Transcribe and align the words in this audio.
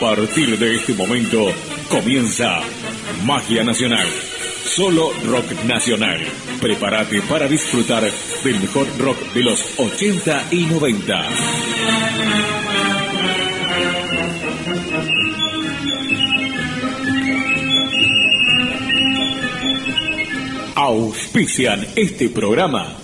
partir 0.00 0.58
de 0.58 0.76
este 0.76 0.94
momento 0.94 1.52
comienza 1.90 2.60
Magia 3.26 3.62
Nacional. 3.62 4.06
Solo 4.64 5.12
rock 5.26 5.52
nacional. 5.64 6.18
Prepárate 6.58 7.20
para 7.22 7.46
disfrutar 7.46 8.10
del 8.42 8.60
mejor 8.60 8.86
rock 8.98 9.18
de 9.34 9.42
los 9.42 9.78
80 9.78 10.46
y 10.52 10.64
90. 10.64 11.28
Auspician 20.76 21.86
este 21.94 22.30
programa. 22.30 22.96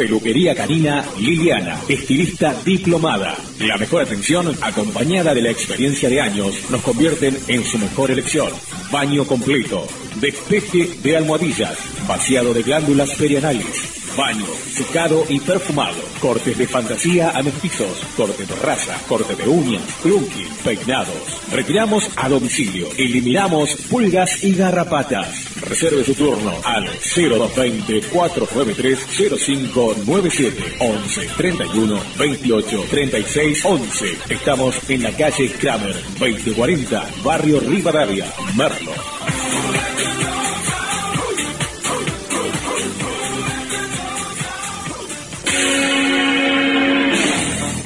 Peluquería 0.00 0.54
Canina 0.54 1.04
Liliana, 1.18 1.78
estilista 1.86 2.54
diplomada. 2.64 3.36
La 3.58 3.76
mejor 3.76 4.00
atención, 4.00 4.56
acompañada 4.62 5.34
de 5.34 5.42
la 5.42 5.50
experiencia 5.50 6.08
de 6.08 6.22
años, 6.22 6.54
nos 6.70 6.80
convierten 6.80 7.36
en 7.48 7.62
su 7.66 7.76
mejor 7.76 8.10
elección. 8.10 8.48
Baño 8.90 9.26
completo, 9.26 9.86
despeje 10.18 10.88
de 11.02 11.18
almohadillas, 11.18 11.76
vaciado 12.08 12.54
de 12.54 12.62
glándulas 12.62 13.10
perianales, 13.10 13.99
baño, 14.16 14.46
secado 14.72 15.24
y 15.28 15.40
perfumado, 15.40 16.00
cortes 16.20 16.56
de 16.56 16.66
fantasía 16.66 17.30
a 17.30 17.42
mestizos, 17.42 18.04
corte 18.16 18.44
de 18.46 18.54
raza, 18.56 18.98
corte 19.08 19.34
de 19.34 19.48
uñas, 19.48 19.82
plunking, 20.02 20.48
peinados. 20.64 21.14
Retiramos 21.52 22.10
a 22.16 22.28
domicilio, 22.28 22.88
eliminamos 22.96 23.76
pulgas 23.88 24.42
y 24.42 24.54
garrapatas. 24.54 25.46
Reserve 25.60 26.04
su 26.04 26.14
turno 26.14 26.52
al 26.64 26.86
0220 26.86 28.00
493 28.12 29.06
0597 29.18 30.76
11 30.80 31.28
31 31.36 32.00
28 32.18 32.84
36 32.90 33.64
11. 33.64 34.18
Estamos 34.30 34.90
en 34.90 35.02
la 35.02 35.12
calle 35.12 35.52
Kramer 35.52 35.94
2040, 36.18 37.10
barrio 37.22 37.60
Rivadavia, 37.60 38.26
Merlo. 38.56 38.92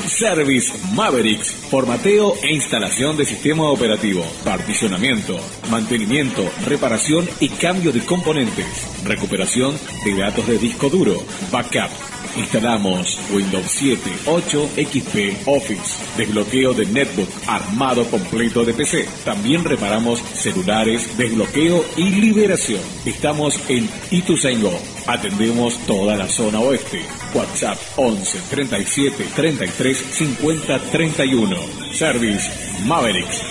Service 0.07 0.73
Mavericks, 0.95 1.53
formateo 1.71 2.35
e 2.43 2.55
instalación 2.55 3.17
de 3.17 3.25
sistema 3.25 3.65
operativo, 3.71 4.25
particionamiento, 4.45 5.37
mantenimiento, 5.71 6.49
reparación 6.67 7.29
y 7.41 7.49
cambio 7.49 7.93
de 7.93 8.05
componentes, 8.05 9.05
recuperación 9.05 9.77
de 10.05 10.17
datos 10.17 10.47
de 10.47 10.59
disco 10.59 10.89
duro, 10.89 11.17
backup. 11.51 12.14
Instalamos 12.37 13.19
Windows 13.31 13.67
7, 13.67 14.11
8, 14.27 14.71
XP, 14.77 15.47
Office, 15.47 15.99
desbloqueo 16.17 16.75
de 16.75 16.87
netbook, 16.87 17.29
armado 17.47 18.05
completo 18.07 18.65
de 18.65 18.75
PC. 18.75 19.07
También 19.25 19.65
reparamos 19.65 20.21
celulares, 20.21 21.17
desbloqueo 21.17 21.85
y 21.97 22.11
liberación. 22.11 22.81
Estamos 23.05 23.61
en 23.69 23.89
Ituzaingó. 24.11 24.79
Atendemos 25.07 25.79
toda 25.87 26.17
la 26.17 26.29
zona 26.29 26.61
oeste. 26.61 27.03
WhatsApp 27.35 27.79
11 27.97 28.39
37 28.51 29.27
33 29.35 29.97
50 29.97 30.79
31. 30.91 31.57
Service 31.93 32.51
Mavericks. 32.87 33.43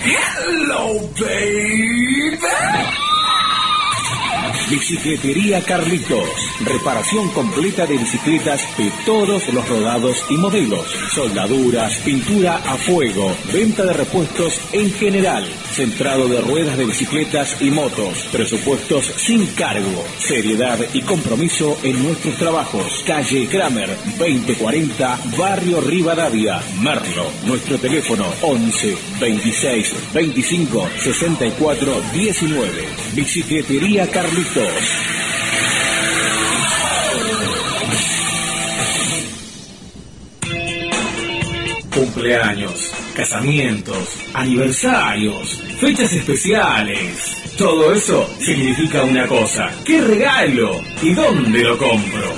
Hello, 0.00 1.00
baby. 1.18 3.07
Bicicletería 4.70 5.62
Carlitos. 5.62 6.28
Reparación 6.60 7.30
completa 7.30 7.86
de 7.86 7.96
bicicletas 7.96 8.60
de 8.76 8.92
todos 9.06 9.48
los 9.54 9.66
rodados 9.66 10.22
y 10.28 10.36
modelos. 10.36 10.86
Soldaduras, 11.14 11.96
pintura 12.00 12.56
a 12.56 12.76
fuego, 12.76 13.34
venta 13.50 13.84
de 13.86 13.94
repuestos 13.94 14.60
en 14.72 14.92
general. 14.92 15.46
Centrado 15.72 16.28
de 16.28 16.42
ruedas 16.42 16.76
de 16.76 16.84
bicicletas 16.84 17.56
y 17.62 17.70
motos. 17.70 18.28
Presupuestos 18.30 19.06
sin 19.16 19.46
cargo. 19.54 20.04
Seriedad 20.18 20.78
y 20.92 21.00
compromiso 21.00 21.78
en 21.82 22.02
nuestros 22.02 22.36
trabajos. 22.36 23.02
Calle 23.06 23.48
Kramer, 23.48 23.96
2040, 24.18 25.18
Barrio 25.38 25.80
Rivadavia, 25.80 26.60
Merlo. 26.82 27.30
Nuestro 27.46 27.78
teléfono 27.78 28.26
11 28.42 28.98
26 29.18 29.94
25 30.12 30.88
64 31.02 32.02
19. 32.12 32.88
Bicicletería 33.14 34.06
Carlitos. 34.10 34.57
Cumpleaños, 41.94 42.92
casamientos, 43.14 43.96
aniversarios, 44.34 45.62
fechas 45.80 46.12
especiales. 46.12 47.36
Todo 47.56 47.92
eso 47.92 48.28
significa 48.38 49.02
una 49.02 49.26
cosa. 49.26 49.70
¿Qué 49.84 50.00
regalo? 50.00 50.80
¿Y 51.02 51.12
dónde 51.12 51.62
lo 51.62 51.76
compro? 51.76 52.34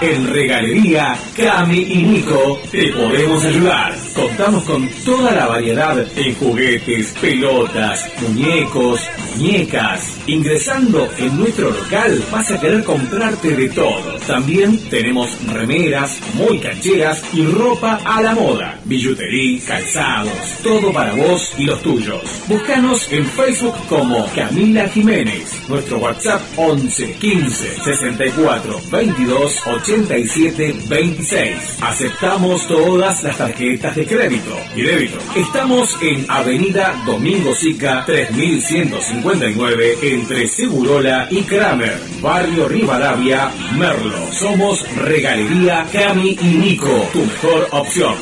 En 0.00 0.32
Regalería 0.32 1.16
Cami 1.36 1.78
y 1.78 2.02
Nico 2.02 2.60
te 2.70 2.92
podemos 2.92 3.44
ayudar. 3.44 4.03
Contamos 4.14 4.62
con 4.62 4.88
toda 5.04 5.32
la 5.32 5.46
variedad 5.48 6.06
en 6.16 6.34
juguetes, 6.36 7.12
pelotas, 7.20 8.08
muñecos, 8.22 9.00
muñecas. 9.36 10.16
Ingresando 10.28 11.08
en 11.18 11.36
nuestro 11.36 11.70
local 11.70 12.22
vas 12.30 12.48
a 12.52 12.60
querer 12.60 12.84
comprarte 12.84 13.56
de 13.56 13.68
todo. 13.70 14.16
También 14.26 14.78
tenemos 14.88 15.36
remeras 15.52 16.20
muy 16.34 16.60
cancheras 16.60 17.24
y 17.34 17.44
ropa 17.44 18.00
a 18.04 18.22
la 18.22 18.34
moda. 18.34 18.78
Billutería, 18.84 19.60
calzados, 19.66 20.58
todo 20.62 20.92
para 20.92 21.14
vos 21.14 21.52
y 21.58 21.64
los 21.64 21.82
tuyos. 21.82 22.22
Búscanos 22.46 23.12
en 23.12 23.26
Facebook 23.26 23.74
como 23.88 24.26
Camila 24.34 24.88
Jiménez. 24.90 25.60
Nuestro 25.68 25.98
WhatsApp 25.98 26.40
11 26.56 27.14
15 27.14 27.82
64 27.82 28.80
22 28.92 29.66
87 29.66 30.74
26. 30.88 31.78
Aceptamos 31.82 32.66
todas 32.68 33.24
las 33.24 33.36
tarjetas 33.36 33.96
de 33.96 34.03
crédito 34.06 34.56
y 34.74 34.82
débito. 34.82 35.18
Estamos 35.34 35.96
en 36.00 36.24
Avenida 36.28 36.94
Domingo 37.06 37.54
Sica 37.54 38.04
3159 38.04 39.98
entre 40.02 40.46
Segurola 40.48 41.28
y 41.30 41.42
Kramer, 41.42 41.98
Barrio 42.20 42.68
Rivadavia, 42.68 43.50
Merlo. 43.78 44.32
Somos 44.32 44.84
Regalería 44.96 45.86
Cami 45.92 46.36
y 46.40 46.46
Nico, 46.46 47.08
tu 47.12 47.20
mejor 47.20 47.68
opción. 47.70 48.14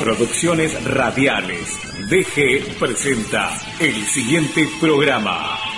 Producciones 0.00 0.84
Radiales. 0.84 1.78
DG 2.08 2.78
presenta 2.78 3.50
el 3.80 4.06
siguiente 4.06 4.68
programa. 4.80 5.75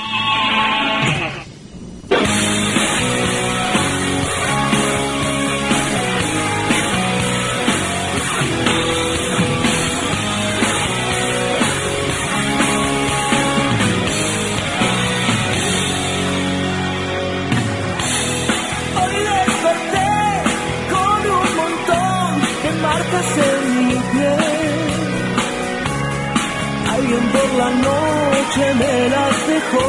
Me 28.79 29.09
las 29.09 29.47
dejó. 29.49 29.89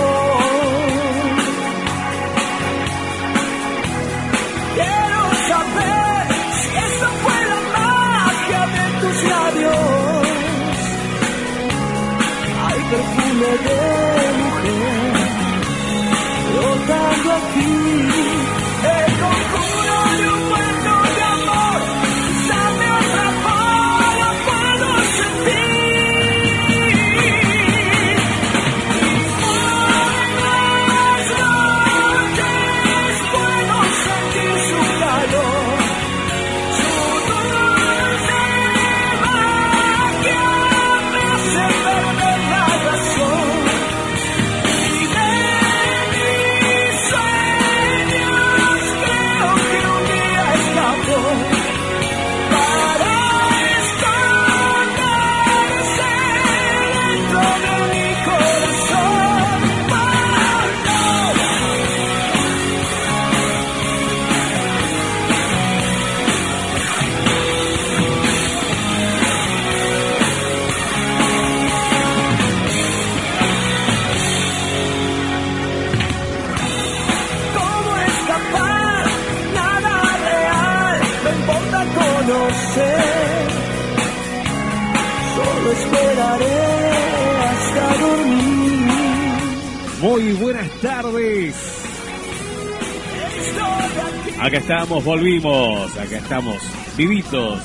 Quiero 4.76 5.22
saber 5.50 6.28
si 6.60 6.70
eso 6.88 7.08
fue 7.24 7.38
la 7.52 7.60
magia 7.78 8.62
de 8.76 8.86
tus 9.02 9.18
labios. 9.34 10.28
Hay 12.66 12.80
perfume 12.94 13.52
de 13.68 13.82
mujer 14.44 15.14
flotando 16.52 17.30
aquí. 17.40 17.79
Muy 90.20 90.34
buenas 90.34 90.70
tardes. 90.82 91.56
Acá 94.38 94.58
estamos, 94.58 95.02
volvimos. 95.06 95.98
Acá 95.98 96.18
estamos, 96.18 96.58
vivitos 96.98 97.62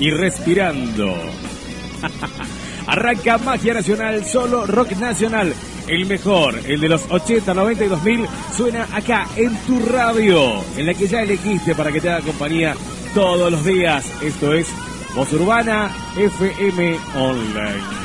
y 0.00 0.10
respirando. 0.10 1.14
Arranca 2.88 3.38
Magia 3.38 3.74
Nacional, 3.74 4.24
solo 4.24 4.66
rock 4.66 4.90
nacional. 4.96 5.54
El 5.86 6.06
mejor, 6.06 6.58
el 6.66 6.80
de 6.80 6.88
los 6.88 7.04
80, 7.08 7.54
90 7.54 7.84
y 7.84 7.88
2000, 7.88 8.26
suena 8.56 8.88
acá 8.92 9.28
en 9.36 9.56
tu 9.58 9.78
radio, 9.78 10.64
en 10.76 10.86
la 10.86 10.94
que 10.94 11.06
ya 11.06 11.22
elegiste 11.22 11.76
para 11.76 11.92
que 11.92 12.00
te 12.00 12.10
haga 12.10 12.22
compañía 12.22 12.74
todos 13.14 13.52
los 13.52 13.64
días. 13.64 14.04
Esto 14.20 14.52
es 14.52 14.66
Voz 15.14 15.32
Urbana 15.32 15.92
FM 16.16 16.98
Online. 17.14 18.03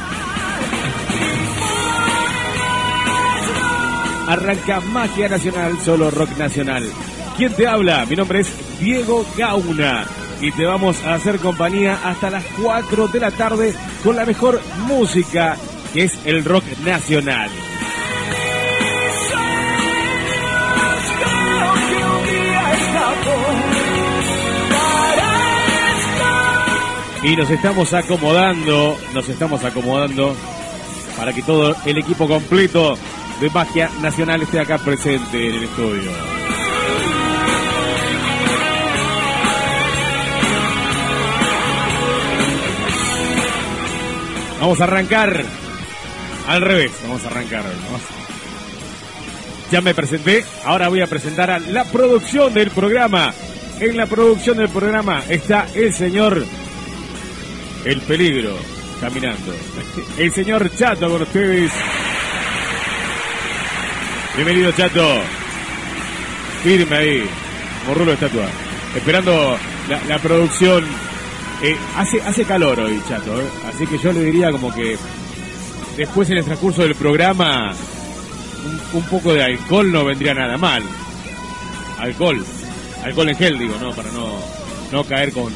Arranca 4.29 4.79
Magia 4.79 5.27
Nacional, 5.27 5.79
solo 5.83 6.11
rock 6.11 6.37
nacional. 6.37 6.87
¿Quién 7.35 7.51
te 7.55 7.65
habla? 7.65 8.05
Mi 8.05 8.15
nombre 8.15 8.41
es 8.41 8.53
Diego 8.79 9.25
Gauna 9.35 10.05
y 10.39 10.51
te 10.51 10.65
vamos 10.65 11.03
a 11.03 11.15
hacer 11.15 11.39
compañía 11.39 11.99
hasta 12.03 12.29
las 12.29 12.45
4 12.61 13.07
de 13.07 13.19
la 13.19 13.31
tarde 13.31 13.73
con 14.03 14.15
la 14.15 14.27
mejor 14.27 14.61
música 14.85 15.57
que 15.95 16.03
es 16.03 16.13
el 16.25 16.45
rock 16.45 16.63
nacional. 16.85 17.49
Y 27.23 27.35
nos 27.35 27.49
estamos 27.49 27.93
acomodando, 27.95 28.95
nos 29.11 29.27
estamos 29.27 29.63
acomodando 29.63 30.35
para 31.17 31.33
que 31.33 31.41
todo 31.41 31.75
el 31.83 31.97
equipo 31.97 32.27
completo 32.27 32.95
de 33.39 33.49
Magia 33.51 33.89
Nacional 34.01 34.41
esté 34.41 34.59
acá 34.59 34.77
presente 34.77 35.47
en 35.47 35.55
el 35.55 35.63
estudio. 35.63 36.11
Vamos 44.59 44.81
a 44.81 44.83
arrancar 44.83 45.45
al 46.47 46.61
revés, 46.61 46.91
vamos 47.03 47.23
a 47.23 47.27
arrancar. 47.27 47.63
Ya 49.71 49.81
me 49.81 49.93
presenté, 49.93 50.43
ahora 50.65 50.89
voy 50.89 51.01
a 51.01 51.07
presentar 51.07 51.49
a 51.49 51.59
la 51.59 51.85
producción 51.85 52.53
del 52.53 52.71
programa. 52.71 53.33
En 53.79 53.95
la 53.95 54.07
producción 54.07 54.57
del 54.57 54.67
programa 54.67 55.23
está 55.29 55.67
el 55.73 55.93
señor 55.93 56.43
El 57.85 58.01
Peligro, 58.01 58.57
caminando. 58.99 59.53
El 60.17 60.33
señor 60.33 60.69
Chato 60.75 61.09
con 61.09 61.21
ustedes. 61.21 61.71
Bienvenido 64.39 64.71
Chato. 64.71 65.05
Firme 66.63 66.95
ahí, 66.95 67.23
como 67.81 67.93
rulo 67.95 68.11
de 68.11 68.13
estatua. 68.13 68.47
Esperando 68.95 69.57
la, 69.89 70.01
la 70.07 70.19
producción. 70.19 70.85
Eh, 71.61 71.75
hace, 71.97 72.21
hace 72.21 72.45
calor 72.45 72.79
hoy, 72.79 73.01
Chato. 73.09 73.37
¿eh? 73.41 73.45
Así 73.67 73.85
que 73.85 73.97
yo 73.97 74.13
le 74.13 74.23
diría 74.23 74.49
como 74.51 74.73
que 74.73 74.97
después 75.97 76.29
en 76.29 76.37
el 76.37 76.45
transcurso 76.45 76.83
del 76.83 76.95
programa 76.95 77.73
un, 78.93 78.97
un 78.99 79.03
poco 79.09 79.33
de 79.33 79.43
alcohol 79.43 79.91
no 79.91 80.05
vendría 80.05 80.33
nada 80.33 80.57
mal. 80.57 80.83
Alcohol. 81.99 82.41
Alcohol 83.03 83.27
en 83.29 83.35
gel, 83.35 83.59
digo, 83.59 83.75
¿no? 83.81 83.91
Para 83.91 84.09
no, 84.11 84.37
no 84.93 85.03
caer 85.03 85.33
con... 85.33 85.51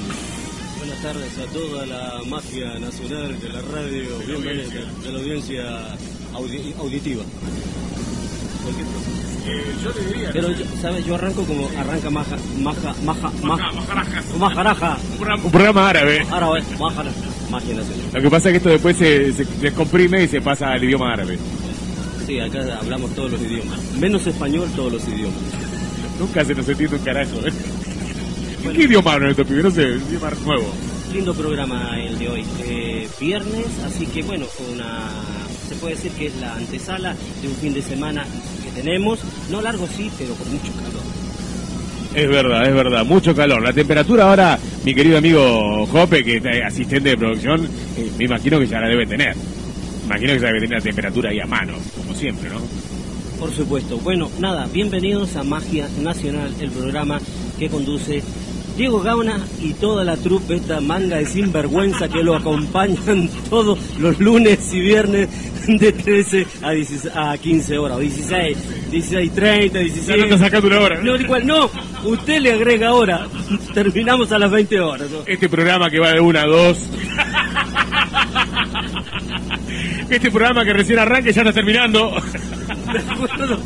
Buenas 0.77 1.01
tardes 1.01 1.37
a 1.39 1.45
toda 1.53 1.85
la 1.85 2.19
magia 2.27 2.77
nacional 2.79 3.39
de 3.39 3.49
la 3.49 3.61
radio, 3.61 4.17
bienvenida, 4.27 4.81
de 5.03 5.11
la 5.11 5.19
audiencia 5.19 5.63
audi- 6.33 6.75
auditiva. 6.77 7.23
Cualquier 8.63 8.87
cosa. 8.87 9.83
yo 9.83 9.91
le 10.01 10.07
diría... 10.13 10.29
Pero, 10.33 10.51
yo- 10.51 10.65
¿sabes? 10.81 11.05
Yo 11.05 11.15
arranco 11.15 11.43
como 11.43 11.69
arranca 11.77 12.09
maja, 12.09 12.35
maja, 12.59 12.93
maja, 13.03 13.31
maja, 13.43 13.71
majaraja. 14.39 14.97
Un 15.43 15.51
programa 15.51 15.89
árabe. 15.89 16.25
Ahora 16.31 16.59
es 16.59 16.79
majaraja, 16.79 17.15
magia 17.49 17.75
nacional. 17.75 18.05
Lo 18.13 18.21
que 18.21 18.29
pasa 18.29 18.49
es 18.49 18.53
que 18.53 18.57
esto 18.57 18.69
después 18.69 18.97
se, 18.97 19.33
se 19.33 19.45
descomprime 19.61 20.23
y 20.23 20.27
se 20.27 20.41
pasa 20.41 20.71
al 20.71 20.83
idioma 20.83 21.13
árabe. 21.13 21.37
Sí, 22.25 22.39
acá 22.39 22.59
hablamos 22.79 23.13
todos 23.15 23.31
los 23.31 23.41
idiomas. 23.41 23.79
Menos 23.99 24.25
español, 24.25 24.69
todos 24.75 24.93
los 24.93 25.07
idiomas. 25.07 25.35
Nunca 26.19 26.45
se 26.45 26.55
nos 26.55 26.67
entiende 26.69 26.95
un 26.95 27.03
carajo, 27.03 27.39
¿eh? 27.45 27.51
¿Qué 28.73 28.83
idioma 28.83 29.13
hablan 29.13 29.31
estos 29.31 29.45
pibes? 29.45 29.63
No 29.65 29.71
sé, 29.71 29.81
idioma 30.09 30.29
nuevo. 30.45 30.73
Lindo 31.11 31.33
programa 31.35 31.99
el 31.99 32.17
de 32.17 32.29
hoy. 32.29 32.45
Eh, 32.65 33.07
viernes, 33.19 33.65
así 33.85 34.05
que 34.07 34.23
bueno, 34.23 34.45
una, 34.73 35.09
se 35.67 35.75
puede 35.75 35.95
decir 35.95 36.11
que 36.13 36.27
es 36.27 36.35
la 36.37 36.55
antesala 36.55 37.13
de 37.41 37.47
un 37.49 37.55
fin 37.55 37.73
de 37.73 37.81
semana 37.81 38.25
tenemos. 38.73 39.19
No 39.49 39.61
largo 39.61 39.87
sí, 39.87 40.11
pero 40.17 40.33
con 40.35 40.51
mucho 40.51 40.71
calor. 40.73 41.03
Es 42.13 42.29
verdad, 42.29 42.67
es 42.67 42.75
verdad, 42.75 43.05
mucho 43.05 43.35
calor. 43.35 43.61
La 43.61 43.73
temperatura 43.73 44.29
ahora, 44.29 44.59
mi 44.85 44.93
querido 44.93 45.17
amigo 45.17 45.85
Jope, 45.87 46.23
que 46.23 46.37
es 46.37 46.63
asistente 46.63 47.09
de 47.09 47.17
producción, 47.17 47.67
eh, 47.97 48.11
me 48.17 48.25
imagino 48.25 48.59
que 48.59 48.67
ya 48.67 48.79
la 48.79 48.87
debe 48.87 49.07
tener. 49.07 49.35
Imagino 50.05 50.33
que 50.33 50.39
ya 50.39 50.47
debe 50.47 50.59
tener 50.61 50.77
la 50.77 50.83
temperatura 50.83 51.29
ahí 51.31 51.39
a 51.39 51.47
mano, 51.47 51.73
como 51.97 52.13
siempre, 52.13 52.49
¿no? 52.49 52.59
Por 53.39 53.51
supuesto. 53.51 53.97
Bueno, 53.97 54.29
nada, 54.39 54.67
bienvenidos 54.71 55.35
a 55.35 55.43
Magia 55.43 55.87
Nacional, 56.01 56.53
el 56.59 56.69
programa 56.69 57.19
que 57.57 57.67
conduce 57.67 58.21
Diego 58.75 59.01
Gauna 59.01 59.39
y 59.61 59.73
toda 59.73 60.03
la 60.03 60.17
trupe, 60.17 60.55
esta 60.55 60.81
manga 60.81 61.17
de 61.17 61.25
sinvergüenza 61.25 62.07
que 62.09 62.23
lo 62.23 62.35
acompañan 62.35 63.29
todos 63.49 63.77
los 63.99 64.19
lunes 64.19 64.73
y 64.73 64.79
viernes 64.81 65.29
de 65.67 65.91
13 65.91 66.47
a, 66.61 66.71
16 66.71 67.13
a 67.15 67.37
15 67.37 67.77
horas, 67.77 67.97
o 67.97 67.99
16, 68.01 68.57
16, 68.91 69.33
30, 69.33 69.73
Ya 69.73 69.83
16. 69.85 70.17
no 70.17 70.23
está 70.23 70.37
sacando 70.39 70.67
una 70.67 70.79
hora. 70.79 71.01
No, 71.01 71.15
igual, 71.15 71.45
no, 71.47 71.69
usted 72.03 72.39
le 72.41 72.51
agrega 72.51 72.93
hora, 72.93 73.27
terminamos 73.73 74.31
a 74.31 74.39
las 74.39 74.51
20 74.51 74.79
horas. 74.79 75.09
¿no? 75.09 75.19
Este 75.25 75.47
programa 75.47 75.89
que 75.89 75.99
va 75.99 76.11
de 76.11 76.19
una 76.19 76.41
a 76.41 76.47
dos. 76.47 76.89
Este 80.09 80.29
programa 80.29 80.63
que 80.63 80.73
recién 80.73 80.99
arranca 80.99 81.29
y 81.29 81.33
ya 81.33 81.41
está 81.41 81.53
terminando. 81.53 82.11
Me 82.91 82.99
acuerdo, 82.99 83.57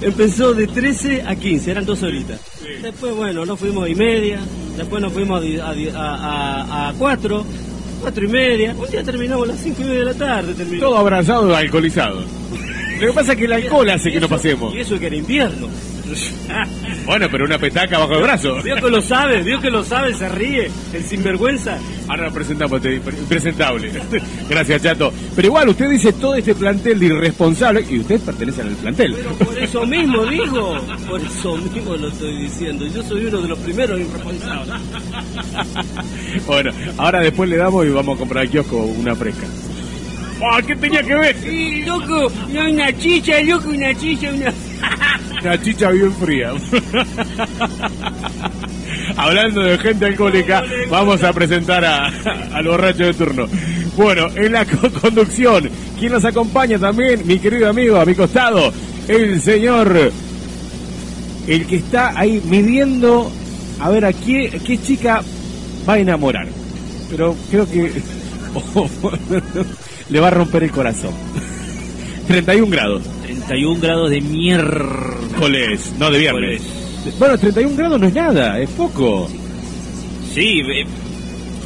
Empezó 0.00 0.54
de 0.54 0.66
13 0.66 1.22
a 1.26 1.36
15, 1.36 1.70
eran 1.70 1.84
dos 1.84 2.02
horitas. 2.02 2.40
Después, 2.82 3.14
bueno, 3.14 3.44
nos 3.44 3.58
fuimos 3.58 3.84
a 3.84 3.88
y 3.88 3.94
media, 3.94 4.40
después 4.76 5.02
nos 5.02 5.12
fuimos 5.12 5.42
a, 5.42 5.66
a, 5.66 5.72
a, 5.72 6.62
a, 6.62 6.88
a 6.88 6.92
cuatro, 6.94 7.44
cuatro 8.00 8.24
y 8.24 8.28
media. 8.28 8.74
Un 8.78 8.90
día 8.90 9.02
terminamos 9.04 9.48
a 9.48 9.52
las 9.52 9.60
cinco 9.60 9.82
y 9.82 9.84
media 9.84 9.98
de 10.00 10.04
la 10.06 10.14
tarde. 10.14 10.54
Terminó. 10.54 10.80
Todo 10.80 10.96
abrazado, 10.98 11.54
alcoholizado. 11.54 12.22
Lo 13.00 13.06
que 13.06 13.12
pasa 13.12 13.32
es 13.32 13.38
que 13.38 13.44
el 13.46 13.52
alcohol 13.52 13.90
hace 13.90 14.12
que 14.12 14.20
no 14.20 14.28
pasemos. 14.28 14.74
Y 14.74 14.80
eso 14.80 14.98
que 14.98 15.06
era 15.06 15.16
invierno. 15.16 15.68
Bueno, 17.06 17.26
pero 17.30 17.44
una 17.44 17.58
petaca 17.58 17.98
bajo 17.98 18.14
el 18.14 18.22
brazo. 18.22 18.62
Vio 18.62 18.76
que 18.76 18.90
lo 18.90 19.00
sabe, 19.00 19.42
vio 19.42 19.60
que 19.60 19.70
lo 19.70 19.82
sabe, 19.82 20.14
se 20.14 20.28
ríe, 20.28 20.70
el 20.92 21.04
sinvergüenza. 21.04 21.78
Ahora 22.08 22.26
lo 22.26 22.32
presentamos, 22.32 22.80
impresentable. 22.84 23.90
Gracias, 24.48 24.82
Chato. 24.82 25.12
Pero 25.34 25.48
igual, 25.48 25.68
usted 25.70 25.90
dice 25.90 26.12
todo 26.12 26.34
este 26.34 26.54
plantel 26.54 26.98
de 27.00 27.06
irresponsables 27.06 27.90
y 27.90 28.00
usted 28.00 28.20
pertenece 28.20 28.62
al 28.62 28.68
plantel. 28.70 29.14
Pero 29.14 29.32
por 29.34 29.58
eso 29.58 29.86
mismo 29.86 30.26
digo, 30.26 30.80
por 31.08 31.20
eso 31.20 31.56
mismo 31.56 31.96
lo 31.96 32.08
estoy 32.08 32.36
diciendo. 32.42 32.86
Yo 32.86 33.02
soy 33.02 33.24
uno 33.26 33.40
de 33.40 33.48
los 33.48 33.58
primeros 33.58 33.98
irresponsables. 33.98 34.74
Bueno, 36.46 36.70
ahora 36.96 37.20
después 37.20 37.48
le 37.48 37.56
damos 37.56 37.86
y 37.86 37.90
vamos 37.90 38.16
a 38.16 38.18
comprar 38.18 38.42
al 38.42 38.50
kiosco 38.50 38.76
una 38.76 39.14
fresca. 39.14 39.46
¡Ah, 40.42 40.60
¿Qué 40.66 40.74
tenía 40.76 41.02
que 41.02 41.14
ver? 41.14 41.36
Y 41.46 41.82
loco, 41.84 42.30
no 42.52 42.70
una 42.70 42.96
chicha, 42.98 43.40
loco, 43.42 43.68
una 43.70 43.94
chicha, 43.94 44.30
una... 44.32 44.52
Una 45.42 45.62
chicha 45.62 45.90
bien 45.90 46.12
fría. 46.14 46.52
Hablando 49.16 49.62
de 49.62 49.78
gente 49.78 50.04
alcohólica, 50.06 50.62
vamos 50.90 51.22
a 51.22 51.32
presentar 51.32 51.82
a, 51.84 52.06
al 52.54 52.66
borracho 52.66 53.04
de 53.04 53.14
turno. 53.14 53.46
Bueno, 53.96 54.28
en 54.36 54.52
la 54.52 54.64
co- 54.66 54.90
conducción, 55.00 55.68
quien 55.98 56.12
nos 56.12 56.24
acompaña 56.24 56.78
también, 56.78 57.26
mi 57.26 57.38
querido 57.38 57.68
amigo, 57.70 57.98
a 57.98 58.04
mi 58.04 58.14
costado, 58.14 58.72
el 59.08 59.40
señor, 59.40 60.12
el 61.46 61.66
que 61.66 61.76
está 61.76 62.18
ahí 62.18 62.40
midiendo 62.44 63.30
a 63.80 63.88
ver 63.90 64.04
a 64.04 64.12
qué, 64.12 64.60
qué 64.64 64.78
chica 64.82 65.22
va 65.88 65.94
a 65.94 65.98
enamorar. 65.98 66.46
Pero 67.10 67.34
creo 67.50 67.68
que 67.70 67.92
le 70.10 70.20
va 70.20 70.28
a 70.28 70.30
romper 70.30 70.64
el 70.64 70.70
corazón. 70.70 71.12
31 72.28 72.66
grados. 72.70 73.02
31 73.24 73.80
grados 73.80 74.10
de. 74.10 74.20
Miércoles, 74.20 75.92
no 75.98 76.10
de 76.10 76.18
viernes. 76.18 76.62
Bueno, 77.18 77.38
31 77.38 77.76
grados 77.76 78.00
no 78.00 78.06
es 78.06 78.14
nada, 78.14 78.58
es 78.60 78.68
poco. 78.70 79.28
Sí, 80.34 80.60
eh, 80.60 80.84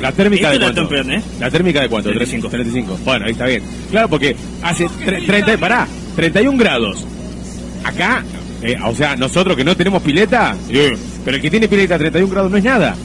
La 0.01 0.13
térmica 0.13 0.51
de 0.51 0.59
cuánto? 0.59 0.89
¿eh? 0.95 1.23
La 1.41 1.51
térmica 1.51 1.81
de 1.83 1.89
cuánto? 1.89 2.09
35. 2.11 2.49
35. 2.49 2.99
Bueno, 3.05 3.27
ahí 3.27 3.33
está 3.33 3.47
bien. 3.47 3.63
Claro, 3.91 4.09
porque 4.09 4.37
hace 4.63 4.87
tre- 4.87 5.27
30, 5.27 5.59
pará, 5.59 5.87
31 6.17 6.57
grados. 6.59 7.05
Acá, 7.85 8.25
eh, 8.63 8.77
o 8.87 8.95
sea, 8.95 9.17
nosotros 9.17 9.57
que 9.57 9.65
no 9.65 9.77
tenemos 9.77 10.03
pileta, 10.03 10.57
eh, 10.71 10.97
pero 11.25 11.37
el 11.37 11.43
que 11.43 11.51
tiene 11.51 11.69
pileta 11.69 11.97
a 11.97 11.99
31 11.99 12.31
grados 12.33 12.51
no 12.51 12.57
es 12.57 12.65
nada. 12.65 12.97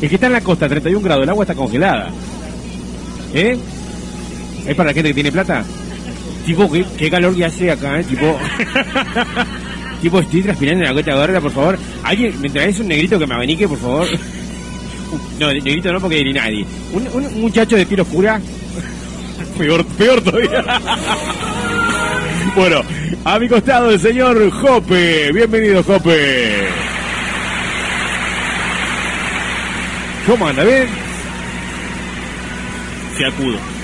El 0.00 0.08
que 0.08 0.14
está 0.14 0.26
en 0.28 0.32
la 0.34 0.40
costa 0.42 0.66
a 0.66 0.68
31 0.68 1.02
grados, 1.02 1.24
el 1.24 1.30
agua 1.30 1.42
está 1.44 1.54
congelada. 1.54 2.10
¿Eh? 3.34 3.58
¿Es 4.68 4.76
para 4.76 4.90
la 4.90 4.94
gente 4.94 5.08
que 5.08 5.14
tiene 5.14 5.32
plata? 5.32 5.64
Tipo, 6.44 6.70
qué, 6.70 7.10
calor 7.10 7.34
que 7.34 7.44
hace 7.46 7.70
acá, 7.70 8.00
¿eh? 8.00 8.04
Tipo... 8.04 8.38
tipo, 10.02 10.20
estoy 10.20 10.42
transpirando 10.42 10.84
en 10.84 10.88
la 10.90 10.92
gota 10.92 11.14
gorda, 11.14 11.40
por 11.40 11.50
favor. 11.50 11.78
¿Alguien 12.02 12.38
me 12.38 12.50
traes 12.50 12.78
un 12.78 12.88
negrito 12.88 13.18
que 13.18 13.26
me 13.26 13.34
abanique, 13.34 13.66
por 13.66 13.78
favor? 13.78 14.06
No, 15.40 15.50
negrito 15.50 15.90
no 15.90 16.00
porque 16.00 16.22
ni 16.22 16.34
nadie. 16.34 16.66
Un, 16.92 17.40
muchacho 17.40 17.76
de 17.76 17.86
piel 17.86 18.00
oscura. 18.00 18.38
peor, 19.58 19.82
peor 19.86 20.20
todavía. 20.20 20.62
bueno, 22.54 22.82
a 23.24 23.38
mi 23.38 23.48
costado 23.48 23.90
el 23.90 23.98
señor 23.98 24.50
Jope. 24.50 25.32
Bienvenido, 25.32 25.82
Jope. 25.82 26.68
¿Cómo 30.26 30.46
anda? 30.46 30.62
¿Bien? 30.62 30.88
Fiacudo. 33.16 33.77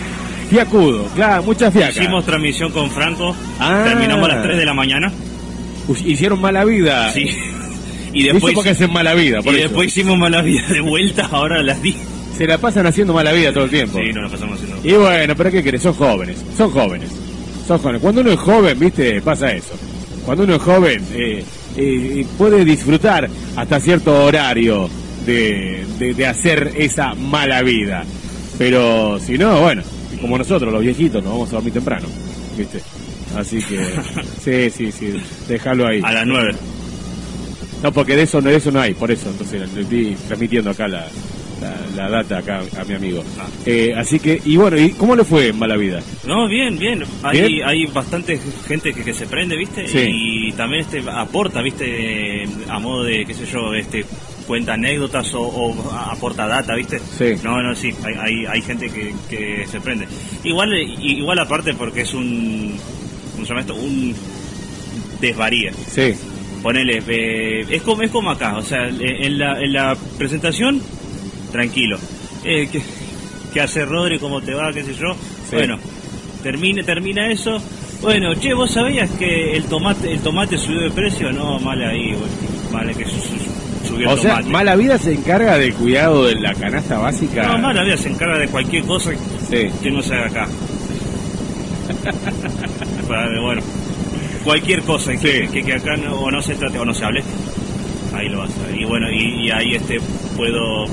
Fiacudo, 0.49 1.07
claro, 1.15 1.43
mucha 1.43 1.71
fiaca. 1.71 1.91
Hicimos 1.91 2.25
transmisión 2.25 2.71
con 2.73 2.91
Franco, 2.91 3.35
Ah. 3.59 3.83
terminamos 3.87 4.29
a 4.29 4.35
las 4.35 4.43
3 4.43 4.59
de 4.59 4.65
la 4.65 4.75
mañana. 4.75 5.13
Hicieron 6.05 6.41
mala 6.41 6.65
vida. 6.65 7.11
Sí. 7.13 7.29
Y 8.13 8.23
después, 8.23 8.55
porque 8.55 8.71
hacen 8.71 8.93
mala 8.93 9.15
vida, 9.15 9.43
por 9.43 9.53
y 9.55 9.57
eso. 9.59 9.69
después 9.69 9.89
hicimos 9.89 10.17
mala 10.19 10.41
vida 10.43 10.63
de 10.69 10.81
vuelta, 10.81 11.29
ahora 11.33 11.57
a 11.61 11.63
las 11.63 11.83
10. 11.83 11.97
Se 12.37 12.47
la 12.47 12.59
pasan 12.59 12.87
haciendo 12.87 13.13
mala 13.13 13.33
vida 13.33 13.53
todo 13.53 13.65
el 13.65 13.71
tiempo. 13.71 13.99
Sí, 13.99 14.13
no 14.13 14.23
la 14.23 14.29
pasamos 14.29 14.59
haciendo. 14.61 14.81
Y 14.89 14.93
bueno, 14.93 15.35
pero 15.37 15.51
¿qué 15.51 15.63
querés? 15.63 15.83
Son 15.83 15.95
jóvenes, 15.95 16.37
son 16.57 16.71
jóvenes, 16.71 17.11
son 17.67 17.79
jóvenes. 17.79 18.01
Cuando 18.03 18.21
uno 18.23 18.31
es 18.33 18.39
joven, 18.41 18.79
viste, 18.79 19.21
pasa 19.23 19.53
eso. 19.53 19.73
Cuando 20.25 20.45
uno 20.45 20.55
es 20.57 20.63
joven, 20.63 21.03
eh, 21.13 21.45
eh, 21.77 22.27
puede 22.39 22.65
disfrutar 22.65 23.29
hasta 23.57 23.79
cierto 23.81 24.25
horario 24.25 24.89
de, 25.27 25.85
de- 25.99 26.15
de 26.15 26.27
hacer 26.27 26.73
esa 26.77 27.15
mala 27.15 27.63
vida. 27.63 28.05
Pero 28.59 29.19
si 29.21 29.37
no, 29.39 29.61
bueno, 29.61 29.83
como 30.25 30.39
nosotros, 30.39 30.73
los 30.73 30.81
viejitos, 30.81 31.23
nos 31.23 31.35
vamos 31.35 31.51
a 31.51 31.57
dormir 31.57 31.75
temprano, 31.75 32.07
viste. 32.57 32.81
Así 33.37 33.59
que, 33.63 33.79
sí, 34.71 34.71
sí, 34.71 34.91
sí, 34.91 35.21
déjalo 35.47 35.87
ahí. 35.87 36.01
A 36.03 36.13
las 36.13 36.27
9. 36.27 36.55
No, 37.83 37.93
porque 37.93 38.17
de 38.17 38.23
eso, 38.23 38.41
de 38.41 38.57
eso 38.57 38.71
no 38.71 38.81
hay, 38.81 38.95
por 38.95 39.11
eso. 39.11 39.29
Entonces 39.29 39.71
le 39.75 39.83
estoy 39.83 40.17
transmitiendo 40.27 40.71
acá 40.71 40.89
la, 40.89 41.07
la, 41.61 42.09
la 42.09 42.09
data 42.09 42.39
acá 42.39 42.63
a 42.81 42.85
mi 42.85 42.95
amigo. 42.95 43.23
Ah. 43.39 43.47
Eh, 43.67 43.93
así 43.95 44.19
que, 44.19 44.41
y 44.47 44.57
bueno, 44.57 44.79
¿y 44.81 44.93
cómo 44.93 45.15
le 45.15 45.25
fue 45.25 45.49
en 45.49 45.59
Mala 45.59 45.77
Vida? 45.77 46.01
No, 46.27 46.49
bien, 46.49 46.79
bien. 46.79 47.05
Hay, 47.23 47.43
Bien. 47.43 47.69
hay 47.69 47.85
bastante 47.85 48.41
gente 48.67 48.95
que, 48.95 49.05
que 49.05 49.13
se 49.13 49.27
prende, 49.27 49.59
¿viste? 49.59 49.87
Sí. 49.87 50.07
Y 50.09 50.53
también 50.53 50.87
este 50.87 51.05
aporta, 51.07 51.61
¿viste? 51.61 52.49
A 52.71 52.79
modo 52.79 53.05
de, 53.05 53.27
qué 53.27 53.35
sé 53.35 53.45
yo, 53.45 53.75
este 53.75 54.07
cuenta 54.47 54.75
anécdotas 54.75 55.33
o, 55.35 55.43
o 55.43 55.91
aporta 55.93 56.47
data, 56.47 56.75
¿viste? 56.75 56.99
Sí. 57.01 57.41
No, 57.43 57.63
no, 57.63 57.75
sí, 57.75 57.95
hay, 58.05 58.15
hay, 58.19 58.47
hay 58.47 58.63
gente 58.63 58.91
que, 58.91 59.15
que 59.29 59.67
se 59.67 59.81
prende. 59.81 60.07
Igual 60.45 60.73
eh, 60.75 60.85
igual 61.01 61.39
aparte 61.39 61.75
porque 61.75 62.03
es 62.03 62.13
un, 62.15 62.77
¿cómo 63.33 63.45
se 63.45 63.49
llama 63.49 63.61
esto? 63.63 63.75
Un 63.75 64.15
desvaríe. 65.21 65.73
Sí, 65.89 66.15
Ponele, 66.63 67.03
eh, 67.07 67.67
es, 67.71 67.83
como, 67.83 68.03
es 68.03 68.11
como 68.11 68.31
acá, 68.31 68.57
o 68.57 68.63
sea, 68.63 68.89
en 68.89 69.39
la, 69.39 69.61
en 69.61 69.73
la 69.73 69.97
presentación, 70.17 70.81
tranquilo. 71.53 71.99
Eh, 72.43 72.69
¿qué, 72.73 72.83
qué 73.53 73.61
hace 73.61 73.85
Rodri? 73.85 74.19
¿Cómo 74.19 74.41
te 74.41 74.55
va? 74.55 74.73
¿Qué 74.73 74.83
sé 74.83 74.95
yo? 74.95 75.15
Sí. 75.49 75.57
Bueno, 75.57 75.79
termina, 76.43 76.83
termina 76.83 77.31
eso. 77.31 77.61
Bueno, 78.01 78.35
che, 78.35 78.53
¿vos 78.55 78.71
sabías 78.71 79.11
que 79.13 79.57
el 79.57 79.65
tomate 79.65 80.13
el 80.13 80.21
tomate 80.21 80.57
subió 80.59 80.81
de 80.81 80.91
precio? 80.91 81.33
No, 81.33 81.59
mal 81.61 81.81
ahí, 81.83 82.13
güey. 82.13 82.31
Vale 82.73 82.95
que 82.95 83.05
su- 83.05 83.64
subió 83.95 84.11
o 84.11 84.13
el 84.15 84.19
sea. 84.21 84.41
Mala 84.43 84.77
Vida 84.77 84.99
se 84.99 85.13
encarga 85.15 85.57
del 85.59 85.75
cuidado 85.75 86.25
de 86.25 86.35
la 86.37 86.55
canasta 86.55 86.99
básica. 86.99 87.47
No, 87.49 87.59
mala 87.59 87.83
vida 87.85 87.97
se 87.97 88.09
encarga 88.11 88.39
de 88.39 88.49
cualquier 88.49 88.85
cosa 88.85 89.11
Sí. 89.51 89.69
que 89.83 89.91
no 89.91 90.03
se 90.03 90.15
haga 90.15 90.27
acá. 90.27 90.49
Para- 93.09 93.41
bueno, 93.41 93.63
cualquier 94.45 94.83
cosa 94.83 95.13
que, 95.17 95.19
Sí. 95.47 95.49
que, 95.53 95.63
que 95.65 95.73
acá 95.75 95.97
no, 95.97 96.15
o 96.17 96.31
no 96.31 96.41
se 96.43 96.55
trate 96.55 96.79
o 96.79 96.85
no 96.85 96.95
se 96.95 97.05
hable, 97.05 97.23
ahí 98.15 98.29
lo 98.29 98.39
vas 98.39 98.51
a 98.59 98.67
ver. 98.67 98.81
Y 98.81 98.85
bueno, 98.85 99.07
y, 99.11 99.47
y 99.47 99.51
ahí 99.51 99.75
este 99.75 99.99
puedo 100.37 100.87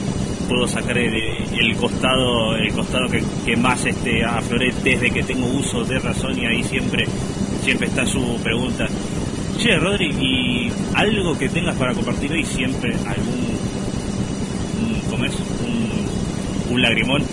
puedo 0.50 0.68
sacar 0.68 0.98
el, 0.98 1.14
el 1.16 1.76
costado 1.78 2.58
el 2.58 2.74
costado 2.74 3.08
que, 3.10 3.24
que 3.46 3.56
más 3.56 3.86
este 3.86 4.26
afloré 4.26 4.74
desde 4.84 5.10
que 5.10 5.24
tengo 5.24 5.46
uso 5.48 5.86
de 5.86 5.98
razón 6.00 6.38
y 6.38 6.46
ahí 6.46 6.62
siempre 6.64 7.06
siempre 7.64 7.88
está 7.88 8.06
su 8.06 8.38
pregunta. 8.44 8.88
Che, 9.62 9.78
Rodri, 9.78 10.08
¿y 10.20 10.72
algo 10.96 11.38
que 11.38 11.48
tengas 11.50 11.76
para 11.76 11.94
compartir 11.94 12.32
hoy? 12.32 12.44
Siempre 12.44 12.96
algún 13.06 13.58
un, 14.82 15.02
¿cómo 15.10 15.26
es? 15.26 15.34
Un, 15.36 16.74
un 16.74 16.82
lagrimón. 16.82 17.24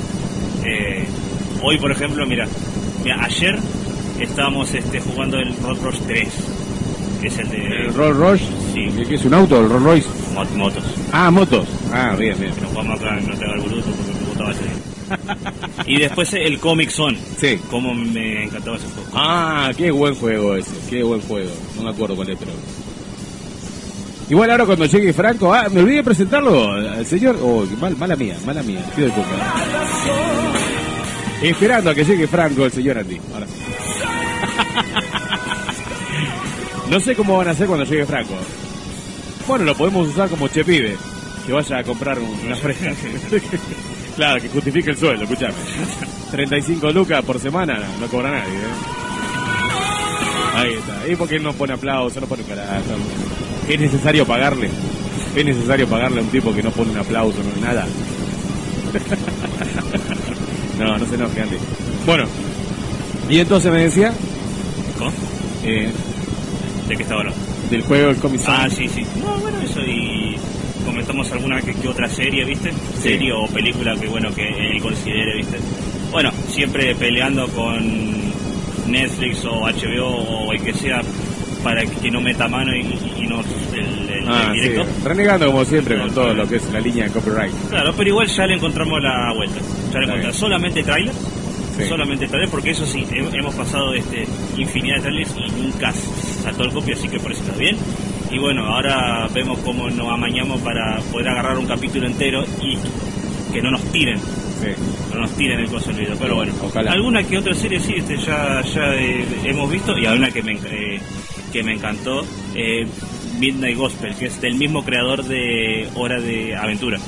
Eh, 0.65 1.07
hoy, 1.63 1.79
por 1.79 1.91
ejemplo, 1.91 2.27
mira, 2.27 2.47
mira, 3.03 3.25
ayer 3.25 3.59
estábamos 4.21 4.75
este, 4.75 5.01
jugando 5.01 5.39
el 5.39 5.57
Road 5.63 5.79
Rush 5.83 5.99
3, 6.07 6.29
que 7.23 7.29
es 7.29 7.39
el 7.39 7.49
de 7.49 7.67
El 7.87 7.95
Rolls 7.95 8.17
Royce, 8.19 8.45
Sí. 8.75 8.91
¿qué 9.09 9.15
es 9.15 9.25
un 9.25 9.33
auto? 9.35 9.59
El 9.61 9.71
Rolls 9.71 9.85
Royce. 9.85 10.09
mot- 10.35 10.51
motos. 10.55 10.85
Ah, 11.13 11.31
motos. 11.31 11.67
Ah, 11.93 12.15
bien, 12.19 12.39
bien. 12.39 12.53
Nos 12.61 12.71
jugamos 12.71 13.01
acá, 13.01 13.19
no 13.27 13.35
te 13.35 13.45
haga 13.45 13.55
el 13.55 13.61
boludo 13.61 13.83
porque 13.83 14.13
me 14.21 14.27
gustaba 14.29 14.51
ese. 14.51 14.88
Y 15.87 15.99
después 15.99 16.33
el 16.35 16.59
Comic 16.59 16.91
Zone. 16.91 17.19
Sí. 17.41 17.59
Como 17.71 17.95
me 17.95 18.45
encantaba 18.45 18.77
ese 18.77 18.87
juego. 18.89 19.09
Ah, 19.15 19.71
qué 19.77 19.91
buen 19.91 20.15
juego 20.15 20.55
ese, 20.57 20.71
qué 20.91 21.03
buen 21.03 21.21
juego. 21.23 21.51
No 21.77 21.85
me 21.85 21.91
acuerdo 21.91 22.17
cuál 22.17 22.31
es, 22.31 22.39
pero... 22.39 22.53
Igual 24.31 24.51
ahora 24.51 24.67
cuando 24.67 24.85
llegue 24.85 25.13
Franco, 25.15 25.55
ah, 25.55 25.69
me 25.73 25.81
olvidé 25.81 25.97
de 25.97 26.05
presentarlo 26.05 26.73
al 26.73 27.07
señor. 27.07 27.39
Oh, 27.43 27.65
mal, 27.81 27.97
mala 27.97 28.15
mía, 28.15 28.37
mala 28.45 28.63
mía, 28.63 28.81
pido 28.95 29.07
disculpas. 29.07 29.39
Esperando 31.43 31.91
a 31.91 31.95
que 31.95 32.05
llegue 32.05 32.27
Franco, 32.27 32.67
el 32.67 32.73
señor 32.73 32.99
Andy. 32.99 33.19
Ahora 33.33 33.47
sí. 33.47 33.55
No 36.91 36.99
sé 37.01 37.15
cómo 37.15 37.37
van 37.37 37.49
a 37.49 37.51
hacer 37.51 37.67
cuando 37.67 37.85
llegue 37.85 38.07
Franco. 38.07 38.35
Bueno, 39.47 39.65
lo 39.65 39.77
podemos 39.77 40.09
usar 40.09 40.29
como 40.31 40.49
chepide. 40.49 40.97
Que 41.47 41.53
vaya 41.53 41.79
a 41.79 41.85
comprar 41.85 42.19
un- 42.19 42.47
una 42.47 42.57
fresca. 42.57 42.93
claro, 44.19 44.43
que 44.43 44.49
justifique 44.49 44.91
el 44.91 44.97
sueldo, 44.99 45.23
escúchame. 45.23 45.55
35 46.33 46.91
lucas 46.93 47.25
por 47.25 47.39
semana, 47.41 47.79
no 48.01 48.07
cobra 48.09 48.33
nadie, 48.33 48.53
¿eh? 48.59 48.75
Ahí 50.57 50.75
está. 50.75 51.09
¿Y 51.09 51.15
por 51.15 51.29
qué 51.29 51.39
no 51.39 51.53
pone 51.53 51.73
aplauso? 51.75 52.21
No 52.21 52.27
pone 52.27 52.43
carajo. 52.43 52.83
¿Es 53.69 53.79
necesario 53.81 54.27
pagarle? 54.27 54.69
¿Es 55.37 55.45
necesario 55.45 55.87
pagarle 55.87 56.19
a 56.19 56.23
un 56.25 56.31
tipo 56.31 56.53
que 56.53 56.63
no 56.65 56.71
pone 56.73 56.91
un 56.91 56.99
aplauso, 56.99 57.39
no 57.45 57.65
nada? 57.65 57.87
no, 60.81 60.99
no 60.99 61.07
se 61.07 61.15
enoje, 61.15 61.41
Andy. 61.43 61.57
Bueno, 62.05 62.25
y 63.29 63.39
entonces 63.39 63.71
me 63.71 63.83
decía 63.83 64.13
¿Cómo? 64.99 65.13
eh, 65.65 65.93
¿De 66.89 66.97
qué 66.97 67.03
estaba 67.03 67.21
hablando? 67.21 67.41
del 67.71 67.83
juego 67.83 68.11
El 68.11 68.17
Comic 68.17 68.41
Sans. 68.41 68.73
Ah, 68.73 68.75
sí, 68.75 68.89
sí. 68.89 69.05
No, 69.21 69.39
bueno, 69.39 69.59
eso 69.63 69.81
y 69.83 70.18
comentamos 70.99 71.31
alguna 71.31 71.63
que, 71.63 71.73
que 71.75 71.87
otra 71.87 72.09
serie, 72.09 72.45
¿viste? 72.45 72.73
Serie 73.01 73.33
o 73.33 73.47
película 73.47 73.95
que, 73.95 74.09
bueno, 74.09 74.35
que 74.35 74.49
él 74.49 74.81
considere, 74.83 75.37
¿viste? 75.37 75.57
Bueno, 76.11 76.33
siempre 76.49 76.93
peleando 76.97 77.47
con 77.49 77.79
Netflix 78.91 79.45
o 79.45 79.61
HBO 79.61 80.07
o 80.09 80.53
el 80.53 80.61
que 80.61 80.75
sea 80.75 81.01
para 81.63 81.85
que 81.87 82.11
no 82.11 82.21
meta 82.21 82.49
mano 82.49 82.75
y, 82.75 82.81
y 83.17 83.27
no 83.29 83.41
el, 83.75 84.11
el- 84.11 84.29
Ah, 84.29 84.51
el 84.53 84.61
directo. 84.61 84.85
sí. 84.85 84.91
Renegando 85.05 85.47
como 85.47 85.65
siempre 85.65 85.99
con 85.99 86.13
todo 86.13 86.35
lo 86.35 86.47
que 86.49 86.57
es 86.57 86.71
la 86.73 86.81
línea 86.81 87.05
de 87.05 87.11
copyright. 87.13 87.53
Claro, 87.71 87.95
pero 87.97 88.09
igual 88.11 88.27
ya 88.27 88.47
le 88.47 88.55
encontramos 88.57 89.01
la 89.03 89.33
vuelta. 89.35 89.57
Ya 89.93 90.01
le 90.01 90.05
encontramos. 90.07 90.37
Solamente 90.37 90.83
trailer. 90.83 91.15
Sí. 91.79 91.85
Solamente 91.89 92.27
trailer, 92.27 92.51
porque 92.51 92.71
eso 92.73 92.85
sí, 92.85 93.07
he- 93.11 93.37
hemos 93.39 93.55
pasado 93.55 93.95
este 93.95 94.27
infinidad 94.57 94.97
de 94.97 95.03
trailers 95.03 95.35
y 95.37 95.63
nunca 95.63 95.93
saltó 96.43 96.65
el 96.65 96.73
copio, 96.73 96.95
así 96.95 97.09
que 97.09 97.19
por 97.21 97.31
eso 97.33 97.41
está 97.43 97.57
bien. 97.57 97.77
Y 98.31 98.39
bueno, 98.39 98.67
ahora 98.67 99.27
vemos 99.33 99.59
cómo 99.61 99.89
nos 99.91 100.09
amañamos 100.13 100.61
para 100.61 100.99
poder 101.13 101.29
agarrar 101.29 101.59
un 101.59 101.67
capítulo 101.67 102.07
entero 102.07 102.45
y 102.63 102.77
que 103.53 103.63
no 103.63 103.71
nos 103.71 103.83
tiren, 103.93 104.19
Sí. 104.19 104.69
no 105.15 105.21
nos 105.21 105.31
tiren 105.37 105.61
el 105.61 105.69
coso 105.69 105.93
video. 105.93 106.17
Pero 106.19 106.35
bueno, 106.37 106.53
Ojalá. 106.63 106.93
alguna 106.93 107.23
que 107.23 107.39
otra 107.39 107.55
serie 107.55 107.81
sí, 107.81 107.95
este, 107.97 108.17
ya, 108.19 108.61
ya 108.63 108.95
eh, 108.95 109.25
hemos 109.45 109.71
visto 109.71 109.97
y 109.97 110.05
alguna 110.05 110.31
que 110.31 110.43
me, 110.43 110.53
eh, 110.55 111.01
que 111.53 111.63
me 111.63 111.73
encantó, 111.75 112.25
eh, 112.55 112.87
Midnight 113.39 113.77
Gospel, 113.79 114.15
que 114.17 114.27
es 114.27 114.41
del 114.41 114.57
mismo 114.57 114.85
creador 114.85 115.25
de 115.25 115.89
Hora 115.95 116.21
de 116.21 116.55
Aventura. 116.57 116.99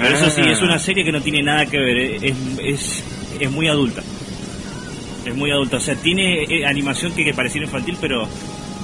Pero 0.00 0.14
eso 0.14 0.30
sí, 0.30 0.40
Ah. 0.42 0.52
es 0.52 0.62
una 0.62 0.78
serie 0.78 1.04
que 1.04 1.12
no 1.12 1.20
tiene 1.20 1.42
nada 1.42 1.66
que 1.66 1.78
ver, 1.78 1.96
eh, 1.98 2.16
es, 2.22 2.34
es, 2.64 3.04
es 3.40 3.50
muy 3.50 3.68
adulta. 3.68 4.02
Es 5.26 5.36
muy 5.36 5.50
adulta, 5.50 5.76
o 5.76 5.80
sea, 5.80 5.94
tiene 5.96 6.64
animación 6.66 7.12
que, 7.12 7.24
que 7.24 7.34
pareciera 7.34 7.66
infantil, 7.66 7.96
pero 8.00 8.26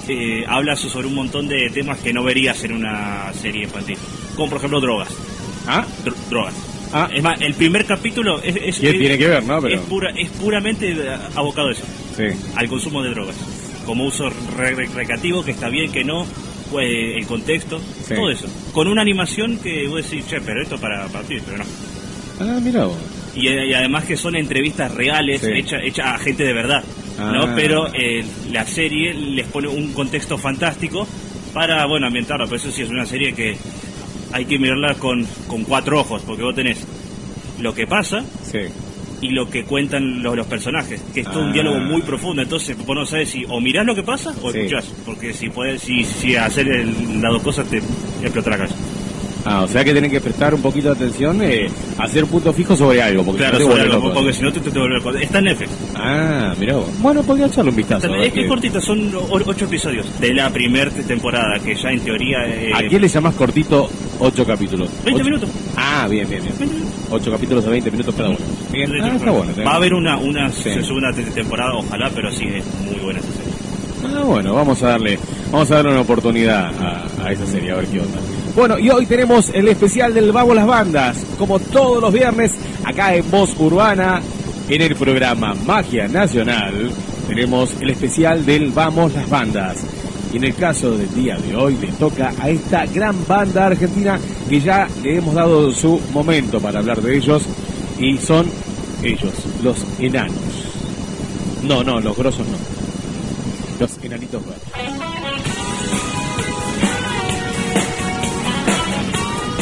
eh, 0.08 0.44
habla 0.48 0.74
so- 0.76 0.88
sobre 0.88 1.06
un 1.06 1.14
montón 1.14 1.48
de 1.48 1.70
temas 1.70 1.98
que 1.98 2.12
no 2.12 2.22
verías 2.22 2.62
en 2.64 2.72
una 2.72 3.32
serie 3.34 3.64
infantil. 3.64 3.96
Como 4.36 4.48
por 4.50 4.58
ejemplo 4.58 4.80
drogas. 4.80 5.08
Ah, 5.66 5.84
Dro- 6.04 6.14
drogas. 6.30 6.54
ah, 6.92 7.08
Es 7.12 7.22
más, 7.22 7.40
el 7.40 7.54
primer 7.54 7.84
capítulo 7.84 8.40
es, 8.42 8.56
es, 8.56 8.78
¿Qué 8.78 8.90
es- 8.90 8.98
tiene 8.98 9.18
que 9.18 9.28
ver, 9.28 9.44
no? 9.44 9.60
Pero- 9.60 9.74
es, 9.74 9.80
pura, 9.82 10.10
es 10.16 10.28
puramente 10.30 10.96
abocado 11.34 11.68
a 11.68 11.72
eso, 11.72 11.84
sí. 12.16 12.24
al 12.56 12.68
consumo 12.68 13.02
de 13.02 13.10
drogas. 13.10 13.36
Como 13.84 14.04
uso 14.04 14.28
re- 14.56 14.74
re- 14.74 14.86
recreativo, 14.94 15.44
que 15.44 15.50
está 15.52 15.68
bien, 15.68 15.90
que 15.92 16.04
no, 16.04 16.26
pues, 16.70 16.88
el 17.16 17.26
contexto, 17.26 17.80
Sí. 18.06 18.14
todo 18.14 18.30
eso. 18.30 18.46
Con 18.72 18.88
una 18.88 19.02
animación 19.02 19.58
que 19.58 19.86
vos 19.88 20.02
decís, 20.08 20.26
che, 20.28 20.40
pero 20.40 20.62
esto 20.62 20.78
para, 20.78 21.06
para 21.08 21.24
ti, 21.26 21.36
pero 21.44 21.58
no. 21.58 21.64
Ah, 22.40 22.60
mira 22.62 22.84
vos. 22.84 22.96
y, 23.34 23.48
y 23.48 23.72
además 23.74 24.04
que 24.04 24.16
son 24.16 24.36
entrevistas 24.36 24.92
reales 24.94 25.40
Sí. 25.42 25.50
hechas 25.54 25.80
hechas 25.84 26.06
a 26.06 26.18
gente 26.18 26.44
de 26.44 26.52
verdad, 26.52 26.82
Ah. 27.18 27.32
¿no? 27.34 27.54
Pero 27.54 27.88
eh, 27.94 28.24
la 28.52 28.64
serie 28.64 29.12
les 29.14 29.46
pone 29.46 29.68
un 29.68 29.92
contexto 29.92 30.38
fantástico 30.38 31.06
para, 31.52 31.84
bueno, 31.86 32.06
ambientarla. 32.06 32.46
Por 32.46 32.56
eso 32.56 32.70
sí 32.70 32.82
es 32.82 32.88
una 32.90 33.06
serie 33.06 33.32
que 33.32 33.56
hay 34.32 34.44
que 34.44 34.58
mirarla 34.58 34.94
con, 34.94 35.26
con 35.48 35.64
cuatro 35.64 36.00
ojos, 36.00 36.22
porque 36.26 36.42
vos 36.42 36.54
tenés 36.54 36.78
lo 37.60 37.74
que 37.74 37.86
pasa 37.86 38.24
Sí. 38.44 38.58
y 39.20 39.30
lo 39.30 39.50
que 39.50 39.64
cuentan 39.64 40.22
los, 40.22 40.36
los 40.36 40.46
personajes, 40.46 41.00
que 41.12 41.20
es 41.22 41.26
todo 41.26 41.42
Ah. 41.42 41.46
un 41.46 41.52
diálogo 41.52 41.78
muy 41.80 42.02
profundo. 42.02 42.40
Entonces 42.42 42.76
vos 42.86 42.94
no 42.96 43.04
sabes 43.06 43.30
si 43.30 43.44
o 43.48 43.60
mirás 43.60 43.84
lo 43.86 43.94
que 43.94 44.02
pasa 44.04 44.32
o 44.42 44.52
Sí. 44.52 44.58
escuchás, 44.58 44.84
porque 45.04 45.32
si 45.34 45.48
podés, 45.50 45.82
si, 45.82 46.04
si 46.04 46.36
hacer 46.36 46.68
el- 46.68 47.20
las 47.20 47.32
dos 47.32 47.42
cosas 47.42 47.66
te 47.68 47.78
explota 48.22 48.50
la 48.50 48.56
cabeza. 48.58 48.76
Ah, 49.44 49.62
o 49.62 49.68
sea 49.68 49.82
que 49.84 49.92
tienen 49.92 50.10
que 50.10 50.20
prestar 50.20 50.52
un 50.54 50.60
poquito 50.60 50.88
de 50.88 50.94
atención, 50.94 51.40
eh, 51.42 51.70
hacer 51.98 52.26
punto 52.26 52.52
fijo 52.52 52.76
sobre 52.76 53.00
algo, 53.02 53.24
porque 53.24 53.38
Claro, 53.38 53.56
si 53.58 53.62
no 53.64 53.70
te 53.70 53.76
sobre 53.80 53.92
algo, 53.94 54.12
porque 54.14 54.32
si 54.32 54.42
no 54.42 54.52
te, 54.52 54.60
te, 54.60 54.70
te 54.70 54.78
vuelve 54.78 54.96
loco. 54.96 55.10
Está 55.16 55.38
en 55.38 55.44
Netflix. 55.44 55.70
Ah, 55.94 56.54
vos. 56.58 56.84
Bueno, 57.00 57.22
podría 57.22 57.46
echarle 57.46 57.70
un 57.70 57.76
vistazo. 57.76 58.06
a 58.06 58.10
ver 58.10 58.20
Es 58.26 58.32
que 58.32 58.42
es 58.42 58.48
cortita, 58.48 58.80
son 58.80 59.10
ocho 59.30 59.64
episodios 59.64 60.06
de 60.20 60.34
la 60.34 60.50
primera 60.50 60.90
temporada, 60.90 61.58
que 61.60 61.74
ya 61.74 61.90
en 61.90 62.00
teoría... 62.00 62.38
eh, 62.46 62.72
¿A 62.74 62.78
quién 62.88 63.00
le 63.00 63.08
llamas 63.08 63.34
cortito 63.36 63.88
ocho 64.18 64.44
capítulos? 64.44 64.88
20 65.04 65.12
Ocho- 65.22 65.24
minutos. 65.24 65.50
Ah, 65.76 66.06
bien, 66.10 66.28
bien, 66.28 66.42
bien. 66.42 66.54
20 66.58 66.74
minutos. 66.74 66.94
Ocho 67.10 67.30
capítulos 67.30 67.64
de 67.64 67.70
20 67.70 67.90
minutos 67.90 68.14
cada 68.16 68.28
uno. 68.30 68.38
Bien, 68.72 68.90
ah, 69.02 69.08
está 69.16 69.30
bueno. 69.30 69.50
está 69.50 69.64
Va 69.64 69.72
a 69.72 69.76
haber 69.76 69.94
una, 69.94 70.16
una 70.18 70.52
Sí. 70.52 70.70
segunda 70.82 71.12
te- 71.12 71.22
temporada, 71.22 71.74
ojalá, 71.74 72.10
pero 72.14 72.30
sí, 72.32 72.44
es 72.44 72.64
muy 72.84 72.96
buena 73.02 73.20
esa 73.20 73.28
serie. 73.32 73.52
Ah, 74.04 74.22
bueno, 74.24 74.54
vamos 74.54 74.82
a 74.82 74.88
darle, 74.90 75.18
vamos 75.50 75.70
a 75.70 75.76
darle 75.76 75.92
una 75.92 76.00
oportunidad 76.02 76.70
a, 76.80 77.04
a 77.24 77.32
esa 77.32 77.46
serie, 77.46 77.70
a 77.72 77.76
ver 77.76 77.86
qué 77.86 78.00
onda. 78.00 78.18
Bueno, 78.58 78.76
y 78.76 78.90
hoy 78.90 79.06
tenemos 79.06 79.50
el 79.50 79.68
especial 79.68 80.12
del 80.12 80.32
Vamos 80.32 80.56
las 80.56 80.66
Bandas, 80.66 81.24
como 81.38 81.60
todos 81.60 82.02
los 82.02 82.12
viernes, 82.12 82.50
acá 82.84 83.14
en 83.14 83.30
Voz 83.30 83.54
Urbana, 83.56 84.20
en 84.68 84.82
el 84.82 84.96
programa 84.96 85.54
Magia 85.54 86.08
Nacional, 86.08 86.90
tenemos 87.28 87.72
el 87.80 87.90
especial 87.90 88.44
del 88.44 88.72
Vamos 88.72 89.14
las 89.14 89.30
Bandas. 89.30 89.76
Y 90.32 90.38
en 90.38 90.44
el 90.44 90.56
caso 90.56 90.90
del 90.90 91.14
día 91.14 91.36
de 91.36 91.54
hoy 91.54 91.76
le 91.80 91.86
toca 91.92 92.32
a 92.36 92.50
esta 92.50 92.84
gran 92.86 93.24
banda 93.28 93.66
argentina 93.66 94.18
que 94.48 94.60
ya 94.60 94.88
le 95.04 95.18
hemos 95.18 95.36
dado 95.36 95.70
su 95.70 96.00
momento 96.12 96.60
para 96.60 96.80
hablar 96.80 97.00
de 97.00 97.16
ellos 97.16 97.44
y 98.00 98.18
son 98.18 98.50
ellos, 99.04 99.34
los 99.62 99.76
enanos. 100.00 100.34
No, 101.62 101.84
no, 101.84 102.00
los 102.00 102.16
grosos 102.16 102.44
no. 102.48 102.58
Los 103.78 104.02
enanitos 104.02 104.42
verdes. 104.44 105.17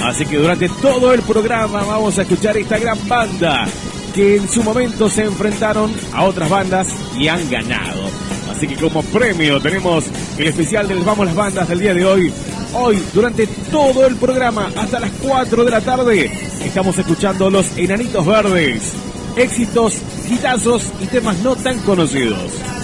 Así 0.06 0.24
que 0.24 0.36
durante 0.36 0.68
todo 0.68 1.12
el 1.12 1.20
programa 1.22 1.82
vamos 1.82 2.16
a 2.16 2.22
escuchar 2.22 2.56
esta 2.56 2.78
gran 2.78 2.96
banda 3.08 3.66
que 4.14 4.36
en 4.36 4.48
su 4.48 4.62
momento 4.62 5.10
se 5.10 5.24
enfrentaron 5.24 5.92
a 6.12 6.22
otras 6.22 6.48
bandas 6.48 6.94
y 7.18 7.26
han 7.26 7.50
ganado. 7.50 8.02
Así 8.48 8.68
que 8.68 8.76
como 8.76 9.02
premio 9.02 9.60
tenemos 9.60 10.04
el 10.38 10.46
especial 10.46 10.86
del 10.86 11.00
Vamos 11.00 11.26
las 11.26 11.34
Bandas 11.34 11.68
del 11.68 11.80
día 11.80 11.92
de 11.92 12.04
hoy. 12.04 12.32
Hoy, 12.72 13.02
durante 13.12 13.48
todo 13.48 14.06
el 14.06 14.14
programa, 14.14 14.70
hasta 14.76 15.00
las 15.00 15.10
4 15.20 15.64
de 15.64 15.70
la 15.72 15.80
tarde, 15.80 16.30
estamos 16.64 16.96
escuchando 16.96 17.50
Los 17.50 17.76
Enanitos 17.76 18.24
Verdes. 18.24 18.92
Éxitos, 19.36 19.96
hitazos 20.30 20.84
y 21.00 21.06
temas 21.06 21.36
no 21.40 21.56
tan 21.56 21.80
conocidos. 21.80 22.75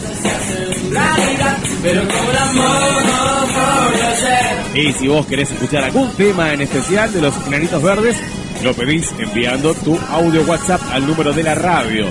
Y 4.75 4.93
si 4.95 5.09
vos 5.09 5.27
querés 5.27 5.51
escuchar 5.51 5.85
algún 5.85 6.11
tema 6.13 6.53
en 6.53 6.63
especial 6.63 7.13
de 7.13 7.21
los 7.21 7.35
Enanitos 7.47 7.83
Verdes, 7.83 8.17
lo 8.63 8.73
pedís 8.75 9.13
enviando 9.19 9.75
tu 9.75 9.99
audio 10.11 10.43
WhatsApp 10.43 10.81
al 10.93 11.07
número 11.07 11.33
de 11.33 11.43
la 11.43 11.55
radio. 11.55 12.07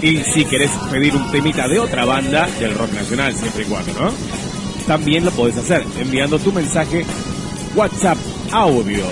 Y 0.00 0.18
si 0.18 0.44
querés 0.44 0.70
pedir 0.90 1.14
un 1.14 1.30
temita 1.30 1.68
de 1.68 1.78
otra 1.78 2.04
banda 2.04 2.48
del 2.58 2.74
rock 2.74 2.92
nacional, 2.92 3.34
siempre 3.34 3.62
y 3.62 3.66
cuando. 3.66 4.12
También 4.86 5.24
lo 5.24 5.30
podés 5.32 5.56
hacer 5.56 5.84
enviando 5.98 6.38
tu 6.38 6.52
mensaje 6.52 7.04
WhatsApp 7.74 8.18
audio 8.52 9.04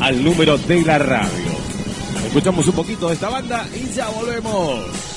al 0.00 0.22
número 0.22 0.58
de 0.58 0.82
la 0.82 0.98
radio. 0.98 1.50
Escuchamos 2.26 2.66
un 2.66 2.74
poquito 2.74 3.08
de 3.08 3.14
esta 3.14 3.28
banda 3.28 3.66
y 3.74 3.94
ya 3.94 4.08
volvemos 4.08 5.09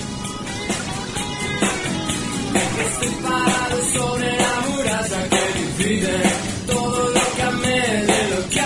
separados 3.00 3.86
sobre 3.94 4.38
la 4.38 4.62
muralla 4.70 5.30
que 5.30 5.44
divide 5.60 6.24
todo 6.68 7.10
lo 7.10 7.36
que 7.36 7.42
amé 7.42 7.82
de 8.06 8.36
lo 8.36 8.50
que 8.50 8.60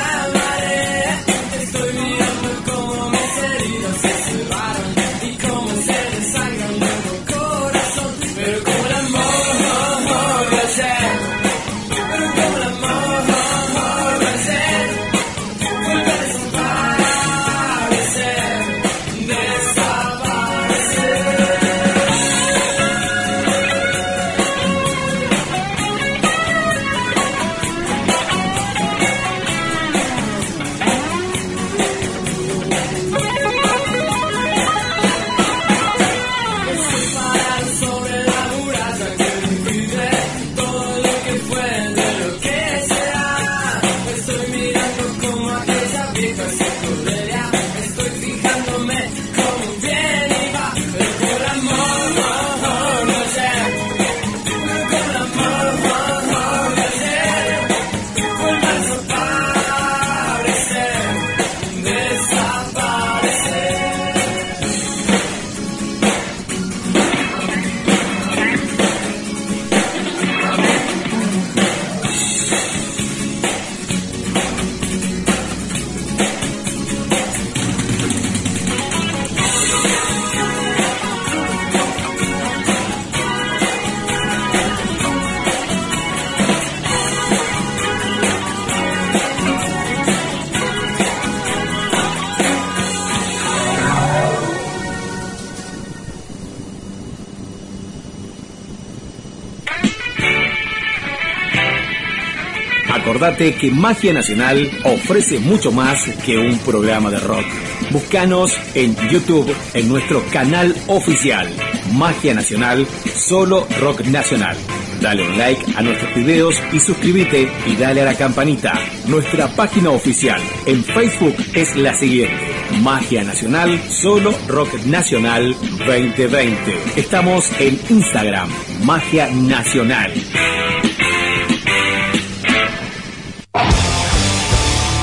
Que 103.37 103.69
Magia 103.71 104.13
Nacional 104.13 104.67
ofrece 104.83 105.37
mucho 105.37 105.71
más 105.71 106.09
que 106.25 106.39
un 106.39 106.57
programa 106.57 107.11
de 107.11 107.19
rock. 107.19 107.45
Búscanos 107.91 108.57
en 108.73 108.95
YouTube 109.11 109.55
en 109.75 109.87
nuestro 109.87 110.23
canal 110.33 110.75
oficial. 110.87 111.47
Magia 111.93 112.33
Nacional, 112.33 112.87
solo 113.15 113.67
rock 113.79 114.01
nacional. 114.05 114.57
Dale 115.01 115.21
un 115.21 115.37
like 115.37 115.61
a 115.75 115.83
nuestros 115.83 116.15
videos 116.15 116.55
y 116.73 116.79
suscríbete 116.79 117.47
y 117.67 117.75
dale 117.75 118.01
a 118.01 118.05
la 118.05 118.15
campanita. 118.15 118.73
Nuestra 119.05 119.47
página 119.49 119.91
oficial 119.91 120.41
en 120.65 120.83
Facebook 120.83 121.35
es 121.53 121.75
la 121.75 121.93
siguiente. 121.93 122.35
Magia 122.81 123.23
Nacional, 123.23 123.79
solo 123.89 124.33
rock 124.47 124.73
nacional 124.85 125.55
2020. 125.85 126.55
Estamos 126.95 127.51
en 127.59 127.79
Instagram, 127.89 128.49
Magia 128.83 129.29
Nacional. 129.31 130.11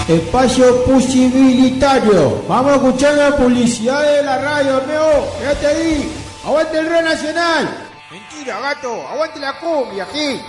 Espacio 0.08 0.84
Posibilitario. 0.84 2.44
Vamos 2.46 2.72
a 2.72 2.74
escuchar 2.76 3.14
la 3.14 3.36
publicidad 3.36 4.02
de 4.02 4.22
la 4.22 4.36
radio, 4.38 4.82
Neo. 4.86 5.32
Quédate 5.38 5.66
ahí. 5.66 6.12
Aguante 6.44 6.78
el 6.78 6.86
Red 6.90 7.04
Nacional. 7.04 7.88
Mentira, 8.10 8.60
gato. 8.60 9.08
Aguante 9.08 9.40
la 9.40 9.58
cumbia, 9.58 10.04
aquí. 10.04 10.42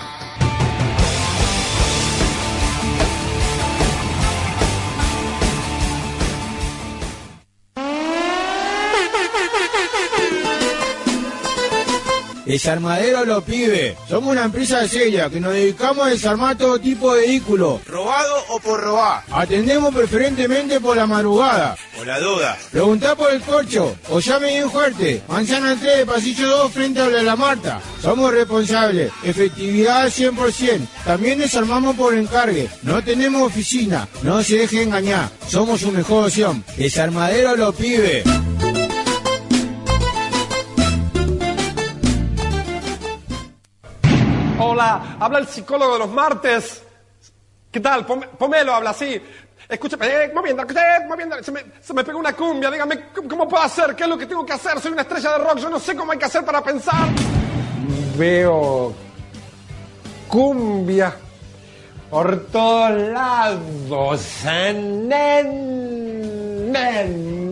Desarmadero 12.45 13.25
Los 13.25 13.43
Pibes. 13.43 13.95
Somos 14.07 14.31
una 14.31 14.45
empresa 14.45 14.87
seria 14.87 15.29
que 15.29 15.39
nos 15.39 15.53
dedicamos 15.53 16.05
a 16.05 16.09
desarmar 16.09 16.57
todo 16.57 16.79
tipo 16.79 17.13
de 17.13 17.21
vehículos, 17.21 17.83
robado 17.85 18.35
o 18.49 18.59
por 18.59 18.81
robar. 18.81 19.23
Atendemos 19.31 19.93
preferentemente 19.93 20.79
por 20.79 20.95
la 20.95 21.07
madrugada. 21.07 21.75
Por 21.97 22.05
la 22.05 22.19
duda. 22.19 22.57
Preguntá 22.71 23.15
por 23.15 23.31
el 23.31 23.41
corcho 23.41 23.95
o 24.09 24.19
llame 24.19 24.47
bien 24.47 24.69
fuerte. 24.69 25.23
Manzana 25.27 25.75
3, 25.79 26.05
pasillo 26.05 26.47
2, 26.47 26.71
frente 26.71 27.01
a 27.01 27.07
la 27.09 27.35
Marta. 27.35 27.81
Somos 28.01 28.31
responsables. 28.31 29.11
Efectividad 29.23 30.03
al 30.03 30.11
100%. 30.11 30.87
También 31.05 31.39
desarmamos 31.39 31.95
por 31.95 32.13
encargue. 32.13 32.69
No 32.83 33.03
tenemos 33.03 33.41
oficina. 33.41 34.07
No 34.21 34.43
se 34.43 34.57
deje 34.57 34.83
engañar. 34.83 35.29
Somos 35.47 35.81
su 35.81 35.91
mejor 35.91 36.25
opción. 36.25 36.63
Desarmadero 36.77 37.55
Los 37.55 37.75
Pibes. 37.75 38.23
Hola, 44.75 45.15
habla 45.21 45.39
el 45.39 45.47
psicólogo 45.47 45.93
de 45.93 45.99
los 45.99 46.09
martes. 46.09 46.83
¿Qué 47.71 47.79
tal? 47.79 48.05
Pom- 48.05 48.27
Pomelo 48.37 48.73
habla 48.75 48.89
así. 48.89 49.21
Escúchame, 49.69 50.05
eh, 50.05 50.31
moviendo, 50.35 50.63
eh, 50.63 51.05
moviendo. 51.07 51.41
Se 51.41 51.49
me, 51.53 51.61
se 51.79 51.93
me 51.93 52.03
pegó 52.03 52.19
una 52.19 52.33
cumbia. 52.33 52.69
Dígame, 52.69 53.05
¿cómo, 53.29 53.47
puedo 53.47 53.63
hacer? 53.63 53.95
¿Qué 53.95 54.03
es 54.03 54.09
lo 54.09 54.17
que 54.17 54.25
tengo 54.25 54.45
que 54.45 54.51
hacer? 54.51 54.77
Soy 54.81 54.91
una 54.91 55.03
estrella 55.03 55.31
de 55.31 55.37
rock. 55.45 55.59
Yo 55.59 55.69
no 55.69 55.79
sé 55.79 55.95
cómo 55.95 56.11
hay 56.11 56.17
que 56.17 56.25
hacer 56.25 56.43
para 56.43 56.61
pensar. 56.61 57.07
Veo 58.17 58.93
cumbia 60.27 61.15
por 62.09 62.45
todos 62.47 62.91
lados. 63.13 64.43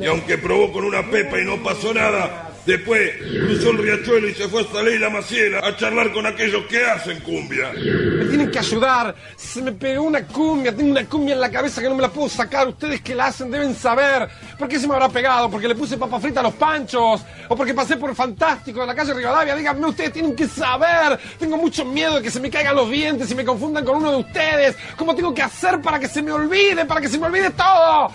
Y 0.01 0.05
aunque 0.07 0.37
probó 0.39 0.73
con 0.73 0.83
una 0.83 1.09
pepa 1.09 1.39
y 1.39 1.45
no 1.45 1.63
pasó 1.63 1.93
nada, 1.93 2.49
después 2.65 3.11
cruzó 3.45 3.71
el 3.71 3.77
riachuelo 3.77 4.27
y 4.27 4.33
se 4.33 4.47
fue 4.47 4.61
hasta 4.61 4.81
Ley 4.81 4.99
la 4.99 5.09
Maciela 5.09 5.59
a 5.59 5.75
charlar 5.75 6.11
con 6.13 6.25
aquellos 6.25 6.65
que 6.65 6.85
hacen 6.85 7.19
cumbia. 7.21 7.71
Me 7.73 8.25
tienen 8.25 8.51
que 8.51 8.59
ayudar. 8.59 9.15
Se 9.35 9.61
me 9.61 9.71
pegó 9.71 10.03
una 10.03 10.25
cumbia. 10.25 10.75
Tengo 10.75 10.91
una 10.91 11.05
cumbia 11.05 11.35
en 11.35 11.41
la 11.41 11.51
cabeza 11.51 11.81
que 11.81 11.89
no 11.89 11.95
me 11.95 12.01
la 12.01 12.09
puedo 12.09 12.29
sacar. 12.29 12.67
Ustedes 12.67 13.01
que 13.01 13.15
la 13.15 13.27
hacen 13.27 13.51
deben 13.51 13.75
saber. 13.75 14.29
¿Por 14.57 14.67
qué 14.67 14.79
se 14.79 14.87
me 14.87 14.93
habrá 14.93 15.09
pegado? 15.09 15.49
¿Porque 15.49 15.67
le 15.67 15.75
puse 15.75 15.97
papa 15.97 16.19
frita 16.19 16.39
a 16.39 16.43
los 16.43 16.53
panchos? 16.53 17.21
¿O 17.49 17.55
porque 17.55 17.73
pasé 17.73 17.97
por 17.97 18.15
fantástico 18.15 18.81
de 18.81 18.87
la 18.87 18.95
calle 18.95 19.13
Rivadavia? 19.13 19.55
Díganme, 19.55 19.87
ustedes 19.87 20.13
tienen 20.13 20.35
que 20.35 20.47
saber. 20.47 21.19
Tengo 21.37 21.57
mucho 21.57 21.85
miedo 21.85 22.15
de 22.15 22.21
que 22.21 22.31
se 22.31 22.39
me 22.39 22.49
caigan 22.49 22.75
los 22.75 22.89
dientes 22.89 23.29
y 23.31 23.35
me 23.35 23.45
confundan 23.45 23.83
con 23.85 23.97
uno 23.97 24.11
de 24.11 24.17
ustedes. 24.17 24.75
¿Cómo 24.97 25.15
tengo 25.15 25.33
que 25.33 25.41
hacer 25.41 25.81
para 25.81 25.99
que 25.99 26.07
se 26.07 26.21
me 26.21 26.31
olvide? 26.31 26.85
Para 26.85 27.01
que 27.01 27.09
se 27.09 27.17
me 27.17 27.27
olvide 27.27 27.49
todo. 27.51 28.13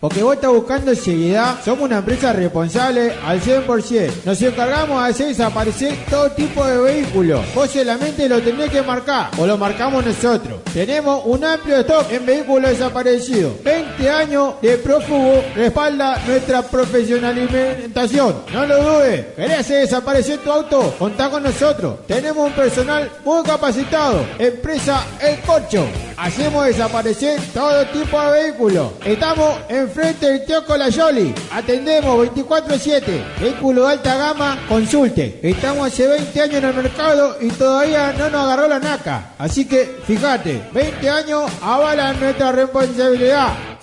Porque 0.00 0.22
vos 0.22 0.34
estás 0.34 0.50
buscando 0.50 0.94
seriedad, 0.94 1.58
somos 1.62 1.84
una 1.84 1.98
empresa 1.98 2.32
responsable 2.32 3.12
al 3.22 3.38
100%. 3.38 4.24
Nos 4.24 4.40
encargamos 4.40 5.02
de 5.02 5.10
hacer 5.10 5.26
desaparecer 5.26 5.94
todo 6.08 6.30
tipo 6.30 6.64
de 6.64 6.78
vehículos. 6.78 7.44
Vos 7.54 7.68
solamente 7.68 8.26
lo 8.26 8.40
tenés 8.40 8.70
que 8.70 8.80
marcar 8.80 9.30
o 9.36 9.46
lo 9.46 9.58
marcamos 9.58 10.06
nosotros. 10.06 10.62
Tenemos 10.72 11.20
un 11.26 11.44
amplio 11.44 11.80
stock 11.80 12.10
en 12.12 12.24
vehículos 12.24 12.70
desaparecidos. 12.70 13.62
20 13.62 14.08
años 14.08 14.54
de 14.62 14.78
prófugo 14.78 15.44
respalda 15.54 16.18
nuestra 16.26 16.62
profesionalización. 16.62 18.36
No 18.54 18.64
lo 18.64 18.82
dudes. 18.82 19.26
¿Querés 19.36 19.58
hacer 19.58 19.80
desaparecer 19.80 20.38
tu 20.38 20.50
auto? 20.50 20.94
Contá 20.98 21.28
con 21.28 21.42
nosotros. 21.42 22.06
Tenemos 22.06 22.46
un 22.46 22.54
personal 22.54 23.10
muy 23.22 23.42
capacitado. 23.42 24.24
Empresa 24.38 25.04
El 25.20 25.38
Corcho. 25.40 25.86
Hacemos 26.16 26.64
desaparecer 26.64 27.38
todo 27.52 27.84
tipo 27.88 28.18
de 28.18 28.42
vehículos. 28.42 28.92
Estamos 29.04 29.58
enfrente 29.90 30.26
del 30.26 30.44
Teoco 30.44 30.76
La 30.76 30.88
Yoli. 30.88 31.34
Atendemos 31.50 32.28
24-7. 32.28 33.40
Vehículo 33.40 33.86
de 33.86 33.92
alta 33.92 34.16
gama, 34.16 34.58
consulte. 34.68 35.40
Estamos 35.42 35.88
hace 35.88 36.06
20 36.06 36.40
años 36.40 36.54
en 36.54 36.64
el 36.64 36.74
mercado 36.74 37.36
y 37.40 37.48
todavía 37.48 38.12
no 38.12 38.30
nos 38.30 38.44
agarró 38.44 38.68
la 38.68 38.78
naca. 38.78 39.32
Así 39.36 39.66
que 39.66 39.98
fíjate, 40.06 40.62
20 40.72 41.10
años 41.10 41.50
avalan 41.60 42.20
nuestra 42.20 42.52
responsabilidad. 42.52 43.79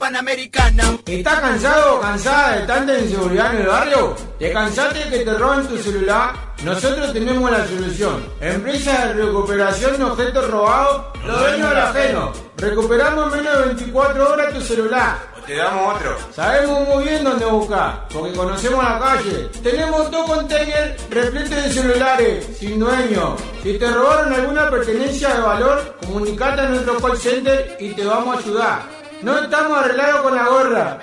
Panamericana. 0.00 0.96
¿Estás 1.04 1.40
cansado 1.40 1.96
o 1.96 2.00
cansada 2.00 2.56
de 2.56 2.66
tanta 2.66 2.98
inseguridad 2.98 3.54
en 3.54 3.60
el 3.60 3.66
barrio? 3.66 4.16
¿Te 4.38 4.50
cansaste 4.50 4.98
de 4.98 5.10
que 5.10 5.24
te 5.26 5.34
roben 5.34 5.66
tu 5.68 5.76
celular? 5.76 6.32
Nosotros 6.64 7.12
tenemos 7.12 7.50
la 7.50 7.66
solución. 7.66 8.24
Empresa 8.40 9.08
de 9.08 9.12
recuperación 9.12 9.98
de 9.98 10.04
objetos 10.04 10.50
robados, 10.50 11.18
lo 11.26 11.38
dueño 11.38 11.68
del 11.68 11.78
ajeno. 11.78 12.32
Recuperamos 12.56 13.34
en 13.34 13.44
menos 13.44 13.58
de 13.58 13.64
24 13.66 14.32
horas 14.32 14.54
tu 14.54 14.60
celular. 14.62 15.18
O 15.38 15.42
te 15.42 15.56
damos 15.56 15.94
otro. 15.94 16.16
Sabemos 16.34 16.88
muy 16.88 17.04
bien 17.04 17.22
dónde 17.22 17.44
buscar, 17.44 18.08
porque 18.10 18.32
conocemos 18.32 18.82
la 18.82 18.98
calle. 18.98 19.50
Tenemos 19.62 20.10
dos 20.10 20.24
containers 20.24 21.10
repletos 21.10 21.62
de 21.62 21.72
celulares, 21.74 22.46
sin 22.58 22.80
dueño. 22.80 23.36
Si 23.62 23.78
te 23.78 23.86
robaron 23.90 24.32
alguna 24.32 24.70
pertenencia 24.70 25.34
de 25.34 25.40
valor, 25.42 25.96
comunicate 26.06 26.62
a 26.62 26.68
nuestro 26.70 26.96
call 26.98 27.18
center 27.18 27.76
y 27.78 27.90
te 27.90 28.06
vamos 28.06 28.34
a 28.34 28.38
ayudar. 28.38 28.99
No 29.22 29.38
estamos 29.38 29.78
arreglados 29.78 30.22
con 30.22 30.34
la 30.34 30.46
gorra. 30.46 30.98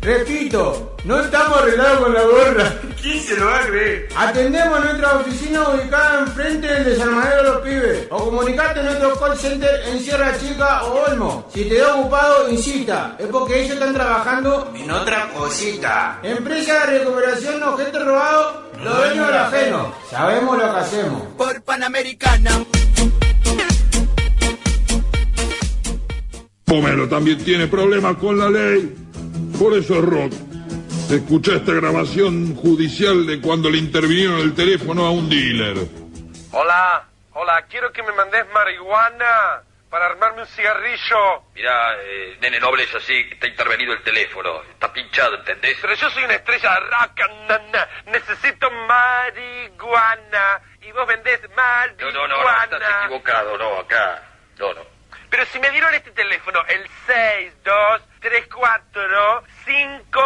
Repito, 0.00 0.96
no 1.04 1.20
estamos 1.20 1.58
arreglados 1.58 2.00
con 2.00 2.14
la 2.14 2.22
gorra. 2.22 2.74
¿Quién 3.02 3.22
se 3.22 3.36
lo 3.36 3.46
va 3.46 3.58
a 3.58 3.66
creer? 3.66 4.08
Atendemos 4.16 4.82
nuestra 4.82 5.16
oficina 5.16 5.68
ubicada 5.68 6.20
enfrente 6.20 6.66
del 6.68 6.84
desarmadero 6.84 7.36
de 7.36 7.50
los 7.50 7.60
pibes. 7.60 8.06
O 8.10 8.24
comunicate 8.24 8.80
a 8.80 8.82
nuestro 8.82 9.18
call 9.20 9.36
center 9.36 9.82
en 9.88 10.00
Sierra 10.00 10.38
Chica 10.38 10.84
o 10.84 11.10
Olmo. 11.10 11.46
Si 11.52 11.64
te 11.64 11.78
da 11.78 11.94
ocupado, 11.96 12.48
insista. 12.50 13.16
Es 13.18 13.26
porque 13.26 13.60
ellos 13.60 13.74
están 13.74 13.92
trabajando 13.92 14.72
En 14.74 14.90
otra 14.90 15.28
cosita. 15.36 16.18
Empresa 16.22 16.86
de 16.86 16.98
recuperación 16.98 17.60
de 17.60 17.66
objetos 17.66 18.04
robados, 18.06 18.56
lo 18.82 18.94
dueños 18.94 19.26
del 19.26 19.36
ajeno. 19.36 19.94
Sabemos 20.10 20.56
lo 20.56 20.72
que 20.72 20.78
hacemos. 20.78 21.22
Por 21.36 21.60
Panamericana. 21.62 22.52
Pomelo 26.70 27.08
también 27.08 27.42
tiene 27.44 27.66
problemas 27.66 28.14
con 28.18 28.38
la 28.38 28.48
ley. 28.48 28.94
Por 29.58 29.76
eso 29.76 29.94
es 29.96 30.04
rock. 30.04 30.32
Escucha 31.10 31.56
esta 31.56 31.72
grabación 31.72 32.54
judicial 32.54 33.26
de 33.26 33.40
cuando 33.40 33.68
le 33.68 33.78
intervinieron 33.78 34.38
el 34.38 34.54
teléfono 34.54 35.04
a 35.04 35.10
un 35.10 35.28
dealer. 35.28 35.78
Hola, 36.52 37.08
hola. 37.32 37.66
Quiero 37.68 37.90
que 37.90 38.04
me 38.04 38.12
mandes 38.12 38.44
marihuana 38.54 39.62
para 39.90 40.06
armarme 40.06 40.42
un 40.42 40.46
cigarrillo. 40.46 41.42
Mirá, 41.56 41.96
eh, 42.04 42.38
nene 42.40 42.60
noble, 42.60 42.84
es 42.84 42.94
así, 42.94 43.14
está 43.32 43.48
intervenido 43.48 43.92
el 43.92 44.04
teléfono. 44.04 44.62
Está 44.70 44.92
pinchado, 44.92 45.38
¿entendés? 45.38 45.76
Pero 45.82 45.94
yo 45.94 46.08
soy 46.10 46.22
una 46.22 46.34
estrella 46.34 46.72
de 46.74 46.80
rock, 46.82 47.20
nana. 47.48 47.88
Necesito 48.06 48.70
marihuana. 48.86 50.60
Y 50.82 50.92
vos 50.92 51.04
vendés 51.08 51.40
No, 51.42 51.48
marihuana. 51.56 52.12
no, 52.12 52.28
no, 52.28 52.44
no, 52.44 52.62
estás 52.62 52.82
equivocado, 53.06 53.58
no, 53.58 53.80
acá. 53.80 54.22
No, 54.56 54.72
no. 54.72 54.99
Pero 55.30 55.46
si 55.46 55.58
me 55.60 55.70
dieron 55.70 55.94
este 55.94 56.10
teléfono, 56.10 56.60
el 56.66 56.84
6, 57.06 57.52
2, 57.64 58.02
3, 58.20 58.48
4, 58.52 59.44
5, 59.64 60.20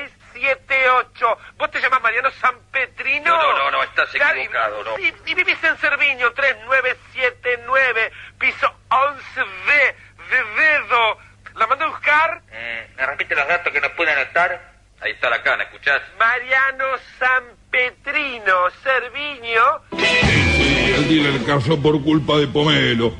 6, 0.00 0.10
7, 0.32 0.90
8. 0.90 1.38
¿Vos 1.58 1.70
te 1.70 1.80
llamas 1.80 2.02
Mariano 2.02 2.30
Sanpetrino? 2.30 3.36
No, 3.36 3.52
no, 3.52 3.58
no, 3.58 3.70
no, 3.72 3.82
estás 3.82 4.08
equivocado, 4.14 4.82
no. 4.84 4.98
Y, 4.98 5.14
y 5.26 5.34
vivís 5.34 5.62
en 5.62 5.76
Cerviño, 5.76 6.32
3979, 6.32 8.12
piso 8.38 8.74
11B, 8.88 9.94
de 10.30 10.62
dedo. 10.62 11.18
¿La 11.54 11.66
mando 11.66 11.84
a 11.84 11.88
buscar? 11.88 12.40
Eh, 12.50 12.90
¿Me 12.96 13.06
repite 13.06 13.34
los 13.34 13.46
datos 13.46 13.70
que 13.70 13.80
no 13.82 13.94
pueden 13.94 14.18
anotar? 14.18 14.72
Ahí 15.00 15.12
está 15.12 15.28
la 15.28 15.42
cana, 15.42 15.64
¿escuchás? 15.64 16.00
Mariano 16.18 16.84
Sanpetrino, 17.18 18.70
Cerviño. 18.82 19.62
Sí, 19.98 20.94
el 20.94 21.08
dealer 21.08 21.44
casó 21.44 21.80
por 21.82 22.02
culpa 22.02 22.38
de 22.38 22.46
Pomelo. 22.46 23.12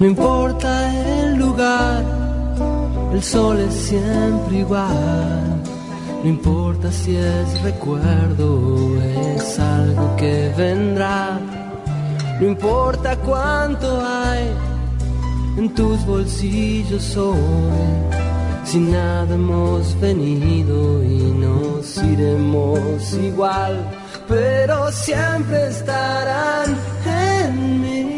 No 0.00 0.06
importa 0.06 0.70
el 0.94 1.38
lugar, 1.38 2.04
el 3.12 3.20
sol 3.20 3.58
es 3.58 3.74
siempre 3.74 4.58
igual. 4.58 5.60
No 6.22 6.28
importa 6.28 6.92
si 6.92 7.16
es 7.16 7.62
recuerdo 7.62 8.60
o 8.60 9.00
es 9.00 9.58
algo 9.58 10.14
que 10.14 10.52
vendrá. 10.56 11.40
No 12.40 12.46
importa 12.46 13.16
cuánto 13.16 14.00
hay 14.00 14.48
en 15.56 15.74
tus 15.74 16.06
bolsillos 16.06 17.16
hoy. 17.16 17.36
Si 18.62 18.78
nada 18.78 19.34
hemos 19.34 19.98
venido 20.00 21.02
y 21.02 21.22
nos 21.42 21.96
iremos 22.04 23.14
igual, 23.14 23.84
pero 24.28 24.92
siempre 24.92 25.66
estarán 25.66 26.76
en 27.04 27.82
mí 27.82 28.17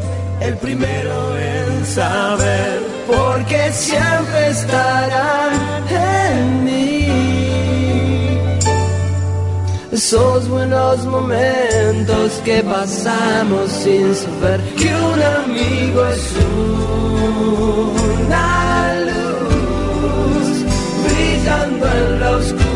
el 0.41 0.57
primero 0.57 1.37
en 1.37 1.85
saber, 1.85 2.81
porque 3.07 3.71
siempre 3.71 4.49
estarán 4.49 5.51
en 5.89 6.63
mí. 6.65 7.07
Esos 9.91 10.47
buenos 10.47 11.05
momentos 11.05 12.41
que 12.43 12.63
pasamos 12.63 13.69
sin 13.71 14.15
saber 14.15 14.59
que 14.77 14.87
un 14.95 15.21
amigo 15.21 16.07
es 16.07 16.33
una 18.33 18.95
luz 19.09 20.47
brillando 21.03 21.85
en 21.85 22.19
la 22.19 22.31
oscuridad. 22.31 22.71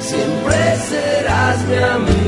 Siempre 0.00 0.56
serás 0.90 1.58
mi 1.68 1.78
amigo, 1.82 2.25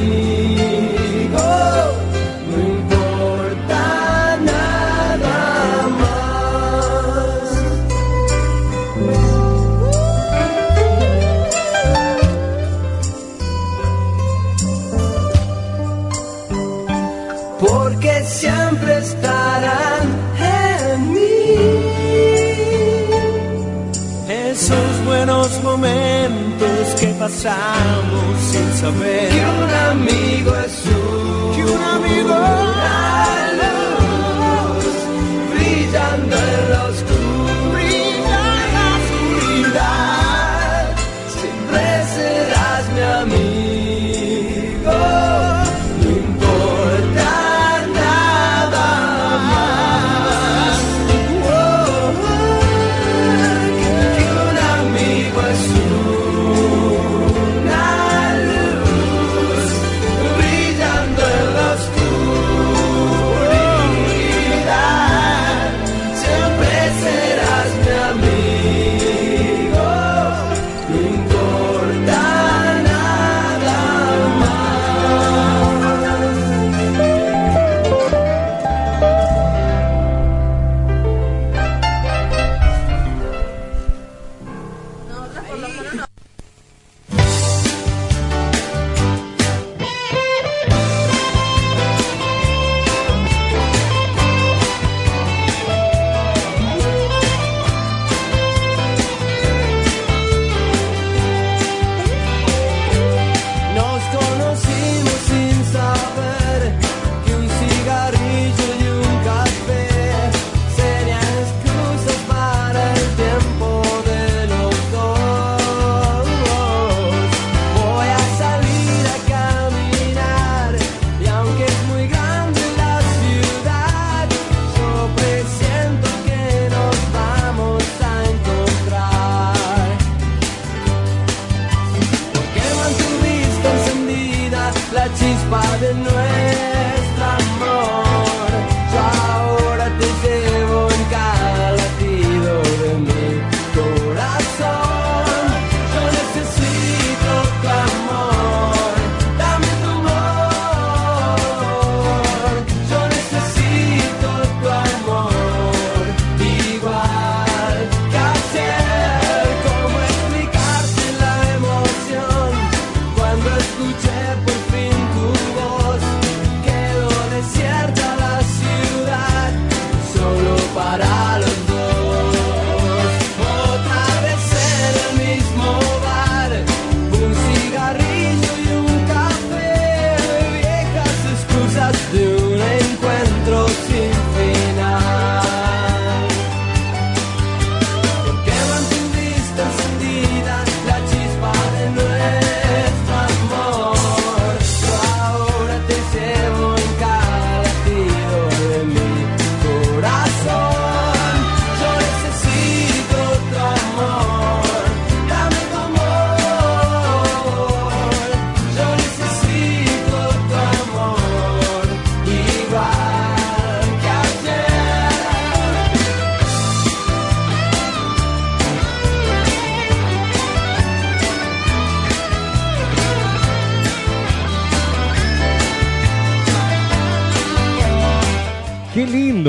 pasamos 27.29 28.41
sin 28.51 28.73
saber 28.75 29.29
que 29.29 29.41
un 29.41 29.71
amigo 29.91 30.57
es 30.57 30.85
un, 30.87 31.55
que 31.55 31.65
un 31.65 31.83
amigo 31.83 32.68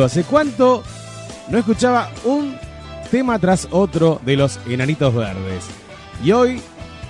¿hace 0.04 0.24
cuánto 0.24 0.84
no 1.50 1.58
escuchaba 1.58 2.10
un 2.24 2.56
tema 3.12 3.40
tras 3.40 3.68
otro 3.72 4.22
de 4.26 4.36
los 4.36 4.60
Enanitos 4.68 5.14
Verdes? 5.14 5.66
Y 6.24 6.32
hoy, 6.32 6.62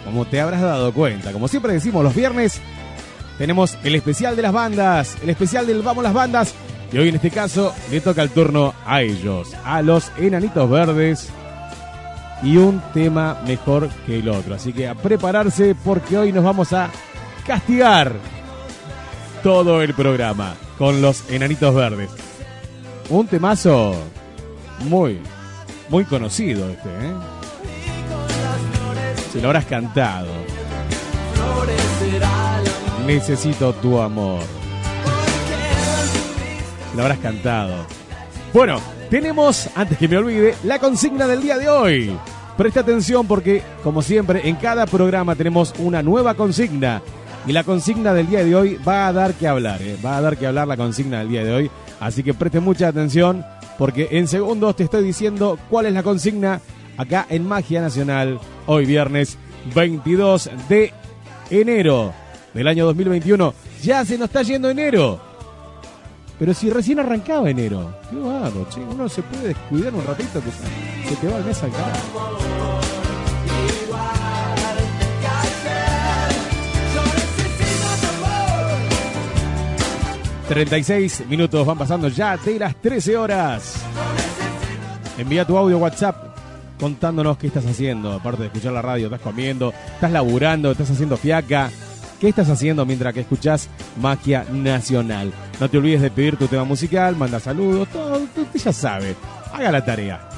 como 0.05 0.25
te 0.25 0.39
habrás 0.39 0.61
dado 0.61 0.93
cuenta, 0.93 1.31
como 1.31 1.47
siempre 1.47 1.73
decimos 1.73 2.03
los 2.03 2.15
viernes, 2.15 2.61
tenemos 3.37 3.77
el 3.83 3.95
especial 3.95 4.35
de 4.35 4.41
las 4.41 4.53
bandas, 4.53 5.17
el 5.21 5.29
especial 5.29 5.67
del 5.67 5.81
Vamos 5.81 6.03
las 6.03 6.13
Bandas, 6.13 6.53
y 6.91 6.97
hoy 6.97 7.09
en 7.09 7.15
este 7.15 7.31
caso 7.31 7.73
le 7.91 8.01
toca 8.01 8.21
el 8.21 8.29
turno 8.29 8.73
a 8.85 9.01
ellos, 9.01 9.53
a 9.63 9.81
los 9.81 10.11
Enanitos 10.17 10.69
Verdes, 10.69 11.29
y 12.41 12.57
un 12.57 12.81
tema 12.93 13.41
mejor 13.45 13.89
que 14.05 14.19
el 14.19 14.29
otro. 14.29 14.55
Así 14.55 14.73
que 14.73 14.87
a 14.87 14.95
prepararse 14.95 15.75
porque 15.75 16.17
hoy 16.17 16.31
nos 16.31 16.43
vamos 16.43 16.71
a 16.73 16.89
castigar 17.45 18.13
todo 19.43 19.81
el 19.81 19.93
programa. 19.93 20.55
con 20.79 21.01
los 21.01 21.29
enanitos 21.29 21.75
verdes. 21.75 22.28
Un 23.09 23.25
temazo 23.25 23.95
muy, 24.81 25.19
muy 25.89 26.05
conocido 26.05 26.69
este, 26.69 26.89
¿eh? 26.89 27.13
Si 29.33 29.41
lo 29.41 29.47
habrás 29.47 29.65
cantado. 29.65 30.27
Necesito 33.07 33.73
tu 33.73 33.99
amor. 33.99 34.41
Lo 36.95 37.01
habrás 37.01 37.17
cantado. 37.17 37.85
Bueno, 38.53 38.79
tenemos, 39.09 39.69
antes 39.75 39.97
que 39.97 40.07
me 40.07 40.17
olvide, 40.17 40.55
la 40.63 40.77
consigna 40.77 41.25
del 41.25 41.41
día 41.41 41.57
de 41.57 41.67
hoy. 41.67 42.15
Presta 42.57 42.81
atención 42.81 43.25
porque, 43.25 43.63
como 43.83 44.03
siempre, 44.03 44.47
en 44.47 44.55
cada 44.55 44.85
programa 44.85 45.35
tenemos 45.35 45.73
una 45.79 46.03
nueva 46.03 46.35
consigna. 46.35 47.01
Y 47.47 47.53
la 47.53 47.63
consigna 47.63 48.13
del 48.13 48.27
día 48.27 48.43
de 48.43 48.55
hoy 48.55 48.79
va 48.87 49.07
a 49.07 49.13
dar 49.13 49.33
que 49.33 49.47
hablar, 49.47 49.81
¿eh? 49.81 49.97
va 50.05 50.17
a 50.17 50.21
dar 50.21 50.37
que 50.37 50.45
hablar 50.45 50.67
la 50.67 50.77
consigna 50.77 51.19
del 51.19 51.29
día 51.29 51.43
de 51.43 51.53
hoy. 51.53 51.71
Así 51.99 52.23
que 52.23 52.33
preste 52.33 52.59
mucha 52.59 52.87
atención 52.87 53.45
porque 53.77 54.09
en 54.11 54.27
segundos 54.27 54.75
te 54.75 54.83
estoy 54.83 55.03
diciendo 55.03 55.57
cuál 55.69 55.85
es 55.85 55.93
la 55.93 56.03
consigna 56.03 56.61
acá 56.97 57.25
en 57.29 57.47
Magia 57.47 57.81
Nacional, 57.81 58.39
hoy 58.65 58.85
viernes 58.85 59.37
22 59.73 60.49
de 60.67 60.93
enero 61.49 62.13
del 62.53 62.67
año 62.67 62.85
2021. 62.85 63.53
Ya 63.81 64.03
se 64.05 64.17
nos 64.17 64.27
está 64.27 64.41
yendo 64.41 64.69
enero. 64.69 65.19
Pero 66.37 66.53
si 66.53 66.69
recién 66.69 66.99
arrancaba 66.99 67.49
enero. 67.49 67.93
Qué 68.09 68.15
che. 68.69 68.79
Uno 68.81 69.09
se 69.09 69.21
puede 69.21 69.49
descuidar 69.49 69.93
un 69.93 70.05
ratito 70.05 70.41
que 70.41 71.09
se 71.09 71.15
te 71.15 71.27
va 71.27 71.37
el 71.37 71.45
mes 71.45 71.63
al 71.63 71.71
carajo. 71.71 72.88
36 80.49 81.27
minutos 81.29 81.63
van 81.63 81.77
pasando 81.77 82.07
ya 82.07 82.35
de 82.35 82.57
las 82.57 82.75
13 82.81 83.15
horas. 83.15 83.75
Envía 85.15 85.45
tu 85.45 85.55
audio 85.55 85.77
WhatsApp 85.77 86.35
contándonos 86.79 87.37
qué 87.37 87.47
estás 87.47 87.67
haciendo. 87.67 88.13
Aparte 88.13 88.41
de 88.41 88.47
escuchar 88.47 88.73
la 88.73 88.81
radio, 88.81 89.05
estás 89.05 89.21
comiendo, 89.21 89.71
estás 89.93 90.11
laburando, 90.11 90.71
estás 90.71 90.89
haciendo 90.89 91.17
fiaca. 91.17 91.69
¿Qué 92.19 92.29
estás 92.29 92.49
haciendo 92.49 92.83
mientras 92.83 93.13
que 93.13 93.19
escuchás 93.19 93.69
Magia 94.01 94.43
Nacional? 94.51 95.31
No 95.59 95.69
te 95.69 95.77
olvides 95.77 96.01
de 96.01 96.09
pedir 96.09 96.35
tu 96.35 96.47
tema 96.47 96.63
musical, 96.63 97.15
manda 97.15 97.39
saludos, 97.39 97.87
todo, 97.89 98.19
ya 98.55 98.73
sabe. 98.73 99.15
Haga 99.53 99.71
la 99.71 99.85
tarea. 99.85 100.29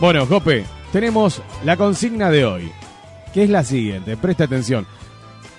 Bueno, 0.00 0.26
Jope, 0.26 0.64
tenemos 0.92 1.42
la 1.64 1.76
consigna 1.76 2.30
de 2.30 2.44
hoy, 2.44 2.72
que 3.34 3.42
es 3.44 3.50
la 3.50 3.62
siguiente. 3.64 4.16
Presta 4.16 4.44
atención, 4.44 4.86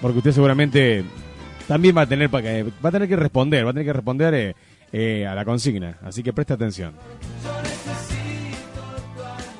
porque 0.02 0.18
usted 0.20 0.32
seguramente 0.32 1.04
también 1.68 1.96
va 1.96 2.02
a 2.02 2.08
tener, 2.08 2.30
pa- 2.30 2.42
que- 2.42 2.64
va 2.84 2.90
a 2.90 2.92
tener 2.92 3.08
que 3.10 3.16
responder, 3.18 3.66
va 3.66 3.70
a 3.70 3.74
tener 3.74 3.86
que 3.86 3.94
responder 3.94 4.34
eh, 4.34 4.56
eh, 4.94 5.28
a 5.28 5.36
la 5.36 5.44
consigna. 5.46 5.98
Así 6.04 6.24
que 6.24 6.32
presta 6.34 6.54
atención. 6.56 6.94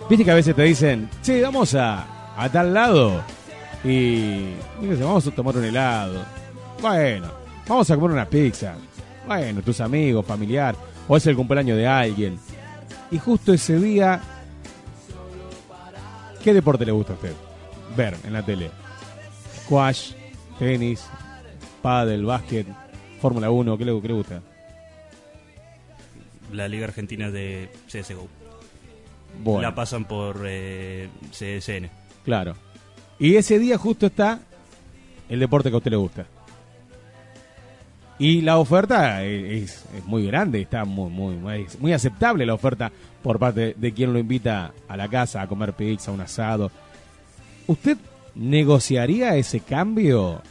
Viste 0.10 0.24
que 0.24 0.32
a 0.32 0.36
veces 0.36 0.56
te 0.56 0.62
dicen, 0.64 1.10
che, 1.24 1.42
vamos 1.42 1.74
a, 1.76 2.06
a 2.38 2.50
tal 2.50 2.74
lado 2.74 3.24
y 3.84 4.54
vamos 5.00 5.26
a 5.28 5.32
tomar 5.32 5.58
un 5.58 5.66
helado. 5.66 6.24
Bueno, 6.82 7.28
vamos 7.68 7.90
a 7.90 7.96
comer 7.96 8.12
una 8.12 8.26
pizza. 8.26 8.76
Bueno, 9.26 9.62
tus 9.64 9.82
amigos, 9.82 10.24
familiar, 10.26 10.76
o 11.08 11.18
es 11.18 11.26
el 11.26 11.36
cumpleaños 11.36 11.78
de 11.78 11.88
alguien. 11.88 12.38
Y 13.10 13.18
justo 13.18 13.52
ese 13.54 13.80
día, 13.80 14.22
¿qué 16.44 16.54
deporte 16.54 16.86
le 16.86 16.92
gusta 16.92 17.14
a 17.14 17.16
usted? 17.16 17.34
Ver 17.96 18.16
en 18.24 18.34
la 18.34 18.44
tele. 18.44 18.72
Squash, 19.64 20.12
tenis, 20.60 21.06
pádel, 21.82 22.26
básquet, 22.26 22.68
Fórmula 23.22 23.50
1, 23.50 23.78
¿qué 23.78 23.86
le, 23.86 24.02
qué 24.02 24.08
le 24.08 24.14
gusta? 24.14 24.42
La 26.52 26.68
Liga 26.68 26.86
Argentina 26.86 27.32
de 27.32 27.70
CSGO. 27.88 28.28
Bueno. 29.44 29.62
La 29.62 29.76
pasan 29.76 30.06
por 30.06 30.44
eh, 30.46 31.10
CSN. 31.32 31.90
Claro. 32.24 32.56
Y 33.20 33.36
ese 33.36 33.60
día 33.60 33.78
justo 33.78 34.06
está 34.08 34.40
el 35.30 35.40
deporte 35.40 35.70
que 35.70 35.76
a 35.76 35.78
usted 35.78 35.92
le 35.92 35.98
gusta. 35.98 36.26
Y 38.18 38.42
la 38.42 38.58
oferta 38.58 39.24
es, 39.26 39.86
es 39.94 40.06
muy 40.06 40.26
grande, 40.26 40.62
está 40.62 40.86
muy, 40.86 41.10
muy, 41.10 41.36
muy, 41.36 41.68
muy 41.80 41.92
aceptable 41.92 42.46
la 42.46 42.54
oferta 42.54 42.92
por 43.22 43.40
parte 43.40 43.74
de 43.78 43.94
quien 43.94 44.14
lo 44.14 44.20
invita 44.20 44.72
a 44.88 44.96
la 44.96 45.10
casa 45.10 45.42
a 45.42 45.48
comer 45.48 45.74
pizza, 45.74 46.12
un 46.12 46.22
asado. 46.22 46.72
¿Usted 47.68 47.98
negociaría 48.36 49.36
ese 49.38 49.60
cambio 49.62 50.42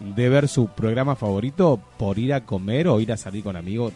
de 0.00 0.28
ver 0.28 0.48
su 0.48 0.68
programa 0.68 1.16
favorito 1.16 1.80
por 1.98 2.18
ir 2.18 2.32
a 2.34 2.44
comer 2.44 2.88
o 2.88 3.00
ir 3.00 3.12
a 3.12 3.16
salir 3.16 3.42
con 3.44 3.56
amigos? 3.56 3.92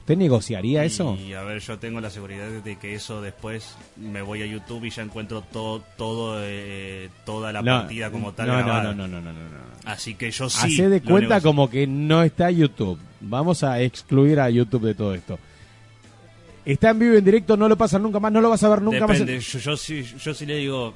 ¿Usted 0.00 0.16
negociaría 0.16 0.84
eso? 0.84 1.16
Y 1.16 1.34
a 1.34 1.42
ver, 1.42 1.60
yo 1.60 1.78
tengo 1.78 2.00
la 2.00 2.08
seguridad 2.08 2.48
de 2.48 2.76
que 2.76 2.94
eso 2.94 3.20
después 3.20 3.76
me 3.96 4.22
voy 4.22 4.42
a 4.42 4.46
YouTube 4.46 4.84
y 4.86 4.90
ya 4.90 5.02
encuentro 5.02 5.42
todo, 5.42 5.82
todo 5.98 6.38
eh, 6.42 7.10
toda 7.26 7.52
la 7.52 7.60
No, 7.60 7.80
partida 7.80 8.10
como 8.10 8.32
tal. 8.32 8.46
no, 8.48 8.62
no, 8.62 8.82
no, 8.82 8.94
no, 8.94 9.06
no, 9.08 9.20
no, 9.20 9.32
no. 9.32 9.58
Así 9.84 10.14
que 10.14 10.30
yo 10.30 10.48
sí. 10.48 10.66
Hace 10.74 10.88
de 10.88 11.02
cuenta 11.02 11.34
negocio. 11.34 11.48
como 11.50 11.68
que 11.68 11.86
no 11.86 12.22
está 12.22 12.50
YouTube. 12.50 12.98
Vamos 13.20 13.62
a 13.62 13.82
excluir 13.82 14.40
a 14.40 14.48
YouTube 14.48 14.84
de 14.86 14.94
todo 14.94 15.12
esto. 15.14 15.38
Está 16.64 16.90
en 16.90 16.98
vivo 16.98 17.14
y 17.14 17.18
en 17.18 17.24
directo, 17.24 17.56
no 17.56 17.68
lo 17.68 17.76
pasan 17.76 18.02
nunca 18.02 18.18
más, 18.20 18.30
no 18.32 18.40
lo 18.40 18.50
vas 18.50 18.62
a 18.62 18.68
ver 18.68 18.82
nunca 18.82 19.06
Depende, 19.06 19.36
más. 19.36 19.44
yo, 19.52 19.58
yo, 19.58 19.76
sí, 19.76 20.02
yo 20.02 20.34
sí 20.34 20.44
le 20.46 20.56
digo, 20.56 20.94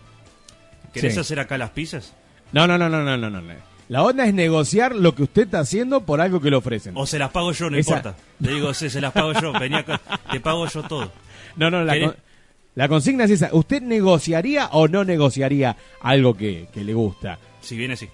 ¿querés 0.93 1.15
Sí. 1.15 1.21
hacer 1.21 1.41
acá 1.41 1.59
las 1.59 1.71
pizzas? 1.71 2.13
No, 2.53 2.67
no, 2.67 2.77
no, 2.79 2.89
no, 2.89 3.03
no, 3.03 3.17
no, 3.17 3.31
no. 3.31 3.55
La 3.89 4.03
onda 4.03 4.25
es 4.27 4.33
negociar 4.33 4.95
lo 4.95 5.15
que 5.15 5.25
usted 5.25 5.43
está 5.43 5.61
haciendo 5.61 6.03
por 6.05 6.21
algo 6.21 6.41
que 6.41 6.51
le 6.51 6.57
ofrecen. 6.57 6.95
O 6.97 7.07
se 7.07 7.19
las 7.19 7.31
pago 7.31 7.53
yo, 7.53 7.69
no 7.69 7.77
Esa- 7.77 7.97
importa. 7.97 8.17
Le 8.41 8.53
digo, 8.55 8.73
sí, 8.75 8.89
se 8.89 9.01
las 9.01 9.13
pago 9.13 9.33
yo, 9.35 9.53
te 10.31 10.41
pago 10.41 10.67
yo 10.67 10.83
todo. 10.85 11.11
No, 11.57 11.71
no, 11.71 11.85
la, 11.85 11.93
¿Querés? 11.95 12.09
con- 12.13 12.17
la 12.75 12.89
consigna 12.89 13.25
es 13.25 13.31
esa. 13.33 13.51
¿Usted 13.53 13.83
negociaría 13.83 14.69
o 14.73 14.89
no 14.89 15.05
negociaría 15.05 15.77
algo 16.01 16.35
que, 16.37 16.69
que 16.73 16.85
le 16.85 16.95
gusta? 16.95 17.39
Si 17.61 17.77
viene, 17.77 17.97
sí. 17.97 18.09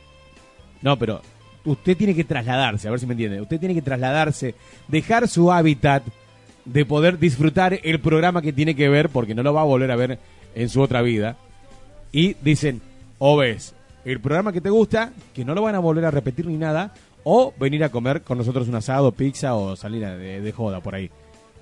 No, 0.83 0.99
pero 0.99 1.23
usted 1.64 1.97
tiene 1.97 2.14
que 2.14 2.25
trasladarse, 2.25 2.88
a 2.88 2.91
ver 2.91 2.99
si 3.01 3.07
me 3.07 3.12
entiende. 3.14 3.41
Usted 3.41 3.59
tiene 3.61 3.75
que 3.75 3.83
trasladarse, 3.83 4.55
dejar 4.88 5.29
su 5.29 5.53
hábitat 5.53 6.03
de 6.64 6.85
poder 6.85 7.19
disfrutar 7.19 7.79
el 7.83 8.01
programa 8.01 8.43
que 8.43 8.53
tiene 8.53 8.75
que 8.75 8.88
ver, 8.88 9.11
porque 9.11 9.35
no 9.35 9.43
lo 9.45 9.55
va 9.55 9.61
a 9.61 9.64
volver 9.64 9.91
a 9.93 9.97
ver 9.97 10.18
en 10.55 10.68
su 10.68 10.81
otra 10.81 11.03
vida. 11.03 11.37
Y 12.12 12.34
dicen, 12.34 12.80
o 13.18 13.36
ves 13.36 13.74
el 14.04 14.20
programa 14.20 14.52
que 14.52 14.61
te 14.61 14.70
gusta, 14.70 15.12
que 15.34 15.44
no 15.44 15.54
lo 15.54 15.62
van 15.62 15.74
a 15.74 15.78
volver 15.80 16.04
a 16.04 16.11
repetir 16.11 16.46
ni 16.46 16.56
nada, 16.56 16.94
o 17.24 17.52
venir 17.59 17.84
a 17.84 17.90
comer 17.90 18.22
con 18.22 18.38
nosotros 18.38 18.68
un 18.68 18.74
asado, 18.76 19.12
pizza 19.12 19.54
o 19.54 19.76
salir 19.76 20.06
de, 20.06 20.40
de 20.40 20.52
joda 20.52 20.80
por 20.80 20.94
ahí. 20.94 21.11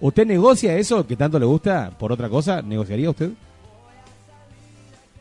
¿Usted 0.00 0.26
negocia 0.26 0.76
eso 0.76 1.06
que 1.06 1.16
tanto 1.16 1.38
le 1.38 1.46
gusta 1.46 1.90
por 1.98 2.12
otra 2.12 2.28
cosa? 2.28 2.62
¿Negociaría 2.62 3.10
usted? 3.10 3.30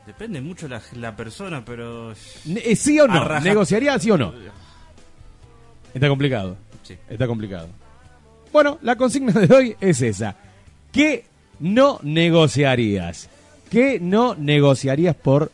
Depende 0.06 0.40
mucho 0.42 0.68
la, 0.68 0.82
la 0.98 1.16
persona, 1.16 1.64
pero... 1.66 2.14
Ne- 2.46 2.62
eh, 2.64 2.76
¿Sí 2.76 3.00
o 3.00 3.08
no? 3.08 3.40
¿Negociaría 3.40 3.98
sí 3.98 4.12
o 4.12 4.18
no? 4.18 4.34
Está 5.94 6.08
complicado. 6.10 6.58
Sí. 6.84 6.96
Está 7.10 7.26
complicado. 7.26 7.70
Bueno, 8.54 8.78
la 8.84 8.96
consigna 8.96 9.32
de 9.34 9.54
hoy 9.54 9.76
es 9.82 10.02
esa. 10.02 10.36
¿Qué 10.92 11.26
no 11.60 12.00
negociarías? 12.04 13.30
¿Qué 13.70 14.00
no 14.00 14.36
negociarías 14.36 15.16
por 15.16 15.52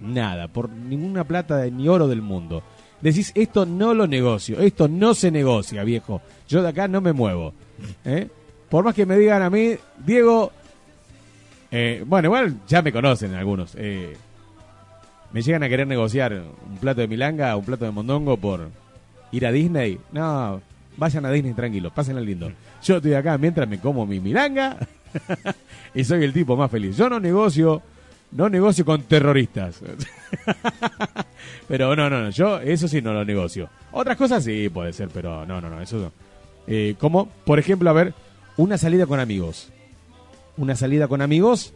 nada? 0.00 0.48
Por 0.48 0.70
ninguna 0.70 1.24
plata 1.24 1.64
ni 1.66 1.88
oro 1.88 2.08
del 2.08 2.22
mundo. 2.22 2.62
Decís, 3.00 3.32
esto 3.34 3.64
no 3.64 3.94
lo 3.94 4.06
negocio, 4.06 4.60
esto 4.60 4.88
no 4.88 5.14
se 5.14 5.30
negocia, 5.30 5.84
viejo. 5.84 6.20
Yo 6.48 6.62
de 6.62 6.68
acá 6.68 6.86
no 6.86 7.00
me 7.00 7.12
muevo. 7.12 7.54
¿Eh? 8.04 8.28
Por 8.68 8.84
más 8.84 8.94
que 8.94 9.06
me 9.06 9.16
digan 9.16 9.42
a 9.42 9.50
mí, 9.50 9.74
Diego, 10.04 10.52
eh, 11.70 12.04
bueno, 12.06 12.26
igual 12.28 12.56
ya 12.68 12.82
me 12.82 12.92
conocen 12.92 13.34
algunos. 13.34 13.74
eh, 13.76 14.16
me 15.32 15.42
llegan 15.42 15.62
a 15.62 15.68
querer 15.68 15.86
negociar 15.86 16.32
un 16.32 16.78
plato 16.78 17.00
de 17.00 17.08
milanga, 17.08 17.56
un 17.56 17.64
plato 17.64 17.84
de 17.84 17.90
mondongo 17.92 18.36
por 18.36 18.68
ir 19.32 19.46
a 19.46 19.52
Disney. 19.52 19.98
No, 20.12 20.60
vayan 20.96 21.24
a 21.24 21.30
Disney 21.30 21.54
tranquilos, 21.54 21.92
pásenla 21.92 22.20
lindo. 22.20 22.50
Yo 22.82 22.96
estoy 22.96 23.14
acá 23.14 23.38
mientras 23.38 23.68
me 23.68 23.78
como 23.78 24.06
mi 24.06 24.20
milanga 24.20 24.76
y 25.94 26.04
soy 26.04 26.24
el 26.24 26.32
tipo 26.32 26.56
más 26.56 26.70
feliz. 26.70 26.96
Yo 26.96 27.08
no 27.08 27.20
negocio, 27.20 27.82
no 28.32 28.48
negocio 28.48 28.84
con 28.84 29.02
terroristas. 29.02 29.80
pero 31.68 31.94
no, 31.96 32.08
no, 32.10 32.22
no, 32.22 32.30
yo 32.30 32.60
eso 32.60 32.88
sí 32.88 33.02
no 33.02 33.12
lo 33.12 33.24
negocio. 33.24 33.68
Otras 33.92 34.16
cosas 34.16 34.44
sí 34.44 34.68
puede 34.68 34.92
ser, 34.92 35.08
pero 35.08 35.46
no, 35.46 35.60
no, 35.60 35.70
no, 35.70 35.80
eso 35.80 35.98
no. 35.98 36.12
Eh, 36.66 36.94
como, 36.98 37.28
por 37.44 37.58
ejemplo, 37.58 37.90
a 37.90 37.94
ver, 37.94 38.14
una 38.56 38.78
salida 38.78 39.06
con 39.06 39.20
amigos. 39.20 39.70
Una 40.56 40.76
salida 40.76 41.08
con 41.08 41.22
amigos 41.22 41.72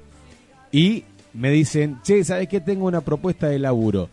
y 0.71 1.05
me 1.33 1.51
dicen, 1.51 2.01
che, 2.03 2.23
¿sabes 2.25 2.49
qué? 2.49 2.61
Tengo 2.61 2.87
una 2.87 3.01
propuesta 3.01 3.49
de 3.49 3.59
laburo. 3.59 4.09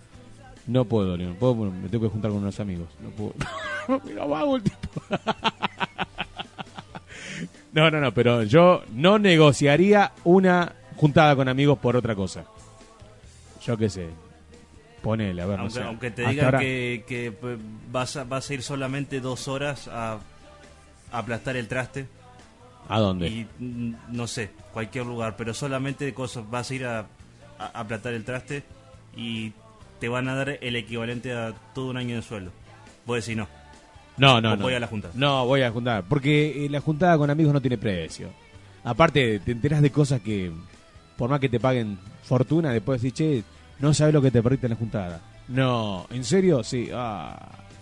No 0.68 0.86
puedo, 0.86 1.18
León, 1.18 1.36
puedo, 1.40 1.56
me 1.56 1.90
tengo 1.90 2.06
que 2.06 2.12
juntar 2.12 2.32
con 2.32 2.42
unos 2.42 2.60
amigos. 2.60 2.88
No 3.02 3.10
puedo. 3.10 3.34
Mira, 4.06 4.26
vago 4.26 4.56
el 4.56 4.64
tipo. 4.64 5.02
No, 7.74 7.90
no, 7.92 8.00
no, 8.00 8.14
pero 8.14 8.44
yo 8.44 8.84
no 8.94 9.18
negociaría 9.20 10.12
una 10.24 10.74
juntada 10.98 11.36
con 11.36 11.48
amigos 11.48 11.80
por 11.80 11.96
otra 11.96 12.16
cosa. 12.16 12.46
Yo 13.66 13.78
qué 13.78 13.90
sé. 13.90 14.10
Ponele, 15.02 15.42
a 15.42 15.46
ver, 15.48 15.58
no 15.58 15.64
Aunque, 15.64 15.80
sé. 15.80 15.84
aunque 15.84 16.12
te 16.12 16.28
digan 16.28 16.46
ahora- 16.46 16.60
que, 16.60 17.04
que, 17.08 17.32
pues, 17.32 17.58
vas, 17.92 18.16
a, 18.18 18.24
vas 18.24 18.48
a 18.50 18.54
ir 18.54 18.62
solamente 18.62 19.20
dos 19.20 19.48
horas 19.48 19.88
a, 19.88 20.14
a 21.12 21.18
aplastar 21.18 21.56
el 21.58 21.68
traste. 21.68 22.06
¿A 22.88 23.00
dónde? 23.00 23.28
Y 23.28 23.48
mm, 23.58 23.94
no 24.10 24.28
sé, 24.28 24.52
cualquier 24.74 25.06
lugar, 25.08 25.36
pero 25.38 25.54
solamente 25.56 26.14
cosas, 26.14 26.48
vas 26.52 26.70
a 26.70 26.76
ir 26.76 26.86
a, 26.86 27.00
a 27.58 27.66
aplastar 27.80 28.14
el 28.14 28.24
traste 28.26 28.64
y 29.16 29.54
te 30.00 30.08
van 30.10 30.28
a 30.28 30.36
dar 30.36 30.58
el 30.62 30.76
equivalente 30.76 31.34
a 31.34 31.54
todo 31.74 31.90
un 31.90 31.98
año 31.98 32.16
de 32.16 32.22
sueldo. 32.22 32.52
Vos 33.08 33.18
decís 33.26 33.38
no. 33.38 33.48
No, 34.22 34.40
no, 34.40 34.56
no. 34.56 34.62
voy 34.62 34.76
a 34.76 34.80
la 34.80 34.86
junta. 34.86 35.10
No, 35.16 35.48
voy 35.48 35.62
a 35.62 35.66
la 35.66 35.72
juntada. 35.72 36.04
Porque 36.04 36.66
eh, 36.66 36.70
la 36.70 36.80
juntada 36.80 37.18
con 37.18 37.32
amigos 37.32 37.54
no 37.54 37.60
tiene 37.60 37.80
precio. 37.80 38.30
Aparte, 38.84 39.40
te 39.40 39.52
enteras 39.52 39.82
de 39.82 39.90
cosas 39.90 40.22
que, 40.22 40.52
por 41.18 41.28
más 41.28 41.40
que 41.40 41.50
te 41.50 41.60
paguen 41.60 41.98
fortuna, 42.22 42.72
después 42.72 43.02
decís, 43.02 43.18
che, 43.18 43.44
no 43.80 43.96
sabes 43.96 44.14
lo 44.14 44.22
que 44.22 44.30
te 44.30 44.44
perdiste 44.44 44.68
en 44.68 44.74
la 44.74 44.76
juntada. 44.76 45.22
No, 45.48 46.06
¿en 46.12 46.24
serio? 46.24 46.64
Sí. 46.64 46.90
Ah. 46.94 47.36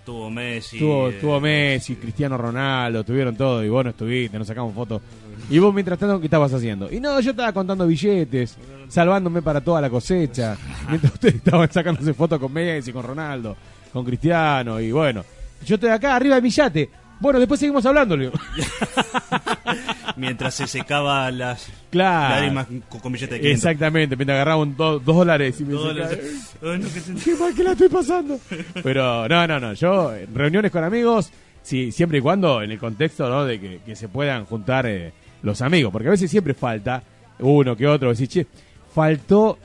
Tuvo 0.05 0.31
Messi. 0.31 0.79
Tuvo, 0.79 1.09
eh, 1.09 1.17
tuvo 1.19 1.41
Messi, 1.41 1.97
Cristiano 1.97 2.37
Ronaldo, 2.37 3.03
tuvieron 3.03 3.35
todo 3.35 3.61
y 3.61 3.67
vos 3.67 3.83
no 3.83 3.89
estuviste, 3.89 4.39
nos 4.39 4.47
sacamos 4.47 4.73
fotos. 4.73 5.01
Y 5.49 5.59
vos 5.59 5.73
mientras 5.73 5.99
tanto, 5.99 6.21
¿qué 6.21 6.27
estabas 6.27 6.53
haciendo? 6.53 6.89
Y 6.89 7.01
no, 7.01 7.19
yo 7.19 7.31
estaba 7.31 7.51
contando 7.51 7.85
billetes, 7.85 8.57
salvándome 8.87 9.41
para 9.41 9.59
toda 9.59 9.81
la 9.81 9.89
cosecha, 9.89 10.57
mientras 10.87 11.13
ustedes 11.15 11.35
estaban 11.35 11.69
sacándose 11.69 12.13
fotos 12.13 12.39
con 12.39 12.51
Messi, 12.53 12.93
con 12.93 13.03
Ronaldo, 13.03 13.57
con 13.91 14.05
Cristiano 14.05 14.79
y 14.79 14.91
bueno. 14.93 15.23
Yo 15.65 15.75
estoy 15.75 15.89
acá 15.89 16.15
arriba 16.15 16.35
de 16.35 16.41
mi 16.41 16.49
yate. 16.49 16.89
Bueno, 17.19 17.37
después 17.39 17.59
seguimos 17.59 17.85
hablando, 17.85 18.15
le 18.15 18.25
digo. 18.27 18.39
Mientras 20.15 20.55
se 20.55 20.67
secaba 20.67 21.29
las 21.31 21.67
Claro. 21.89 22.35
lágrimas 22.35 22.67
con, 22.89 23.11
de 23.13 23.19
500. 23.19 23.39
Exactamente, 23.45 24.15
mientras 24.15 24.35
agarraba 24.35 24.61
un 24.61 24.75
do- 24.75 24.99
dos 24.99 25.15
dólares 25.17 25.59
y 25.59 25.65
me 25.65 25.73
dólares. 25.73 26.55
Ay, 26.61 26.79
no, 26.79 26.93
que 26.93 26.99
se- 26.99 27.13
qué 27.15 27.35
mal 27.35 27.53
que 27.55 27.63
la 27.63 27.71
estoy 27.71 27.89
pasando. 27.89 28.39
Pero 28.83 29.27
no, 29.27 29.47
no, 29.47 29.59
no. 29.59 29.73
Yo, 29.73 30.11
reuniones 30.33 30.71
con 30.71 30.83
amigos, 30.83 31.31
sí, 31.61 31.91
siempre 31.91 32.19
y 32.19 32.21
cuando 32.21 32.61
en 32.61 32.71
el 32.71 32.79
contexto 32.79 33.29
¿no? 33.29 33.45
de 33.45 33.59
que, 33.59 33.79
que 33.85 33.95
se 33.95 34.07
puedan 34.07 34.45
juntar 34.45 34.85
eh, 34.85 35.11
los 35.41 35.61
amigos. 35.61 35.91
Porque 35.91 36.07
a 36.07 36.11
veces 36.11 36.29
siempre 36.31 36.53
falta 36.53 37.01
uno 37.39 37.75
que 37.75 37.87
otro. 37.87 38.09
Decir, 38.09 38.27
che, 38.27 38.47
faltó 38.93 39.57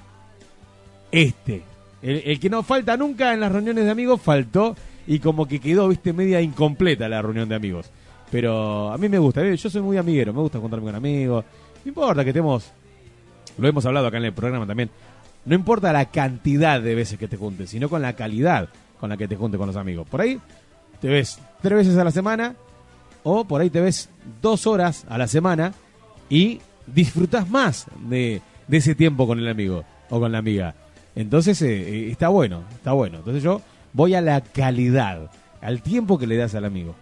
este. 1.13 1.63
El, 2.03 2.23
el 2.27 2.41
que 2.41 2.51
no 2.51 2.63
falta 2.63 2.97
nunca 2.97 3.33
en 3.33 3.41
las 3.41 3.51
reuniones 3.53 3.85
de 3.85 3.91
amigos 3.91 4.21
faltó 4.21 4.77
y 5.07 5.19
como 5.19 5.47
que 5.47 5.61
quedó, 5.61 5.89
viste, 5.89 6.13
media 6.13 6.41
incompleta 6.41 7.09
la 7.09 7.23
reunión 7.23 7.49
de 7.49 7.55
amigos. 7.55 7.91
Pero 8.31 8.93
a 8.93 8.99
mí 8.99 9.09
me 9.09 9.19
gusta, 9.19 9.45
¿eh? 9.45 9.57
yo 9.57 9.71
soy 9.71 9.83
muy 9.83 9.97
amiguero, 9.97 10.33
me 10.33 10.41
gusta 10.41 10.59
juntarme 10.59 10.87
con 10.87 10.95
amigos. 10.95 11.45
No 11.85 11.89
importa 11.89 12.25
que 12.25 12.31
estemos, 12.31 12.71
lo 13.59 13.69
hemos 13.69 13.85
hablado 13.87 14.07
acá 14.07 14.17
en 14.19 14.25
el 14.25 14.33
programa 14.33 14.67
también, 14.67 14.91
no 15.45 15.55
importa 15.55 15.93
la 15.93 16.07
cantidad 16.07 16.81
de 16.81 16.95
veces 16.95 17.19
que 17.19 17.29
te 17.29 17.37
juntes, 17.37 17.71
sino 17.71 17.89
con 17.89 18.03
la 18.03 18.15
calidad 18.15 18.69
con 18.99 19.11
la 19.11 19.17
que 19.17 19.29
te 19.29 19.37
juntes 19.37 19.59
con 19.59 19.67
los 19.67 19.77
amigos. 19.77 20.09
Por 20.09 20.21
ahí 20.23 20.41
te 21.01 21.09
ves 21.09 21.39
tres 21.61 21.75
veces 21.75 21.99
a 21.99 22.05
la 22.05 22.11
semana 22.11 22.55
o 23.23 23.45
por 23.45 23.61
ahí 23.61 23.71
te 23.71 23.81
ves 23.81 24.09
dos 24.41 24.67
horas 24.67 25.05
a 25.09 25.19
la 25.19 25.27
semana 25.27 25.75
y 26.31 26.61
disfrutas 26.87 27.49
más 27.51 27.87
de, 28.09 28.41
de 28.67 28.77
ese 28.77 28.95
tiempo 28.95 29.27
con 29.27 29.39
el 29.39 29.49
amigo 29.49 29.85
o 30.09 30.19
con 30.19 30.33
la 30.33 30.39
amiga. 30.39 30.75
Entonces 31.15 31.61
eh, 31.63 31.69
eh, 31.69 32.11
está 32.11 32.29
bueno, 32.29 32.65
está 32.75 32.93
bueno. 32.93 33.19
Entonces 33.19 33.43
yo 33.43 33.61
voy 33.95 34.15
a 34.15 34.21
la 34.21 34.43
calidad, 34.43 35.31
al 35.63 35.81
tiempo 35.81 36.19
que 36.19 36.27
le 36.27 36.37
das 36.37 36.55
al 36.55 36.67
amigo. 36.67 36.95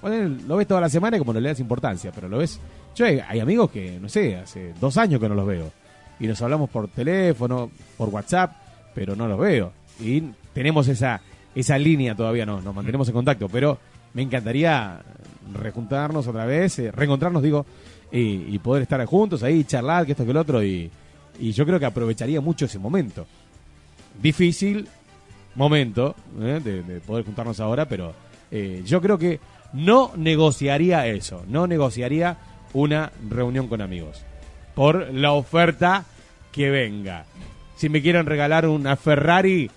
Bueno, 0.00 0.36
lo 0.46 0.56
ves 0.56 0.66
toda 0.66 0.80
la 0.80 0.88
semana 0.88 1.16
y 1.16 1.20
como 1.20 1.34
le 1.34 1.46
das 1.46 1.60
importancia, 1.60 2.10
pero 2.14 2.28
lo 2.28 2.38
ves. 2.38 2.58
Yo 2.94 3.04
hay, 3.04 3.20
hay 3.28 3.40
amigos 3.40 3.70
que, 3.70 3.98
no 4.00 4.08
sé, 4.08 4.36
hace 4.36 4.72
dos 4.80 4.96
años 4.96 5.20
que 5.20 5.28
no 5.28 5.34
los 5.34 5.46
veo. 5.46 5.70
Y 6.20 6.26
nos 6.26 6.40
hablamos 6.40 6.70
por 6.70 6.88
teléfono, 6.88 7.70
por 7.96 8.08
WhatsApp, 8.08 8.52
pero 8.94 9.14
no 9.14 9.28
los 9.28 9.38
veo. 9.38 9.72
Y 10.00 10.22
tenemos 10.54 10.88
esa, 10.88 11.20
esa 11.54 11.76
línea 11.76 12.14
todavía, 12.14 12.46
no, 12.46 12.60
nos 12.60 12.74
mantenemos 12.74 13.08
en 13.08 13.14
contacto. 13.14 13.48
Pero 13.48 13.78
me 14.14 14.22
encantaría 14.22 15.00
rejuntarnos 15.52 16.26
otra 16.26 16.46
vez, 16.46 16.78
eh, 16.78 16.92
reencontrarnos, 16.92 17.42
digo, 17.42 17.66
y, 18.12 18.54
y 18.54 18.58
poder 18.60 18.82
estar 18.82 19.04
juntos 19.06 19.42
ahí, 19.42 19.64
charlar, 19.64 20.06
que 20.06 20.12
esto 20.12 20.24
que 20.24 20.30
el 20.30 20.36
otro. 20.36 20.62
Y, 20.62 20.90
y 21.40 21.52
yo 21.52 21.66
creo 21.66 21.78
que 21.78 21.86
aprovecharía 21.86 22.40
mucho 22.40 22.66
ese 22.66 22.78
momento. 22.78 23.26
Difícil 24.20 24.88
momento 25.58 26.14
¿eh? 26.40 26.60
de, 26.62 26.82
de 26.82 27.00
poder 27.00 27.24
juntarnos 27.24 27.60
ahora, 27.60 27.86
pero 27.86 28.14
eh, 28.50 28.82
yo 28.86 29.02
creo 29.02 29.18
que 29.18 29.40
no 29.74 30.12
negociaría 30.16 31.06
eso, 31.06 31.44
no 31.48 31.66
negociaría 31.66 32.38
una 32.72 33.12
reunión 33.28 33.68
con 33.68 33.82
amigos 33.82 34.22
por 34.74 35.12
la 35.12 35.32
oferta 35.32 36.04
que 36.52 36.70
venga. 36.70 37.24
Si 37.76 37.88
me 37.88 38.00
quieren 38.00 38.26
regalar 38.26 38.66
una 38.66 38.94
Ferrari, 38.94 39.68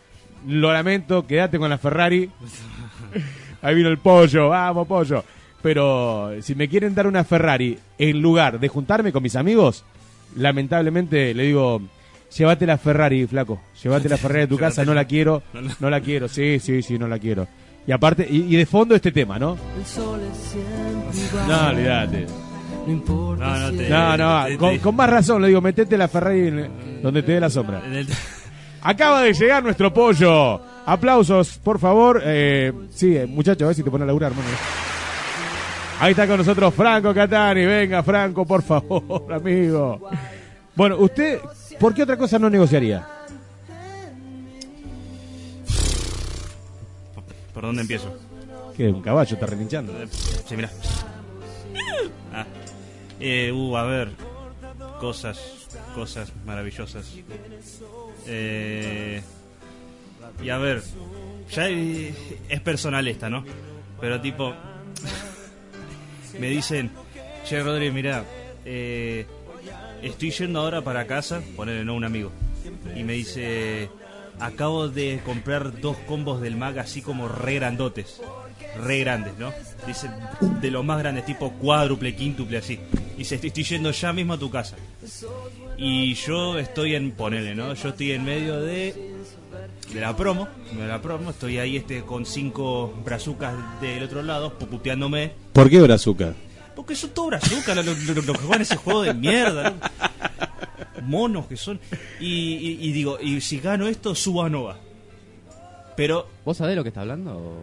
lo 0.47 0.71
lamento, 0.71 1.25
quédate 1.25 1.57
con 1.57 1.71
la 1.71 1.79
Ferrari. 1.79 2.29
Ahí 3.63 3.75
vino 3.75 3.89
el 3.89 3.97
pollo, 3.97 4.49
vamos 4.49 4.88
pollo. 4.88 5.23
Pero 5.63 6.32
si 6.41 6.53
me 6.53 6.67
quieren 6.67 6.93
dar 6.93 7.07
una 7.07 7.23
Ferrari 7.23 7.79
en 7.97 8.21
lugar 8.21 8.59
de 8.59 8.67
juntarme 8.67 9.11
con 9.11 9.23
mis 9.23 9.36
amigos, 9.36 9.84
lamentablemente 10.36 11.34
le 11.34 11.43
digo, 11.43 11.82
llévate 12.38 12.65
la 12.65 12.77
Ferrari, 12.77 13.25
flaco. 13.27 13.61
Llévate 13.84 14.09
la 14.09 14.17
Ferrari 14.17 14.41
de 14.41 14.47
tu 14.47 14.57
casa, 14.59 14.84
no 14.86 14.93
la 14.93 15.05
quiero, 15.05 15.43
no 15.79 15.89
la 15.89 16.01
quiero, 16.01 16.27
sí, 16.27 16.59
sí, 16.59 16.82
sí, 16.82 16.97
no 16.97 17.07
la 17.07 17.19
quiero. 17.19 17.47
Y 17.88 17.91
aparte, 17.91 18.27
y, 18.29 18.53
y 18.53 18.55
de 18.57 18.65
fondo 18.65 18.93
este 18.95 19.11
tema, 19.11 19.39
¿no? 19.39 19.57
El 19.77 19.86
sol 19.86 20.19
es 20.32 20.38
siempre 20.38 21.19
igual. 21.29 21.47
No, 21.47 21.67
olvídate. 21.69 22.25
No 22.86 22.91
importa 22.93 23.45
No, 23.45 23.59
no 23.71 23.77
te- 23.77 23.84
es- 23.84 23.89
No, 23.89 24.17
no, 24.17 24.45
te- 24.45 24.57
con, 24.57 24.69
te- 24.71 24.79
con 24.79 24.95
más 24.95 25.09
razón 25.09 25.41
le 25.41 25.47
digo, 25.49 25.61
metete 25.61 25.97
la 25.97 26.07
Ferrari 26.07 26.47
en- 26.47 27.01
donde 27.01 27.23
te 27.23 27.32
dé 27.34 27.39
la 27.39 27.49
sombra. 27.49 27.82
Acaba 28.84 29.21
de 29.23 29.34
llegar 29.34 29.63
nuestro 29.63 29.93
pollo. 29.93 30.61
Aplausos, 30.86 31.59
por 31.59 31.77
favor. 31.79 32.21
Eh, 32.25 32.71
sí, 32.91 33.15
eh, 33.15 33.27
muchachos, 33.27 33.63
a 33.63 33.67
ver 33.67 33.75
si 33.75 33.84
te 33.84 33.91
pones 33.91 34.03
a 34.03 34.07
laburar, 34.07 34.32
hermano. 34.32 34.49
Ahí 35.99 36.11
está 36.11 36.25
con 36.27 36.38
nosotros 36.38 36.73
Franco 36.73 37.13
Catani. 37.13 37.63
Venga, 37.65 38.01
Franco, 38.01 38.45
por 38.45 38.63
favor, 38.63 39.32
amigo. 39.34 40.09
Bueno, 40.75 40.97
usted, 40.97 41.39
¿por 41.82 41.95
qué 41.95 42.03
otra 42.03 42.15
cosa 42.15 42.38
no 42.38 42.47
negociaría? 42.49 43.07
¿Por 47.53 47.63
dónde 47.63 47.82
empiezo? 47.82 48.15
Que 48.77 48.88
un 48.88 49.01
caballo 49.01 49.34
está 49.34 49.47
relinchando. 49.47 49.91
Eh, 50.01 50.07
Sí, 50.47 50.55
mira. 50.55 50.69
Ah. 52.34 52.45
Eh, 53.19 53.51
uh, 53.51 53.75
a 53.75 53.84
ver. 53.84 54.11
Cosas, 54.99 55.67
cosas 55.95 56.32
maravillosas. 56.45 57.11
Eh, 58.27 59.21
y 60.43 60.49
a 60.49 60.57
ver, 60.59 60.84
ya 61.49 61.67
eh, 61.67 62.13
es 62.47 62.61
personal 62.61 63.07
esta, 63.07 63.29
¿no? 63.29 63.43
Pero 63.99 64.21
tipo, 64.21 64.53
me 66.39 66.47
dicen, 66.47 66.91
che 67.43 67.61
Rodri, 67.63 67.91
mira, 67.91 68.23
eh, 68.63 69.25
estoy 70.02 70.32
yendo 70.32 70.60
ahora 70.60 70.82
para 70.82 71.08
casa, 71.08 71.41
ponerle 71.56 71.86
no 71.86 71.95
un 71.95 72.04
amigo, 72.04 72.32
y 72.95 73.04
me 73.04 73.14
dice, 73.14 73.89
acabo 74.39 74.89
de 74.89 75.22
comprar 75.26 75.80
dos 75.80 75.97
combos 76.08 76.41
del 76.41 76.56
mag 76.56 76.80
así 76.80 77.02
como 77.02 77.28
re 77.28 77.56
grandotes, 77.56 78.22
re 78.84 78.99
grandes, 78.99 79.38
¿no? 79.38 79.54
Dice, 79.86 80.10
de 80.62 80.72
los 80.72 80.86
más 80.86 80.99
grandes, 80.99 81.26
tipo 81.26 81.52
cuádruple, 81.54 82.16
quíntuple, 82.16 82.58
así. 82.58 82.80
Dice, 83.18 83.36
estoy, 83.36 83.49
estoy 83.49 83.64
yendo 83.64 83.91
ya 83.91 84.14
mismo 84.14 84.34
a 84.34 84.38
tu 84.38 84.49
casa. 84.49 84.76
Y 85.78 86.14
yo 86.16 86.58
estoy 86.58 86.95
en, 86.95 87.12
ponele, 87.12 87.56
¿no? 87.56 87.74
Yo 87.74 87.89
estoy 87.89 88.12
en 88.12 88.24
medio 88.24 88.60
de 88.62 89.12
de 89.93 89.99
la 89.99 90.16
promo, 90.16 90.47
de 90.72 90.88
la 90.88 91.02
promo, 91.02 91.32
estoy 91.32 91.58
ahí 91.58 91.78
este 91.78 92.04
con 92.04 92.26
cinco 92.26 92.93
brazucas 93.04 93.54
del 93.82 94.04
otro 94.04 94.24
lado, 94.24 94.54
puputeándome. 94.58 95.34
¿Por 95.54 95.70
qué 95.70 95.82
Brazuca? 95.82 96.34
Porque 96.82 96.95
son 96.95 97.11
todos 97.11 97.29
brazucas 97.29 97.75
los 97.75 97.86
lo, 97.86 98.13
lo- 98.15 98.21
lo 98.23 98.34
que 98.34 98.39
juegan 98.39 98.61
ese 98.63 98.75
juego 98.75 99.03
de 99.03 99.13
mierda, 99.13 99.69
¿no? 99.69 101.01
Monos 101.03 101.45
que 101.45 101.55
son. 101.55 101.79
Y, 102.19 102.25
y- 102.25 102.77
y 102.82 102.91
digo, 102.91 103.19
y 103.21 103.39
si 103.41 103.59
gano 103.59 103.88
esto, 103.88 104.15
subo 104.15 104.41
a 104.43 104.49
Nova. 104.49 104.77
Pero. 105.95 106.27
¿Vos 106.43 106.57
sabés 106.57 106.75
lo 106.75 106.82
que 106.82 106.89
está 106.89 107.01
hablando? 107.01 107.55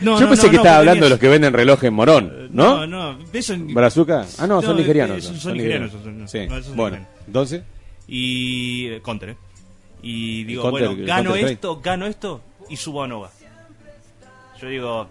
No, 0.00 0.14
Yo 0.14 0.20
no, 0.20 0.28
pensé 0.28 0.44
no, 0.46 0.50
que 0.50 0.56
no, 0.58 0.62
estaba 0.62 0.76
hablando 0.78 1.04
de 1.06 1.10
los 1.10 1.18
que 1.18 1.28
venden 1.28 1.52
reloj 1.52 1.82
en 1.82 1.94
Morón, 1.94 2.48
¿no? 2.52 2.86
No, 2.86 3.14
no, 3.14 3.18
eso 3.32 3.52
en- 3.54 3.74
¿Brazuca? 3.74 4.24
Ah, 4.38 4.46
no, 4.46 4.62
son 4.62 4.72
No, 4.72 4.78
nigerianos. 4.78 5.18
eh, 5.18 5.22
son- 5.36 5.52
nigerianos, 5.54 5.90
son- 5.90 6.00
nigerianos. 6.02 6.22
no, 6.22 6.28
Sí, 6.28 6.64
son 6.68 6.76
bueno, 6.76 6.96
nigerianos. 6.98 7.26
entonces, 7.26 7.62
Y. 8.06 8.86
eh, 8.90 9.00
Counter, 9.02 9.30
¿eh? 9.30 9.36
Y 10.02 10.44
digo, 10.44 10.62
Counter- 10.62 10.88
bueno, 10.88 11.04
gano 11.06 11.34
esto, 11.34 11.80
gano 11.80 12.06
esto 12.06 12.40
y 12.70 12.76
subo 12.76 13.02
a 13.02 13.08
Nova. 13.08 13.30
Yo 14.62 14.68
digo, 14.68 15.08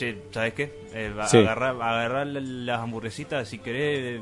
che, 0.00 0.16
¿sabes 0.32 0.54
qué? 0.54 0.72
Eh, 0.94 1.12
Sí. 1.26 1.42
las 1.42 2.78
hamburguesitas 2.80 3.46
si 3.48 3.58
querés. 3.58 4.16
eh, 4.16 4.20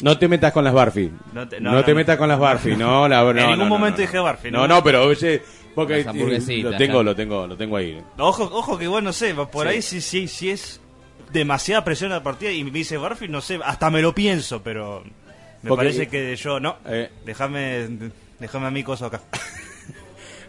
no 0.00 0.18
te 0.18 0.26
metas 0.28 0.52
con 0.52 0.64
las 0.64 0.72
Barfi. 0.72 1.10
No 1.32 1.48
te- 1.48 1.60
No, 1.60 1.70
no, 1.70 1.76
no, 1.78 1.84
te 1.84 1.90
no. 1.92 1.96
metas 1.96 2.16
con 2.16 2.28
las 2.28 2.38
Barfi, 2.38 2.76
no, 2.76 3.08
la, 3.08 3.22
no, 3.22 3.30
En 3.30 3.36
ningún 3.36 3.58
no, 3.58 3.66
momento 3.66 3.98
no. 3.98 4.02
dije 4.06 4.18
Barfi, 4.18 4.50
No, 4.50 4.60
¿no? 4.60 4.68
no, 4.76 4.82
pero 4.84 5.04
oye, 5.04 5.42
porque 5.74 5.98
Las 5.98 6.06
hamburguesitas, 6.08 6.72
lo 6.72 6.76
tengo, 6.78 6.92
claro. 6.92 7.02
lo 7.04 7.14
tengo, 7.16 7.46
lo 7.46 7.56
tengo 7.56 7.76
ahí. 7.76 8.02
Ojo, 8.18 8.44
ojo 8.44 8.78
que 8.78 8.88
bueno, 8.88 9.06
no 9.08 9.12
sé, 9.12 9.34
por 9.34 9.66
Sí. 9.66 9.74
ahí 9.74 9.82
sí, 9.82 10.00
sí, 10.00 10.28
sí 10.28 10.50
es 10.50 10.80
demasiada 11.32 11.84
presión 11.84 12.12
a 12.12 12.16
la 12.16 12.22
partida 12.22 12.50
y 12.52 12.62
me 12.64 12.70
dice 12.70 12.96
Barfi, 12.96 13.28
no 13.28 13.40
sé, 13.40 13.58
hasta 13.64 13.90
me 13.90 14.02
lo 14.02 14.14
pienso, 14.14 14.62
pero 14.62 15.02
me 15.62 15.68
Porque- 15.68 15.84
parece 15.84 16.08
que 16.08 16.34
yo, 16.36 16.58
no, 16.60 16.76
Eh. 16.86 17.10
déjame 17.24 17.88
Déjame 18.40 18.66
a 18.66 18.70
mí 18.72 18.82
coso 18.82 19.06
acá. 19.06 19.20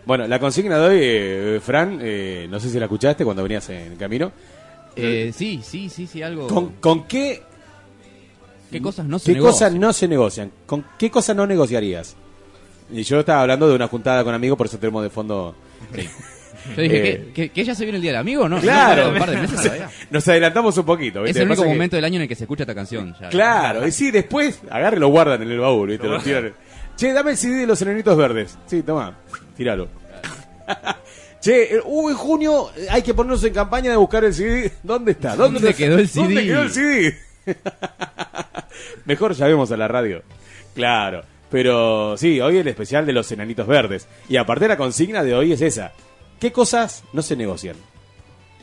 Bueno, 0.05 0.27
la 0.27 0.39
consigna 0.39 0.77
de 0.79 0.87
hoy, 0.87 0.99
eh, 1.01 1.59
Fran, 1.63 1.99
eh, 2.01 2.47
no 2.49 2.59
sé 2.59 2.69
si 2.69 2.77
la 2.79 2.85
escuchaste 2.85 3.23
cuando 3.23 3.41
venías 3.43 3.69
en 3.69 3.95
camino. 3.95 4.31
Eh, 4.95 5.31
sí, 5.35 5.61
sí, 5.63 5.89
sí, 5.89 6.05
sí, 6.07 6.21
algo. 6.21 6.47
¿Con, 6.47 6.73
con 6.73 7.05
qué, 7.07 7.41
¿Qué 8.71 8.81
cosas 8.81 9.05
no 9.05 9.17
se 9.19 9.25
qué 9.27 9.33
negocian? 9.33 9.53
cosas 9.69 9.73
no 9.79 9.93
se 9.93 10.07
negocian? 10.07 10.51
¿Con 10.65 10.85
qué 10.97 11.09
cosas 11.09 11.35
no 11.35 11.47
negociarías? 11.47 12.15
Y 12.91 13.03
yo 13.03 13.19
estaba 13.21 13.41
hablando 13.41 13.67
de 13.69 13.75
una 13.75 13.87
juntada 13.87 14.23
con 14.23 14.33
amigos, 14.33 14.57
por 14.57 14.67
eso 14.67 14.77
tenemos 14.77 15.03
de 15.03 15.09
fondo... 15.09 15.55
Yo 16.75 16.81
dije, 16.81 17.09
Eh, 17.11 17.31
¿qué, 17.33 17.33
qué, 17.33 17.49
que 17.49 17.63
ya 17.65 17.75
se 17.75 17.83
viene 17.83 17.97
el 17.97 18.01
día 18.01 18.11
del 18.11 18.19
amigo? 18.21 18.47
No, 18.47 18.59
Claro. 18.59 19.05
No, 19.07 19.13
un 19.13 19.19
par 19.19 19.31
de 19.31 19.37
meses 19.37 19.61
todavía. 19.63 19.89
Nos 20.11 20.27
adelantamos 20.27 20.77
un 20.77 20.85
poquito. 20.85 21.19
Es 21.19 21.25
¿viste? 21.25 21.41
el 21.41 21.47
único 21.47 21.63
que- 21.63 21.69
momento 21.69 21.95
del 21.95 22.05
año 22.05 22.15
en 22.17 22.21
el 22.23 22.27
que 22.27 22.35
se 22.35 22.43
escucha 22.43 22.63
esta 22.63 22.75
canción. 22.75 23.15
ya. 23.19 23.29
Claro, 23.29 23.87
y 23.87 23.91
sí, 23.91 24.11
después 24.11 24.61
agarre 24.69 24.97
lo 24.99 25.07
guardan 25.09 25.41
en 25.41 25.51
el 25.51 25.59
baúl, 25.59 25.89
¿viste? 25.89 26.07
Lo 26.07 26.19
tiran. 26.21 26.53
Che, 26.95 27.11
dame 27.11 27.31
el 27.31 27.37
CD 27.37 27.61
de 27.61 27.67
los 27.67 27.81
enanitos 27.81 28.15
verdes. 28.15 28.57
Sí, 28.67 28.81
toma, 28.83 29.17
tíralo. 29.55 29.87
che, 31.41 31.75
eh, 31.75 31.81
uh, 31.83 32.09
en 32.09 32.15
junio 32.15 32.71
eh, 32.75 32.87
hay 32.89 33.01
que 33.01 33.13
ponernos 33.13 33.43
en 33.43 33.53
campaña 33.53 33.91
de 33.91 33.97
buscar 33.97 34.23
el 34.23 34.33
CD. 34.33 34.71
¿Dónde 34.83 35.11
está? 35.11 35.35
¿Dónde, 35.35 35.59
¿Dónde 35.59 35.75
quedó 35.75 35.97
el 35.97 36.09
¿Dónde 36.11 36.35
CD? 36.35 36.47
quedó 36.47 36.61
el 36.61 36.71
CD? 36.71 37.17
Mejor 39.05 39.33
llamemos 39.33 39.71
a 39.71 39.77
la 39.77 39.87
radio. 39.87 40.23
Claro. 40.73 41.23
Pero 41.49 42.17
sí, 42.17 42.41
hoy 42.41 42.57
el 42.57 42.67
especial 42.67 43.05
de 43.05 43.13
los 43.13 43.31
enanitos 43.31 43.67
verdes. 43.67 44.07
Y 44.27 44.37
aparte 44.37 44.67
la 44.67 44.77
consigna 44.77 45.23
de 45.23 45.35
hoy 45.35 45.51
es 45.51 45.61
esa. 45.61 45.91
¿Qué 46.39 46.51
cosas 46.51 47.03
no 47.13 47.21
se 47.21 47.35
negocian? 47.35 47.75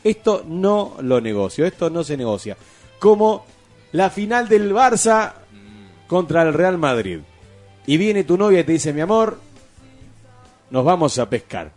Esto 0.03 0.43
no 0.47 0.97
lo 1.01 1.21
negocio, 1.21 1.65
esto 1.65 1.89
no 1.89 2.03
se 2.03 2.17
negocia. 2.17 2.57
Como 2.99 3.45
la 3.91 4.09
final 4.09 4.49
del 4.49 4.73
Barça 4.73 5.33
contra 6.07 6.41
el 6.41 6.53
Real 6.53 6.77
Madrid. 6.77 7.19
Y 7.87 7.97
viene 7.97 8.23
tu 8.23 8.37
novia 8.37 8.59
y 8.59 8.63
te 8.63 8.73
dice, 8.73 8.93
mi 8.93 9.01
amor, 9.01 9.39
nos 10.71 10.83
vamos 10.83 11.19
a 11.19 11.29
pescar. 11.29 11.71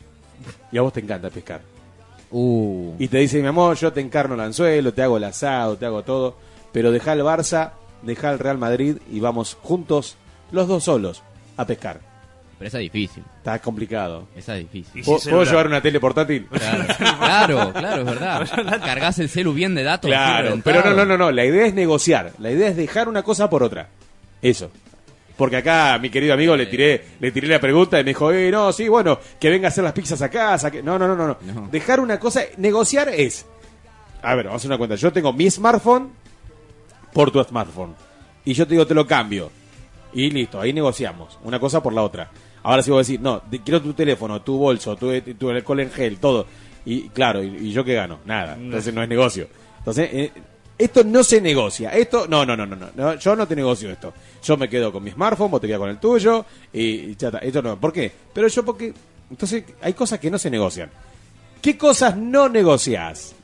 Y 0.72 0.78
a 0.78 0.82
vos 0.82 0.92
te 0.92 1.00
encanta 1.00 1.28
pescar. 1.28 1.60
Uh. 2.30 2.94
Y 2.98 3.08
te 3.08 3.18
dice, 3.18 3.40
mi 3.40 3.48
amor, 3.48 3.76
yo 3.76 3.92
te 3.92 4.00
encarno 4.00 4.34
el 4.34 4.40
anzuelo, 4.40 4.94
te 4.94 5.02
hago 5.02 5.18
el 5.18 5.24
asado, 5.24 5.76
te 5.76 5.86
hago 5.86 6.02
todo. 6.02 6.36
Pero 6.72 6.90
deja 6.90 7.12
el 7.12 7.20
Barça, 7.20 7.72
deja 8.02 8.32
el 8.32 8.38
Real 8.38 8.58
Madrid 8.58 8.96
y 9.10 9.20
vamos 9.20 9.56
juntos, 9.62 10.16
los 10.50 10.66
dos 10.66 10.84
solos, 10.84 11.22
a 11.56 11.66
pescar. 11.66 12.00
Pero 12.58 12.68
esa 12.68 12.78
es 12.78 12.82
difícil. 12.92 13.24
Está 13.38 13.58
complicado. 13.58 14.28
Esa 14.36 14.56
es 14.56 14.70
difícil. 14.70 15.04
¿Puedo, 15.04 15.18
puedo 15.18 15.44
llevar 15.44 15.66
una 15.66 15.80
tele 15.80 16.00
portátil? 16.00 16.46
Claro, 16.46 16.86
claro, 16.98 17.72
claro, 17.72 18.02
es 18.02 18.06
verdad. 18.06 18.80
Cargas 18.84 19.18
el 19.18 19.28
celu 19.28 19.52
bien 19.52 19.74
de 19.74 19.82
datos. 19.82 20.08
Claro, 20.08 20.60
pero 20.64 20.82
no, 20.84 20.94
no, 20.94 21.04
no, 21.04 21.18
no. 21.18 21.30
La 21.30 21.44
idea 21.44 21.66
es 21.66 21.74
negociar. 21.74 22.32
La 22.38 22.50
idea 22.50 22.68
es 22.68 22.76
dejar 22.76 23.08
una 23.08 23.22
cosa 23.22 23.50
por 23.50 23.62
otra. 23.62 23.88
Eso. 24.40 24.70
Porque 25.36 25.56
acá 25.56 25.98
mi 26.00 26.10
querido 26.10 26.34
amigo 26.34 26.56
le 26.56 26.66
tiré, 26.66 27.04
le 27.18 27.32
tiré 27.32 27.48
la 27.48 27.58
pregunta 27.60 27.98
y 27.98 28.04
me 28.04 28.10
dijo, 28.10 28.30
eh, 28.30 28.50
no, 28.52 28.72
sí, 28.72 28.88
bueno, 28.88 29.18
que 29.40 29.50
venga 29.50 29.66
a 29.66 29.70
hacer 29.70 29.82
las 29.82 29.92
pizzas 29.92 30.22
a 30.22 30.28
casa. 30.28 30.70
Que... 30.70 30.82
No, 30.82 30.98
no, 30.98 31.08
no, 31.08 31.16
no, 31.16 31.36
no. 31.42 31.68
Dejar 31.72 31.98
una 32.00 32.20
cosa, 32.20 32.42
negociar 32.58 33.08
es. 33.08 33.44
A 34.22 34.34
ver, 34.36 34.44
vamos 34.46 34.54
a 34.54 34.62
hacer 34.62 34.70
una 34.70 34.78
cuenta. 34.78 34.94
Yo 34.96 35.12
tengo 35.12 35.32
mi 35.32 35.50
smartphone 35.50 36.10
por 37.12 37.30
tu 37.30 37.42
smartphone. 37.42 37.94
Y 38.44 38.52
yo 38.54 38.66
te 38.66 38.74
digo, 38.74 38.86
te 38.86 38.94
lo 38.94 39.06
cambio. 39.06 39.50
Y 40.12 40.30
listo, 40.30 40.60
ahí 40.60 40.72
negociamos. 40.72 41.38
Una 41.42 41.58
cosa 41.58 41.82
por 41.82 41.92
la 41.92 42.02
otra. 42.02 42.30
Ahora 42.62 42.82
sí 42.82 42.90
voy 42.90 42.98
a 42.98 43.00
decir, 43.00 43.20
no, 43.20 43.40
te- 43.42 43.60
quiero 43.60 43.82
tu 43.82 43.92
teléfono, 43.92 44.40
tu 44.42 44.56
bolso, 44.56 44.94
tu, 44.96 45.10
tu 45.20 45.50
alcohol 45.50 45.80
en 45.80 45.90
gel, 45.90 46.18
todo. 46.18 46.46
Y 46.86 47.08
claro, 47.08 47.42
y, 47.42 47.48
y 47.48 47.72
yo 47.72 47.84
qué 47.84 47.94
gano? 47.94 48.20
Nada. 48.24 48.54
Entonces 48.54 48.94
no 48.94 49.02
es 49.02 49.08
negocio. 49.08 49.48
Entonces, 49.78 50.08
eh, 50.12 50.32
esto 50.76 51.04
no 51.04 51.22
se 51.22 51.40
negocia. 51.40 51.90
Esto, 51.90 52.26
no, 52.26 52.44
no, 52.44 52.56
no, 52.56 52.66
no, 52.66 52.76
no. 52.94 53.14
Yo 53.14 53.36
no 53.36 53.46
te 53.46 53.54
negocio 53.54 53.90
esto. 53.90 54.12
Yo 54.42 54.56
me 54.56 54.68
quedo 54.68 54.92
con 54.92 55.04
mi 55.04 55.10
smartphone, 55.10 55.50
vos 55.50 55.60
te 55.60 55.66
quedas 55.66 55.80
con 55.80 55.90
el 55.90 55.98
tuyo. 55.98 56.44
Y, 56.72 57.14
ya. 57.16 57.28
Esto 57.28 57.62
no. 57.62 57.78
¿Por 57.78 57.92
qué? 57.92 58.10
Pero 58.32 58.48
yo 58.48 58.64
porque... 58.64 58.92
Entonces, 59.30 59.64
hay 59.80 59.92
cosas 59.94 60.18
que 60.18 60.30
no 60.30 60.38
se 60.38 60.50
negocian. 60.50 60.90
¿Qué 61.62 61.78
cosas 61.78 62.16
no 62.16 62.48
negocias? 62.48 63.34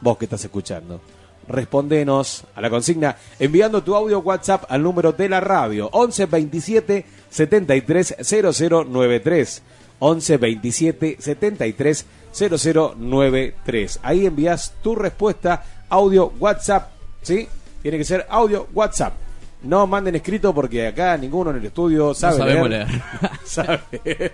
Vos 0.00 0.18
que 0.18 0.26
estás 0.26 0.44
escuchando. 0.44 1.00
Respondenos 1.48 2.44
a 2.54 2.60
la 2.60 2.70
consigna 2.70 3.16
enviando 3.38 3.82
tu 3.82 3.94
audio 3.94 4.20
WhatsApp 4.20 4.64
al 4.68 4.82
número 4.82 5.12
de 5.12 5.28
la 5.28 5.40
radio 5.40 5.88
11 5.92 6.26
27 6.26 7.06
73 7.30 8.16
0093 8.20 9.62
11 10.00 10.36
27 10.36 11.16
73 11.20 12.06
0093 12.32 14.00
ahí 14.02 14.26
envías 14.26 14.74
tu 14.82 14.96
respuesta 14.96 15.64
audio 15.88 16.32
WhatsApp 16.38 16.90
¿sí? 17.22 17.48
tiene 17.82 17.98
que 17.98 18.04
ser 18.04 18.26
audio 18.28 18.68
WhatsApp 18.74 19.14
no 19.62 19.86
manden 19.86 20.14
escrito 20.16 20.54
porque 20.54 20.86
acá 20.88 21.16
ninguno 21.16 21.50
en 21.50 21.56
el 21.56 21.66
estudio 21.66 22.14
sabe 22.14 22.36
sabemos 22.38 22.68
leer. 22.68 22.88
leer. 22.88 23.02
Sabe- 23.44 24.32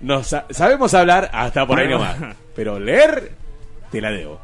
no, 0.00 0.22
sa- 0.22 0.46
sabemos 0.50 0.92
hablar 0.94 1.30
hasta 1.32 1.66
por 1.66 1.78
ahí 1.78 1.88
nomás 1.88 2.16
pero 2.54 2.78
leer 2.78 3.32
te 3.90 4.00
la 4.00 4.10
debo 4.10 4.38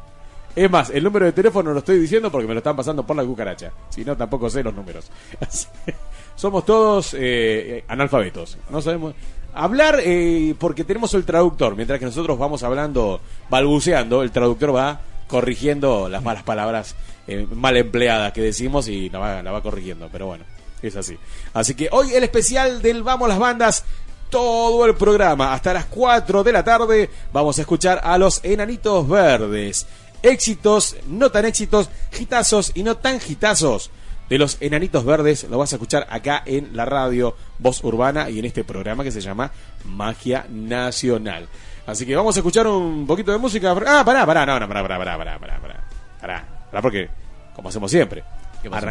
es 0.55 0.71
más, 0.71 0.89
el 0.89 1.03
número 1.03 1.25
de 1.27 1.33
teléfono 1.33 1.71
lo 1.71 1.77
estoy 1.79 1.99
diciendo 1.99 2.31
porque 2.31 2.47
me 2.47 2.55
lo 2.55 2.57
están 2.61 2.75
pasando 2.75 3.05
por 3.05 3.15
la 3.15 3.23
cucaracha. 3.23 3.71
Si 3.89 4.03
no, 4.03 4.17
tampoco 4.17 4.49
sé 4.49 4.63
los 4.63 4.73
números. 4.73 5.07
Somos 6.35 6.65
todos 6.65 7.15
eh, 7.15 7.83
analfabetos. 7.87 8.57
No 8.71 8.81
sabemos 8.81 9.13
hablar 9.53 9.99
eh, 10.03 10.55
porque 10.57 10.83
tenemos 10.83 11.13
el 11.13 11.25
traductor. 11.25 11.75
Mientras 11.75 11.99
que 11.99 12.05
nosotros 12.05 12.39
vamos 12.39 12.63
hablando, 12.63 13.21
balbuceando, 13.51 14.23
el 14.23 14.31
traductor 14.31 14.75
va 14.75 14.99
corrigiendo 15.27 16.09
las 16.09 16.23
malas 16.23 16.43
palabras 16.43 16.95
eh, 17.27 17.45
mal 17.51 17.75
empleadas 17.77 18.31
que 18.33 18.41
decimos 18.41 18.87
y 18.87 19.09
la 19.09 19.19
va, 19.19 19.43
la 19.43 19.51
va 19.51 19.61
corrigiendo. 19.61 20.09
Pero 20.11 20.27
bueno, 20.27 20.45
es 20.81 20.95
así. 20.95 21.17
Así 21.53 21.75
que 21.75 21.89
hoy 21.91 22.13
el 22.13 22.23
especial 22.23 22.81
del 22.81 23.03
Vamos 23.03 23.29
las 23.29 23.39
Bandas 23.39 23.85
todo 24.29 24.85
el 24.85 24.95
programa. 24.95 25.53
Hasta 25.53 25.73
las 25.73 25.85
4 25.85 26.43
de 26.43 26.51
la 26.51 26.63
tarde 26.63 27.09
vamos 27.33 27.57
a 27.57 27.61
escuchar 27.61 28.01
a 28.03 28.17
los 28.17 28.43
Enanitos 28.43 29.07
Verdes. 29.07 29.87
Éxitos, 30.23 30.95
no 31.07 31.31
tan 31.31 31.45
éxitos, 31.45 31.89
hitazos 32.17 32.71
y 32.73 32.83
no 32.83 32.97
tan 32.97 33.19
hitazos 33.25 33.91
de 34.29 34.37
los 34.37 34.57
Enanitos 34.59 35.05
Verdes. 35.05 35.45
Lo 35.49 35.57
vas 35.57 35.73
a 35.73 35.75
escuchar 35.75 36.07
acá 36.09 36.43
en 36.45 36.75
la 36.75 36.85
radio 36.85 37.35
Voz 37.59 37.83
Urbana 37.83 38.29
y 38.29 38.39
en 38.39 38.45
este 38.45 38.63
programa 38.63 39.03
que 39.03 39.11
se 39.11 39.21
llama 39.21 39.51
Magia 39.85 40.45
Nacional. 40.49 41.47
Así 41.87 42.05
que 42.05 42.15
vamos 42.15 42.35
a 42.35 42.39
escuchar 42.41 42.67
un 42.67 43.07
poquito 43.07 43.31
de 43.31 43.37
música. 43.37 43.71
Ah, 43.71 44.03
pará, 44.05 44.25
pará, 44.25 44.45
no, 44.45 44.59
no, 44.59 44.67
pará, 44.67 44.81
pará, 44.83 44.97
pará, 44.97 45.17
pará, 45.17 45.39
pará, 45.39 45.59
pará. 45.59 45.83
Pará, 46.19 46.45
pará 46.69 46.81
porque, 46.81 47.09
como 47.55 47.69
hacemos 47.69 47.89
siempre, 47.89 48.23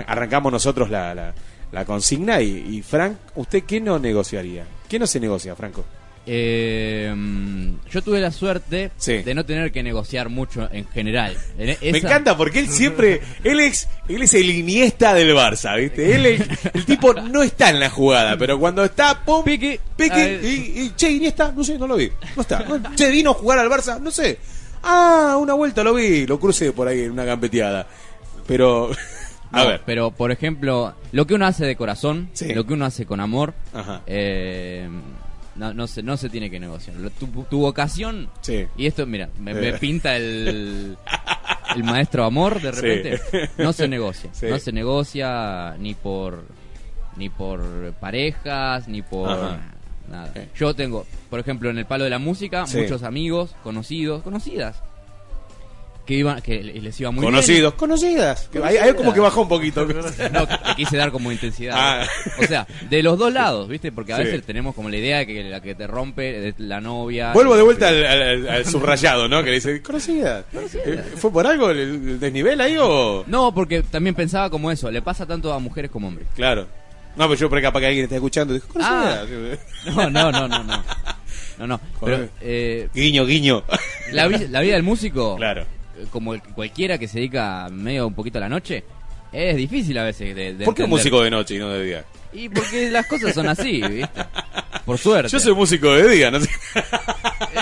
arrancamos 0.07 0.51
nosotros 0.51 0.89
la, 0.89 1.15
la, 1.15 1.35
la 1.73 1.85
consigna 1.85 2.41
y, 2.41 2.77
y, 2.77 2.83
Frank, 2.83 3.17
¿usted 3.35 3.65
qué 3.65 3.81
no 3.83 3.99
negociaría? 3.99 4.65
¿Qué 4.89 4.99
no 4.99 5.07
se 5.07 5.21
negocia, 5.21 5.55
Franco? 5.55 5.85
Eh, 6.29 7.15
yo 7.91 8.03
tuve 8.03 8.21
la 8.21 8.33
suerte 8.33 8.91
de 9.07 9.35
no 9.35 9.45
tener 9.47 9.71
que 9.73 9.83
negociar 9.83 10.29
mucho 10.29 10.69
en 10.73 10.87
general. 10.89 11.37
En 11.59 11.93
Me 11.93 11.99
encanta 11.99 12.37
porque 12.37 12.59
él 12.61 12.69
siempre, 12.69 13.21
él 13.45 13.61
es, 13.61 13.89
él 14.09 14.23
es 14.23 14.35
el 14.35 14.51
Iniesta 14.51 15.15
del 15.15 15.35
Barça, 15.35 15.77
¿viste? 15.79 16.15
Él 16.15 16.27
es- 16.27 16.43
el 16.75 16.85
tipo 16.85 17.15
no 17.15 17.43
está 17.43 17.71
en 17.71 17.81
la 17.81 17.91
jugada, 17.91 18.37
pero 18.37 18.59
cuando 18.59 18.85
está, 18.85 19.25
pum, 19.25 19.45
pique, 19.45 19.81
Ay. 19.99 20.41
y, 20.43 20.81
y, 20.83 20.93
che, 20.97 21.11
Iniesta, 21.11 21.53
no 21.53 21.63
sé, 21.65 21.79
no 21.79 21.87
lo 21.87 21.97
vi, 21.97 22.11
no 22.35 22.43
está. 22.43 22.65
Che, 22.97 23.11
vino 23.11 23.31
a 23.31 23.35
jugar 23.35 23.59
al 23.61 23.69
Barça, 23.71 24.01
no 24.01 24.11
sé. 24.11 24.39
Ah, 24.83 25.37
una 25.41 25.55
vuelta 25.55 25.83
lo 25.83 25.95
vi, 25.95 26.27
lo 26.27 26.39
crucé 26.39 26.73
por 26.73 26.89
ahí 26.89 27.03
en 27.03 27.13
una 27.13 27.25
gambeteada. 27.25 27.87
Pero, 28.47 28.91
a 29.53 29.65
ver, 29.65 29.83
Pero, 29.87 30.11
por 30.11 30.31
ejemplo, 30.33 30.95
lo 31.13 31.27
que 31.27 31.35
uno 31.35 31.47
hace 31.47 31.65
de 31.65 31.77
corazón, 31.77 32.31
Sí. 32.35 32.53
lo 32.53 32.67
que 32.67 32.75
uno 32.75 32.85
hace 32.85 33.07
con 33.07 33.21
amor, 33.21 33.55
Ajá. 33.73 34.03
eh, 34.07 34.89
no, 35.57 35.73
no, 35.75 35.87
se, 35.87 36.03
no 36.03 36.17
se 36.17 36.29
tiene 36.29 36.51
que 36.51 36.61
negociar. 36.61 36.97
Tu, 37.19 37.27
tu 37.45 37.59
vocación, 37.61 38.29
Sí. 38.41 38.67
y 38.77 38.87
esto, 38.87 39.07
mira, 39.07 39.29
me, 39.39 39.55
me 39.55 39.69
Eh. 39.71 39.73
pinta 39.81 40.17
el, 40.17 40.97
el 41.75 41.85
maestro 41.85 42.25
amor 42.25 42.61
de 42.61 42.73
Sí. 42.73 42.81
repente, 42.81 43.21
no 43.59 43.73
se 43.73 43.89
negocia. 43.89 44.31
Sí. 44.33 44.47
No 44.49 44.59
se 44.59 44.73
negocia 44.73 45.75
ni 45.79 45.95
por 45.95 46.45
ni 47.17 47.31
por 47.31 47.93
parejas, 47.95 48.89
ni 48.89 49.01
por 49.01 49.31
Ajá. 49.31 49.61
nada. 50.11 50.33
Yo 50.55 50.75
tengo, 50.75 51.07
por 51.31 51.41
ejemplo, 51.41 51.71
en 51.71 51.79
el 51.79 51.87
palo 51.87 52.05
de 52.05 52.11
la 52.11 52.19
música, 52.19 52.67
muchos 52.67 53.03
amigos, 53.03 53.55
conocidos, 53.63 54.23
conocidas, 54.23 54.83
que 56.07 56.15
iban, 56.15 56.41
que 56.41 56.63
les 56.63 57.01
iba 57.01 57.11
muy 57.11 57.21
bien. 57.23 57.33
conocidos, 57.33 57.75
conocidas. 57.75 58.49
Que 58.53 58.63
Ahí, 58.63 58.77
ahí 58.77 58.95
como 58.95 59.13
que 59.13 59.21
bajó 59.21 59.43
un 59.43 59.49
poquito. 59.49 59.85
No, 60.33 60.47
que 60.47 60.57
quise 60.77 60.97
dar 60.97 61.11
como 61.11 61.31
intensidad. 61.33 61.75
Ah. 61.77 62.07
O 62.41 62.45
sea, 62.47 62.67
de 62.89 63.03
los 63.03 63.19
dos 63.19 63.33
lados, 63.33 63.69
¿viste? 63.69 63.91
Porque 63.93 64.13
a 64.13 64.17
Sí. 64.19 64.23
veces 64.25 64.45
tenemos 64.45 64.75
como 64.75 64.89
la 64.89 64.97
idea 64.97 65.19
de 65.19 65.27
que 65.27 65.43
la 65.45 65.61
que 65.61 65.75
te 65.75 65.87
rompe 65.87 66.49
es 66.49 66.55
la 66.59 66.81
novia. 66.81 67.33
Vuelvo 67.33 67.57
de 67.57 67.63
vuelta 67.63 67.89
al, 67.89 68.05
al- 68.07 68.49
al 68.49 68.65
subrayado, 68.65 69.29
¿no? 69.29 69.41
Que 69.43 69.51
le 69.51 69.55
dice, 69.57 69.83
conocida. 69.83 70.45
Eh, 70.55 71.03
¿Fue 71.17 71.31
por 71.33 71.47
algo 71.47 71.71
el, 71.71 71.79
el 71.79 72.21
desnivel 72.21 72.61
ahí 72.61 72.77
o...? 72.81 73.25
No, 73.27 73.53
porque 73.53 73.83
también 73.83 74.15
pensaba 74.15 74.49
como 74.49 74.71
eso, 74.71 74.91
le 74.91 75.03
pasa 75.03 75.27
tanto 75.27 75.53
a 75.53 75.59
mujeres 75.59 75.91
como 75.91 76.07
a 76.07 76.09
hombres. 76.11 76.29
Claro. 76.37 76.67
No, 77.17 77.25
pero 77.29 77.35
yo 77.35 77.49
por 77.49 77.59
acá 77.59 77.73
para 77.73 77.81
que 77.81 77.87
alguien 77.89 78.05
esté 78.05 78.15
escuchando. 78.17 78.55
Dijo, 78.55 78.67
Ah. 78.81 79.25
conocida. 79.85 80.11
No, 80.11 80.11
no, 80.11 80.33
no, 80.33 80.49
no, 80.49 80.63
no. 80.65 80.85
No, 81.59 81.67
no. 81.67 81.81
Pero, 82.05 82.29
eh, 82.43 82.89
Guiño, 82.95 83.25
guiño. 83.25 83.65
la, 84.13 84.29
vi- 84.29 84.47
la 84.49 84.61
vida 84.61 84.75
del 84.75 84.83
músico, 84.83 85.37
Claro. 85.37 85.65
Como 86.11 86.35
el- 86.35 86.43
cualquiera 86.43 86.99
que 86.99 87.09
se 87.09 87.19
dedica 87.19 87.69
medio 87.71 88.07
un 88.07 88.15
poquito 88.15 88.39
a 88.39 88.43
la 88.43 88.49
noche, 88.49 88.85
es 89.33 89.57
difícil 89.57 89.97
a 89.99 90.05
veces 90.05 90.35
de, 90.35 90.55
de 90.55 90.65
¿Por 90.65 90.75
qué 90.75 90.83
un 90.83 90.87
entender. 90.87 90.89
músico 90.89 91.23
de 91.23 91.31
noche 91.31 91.55
y 91.55 91.59
no 91.59 91.69
de 91.71 91.85
día? 91.85 92.05
Y 92.33 92.49
porque 92.49 92.91
las 92.91 93.07
cosas 93.07 93.35
son 93.35 93.49
así, 93.49 93.81
¿viste? 93.83 94.23
Por 94.85 94.99
suerte. 94.99 95.29
Yo 95.31 95.41
soy 95.41 95.55
músico 95.55 95.93
de 95.95 96.09
día, 96.09 96.31
no 96.31 96.39
sé. 96.41 96.49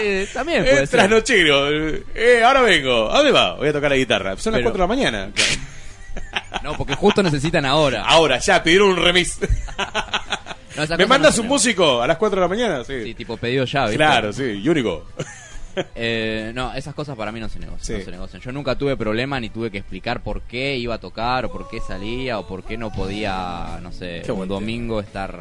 Eh, 0.03 0.29
también 0.33 0.63
puede 0.65 0.75
Eh, 0.75 0.79
ser. 0.87 0.89
trasnochero. 0.89 1.69
Eh, 2.15 2.43
ahora 2.45 2.61
vengo. 2.63 3.11
¿A 3.11 3.19
dónde 3.19 3.31
va? 3.33 3.55
Voy 3.55 3.69
a 3.69 3.73
tocar 3.73 3.91
la 3.91 3.97
guitarra. 3.97 4.37
Son 4.37 4.53
las 4.53 4.59
Pero- 4.61 4.73
4 4.73 4.73
de 4.73 4.79
la 4.79 4.87
mañana. 4.87 5.31
No, 6.63 6.77
porque 6.77 6.95
justo 6.95 7.23
necesitan 7.23 7.65
ahora. 7.65 8.03
Ahora, 8.05 8.39
ya, 8.39 8.63
pidieron 8.63 8.91
un 8.91 8.97
remix. 8.97 9.39
No, 10.77 10.97
¿Me 10.97 11.07
mandas 11.07 11.37
no 11.37 11.43
un 11.43 11.49
músico 11.49 12.03
a 12.03 12.07
las 12.07 12.17
4 12.17 12.41
de 12.41 12.43
la 12.43 12.49
mañana? 12.49 12.85
Sí. 12.85 13.05
Sí, 13.05 13.15
tipo 13.15 13.37
pedido 13.37 13.65
ya, 13.65 13.83
¿viste? 13.83 13.97
Claro, 13.97 14.33
sí, 14.33 14.61
y 14.63 14.69
único. 14.69 15.07
Eh, 15.95 16.53
no, 16.55 16.73
esas 16.75 16.95
cosas 16.95 17.17
para 17.17 17.33
mí 17.33 17.41
no 17.41 17.49
se 17.49 17.59
negocian, 17.59 17.85
Sí. 17.85 17.93
no 17.99 18.05
se 18.05 18.11
negocian. 18.11 18.43
Yo 18.43 18.53
nunca 18.53 18.77
tuve 18.77 18.97
problema 18.97 19.39
ni 19.41 19.49
tuve 19.51 19.71
que 19.71 19.79
explicar 19.79 20.23
por 20.23 20.43
qué 20.43 20.77
iba 20.77 20.95
a 20.95 20.99
tocar 20.99 21.45
o 21.47 21.53
por 21.53 21.69
qué 21.69 21.81
salía 21.81 22.39
o 22.39 22.47
por 22.47 22.65
qué 22.65 22.77
no 22.77 22.93
podía, 22.93 23.79
no 23.83 23.93
sé, 23.93 24.23
Qué 24.25 24.33
un 24.33 24.49
domingo 24.49 25.01
estar 25.01 25.39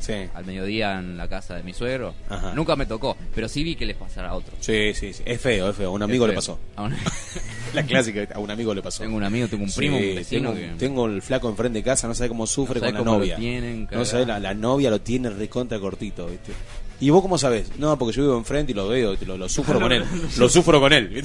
Sí. 0.00 0.12
al 0.34 0.44
mediodía 0.44 0.98
en 0.98 1.16
la 1.16 1.28
casa 1.28 1.54
de 1.54 1.62
mi 1.62 1.72
suegro. 1.72 2.14
Ajá. 2.28 2.52
Nunca 2.54 2.76
me 2.76 2.84
tocó, 2.84 3.16
pero 3.34 3.48
sí 3.48 3.64
vi 3.64 3.74
que 3.74 3.86
les 3.86 3.96
pasara 3.96 4.28
a 4.30 4.34
otros. 4.34 4.54
Sí, 4.60 4.92
sí, 4.92 5.14
sí. 5.14 5.22
Es 5.24 5.40
feo, 5.40 5.70
es 5.70 5.76
feo. 5.76 5.88
A 5.88 5.92
un 5.92 6.02
amigo 6.02 6.26
le 6.26 6.34
pasó. 6.34 6.58
A 6.76 6.90
La 7.74 7.82
clásica, 7.84 8.28
a 8.34 8.38
un 8.38 8.50
amigo 8.50 8.74
le 8.74 8.82
pasó. 8.82 9.02
Tengo 9.02 9.16
un 9.16 9.24
amigo, 9.24 9.48
tengo 9.48 9.64
un 9.64 9.70
Sí, 9.70 9.78
primo, 9.78 9.96
un 9.96 10.14
vecino 10.14 10.52
tengo, 10.52 10.72
que... 10.72 10.78
tengo 10.78 11.06
el 11.06 11.22
flaco 11.22 11.48
enfrente 11.48 11.78
de 11.78 11.82
casa, 11.84 12.06
no 12.06 12.14
sabe 12.14 12.28
cómo 12.28 12.46
sufre 12.46 12.74
No 12.74 12.80
sabe 12.80 12.92
con 12.92 12.98
la 12.98 13.04
cómo 13.04 13.18
novia. 13.18 13.36
tienen, 13.36 13.88
no 13.90 14.04
sabe, 14.04 14.26
la, 14.26 14.38
la 14.38 14.52
novia 14.52 14.90
lo 14.90 15.00
tiene 15.00 15.30
recontra 15.30 15.78
cortito, 15.80 16.26
¿viste? 16.26 16.52
¿Y 17.04 17.10
vos 17.10 17.20
cómo 17.22 17.36
sabés? 17.36 17.70
No, 17.78 17.98
porque 17.98 18.16
yo 18.16 18.22
vivo 18.22 18.36
enfrente 18.38 18.72
y 18.72 18.74
lo 18.74 18.88
veo, 18.88 19.14
lo, 19.26 19.36
lo 19.38 19.48
sufro 19.48 19.78
con 19.80 19.92
él. 19.92 20.04
Lo 20.38 20.48
sufro 20.48 20.80
con 20.80 20.92
él. 20.92 21.24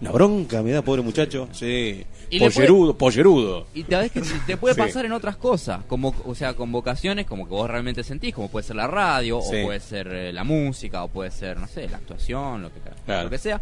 Una 0.00 0.10
bronca 0.10 0.62
me 0.62 0.72
da, 0.72 0.82
pobre 0.82 1.02
muchacho. 1.02 1.48
Sí. 1.52 2.04
Y 2.30 2.38
le 2.38 2.50
Pollerudo, 2.50 2.98
pollerudo. 2.98 3.66
Y 3.74 3.84
te, 3.84 3.96
ves 3.96 4.10
que 4.10 4.22
te 4.46 4.56
puede 4.58 4.74
Sí. 4.74 4.80
pasar 4.80 5.04
en 5.04 5.12
otras 5.12 5.36
cosas, 5.36 5.84
como 5.86 6.14
o 6.26 6.34
sea, 6.34 6.54
con 6.54 6.72
vocaciones 6.72 7.26
como 7.26 7.44
que 7.46 7.50
vos 7.54 7.70
realmente 7.70 8.02
sentís, 8.02 8.34
como 8.34 8.48
puede 8.48 8.66
ser 8.66 8.76
la 8.76 8.86
radio, 8.88 9.40
Sí. 9.40 9.60
o 9.62 9.66
puede 9.66 9.80
ser 9.80 10.08
eh, 10.08 10.32
la 10.32 10.42
música, 10.44 11.04
o 11.04 11.08
puede 11.08 11.30
ser, 11.30 11.56
no 11.58 11.68
sé, 11.68 11.88
la 11.88 11.98
actuación, 11.98 12.62
lo 12.62 12.72
que, 12.72 12.80
Claro. 13.06 13.24
lo 13.24 13.30
que 13.30 13.38
sea. 13.38 13.60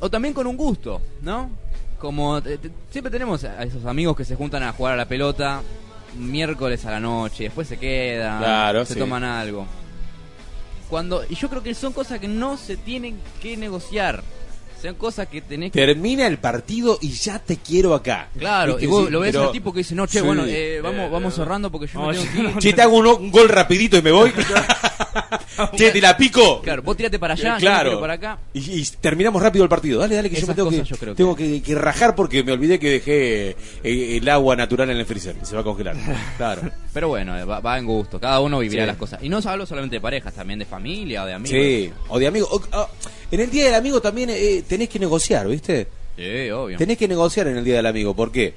O 0.00 0.10
también 0.10 0.34
con 0.34 0.46
un 0.46 0.56
gusto, 0.56 1.00
¿no? 1.22 1.50
Como 1.98 2.40
te- 2.42 2.58
te- 2.58 2.70
siempre 2.90 3.10
tenemos 3.10 3.42
a 3.44 3.62
esos 3.64 3.84
amigos 3.86 4.16
que 4.16 4.24
se 4.24 4.36
juntan 4.36 4.62
a 4.62 4.72
jugar 4.72 4.92
a 4.92 4.96
la 4.96 5.08
pelota 5.08 5.62
miércoles 6.16 6.84
a 6.86 6.90
la 6.92 7.00
noche, 7.00 7.44
y 7.44 7.46
después 7.46 7.68
se 7.68 7.78
quedan, 7.78 8.38
Claro, 8.38 8.84
se 8.84 8.94
sí. 8.94 8.98
toman 9.00 9.24
algo. 9.24 9.66
Cuando 10.88 11.22
y 11.28 11.34
yo 11.34 11.48
creo 11.50 11.62
que 11.62 11.74
son 11.74 11.92
cosas 11.92 12.18
que 12.18 12.28
no 12.28 12.56
se 12.56 12.76
tienen 12.76 13.20
que 13.42 13.56
negociar. 13.56 14.22
Son 14.80 14.94
cosas 14.94 15.26
que 15.28 15.40
tenés 15.42 15.72
que 15.72 15.78
Termina 15.84 16.26
el 16.26 16.38
partido 16.38 16.98
y 17.02 17.10
ya 17.10 17.38
te 17.40 17.56
quiero 17.56 17.94
acá. 17.94 18.28
Claro, 18.38 18.74
¿Viste? 18.74 18.84
y 18.84 18.88
vos 18.88 19.06
Sí, 19.06 19.10
lo 19.12 19.20
ves 19.20 19.32
pero- 19.32 19.46
al 19.46 19.52
tipo 19.52 19.72
que 19.72 19.78
dice, 19.78 19.94
no, 19.94 20.06
che, 20.06 20.20
Sí. 20.20 20.24
bueno, 20.24 20.44
eh, 20.46 20.80
vamos, 20.82 21.10
vamos 21.10 21.34
cerrando 21.34 21.70
porque 21.70 21.86
yo 21.92 22.00
me 22.00 22.12
tengo 22.14 22.32
que 22.32 22.38
ir. 22.38 22.58
Che, 22.58 22.72
te 22.72 22.82
hago 22.82 22.96
un, 22.96 23.06
un 23.06 23.30
gol 23.30 23.48
rapidito 23.48 23.96
y 23.98 24.02
me 24.02 24.12
voy. 24.12 24.32
che, 25.76 25.90
te 25.90 26.00
la 26.00 26.16
pico. 26.16 26.60
Claro, 26.62 26.82
vos 26.82 26.96
tirate 26.96 27.18
para 27.18 27.34
allá, 27.34 27.54
yo 27.54 27.60
claro. 27.60 27.90
tiro 27.90 28.00
para 28.00 28.12
acá. 28.14 28.38
Y, 28.54 28.80
y 28.80 28.84
terminamos 29.00 29.42
rápido 29.42 29.64
el 29.64 29.68
partido. 29.68 30.00
Dale, 30.00 30.14
dale, 30.14 30.30
que 30.30 30.40
yo 30.40 30.46
me 30.46 30.54
tengo, 30.54 30.70
que, 30.70 30.84
yo 30.84 30.96
creo 30.96 31.14
tengo 31.14 31.34
que, 31.36 31.60
que 31.62 31.74
rajar 31.74 32.14
porque 32.14 32.42
me 32.44 32.52
olvidé 32.52 32.78
que 32.78 32.90
dejé 32.90 33.56
eh, 33.82 34.16
el 34.18 34.28
agua 34.28 34.54
natural 34.56 34.90
en 34.90 34.98
el 34.98 35.06
freezer. 35.06 35.36
y 35.42 35.44
Se 35.44 35.54
va 35.54 35.62
a 35.62 35.64
congelar. 35.64 35.96
Claro. 36.36 36.62
Pero 36.94 37.08
bueno, 37.08 37.36
eh, 37.36 37.44
va, 37.44 37.60
va 37.60 37.78
en 37.78 37.86
gusto, 37.86 38.20
cada 38.20 38.40
uno 38.40 38.58
vivirá 38.60 38.84
Sí. 38.84 38.86
las 38.86 38.96
cosas. 38.96 39.22
Y 39.22 39.28
no 39.28 39.40
hablo 39.44 39.66
solamente 39.66 39.96
de 39.96 40.00
parejas, 40.00 40.32
también 40.34 40.58
de 40.58 40.66
familia 40.66 41.24
o 41.24 41.26
de 41.26 41.34
amigos. 41.34 41.50
Sí, 41.58 41.90
o 42.08 42.18
de 42.18 42.26
amigos. 42.26 42.48
O- 42.52 42.76
o- 42.78 42.88
en 43.30 43.40
el 43.40 43.50
día 43.50 43.64
del 43.66 43.74
amigo 43.74 44.00
también 44.00 44.30
eh, 44.30 44.62
tenés 44.66 44.88
que 44.88 44.98
negociar, 44.98 45.46
¿viste? 45.48 45.86
Sí, 46.16 46.50
obvio. 46.50 46.76
Tenés 46.78 46.98
que 46.98 47.06
negociar 47.08 47.46
en 47.48 47.56
el 47.58 47.64
día 47.64 47.76
del 47.76 47.86
amigo. 47.86 48.14
¿Por 48.14 48.32
qué? 48.32 48.54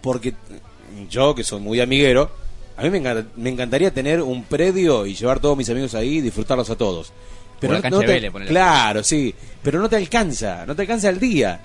Porque 0.00 0.34
yo, 1.10 1.34
que 1.34 1.44
soy 1.44 1.60
muy 1.60 1.80
amiguero, 1.80 2.30
a 2.76 2.82
mí 2.82 2.90
me, 2.90 3.00
me 3.36 3.50
encantaría 3.50 3.92
tener 3.92 4.20
un 4.22 4.44
predio 4.44 5.06
y 5.06 5.14
llevar 5.14 5.40
todos 5.40 5.56
mis 5.56 5.68
amigos 5.70 5.94
ahí 5.94 6.16
y 6.16 6.20
disfrutarlos 6.20 6.70
a 6.70 6.76
todos. 6.76 7.12
te- 8.06 8.12
Vélez, 8.12 8.30
ponele. 8.32 8.50
claro, 8.50 9.02
sí, 9.02 9.34
pero 9.62 9.78
no 9.78 9.88
te 9.88 9.96
alcanza, 9.96 10.64
no 10.66 10.74
te 10.74 10.82
alcanza 10.82 11.08
el 11.08 11.18
día. 11.20 11.60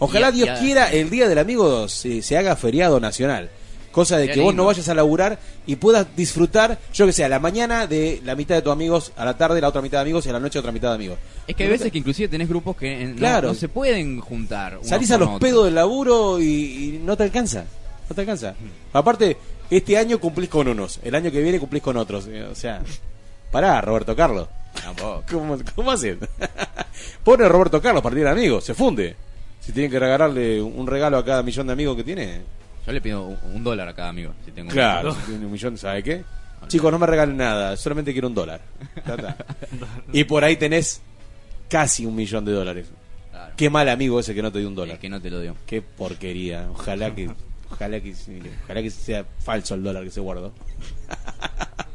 Ojalá 0.00 0.30
Y- 0.30 0.32
Dios 0.34 0.50
y 0.60 0.64
quiera 0.64 0.92
el 0.92 1.10
día 1.10 1.28
del 1.28 1.38
amigo 1.38 1.88
se, 1.88 2.22
se 2.22 2.36
haga 2.36 2.54
feriado 2.56 3.00
nacional. 3.00 3.50
Cosa 3.92 4.18
de 4.18 4.28
que 4.30 4.40
vos 4.40 4.54
no 4.54 4.66
vayas 4.66 4.88
a 4.88 4.94
laburar 4.94 5.38
y 5.66 5.76
puedas 5.76 6.06
disfrutar, 6.14 6.78
yo 6.92 7.06
que 7.06 7.12
sé, 7.12 7.24
a 7.24 7.28
la 7.28 7.38
mañana 7.38 7.86
de 7.86 8.20
la 8.24 8.34
mitad 8.36 8.54
de 8.54 8.62
tus 8.62 8.70
amigos, 8.72 9.12
a 9.16 9.24
la 9.24 9.36
tarde 9.36 9.60
la 9.60 9.68
otra 9.68 9.80
mitad 9.82 9.98
de 9.98 10.02
amigos 10.02 10.26
y 10.26 10.28
a 10.28 10.32
la 10.34 10.40
noche 10.40 10.58
otra 10.58 10.70
mitad 10.72 10.90
de 10.90 10.94
amigos. 10.96 11.18
Es 11.46 11.56
que 11.56 11.64
hay 11.64 11.70
veces 11.70 11.90
que 11.90 11.98
inclusive 11.98 12.28
tenés 12.28 12.48
grupos 12.48 12.76
que 12.76 13.02
eh, 13.02 13.06
no- 13.06 13.16
Claro. 13.16 13.48
no, 13.48 13.54
se 13.54 13.68
pueden 13.68 14.20
juntar. 14.20 14.74
unos 14.76 14.86
Salís 14.88 15.10
a 15.10 15.14
con 15.14 15.20
los 15.20 15.28
otros. 15.36 15.48
pedos 15.50 15.64
del 15.64 15.74
laburo 15.74 16.38
y, 16.38 16.44
y 16.44 17.00
no 17.02 17.16
te 17.16 17.22
alcanza. 17.24 17.64
No 18.08 18.14
te 18.14 18.20
alcanza. 18.20 18.54
Aparte, 18.92 19.36
este 19.70 19.96
año 19.98 20.20
cumplís 20.20 20.48
con 20.50 20.68
unos, 20.68 21.00
el 21.02 21.14
año 21.14 21.30
que 21.32 21.40
viene 21.42 21.58
cumplís 21.58 21.82
con 21.82 21.96
otros. 21.96 22.26
eh, 22.28 22.44
O 22.44 22.54
sea, 22.54 22.82
pará, 23.50 23.80
Roberto 23.80 24.14
Carlos. 24.14 24.48
Tampoco. 24.82 25.24
¿Cómo, 25.30 25.56
cómo 25.74 25.90
hacen? 25.90 26.18
Pone 27.24 27.44
a 27.44 27.48
Roberto 27.48 27.80
Carlos 27.80 28.02
para 28.02 28.18
ir 28.20 28.26
amigos, 28.26 28.64
se 28.64 28.74
funde. 28.74 29.16
Si 29.60 29.72
tienen 29.72 29.90
que 29.90 29.98
regalarle 29.98 30.60
un 30.62 30.86
regalo 30.86 31.18
a 31.18 31.24
cada 31.24 31.42
millón 31.42 31.66
de 31.66 31.72
amigos 31.72 31.96
que 31.96 32.04
tiene. 32.04 32.42
Yo 32.88 32.92
le 32.92 33.00
pido 33.00 33.22
un, 33.24 33.38
un 33.54 33.62
dólar 33.62 33.86
a 33.88 33.94
cada 33.94 34.08
amigo. 34.08 34.32
Si 34.44 34.50
tengo 34.50 34.68
un- 34.68 34.74
Claro, 34.74 35.14
si 35.14 35.20
tiene 35.26 35.44
un 35.46 35.52
millón, 35.52 35.78
¿sabe 35.78 36.02
qué? 36.02 36.24
Chicos, 36.66 36.90
no 36.90 36.98
me 36.98 37.06
regalen 37.06 37.36
nada, 37.36 37.76
solamente 37.76 38.12
quiero 38.12 38.28
un 38.28 38.34
dólar. 38.34 38.60
Y 40.12 40.24
por 40.24 40.42
ahí 40.42 40.56
tenés 40.56 41.00
casi 41.68 42.04
un 42.06 42.16
millón 42.16 42.44
de 42.44 42.52
dólares. 42.52 42.86
Claro. 43.30 43.54
Qué 43.56 43.70
mal 43.70 43.88
amigo 43.88 44.18
ese 44.18 44.34
que 44.34 44.42
no 44.42 44.50
te 44.50 44.58
dio 44.58 44.68
un 44.68 44.74
dólar. 44.74 44.94
El 44.96 45.00
que 45.00 45.08
no 45.08 45.20
te 45.20 45.30
lo 45.30 45.40
dio. 45.40 45.54
Qué 45.66 45.82
porquería. 45.82 46.66
Ojalá 46.72 47.14
que, 47.14 47.30
ojalá 47.70 48.00
que, 48.00 48.14
ojalá 48.64 48.82
que 48.82 48.90
sea 48.90 49.24
falso 49.38 49.74
el 49.74 49.82
dólar 49.84 50.02
que 50.04 50.10
se 50.10 50.20
guardó. 50.20 50.52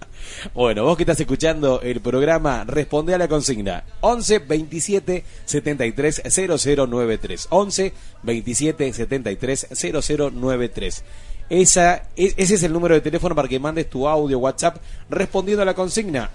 Bueno, 0.53 0.83
vos 0.83 0.97
que 0.97 1.03
estás 1.03 1.19
escuchando 1.19 1.81
el 1.81 2.01
programa, 2.01 2.63
responde 2.65 3.13
a 3.13 3.17
la 3.17 3.27
consigna 3.27 3.83
11 4.01 4.39
27 4.39 5.23
73 5.45 6.21
0093. 6.25 7.47
11 7.49 7.93
27 8.23 8.93
73 8.93 9.67
0093. 9.71 11.03
Esa, 11.49 11.95
e- 12.15 12.33
ese 12.37 12.55
es 12.55 12.63
el 12.63 12.73
número 12.73 12.95
de 12.95 13.01
teléfono 13.01 13.35
para 13.35 13.47
que 13.47 13.59
mandes 13.59 13.89
tu 13.89 14.07
audio 14.07 14.39
WhatsApp 14.39 14.77
respondiendo 15.09 15.61
a 15.61 15.65
la 15.65 15.73
consigna. 15.73 16.29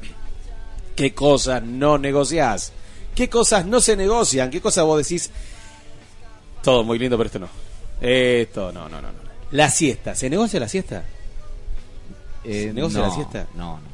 ¿Qué 0.94 1.14
cosas 1.14 1.62
no 1.62 1.98
negociás? 1.98 2.72
¿Qué 3.14 3.28
cosas 3.28 3.66
no 3.66 3.80
se 3.80 3.96
negocian? 3.96 4.50
¿Qué 4.50 4.60
cosas 4.60 4.84
vos 4.84 4.98
decís? 4.98 5.30
Todo 6.62 6.84
muy 6.84 6.98
lindo, 6.98 7.16
pero 7.16 7.26
esto 7.26 7.38
no. 7.38 7.48
Esto 8.00 8.72
no, 8.72 8.88
no, 8.88 9.00
no. 9.00 9.08
no. 9.08 9.18
La 9.52 9.70
siesta. 9.70 10.14
¿Se 10.14 10.28
negocia 10.28 10.60
la 10.60 10.68
siesta? 10.68 11.04
¿Se 12.44 12.72
negocia 12.72 13.00
no, 13.00 13.06
la 13.06 13.14
siesta? 13.14 13.46
No, 13.54 13.80
no. 13.80 13.87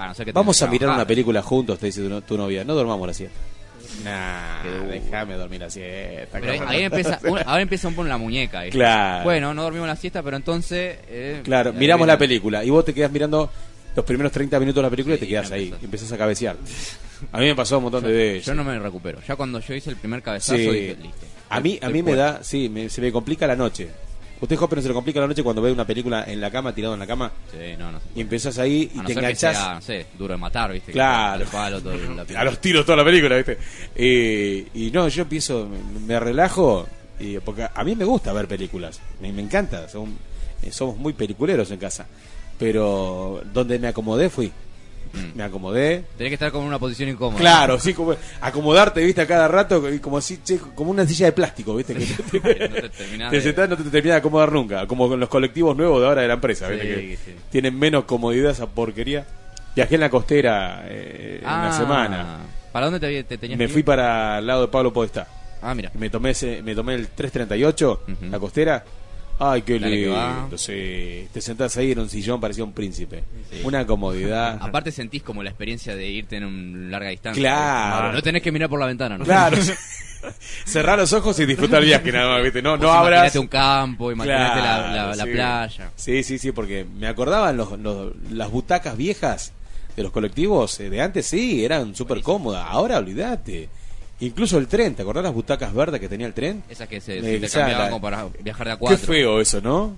Bueno, 0.00 0.04
a 0.04 0.08
no 0.08 0.14
ser 0.14 0.26
que 0.26 0.32
Vamos 0.32 0.62
a 0.62 0.66
mirar 0.66 0.90
una 0.94 1.06
película 1.06 1.42
juntos, 1.42 1.78
te 1.78 1.86
dice 1.86 2.00
tu, 2.02 2.08
no- 2.08 2.22
tu 2.22 2.36
novia. 2.38 2.64
No 2.64 2.74
dormamos 2.74 3.06
la 3.06 3.12
siesta. 3.14 3.36
Nah, 4.04 4.62
déjame 4.88 5.34
dormir 5.34 5.60
la 5.60 5.68
siesta. 5.70 6.38
Pero 6.40 6.66
ahí, 6.68 6.82
empieza, 6.84 7.18
un- 7.24 7.38
ahora 7.44 7.60
empieza 7.60 7.88
un 7.88 7.94
poco 7.94 8.08
la 8.08 8.16
muñeca. 8.18 8.62
¿viste? 8.62 8.78
Claro. 8.78 9.24
Bueno, 9.24 9.52
no 9.52 9.62
dormimos 9.62 9.88
la 9.88 9.96
siesta, 9.96 10.22
pero 10.22 10.36
entonces. 10.36 10.96
eh, 11.08 11.40
Claro, 11.44 11.72
miramos 11.72 12.06
viene- 12.06 12.12
la 12.14 12.18
película 12.18 12.64
y 12.64 12.70
vos 12.70 12.84
te 12.84 12.94
quedas 12.94 13.10
mirando 13.12 13.50
los 13.94 14.04
primeros 14.04 14.32
30 14.32 14.58
minutos 14.58 14.76
de 14.76 14.82
la 14.82 14.90
película 14.90 15.16
y 15.16 15.18
te 15.18 15.28
quedas 15.28 15.50
ahí. 15.50 15.64
empezás. 15.64 15.82
y 15.82 15.84
Empezás 15.84 16.12
a 16.12 16.18
cabecear. 16.18 16.56
A 17.32 17.38
mí 17.38 17.44
me 17.46 17.54
pasó 17.54 17.76
un 17.76 17.82
montón 17.84 18.02
Yo, 18.02 18.08
de 18.08 18.14
veces. 18.14 18.46
yo 18.46 18.54
no 18.54 18.64
me 18.64 18.78
recupero. 18.78 19.18
Ya 19.28 19.36
cuando 19.36 19.60
yo 19.60 19.74
hice 19.74 19.90
el 19.90 19.96
primer 19.96 20.22
cabezazo, 20.22 20.56
Sí. 20.56 20.62
dije, 20.62 20.96
listo. 21.02 21.26
A 21.50 21.60
mí, 21.60 21.78
a 21.82 21.90
mí 21.90 22.02
me 22.02 22.14
da, 22.14 22.42
sí, 22.42 22.70
me- 22.70 22.88
se 22.88 23.02
me 23.02 23.12
complica 23.12 23.46
la 23.46 23.56
noche. 23.56 23.88
Usted, 24.40 24.56
joven, 24.56 24.76
no 24.76 24.82
se 24.82 24.88
le 24.88 24.94
complica 24.94 25.20
la 25.20 25.26
noche 25.26 25.42
cuando 25.42 25.60
ve 25.60 25.70
una 25.70 25.86
película 25.86 26.24
en 26.26 26.40
la 26.40 26.50
cama, 26.50 26.74
tirado 26.74 26.94
en 26.94 27.00
la 27.00 27.06
cama, 27.06 27.30
Sí, 27.52 27.76
no, 27.78 27.92
no. 27.92 28.00
y 28.14 28.20
empezás 28.22 28.58
ahí 28.58 28.90
y 28.94 28.98
A 28.98 29.02
no 29.02 29.08
te 29.08 29.14
ser 29.14 29.22
que 29.22 29.26
enganchás. 29.28 29.56
sea, 29.56 29.74
no 29.74 29.80
sé, 29.82 30.06
duro 30.18 30.32
de 30.34 30.38
matar, 30.38 30.72
¿viste? 30.72 30.92
Claro. 30.92 31.44
al 31.44 31.50
palo, 31.50 31.80
todo 31.82 31.92
el- 31.92 32.16
la 32.32 32.40
a 32.40 32.44
los 32.44 32.58
tiros 32.60 32.84
toda 32.86 32.96
la 32.96 33.04
película, 33.04 33.36
¿viste? 33.36 33.58
Eh, 33.94 34.66
y 34.74 34.90
no, 34.90 35.08
yo 35.08 35.22
empiezo, 35.22 35.68
me, 35.68 36.00
me 36.06 36.18
relajo, 36.20 36.86
y, 37.18 37.38
porque 37.40 37.66
a 37.72 37.84
mí 37.84 37.94
me 37.94 38.04
gusta 38.06 38.32
ver 38.32 38.48
películas, 38.48 38.98
me, 39.20 39.30
me 39.32 39.42
encanta, 39.42 39.88
son- 39.88 40.16
eh, 40.62 40.72
somos 40.72 40.96
muy 40.96 41.12
peliculeros 41.12 41.70
en 41.70 41.78
casa. 41.78 42.06
Pero 42.58 43.42
donde 43.54 43.78
me 43.78 43.88
acomodé 43.88 44.28
fui. 44.28 44.52
Mm. 45.12 45.36
Me 45.36 45.42
acomodé. 45.42 46.04
Tenés 46.16 46.30
que 46.30 46.34
estar 46.34 46.50
como 46.52 46.62
en 46.64 46.68
una 46.68 46.78
posición 46.78 47.08
incómoda. 47.08 47.38
Claro, 47.40 47.78
sí, 47.78 47.94
como 47.94 48.14
acomodarte, 48.40 49.02
viste, 49.04 49.20
a 49.22 49.26
cada 49.26 49.48
rato, 49.48 49.92
y 49.92 49.98
como 49.98 50.18
así, 50.18 50.40
che, 50.44 50.58
como 50.74 50.90
una 50.90 51.06
silla 51.06 51.26
de 51.26 51.32
plástico, 51.32 51.74
viste, 51.76 51.94
que 51.94 52.04
te, 52.06 52.68
No 52.68 52.74
te 52.76 52.88
terminás 52.90 53.30
te 53.30 53.36
de- 53.36 53.42
sentás, 53.42 53.68
no 53.68 53.76
te 53.76 53.84
terminas 53.84 54.14
de 54.16 54.18
acomodar 54.18 54.52
nunca, 54.52 54.86
como 54.86 55.08
con 55.08 55.18
los 55.20 55.28
colectivos 55.28 55.76
nuevos 55.76 56.00
de 56.00 56.06
ahora 56.08 56.22
de 56.22 56.28
la 56.28 56.34
empresa, 56.34 56.66
Sí, 56.68 56.72
viste, 56.74 56.88
que 56.94 57.16
sí. 57.24 57.34
tienen 57.50 57.78
menos 57.78 58.04
comodidad 58.04 58.52
esa 58.52 58.66
porquería. 58.66 59.26
Viajé 59.74 59.94
en 59.94 60.00
la 60.00 60.10
costera 60.10 60.82
eh, 60.86 61.38
una 61.42 61.68
Ah, 61.68 61.72
semana. 61.72 62.38
¿Para 62.72 62.86
dónde 62.86 63.00
te, 63.00 63.24
te 63.24 63.38
tenías 63.38 63.58
Me 63.58 63.68
fui 63.68 63.82
para 63.82 64.38
el 64.38 64.46
lado 64.46 64.62
de 64.62 64.68
Pablo 64.68 64.92
Podestá. 64.92 65.26
Ah, 65.62 65.74
mira. 65.74 65.90
Me 65.94 66.08
tomé 66.10 66.30
ese, 66.30 66.62
me 66.62 66.74
tomé 66.74 66.94
el 66.94 67.08
338, 67.08 68.02
Ujú. 68.08 68.26
la 68.30 68.38
costera. 68.38 68.84
Ay, 69.42 69.62
qué 69.62 69.80
lindo. 69.80 70.56
sí. 70.58 71.26
Te 71.32 71.40
sentás 71.40 71.76
ahí 71.78 71.92
en 71.92 71.98
un 72.00 72.10
sillón, 72.10 72.40
parecía 72.40 72.62
un 72.62 72.72
príncipe. 72.72 73.24
Una 73.64 73.86
comodidad. 73.86 74.58
Aparte 74.60 74.92
sentís 74.92 75.22
como 75.22 75.42
la 75.42 75.50
experiencia 75.50 75.96
de 75.96 76.06
irte 76.08 76.36
en 76.36 76.44
un 76.44 76.90
larga 76.90 77.08
distancia. 77.08 77.40
Claro. 77.42 78.12
No 78.12 78.22
tenés 78.22 78.42
que 78.42 78.52
mirar 78.52 78.68
por 78.68 78.78
la 78.78 78.86
ventana, 78.86 79.16
¿no? 79.18 79.24
Claro. 79.24 79.56
Cerrar 80.66 80.98
los 80.98 81.12
ojos 81.14 81.38
y 81.40 81.46
disfrutar 81.46 81.80
el 81.80 81.86
viaje 81.86 82.12
nada 82.12 82.34
más, 82.34 82.42
¿viste? 82.44 82.60
No, 82.60 82.76
no 82.76 82.90
abras. 82.92 83.20
Imagínate 83.34 83.38
un 83.38 83.46
campo, 83.48 84.12
imagínate 84.12 84.60
la- 84.60 84.62
Claro, 84.62 84.92
la, 84.94 85.16
la 85.16 85.24
sí. 85.24 85.30
playa. 85.30 85.90
Sí, 85.96 86.22
sí, 86.22 86.38
sí, 86.38 86.52
porque 86.52 86.84
me 86.98 87.06
acordaban 87.06 87.56
los, 87.56 87.78
los- 87.80 88.12
las 88.30 88.50
butacas 88.50 88.96
viejas 88.98 89.52
de 89.96 90.02
los 90.02 90.12
colectivos 90.12 90.78
eh, 90.80 90.90
de 90.90 91.00
antes, 91.00 91.26
sí, 91.26 91.64
eran 91.64 91.94
súper 91.94 92.20
cómodas. 92.22 92.66
Ahora 92.68 92.98
olvídate. 92.98 93.70
Incluso 94.20 94.58
el 94.58 94.66
tren, 94.68 94.94
¿te 94.94 95.02
acordás 95.02 95.24
las 95.24 95.32
butacas 95.32 95.72
verdes 95.72 95.98
que 96.00 96.08
tenía 96.08 96.26
el 96.26 96.34
tren? 96.34 96.62
Esas 96.68 96.88
que 96.88 97.00
se, 97.00 97.18
Eh, 97.18 97.22
se 97.22 97.38
te 97.40 97.46
esa, 97.46 97.58
cambiaban 97.60 97.84
la- 97.86 97.90
como 97.90 98.02
para 98.02 98.26
viajar 98.42 98.66
de 98.66 98.72
a 98.72 98.76
Qué 98.76 98.80
cuatro. 98.80 99.06
feo 99.06 99.40
eso, 99.40 99.60
¿no? 99.62 99.96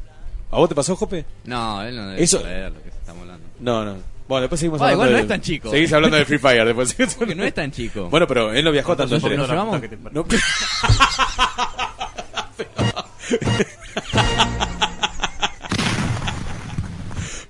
¿A 0.51 0.57
vos 0.59 0.69
te 0.69 0.75
pasó, 0.75 0.95
Jope? 0.95 1.25
No, 1.45 1.83
él 1.83 1.97
no 1.97 2.07
debe 2.11 2.23
Eso- 2.23 2.41
saber 2.41 2.71
lo 2.73 2.83
que 2.83 2.89
estamos 2.91 3.23
hablando. 3.23 3.47
No, 3.59 3.85
no. 3.85 3.97
Bueno, 4.29 4.43
después 4.43 4.61
seguimos 4.61 4.81
Ah, 4.81 4.85
hablando 4.85 5.05
igual 5.05 5.13
no 5.13 5.19
es 5.19 5.29
tan 5.29 5.41
chico. 5.41 5.71
Seguís 5.71 5.93
hablando 5.93 6.17
de 6.17 6.25
Free 6.25 6.39
Fire 6.39 6.65
después. 6.65 6.95
Porque 7.19 7.35
no 7.35 7.45
es 7.45 7.53
tan 7.55 7.71
chico. 7.73 8.09
Bueno, 8.09 8.27
pero 8.29 8.53
él 8.53 8.65
no 8.65 8.71
viajó 8.71 8.97
tanto 8.97 9.17
en 9.17 9.21
tren. 9.23 9.37
nos 9.37 9.49
llevamos... 9.49 9.81
No. 10.13 10.25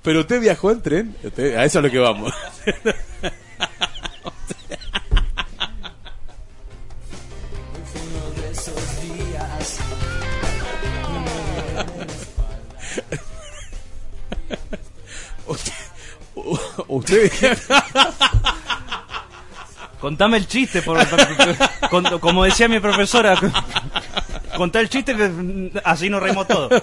Pero 0.03 0.21
usted 0.21 0.41
viajó 0.41 0.71
en 0.73 0.81
tren, 0.83 1.17
Usted- 1.23 1.57
a 1.57 1.65
eso 1.65 1.79
es 1.79 1.85
lo 1.85 1.91
que 1.91 1.99
vamos. 1.99 2.33
Usted, 15.47 15.73
usted 16.89 17.33
Contame 20.03 20.37
el 20.37 20.49
chiste, 20.49 20.83
por, 20.83 20.99
como 22.19 22.43
decía 22.43 22.67
mi 22.67 22.81
profesora. 22.81 23.39
Contá 24.57 24.81
el 24.81 24.89
chiste 24.89 25.15
que 25.15 25.71
así 25.85 26.11
nos 26.11 26.21
reímos 26.21 26.49
todos. 26.49 26.83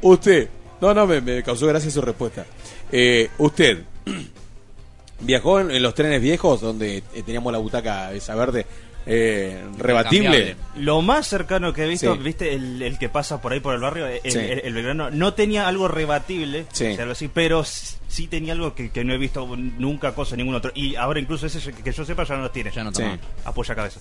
Usted, 0.00 0.48
no, 0.80 0.94
no, 0.94 1.06
me, 1.06 1.20
me 1.20 1.42
causó 1.42 1.66
gracia 1.66 1.90
su 1.90 2.00
respuesta. 2.00 2.46
Eh, 2.90 3.28
usted 3.36 3.84
viajó 5.20 5.60
en, 5.60 5.72
en 5.72 5.82
los 5.82 5.94
trenes 5.94 6.22
viejos 6.22 6.62
donde 6.62 7.02
eh, 7.12 7.22
teníamos 7.22 7.52
la 7.52 7.58
butaca 7.58 8.14
esa 8.14 8.34
verde 8.34 8.64
eh, 9.08 9.64
rebatible. 9.78 10.56
Lo 10.76 11.00
más 11.02 11.26
cercano 11.26 11.72
que 11.72 11.84
he 11.84 11.88
visto, 11.88 12.14
Sí. 12.14 12.20
viste, 12.22 12.52
el, 12.54 12.82
el 12.82 12.98
que 12.98 13.08
pasa 13.08 13.40
por 13.40 13.52
ahí 13.52 13.60
por 13.60 13.74
el 13.74 13.80
barrio, 13.80 14.06
el, 14.06 14.20
Sí. 14.30 14.38
el- 14.38 14.60
el 14.64 14.74
Belgrano, 14.74 15.10
no 15.10 15.34
tenía 15.34 15.66
algo 15.66 15.88
rebatible, 15.88 16.66
Sí. 16.72 16.86
o 16.86 16.94
sea, 16.94 17.02
algo 17.02 17.12
así, 17.12 17.28
pero 17.28 17.64
sí 17.64 18.26
tenía 18.28 18.52
algo 18.52 18.74
que, 18.74 18.90
que 18.90 19.04
no 19.04 19.12
he 19.14 19.18
visto 19.18 19.46
nunca 19.56 20.14
cosa 20.14 20.36
ningún 20.36 20.54
otro. 20.54 20.70
Y 20.74 20.94
ahora 20.96 21.20
incluso 21.20 21.46
ese 21.46 21.72
que 21.72 21.92
yo 21.92 22.04
sepa 22.04 22.24
ya 22.24 22.36
no 22.36 22.42
lo 22.42 22.50
tiene. 22.50 22.70
Ya 22.70 22.84
no 22.84 22.92
toma. 22.92 23.18
Apoya 23.44 23.74
cabeza. 23.74 24.00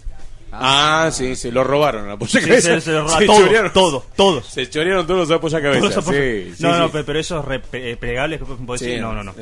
Ah, 0.51 1.09
sí, 1.11 1.35
se 1.35 1.51
lo 1.51 1.63
robaron 1.63 2.07
la 2.07 2.17
Sí, 2.27 2.39
se- 2.39 2.81
se 2.81 2.91
lo 2.91 3.07
roba- 3.07 3.19
todo, 3.25 3.71
todo, 3.71 4.05
todos. 4.15 4.45
Se 4.47 4.69
chorearon 4.69 5.05
todos 5.05 5.27
los 5.27 5.37
apoyacabezas. 5.37 5.81
Todos 5.81 5.95
los 5.95 6.05
apoya- 6.05 6.19
Sí, 6.21 6.53
sí, 6.55 6.63
no, 6.63 6.77
no, 6.79 6.91
pero, 6.91 7.05
pero 7.05 7.19
esos 7.19 7.43
re- 7.45 7.61
eh, 7.73 7.97
plegables 7.99 8.39
que 8.41 8.45
decir, 8.73 9.01
no, 9.01 9.13
no, 9.13 9.23
no. 9.23 9.33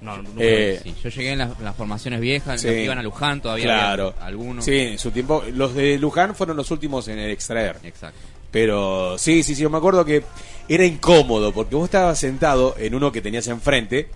No, 0.00 0.22
Eh, 0.38 0.80
yo 1.02 1.10
llegué 1.10 1.32
en 1.32 1.38
las, 1.38 1.58
las 1.60 1.74
formaciones 1.76 2.20
viejas, 2.20 2.62
que 2.62 2.84
iban 2.84 2.98
a 2.98 3.02
Luján 3.02 3.40
todavía 3.42 3.64
Claro. 3.64 4.14
había 4.16 4.26
algunos. 4.26 4.64
Sí, 4.64 4.76
en 4.78 4.98
su 4.98 5.10
tiempo. 5.10 5.42
Los 5.52 5.74
de 5.74 5.98
Luján 5.98 6.34
fueron 6.34 6.56
los 6.56 6.70
últimos 6.70 7.08
en 7.08 7.18
el 7.18 7.30
extraer. 7.30 7.76
Exacto. 7.82 8.18
Pero 8.50 9.16
sí, 9.18 9.42
sí, 9.42 9.54
sí, 9.54 9.62
yo 9.62 9.70
me 9.70 9.78
acuerdo 9.78 10.04
que 10.04 10.22
era 10.68 10.84
incómodo 10.84 11.52
porque 11.52 11.74
vos 11.74 11.84
estabas 11.86 12.18
sentado 12.18 12.74
en 12.78 12.94
uno 12.94 13.10
que 13.10 13.20
tenías 13.22 13.46
enfrente 13.48 14.08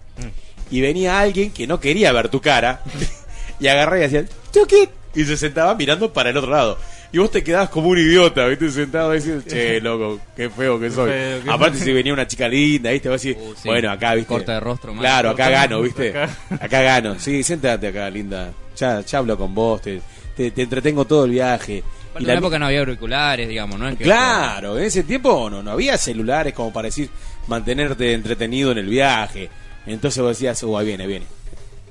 y 0.70 0.80
venía 0.80 1.18
alguien 1.18 1.50
que 1.52 1.66
no 1.66 1.80
quería 1.80 2.12
ver 2.12 2.28
tu 2.28 2.40
cara 2.40 2.82
y 3.60 3.66
agarraba 3.68 3.98
y 4.00 4.04
hacía 4.04 4.24
"Tuki", 4.52 4.88
y 5.16 5.24
se 5.24 5.36
sentaba 5.36 5.74
mirando 5.74 6.12
para 6.12 6.30
el 6.30 6.36
otro 6.36 6.50
lado. 6.50 6.78
Y 7.12 7.18
vos 7.18 7.30
te 7.30 7.42
quedabas 7.42 7.70
como 7.70 7.88
un 7.88 7.98
idiota, 7.98 8.46
¿viste? 8.46 8.70
Sentado 8.70 9.12
diciendo, 9.12 9.42
che, 9.48 9.80
loco, 9.82 10.20
qué 10.36 10.50
feo 10.50 10.78
que 10.78 10.90
soy. 10.90 11.10
feo 11.10 11.52
Aparte, 11.52 11.78
si 11.78 11.92
venía 11.92 12.12
una 12.12 12.26
chica 12.26 12.46
linda, 12.48 12.90
¿viste? 12.90 13.08
Vas 13.08 13.24
a 13.24 13.28
decir, 13.28 13.36
Uh, 13.42 13.54
sí. 13.54 13.68
bueno, 13.68 13.90
acá, 13.90 14.14
¿viste? 14.14 14.28
Corte 14.28 14.52
de 14.52 14.60
rostro, 14.60 14.92
mal. 14.92 15.00
Claro, 15.02 15.30
acá 15.30 15.48
gano, 15.48 15.80
¿viste? 15.82 16.10
acá. 16.10 16.36
Acá 16.60 16.82
gano. 16.82 17.16
Sí, 17.18 17.42
siéntate 17.42 17.88
acá, 17.88 18.10
linda. 18.10 18.52
Ya, 18.76 19.00
ya 19.00 19.18
hablo 19.18 19.38
con 19.38 19.54
vos, 19.54 19.80
te, 19.82 20.02
te, 20.36 20.50
te 20.50 20.62
entretengo 20.62 21.04
todo 21.06 21.24
el 21.24 21.30
viaje. 21.30 21.82
En 22.16 22.24
una 22.24 22.34
época 22.34 22.58
no 22.58 22.66
había 22.66 22.80
auriculares, 22.80 23.46
digamos, 23.48 23.78
¿no? 23.78 23.88
Es 23.88 23.96
que- 23.98 24.04
Claro, 24.04 24.78
en 24.78 24.84
ese 24.84 25.02
tiempo 25.04 25.48
no, 25.50 25.62
no 25.62 25.70
había 25.70 25.96
celulares 25.98 26.52
como 26.54 26.72
para 26.72 26.86
decir 26.86 27.08
mantenerte 27.46 28.12
entretenido 28.14 28.72
en 28.72 28.78
el 28.78 28.86
viaje. 28.88 29.48
Entonces 29.86 30.22
vos 30.22 30.30
decías, 30.30 30.62
uh, 30.62 30.78
ahí 30.78 30.86
viene, 30.86 31.04
ahí 31.04 31.08
viene. 31.10 31.26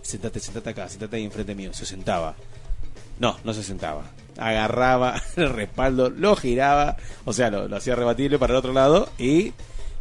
Sentate, 0.02 0.40
sentate 0.40 0.70
acá, 0.72 0.90
sentate 0.90 1.16
ahí 1.16 1.24
enfrente 1.24 1.56
mío. 1.56 1.74
Se 1.74 1.86
sentaba. 1.86 2.36
No, 3.20 3.38
no 3.44 3.54
se 3.54 3.64
sentaba. 3.64 4.04
Agarraba 4.38 5.22
el 5.38 5.50
respaldo, 5.50 6.10
lo 6.10 6.36
giraba, 6.36 6.98
o 7.24 7.34
sea, 7.34 7.50
lo, 7.50 7.68
lo 7.68 7.78
hacía 7.78 7.96
rebatible 7.96 8.38
para 8.40 8.54
el 8.54 8.58
otro 8.58 8.74
lado 8.74 9.10
y 9.18 9.54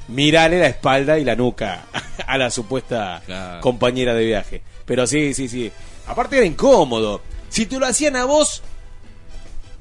mirale 0.08 0.58
la 0.58 0.66
espalda 0.66 1.18
y 1.18 1.24
la 1.24 1.36
nuca 1.36 1.84
a 2.26 2.36
la 2.38 2.50
supuesta 2.50 3.22
Claro. 3.24 3.60
compañera 3.60 4.14
de 4.14 4.24
viaje. 4.24 4.62
Pero 4.84 5.06
sí, 5.06 5.32
sí, 5.34 5.48
sí. 5.48 5.70
Aparte 6.06 6.36
era 6.36 6.44
incómodo. 6.46 7.22
Si 7.48 7.66
te 7.66 7.78
lo 7.78 7.86
hacían 7.86 8.16
a 8.16 8.24
vos, 8.24 8.62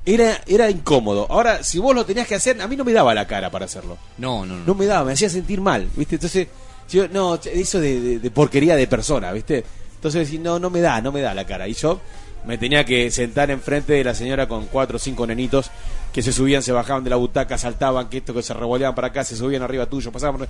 era, 0.06 0.42
era 0.48 0.70
incómodo. 0.70 1.28
Ahora, 1.30 1.64
si 1.64 1.80
vos 1.80 1.96
lo 1.96 2.06
tenías 2.06 2.28
que 2.28 2.36
hacer, 2.36 2.62
a 2.62 2.68
mí 2.68 2.76
no 2.76 2.84
me 2.84 2.94
daba 2.94 3.14
la 3.14 3.26
cara 3.28 3.50
para 3.50 3.66
hacerlo. 3.66 3.98
No, 4.18 4.46
no, 4.46 4.58
no. 4.58 4.66
No 4.66 4.76
me 4.76 4.86
daba, 4.86 5.06
me 5.06 5.14
hacía 5.14 5.30
sentir 5.30 5.62
mal, 5.62 5.90
¿viste? 5.96 6.16
Entonces, 6.16 6.48
yo, 6.90 7.08
no, 7.08 7.36
eso 7.36 7.80
de, 7.80 8.00
de- 8.00 8.20
de 8.20 8.32
porquería 8.32 8.76
de 8.76 8.88
persona, 8.88 9.32
¿viste? 9.32 9.64
Entonces, 9.96 10.32
no, 10.40 10.60
no 10.60 10.70
me 10.70 10.82
da, 10.82 11.02
no 11.02 11.12
me 11.12 11.22
da 11.22 11.34
la 11.34 11.46
cara. 11.46 11.68
Y 11.68 11.74
yo 11.74 12.00
me 12.46 12.58
tenía 12.58 12.84
que 12.86 13.10
sentar 13.12 13.52
enfrente 13.52 13.94
de 13.94 14.04
la 14.04 14.14
señora 14.16 14.48
con 14.48 14.66
cuatro 14.68 14.98
o 14.98 15.00
cinco 15.00 15.26
nenitos 15.28 15.72
que 16.12 16.22
se 16.22 16.32
subían, 16.32 16.62
se 16.62 16.72
bajaban 16.72 17.04
de 17.04 17.10
la 17.10 17.16
butaca, 17.16 17.58
saltaban, 17.58 18.10
que 18.10 18.18
esto, 18.18 18.34
que 18.34 18.44
se 18.44 18.54
revoleaban 18.54 18.94
para 18.96 19.08
acá, 19.08 19.24
se 19.24 19.36
subían 19.36 19.62
arriba 19.64 19.86
tuyo, 19.88 20.12
pasaban. 20.12 20.38
por- 20.40 20.50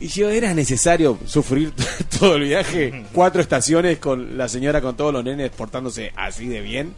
Y 0.00 0.08
yo, 0.08 0.30
¿era 0.30 0.54
necesario 0.54 1.18
sufrir 1.26 1.72
todo 2.18 2.36
el 2.36 2.44
viaje? 2.44 3.04
Cuatro 3.12 3.40
estaciones 3.42 3.98
con 3.98 4.38
la 4.38 4.48
señora 4.48 4.80
con 4.80 4.96
todos 4.96 5.12
los 5.12 5.22
nenes 5.24 5.50
portándose 5.50 6.12
así 6.16 6.46
de 6.48 6.60
bien. 6.62 6.94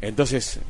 Entonces, 0.00 0.60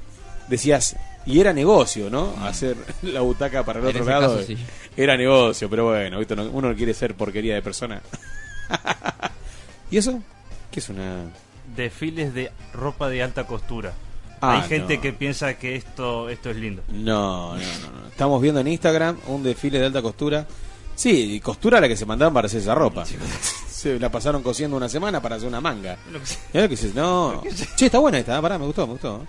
decías, 0.49 0.97
y 1.27 1.39
era 1.41 1.53
negocio, 1.53 2.09
¿no? 2.11 2.35
Hacer 2.43 2.77
la 3.03 3.21
butaca 3.21 3.63
para 3.65 3.81
el 3.81 3.87
otro 3.87 4.05
lado. 4.05 4.37
caso, 4.37 4.47
sí. 4.47 4.57
Era 4.97 5.17
negocio, 5.17 5.69
pero 5.71 5.85
bueno, 5.91 6.19
uno 6.53 6.69
no 6.71 6.75
quiere 6.77 6.95
ser 6.95 7.15
porquería 7.15 7.55
de 7.55 7.63
persona. 7.63 8.01
¿Y 9.91 9.97
eso? 9.99 10.23
¿Qué 10.71 10.81
es 10.81 10.89
una...? 10.89 11.25
Desfiles 11.83 12.35
de 12.35 12.51
ropa 12.73 13.09
de 13.09 13.23
alta 13.23 13.47
costura. 13.47 13.93
Ah, 14.41 14.63
Hay 14.63 14.69
gente 14.69 14.97
no. 14.97 15.03
que 15.03 15.13
piensa 15.13 15.55
que 15.59 15.77
esto, 15.77 16.29
esto 16.29 16.51
es 16.51 16.57
lindo. 16.57 16.83
No, 16.89 17.55
no, 17.57 17.61
no, 17.61 18.01
no. 18.03 18.09
Estamos 18.09 18.41
viendo 18.41 18.61
en 18.61 18.69
Instagram 18.69 19.19
un 19.27 19.43
desfile 19.43 19.79
de 19.79 19.87
alta 19.87 20.01
costura. 20.03 20.47
Sí, 20.95 21.41
costura 21.41 21.81
la 21.81 21.89
que 21.89 21.97
se 21.97 22.07
mandaban 22.07 22.33
para 22.35 22.47
hacer 22.47 22.61
esa 22.61 22.75
ropa. 22.75 23.05
Se 23.81 23.99
la 23.99 24.11
pasaron 24.11 24.43
cosiendo 24.43 24.77
una 24.77 24.91
semana 24.91 25.23
para 25.23 25.37
hacer 25.37 25.49
una 25.49 25.61
manga. 25.63 25.97
Lo 26.53 26.69
que 26.69 26.77
se- 26.77 26.93
No. 26.93 27.43
Che, 27.77 27.87
está 27.87 27.99
buena 27.99 28.19
esta, 28.19 28.41
pará, 28.43 28.59
me 28.59 28.67
gustó, 28.67 28.87
me 28.87 28.93
gustó. 28.93 29.25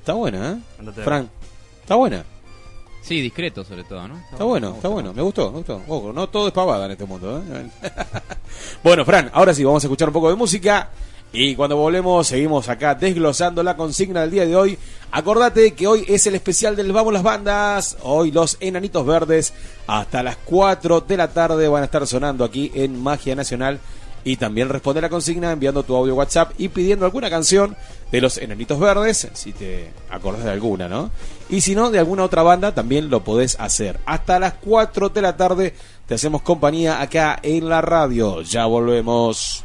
Está 0.00 0.14
buena, 0.14 0.52
¿eh? 0.52 0.56
Andate 0.78 1.02
Frank, 1.02 1.28
está 1.82 1.94
buena. 1.96 2.24
Sí, 3.02 3.20
discreto 3.20 3.64
sobre 3.64 3.82
todo, 3.84 4.06
¿no? 4.06 4.18
Está 4.30 4.44
bueno, 4.44 4.74
está 4.76 4.88
bueno, 4.88 5.12
me 5.12 5.22
gustó, 5.22 5.50
me 5.50 5.58
gustó. 5.58 5.82
Ojo, 5.88 6.12
no 6.12 6.28
todo 6.28 6.46
es 6.46 6.52
pavada 6.52 6.86
en 6.86 6.92
este 6.92 7.04
mundo. 7.04 7.42
¿eh? 7.52 7.68
bueno, 8.84 9.04
Fran, 9.04 9.30
ahora 9.34 9.52
sí, 9.52 9.64
vamos 9.64 9.82
a 9.82 9.86
escuchar 9.88 10.08
un 10.08 10.14
poco 10.14 10.30
de 10.30 10.36
música. 10.36 10.90
Y 11.34 11.56
cuando 11.56 11.76
volvemos, 11.76 12.26
seguimos 12.26 12.68
acá 12.68 12.94
desglosando 12.94 13.62
la 13.62 13.74
consigna 13.74 14.20
del 14.20 14.30
día 14.30 14.46
de 14.46 14.54
hoy. 14.54 14.78
Acordate 15.10 15.72
que 15.72 15.86
hoy 15.86 16.04
es 16.06 16.26
el 16.26 16.34
especial 16.34 16.76
del 16.76 16.92
Vamos 16.92 17.12
las 17.12 17.22
Bandas. 17.22 17.96
Hoy 18.02 18.30
los 18.30 18.58
Enanitos 18.60 19.04
Verdes, 19.04 19.54
hasta 19.86 20.22
las 20.22 20.36
4 20.44 21.00
de 21.00 21.16
la 21.16 21.28
tarde, 21.28 21.68
van 21.68 21.82
a 21.82 21.86
estar 21.86 22.06
sonando 22.06 22.44
aquí 22.44 22.70
en 22.74 23.02
Magia 23.02 23.34
Nacional. 23.34 23.80
Y 24.24 24.36
también 24.36 24.68
responde 24.68 25.00
la 25.00 25.08
consigna 25.08 25.50
enviando 25.50 25.82
tu 25.82 25.96
audio 25.96 26.14
WhatsApp 26.14 26.52
y 26.58 26.68
pidiendo 26.68 27.06
alguna 27.06 27.30
canción 27.30 27.76
de 28.12 28.20
los 28.20 28.36
Enanitos 28.36 28.78
Verdes, 28.78 29.28
si 29.32 29.52
te 29.52 29.90
acordás 30.10 30.44
de 30.44 30.50
alguna, 30.50 30.86
¿no? 30.86 31.10
Y 31.48 31.60
si 31.60 31.74
no, 31.74 31.90
de 31.90 31.98
alguna 31.98 32.24
otra 32.24 32.42
banda, 32.42 32.74
también 32.74 33.10
lo 33.10 33.24
podés 33.24 33.58
hacer. 33.60 34.00
Hasta 34.06 34.38
las 34.38 34.54
4 34.54 35.10
de 35.10 35.22
la 35.22 35.36
tarde 35.36 35.74
te 36.06 36.14
hacemos 36.14 36.42
compañía 36.42 37.00
acá 37.00 37.38
en 37.42 37.68
la 37.68 37.80
radio. 37.80 38.42
Ya 38.42 38.66
volvemos. 38.66 39.64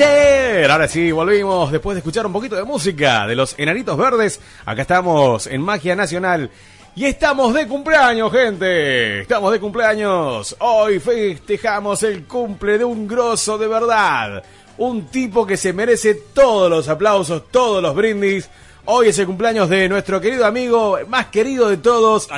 Ahora 0.00 0.86
sí, 0.86 1.10
volvimos 1.10 1.72
después 1.72 1.96
de 1.96 1.98
escuchar 1.98 2.24
un 2.24 2.32
poquito 2.32 2.54
de 2.54 2.62
música 2.62 3.26
de 3.26 3.34
los 3.34 3.58
Enanitos 3.58 3.96
Verdes. 3.96 4.40
Acá 4.64 4.82
estamos 4.82 5.48
en 5.48 5.60
Magia 5.60 5.96
Nacional. 5.96 6.50
Y 6.94 7.06
estamos 7.06 7.52
de 7.52 7.66
cumpleaños, 7.66 8.30
gente. 8.30 9.22
Estamos 9.22 9.50
de 9.50 9.58
cumpleaños. 9.58 10.54
Hoy 10.60 11.00
festejamos 11.00 12.04
el 12.04 12.24
cumple 12.26 12.78
de 12.78 12.84
un 12.84 13.08
grosso 13.08 13.58
de 13.58 13.66
verdad. 13.66 14.44
Un 14.76 15.06
tipo 15.06 15.44
que 15.44 15.56
se 15.56 15.72
merece 15.72 16.14
todos 16.32 16.70
los 16.70 16.88
aplausos, 16.88 17.48
todos 17.50 17.82
los 17.82 17.92
brindis. 17.96 18.48
Hoy 18.84 19.08
es 19.08 19.18
el 19.18 19.26
cumpleaños 19.26 19.68
de 19.68 19.88
nuestro 19.88 20.20
querido 20.20 20.46
amigo, 20.46 20.96
más 21.08 21.26
querido 21.26 21.68
de 21.68 21.78
todos, 21.78 22.28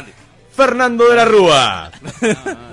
Fernando 0.53 1.09
de 1.09 1.17
la 1.17 1.25
Rúa. 1.25 1.91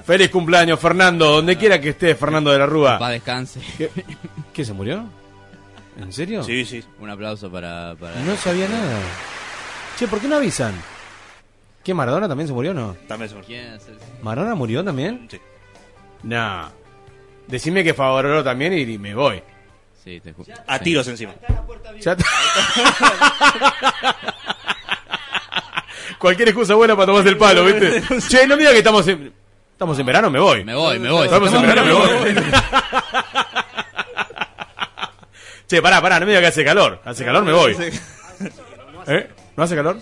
Feliz 0.06 0.30
cumpleaños, 0.30 0.80
Fernando. 0.80 1.32
Donde 1.32 1.58
quiera 1.58 1.80
que 1.80 1.90
esté, 1.90 2.16
Fernando 2.16 2.52
de 2.52 2.60
la 2.60 2.66
Rúa. 2.66 2.98
Va, 2.98 3.10
descanse. 3.10 3.62
¿Qué, 3.78 3.90
qué, 4.54 4.66
se 4.66 4.74
murió? 4.74 5.06
¿En 5.99 6.12
serio? 6.12 6.44
Sí, 6.44 6.66
sí. 6.66 6.84
Un 6.99 7.10
aplauso 7.10 7.49
para... 7.52 7.95
para... 7.95 8.16
No 8.22 8.36
sabía 8.36 8.68
nada. 8.68 8.99
Che, 9.98 10.08
¿por 10.08 10.20
qué 10.20 10.28
no 10.28 10.36
avisan? 10.36 10.74
¿Qué, 11.84 11.94
Maradona 11.94 12.28
también 12.28 12.48
se 12.48 12.54
murió 12.54 12.72
o 12.72 12.74
no? 12.74 12.98
También 13.08 13.30
se 13.30 13.36
murió. 13.36 13.48
¿Quién 13.48 13.74
es 13.74 13.88
el- 13.88 13.98
¿Maradona 14.22 14.56
murió 14.56 14.84
también? 14.84 15.28
Sí. 15.32 15.40
No. 16.24 16.70
Decime 17.48 17.84
que 17.84 17.94
favoró 17.94 18.44
también 18.44 18.74
y, 18.74 18.98
me 18.98 19.16
voy. 19.16 19.41
Sí, 20.04 20.20
te 20.20 20.32
escucho. 20.32 20.52
A 20.68 20.80
tiros 20.80 21.08
encima. 21.08 21.34
Ya 21.99 22.16
Cualquier 26.18 26.49
excusa 26.49 26.76
buena 26.76 26.95
para 26.95 27.07
tomarse 27.07 27.30
el 27.30 27.38
palo, 27.38 27.65
¿viste? 27.65 28.02
che, 28.27 28.48
no 28.48 28.57
mira 28.57 28.72
que 28.72 28.80
estamos 28.80 29.07
en... 29.07 29.31
Estamos 29.72 29.99
en 29.99 30.06
verano, 30.07 30.31
me 30.31 30.39
voy. 30.39 30.64
Me 30.64 30.73
voy, 30.73 30.98
me 30.98 31.11
voy. 31.11 31.26
Estamos 31.26 31.53
en 31.53 31.61
verano, 31.61 31.85
me 31.85 31.94
voy. 31.94 32.35
che, 35.68 35.81
pará, 35.84 36.02
pará, 36.02 36.19
no 36.19 36.26
me 36.26 36.39
que 36.39 36.48
hace 36.48 36.65
calor. 36.65 36.99
Hace 37.06 37.23
calor, 37.23 37.44
me 37.44 37.53
voy. 37.53 37.73
¿Eh? 39.07 39.30
¿No 39.56 39.64
hace 39.64 39.76
calor? 39.76 39.99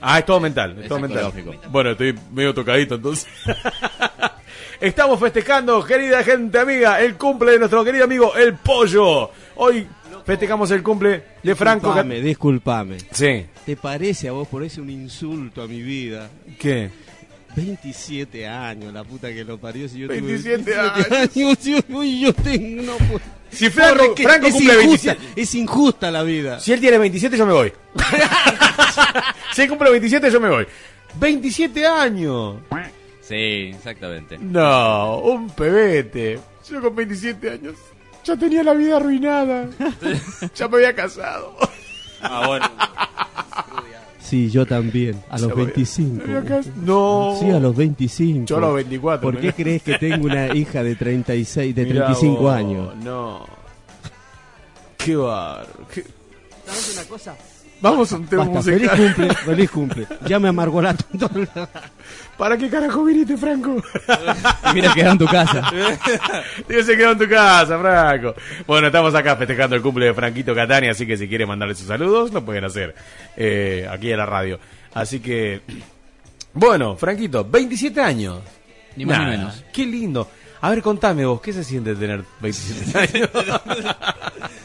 Ah, 0.00 0.18
es 0.18 0.24
todo 0.24 0.40
mental. 0.40 0.78
Es, 0.80 0.88
todo 0.88 1.00
mental. 1.00 1.32
Bueno, 1.68 1.90
estoy 1.90 2.18
medio 2.32 2.54
tocadito 2.54 2.94
entonces. 2.94 3.28
Estamos 4.80 5.20
festejando, 5.20 5.84
querida 5.84 6.22
gente 6.24 6.58
amiga, 6.58 7.00
el 7.00 7.16
cumple 7.16 7.52
de 7.52 7.58
nuestro 7.58 7.84
querido 7.84 8.04
amigo 8.04 8.34
El 8.34 8.54
Pollo. 8.54 9.30
Hoy 9.56 9.86
festejamos 10.24 10.70
el 10.70 10.82
cumple 10.82 11.22
de 11.42 11.54
Franco. 11.54 11.88
Disculpame, 11.88 12.20
disculpame. 12.20 12.96
Sí. 13.10 13.46
¿Te 13.66 13.76
parece 13.76 14.28
a 14.28 14.32
vos 14.32 14.48
por 14.48 14.62
eso 14.62 14.82
un 14.82 14.90
insulto 14.90 15.62
a 15.62 15.66
mi 15.68 15.82
vida? 15.82 16.30
¿Qué? 16.58 16.90
27 17.56 18.46
años, 18.48 18.92
la 18.92 19.04
puta 19.04 19.32
que 19.32 19.44
lo 19.44 19.58
parió. 19.58 19.88
Si 19.88 19.98
yo 20.00 20.08
tuve 20.08 20.20
27 20.20 20.74
años. 20.76 21.06
uy, 21.88 22.20
yo 22.20 22.32
tengo. 22.34 22.82
No, 22.82 22.96
puedo- 22.96 23.20
Si 23.50 23.70
Franco, 23.70 24.06
Porque 24.06 24.24
Franco 24.24 24.46
es 24.48 24.52
cumple 24.54 24.82
injusta, 24.82 25.12
27. 25.14 25.40
Es 25.40 25.54
injusta 25.54 26.10
la 26.10 26.22
vida. 26.24 26.58
Si 26.58 26.72
él 26.72 26.80
tiene 26.80 26.98
27, 26.98 27.36
yo 27.36 27.46
me 27.46 27.52
voy. 27.52 27.72
si 29.54 29.62
él 29.62 29.68
cumple 29.68 29.90
27, 29.90 30.30
yo 30.30 30.40
me 30.40 30.48
voy. 30.48 30.66
27 31.20 31.86
años. 31.86 32.56
Sí, 33.20 33.70
exactamente. 33.74 34.36
No, 34.38 35.18
un 35.18 35.48
pebete. 35.50 36.40
Yo 36.68 36.80
con 36.80 36.96
27 36.96 37.50
años 37.50 37.74
ya 38.24 38.36
tenía 38.36 38.62
la 38.62 38.72
vida 38.74 38.96
arruinada. 38.96 39.68
ya 40.54 40.68
me 40.68 40.76
había 40.76 40.94
casado. 40.94 41.54
Ah, 42.22 42.44
bueno. 42.46 42.66
Sí, 44.18 44.50
yo 44.50 44.64
también. 44.66 45.22
A 45.28 45.38
los 45.38 45.48
Ya 45.48 45.54
voy. 45.54 45.64
25. 45.66 46.26
Me 46.26 46.36
había 46.38 46.48
cas- 46.48 46.66
No. 46.76 47.36
Sí, 47.38 47.50
a 47.50 47.60
los 47.60 47.76
25. 47.76 48.46
Yo 48.46 48.56
a 48.56 48.60
los 48.60 48.74
24. 48.76 49.20
¿Por 49.30 49.40
qué 49.40 49.52
crees 49.52 49.82
que 49.82 49.98
tengo 49.98 50.24
una 50.26 50.54
hija 50.54 50.82
de 50.82 50.96
36, 50.96 51.74
de 51.74 51.84
Mirá 51.84 52.06
35 52.06 52.40
vos, 52.42 52.52
años? 52.54 52.96
No. 52.96 53.46
Qué 54.96 55.14
bar. 55.16 55.66
qué- 55.92 56.04
¿Sabes 56.66 56.94
una 56.96 57.08
cosa? 57.08 57.36
Vamos 57.82 58.10
a 58.12 58.16
un 58.16 58.26
tema 58.26 58.44
Basta, 58.46 58.62
feliz 58.62 58.90
musical. 58.90 59.14
cumple, 59.14 59.34
feliz 59.34 59.70
cumple. 59.70 60.06
Ya 60.26 60.38
me 60.38 60.48
amargó 60.48 60.80
la 60.80 60.94
tonta. 60.94 61.68
¿Para 62.38 62.56
qué 62.58 62.68
carajo 62.68 63.04
viniste, 63.04 63.36
Franco? 63.36 63.82
Y 64.70 64.74
mira, 64.74 64.92
quedó 64.92 65.12
en 65.12 65.18
tu 65.18 65.26
casa. 65.26 65.70
Dios 66.68 66.84
se 66.86 66.96
quedó 66.96 67.12
en 67.12 67.18
tu 67.18 67.28
casa, 67.28 67.78
Franco. 67.78 68.34
Bueno, 68.66 68.88
estamos 68.88 69.14
acá 69.14 69.36
festejando 69.36 69.76
el 69.76 69.82
cumple 69.82 70.06
de 70.06 70.14
Franquito 70.14 70.54
Catania, 70.54 70.90
así 70.90 71.06
que 71.06 71.16
si 71.16 71.28
quiere 71.28 71.46
mandarle 71.46 71.74
sus 71.74 71.86
saludos, 71.86 72.32
lo 72.32 72.44
pueden 72.44 72.64
hacer 72.64 72.94
eh, 73.36 73.88
aquí 73.90 74.12
a 74.12 74.16
la 74.16 74.26
radio. 74.26 74.58
Así 74.94 75.20
que, 75.20 75.60
bueno, 76.52 76.96
Franquito, 76.96 77.44
27 77.44 78.00
años. 78.00 78.40
Ni 78.96 79.04
más 79.06 79.18
ni 79.20 79.26
menos. 79.26 79.64
Qué 79.72 79.86
lindo. 79.86 80.28
A 80.60 80.70
ver, 80.70 80.82
contame 80.82 81.24
vos, 81.26 81.40
¿qué 81.40 81.52
se 81.52 81.62
siente 81.62 81.94
tener 81.94 82.22
27 82.40 82.98
años? 83.18 83.30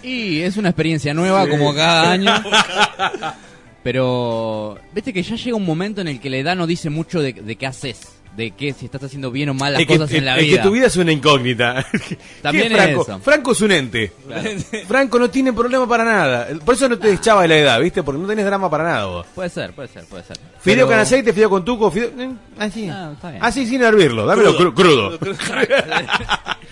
Y 0.02 0.42
es 0.42 0.56
una 0.56 0.70
experiencia 0.70 1.14
nueva 1.14 1.44
Sí. 1.44 1.50
como 1.52 1.76
cada 1.76 2.12
año. 2.14 2.32
Pero, 3.84 4.78
viste 4.94 5.14
que 5.14 5.24
ya 5.24 5.36
llega 5.36 5.56
un 5.56 5.66
momento 5.66 6.02
en 6.02 6.08
el 6.10 6.20
que 6.20 6.30
la 6.30 6.38
edad 6.38 6.56
no 6.56 6.68
dice 6.68 6.90
mucho 6.90 7.22
de, 7.22 7.34
de 7.34 7.56
qué 7.56 7.66
haces. 7.68 8.14
De 8.36 8.52
qué, 8.52 8.74
si 8.74 8.86
estás 8.86 9.04
haciendo 9.04 9.32
bien 9.32 9.50
o 9.50 9.54
mal 9.56 9.74
las 9.74 9.82
Es 9.82 9.88
que, 9.88 9.98
cosas 9.98 10.14
en 10.14 10.24
la 10.24 10.36
es 10.38 10.44
que 10.46 10.52
vida. 10.52 10.62
tu 10.64 10.72
vida 10.72 10.86
es 10.86 10.96
una 10.98 11.12
incógnita. 11.12 11.84
También 12.44 12.68
¿Qué 12.68 12.74
es 12.76 12.80
Franco? 12.80 13.02
es 13.02 13.08
eso. 13.10 13.20
Franco 13.20 13.52
es 13.54 13.62
un 13.62 13.72
ente. 13.72 14.14
Franco 14.88 15.18
no 15.20 15.30
tiene 15.30 15.52
problema 15.52 15.88
para 15.90 16.06
nada. 16.06 16.48
Por 16.64 16.76
eso 16.76 16.88
no 16.88 16.98
te 17.00 17.12
echaba 17.12 17.42
de 17.42 17.48
la 17.48 17.58
edad, 17.58 17.82
¿viste? 17.82 18.04
Porque 18.04 18.22
no 18.22 18.28
tenés 18.28 18.46
drama 18.46 18.70
para 18.70 18.84
nada 18.84 19.06
vos. 19.08 19.26
Puede 19.34 19.50
ser, 19.50 19.74
puede 19.74 19.88
ser, 19.90 20.06
puede 20.06 20.24
ser. 20.24 20.38
Fideo 20.62 20.76
Pero- 20.86 20.88
con 20.88 21.00
aceite, 21.00 21.34
fideo 21.34 21.50
con 21.50 21.66
tuco, 21.66 21.90
fideo... 21.90 22.12
eh, 22.20 22.30
Así. 22.60 22.88
Ah, 22.88 23.12
está 23.14 23.32
bien. 23.32 23.44
Así 23.44 23.66
sin 23.66 23.82
hervirlo, 23.82 24.26
dámelo 24.26 24.56
cru- 24.58 24.74
crudo. 24.76 25.18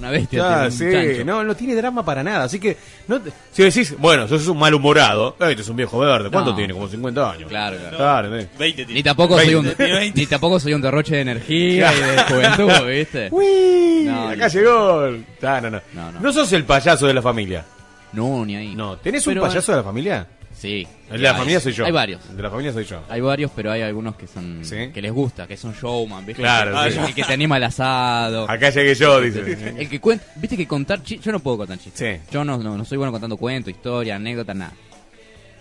Una 0.00 0.10
bestia. 0.10 0.38
Ya, 0.40 0.64
un 0.64 0.72
sí, 0.72 0.84
chancho. 0.90 1.24
no, 1.24 1.44
no 1.44 1.54
tiene 1.54 1.74
drama 1.76 2.04
para 2.04 2.22
nada. 2.24 2.44
Así 2.44 2.58
que, 2.58 2.76
no 3.06 3.20
te- 3.20 3.30
si 3.52 3.62
decís, 3.62 3.94
bueno, 3.98 4.26
sos 4.26 4.48
un 4.48 4.58
malhumorado, 4.58 5.36
eh, 5.38 5.50
este 5.50 5.62
es 5.62 5.68
un 5.68 5.76
viejo 5.76 5.98
verde, 5.98 6.30
¿cuánto 6.30 6.50
No. 6.50 6.56
tiene? 6.56 6.72
Como 6.72 6.88
50 6.88 7.30
años. 7.32 7.48
Claro, 7.48 7.76
claro. 7.78 7.96
Claro, 7.96 8.36
eh. 8.38 8.48
20 8.58 8.86
Ni 8.86 9.02
tampoco, 9.02 9.38
soy 9.38 9.54
un, 9.54 9.74
20, 9.78 10.12
ni 10.18 10.26
tampoco 10.26 10.58
soy 10.58 10.72
un 10.74 10.80
derroche 10.80 11.14
de 11.16 11.20
energía 11.20 11.92
y 11.94 12.00
de 12.00 12.22
juventud, 12.24 12.86
¿viste? 12.88 13.28
Uy, 13.30 14.04
No, 14.06 14.28
acá 14.30 14.48
llegó. 14.48 15.04
Ah, 15.42 15.60
no, 15.60 15.70
no, 15.70 15.80
No, 15.92 16.12
no. 16.12 16.20
no. 16.20 16.32
sos 16.32 16.50
el 16.54 16.64
payaso 16.64 17.06
de 17.06 17.14
la 17.14 17.22
familia. 17.22 17.64
No, 18.12 18.44
ni 18.44 18.56
ahí. 18.56 18.74
No, 18.74 18.96
¿tenés 18.96 19.26
un 19.26 19.34
Pero- 19.34 19.46
payaso 19.46 19.70
de 19.72 19.78
la 19.78 19.84
familia? 19.84 20.26
Sí. 20.60 20.86
El 21.10 21.16
de 21.16 21.22
la 21.22 21.34
familia 21.34 21.58
soy 21.58 21.72
yo. 21.72 21.86
Hay 21.86 21.90
varios. 21.92 22.20
El 22.28 22.36
de 22.36 22.42
la 22.42 22.50
familia 22.50 22.70
soy 22.74 22.84
yo. 22.84 23.00
Hay 23.08 23.22
varios, 23.22 23.50
pero 23.56 23.72
hay 23.72 23.80
algunos 23.80 24.14
que 24.16 24.26
son 24.26 24.58
¿Sí? 24.62 24.90
que 24.92 25.00
les 25.00 25.10
gusta, 25.10 25.46
que 25.46 25.56
son 25.56 25.72
showman, 25.72 26.26
¿viste? 26.26 26.42
Claro, 26.42 26.84
el, 26.84 26.92
sí. 26.92 26.98
que, 26.98 27.04
el 27.06 27.14
que 27.14 27.24
te 27.24 27.32
anima 27.32 27.56
el 27.56 27.64
asado. 27.64 28.44
Acá 28.50 28.68
llegué 28.68 28.94
yo, 28.94 29.20
dice. 29.22 29.40
El 29.78 29.88
que 29.88 29.98
cuenta, 30.00 30.26
viste 30.36 30.58
que 30.58 30.66
contar 30.68 31.02
chistes, 31.02 31.24
yo 31.24 31.32
no 31.32 31.40
puedo 31.40 31.56
contar 31.56 31.78
chistes. 31.78 32.20
Sí. 32.20 32.28
Yo 32.30 32.44
no, 32.44 32.58
no, 32.58 32.76
no 32.76 32.84
soy 32.84 32.98
bueno 32.98 33.10
contando 33.10 33.38
cuentos, 33.38 33.70
historias, 33.72 34.16
anécdotas, 34.16 34.54
nada. 34.54 34.72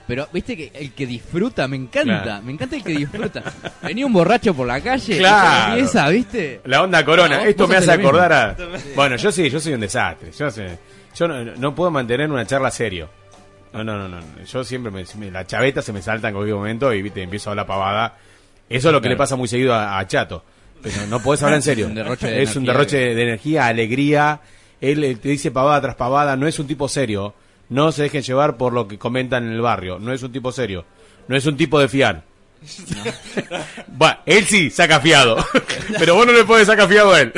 Pero 0.06 0.28
viste 0.34 0.58
que 0.58 0.72
el 0.74 0.92
que 0.92 1.06
disfruta, 1.06 1.68
me 1.68 1.78
encanta, 1.78 2.24
Claro. 2.24 2.44
me 2.44 2.52
encanta 2.52 2.76
el 2.76 2.84
que 2.84 2.94
disfruta. 2.94 3.44
Venía 3.84 4.06
un 4.06 4.12
borracho 4.12 4.54
por 4.56 4.68
la 4.68 4.82
calle, 4.82 5.14
y 5.22 5.24
empieza, 5.24 6.10
¿viste? 6.10 6.62
La 6.66 6.82
onda 6.84 7.06
corona. 7.06 7.44
Esto 7.46 7.68
me 7.68 7.76
hace 7.78 7.92
acordar 7.92 8.34
a. 8.34 8.58
Bueno, 8.96 9.16
yo 9.18 9.32
sí, 9.32 9.50
yo 9.50 9.60
soy 9.60 9.74
un 9.76 9.80
desastre. 9.82 10.32
Yo, 10.38 10.50
sé- 10.52 10.78
yo 11.16 11.28
no, 11.28 11.44
no 11.44 11.74
puedo 11.76 11.90
mantener 11.92 12.30
una 12.30 12.46
charla 12.46 12.70
serio. 12.72 13.10
No, 13.74 13.84
no, 13.84 13.98
no, 13.98 14.08
no. 14.08 14.20
Yo 14.46 14.64
siempre 14.64 14.92
me, 14.92 15.06
me- 15.18 15.32
la 15.32 15.46
chaveta 15.46 15.82
se 15.82 15.94
me 15.94 16.02
salta 16.02 16.30
en 16.30 16.34
cualquier 16.34 16.56
momento 16.56 16.92
y 16.94 17.02
viste, 17.02 17.22
empiezo 17.22 17.50
a 17.50 17.52
hablar 17.52 17.68
pavada. 17.68 18.18
Eso 18.70 18.90
es 18.90 18.94
lo 18.94 19.00
que 19.00 19.04
Claro. 19.04 19.14
le 19.14 19.18
pasa 19.18 19.36
muy 19.36 19.48
seguido 19.48 19.74
a, 19.74 19.98
a 20.00 20.08
Chato. 20.08 20.44
Pero 20.82 21.06
no 21.08 21.20
podés 21.22 21.44
hablar 21.44 21.58
en 21.58 21.62
serio. 21.64 21.88
Un 21.88 21.96
derroche 21.96 22.28
de 22.28 22.42
es 22.44 22.56
un 22.56 22.64
energía. 22.64 22.74
derroche 22.74 22.98
de 23.16 23.24
energía, 23.24 23.66
alegría. 23.68 24.42
Él 24.82 25.20
te 25.22 25.30
dice 25.30 25.52
pavada 25.52 25.82
tras 25.82 25.96
pavada. 25.96 26.36
No 26.36 26.48
es 26.48 26.58
un 26.60 26.68
tipo 26.68 26.88
serio. 26.88 27.34
No 27.70 27.92
se 27.92 28.04
dejen 28.04 28.24
llevar 28.24 28.58
por 28.58 28.74
lo 28.74 28.88
que 28.88 28.98
comentan 28.98 29.46
en 29.46 29.54
el 29.54 29.62
barrio. 29.62 30.00
No 30.00 30.12
es 30.14 30.24
un 30.24 30.32
tipo 30.32 30.52
serio. 30.52 30.86
No 31.28 31.36
es 31.36 31.46
un 31.46 31.56
tipo 31.58 31.80
de 31.80 31.88
fiar. 31.88 32.24
Bueno, 33.88 34.18
él 34.26 34.46
sí 34.46 34.70
saca 34.70 35.00
fiado. 35.00 35.38
Pero 36.00 36.16
vos 36.16 36.26
no 36.26 36.32
le 36.32 36.44
podés 36.46 36.68
sacar 36.68 36.88
fiado 36.88 37.14
a 37.14 37.22
él. 37.22 37.34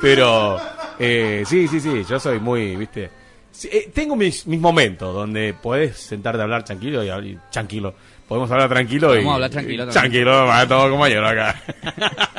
Pero, 0.00 0.58
eh, 0.98 1.44
sí, 1.46 1.68
sí, 1.68 1.80
sí, 1.80 2.04
yo 2.08 2.18
soy 2.18 2.38
muy, 2.40 2.76
viste. 2.76 3.10
Sí, 3.52 3.68
eh, 3.70 3.90
tengo 3.94 4.16
mis, 4.16 4.46
mis 4.46 4.58
momentos 4.60 5.14
donde 5.14 5.54
podés 5.54 5.96
sentarte 5.98 6.40
a 6.40 6.44
hablar 6.44 6.64
tranquilo 6.64 7.04
y, 7.04 7.30
y 7.30 7.38
tranquilo. 7.52 7.94
Podemos 8.26 8.50
hablar 8.50 8.68
tranquilo 8.68 9.08
y. 9.12 9.16
Podemos 9.18 9.34
hablar 9.34 9.50
tranquilo 9.50 9.84
también. 9.84 10.00
Tranquilo, 10.02 10.46
va 10.46 10.66
todo 10.66 10.90
compañero 10.90 11.26
acá. 11.28 11.62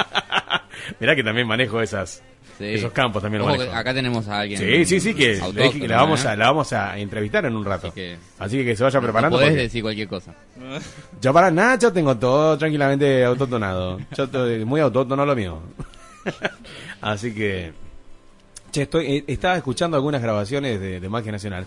Mirá 1.00 1.16
que 1.16 1.24
también 1.24 1.48
manejo 1.48 1.82
esas, 1.82 2.22
Sí. 2.58 2.66
esos 2.66 2.92
campos 2.92 3.22
también 3.22 3.40
lo 3.40 3.46
Ojo 3.48 3.56
manejo. 3.58 3.72
que 3.72 3.78
acá 3.78 3.94
tenemos 3.94 4.28
a 4.28 4.40
alguien. 4.42 4.60
Sí, 4.60 4.86
sí, 4.86 5.00
sí, 5.00 5.14
que 5.16 5.40
le- 5.54 5.88
la 5.88 5.98
vamos 5.98 6.24
¿eh? 6.24 6.28
a 6.30 6.36
la 6.36 6.48
vamos 6.48 6.72
a 6.74 6.98
entrevistar 7.00 7.46
en 7.46 7.56
un 7.56 7.66
rato. 7.66 7.88
Así 7.88 8.58
que, 8.58 8.64
que, 8.64 8.66
que 8.66 8.76
se 8.76 8.84
vaya 8.84 9.00
No 9.00 9.04
preparando. 9.04 9.38
podés 9.38 9.50
porque- 9.50 9.62
decir 9.64 9.82
cualquier 9.82 10.08
cosa. 10.08 10.34
yo 11.22 11.34
para 11.34 11.50
nada, 11.52 11.78
yo 11.80 11.92
tengo 11.94 12.16
todo 12.18 12.58
tranquilamente 12.58 13.24
autótonado. 13.24 14.00
Yo 14.16 14.24
estoy 14.26 14.66
muy 14.66 14.82
autótono 14.82 15.26
lo 15.26 15.36
mío. 15.36 15.62
Así 17.02 17.34
que, 17.34 17.74
che, 18.74 18.82
estoy, 18.82 19.06
eh, 19.06 19.24
estaba 19.28 19.56
escuchando 19.56 19.96
algunas 19.96 20.22
grabaciones 20.22 20.80
de, 20.82 21.08
Magia 21.08 21.32
Nacional 21.32 21.66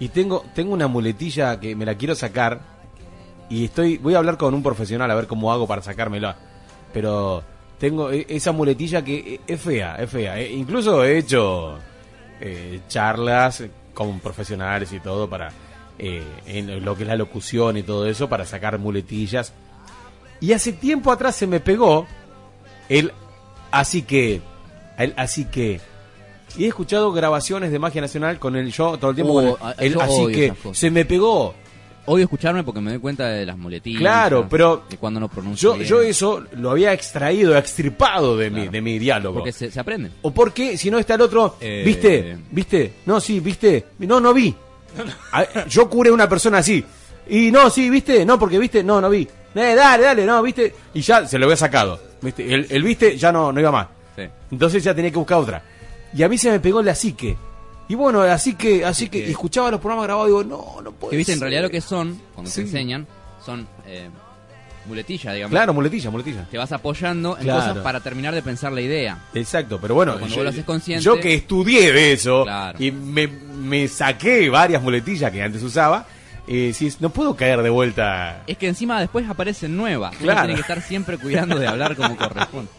y 0.00 0.08
tengo, 0.08 0.44
tengo 0.54 0.72
una 0.72 0.88
muletilla 0.88 1.60
que 1.60 1.76
me 1.76 1.84
la 1.84 1.96
quiero 1.96 2.14
sacar 2.14 2.60
y 3.50 3.66
estoy, 3.66 3.98
voy 3.98 4.14
a 4.14 4.18
hablar 4.18 4.38
con 4.38 4.54
un 4.54 4.62
profesional 4.62 5.10
a 5.10 5.14
ver 5.14 5.26
cómo 5.26 5.52
hago 5.52 5.66
para 5.66 5.82
sacármela. 5.82 6.36
Pero 6.92 7.42
tengo 7.78 8.10
e- 8.10 8.26
esa 8.28 8.52
muletilla 8.52 9.04
que 9.04 9.34
eh, 9.34 9.40
es 9.46 9.60
fea, 9.60 9.96
es 9.96 10.10
fea. 10.10 10.38
Eh, 10.38 10.52
incluso 10.52 11.04
he 11.04 11.18
hecho 11.18 11.78
eh, 12.40 12.80
charlas 12.88 13.64
con 13.92 14.20
profesionales 14.20 14.92
y 14.92 15.00
todo 15.00 15.28
para 15.28 15.50
eh, 15.98 16.22
en 16.46 16.84
lo 16.84 16.96
que 16.96 17.02
es 17.02 17.08
la 17.08 17.16
locución 17.16 17.76
y 17.76 17.82
todo 17.82 18.06
eso 18.06 18.28
para 18.28 18.46
sacar 18.46 18.78
muletillas. 18.78 19.52
Y 20.40 20.52
hace 20.52 20.72
tiempo 20.72 21.12
atrás 21.12 21.36
se 21.36 21.46
me 21.46 21.60
pegó 21.60 22.06
el 22.88 23.12
así 23.70 24.02
que 24.02 24.40
así 25.16 25.44
que 25.44 25.80
y 26.56 26.64
he 26.64 26.68
escuchado 26.68 27.12
grabaciones 27.12 27.70
de 27.70 27.78
Magia 27.78 28.00
Nacional 28.00 28.38
con 28.38 28.56
el 28.56 28.72
yo 28.72 28.96
todo 28.98 29.10
el 29.10 29.14
tiempo 29.16 29.34
Oh, 29.34 29.56
con 29.56 29.68
el, 29.70 29.74
el 29.86 29.92
yo 29.94 30.00
así 30.02 30.26
que 30.28 30.52
se 30.72 30.90
me 30.90 31.04
pegó. 31.04 31.54
Odio 32.10 32.24
escucharme 32.24 32.64
porque 32.64 32.80
me 32.80 32.92
doy 32.92 33.00
cuenta 33.00 33.26
de 33.28 33.44
las 33.44 33.58
muletillas. 33.58 34.00
Claro, 34.00 34.46
pero 34.48 34.84
de 34.88 34.96
cuando 34.96 35.20
no 35.20 35.28
pronuncio 35.28 35.72
Yo, 35.72 35.76
bien. 35.76 35.86
yo 35.88 36.00
eso 36.00 36.42
lo 36.52 36.70
había 36.70 36.94
extraído, 36.94 37.54
extirpado 37.54 38.34
de 38.34 38.48
mi, 38.48 38.66
de 38.68 38.80
mi 38.80 38.98
diálogo. 38.98 39.40
Porque 39.40 39.52
se, 39.52 39.70
se 39.70 39.78
aprenden. 39.78 40.12
O 40.22 40.30
porque 40.32 40.78
si 40.78 40.90
no 40.90 40.98
está 40.98 41.16
el 41.16 41.20
otro, 41.20 41.56
Eh, 41.60 41.82
¿viste? 41.84 42.38
¿Viste? 42.50 42.92
No, 43.04 43.20
sí, 43.20 43.40
¿viste? 43.40 43.88
No, 43.98 44.20
no 44.20 44.32
vi. 44.32 44.54
A- 45.32 45.66
Yo 45.68 45.88
curé 45.90 46.08
a 46.08 46.14
una 46.14 46.26
persona 46.26 46.58
así. 46.58 46.82
Y 47.28 47.50
no, 47.50 47.68
sí, 47.68 47.90
¿viste? 47.90 48.24
No, 48.24 48.38
porque 48.38 48.58
¿viste? 48.58 48.82
No, 48.82 49.02
no 49.02 49.10
vi. 49.10 49.28
Eh, 49.54 49.74
dale, 49.74 50.02
dale, 50.04 50.24
no, 50.24 50.42
¿viste? 50.42 50.74
Y 50.94 51.02
ya 51.02 51.26
se 51.26 51.38
lo 51.38 51.44
había 51.44 51.56
sacado. 51.56 52.00
¿Viste? 52.22 52.54
El, 52.54 52.66
el 52.70 52.82
¿viste? 52.84 53.18
Ya 53.18 53.30
no, 53.30 53.52
no 53.52 53.60
iba 53.60 53.70
más. 53.70 53.86
Sí. 54.16 54.22
Entonces 54.50 54.82
ya 54.82 54.94
tenía 54.94 55.10
que 55.10 55.18
buscar 55.18 55.36
otra. 55.38 55.62
Y 56.14 56.22
a 56.22 56.28
mí 56.28 56.38
se 56.38 56.50
me 56.50 56.60
pegó 56.60 56.82
la 56.82 56.94
psique. 56.94 57.36
Y 57.88 57.94
bueno, 57.94 58.20
así 58.22 58.54
que, 58.54 58.84
así 58.84 59.08
que, 59.08 59.18
y 59.26 59.30
escuchaba 59.30 59.70
los 59.70 59.80
programas 59.80 60.04
grabados 60.06 60.28
y 60.28 60.30
digo, 60.32 60.44
no, 60.44 60.82
no 60.82 60.92
puede 60.92 61.12
Que 61.12 61.16
viste, 61.16 61.32
en 61.32 61.40
realidad 61.40 61.62
lo 61.62 61.70
que 61.70 61.80
son, 61.80 62.20
cuando 62.34 62.50
Sí. 62.50 62.56
te 62.56 62.66
enseñan, 62.66 63.06
son 63.44 63.66
eh, 63.86 64.10
muletillas, 64.86 65.32
digamos. 65.34 65.50
Claro, 65.52 65.72
muletilla, 65.72 66.10
muletilla. 66.10 66.44
Te 66.50 66.58
vas 66.58 66.70
apoyando 66.72 67.36
en 67.38 67.44
Claro. 67.44 67.60
cosas 67.60 67.78
para 67.78 68.00
terminar 68.00 68.34
de 68.34 68.42
pensar 68.42 68.72
la 68.72 68.80
idea. 68.82 69.24
Exacto, 69.34 69.78
pero 69.80 69.94
bueno, 69.94 70.12
Pero 70.12 70.20
cuando 70.20 70.36
vos 70.36 70.44
lo 70.44 70.50
haces 70.50 70.64
consciente- 70.64 71.02
yo 71.04 71.18
que 71.18 71.34
estudié 71.34 71.92
de 71.92 72.12
eso 72.12 72.44
Claro. 72.44 72.78
y 72.82 72.90
me, 72.90 73.26
me 73.26 73.88
saqué 73.88 74.48
varias 74.50 74.82
muletillas 74.82 75.30
que 75.32 75.42
antes 75.42 75.62
usaba, 75.62 76.06
eh, 76.46 76.72
si 76.74 76.90
no 77.00 77.10
puedo 77.10 77.36
caer 77.36 77.62
de 77.62 77.70
vuelta. 77.70 78.42
Es 78.46 78.56
que 78.58 78.68
encima 78.68 79.00
después 79.00 79.28
aparecen 79.28 79.76
nuevas. 79.76 80.12
Uno 80.16 80.22
Claro. 80.24 80.40
tiene 80.40 80.54
que 80.54 80.60
estar 80.60 80.80
siempre 80.82 81.16
cuidando 81.18 81.58
de 81.58 81.66
hablar 81.68 81.94
como 81.96 82.16
corresponde. 82.16 82.70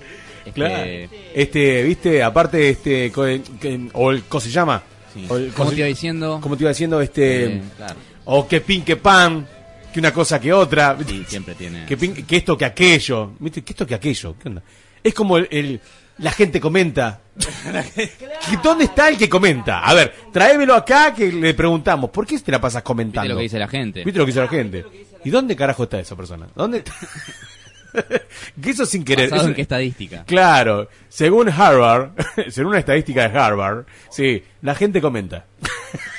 Es 0.50 0.54
Claro. 0.56 1.10
Este, 1.34 1.84
viste, 1.84 2.24
aparte, 2.24 2.70
este, 2.70 3.12
co- 3.12 3.26
que- 3.60 3.90
o 3.94 4.12
el, 4.12 4.24
¿cómo 4.24 4.42
se 4.42 4.50
llama? 4.52 4.84
Sí. 5.14 5.26
O 5.30 5.38
el- 5.38 5.52
¿Cómo 5.54 5.70
se- 5.70 5.76
te 5.76 5.82
iba 5.82 5.88
diciendo? 5.88 6.40
Como 6.42 6.56
te 6.58 6.64
iba 6.64 6.70
diciendo, 6.70 7.02
este, 7.02 7.46
Eh, 7.46 7.62
claro. 7.78 7.96
o 8.26 8.48
que 8.48 8.62
pin, 8.62 8.84
que 8.84 8.96
pan, 8.98 9.48
que 9.94 10.00
una 10.00 10.14
cosa 10.14 10.40
que 10.40 10.54
otra. 10.54 10.98
Sí, 11.08 11.24
siempre 11.28 11.56
tiene. 11.56 11.86
que, 11.86 11.98
pin- 11.98 12.26
que 12.26 12.38
esto 12.38 12.58
que 12.58 12.66
aquello, 12.66 13.32
¿viste? 13.40 13.64
Que 13.64 13.74
esto 13.74 13.88
que 13.88 13.96
aquello, 13.96 14.36
¿qué 14.42 14.50
onda? 14.50 14.62
Es 15.04 15.14
como 15.14 15.38
el, 15.38 15.48
el- 15.52 15.82
la 16.20 16.32
gente 16.32 16.60
comenta. 16.60 17.22
¿Que 17.96 18.58
¿Dónde 18.62 18.84
está 18.84 19.08
el 19.08 19.18
que 19.18 19.30
comenta? 19.30 19.80
A 19.80 19.94
ver, 19.94 20.14
tráemelo 20.34 20.76
acá 20.76 21.14
que 21.14 21.32
le 21.32 21.54
preguntamos, 21.54 22.10
¿por 22.10 22.28
qué 22.28 22.38
te 22.40 22.52
la 22.52 22.60
pasas 22.60 22.84
comentando? 22.84 23.22
Viste 23.22 23.34
lo 23.34 23.38
que 23.38 23.44
dice 23.44 23.60
la 23.60 23.68
gente. 23.70 24.04
¿Viste 24.04 24.20
lo 24.20 24.26
que 24.26 24.32
dice 24.32 24.42
la 24.42 24.48
gente? 24.50 24.86
¿Y 25.24 25.30
dónde 25.30 25.56
carajo 25.56 25.84
está 25.84 26.00
esa 26.00 26.16
persona? 26.18 26.48
¿Dónde 26.56 26.80
está? 26.80 26.94
que 28.62 28.70
eso 28.70 28.86
sin 28.86 29.04
querer. 29.04 29.30
¿Basado 29.30 29.42
eso- 29.42 29.50
en 29.50 29.56
qué 29.56 29.62
estadística? 29.64 30.24
Claro, 30.26 30.88
según 31.08 31.50
Harvard, 31.50 32.12
según 32.50 32.70
una 32.72 32.80
estadística 32.80 33.28
de 33.28 33.38
Harvard, 33.38 33.86
sí, 34.10 34.44
la 34.62 34.76
gente 34.76 35.02
comenta. 35.02 35.46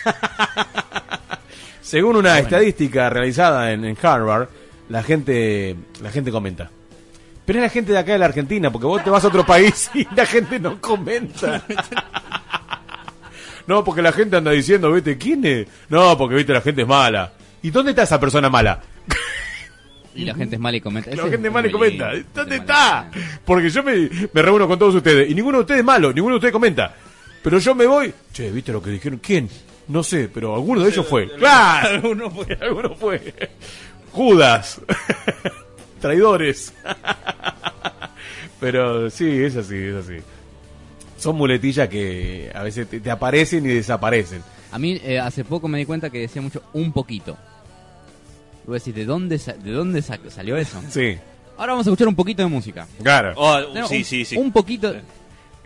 según 1.80 2.16
una 2.16 2.38
estadística 2.38 3.10
realizada 3.10 3.72
en, 3.72 3.84
en 3.84 3.96
Harvard, 4.00 4.48
la 4.88 5.02
gente, 5.02 5.76
la 6.02 6.10
gente 6.10 6.30
comenta. 6.30 6.70
Pero 7.44 7.58
es 7.58 7.62
la 7.64 7.68
gente 7.70 7.92
de 7.92 7.98
acá 7.98 8.12
de 8.12 8.18
la 8.18 8.26
Argentina, 8.26 8.70
porque 8.70 8.86
vos 8.86 9.02
te 9.02 9.10
vas 9.10 9.24
a 9.24 9.28
otro 9.28 9.44
país 9.44 9.90
y 9.94 10.06
la 10.14 10.24
gente 10.26 10.60
no 10.60 10.80
comenta. 10.80 11.64
No, 13.66 13.82
porque 13.84 14.02
la 14.02 14.12
gente 14.12 14.36
anda 14.36 14.50
diciendo, 14.52 14.92
viste, 14.92 15.16
¿quién 15.18 15.44
es? 15.44 15.66
No, 15.88 16.16
porque 16.16 16.34
viste, 16.36 16.52
la 16.52 16.60
gente 16.60 16.82
es 16.82 16.88
mala. 16.88 17.32
¿Y 17.62 17.70
dónde 17.70 17.90
está 17.90 18.02
esa 18.02 18.20
persona 18.20 18.48
mala? 18.48 18.80
Y 20.14 20.24
la 20.24 20.34
gente 20.34 20.56
es 20.56 20.60
mala 20.60 20.76
y 20.76 20.80
comenta. 20.80 21.10
La 21.14 21.28
gente 21.28 21.48
es 21.48 21.54
mala 21.54 21.68
y 21.68 21.70
comenta. 21.70 22.12
¿Dónde 22.34 22.56
está? 22.56 23.10
Porque 23.44 23.70
yo 23.70 23.82
me, 23.82 24.10
me 24.32 24.42
reúno 24.42 24.66
con 24.66 24.78
todos 24.78 24.94
ustedes 24.94 25.30
y 25.30 25.34
ninguno 25.34 25.58
de 25.58 25.62
ustedes 25.62 25.80
es 25.80 25.86
malo, 25.86 26.12
ninguno 26.12 26.34
de 26.34 26.38
ustedes 26.38 26.52
comenta. 26.52 26.94
Pero 27.42 27.58
yo 27.58 27.74
me 27.74 27.86
voy. 27.86 28.12
Che, 28.32 28.50
¿viste 28.50 28.72
lo 28.72 28.82
que 28.82 28.90
dijeron? 28.90 29.20
¿Quién? 29.22 29.48
No 29.88 30.02
sé, 30.02 30.28
pero 30.32 30.54
alguno 30.54 30.82
de 30.82 30.90
ellos 30.90 31.06
fue. 31.06 31.28
¡Claro! 31.36 31.88
Alguno 31.96 32.30
fue. 32.30 32.58
Alguno 32.60 32.94
fue. 32.94 33.34
Judas. 34.12 34.80
Traidores. 36.00 36.72
Pero 38.60 39.08
sí, 39.10 39.42
es 39.42 39.56
así, 39.56 39.76
es 39.76 39.94
así. 39.94 40.16
Son 41.16 41.34
muletillas 41.34 41.88
que 41.88 42.50
a 42.54 42.62
veces 42.62 42.88
te, 42.88 43.00
te 43.00 43.10
aparecen 43.10 43.64
y 43.64 43.68
desaparecen. 43.70 44.42
A 44.70 44.78
mí 44.78 45.00
eh, 45.02 45.18
hace 45.18 45.44
poco 45.44 45.66
me 45.66 45.78
di 45.78 45.86
cuenta 45.86 46.10
que 46.10 46.20
decía 46.20 46.42
mucho 46.42 46.62
un 46.72 46.92
poquito. 46.92 47.36
Luego 48.66 48.74
decís, 48.84 48.94
¿de 48.94 49.04
dónde, 49.04 49.38
sa- 49.38 49.52
¿de 49.54 49.70
dónde 49.72 50.02
sa- 50.02 50.18
salió 50.28 50.56
eso? 50.56 50.80
Sí. 50.90 51.16
Ahora 51.58 51.72
vamos 51.72 51.86
a 51.86 51.90
escuchar 51.90 52.08
un 52.08 52.14
poquito 52.14 52.42
de 52.42 52.48
música. 52.48 52.86
Claro. 53.02 53.34
Oh, 53.36 53.58
Tenemos 53.68 53.90
sí, 53.90 53.98
un, 53.98 54.04
sí, 54.04 54.24
sí. 54.24 54.36
Un 54.36 54.50
poquito. 54.52 54.94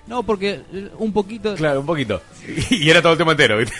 No, 0.06 0.22
porque 0.22 0.60
eh, 0.72 0.90
un 0.98 1.12
poquito. 1.12 1.54
Claro, 1.54 1.80
un 1.80 1.86
poquito. 1.86 2.20
Y 2.70 2.90
era 2.90 3.00
todo 3.00 3.12
el 3.12 3.18
tema 3.18 3.32
entero, 3.32 3.56
¿viste? 3.58 3.74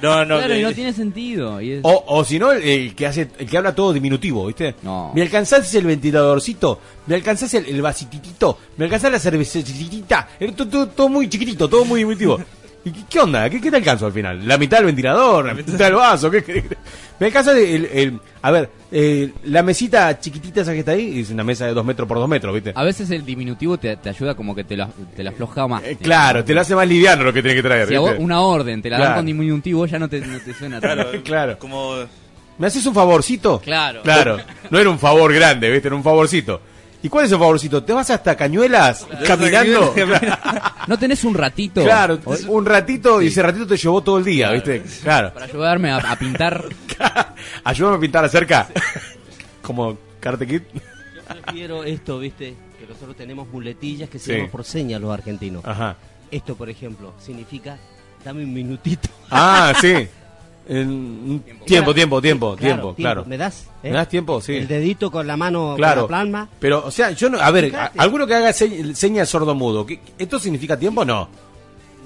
No, 0.00 0.24
no, 0.24 0.38
Claro, 0.38 0.54
y 0.54 0.58
de- 0.58 0.62
no 0.62 0.72
tiene 0.72 0.92
sentido. 0.92 1.60
Y 1.60 1.72
es- 1.72 1.80
O, 1.82 2.04
o 2.06 2.24
si 2.24 2.38
no, 2.38 2.52
el, 2.52 2.62
el 2.62 2.94
que 2.94 3.06
hace, 3.06 3.28
el 3.38 3.48
que 3.50 3.58
habla 3.58 3.74
todo 3.74 3.92
diminutivo, 3.92 4.46
¿viste? 4.46 4.76
No. 4.82 5.12
¿Me 5.14 5.22
alcanzás 5.22 5.74
el 5.74 5.84
ventiladorcito? 5.86 6.80
¿Me 7.06 7.16
alcanzás 7.16 7.52
el, 7.54 7.66
el 7.66 7.82
vasititito? 7.82 8.58
¿Me 8.76 8.84
alcanzás 8.84 9.10
la 9.12 9.18
cervecita? 9.18 10.28
Era 10.38 10.52
todo, 10.54 10.68
todo- 10.68 10.88
todo 10.88 11.08
muy 11.08 11.28
chiquitito, 11.28 11.68
todo 11.68 11.84
muy 11.84 12.00
diminutivo. 12.00 12.38
¿Y 12.84 12.90
qué, 12.92 13.00
qué 13.10 13.20
onda? 13.20 13.50
¿Qué, 13.50 13.60
qué 13.60 13.70
te 13.70 13.76
alcanzo 13.76 14.06
al 14.06 14.12
final? 14.12 14.46
¿La 14.46 14.56
mitad 14.56 14.78
del 14.78 14.86
ventilador? 14.86 15.46
¿La 15.46 15.54
mitad 15.54 15.72
del 15.74 15.94
vaso? 15.94 16.30
¿Qué, 16.30 16.42
qué- 16.44 16.64
me 17.18 17.26
alcanza 17.26 17.52
el, 17.58 17.84
el- 17.86 18.20
A 18.40 18.50
ver, 18.52 18.70
eh, 18.92 19.32
la 19.44 19.62
mesita 19.62 20.18
chiquitita 20.20 20.60
esa 20.62 20.72
que 20.72 20.78
está 20.80 20.92
ahí 20.92 21.20
es 21.20 21.30
una 21.30 21.42
mesa 21.44 21.66
de 21.66 21.74
dos 21.74 21.84
metros 21.84 22.06
por 22.06 22.16
dos 22.18 22.28
metros, 22.28 22.54
¿viste? 22.54 22.72
A 22.74 22.84
veces 22.84 23.10
el 23.10 23.24
diminutivo 23.26 23.76
te, 23.76 23.96
te 23.96 24.08
ayuda 24.08 24.34
como 24.34 24.54
que 24.54 24.62
te 24.64 24.76
la, 24.76 24.88
te 25.16 25.22
la 25.24 25.30
afloja 25.30 25.66
más. 25.66 25.82
Eh, 25.84 25.96
claro, 26.00 26.44
te 26.44 26.54
lo 26.54 26.60
hace 26.60 26.74
más 26.76 26.86
liviano 26.88 27.24
lo 27.24 27.32
que 27.32 27.42
tiene 27.42 27.56
que 27.56 27.62
traer, 27.62 27.88
Si 27.88 27.94
a 27.96 28.00
vos 28.00 28.10
¿viste? 28.10 28.24
una 28.24 28.40
orden 28.40 28.80
te 28.80 28.88
la 28.90 28.98
dan 28.98 29.14
con 29.16 29.26
diminutivo, 29.26 29.84
ya 29.86 29.98
no 29.98 30.08
te, 30.08 30.20
no 30.20 30.38
te 30.38 30.54
suena 30.54 30.80
tan- 30.80 30.96
Claro, 30.98 31.22
Claro. 31.24 31.58
como 31.58 31.96
¿Me 32.58 32.66
haces 32.68 32.84
un 32.86 32.94
favorcito? 32.94 33.60
Claro. 33.60 34.02
Claro. 34.02 34.36
No 34.70 34.78
era 34.78 34.88
un 34.90 34.98
favor 34.98 35.32
grande, 35.32 35.70
¿viste? 35.70 35.88
Era 35.88 35.96
un 35.96 36.02
favorcito. 36.02 36.60
¿Y 37.02 37.08
cuál 37.08 37.26
es 37.26 37.32
el 37.32 37.38
favorcito? 37.38 37.82
¿Te 37.84 37.92
vas 37.92 38.10
hasta 38.10 38.36
Cañuelas 38.36 39.06
caminando? 39.26 39.94
¿No 40.88 40.98
tenés 40.98 41.22
un 41.24 41.34
ratito? 41.34 41.82
Claro, 41.84 42.18
un 42.48 42.66
ratito 42.66 43.22
y 43.22 43.28
ese 43.28 43.42
ratito 43.42 43.66
te 43.66 43.76
llevó 43.76 44.02
todo 44.02 44.18
el 44.18 44.24
día, 44.24 44.50
¿viste? 44.50 44.82
Claro. 45.02 45.32
Para 45.32 45.46
ayudarme 45.46 45.90
a, 45.92 45.98
a 45.98 46.16
pintar. 46.18 46.64
Ayúdame 47.64 47.96
a 47.96 48.00
pintar 48.00 48.28
cerca. 48.28 48.68
Como 49.62 49.96
Karate 50.20 50.46
Kid. 50.46 50.62
Yo 50.74 51.34
prefiero 51.42 51.84
esto, 51.84 52.18
¿viste? 52.18 52.54
Que 52.80 52.86
nosotros 52.86 53.16
tenemos 53.16 53.46
muletillas 53.48 54.08
que 54.08 54.18
se 54.18 54.24
Sí. 54.26 54.32
llaman 54.32 54.50
por 54.50 54.64
señas 54.64 55.00
los 55.00 55.12
argentinos. 55.12 55.64
Ajá. 55.64 55.96
Esto, 56.30 56.56
por 56.56 56.68
ejemplo, 56.68 57.14
significa 57.20 57.76
dame 58.24 58.42
un 58.44 58.52
minutito. 58.52 59.08
Ah, 59.30 59.72
sí. 59.80 60.08
En- 60.68 61.42
tiempo, 61.64 61.94
tiempo, 61.94 62.20
tiempo, 62.20 62.56
Claro, 62.56 62.58
tiempo, 62.74 62.94
claro. 62.94 63.24
¿Me 63.26 63.38
das? 63.38 63.68
eh? 63.82 63.88
¿Me 63.90 63.96
das 63.96 64.08
tiempo? 64.08 64.40
Sí. 64.40 64.54
El 64.56 64.68
dedito 64.68 65.10
con 65.10 65.26
la 65.26 65.36
mano 65.36 65.74
Claro. 65.76 66.02
con 66.02 66.10
la 66.12 66.18
palma. 66.18 66.48
Pero, 66.60 66.84
o 66.84 66.90
sea, 66.90 67.10
yo 67.12 67.30
no. 67.30 67.40
A 67.40 67.50
ver, 67.50 67.74
a- 67.74 67.92
alguno 67.96 68.26
que 68.26 68.34
haga 68.34 68.52
se- 68.52 68.94
señas 68.94 69.28
sordo-mudo. 69.30 69.86
¿qué- 69.86 69.98
¿Esto 70.18 70.38
significa 70.38 70.78
tiempo? 70.78 71.04
No. 71.06 71.28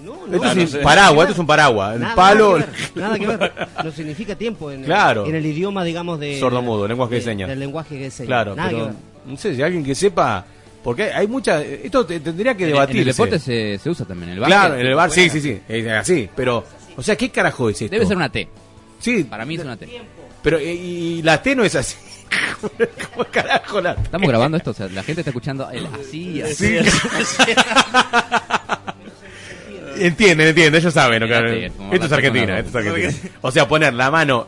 No, 0.04 0.12
no. 0.14 0.24
Esto 0.26 0.38
Claro, 0.40 0.60
es 0.60 0.72
no 0.72 0.78
sé. 0.78 0.84
paraguas, 0.84 1.20
esto 1.24 1.32
es 1.32 1.38
un 1.38 1.46
paraguas. 1.46 1.94
El 1.96 2.00
Nada, 2.02 2.14
palo. 2.14 2.58
Nada 2.58 3.18
que, 3.18 3.26
ver, 3.26 3.38
nada 3.38 3.52
que 3.52 3.58
ver. 3.58 3.68
No 3.84 3.90
significa 3.92 4.34
tiempo 4.36 4.70
en, 4.70 4.80
el- 4.80 4.86
Claro. 4.86 5.26
en 5.26 5.34
el 5.34 5.44
idioma, 5.46 5.82
digamos, 5.84 6.18
de. 6.20 6.38
Sordo-mudo, 6.38 6.86
lenguaje 6.86 7.16
de 7.16 7.20
señas. 7.20 7.48
Del 7.48 7.58
lenguaje 7.60 7.96
de 7.96 8.10
señas. 8.10 8.26
Claro, 8.28 8.54
Nada 8.54 8.68
que 8.68 8.74
pero 8.76 8.86
ver. 8.86 8.94
no 9.26 9.36
sé, 9.36 9.54
si 9.56 9.62
alguien 9.62 9.84
que 9.84 9.94
sepa, 9.94 10.44
porque 10.84 11.04
hay, 11.04 11.10
hay 11.22 11.26
mucha, 11.28 11.62
esto 11.62 12.04
te- 12.06 12.18
tendría 12.20 12.56
que 12.56 12.64
el- 12.64 12.70
debatir. 12.72 12.96
en 12.96 13.00
el 13.02 13.08
deporte 13.08 13.38
se, 13.38 13.78
se 13.78 13.90
usa 13.90 14.04
también. 14.06 14.30
En 14.30 14.34
el 14.34 14.40
bar. 14.40 14.48
Claro, 14.48 14.74
en 14.76 14.86
el 14.86 14.94
bar, 14.94 15.10
sí, 15.10 15.28
sí, 15.30 15.40
sí, 15.40 15.60
así, 15.88 16.28
pero, 16.34 16.64
o 16.96 17.02
sea, 17.02 17.16
¿qué 17.16 17.30
carajo 17.30 17.68
es 17.70 17.80
esto? 17.82 17.92
Debe 17.94 18.06
ser 18.06 18.16
una 18.16 18.30
T. 18.30 18.48
Sí, 18.98 19.24
Para 19.24 19.44
mí 19.44 19.56
es 19.56 19.62
una 19.62 19.76
T. 19.76 19.88
pero 20.42 20.60
y, 20.60 20.64
y 20.64 21.22
la 21.22 21.42
T 21.42 21.54
no 21.56 21.64
es 21.64 21.74
así. 21.74 21.96
¿Cómo 22.60 23.26
carajo 23.30 23.80
la 23.80 23.94
T? 23.96 24.02
Estamos 24.02 24.28
grabando 24.28 24.56
esto, 24.56 24.70
o 24.70 24.74
sea, 24.74 24.88
la 24.88 25.02
gente 25.02 25.20
está 25.22 25.30
escuchando 25.30 25.68
el 25.70 25.86
así, 25.86 26.40
así. 26.42 26.78
Sí. 26.78 27.52
Entienden, 29.98 30.48
entienden, 30.48 30.80
ellos 30.80 30.94
saben. 30.94 31.20
¿no? 31.20 31.26
Fíjate, 31.26 31.66
Esto 31.66 32.06
es 32.06 32.12
Argentina, 32.12 32.58
esto 32.58 32.78
es 32.80 32.86
Argentina. 32.86 33.30
O 33.42 33.50
sea, 33.50 33.68
poner 33.68 33.92
la 33.94 34.10
mano 34.10 34.46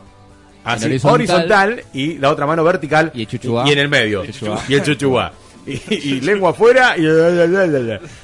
así, 0.63 0.85
horizontal, 0.85 1.13
horizontal. 1.13 1.83
y 1.93 2.17
la 2.17 2.31
otra 2.31 2.45
mano 2.47 2.63
vertical 2.63 3.11
Y 3.13 3.21
el 3.21 3.27
chuchuá. 3.27 3.67
y 3.67 3.71
en 3.71 3.79
el 3.79 3.87
medio. 3.89 4.25
Chuchuá. 4.25 4.63
Y 4.67 4.73
el 4.73 4.81
chuchuá. 4.83 5.31
Y, 5.67 5.79
y 5.89 6.21
lengua 6.21 6.51
afuera 6.51 6.95
y... 6.97 7.01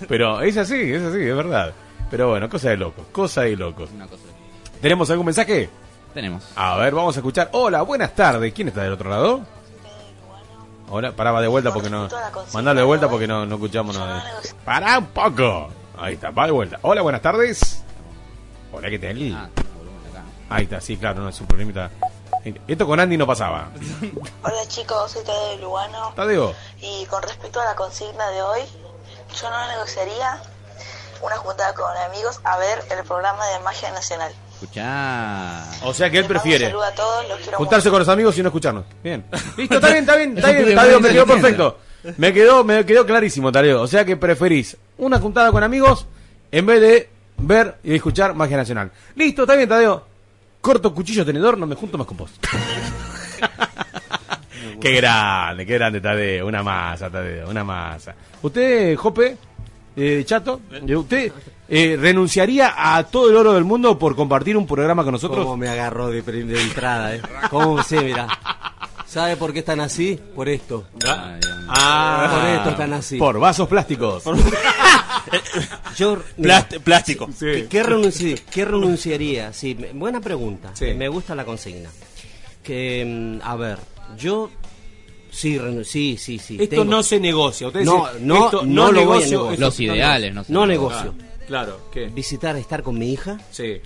Pero 0.08 0.42
es 0.42 0.58
así, 0.58 0.76
es 0.94 1.02
así, 1.02 1.22
es 1.22 1.36
verdad. 1.36 1.74
Pero 2.12 2.30
bueno, 2.30 2.50
cosa 2.50 2.70
de 2.70 2.78
locos, 2.78 3.06
cosa 3.14 3.42
de 3.42 3.56
locos. 3.56 3.90
Una 3.96 4.06
cosa. 4.06 4.22
¿Tenemos 4.82 5.10
algún 5.10 5.26
mensaje? 5.26 5.70
Tenemos. 6.14 6.44
A 6.58 6.76
ver, 6.76 6.94
vamos 6.94 7.16
a 7.16 7.20
escuchar. 7.20 7.50
Hola, 7.54 7.82
buenas 7.84 8.14
tardes. 8.14 8.54
¿Quién 8.54 8.68
está 8.68 8.84
del 8.84 8.92
otro 8.92 9.10
lado? 9.10 9.42
Hola, 10.90 11.14
paraba 11.14 11.42
de 11.42 11.48
vuelta 11.48 11.74
porque 11.74 11.90
no. 11.90 12.10
Mandalo 12.54 12.82
de 12.82 12.86
vuelta 12.86 13.10
porque 13.10 13.28
no, 13.28 13.46
no 13.46 13.56
escuchamos 13.56 13.98
nada. 13.98 14.26
Pará 14.66 15.00
un 15.00 15.06
poco. 15.06 15.70
Ahí 15.98 16.16
está, 16.16 16.32
va 16.32 16.48
de 16.48 16.52
vuelta. 16.52 16.80
Hola, 16.82 17.02
buenas 17.02 17.22
tardes. 17.22 17.82
Hola, 18.74 18.90
¿qué 18.90 19.00
tal? 19.00 19.34
Ah, 19.34 19.50
Ahí 20.50 20.64
está, 20.66 20.82
sí, 20.82 20.98
claro, 20.98 21.22
no 21.22 21.30
es 21.30 21.40
un 21.40 21.48
problemita. 21.48 21.90
Esto 22.68 22.86
con 22.86 23.00
Andy 23.00 23.16
no 23.16 23.26
pasaba. 23.26 23.70
Hola 24.44 24.68
chicos, 24.68 25.12
soy 25.12 25.24
Tadeo 25.24 25.50
de 25.52 25.58
Lugano. 25.62 26.12
Tadeo. 26.14 26.54
Y 26.82 27.06
con 27.06 27.24
respecto 27.24 27.62
a 27.62 27.66
la 27.66 27.76
consigna 27.76 28.30
de 28.32 28.42
hoy, 28.42 28.62
yo 29.40 29.50
no 29.50 29.68
negociaría 29.70 30.42
una 31.22 31.38
juntada 31.38 31.74
con 31.74 31.86
amigos 31.98 32.40
a 32.44 32.58
ver 32.58 32.80
el 32.90 33.04
programa 33.06 33.46
de 33.48 33.60
Magia 33.60 33.92
Nacional. 33.92 34.32
Escuchá. 34.54 35.66
O 35.84 35.94
sea 35.94 36.10
que 36.10 36.20
él 36.20 36.26
prefiere 36.26 36.66
Un 36.66 36.72
saludo 36.72 36.86
a 36.86 36.92
todos, 36.92 37.30
los 37.30 37.40
quiero 37.40 37.58
juntarse 37.58 37.88
mucho. 37.88 37.92
con 37.92 38.00
los 38.00 38.10
amigos 38.10 38.38
y 38.38 38.44
no 38.44 38.50
escucharnos. 38.50 38.86
Bien. 39.04 39.26
Listo, 39.58 39.76
está 39.76 39.88
bien, 39.90 40.00
está 40.00 40.16
bien, 40.16 40.38
está 40.38 40.52
bien, 40.52 40.64
puede 40.64 40.76
Tadeo, 40.76 41.00
me 41.00 41.10
quedó 41.10 41.26
perfecto. 41.26 41.80
Me 42.18 42.34
quedó, 42.34 42.64
me 42.64 42.86
quedó 42.86 43.06
clarísimo, 43.06 43.52
Tadeo. 43.52 43.82
O 43.82 43.88
sea 43.88 44.06
que 44.06 44.18
preferís 44.18 44.78
una 44.98 45.20
juntada 45.20 45.52
con 45.52 45.64
amigos 45.64 46.08
en 46.52 46.66
vez 46.66 46.82
de 46.82 47.10
ver 47.38 47.78
y 47.84 47.96
escuchar 47.96 48.34
Magia 48.34 48.58
Nacional. 48.58 48.92
Listo, 49.16 49.44
está 49.44 49.56
bien, 49.56 49.70
Tadeo. 49.70 50.06
Corto 50.62 50.94
cuchillo 50.94 51.26
tenedor, 51.26 51.58
no 51.58 51.66
me 51.66 51.76
junto 51.76 51.98
más 51.98 52.06
con 52.06 52.18
vos. 52.18 52.32
qué 54.82 54.92
grande, 54.94 55.66
qué 55.66 55.74
grande, 55.74 56.02
Tadeo. 56.02 56.46
Una 56.46 56.62
masa, 56.62 57.10
Tadeo, 57.10 57.50
una 57.50 57.64
masa. 57.64 58.14
Usted, 58.42 58.96
Jope, 58.96 59.38
eh, 59.96 60.24
Chato, 60.26 60.62
eh, 60.72 60.96
¿usted 60.96 61.32
eh, 61.70 61.98
renunciaría 62.00 62.74
a 62.78 63.04
todo 63.04 63.30
el 63.30 63.36
oro 63.36 63.54
del 63.54 63.64
mundo 63.64 63.98
por 63.98 64.16
compartir 64.16 64.58
un 64.58 64.68
programa 64.68 65.04
con 65.04 65.14
nosotros? 65.14 65.44
¿Cómo 65.46 65.58
me 65.58 65.70
agarró 65.70 66.10
de, 66.10 66.20
entrada, 66.20 67.16
eh? 67.16 67.22
¿Cómo 67.50 67.82
sí, 67.84 67.96
mira? 67.98 68.28
¿Sabe 69.06 69.36
por 69.36 69.52
qué 69.52 69.60
están 69.60 69.82
así? 69.82 70.18
Por 70.36 70.48
esto. 70.48 70.86
Ah, 71.68 72.30
por 72.32 72.50
esto 72.50 72.70
están 72.70 72.94
así. 72.94 73.18
Por 73.18 73.40
vasos 73.40 73.68
plásticos. 73.68 74.24
Yo, 75.98 76.18
mira, 76.38 76.68
plástico. 76.84 77.30
¿Qué, 77.40 77.68
qué 77.70 77.84
renunci- 77.84 78.42
qué 78.50 78.66
renunciaría? 78.66 79.52
Sí, 79.54 79.76
me- 79.76 79.92
buena 79.92 80.20
pregunta. 80.22 80.74
Me 80.96 81.08
gusta 81.10 81.36
la 81.36 81.46
consigna. 81.46 81.90
Que, 82.64 83.40
mm, 83.42 83.46
a 83.48 83.56
ver, 83.56 83.80
yo 84.18 84.50
sí, 85.32 85.60
sí, 85.84 86.18
sí, 86.18 86.38
sí. 86.40 86.58
Esto 86.60 86.70
tengo- 86.70 86.86
no 86.86 87.04
se 87.04 87.20
negocia. 87.20 87.68
Usted 87.68 87.82
no, 87.84 88.06
dice, 88.08 88.20
no, 88.26 88.46
esto 88.46 88.66
no, 88.66 88.86
no 88.88 88.92
lo 88.92 89.06
voy 89.06 89.18
a 89.18 89.20
negocio, 89.20 89.38
negociar. 89.40 89.60
Los 89.60 89.80
ideales, 89.80 90.34
no 90.34 90.44
se 90.44 90.54
no 90.54 90.66
negocio. 90.66 91.14
Claro, 91.48 91.80
¿qué? 91.92 92.06
Visitar, 92.08 92.56
estar 92.58 92.84
con 92.84 92.98
mi 92.98 93.12
hija. 93.12 93.40
Sí. 93.52 93.82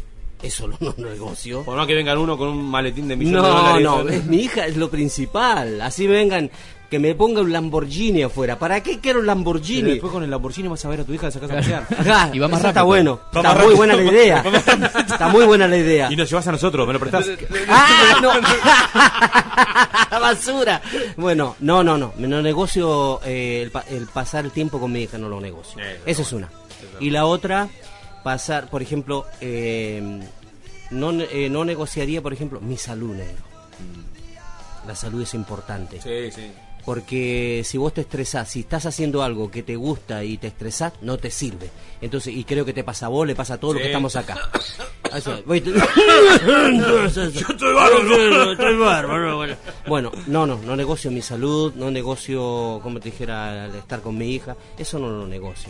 Eso 0.46 0.68
no, 0.68 0.78
no 0.80 0.94
negocio. 1.10 1.64
Por 1.64 1.76
no 1.78 1.86
que 1.88 1.94
vengan 1.96 2.18
uno 2.18 2.38
con 2.38 2.50
un 2.50 2.70
maletín 2.70 3.08
de 3.08 3.16
millones 3.16 3.42
No, 3.42 3.48
de 3.48 3.84
dólares. 3.84 3.84
no, 3.84 4.10
es 4.10 4.26
mi 4.26 4.38
hija 4.38 4.66
es 4.68 4.78
lo 4.78 4.90
principal. 4.90 5.82
Así 5.82 6.06
vengan, 6.08 6.50
que 6.90 7.00
me 7.00 7.16
ponga 7.16 7.42
un 7.42 7.52
Lamborghini 7.52 8.22
afuera. 8.24 8.60
¿Para 8.60 8.82
qué 8.84 9.00
quiero 9.00 9.20
un 9.20 9.26
Pero 9.26 9.36
Lamborghini? 9.36 9.92
después 9.92 10.12
con 10.14 10.24
el 10.24 10.30
Lamborghini 10.30 10.68
vas 10.68 10.86
a 10.86 10.90
ver 10.90 11.00
a 11.02 11.04
tu 11.04 11.14
hija 11.14 11.26
de 11.28 11.32
sacar 11.32 11.52
a 11.52 11.56
pasear. 11.56 11.88
Ajá, 11.98 12.30
Y 12.34 12.40
va 12.40 12.48
más 12.48 12.60
eso 12.60 12.68
está 12.68 12.80
rápido. 12.82 12.86
bueno. 12.86 13.20
Va 13.36 13.40
Está 13.40 13.42
más 13.42 13.54
muy 13.54 13.62
rápido. 13.64 13.78
buena 13.78 13.96
la 13.96 14.04
idea. 14.04 14.44
Está 15.10 15.28
muy 15.30 15.46
buena 15.46 15.68
la 15.68 15.78
idea. 15.78 16.12
Y 16.12 16.16
nos 16.16 16.30
llevas 16.30 16.48
a 16.48 16.52
nosotros, 16.52 16.86
me 16.88 16.94
lo 16.94 17.00
prestás. 17.00 17.28
¡Ah, 17.70 18.20
no! 18.22 20.20
¡Basura! 20.20 20.82
Bueno, 21.18 21.56
no, 21.60 21.84
no, 21.84 21.98
no. 21.98 22.14
No 22.18 22.42
negocio 22.42 23.20
eh, 23.26 23.62
el, 23.64 23.72
pa- 23.72 23.84
el 23.90 24.08
pasar 24.08 24.46
el 24.46 24.52
tiempo 24.52 24.80
con 24.80 24.92
mi 24.92 25.02
hija, 25.04 25.18
no 25.18 25.28
lo 25.30 25.40
negocio. 25.42 25.82
Esa 26.06 26.22
es 26.22 26.34
una. 26.34 26.50
Y 27.00 27.10
la 27.10 27.26
otra, 27.26 27.68
pasar, 28.26 28.70
por 28.72 28.82
ejemplo, 28.82 29.26
eh, 29.40 30.02
no, 30.90 31.12
eh, 31.22 31.48
no 31.50 31.64
negociaría, 31.64 32.24
por 32.24 32.34
ejemplo, 32.34 32.60
mi 32.60 32.76
salud, 32.76 33.16
negro. 33.16 33.44
La 34.88 34.96
salud 34.96 35.22
es 35.22 35.34
importante. 35.36 36.02
Sí, 36.02 36.32
sí. 36.32 36.52
Porque 36.84 37.62
si 37.66 37.78
vos 37.80 37.94
te 37.94 38.02
estresás, 38.02 38.50
si 38.50 38.60
estás 38.62 38.86
haciendo 38.88 39.22
algo 39.24 39.50
que 39.50 39.62
te 39.64 39.76
gusta 39.76 40.24
y 40.24 40.38
te 40.38 40.48
estresás, 40.48 40.94
no 41.02 41.18
te 41.18 41.30
sirve. 41.32 41.70
Entonces, 42.02 42.34
y 42.36 42.44
creo 42.44 42.66
que 42.66 42.74
te 42.74 42.84
pasa 42.84 43.06
a 43.08 43.10
vos, 43.10 43.26
le 43.28 43.36
pasa 43.36 43.56
a 43.56 43.58
todos 43.60 43.76
los 43.76 43.82
que 43.82 43.88
estamos 43.90 44.16
acá. 44.16 44.38
Así, 45.12 45.30
voy- 45.46 45.62
Yo 45.66 45.74
estoy 47.06 47.74
bárbaro. 47.74 48.52
Estoy 48.54 48.78
bárbaro, 48.78 49.36
bueno. 49.38 49.56
Bueno, 49.88 50.12
no, 50.28 50.46
no, 50.48 50.58
no 50.64 50.76
negocio 50.76 51.10
mi 51.12 51.22
salud, 51.22 51.74
no 51.76 51.90
negocio, 51.92 52.80
como 52.84 53.00
te 53.00 53.10
dijera, 53.12 53.66
el 53.66 53.76
estar 53.76 54.02
con 54.02 54.18
mi 54.18 54.32
hija, 54.34 54.56
eso 54.78 55.00
no 55.00 55.10
lo 55.10 55.26
negocio. 55.28 55.70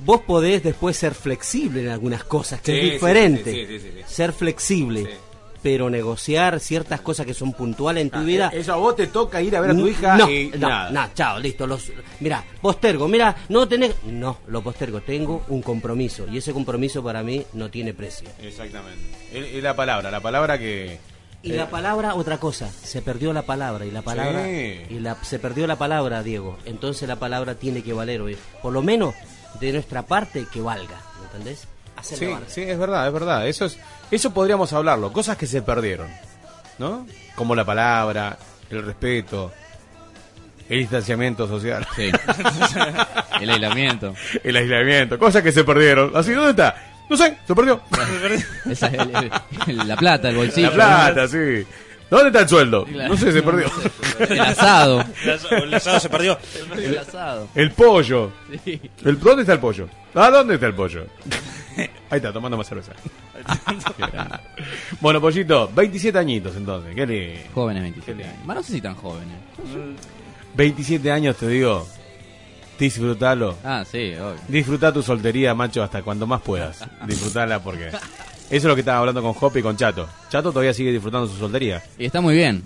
Vos 0.00 0.20
podés 0.22 0.62
después 0.62 0.96
ser 0.96 1.14
flexible 1.14 1.82
en 1.82 1.88
algunas 1.88 2.24
cosas, 2.24 2.60
que 2.60 2.72
Sí, 2.72 2.86
es 2.86 2.92
diferente. 2.94 3.52
sí, 3.66 3.78
sí. 3.80 3.90
Ser 4.06 4.32
flexible. 4.32 5.16
Pero 5.60 5.90
negociar 5.90 6.60
ciertas 6.60 7.00
cosas 7.00 7.26
que 7.26 7.34
son 7.34 7.52
puntuales 7.52 8.02
en 8.02 8.10
tu 8.10 8.18
Ah, 8.18 8.22
vida. 8.22 8.48
Eso 8.54 8.72
a 8.72 8.76
vos 8.76 8.94
te 8.94 9.08
toca 9.08 9.42
ir 9.42 9.56
a 9.56 9.60
ver 9.60 9.72
a 9.72 9.74
tu 9.74 9.88
hija 9.88 10.16
No, 10.16 10.30
y 10.30 10.50
no, 10.56 10.68
nada. 10.68 10.90
no, 10.92 11.10
chao, 11.14 11.40
listo. 11.40 11.66
Los, 11.66 11.90
mira, 12.20 12.44
postergo, 12.62 13.08
mira, 13.08 13.34
no 13.48 13.66
tenés. 13.66 13.92
No, 14.04 14.38
lo 14.46 14.62
postergo. 14.62 15.00
Tengo 15.00 15.42
un 15.48 15.60
compromiso 15.62 16.26
y 16.30 16.38
ese 16.38 16.52
compromiso 16.52 17.02
para 17.02 17.24
mí 17.24 17.44
no 17.54 17.68
tiene 17.70 17.92
precio. 17.92 18.28
Exactamente. 18.40 19.02
Es 19.32 19.56
es 19.56 19.62
la 19.62 19.74
palabra, 19.74 20.12
la 20.12 20.20
palabra 20.20 20.58
que... 20.60 21.00
Y 21.42 21.50
eh, 21.52 21.56
la 21.56 21.68
palabra, 21.68 22.14
otra 22.14 22.38
cosa, 22.38 22.70
se 22.70 23.02
perdió 23.02 23.32
la 23.32 23.42
palabra 23.42 23.84
y 23.84 23.90
la 23.90 24.02
palabra 24.02 24.44
Sí. 24.44 24.80
y 24.90 25.00
la 25.00 25.16
se 25.24 25.40
perdió 25.40 25.66
la 25.66 25.76
palabra, 25.76 26.22
Diego. 26.22 26.56
Entonces 26.66 27.08
la 27.08 27.16
palabra 27.16 27.56
tiene 27.56 27.82
que 27.82 27.92
valer 27.92 28.20
hoy, 28.20 28.36
por 28.62 28.72
lo 28.72 28.80
menos 28.82 29.14
de 29.60 29.72
nuestra 29.72 30.02
parte 30.02 30.46
que 30.52 30.60
valga, 30.60 30.96
¿me 31.20 31.26
entendés? 31.26 31.66
Hacerla 31.96 32.38
Sí, 32.46 32.62
sí, 32.62 32.62
es 32.62 32.78
verdad, 32.78 33.06
es 33.06 33.12
verdad. 33.12 33.46
Eso 33.48 33.64
es, 33.64 33.78
eso 34.10 34.32
podríamos 34.32 34.72
hablarlo. 34.72 35.12
Cosas 35.12 35.36
que 35.36 35.46
se 35.46 35.62
perdieron, 35.62 36.08
¿no? 36.78 37.06
Como 37.34 37.54
la 37.54 37.64
palabra, 37.64 38.38
el 38.70 38.84
respeto, 38.84 39.52
el 40.68 40.78
distanciamiento 40.78 41.48
social. 41.48 41.86
Sí. 41.96 42.10
El 43.40 43.50
aislamiento. 43.50 44.14
El 44.42 44.56
aislamiento. 44.56 45.16
Cosas 45.18 45.42
que 45.42 45.52
se 45.52 45.62
perdieron. 45.64 46.10
Así, 46.16 46.32
¿dónde 46.32 46.50
está? 46.50 46.74
No 47.08 47.16
sé, 47.16 47.38
se 47.46 47.54
perdió. 47.54 47.80
Esa 48.68 48.88
es 48.88 48.92
el- 48.94 49.14
el- 49.16 49.32
el- 49.80 49.88
la 49.88 49.96
plata, 49.96 50.28
el 50.28 50.36
bolsillo. 50.36 50.70
La 50.70 50.74
plata, 50.74 51.28
sí. 51.28 51.64
¿Dónde 52.10 52.28
está 52.28 52.40
el 52.40 52.48
sueldo? 52.48 52.84
Claro. 52.86 53.08
No 53.14 53.16
sé, 53.20 53.32
se 53.32 53.42
perdió. 53.42 53.66
El 54.18 54.40
asado. 54.40 55.04
El 55.24 55.30
asado- 55.30 55.56
el 55.64 55.74
asado 55.74 56.00
se 56.00 56.08
perdió. 56.08 56.38
El 56.76 56.98
asado. 56.98 57.48
El 57.54 57.70
pollo. 57.72 58.32
Sí. 58.64 58.80
El, 59.04 59.18
¿Dónde 59.20 59.42
está 59.42 59.52
el 59.54 59.60
pollo? 59.60 59.88
¿Ah, 60.14 60.30
dónde 60.30 60.54
está 60.54 60.66
el 60.66 60.74
pollo? 60.74 61.04
Ahí 62.10 62.16
está, 62.16 62.32
tomando 62.32 62.56
más 62.56 62.66
cerveza. 62.68 62.92
Bueno, 65.00 65.20
pollito, 65.20 65.70
27 65.74 66.18
añitos 66.18 66.56
entonces. 66.56 66.94
¿Qué 66.94 67.06
le... 67.06 67.46
Jóvenes 67.54 67.82
27 67.84 68.24
años. 68.24 68.44
Más 68.46 68.56
no 68.56 68.62
sé 68.62 68.72
si 68.72 68.80
tan 68.80 68.94
jóvenes. 68.96 69.36
27 70.54 71.12
años, 71.12 71.36
te 71.36 71.46
digo. 71.48 71.86
Disfrutalo. 72.78 73.56
Ah, 73.64 73.84
sí, 73.90 74.14
obvio. 74.14 74.36
Disfruta 74.48 74.92
tu 74.92 75.02
soltería, 75.02 75.54
macho, 75.54 75.82
hasta 75.82 76.02
cuando 76.02 76.26
más 76.26 76.40
puedas. 76.42 76.84
Disfrutala 77.06 77.60
porque... 77.62 77.90
Eso 78.50 78.56
es 78.56 78.64
lo 78.64 78.74
que 78.74 78.80
estaba 78.80 78.98
hablando 79.00 79.22
con 79.22 79.34
Hoppe 79.38 79.60
y 79.60 79.62
con 79.62 79.76
Chato. 79.76 80.08
Chato 80.30 80.50
todavía 80.50 80.72
sigue 80.72 80.90
disfrutando 80.92 81.28
su 81.28 81.36
soltería. 81.36 81.82
Y 81.98 82.06
está 82.06 82.20
muy 82.20 82.34
bien. 82.34 82.62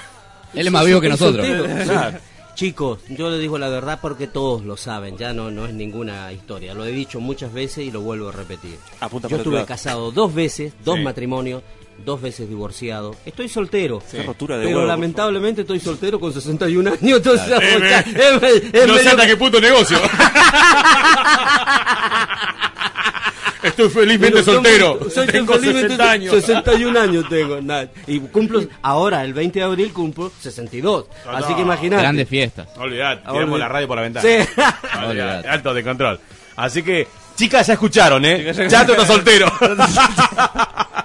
Él 0.54 0.66
es 0.66 0.72
más 0.72 0.84
vivo 0.84 1.00
que 1.00 1.08
nosotros. 1.08 1.46
Claro. 1.84 2.18
Chicos, 2.54 2.98
yo 3.08 3.30
les 3.30 3.40
digo 3.40 3.56
la 3.58 3.70
verdad 3.70 3.98
porque 4.02 4.26
todos 4.26 4.62
lo 4.66 4.76
saben, 4.76 5.16
ya 5.16 5.32
no, 5.32 5.50
no 5.50 5.64
es 5.64 5.72
ninguna 5.72 6.30
historia. 6.32 6.74
Lo 6.74 6.84
he 6.84 6.92
dicho 6.92 7.18
muchas 7.18 7.50
veces 7.54 7.86
y 7.86 7.90
lo 7.90 8.02
vuelvo 8.02 8.28
a 8.28 8.32
repetir. 8.32 8.76
Apunta 9.00 9.26
yo 9.28 9.38
estuve 9.38 9.64
casado 9.64 10.10
dos 10.12 10.34
veces, 10.34 10.74
dos 10.84 10.96
Sí. 10.98 11.02
matrimonios, 11.02 11.62
dos 12.04 12.20
veces 12.20 12.46
divorciado. 12.50 13.16
Estoy 13.24 13.48
soltero, 13.48 14.02
Qué 14.10 14.22
rotura 14.24 14.58
de 14.58 14.66
pero 14.66 14.76
huevo, 14.80 14.88
lamentablemente 14.88 15.62
estoy 15.62 15.80
soltero 15.80 16.20
con 16.20 16.30
61 16.34 16.86
años. 16.88 17.00
Entonces, 17.16 17.46
Claro. 17.46 17.66
sea, 17.78 18.00
Eh, 18.00 18.04
es 18.34 18.42
me- 18.42 18.80
es 18.80 18.86
no 18.86 18.98
sé 18.98 19.08
hasta 19.08 19.26
qué 19.26 19.36
punto 19.38 19.58
negocio. 19.58 19.96
Estoy 23.62 23.88
felizmente 23.88 24.40
Pero 24.42 24.52
soltero. 24.52 25.10
soy 25.10 25.26
Tengo 25.26 25.54
felizmente 25.54 25.88
60 25.90 26.10
años. 26.10 26.34
61 26.34 27.00
años 27.00 27.28
tengo. 27.28 27.58
Y 28.06 28.20
cumplo, 28.20 28.62
ahora, 28.82 29.24
el 29.24 29.32
20 29.34 29.58
de 29.58 29.64
abril 29.64 29.92
cumplo 29.92 30.30
62. 30.40 31.06
Así 31.26 31.54
que 31.54 31.62
imagínate. 31.62 32.02
Grandes 32.02 32.28
fiestas. 32.28 32.68
Olvidate, 32.76 33.22
Ahora 33.24 33.40
tiramos 33.40 33.58
la 33.58 33.68
radio 33.68 33.88
por 33.88 33.96
la 33.96 34.02
ventana. 34.02 34.28
Sí. 34.28 34.48
Olvidate, 35.06 35.48
alto 35.48 35.74
de 35.74 35.84
control. 35.84 36.20
Así 36.56 36.82
que, 36.82 37.08
chicas, 37.36 37.66
ya 37.66 37.74
escucharon, 37.74 38.24
¿eh? 38.24 38.52
Chato 38.68 38.92
está 38.92 39.06
soltero. 39.06 39.46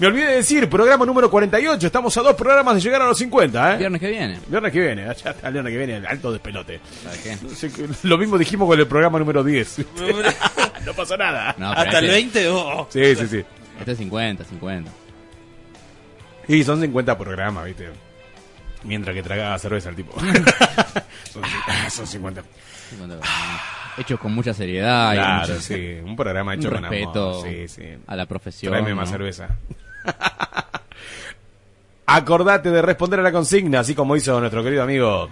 Me 0.00 0.06
olvidé 0.06 0.26
de 0.28 0.36
decir, 0.36 0.66
programa 0.70 1.04
número 1.04 1.30
48. 1.30 1.86
Estamos 1.86 2.16
a 2.16 2.22
dos 2.22 2.34
programas 2.34 2.74
de 2.74 2.80
llegar 2.80 3.02
a 3.02 3.06
los 3.06 3.18
50, 3.18 3.74
¿eh? 3.74 3.76
Viernes 3.76 4.00
que 4.00 4.08
viene. 4.08 4.38
Viernes 4.46 4.72
que 4.72 4.80
viene, 4.80 5.02
ya 5.04 5.12
está 5.12 5.46
el 5.48 5.52
viernes 5.52 5.72
que 5.72 5.78
viene, 5.86 6.06
alto 6.06 6.32
despelote. 6.32 6.80
¿Sabes 7.04 7.74
qué? 7.74 7.86
Lo 8.08 8.16
mismo 8.16 8.38
dijimos 8.38 8.66
con 8.66 8.78
el 8.80 8.86
programa 8.86 9.18
número 9.18 9.44
10. 9.44 9.78
no 10.86 10.94
pasó 10.94 11.18
nada. 11.18 11.54
No, 11.58 11.70
Hasta 11.72 11.98
el 11.98 12.04
este- 12.06 12.16
20, 12.16 12.48
oh. 12.48 12.88
Sí, 12.90 13.14
sí, 13.14 13.26
sí. 13.28 13.44
Este 13.78 13.92
es 13.92 13.98
50, 13.98 14.44
50. 14.44 14.90
Y 16.48 16.64
son 16.64 16.80
50 16.80 17.18
programas, 17.18 17.66
¿viste? 17.66 17.90
Mientras 18.84 19.14
que 19.14 19.22
tragaba 19.22 19.58
cerveza 19.58 19.90
el 19.90 19.96
tipo. 19.96 20.18
son, 21.30 21.42
son 21.90 22.06
50. 22.06 22.42
50 22.88 23.18
programas. 23.18 23.60
Hechos 23.98 24.18
con 24.18 24.32
mucha 24.32 24.54
seriedad. 24.54 25.12
y 25.12 25.16
Claro, 25.16 25.48
mucho- 25.48 25.60
sí. 25.60 25.98
Un 26.02 26.16
programa 26.16 26.54
hecho 26.54 26.68
un 26.68 26.74
con 26.74 26.82
respeto 26.84 27.30
amor. 27.40 27.46
Sí, 27.46 27.68
sí. 27.68 27.82
a 28.06 28.16
la 28.16 28.24
profesión. 28.24 28.72
Tráeme 28.72 28.94
más 28.94 29.08
¿no? 29.10 29.12
cerveza. 29.18 29.48
acordate 32.06 32.70
de 32.70 32.82
responder 32.82 33.20
a 33.20 33.22
la 33.22 33.32
consigna, 33.32 33.80
así 33.80 33.94
como 33.94 34.16
hizo 34.16 34.38
nuestro 34.40 34.62
querido 34.62 34.82
amigo 34.82 35.30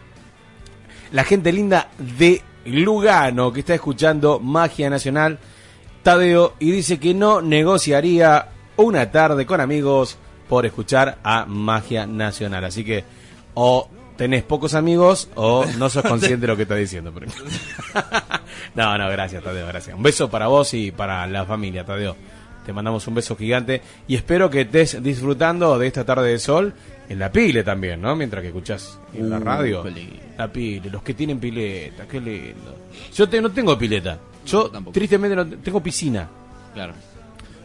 la 1.12 1.24
gente 1.24 1.52
linda 1.52 1.88
de 1.98 2.42
Lugano 2.66 3.52
que 3.52 3.60
está 3.60 3.74
escuchando 3.74 4.40
Magia 4.40 4.90
Nacional, 4.90 5.38
Tadeo, 6.02 6.54
y 6.58 6.70
dice 6.70 6.98
que 6.98 7.14
no 7.14 7.40
negociaría 7.40 8.48
una 8.76 9.10
tarde 9.10 9.46
con 9.46 9.60
amigos 9.60 10.18
por 10.48 10.66
escuchar 10.66 11.18
a 11.22 11.44
Magia 11.46 12.06
Nacional. 12.06 12.64
Así 12.64 12.84
que 12.84 13.04
o 13.54 13.88
tenés 14.16 14.42
pocos 14.42 14.74
amigos 14.74 15.28
o 15.34 15.64
no 15.78 15.88
sos 15.88 16.02
consciente 16.02 16.42
de 16.42 16.46
lo 16.48 16.56
que 16.56 16.62
está 16.62 16.74
diciendo. 16.74 17.12
no, 18.74 18.98
no, 18.98 19.08
gracias 19.08 19.42
Tadeo, 19.42 19.66
gracias. 19.66 19.96
Un 19.96 20.02
beso 20.02 20.28
para 20.28 20.48
vos 20.48 20.74
y 20.74 20.90
para 20.90 21.26
la 21.26 21.44
familia, 21.44 21.84
Tadeo. 21.84 22.16
Te 22.68 22.74
mandamos 22.74 23.06
un 23.08 23.14
beso 23.14 23.34
gigante 23.34 23.80
y 24.06 24.14
espero 24.14 24.50
que 24.50 24.60
estés 24.60 25.02
disfrutando 25.02 25.78
de 25.78 25.86
esta 25.86 26.04
tarde 26.04 26.32
de 26.32 26.38
sol 26.38 26.74
en 27.08 27.18
la 27.18 27.32
pile 27.32 27.64
también, 27.64 27.98
¿no? 27.98 28.14
Mientras 28.14 28.42
que 28.42 28.48
escuchás 28.48 29.00
en 29.14 29.30
la 29.30 29.38
Uh, 29.38 29.42
radio. 29.42 29.84
La 30.36 30.52
pile, 30.52 30.90
los 30.90 31.02
que 31.02 31.14
tienen 31.14 31.40
pileta, 31.40 32.04
qué 32.06 32.20
lindo. 32.20 32.76
Yo 33.14 33.26
te- 33.26 33.40
no 33.40 33.48
tengo 33.52 33.78
pileta. 33.78 34.18
Yo 34.44 34.70
tristemente 34.92 35.34
no 35.34 35.46
tengo 35.46 35.82
piscina. 35.82 36.28
Claro. 36.74 36.92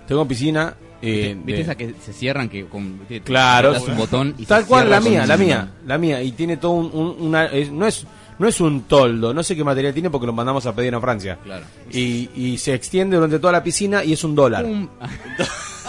Tengo 0.08 0.26
piscina. 0.26 0.74
eh, 1.02 1.36
¿Viste 1.36 1.52
de- 1.52 1.62
esa 1.64 1.76
que 1.76 1.96
se 2.02 2.14
cierran 2.14 2.48
que 2.48 2.66
con 2.68 3.02
Claro, 3.26 3.74
das 3.74 3.86
un 3.86 3.98
botón 3.98 4.34
y 4.38 4.46
tal 4.46 4.62
se 4.62 4.70
cual 4.70 4.90
la 4.90 5.02
mía, 5.02 5.26
la 5.28 5.36
mía, 5.36 5.70
la 5.86 5.98
mía 5.98 6.24
y 6.24 6.32
tiene 6.32 6.56
todo 6.56 6.72
un, 6.72 6.90
un- 6.94 7.28
una 7.28 7.48
es- 7.48 7.70
no 7.74 7.86
es 7.86 8.08
no 8.40 8.48
es 8.48 8.60
un 8.62 8.84
toldo, 8.84 9.34
no 9.34 9.44
sé 9.44 9.56
qué 9.56 9.64
material 9.64 9.94
tiene 9.94 10.10
porque 10.10 10.28
lo 10.28 10.34
mandamos 10.34 10.66
a 10.66 10.74
pedir 10.76 10.94
a 10.96 11.00
Francia. 11.02 11.38
Claro. 11.44 11.64
Y, 11.92 12.30
y 12.36 12.58
se 12.58 12.74
extiende 12.74 13.16
durante 13.18 13.40
toda 13.40 13.54
la 13.54 13.64
piscina 13.64 14.04
y 14.04 14.14
es 14.14 14.24
un 14.24 14.36
dólar. 14.36 14.66
Un- 14.66 14.90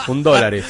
Un 0.08 0.22
dólar 0.22 0.52
es. 0.54 0.66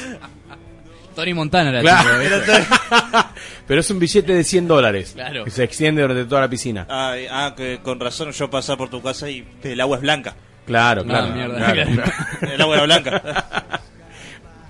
Tony 1.17 1.33
Montana 1.35 1.71
era 1.71 1.81
Claro. 1.81 2.11
Pero 3.67 3.81
es 3.81 3.91
un 3.91 3.99
billete 3.99 4.35
de 4.35 4.45
100 4.45 4.69
dólares. 4.69 5.13
Claro. 5.15 5.45
Que 5.45 5.51
se 5.51 5.65
extiende 5.65 6.03
durante 6.03 6.25
toda 6.27 6.43
la 6.43 6.49
piscina. 6.49 6.87
Ah, 6.89 7.15
ah, 7.31 7.55
que 7.57 7.81
con 7.83 7.99
razón 7.99 8.31
yo 8.33 8.51
pasaba 8.51 8.77
por 8.79 8.91
tu 8.91 9.01
casa 9.03 9.29
y 9.31 9.45
el 9.63 9.81
agua 9.81 9.97
es 9.97 10.03
blanca. 10.03 10.37
Claro, 10.67 11.03
Ah, 11.03 11.09
claro. 11.09 11.35
mierda. 11.35 11.57
claro, 11.73 11.91
claro. 11.95 12.13
El 12.55 12.61
agua 12.61 12.75
era 12.77 12.85
blanca. 12.85 13.23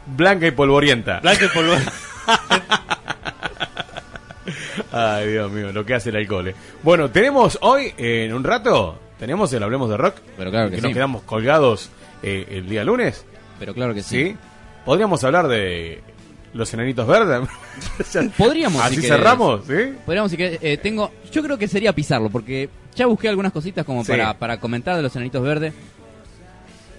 Blanca 0.07 0.47
y 0.47 0.51
polvorienta. 0.53 1.21
Blanca 1.21 1.45
y 1.45 1.49
polvorienta. 1.49 1.93
Ay, 4.95 5.29
Dios 5.33 5.51
mío, 5.51 5.73
lo 5.73 5.85
que 5.85 5.95
hace 5.95 6.11
el 6.11 6.17
alcohol. 6.17 6.49
eh. 6.49 6.55
Bueno, 6.83 7.11
tenemos 7.11 7.59
hoy, 7.63 7.93
eh, 7.99 8.25
en 8.27 8.35
un 8.35 8.45
rato, 8.45 8.99
tenemos 9.19 9.53
el 9.53 9.63
Hablemos 9.63 9.91
de 9.91 9.97
Rock. 9.97 10.17
Pero 10.37 10.51
claro 10.51 10.71
que 10.71 10.77
nos 10.77 10.87
sí. 10.89 10.93
quedamos 10.95 11.23
colgados 11.23 11.91
eh, 12.23 12.47
el 12.51 12.69
día 12.69 12.85
lunes. 12.85 13.25
Pero 13.59 13.75
claro 13.75 13.95
que 13.95 14.03
sí. 14.03 14.25
¿Sí? 14.31 14.37
Podríamos 14.85 15.23
hablar 15.25 15.49
de 15.49 16.03
los 16.53 16.73
enanitos 16.75 17.07
verdes. 17.07 17.49
Podríamos, 18.39 18.83
Así 18.83 18.97
querés. 18.97 19.11
cerramos, 19.11 19.63
¿sí? 19.67 19.95
Podríamos, 20.05 20.31
querés, 20.33 20.59
eh, 20.63 20.77
tengo, 20.77 21.11
yo 21.33 21.43
creo 21.43 21.59
que 21.59 21.67
sería 21.69 21.93
pisarlo, 21.93 22.31
porque 22.31 22.69
ya 22.95 23.07
busqué 23.07 23.29
algunas 23.29 23.53
cositas 23.53 23.85
como 23.85 24.05
Sí. 24.05 24.13
para, 24.13 24.39
para 24.39 24.61
comentar 24.61 24.95
de 24.97 25.03
los 25.03 25.15
Enanitos 25.17 25.43
Verdes. 25.43 25.73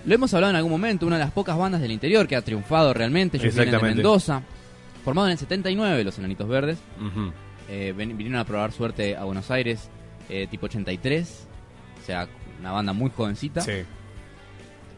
Lo 0.06 0.14
hemos 0.14 0.34
hablado 0.34 0.52
en 0.52 0.58
algún 0.58 0.72
momento, 0.72 1.06
una 1.08 1.18
de 1.18 1.24
las 1.24 1.32
pocas 1.32 1.58
bandas 1.58 1.82
del 1.82 1.92
interior 1.92 2.28
que 2.28 2.36
ha 2.36 2.42
triunfado 2.42 2.94
realmente. 2.94 3.38
Ellos 3.38 3.54
vienen 3.56 3.72
de 3.72 3.76
Exactamente. 3.78 3.96
Mendoza, 4.04 4.42
formado 5.04 5.28
en 5.28 5.32
el 5.34 5.38
79, 5.40 6.04
los 6.04 6.18
Enanitos 6.20 6.48
Verdes. 6.48 6.78
Ujú. 7.00 7.32
Eh, 7.70 7.94
ven- 7.96 8.16
vinieron 8.18 8.40
a 8.40 8.46
probar 8.46 8.72
suerte 8.72 9.16
a 9.16 9.24
Buenos 9.24 9.50
Aires, 9.52 9.90
eh, 10.30 10.48
tipo 10.50 10.66
83. 10.68 11.48
O 12.02 12.06
sea, 12.06 12.28
una 12.60 12.72
banda 12.72 12.94
muy 12.94 13.10
jovencita. 13.16 13.62
Sí. 13.62 13.84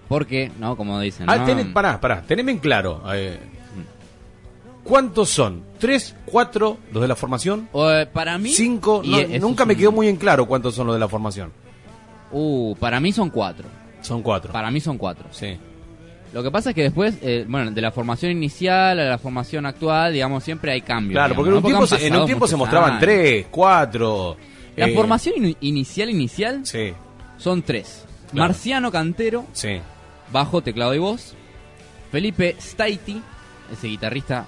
Porque, 0.07 0.51
¿no? 0.59 0.75
Como 0.77 0.99
dicen, 0.99 1.29
Ah, 1.29 1.37
¿no? 1.37 1.45
tenés- 1.45 1.71
pará, 1.73 1.99
pará, 1.99 2.21
teneme 2.21 2.51
en 2.51 2.59
claro. 2.59 3.01
eh, 3.13 3.39
¿Cuántos 4.83 5.29
son? 5.29 5.63
¿Tres, 5.79 6.15
cuatro 6.25 6.77
los 6.93 7.01
de 7.01 7.09
la 7.09 7.15
formación? 7.17 7.67
Eh, 7.73 8.07
para 8.13 8.37
mí... 8.37 8.49
¿Cinco? 8.51 9.01
No, 9.05 9.17
nunca 9.39 9.65
me 9.65 9.73
un- 9.73 9.79
quedó 9.79 9.91
muy 9.91 10.07
en 10.07 10.15
claro 10.15 10.45
cuántos 10.45 10.75
son 10.75 10.87
los 10.87 10.95
de 10.95 10.99
la 11.01 11.09
formación. 11.09 11.51
Uh, 12.31 12.73
para 12.77 12.99
mí 13.01 13.11
son 13.11 13.29
cuatro. 13.29 13.67
Son 14.01 14.21
cuatro. 14.21 14.53
Para 14.53 14.71
mí 14.71 14.79
son 14.79 14.97
cuatro. 14.97 15.27
Sí. 15.31 15.57
Lo 16.37 16.43
que 16.43 16.51
pasa 16.51 16.69
es 16.69 16.75
que 16.75 16.83
después, 16.83 17.17
eh, 17.23 17.45
bueno, 17.49 17.71
de 17.71 17.81
la 17.81 17.89
formación 17.91 18.31
inicial 18.31 18.99
a 18.99 19.05
la 19.05 19.17
formación 19.17 19.65
actual, 19.65 20.13
digamos, 20.13 20.43
siempre 20.43 20.71
hay 20.71 20.81
cambios. 20.81 21.13
Claro, 21.17 21.33
porque 21.33 21.49
en 21.49 21.55
un 21.57 21.61
¿no? 21.63 21.67
tiempo, 21.67 21.87
se, 21.87 21.95
en 21.95 22.03
un 22.03 22.09
pasado 22.11 22.25
tiempo 22.27 22.47
se 22.47 22.55
muchos 22.55 22.59
mostraban 22.59 22.89
años. 22.91 23.01
tres, 23.01 23.47
cuatro. 23.49 24.37
La 24.75 24.87
eh, 24.87 24.93
formación 24.93 25.43
in- 25.43 25.57
inicial, 25.61 26.09
inicial, 26.11 26.63
Sí, 26.63 26.93
son 27.37 27.63
tres. 27.63 28.05
Claro. 28.31 28.49
Marciano 28.49 28.91
Cantero, 28.91 29.47
sí. 29.51 29.79
bajo, 30.31 30.61
teclado 30.61 30.93
y 30.93 30.99
voz. 30.99 31.33
Felipe 32.11 32.55
Staiti, 32.61 33.19
ese 33.73 33.87
guitarrista 33.87 34.45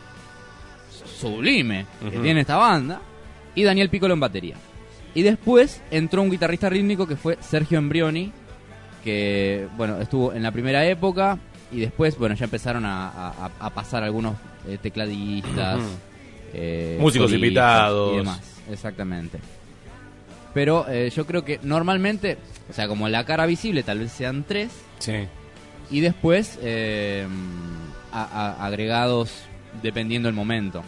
sublime 1.20 1.86
que 2.12 2.20
tiene 2.20 2.42
esta 2.42 2.58
banda. 2.58 3.02
Y 3.56 3.64
Daniel 3.64 3.90
Piccolo 3.90 4.14
en 4.14 4.20
batería. 4.20 4.56
Y 5.16 5.24
después 5.24 5.82
entró 5.90 6.22
un 6.22 6.30
guitarrista 6.30 6.70
rítmico 6.70 7.08
que 7.08 7.16
fue 7.16 7.38
Sergio 7.42 7.80
Embrioni, 7.80 8.32
que, 9.04 9.68
bueno, 9.76 10.00
estuvo 10.00 10.34
en 10.34 10.44
la 10.44 10.52
primera 10.52 10.86
época. 10.86 11.40
Y 11.72 11.80
después, 11.82 12.18
bueno, 12.18 12.36
ya 12.36 12.46
empezaron 12.46 12.86
a, 12.86 13.08
a- 13.10 13.52
a 13.60 13.70
pasar 13.70 14.04
algunos 14.04 14.36
eh, 14.68 14.78
tecladistas, 14.82 15.80
eh, 16.54 16.98
Músicos 17.00 17.32
invitados. 17.32 18.14
Y 18.14 18.18
demás, 18.18 18.42
exactamente. 18.72 19.40
Pero 20.54 20.88
eh, 20.90 21.12
yo 21.16 21.26
creo 21.28 21.46
que 21.46 21.60
normalmente, 21.62 22.38
o 22.70 22.74
sea, 22.74 22.88
como 22.88 23.08
la 23.08 23.24
cara 23.26 23.46
visible 23.46 23.84
tal 23.84 24.00
vez 24.00 24.12
sean 24.12 24.44
tres. 24.48 24.72
Sí. 24.98 25.14
Y 25.92 26.00
después 26.02 26.58
eh, 26.62 27.28
a- 28.12 28.66
agregados 28.66 29.32
dependiendo 29.84 30.28
el 30.28 30.34
momento. 30.36 30.84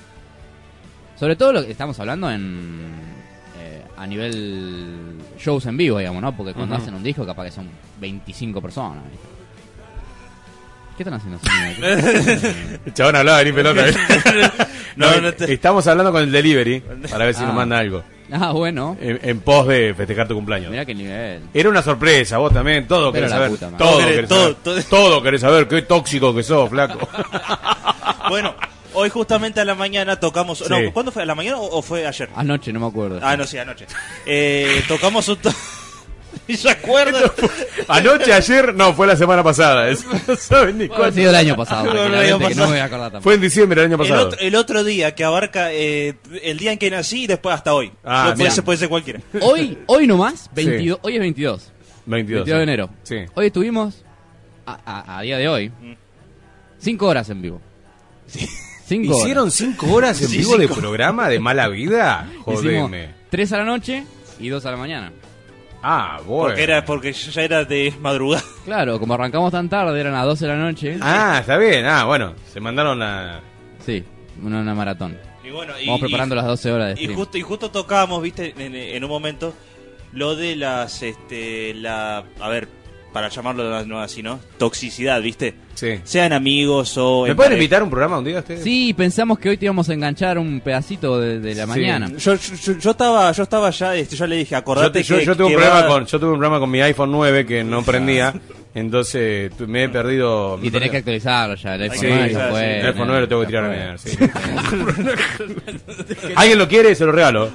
Sobre 1.20 1.36
todo 1.36 1.54
lo 1.54 1.64
que 1.64 1.72
estamos 1.72 2.00
hablando 2.00 2.32
en 2.32 2.88
eh, 3.60 3.84
a 3.96 4.08
nivel 4.08 5.18
shows 5.38 5.68
en 5.68 5.78
vivo, 5.78 6.00
digamos, 6.00 6.22
¿no? 6.24 6.36
Porque 6.36 6.54
cuando 6.54 6.76
hacen 6.76 6.96
un 6.96 7.04
disco 7.04 7.24
capaz 7.26 7.46
que 7.46 7.52
son 7.52 7.68
25 8.00 8.60
personas. 8.60 9.04
¿viste? 9.12 9.28
¿Qué 11.04 11.10
están 11.10 11.14
haciendo? 11.16 11.40
El 12.86 12.94
chabón 12.94 13.16
hablaba 13.16 13.44
ni 13.44 13.52
pelota. 13.52 13.86
No, 14.98 15.10
No, 15.10 15.22
no 15.22 15.34
te- 15.34 15.54
Estamos 15.54 15.88
hablando 15.88 16.12
con 16.12 16.22
el 16.22 16.32
delivery 16.32 16.82
para 17.10 17.24
ver 17.26 17.34
si 17.34 17.42
Ah. 17.44 17.46
nos 17.48 17.56
manda 17.56 17.80
algo. 17.80 18.04
ah, 18.34 18.52
bueno. 18.52 18.98
En, 19.00 19.20
en 19.24 19.40
pos 19.40 19.66
de 19.68 19.94
festejar 19.96 20.28
tu 20.28 20.36
cumpleaños. 20.36 20.70
Mirá 20.70 20.86
qué 20.86 20.94
nivel. 20.94 21.44
Era 21.54 21.70
una 21.70 21.82
sorpresa, 21.82 22.38
vos 22.40 22.54
también, 22.54 22.88
todo 22.88 23.12
Pero 23.12 23.14
querés 23.14 23.30
la 23.32 23.36
saber. 23.38 23.50
puta 23.52 23.70
madre. 23.70 23.78
Todo, 23.78 23.90
Todo 23.98 24.06
querés 24.08 24.28
todo- 24.30 24.42
saber. 24.42 24.56
todo- 24.64 24.84
Todo 24.84 25.24
querés 25.24 25.42
saber, 25.42 25.68
qué 25.70 25.82
tóxico 25.84 26.36
que 26.36 26.44
sos, 26.44 26.70
flaco. 26.70 27.08
Bueno, 28.30 28.54
hoy 28.94 29.10
justamente 29.10 29.62
a 29.62 29.66
la 29.66 29.76
mañana 29.76 30.20
tocamos. 30.20 30.58
Sí. 30.60 30.66
No, 30.70 30.78
¿cuándo 30.92 31.12
fue? 31.14 31.24
¿A 31.24 31.26
la 31.26 31.36
mañana 31.36 31.58
o, 31.58 31.78
o 31.78 31.82
fue 31.82 32.06
ayer? 32.06 32.30
Anoche, 32.36 32.74
no 32.74 32.82
me 32.82 32.88
acuerdo. 32.88 33.20
Ah, 33.24 33.38
no, 33.38 33.46
sí, 33.48 33.58
anoche. 33.58 33.86
Eh, 34.26 34.84
tocamos 34.90 35.28
un. 35.30 35.38
to- 35.38 35.52
¿Y 36.52 36.58
se 36.58 36.70
acuerdan? 36.70 37.24
Anoche, 37.88 38.34
ayer, 38.34 38.74
no, 38.76 38.94
fue 38.94 39.08
la 39.08 39.16
semana 39.16 39.44
pasada. 39.44 39.90
es- 39.90 40.06
No 40.28 40.36
saben 40.36 40.78
ni 40.78 40.84
haber 40.86 40.98
cuándo. 40.98 41.16
sido 41.16 41.30
el 41.30 41.36
año 41.36 41.56
pasado. 41.56 41.86
No, 41.86 41.94
no, 41.94 42.06
el 42.06 42.16
año 42.16 42.38
que 42.38 42.44
no 42.44 42.50
pasado. 42.50 42.66
me 42.68 42.72
voy 42.74 42.80
a 42.80 42.84
acordar 42.86 43.12
tampoco. 43.12 43.24
Fue 43.24 43.34
en 43.36 43.42
diciembre 43.42 43.82
del 43.82 43.92
año 43.94 44.02
El 44.04 44.10
pasado. 44.10 44.28
otro, 44.28 44.40
el 44.40 44.56
otro 44.56 44.84
día 44.84 45.16
que 45.16 45.24
abarca 45.24 45.72
eh, 45.72 46.16
el 46.44 46.58
día 46.58 46.72
en 46.74 46.78
que 46.80 46.90
nací 46.92 47.24
y 47.24 47.28
después 47.28 47.56
hasta 47.56 47.74
hoy. 47.74 47.92
Ah, 48.04 48.28
No 48.30 48.36
puede, 48.36 48.52
ser, 48.52 48.64
puede 48.64 48.78
ser 48.80 48.90
cualquiera. 48.90 49.20
Hoy, 49.42 49.78
hoy 49.88 50.08
nomás, 50.08 50.42
Sí. 50.42 50.50
22, 50.66 51.00
hoy 51.02 51.14
es 51.16 51.20
22. 51.20 51.72
22. 52.06 52.40
22 52.46 52.58
de 52.58 52.64
enero. 52.64 52.90
Sí. 53.04 53.16
Hoy 53.36 53.46
estuvimos, 53.48 54.04
a, 54.66 54.80
a- 54.86 55.18
a 55.20 55.22
día 55.22 55.38
de 55.38 55.48
hoy, 55.48 55.70
Mm. 55.70 55.94
5 56.80 57.08
horas 57.08 57.30
en 57.30 57.42
vivo. 57.42 57.62
5 58.28 59.12
horas. 59.14 59.22
¿Hicieron 59.22 59.52
cinco 59.52 59.94
horas 59.94 60.22
en 60.22 60.28
Sí, 60.28 60.38
vivo 60.40 60.58
de 60.58 60.68
cinco. 60.68 60.80
programa 60.82 61.30
de 61.30 61.40
mala 61.40 61.68
vida? 61.70 62.28
Hicimos 62.30 62.62
Jodeme. 62.62 63.10
3 63.30 63.52
a 63.54 63.58
la 63.58 63.64
noche 63.66 64.04
y 64.40 64.50
2 64.50 64.66
a 64.66 64.72
la 64.72 64.78
mañana. 64.78 65.14
Ah, 65.84 66.20
bueno. 66.26 66.50
Porque, 66.50 66.64
era, 66.64 66.86
porque 66.86 67.14
yo 67.14 67.32
ya 67.32 67.42
era 67.44 67.66
de 67.66 67.94
madrugada. 68.00 68.44
Claro, 68.66 69.00
como 69.00 69.16
arrancamos 69.16 69.52
tan 69.52 69.68
tarde, 69.70 70.00
eran 70.00 70.14
las 70.14 70.26
12 70.26 70.46
de 70.46 70.52
la 70.54 70.58
noche. 70.60 70.98
Ah, 71.02 71.38
está 71.42 71.58
bien. 71.58 71.86
Ah, 71.86 72.06
bueno. 72.06 72.36
Se 72.54 72.60
mandaron 72.60 73.00
la... 73.00 73.40
Sí, 73.84 74.04
una, 74.44 74.60
una 74.60 74.76
maratón. 74.76 75.18
Y 75.44 75.50
bueno, 75.50 75.74
y- 75.82 75.88
Vamos 75.88 76.02
preparando 76.02 76.36
y- 76.36 76.38
las 76.38 76.46
12 76.46 76.72
horas 76.72 76.96
de 76.96 77.04
Y 77.04 77.08
justo, 77.08 77.38
y 77.38 77.42
justo 77.42 77.72
tocábamos, 77.72 78.22
viste, 78.22 78.54
en, 78.58 78.76
en 78.76 79.04
un 79.04 79.10
momento, 79.10 79.56
lo 80.14 80.36
de 80.36 80.56
las, 80.56 81.02
este, 81.02 81.74
la, 81.74 82.24
a 82.40 82.50
ver, 82.50 82.68
para 83.14 83.28
llamarlo 83.30 83.86
no 83.86 84.00
así, 84.02 84.24
¿no? 84.24 84.40
Toxicidad, 84.58 85.22
viste. 85.22 85.54
Sí. 85.74 86.00
Sean 86.04 86.32
amigos 86.34 86.96
o... 86.98 87.24
¿Me 87.24 87.32
en 87.32 87.36
pueden 87.36 87.54
invitar 87.54 87.82
un 87.82 87.90
programa 87.90 88.20
un 88.20 88.26
día 88.26 88.40
ustedes? 88.40 88.64
Sí, 88.64 88.94
pensamos 88.94 89.40
que 89.40 89.50
hoy 89.50 89.58
te 89.58 89.66
íbamos 89.66 89.90
a 89.90 89.94
enganchar 89.94 90.38
un 90.38 90.60
pedacito 90.62 91.20
de, 91.20 91.40
de 91.40 91.56
la 91.56 91.64
Sí. 91.64 91.70
mañana. 91.70 92.12
Yo, 92.18 92.36
yo, 92.36 92.74
yo 92.78 92.92
estaba, 92.92 93.32
yo 93.32 93.44
estaba 93.44 93.70
ya, 93.72 93.96
este, 93.96 94.16
yo 94.16 94.28
le 94.28 94.36
dije, 94.38 94.52
Yo, 94.52 94.58
acordate 94.58 95.00
te- 95.00 95.04
yo- 95.04 95.18
que, 95.18 95.26
yo 95.26 95.36
tuve 95.36 95.48
un 95.48 95.54
problema 95.54 95.82
va- 95.82 95.88
con, 95.88 96.06
yo 96.06 96.20
tuve 96.20 96.30
un 96.32 96.38
problema 96.38 96.60
con 96.60 96.70
mi 96.72 96.82
iPhone 96.82 97.12
9 97.12 97.46
que 97.46 97.64
no 97.64 97.82
prendía. 97.86 98.34
Entonces 98.74 99.52
me 99.68 99.84
he 99.84 99.90
perdido. 99.90 100.58
Y 100.64 100.72
tenés 100.72 100.92
que 100.92 100.98
actualizarlo 100.98 101.56
ya, 101.56 101.76
el 101.76 101.82
iPhone 101.84 102.00
Sí, 102.00 102.06
9 102.08 102.28
sí, 102.30 102.34
ya 102.36 102.48
fue, 102.50 102.80
el 102.80 102.86
iPhone 102.88 103.08
9 103.08 103.22
lo 103.22 103.28
tengo 103.28 103.42
que 103.42 103.52
ya 103.52 103.62
tirar 103.62 103.90
a 103.90 103.98
sí. 103.98 104.18
¿Alguien 106.36 106.58
lo 106.58 106.68
quiere? 106.68 106.96
Se 106.96 107.06
lo 107.06 107.12
regalo. 107.12 107.52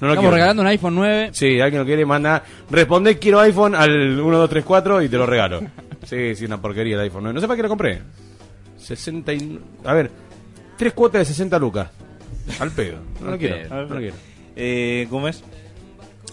No 0.00 0.08
lo 0.08 0.12
Estamos 0.12 0.18
quiero. 0.20 0.30
regalando 0.34 0.62
un 0.62 0.68
iPhone 0.68 0.94
9. 0.94 1.30
Sí, 1.32 1.60
alguien 1.60 1.80
lo 1.80 1.86
quiere, 1.86 2.04
manda. 2.04 2.42
Responde 2.70 3.18
quiero 3.18 3.40
iPhone 3.40 3.74
al 3.74 3.90
1234 3.90 5.02
y 5.02 5.08
te 5.08 5.16
lo 5.16 5.26
regalo. 5.26 5.60
Sí, 6.04 6.34
sí, 6.34 6.44
una 6.44 6.60
porquería 6.60 6.94
el 6.96 7.00
iPhone 7.02 7.22
9. 7.24 7.34
No 7.34 7.40
sé 7.40 7.46
para 7.46 7.56
qué 7.56 7.62
lo 7.62 7.68
compré. 7.68 8.02
60 8.78 9.32
y... 9.32 9.60
A 9.84 9.92
ver, 9.94 10.10
tres 10.76 10.92
cuotas 10.92 11.20
de 11.20 11.24
60 11.24 11.58
lucas. 11.58 11.90
Al 12.60 12.70
pedo. 12.70 12.98
No 13.20 13.30
lo 13.32 13.38
quiero. 13.38 13.68
No 13.68 13.82
lo 13.94 13.98
quiero. 13.98 14.16
Eh, 14.54 15.06
¿Cómo 15.10 15.28
es? 15.28 15.42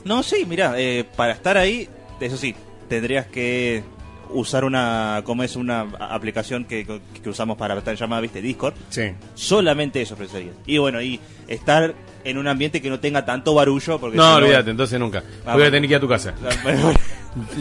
No, 0.06 0.22
sí, 0.24 0.46
mira, 0.48 0.74
eh, 0.78 1.06
para 1.16 1.34
estar 1.34 1.58
ahí, 1.58 1.88
eso 2.20 2.36
sí, 2.38 2.54
tendrías 2.90 3.26
que 3.28 3.84
usar 4.30 4.66
una, 4.66 5.22
¿cómo 5.24 5.44
es? 5.44 5.56
Una 5.56 5.82
aplicación 6.00 6.66
que, 6.66 6.86
que 7.22 7.30
usamos 7.30 7.58
para 7.58 7.78
estar 7.78 7.96
llamada, 7.96 8.22
¿viste? 8.22 8.42
Discord. 8.42 8.74
Sí. 8.90 9.12
Solamente 9.34 10.02
eso 10.02 10.16
precisarías. 10.16 10.56
Y 10.66 10.78
bueno, 10.78 11.02
y 11.02 11.20
estar 11.48 11.94
en 12.24 12.38
un 12.38 12.48
ambiente 12.48 12.82
que 12.82 12.90
no 12.90 13.00
tenga 13.00 13.26
tanto 13.26 13.54
barullo. 13.54 14.00
Porque 14.00 14.18
No, 14.18 14.38
si 14.38 14.44
olvídate, 14.44 14.72
entonces 14.72 15.00
nunca. 15.00 15.24
Ah, 15.46 15.54
Voy 15.54 15.64
a 15.64 15.72
tener 15.72 15.82
que 15.82 15.88
ir 15.94 15.96
a 15.98 16.00
tu 16.00 16.08
casa. 16.08 16.34
bueno. 16.64 16.94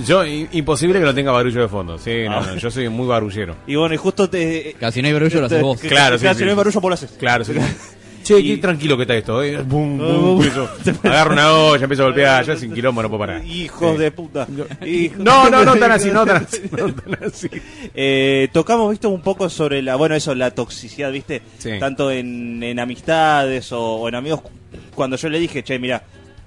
Yo, 0.07 0.23
imposible 0.27 0.99
que 0.99 1.05
no 1.07 1.15
tenga 1.15 1.33
barullo 1.33 1.63
de 1.63 1.69
fondo. 1.69 1.99
Sí, 1.99 2.25
no, 2.29 2.39
Ah. 2.39 2.47
no, 2.49 2.57
yo 2.57 2.71
soy 2.71 2.89
muy 2.91 3.07
barullero. 3.07 3.57
Y 3.67 3.75
bueno, 3.77 3.95
y 3.95 3.99
justo 3.99 4.29
te... 4.29 4.77
Casi 4.79 5.01
no 5.01 5.09
hay 5.09 5.15
barullo, 5.15 5.41
lo 5.41 5.47
haces 5.47 5.63
vos. 5.63 5.81
Claro, 5.81 6.19
sí, 6.19 6.23
Claro, 6.23 6.35
sí, 6.35 6.39
si 6.41 6.45
no 6.45 6.51
hay 6.51 6.57
barullo, 6.57 6.81
vos 6.81 6.89
lo 6.91 6.95
haces. 6.95 7.11
Claro, 7.19 7.45
sí. 7.45 7.53
Che, 8.23 8.43
qué 8.43 8.57
tranquilo 8.59 8.97
que 8.97 9.03
está 9.03 9.15
esto. 9.17 9.43
eh. 9.43 9.59
Bum, 9.67 9.99
bum, 9.99 10.41
empiezo- 10.43 10.69
agarro 11.03 11.33
una 11.33 11.53
olla, 11.53 11.83
empiezo 11.85 12.03
a 12.03 12.07
golpear. 12.07 12.45
Yo 12.45 12.57
sin 12.57 12.73
quilombo 12.73 13.03
no 13.03 13.09
puedo 13.09 13.21
parar. 13.21 13.45
Hijos 13.45 13.93
Sí. 13.93 13.99
de 13.99 14.11
puta. 14.13 14.47
Hijos- 14.85 15.19
No, 15.19 15.51
no, 15.51 15.65
no 15.65 15.77
tan 15.77 15.93
así, 15.93 16.11
no 16.11 16.25
tan 16.25 16.45
así. 16.45 16.61
no 16.71 16.93
tan 16.95 17.25
así. 17.25 17.49
Eh, 17.95 18.49
tocamos, 18.53 18.91
visto, 18.91 19.09
un 19.09 19.23
poco 19.23 19.49
sobre 19.49 19.83
la, 19.83 19.97
bueno, 19.97 20.15
eso, 20.15 20.35
la 20.35 20.51
toxicidad, 20.53 21.11
viste, 21.13 21.43
Sí. 21.59 21.71
tanto 21.81 22.11
en, 22.11 22.63
en 22.63 22.79
amistades 22.79 23.73
o, 23.73 23.81
o 23.97 24.09
en 24.09 24.15
amigos. 24.15 24.41
Cuando 24.95 25.17
yo 25.17 25.29
le 25.29 25.39
dije, 25.39 25.63
che, 25.63 25.79
mira, 25.79 26.03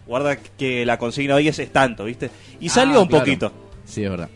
guarda 0.07 0.37
que 0.37 0.85
la 0.85 0.97
consigna 0.97 1.35
hoy 1.35 1.47
es, 1.47 1.59
es 1.59 1.71
tanto, 1.73 2.05
viste, 2.05 2.29
y 2.59 2.69
salió 2.69 2.99
Ah, 2.99 3.01
un 3.01 3.07
claro. 3.07 3.23
poquito. 3.25 3.51
Sí, 3.85 4.03
es 4.03 4.09
verdad. 4.09 4.29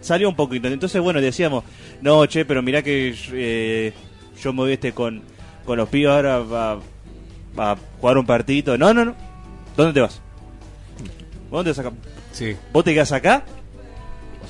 Salió 0.00 0.28
un 0.28 0.36
poquito. 0.36 0.68
Entonces, 0.68 1.00
bueno, 1.00 1.20
decíamos, 1.20 1.64
no, 2.00 2.26
che, 2.26 2.44
pero 2.44 2.62
mira 2.62 2.82
que 2.82 3.14
eh, 3.32 3.92
yo 4.40 4.52
me 4.52 4.58
voy 4.62 4.72
este 4.72 4.92
con, 4.92 5.22
con 5.66 5.76
los 5.78 5.88
pibes 5.88 6.10
ahora 6.10 6.36
a, 6.36 6.78
a 7.58 7.76
jugar 8.00 8.18
un 8.18 8.26
partidito. 8.26 8.78
No, 8.78 8.94
no, 8.94 9.04
no. 9.04 9.14
¿Dónde 9.76 9.92
te 9.92 10.00
vas? 10.00 10.20
¿Dónde 11.50 11.72
te 11.72 11.80
vas 11.80 11.86
acá? 11.86 11.96
Sí. 12.32 12.56
¿Vos 12.72 12.84
te 12.84 12.94
quedás 12.94 13.12
acá? 13.12 13.44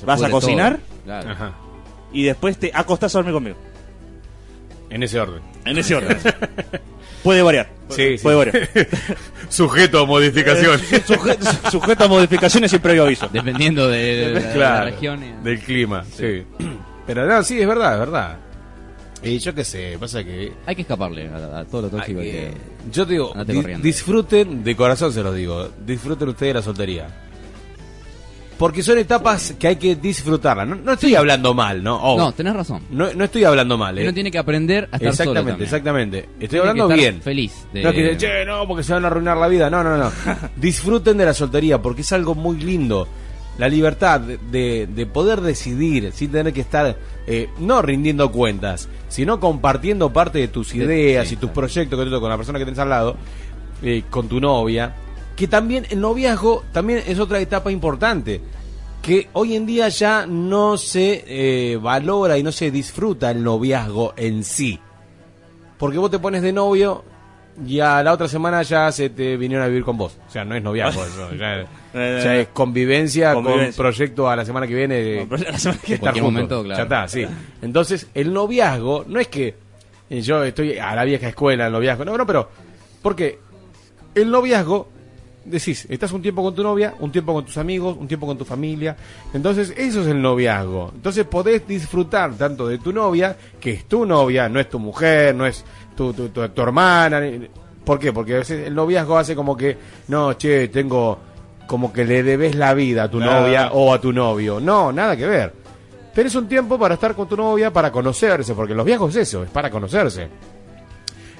¿Vas 0.05 0.21
a 0.23 0.29
cocinar? 0.29 0.79
Claro. 1.03 1.29
Ajá. 1.31 1.51
Y 2.13 2.23
después 2.23 2.57
te 2.57 2.71
acostás 2.73 3.13
a 3.15 3.19
dormir 3.19 3.33
conmigo. 3.33 3.57
En 4.89 5.03
ese 5.03 5.19
orden. 5.19 5.41
En 5.65 5.77
ese 5.77 5.95
orden. 5.95 6.17
Puede 7.23 7.41
variar. 7.41 7.67
Sí, 7.89 8.17
sí. 8.17 8.23
Puede 8.23 8.37
variar. 8.37 8.69
Sujeto 9.49 9.99
a 10.01 10.05
modificación. 10.05 10.79
Eh, 10.91 11.01
suje- 11.05 11.69
sujeto 11.71 12.05
a 12.05 12.07
modificaciones 12.07 12.71
y 12.71 12.79
previo 12.79 13.03
aviso. 13.03 13.27
Dependiendo 13.27 13.89
de, 13.89 13.97
de 13.99 14.29
la- 14.33 14.39
de 14.39 14.53
Claro, 14.53 14.85
la 14.85 14.91
región. 14.91 15.23
y- 15.23 15.43
del 15.43 15.59
clima, 15.59 16.05
sí. 16.15 16.45
Pero 17.05 17.25
no, 17.25 17.43
sí, 17.43 17.59
es 17.59 17.67
verdad, 17.67 17.93
es 17.93 17.99
verdad. 17.99 18.37
Y 19.23 19.39
yo 19.39 19.53
qué 19.55 19.63
sé, 19.63 19.97
pasa 19.99 20.23
que... 20.23 20.53
Hay 20.65 20.75
que 20.75 20.81
escaparle 20.83 21.27
a, 21.29 21.59
a 21.59 21.65
todo 21.65 21.83
lo 21.83 21.89
tóxico. 21.89 22.19
Que- 22.19 22.31
que- 22.31 22.53
Yo 22.91 23.05
te 23.05 23.13
digo, 23.13 23.31
andate 23.33 23.53
di- 23.53 23.59
corriendo. 23.61 23.83
disfruten, 23.83 24.63
de 24.63 24.75
corazón 24.75 25.11
se 25.11 25.23
los 25.23 25.35
digo, 25.35 25.69
disfruten 25.85 26.29
ustedes 26.29 26.53
la 26.55 26.61
soltería. 26.61 27.07
Porque 28.57 28.81
son 28.81 28.97
etapas 28.97 29.53
que 29.59 29.67
hay 29.67 29.75
que 29.75 29.95
disfrutarla. 29.95 30.65
No, 30.65 30.73
no 30.75 30.93
estoy 30.93 31.13
hablando 31.13 31.53
mal, 31.53 31.83
¿no? 31.83 31.95
Oh, 31.95 32.17
No, 32.17 32.31
tenés 32.31 32.55
razón. 32.55 32.81
no, 32.89 33.13
no 33.13 33.23
estoy 33.25 33.43
hablando 33.43 33.77
mal, 33.77 33.95
¿eh? 33.99 34.01
Uno 34.03 34.13
tiene 34.15 34.31
que 34.31 34.39
aprender 34.39 34.85
a 34.91 34.95
estar 34.97 35.09
Exactamente, 35.09 35.63
exactamente. 35.63 36.17
Estoy 36.39 36.47
Tiene 36.47 36.59
hablando 36.61 36.87
que 36.87 36.93
estar 36.95 37.11
bien. 37.11 37.21
feliz 37.21 37.53
de- 37.71 37.83
No, 37.83 37.91
que 37.91 38.01
dicen, 38.01 38.17
che, 38.17 38.45
no, 38.45 38.67
porque 38.67 38.83
se 38.83 38.93
van 38.93 39.03
a 39.03 39.07
arruinar 39.07 39.37
la 39.37 39.47
vida. 39.47 39.69
No, 39.69 39.83
no, 39.83 39.95
no. 39.97 40.11
Disfruten 40.55 41.17
de 41.17 41.25
la 41.25 41.33
soltería 41.35 41.79
porque 41.81 42.01
es 42.01 42.11
algo 42.13 42.33
muy 42.33 42.57
lindo. 42.57 43.07
La 43.57 43.67
libertad 43.69 44.19
de, 44.21 44.37
de- 44.51 44.87
de 44.87 45.05
poder 45.07 45.41
decidir 45.41 46.11
sin 46.13 46.31
tener 46.31 46.53
que 46.53 46.61
estar, 46.61 46.95
eh, 47.25 47.49
no 47.59 47.81
rindiendo 47.81 48.31
cuentas, 48.31 48.87
sino 49.09 49.39
compartiendo 49.39 50.13
parte 50.13 50.37
de 50.39 50.47
tus 50.47 50.71
De- 50.73 50.77
ideas 50.85 51.27
sí, 51.27 51.33
y 51.33 51.37
tus 51.37 51.49
proyectos 51.49 51.99
que 51.99 52.19
con 52.19 52.29
la 52.29 52.37
persona 52.37 52.59
que 52.59 52.65
tenés 52.65 52.79
al 52.79 52.89
lado, 52.89 53.15
eh, 53.81 54.03
con 54.09 54.27
tu 54.27 54.39
novia. 54.39 54.93
Que 55.35 55.47
también 55.47 55.85
el 55.89 55.99
noviazgo 56.01 56.63
también 56.71 57.01
es 57.07 57.19
otra 57.19 57.39
etapa 57.39 57.71
importante 57.71 58.41
que 59.01 59.29
hoy 59.33 59.55
en 59.55 59.65
día 59.65 59.87
ya 59.89 60.25
no 60.27 60.77
se 60.77 61.23
eh, 61.27 61.77
valora 61.77 62.37
y 62.37 62.43
no 62.43 62.51
se 62.51 62.71
disfruta 62.71 63.31
el 63.31 63.43
noviazgo 63.43 64.13
en 64.17 64.43
sí. 64.43 64.79
Porque 65.77 65.97
vos 65.99 66.09
te 66.11 66.19
pones 66.19 66.41
de 66.41 66.51
novio 66.53 67.03
y 67.65 67.79
a 67.79 68.03
la 68.03 68.13
otra 68.13 68.27
semana 68.27 68.61
ya 68.61 68.91
se 68.91 69.09
te 69.09 69.35
vinieron 69.37 69.65
a 69.65 69.67
vivir 69.69 69.83
con 69.83 69.97
vos. 69.97 70.17
O 70.27 70.31
sea, 70.31 70.45
no 70.45 70.55
es 70.55 70.61
noviazgo 70.63 71.03
eso. 71.05 71.33
Ya, 71.35 71.65
Eh, 71.99 72.21
ya 72.23 72.35
es 72.35 72.47
convivencia, 72.49 73.33
convivencia. 73.33 73.67
con 73.67 73.75
proyecto 73.77 74.29
a 74.29 74.35
la 74.35 74.45
semana 74.45 74.67
que 74.67 74.75
viene. 74.75 74.95
de- 74.95 75.17
Con 75.19 75.29
proyecto 75.29 75.49
a 75.49 75.53
la 75.53 75.59
semana 75.59 75.81
que 75.83 75.93
estar 75.95 76.13
juntos. 76.13 76.31
momento, 76.31 76.63
claro. 76.63 76.77
Ya 76.77 76.83
está, 76.83 77.07
sí. 77.07 77.25
Entonces, 77.61 78.07
el 78.13 78.31
noviazgo 78.33 79.05
no 79.07 79.19
es 79.19 79.27
que 79.29 79.55
eh, 80.09 80.21
yo 80.21 80.43
estoy 80.43 80.77
a 80.77 80.93
la 80.93 81.03
vieja 81.05 81.29
escuela, 81.29 81.65
el 81.67 81.71
noviazgo. 81.71 82.05
No, 82.05 82.15
no, 82.17 82.25
pero. 82.27 82.49
Porque 83.01 83.39
el 84.13 84.29
noviazgo, 84.29 84.89
decís, 85.45 85.87
estás 85.89 86.11
un 86.11 86.21
tiempo 86.21 86.43
con 86.43 86.53
tu 86.53 86.61
novia, 86.61 86.93
un 86.99 87.11
tiempo 87.11 87.33
con 87.33 87.45
tus 87.45 87.57
amigos, 87.57 87.97
un 87.97 88.07
tiempo 88.07 88.27
con 88.27 88.37
tu 88.37 88.45
familia. 88.45 88.95
Entonces, 89.33 89.73
eso 89.75 90.01
es 90.01 90.07
el 90.07 90.21
noviazgo. 90.21 90.91
Entonces, 90.93 91.25
podés 91.25 91.65
disfrutar 91.67 92.33
tanto 92.35 92.67
de 92.67 92.77
tu 92.77 92.91
novia, 92.93 93.35
que 93.59 93.71
es 93.71 93.85
tu 93.85 94.05
novia, 94.05 94.49
no 94.49 94.59
es 94.59 94.69
tu 94.69 94.77
mujer, 94.77 95.33
no 95.33 95.47
es 95.47 95.63
tu, 95.97 96.13
tu, 96.13 96.29
tu, 96.29 96.47
tu 96.47 96.61
hermana. 96.61 97.21
¿Por 97.83 97.99
qué? 97.99 98.13
Porque 98.13 98.35
a 98.35 98.37
veces 98.39 98.67
el 98.67 98.75
noviazgo 98.75 99.17
hace 99.17 99.35
como 99.35 99.57
que, 99.57 99.77
no, 100.07 100.33
che, 100.33 100.67
tengo 100.69 101.19
como 101.67 101.91
que 101.91 102.05
le 102.05 102.23
debes 102.23 102.55
la 102.55 102.73
vida 102.73 103.03
a 103.03 103.09
tu 103.11 103.19
No. 103.19 103.25
novia 103.41 103.71
o 103.73 103.93
a 103.93 103.99
tu 103.99 104.13
novio. 104.13 104.59
No, 104.61 104.91
nada 104.93 105.17
que 105.17 105.25
ver. 105.25 105.53
Tenés 106.13 106.33
un 106.35 106.47
tiempo 106.47 106.79
para 106.79 106.93
estar 106.95 107.13
con 107.13 107.27
tu 107.27 107.35
novia, 107.37 107.71
para 107.71 107.91
conocerse, 107.91 108.53
porque 108.53 108.73
los 108.73 108.85
viejos 108.85 109.15
es 109.15 109.27
eso, 109.27 109.43
es 109.43 109.49
para 109.49 109.69
conocerse. 109.69 110.27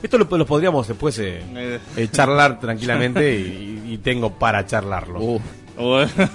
Esto 0.03 0.17
lo, 0.19 0.27
lo 0.37 0.45
podríamos 0.45 0.87
después 0.87 1.17
eh, 1.19 1.41
Eh. 1.55 1.79
eh, 1.95 2.07
charlar 2.11 2.59
tranquilamente 2.59 3.35
y, 3.35 3.83
y 3.93 3.97
tengo 3.99 4.31
para 4.31 4.65
charlarlo. 4.65 5.19
Uh, 5.19 5.39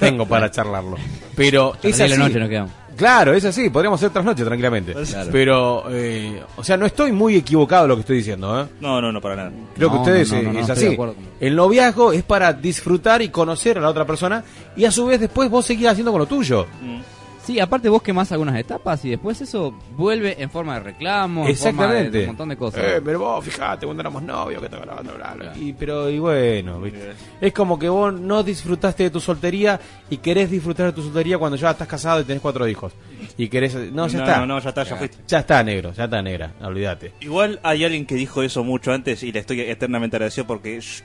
Tengo 0.00 0.26
para 0.26 0.50
charlarlo. 0.50 0.96
Pero 1.36 1.74
es 1.82 2.00
así. 2.00 2.10
la 2.10 2.16
noche 2.16 2.38
nos 2.40 2.48
quedamos. 2.48 2.70
Claro, 2.96 3.34
es 3.34 3.44
así, 3.44 3.70
podríamos 3.70 4.00
hacer 4.00 4.10
trasnoche 4.10 4.44
tranquilamente. 4.44 4.92
Claro. 4.92 5.30
Pero, 5.32 5.84
eh, 5.90 6.42
o 6.56 6.64
sea, 6.64 6.76
no 6.76 6.86
estoy 6.86 7.12
muy 7.12 7.36
equivocado 7.36 7.84
en 7.84 7.88
lo 7.88 7.94
que 7.96 8.00
estoy 8.00 8.16
diciendo, 8.18 8.62
¿eh? 8.62 8.66
No, 8.80 9.00
no, 9.00 9.12
no, 9.12 9.20
para 9.20 9.36
nada. 9.36 9.52
Creo 9.74 9.90
que 9.90 9.96
ustedes 9.98 10.32
no, 10.32 10.42
no, 10.42 10.58
eh, 10.58 10.62
es 10.62 10.70
así. 10.70 10.96
El 11.40 11.56
noviazgo 11.56 12.12
es 12.12 12.22
para 12.22 12.52
disfrutar 12.52 13.22
y 13.22 13.28
conocer 13.28 13.78
a 13.78 13.80
la 13.80 13.88
otra 13.88 14.06
persona 14.06 14.44
y 14.76 14.84
a 14.84 14.90
su 14.90 15.06
vez 15.06 15.20
después 15.20 15.50
vos 15.50 15.64
seguís 15.64 15.86
haciendo 15.86 16.12
con 16.12 16.20
lo 16.20 16.26
tuyo. 16.26 16.66
Mm. 16.80 17.00
Sí, 17.44 17.58
aparte 17.58 17.88
vos 17.88 18.02
quemás 18.02 18.30
algunas 18.30 18.56
etapas 18.56 19.04
y 19.04 19.10
después 19.10 19.40
eso 19.40 19.76
vuelve 19.96 20.40
en 20.40 20.48
forma 20.48 20.74
de 20.74 20.80
reclamo, 20.80 21.46
en 21.46 21.56
forma 21.56 21.86
de- 21.88 21.98
Exactamente. 22.08 22.10
de 22.18 22.20
un 22.20 22.26
montón 22.28 22.48
de 22.50 22.56
cosas. 22.56 22.84
Eh, 22.84 23.00
pero 23.04 23.18
vos, 23.18 23.44
fijate, 23.44 23.84
cuando 23.84 24.00
éramos 24.00 24.22
novios, 24.22 24.62
que 24.62 24.68
te 24.68 24.76
bla, 24.76 24.94
bla, 25.00 25.12
bla, 25.12 25.34
bla. 25.34 25.52
Y, 25.56 25.72
pero, 25.72 26.08
y 26.08 26.20
bueno, 26.20 26.80
¿viste? 26.80 27.12
es 27.40 27.52
como 27.52 27.78
que 27.78 27.88
vos 27.88 28.14
no 28.14 28.44
disfrutaste 28.44 29.02
de 29.02 29.10
tu 29.10 29.18
soltería 29.20 29.80
y 30.08 30.18
querés 30.18 30.50
disfrutar 30.52 30.86
de 30.86 30.92
tu 30.92 31.02
soltería 31.02 31.36
cuando 31.38 31.56
ya 31.56 31.72
estás 31.72 31.88
casado 31.88 32.20
y 32.20 32.24
tenés 32.24 32.40
cuatro 32.42 32.66
hijos. 32.68 32.92
Y 33.36 33.48
querés. 33.48 33.74
No, 33.74 34.06
ya 34.06 34.18
No, 34.18 34.24
está. 34.24 34.38
no, 34.38 34.46
no, 34.46 34.58
ya 34.60 34.68
está, 34.68 34.84
ya 34.84 34.96
fuiste. 34.96 35.16
Ya 35.26 35.38
está, 35.40 35.64
negro, 35.64 35.92
ya 35.92 36.04
está, 36.04 36.22
negra, 36.22 36.52
olvídate. 36.62 37.12
Igual 37.20 37.58
hay 37.64 37.84
alguien 37.84 38.06
que 38.06 38.14
dijo 38.14 38.42
eso 38.44 38.62
mucho 38.62 38.92
antes 38.92 39.22
y 39.24 39.32
le 39.32 39.40
estoy 39.40 39.60
eternamente 39.62 40.14
agradecido 40.16 40.46
porque 40.46 40.78
shh, 40.80 41.02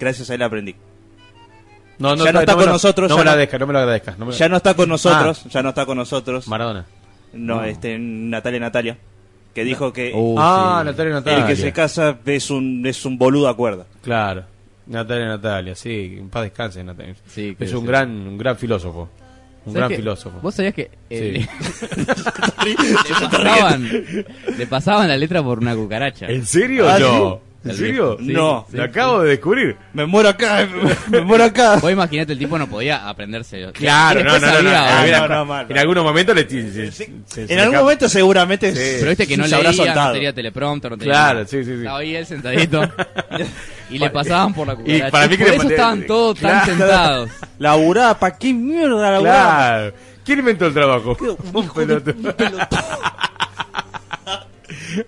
gracias 0.00 0.30
a 0.30 0.34
él 0.34 0.42
aprendí. 0.42 0.74
No, 2.00 2.16
Ya 2.16 2.32
no 2.32 2.40
está 2.40 2.54
con 2.56 2.66
lo- 2.66 2.72
nosotros, 2.72 3.08
No 3.10 3.16
me 3.16 3.20
lo 3.20 3.24
no- 3.26 3.30
agradezcas, 3.30 3.60
no 3.60 3.66
me 3.68 3.72
lo 3.74 3.78
agradezcas. 3.78 4.18
no 4.18 4.26
me 4.26 4.32
lo- 4.32 4.36
Ya 4.38 4.48
no 4.48 4.56
está 4.56 4.74
con 4.74 4.88
nosotros, 4.88 5.42
Ah, 5.44 5.48
ya 5.50 5.62
no 5.62 5.68
está 5.68 5.86
con 5.86 5.96
nosotros. 5.98 6.48
Maradona. 6.48 6.86
No, 7.32 7.56
No. 7.56 7.64
este 7.64 7.96
Natalia 7.98 8.58
Natalia, 8.58 8.98
que 9.54 9.62
dijo 9.64 9.92
que 9.92 10.10
Uh, 10.14 10.34
ah, 10.38 10.78
sí. 10.80 10.86
Natalia 10.86 11.12
Natalia. 11.12 11.38
el 11.42 11.46
que 11.46 11.56
se 11.56 11.72
casa 11.72 12.18
es 12.26 12.50
un 12.50 12.84
es 12.84 13.04
un 13.04 13.16
boludo 13.18 13.48
a 13.48 13.56
cuerda. 13.56 13.86
Claro. 14.02 14.44
Natalia 14.86 15.26
Natalia, 15.28 15.74
sí, 15.76 16.16
en 16.18 16.28
paz 16.30 16.42
descanse 16.44 16.82
Natalia. 16.82 17.14
Sí, 17.28 17.54
es 17.60 17.72
un 17.72 17.82
sí. 17.82 17.86
gran, 17.86 18.10
un 18.10 18.36
gran 18.38 18.56
filósofo. 18.56 19.08
Un 19.66 19.74
¿Sabés 19.74 19.74
gran 19.74 19.88
que- 19.90 19.96
filósofo. 19.96 20.38
Vos 20.40 20.54
sabías 20.54 20.72
que 20.74 20.90
eh, 21.10 21.46
Sí. 21.46 22.66
le, 22.66 22.74
pasaban, 23.30 23.90
le 24.56 24.66
pasaban 24.66 25.08
la 25.08 25.16
letra 25.18 25.42
por 25.42 25.58
una 25.58 25.74
cucaracha. 25.76 26.26
¿En 26.26 26.46
serio? 26.46 26.88
Ah, 26.88 26.98
no. 26.98 27.40
¿En 27.62 27.74
serio? 27.76 28.16
Sí, 28.18 28.32
No. 28.32 28.66
sí, 28.70 28.76
Lo 28.78 28.84
sí. 28.84 28.88
acabo 28.88 29.20
de 29.20 29.30
descubrir. 29.30 29.76
Me 29.92 30.06
muero 30.06 30.30
acá, 30.30 30.66
me 31.10 31.20
muero 31.20 31.44
acá. 31.44 31.76
Vos 31.76 31.92
imaginate, 31.92 32.32
el 32.32 32.38
tipo 32.38 32.58
no 32.58 32.66
podía 32.68 33.06
aprenderse. 33.06 33.70
Claro, 33.74 34.20
Y 34.20 34.24
no, 34.24 34.32
no, 34.32 34.38
no, 34.38 34.62
no, 34.62 34.70
sabía, 34.70 35.20
no, 35.20 35.28
no, 35.28 35.44
no, 35.44 35.60
En 35.68 35.78
algún 35.78 35.98
momento 35.98 36.32
le 36.32 36.40
En 36.42 37.58
algún 37.58 37.58
acaba- 37.74 37.80
momento 37.82 38.08
seguramente 38.08 38.74
Sí. 38.74 38.96
Pero 39.00 39.08
viste 39.10 39.26
que 39.26 39.36
no 39.36 39.46
se 39.46 39.54
habrá 39.54 39.70
leía, 39.72 39.82
no 39.82 39.86
soltado. 39.86 40.12
tenía 40.14 40.32
teleprompter, 40.32 40.90
no 40.90 40.96
tenía 40.96 41.12
Claro, 41.12 41.34
nada. 41.40 41.46
sí, 41.48 41.58
sí, 41.64 41.70
sí. 41.70 41.78
Estaba 41.78 41.98
ahí 41.98 42.16
él 42.16 42.26
sentadito 42.26 42.80
y 43.90 43.98
le 43.98 44.08
pasaban 44.10 44.54
por 44.54 44.66
la 44.66 44.76
cucaracha. 44.76 45.10
para 45.10 45.28
mí 45.28 45.36
que 45.36 45.44
por 45.44 45.54
eso 45.54 45.68
estaban 45.70 46.06
todos 46.06 46.38
tan 46.38 46.64
sentados. 46.64 47.30
Laburada, 47.58 48.18
¿para 48.18 48.38
qué 48.38 48.54
mierda 48.54 49.10
laburada? 49.12 49.90
Claro. 49.90 49.94
¿Quién 50.24 50.38
inventó 50.38 50.66
el 50.66 50.72
trabajo? 50.74 51.16
Un 51.52 51.68
pelotudo. 51.68 52.34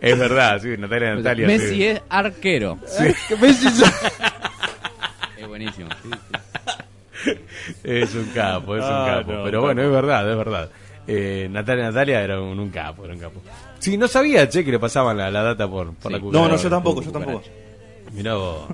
Es 0.00 0.18
verdad, 0.18 0.60
sí, 0.60 0.68
Natalia 0.78 1.14
Natalia. 1.14 1.46
Messi 1.46 1.68
sí. 1.68 1.84
es 1.86 2.02
arquero. 2.08 2.76
Messi 3.40 3.66
es- 3.68 3.82
Es 5.38 5.48
buenísimo. 5.48 5.88
sí, 6.02 6.10
sí. 7.24 7.32
Es 7.84 8.14
un 8.14 8.24
capo, 8.34 8.76
es 8.76 8.82
un 8.84 8.90
Ah, 8.90 9.16
capo. 9.20 9.32
no, 9.32 9.44
Pero 9.44 9.58
capo. 9.58 9.66
bueno, 9.66 9.82
es 9.82 9.90
verdad, 9.90 10.30
es 10.30 10.36
verdad. 10.36 10.70
Eh, 11.06 11.48
Natalia 11.50 11.84
Natalia 11.84 12.20
era 12.22 12.40
un, 12.40 12.58
un 12.58 12.70
capo, 12.70 13.04
era 13.04 13.14
un 13.14 13.20
capo. 13.20 13.42
Sí, 13.78 13.96
no 13.96 14.06
sabía, 14.08 14.48
che, 14.48 14.64
que 14.64 14.70
le 14.70 14.78
pasaban 14.78 15.16
la, 15.16 15.30
la 15.30 15.42
data 15.42 15.68
por, 15.68 15.92
por 15.94 16.10
Sí. 16.10 16.16
la 16.16 16.20
cucaracha. 16.20 16.48
No, 16.48 16.56
no, 16.56 16.62
yo 16.62 16.70
tampoco, 16.70 17.02
yo 17.02 17.10
tampoco. 17.10 17.42
Mirá 18.12 18.34
vos. 18.34 18.68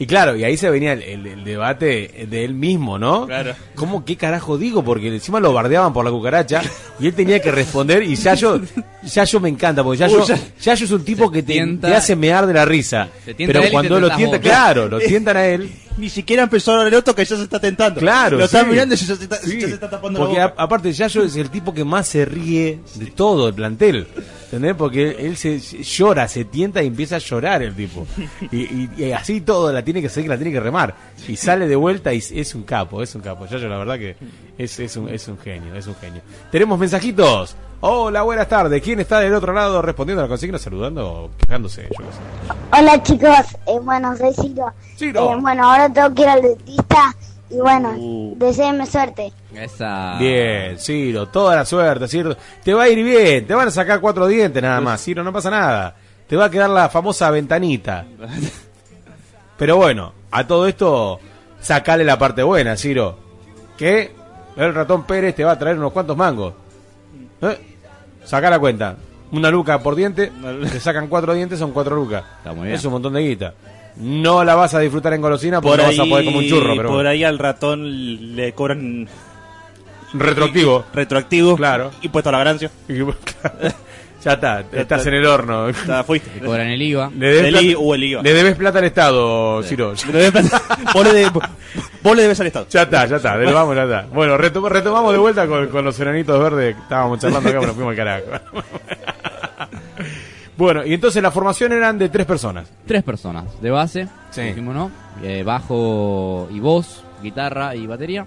Y 0.00 0.06
claro, 0.06 0.36
y 0.36 0.44
ahí 0.44 0.56
se 0.56 0.70
venía 0.70 0.92
el, 0.92 1.02
el- 1.02 1.26
el 1.26 1.44
debate 1.44 2.26
de 2.30 2.44
él 2.44 2.54
mismo, 2.54 2.98
¿no? 3.00 3.26
Claro. 3.26 3.54
¿Cómo, 3.74 4.04
qué 4.04 4.16
carajo 4.16 4.56
digo? 4.56 4.84
Porque 4.84 5.08
encima 5.08 5.40
lo 5.40 5.52
bardeaban 5.52 5.92
por 5.92 6.04
la 6.04 6.10
cucaracha 6.12 6.62
y 7.00 7.08
él 7.08 7.14
tenía 7.14 7.40
que 7.42 7.50
responder 7.50 8.04
y 8.04 8.14
Yayo, 8.14 8.60
Yayo 9.02 9.40
me 9.40 9.48
encanta, 9.48 9.82
porque 9.82 9.98
Yayo, 9.98 10.20
Uy, 10.24 10.34
Yayo 10.60 10.84
es 10.84 10.90
un 10.92 11.04
tipo 11.04 11.30
que 11.32 11.42
te, 11.42 11.54
tienta- 11.54 11.88
te 11.88 11.94
hace 11.96 12.14
mear 12.14 12.46
de 12.46 12.54
la 12.54 12.64
risa. 12.64 13.08
Pero 13.36 13.60
cuando 13.72 13.98
lo 13.98 14.08
tienta, 14.14 14.36
vos. 14.36 14.46
claro, 14.46 14.88
lo 14.88 15.00
tientan 15.00 15.36
a 15.36 15.46
él. 15.46 15.68
Ni 15.96 16.08
siquiera 16.08 16.44
empezó 16.44 16.80
el 16.86 16.94
otro 16.94 17.12
que 17.12 17.24
ya 17.24 17.34
se 17.36 17.42
está 17.42 17.58
tentando. 17.58 17.98
Claro, 17.98 18.38
Lo 18.38 18.44
está 18.44 18.60
sí. 18.62 18.66
mirando 18.70 18.94
y 18.94 18.98
ya 18.98 19.16
se 19.16 19.22
está, 19.24 19.36
Sí, 19.38 19.60
ya 19.60 19.66
se 19.66 19.74
está 19.74 19.90
tapando 19.90 20.20
Porque 20.20 20.36
la 20.38 20.44
a- 20.44 20.54
aparte 20.56 20.92
Yayo 20.92 21.24
es 21.24 21.34
el 21.34 21.50
tipo 21.50 21.74
que 21.74 21.82
más 21.82 22.06
se 22.06 22.24
ríe 22.24 22.78
de 22.94 23.06
todo 23.06 23.48
el 23.48 23.54
plantel. 23.54 24.06
¿Entendés? 24.50 24.74
Porque 24.76 25.10
él 25.26 25.36
se 25.36 25.58
llora, 25.60 26.26
se 26.26 26.46
tienta 26.46 26.82
y 26.82 26.86
empieza 26.86 27.16
a 27.16 27.18
llorar 27.18 27.62
el 27.62 27.74
tipo. 27.74 28.06
Y, 28.50 28.56
y- 28.62 28.90
y 28.96 29.12
así 29.12 29.42
todo 29.42 29.70
la 29.70 29.82
tiene 29.84 30.00
que 30.00 30.08
seguir, 30.08 30.30
la 30.30 30.36
tiene 30.38 30.50
que 30.52 30.60
remar. 30.60 30.94
Y 31.28 31.36
sale 31.36 31.68
de 31.68 31.76
vuelta 31.76 32.14
y 32.14 32.18
es 32.18 32.54
un 32.54 32.62
capo, 32.62 33.02
es 33.02 33.14
un 33.14 33.20
capo. 33.20 33.44
Yayo 33.44 33.68
la 33.68 33.76
verdad 33.76 33.98
que 33.98 34.16
es, 34.56 34.78
es, 34.80 34.96
un, 34.96 35.10
es 35.10 35.28
un 35.28 35.36
genio, 35.38 35.74
es 35.74 35.86
un 35.86 35.94
genio. 35.96 36.22
Tenemos 36.50 36.78
mensajitos. 36.78 37.56
Hola, 37.80 38.22
buenas 38.22 38.48
tardes. 38.48 38.82
¿Quién 38.82 39.00
está 39.00 39.20
del 39.20 39.34
otro 39.34 39.52
lado 39.52 39.82
respondiendo 39.82 40.22
a 40.22 40.24
la 40.24 40.28
consigna, 40.30 40.58
saludando 40.58 41.06
o 41.06 41.30
quejándose? 41.36 41.82
Yo 41.82 42.06
sé. 42.06 42.52
Hola 42.80 43.02
chicos, 43.02 43.56
eh, 43.66 43.78
bueno, 43.82 44.16
soy 44.16 44.32
Ciro. 44.34 44.72
Ciro. 44.96 45.32
Eh, 45.34 45.36
bueno, 45.42 45.70
ahora 45.70 45.92
tengo 45.92 46.14
que 46.14 46.22
ir 46.22 46.28
al 46.28 46.40
dentista 46.42 47.14
y 47.50 47.56
bueno, 47.56 47.90
Uh. 47.96 48.34
deseenme 48.36 48.86
suerte. 48.86 49.32
Esa. 49.54 50.16
Bien, 50.18 50.78
Ciro, 50.78 51.28
toda 51.28 51.56
la 51.56 51.64
suerte, 51.64 52.06
Ciro. 52.08 52.36
Te 52.62 52.74
va 52.74 52.84
a 52.84 52.88
ir 52.88 53.02
bien, 53.02 53.46
te 53.46 53.54
van 53.54 53.68
a 53.68 53.70
sacar 53.70 54.00
cuatro 54.00 54.26
dientes 54.26 54.62
nada 54.62 54.80
más, 54.80 55.02
Ciro, 55.02 55.22
no 55.24 55.32
pasa 55.32 55.50
nada. 55.50 55.94
Te 56.26 56.36
va 56.36 56.46
a 56.46 56.50
quedar 56.50 56.68
la 56.70 56.88
famosa 56.88 57.30
ventanita. 57.30 58.04
Pero 59.56 59.76
bueno, 59.76 60.12
a 60.30 60.46
todo 60.46 60.66
esto, 60.68 61.18
sacale 61.60 62.04
la 62.04 62.18
parte 62.18 62.42
buena, 62.42 62.76
Ciro. 62.76 63.18
Que 63.76 64.12
el 64.56 64.74
ratón 64.74 65.04
Pérez 65.04 65.34
te 65.34 65.44
va 65.44 65.52
a 65.52 65.58
traer 65.58 65.78
unos 65.78 65.92
cuantos 65.92 66.16
mangos. 66.16 66.52
¿Eh? 67.40 67.58
Sacá 68.24 68.50
la 68.50 68.58
cuenta. 68.58 68.96
Una 69.32 69.50
luca 69.50 69.78
por 69.80 69.94
diente, 69.94 70.32
te 70.72 70.80
sacan 70.80 71.06
cuatro 71.08 71.34
dientes, 71.34 71.58
son 71.58 71.72
cuatro 71.72 71.96
lucas. 71.96 72.24
muy 72.46 72.64
bien. 72.64 72.72
Es 72.74 72.84
un 72.84 72.92
montón 72.92 73.12
de 73.14 73.20
guita. 73.20 73.54
No 74.00 74.44
la 74.44 74.54
vas 74.54 74.74
a 74.74 74.80
disfrutar 74.80 75.12
en 75.14 75.20
golosina 75.20 75.60
porque 75.60 75.76
Por 75.78 75.84
no 75.84 75.90
ahí, 75.90 75.98
vas 75.98 76.06
a 76.06 76.10
poder 76.10 76.24
comer 76.26 76.38
un 76.40 76.48
churro, 76.48 76.76
pero 76.76 76.88
por 76.88 77.06
ahí 77.06 77.24
al 77.24 77.38
ratón 77.38 78.36
le 78.36 78.52
cobran 78.52 79.08
retroactivo. 80.14 80.84
retroactivo. 80.94 81.56
Claro. 81.56 81.90
Y 82.02 82.08
puesto 82.08 82.28
a 82.28 82.32
la 82.32 82.38
ganancia. 82.38 82.70
Ya 84.24 84.32
está, 84.32 84.64
estás 84.72 85.06
en 85.06 85.14
el 85.14 85.24
horno. 85.24 85.68
Está, 85.68 86.02
fuiste. 86.02 86.28
Te 86.28 86.44
cobran 86.44 86.66
el 86.66 86.82
IVA. 86.82 87.08
Le 87.16 87.26
debes, 87.28 87.44
El 87.44 87.50
plata, 87.52 87.64
I- 87.66 87.74
o 87.78 87.94
el 87.94 88.02
IVA. 88.04 88.22
le 88.22 88.34
debes 88.34 88.56
plata 88.56 88.78
al 88.80 88.84
Estado, 88.84 89.62
Ciro. 89.62 89.94
Le 90.12 90.12
debes 90.12 90.32
plata- 90.50 90.62
vos, 90.92 91.04
le 91.06 91.12
de- 91.14 91.30
vos 91.30 92.16
le 92.16 92.22
debes 92.22 92.40
al 92.40 92.48
Estado. 92.48 92.66
Ya 92.68 92.82
está, 92.82 93.06
ya 93.06 93.16
está, 93.16 93.38
del- 93.38 93.54
vamos, 93.54 93.76
ya 93.76 93.84
está. 93.84 94.06
Bueno, 94.12 94.36
retom- 94.36 94.68
retomamos 94.68 95.12
de 95.12 95.18
vuelta 95.18 95.46
con, 95.46 95.68
con 95.68 95.84
los 95.84 95.98
enanitos 96.00 96.36
verdes 96.42 96.76
estábamos 96.76 97.20
charlando 97.20 97.48
acá, 97.48 97.60
pero 97.60 97.68
nos 97.68 97.76
fuimos 97.76 97.92
al 97.92 97.96
carajo. 97.96 98.24
bueno, 100.58 100.84
y 100.84 100.92
entonces 100.92 101.22
la 101.22 101.30
formación 101.30 101.72
eran 101.72 101.98
de 101.98 102.08
tres 102.10 102.26
personas. 102.26 102.70
Tres 102.86 103.02
personas 103.02 103.60
de 103.62 103.70
base, 103.70 104.08
Sí. 104.30 104.42
dijimos, 104.42 104.74
¿no? 104.74 104.90
Eh, 105.22 105.42
bajo 105.44 106.48
y 106.50 106.60
voz, 106.60 107.02
guitarra 107.22 107.74
y 107.74 107.86
batería. 107.86 108.26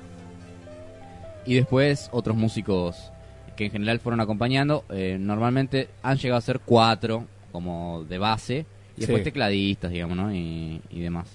Y 1.45 1.56
después 1.56 2.10
otros 2.12 2.36
músicos 2.38 3.12
que 3.56 3.66
en 3.66 3.72
general 3.72 3.99
fueron 3.99 4.22
acompañando. 4.22 4.86
Eh, 4.90 5.18
normalmente 5.20 5.90
han 6.03 6.18
llegado 6.18 6.38
a 6.38 6.41
ser 6.41 6.60
cuatro, 6.60 7.26
como 7.52 8.03
de 8.08 8.18
base. 8.18 8.66
Y 8.95 9.02
después 9.02 9.20
Sí. 9.20 9.24
tecladistas, 9.26 9.91
digamos, 9.91 10.18
¿no? 10.18 10.34
Y, 10.34 10.82
y 10.90 10.99
demás. 11.02 11.28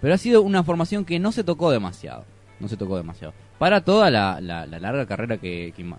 Pero 0.00 0.14
ha 0.14 0.18
sido 0.18 0.42
una 0.42 0.62
formación 0.62 1.04
que 1.04 1.18
no 1.18 1.32
se 1.32 1.44
tocó 1.44 1.70
demasiado. 1.70 2.24
No 2.60 2.68
se 2.68 2.76
tocó 2.76 2.96
demasiado. 2.96 3.32
Para 3.58 3.80
toda 3.82 4.10
la, 4.10 4.40
la- 4.40 4.66
la 4.66 4.78
larga 4.78 5.06
carrera 5.06 5.38
que, 5.38 5.72
que, 5.76 5.84
ma- 5.84 5.98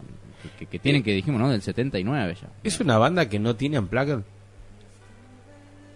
que- 0.60 0.66
que 0.68 0.80
tienen, 0.80 1.02
que 1.04 1.12
dijimos, 1.14 1.40
¿no? 1.42 1.50
Del 1.50 1.62
79 1.62 2.36
ya. 2.42 2.50
¿Es 2.64 2.80
una 2.80 2.98
banda 2.98 3.28
que 3.28 3.40
no 3.40 3.56
tiene 3.56 3.80
unplugged? 3.80 4.20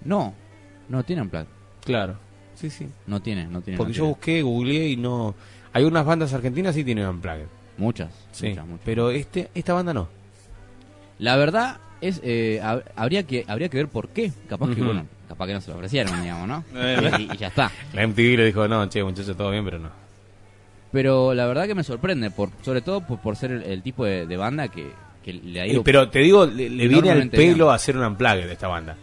No, 0.06 0.34
no 0.90 1.04
tienen 1.04 1.30
plan. 1.30 1.46
Claro, 1.86 2.16
sí, 2.56 2.70
sí. 2.70 2.88
No 3.08 3.22
tiene, 3.22 3.48
no 3.48 3.62
tiene. 3.62 3.78
Porque 3.78 3.92
no 3.94 3.98
yo 3.98 4.06
busqué, 4.08 4.42
googleé 4.42 4.90
y 4.90 4.98
no... 4.98 5.36
Hay 5.74 5.84
unas 5.86 6.06
bandas 6.06 6.34
argentinas 6.34 6.76
sí 6.76 6.84
tienen 6.84 7.08
unplugged. 7.08 7.46
Muchas, 7.78 8.10
Sí, 8.32 8.50
muchas, 8.50 8.68
muchas. 8.68 8.86
pero 8.86 9.10
este, 9.12 9.50
esta 9.56 9.74
banda 9.74 9.94
no. 9.94 10.10
La 11.20 11.36
verdad 11.38 11.78
es, 12.02 12.20
eh, 12.24 12.60
hab- 12.64 12.84
habría 12.96 13.24
que 13.24 13.46
habría 13.48 13.70
que 13.70 13.78
ver 13.78 13.88
por 13.88 14.10
qué. 14.10 14.32
Capaz 14.50 14.76
que, 14.76 14.82
bueno, 14.82 15.06
capaz 15.28 15.48
que 15.48 15.54
no 15.54 15.62
se 15.62 15.70
lo 15.72 15.76
ofrecieron, 15.78 16.22
digamos, 16.22 16.48
¿no? 16.48 16.64
Eh. 16.76 17.12
y, 17.30 17.34
y 17.34 17.38
ya 17.38 17.48
está. 17.48 17.72
La 17.94 18.06
MTV 18.06 18.38
le 18.38 18.46
dijo, 18.46 18.68
no, 18.68 18.86
che, 18.90 19.04
muchachos, 19.04 19.36
todo 19.38 19.50
bien, 19.52 19.64
pero 19.64 19.80
no. 19.80 19.90
Pero 20.92 21.34
la 21.34 21.46
verdad 21.48 21.68
que 21.68 21.76
me 21.76 21.84
sorprende, 21.84 22.32
por 22.32 22.50
sobre 22.64 22.82
todo 22.82 23.02
por, 23.02 23.20
por 23.20 23.36
ser 23.38 23.52
el, 23.52 23.64
el 23.64 23.82
tipo 23.82 24.04
de, 24.04 24.26
de 24.28 24.38
banda 24.38 24.68
que, 24.68 24.92
que 25.24 25.34
le 25.34 25.62
ha 25.62 25.68
ido. 25.68 25.80
Eh, 25.80 25.84
pero 25.86 26.10
te 26.10 26.20
digo, 26.20 26.46
le, 26.46 26.70
le 26.70 26.88
viene 26.90 27.12
al 27.12 27.30
pelo 27.30 27.66
bien. 27.66 27.70
hacer 27.76 27.96
un 27.98 28.04
unplugged 28.04 28.46
de 28.48 28.54
esta 28.54 28.68
banda. 28.68 28.98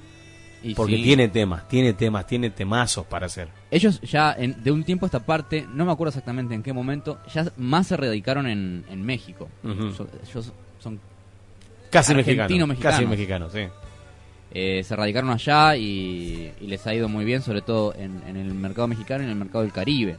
Y 0.63 0.75
Porque 0.75 0.97
sí. 0.97 1.03
tiene 1.05 1.29
temas, 1.29 1.69
tiene 1.69 1.93
temas, 1.93 2.27
tiene 2.27 2.51
temazos 2.51 3.07
para 3.07 3.27
hacer. 3.27 3.49
Ellos 3.71 4.01
ya 4.01 4.35
en- 4.37 4.63
de 4.65 4.73
un 4.73 4.83
tiempo 4.83 5.05
a 5.05 5.09
esta 5.09 5.21
parte, 5.21 5.67
no 5.73 5.85
me 5.85 5.93
acuerdo 5.93 6.09
exactamente 6.09 6.53
en 6.55 6.63
qué 6.65 6.73
momento, 6.73 7.21
ya 7.33 7.47
más 7.59 7.87
se 7.87 7.97
radicaron 7.97 8.47
en, 8.49 8.85
en 8.91 9.03
México. 9.07 9.49
So- 9.97 10.09
ellos 10.29 10.53
son 10.81 10.99
Casi 11.91 12.13
mexicano. 12.15 12.43
argentino-mexicanos. 12.43 12.97
Casi 12.99 13.07
mexicano, 13.09 13.51
sí. 13.51 13.61
Eh, 14.51 14.83
se 14.83 14.97
radicaron 14.97 15.31
allá 15.31 15.77
y, 15.77 16.51
y 16.61 16.67
les 16.67 16.85
ha 16.87 16.95
ido 16.95 17.09
muy 17.09 17.25
bien, 17.25 17.41
sobre 17.43 17.61
todo 17.63 17.95
en, 17.95 18.21
en 18.27 18.37
el 18.37 18.53
mercado 18.55 18.89
mexicano 18.89 19.23
y 19.23 19.27
en 19.27 19.31
el 19.31 19.37
mercado 19.39 19.63
del 19.63 19.73
Caribe. 19.73 20.17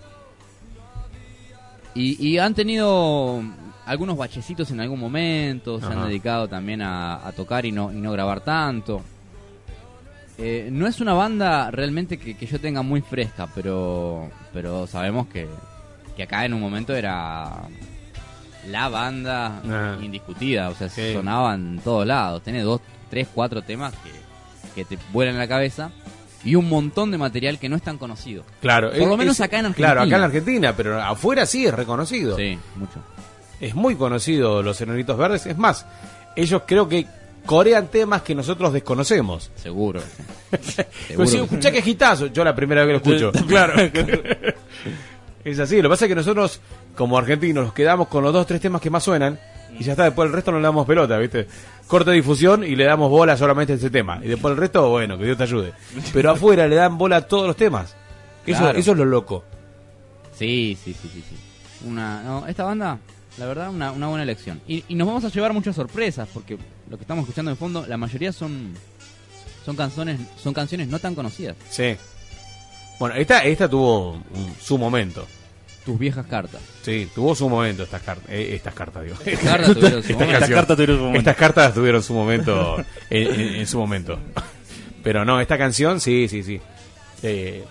Y, 1.95 2.25
y 2.27 2.37
han 2.37 2.53
tenido 2.53 3.41
algunos 3.85 4.15
bachecitos 4.17 4.69
en 4.71 4.79
algún 4.79 4.99
momento, 4.99 5.79
se 5.79 5.85
Ajá. 5.87 6.01
han 6.03 6.07
dedicado 6.07 6.47
también 6.47 6.81
a, 6.81 7.27
a 7.27 7.31
tocar 7.31 7.65
y 7.65 7.71
no, 7.71 7.91
y 7.91 7.95
no 7.95 8.11
grabar 8.11 8.41
tanto. 8.41 9.01
Eh, 10.41 10.69
no 10.71 10.87
es 10.87 11.01
una 11.01 11.13
banda 11.13 11.69
realmente 11.69 12.17
que, 12.17 12.35
que 12.37 12.45
yo 12.45 12.59
tenga 12.59 12.81
muy 12.81 13.01
fresca, 13.01 13.47
pero, 13.53 14.29
pero 14.53 14.87
sabemos 14.87 15.27
que, 15.27 15.47
que 16.15 16.23
acá 16.23 16.45
en 16.45 16.53
un 16.53 16.61
momento 16.61 16.95
era 16.95 17.63
la 18.67 18.87
banda 18.89 19.61
indiscutida, 20.01 20.69
o 20.69 20.75
sea, 20.75 20.87
Sí. 20.89 21.13
sonaba 21.13 21.55
en 21.55 21.79
todos 21.83 22.05
lados. 22.07 22.41
Tiene 22.43 22.61
dos, 22.61 22.79
tres, 23.09 23.27
cuatro 23.33 23.61
temas 23.63 23.93
que, 23.95 24.11
que 24.75 24.85
te 24.85 24.97
vuelan 25.11 25.35
en 25.35 25.39
la 25.41 25.47
cabeza 25.47 25.91
y 26.45 26.55
un 26.55 26.69
montón 26.69 27.11
de 27.11 27.17
material 27.17 27.59
que 27.59 27.67
no 27.67 27.75
es 27.75 27.81
tan 27.81 27.97
conocido. 27.97 28.43
Claro. 28.61 28.91
Por 28.97 29.09
lo 29.09 29.17
menos 29.17 29.35
es- 29.35 29.41
acá 29.41 29.59
en 29.59 29.65
Argentina. 29.65 29.87
Claro, 29.93 30.01
acá 30.07 30.15
en 30.17 30.23
Argentina, 30.23 30.73
pero 30.75 31.01
afuera 31.01 31.45
sí 31.45 31.65
es 31.65 31.73
reconocido. 31.73 32.37
Sí, 32.37 32.57
mucho. 32.77 33.01
Es 33.59 33.75
muy 33.75 33.95
conocido 33.95 34.63
los 34.63 34.79
Enanitos 34.79 35.17
Verdes. 35.17 35.45
Es 35.47 35.57
más, 35.57 35.85
ellos 36.37 36.61
creo 36.65 36.87
que 36.87 37.05
corean 37.49 37.87
temas 37.87 38.21
que 38.21 38.35
nosotros 38.35 38.71
desconocemos. 38.71 39.49
Seguro. 39.55 40.01
Pero 41.07 41.25
si 41.25 41.37
escuchá 41.37 41.71
que 41.71 41.81
gitazo, 41.81 42.27
yo 42.27 42.43
la 42.43 42.53
primera 42.53 42.85
vez 42.85 43.01
que 43.01 43.09
lo 43.09 43.15
escucho. 43.17 43.45
claro. 43.47 43.73
es 45.43 45.57
así, 45.57 45.77
lo 45.77 45.89
que 45.89 45.93
pasa 45.93 46.05
es 46.05 46.09
que 46.09 46.15
nosotros, 46.15 46.61
como 46.95 47.17
argentinos, 47.17 47.65
nos 47.65 47.73
quedamos 47.73 48.07
con 48.07 48.23
los 48.23 48.33
dos, 48.33 48.45
tres 48.45 48.61
temas 48.61 48.79
que 48.79 48.91
más 48.91 49.03
suenan 49.03 49.39
y 49.79 49.83
ya 49.83 49.93
está, 49.93 50.03
después 50.03 50.27
el 50.27 50.33
resto 50.33 50.51
no 50.51 50.59
le 50.59 50.63
damos 50.65 50.85
pelota, 50.85 51.17
¿viste? 51.17 51.47
Corta 51.87 52.11
difusión 52.11 52.63
y 52.63 52.75
le 52.75 52.83
damos 52.83 53.09
bola 53.09 53.35
solamente 53.35 53.73
a 53.73 53.77
ese 53.77 53.89
tema. 53.89 54.19
Y 54.23 54.27
después 54.27 54.51
el 54.51 54.57
resto, 54.57 54.87
bueno, 54.87 55.17
que 55.17 55.25
Dios 55.25 55.37
te 55.37 55.43
ayude. 55.45 55.73
Pero 56.13 56.29
afuera 56.33 56.67
le 56.67 56.75
dan 56.75 56.99
bola 56.99 57.15
a 57.15 57.21
todos 57.21 57.47
los 57.47 57.55
temas. 57.55 57.95
Eso, 58.45 58.59
Claro. 58.59 58.77
eso 58.77 58.91
es 58.91 58.97
lo 58.99 59.05
loco. 59.05 59.43
Sí, 60.37 60.77
sí, 60.83 60.93
sí, 60.93 61.09
sí, 61.11 61.23
sí. 61.27 61.35
Una, 61.87 62.21
no, 62.21 62.45
esta 62.45 62.63
banda, 62.63 62.99
la 63.39 63.45
verdad, 63.47 63.71
una, 63.71 63.91
una 63.91 64.07
buena 64.07 64.21
elección. 64.21 64.61
Y, 64.67 64.83
y 64.87 64.93
nos 64.93 65.07
vamos 65.07 65.25
a 65.25 65.29
llevar 65.29 65.51
muchas 65.51 65.75
sorpresas, 65.75 66.29
porque 66.31 66.59
lo 66.89 66.97
que 66.97 67.03
estamos 67.03 67.23
escuchando 67.23 67.51
de 67.51 67.57
fondo, 67.57 67.85
la 67.87 67.97
mayoría 67.97 68.31
son 68.31 68.73
son 69.65 69.75
canciones, 69.75 70.19
son 70.41 70.53
canciones 70.53 70.87
no 70.87 70.99
tan 70.99 71.13
conocidas. 71.15 71.55
Sí. 71.69 71.95
Bueno, 72.99 73.15
esta, 73.15 73.39
esta 73.43 73.69
tuvo 73.69 74.11
un- 74.13 74.55
su 74.59 74.77
momento. 74.77 75.27
Tus 75.85 75.97
viejas 75.97 76.25
cartas. 76.27 76.61
Sí, 76.83 77.07
tuvo 77.15 77.33
su 77.35 77.47
momento 77.49 77.83
estas 77.83 78.01
cartas. 78.01 78.29
estas 78.29 78.73
cartas, 78.73 79.03
digo. 79.03 79.15
Estas 79.25 79.49
cartas 79.49 79.73
tuvieron 79.75 80.03
su 80.03 80.13
momento. 80.13 80.39
canción. 80.39 80.43
Estas 80.43 80.55
cartas 80.55 80.75
tuvieron 80.77 80.97
su 80.97 81.03
momento. 81.03 81.19
Estas 81.19 81.35
cartas 81.35 81.73
tuvieron 81.73 82.03
su 82.03 82.13
momento 82.13 82.77
en, 83.09 83.27
en- 83.39 83.55
en 83.55 83.67
su 83.67 83.77
momento. 83.79 84.19
Pero 85.03 85.23
no, 85.25 85.39
esta 85.39 85.57
canción, 85.57 85.99
sí, 86.01 86.27
sí, 86.27 86.43
sí. 86.43 86.59
Eh, 87.23 87.63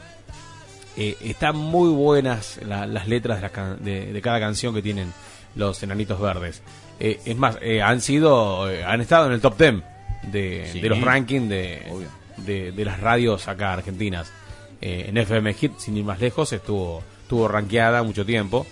eh, 0.97 1.17
están 1.23 1.57
muy 1.57 1.91
buenas 1.91 2.59
la- 2.67 2.87
las 2.87 3.07
letras 3.09 3.39
de, 3.39 3.43
la 3.43 3.51
can- 3.51 3.85
de- 3.85 4.13
de 4.13 4.23
cada 4.23 4.41
canción 4.41 4.75
que 4.75 4.83
tienen 4.83 5.13
los 5.55 5.83
Enanitos 5.83 6.21
Verdes. 6.21 6.63
Eh, 7.01 7.21
es 7.25 7.37
más, 7.37 7.59
eh, 7.61 7.81
han 7.83 8.01
sido, 8.01 8.71
eh, 8.71 8.85
han 8.85 9.01
estado 9.01 9.27
en 9.27 9.33
el 9.33 9.41
top 9.41 9.57
10 9.59 9.83
de, 10.23 10.69
Sí. 10.73 10.81
de 10.81 10.89
los 10.89 11.01
rankings 11.01 11.49
de, 11.49 11.83
de, 12.39 12.73
de 12.73 12.85
las 12.85 13.01
radios 13.01 13.47
acá 13.49 13.73
argentinas. 13.73 14.31
Eh, 14.81 15.07
en 15.09 15.17
FM 15.17 15.55
Hit, 15.55 15.79
sin 15.79 15.97
ir 15.97 16.05
más 16.05 16.21
lejos, 16.21 16.53
estuvo, 16.53 17.03
estuvo 17.23 17.47
rankeada 17.49 18.03
mucho 18.03 18.25
tiempo. 18.27 18.67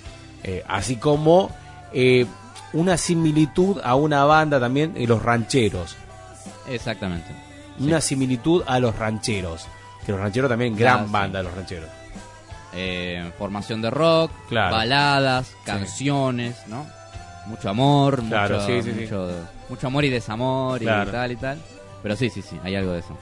Así 0.68 0.94
como 0.96 1.50
eh, 1.92 2.24
una 2.72 2.96
similitud 2.96 3.80
a 3.82 3.96
una 3.96 4.24
banda 4.24 4.60
también, 4.60 4.92
eh, 4.96 5.04
los 5.06 5.20
rancheros. 5.22 5.96
Exactamente. 6.68 7.26
Una 7.80 8.00
similitud 8.00 8.62
a 8.66 8.78
los 8.78 8.96
rancheros. 8.96 9.66
Que 10.04 10.12
los 10.12 10.20
rancheros 10.20 10.48
también, 10.48 10.76
gran 10.76 11.00
Ah, 11.00 11.04
sí. 11.06 11.12
banda 11.12 11.42
los 11.42 11.52
rancheros. 11.54 11.88
Eh, 12.74 13.30
formación 13.38 13.82
de 13.82 13.90
rock, 13.90 14.30
Claro. 14.48 14.76
baladas, 14.76 15.52
canciones, 15.64 16.56
¿no? 16.68 16.86
Mucho 17.46 17.68
amor, 17.70 18.22
Claro, 18.28 18.56
mucho, 18.56 18.66
sí, 18.66 18.82
sí, 18.82 19.06
sí. 19.06 19.14
mucho, 19.68 19.86
amor 19.86 20.04
y 20.04 20.10
desamor 20.10 20.80
Claro. 20.80 21.10
y 21.10 21.12
tal 21.12 21.32
y 21.32 21.36
tal. 21.36 21.58
Pero 22.02 22.16
sí, 22.16 22.28
sí, 22.30 22.42
sí, 22.42 22.58
hay 22.64 22.74
algo 22.76 22.92
de 22.92 23.00
eso. 23.00 23.16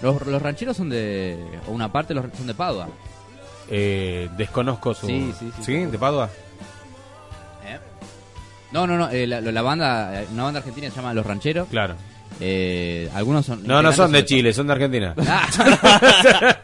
Los, 0.00 0.24
los 0.26 0.42
rancheros 0.42 0.76
son 0.76 0.88
de. 0.88 1.38
O 1.68 1.72
una 1.72 1.90
parte 1.92 2.14
los, 2.14 2.24
son 2.36 2.46
de 2.46 2.54
Padua. 2.54 2.88
Eh, 3.70 4.28
desconozco 4.36 4.94
su. 4.94 5.06
Sí, 5.06 5.32
sí, 5.38 5.52
sí. 5.60 5.74
¿De 5.86 5.98
Padua? 5.98 6.28
No, 8.72 8.86
no, 8.86 8.96
no. 8.96 9.10
eh, 9.10 9.26
la, 9.26 9.40
la 9.42 9.62
banda, 9.62 10.22
eh, 10.22 10.26
una 10.32 10.44
banda 10.44 10.58
argentina 10.60 10.88
se 10.88 10.96
llama 10.96 11.12
Los 11.12 11.26
Rancheros. 11.26 11.68
Claro. 11.68 11.94
Eh, 12.40 13.10
algunos 13.14 13.44
son. 13.44 13.66
No, 13.66 13.82
no 13.82 13.92
son 13.92 14.10
de 14.12 14.24
Chile, 14.24 14.52
son 14.54 14.66
de 14.66 14.72
Argentina. 14.72 15.14
Ah. 15.28 16.56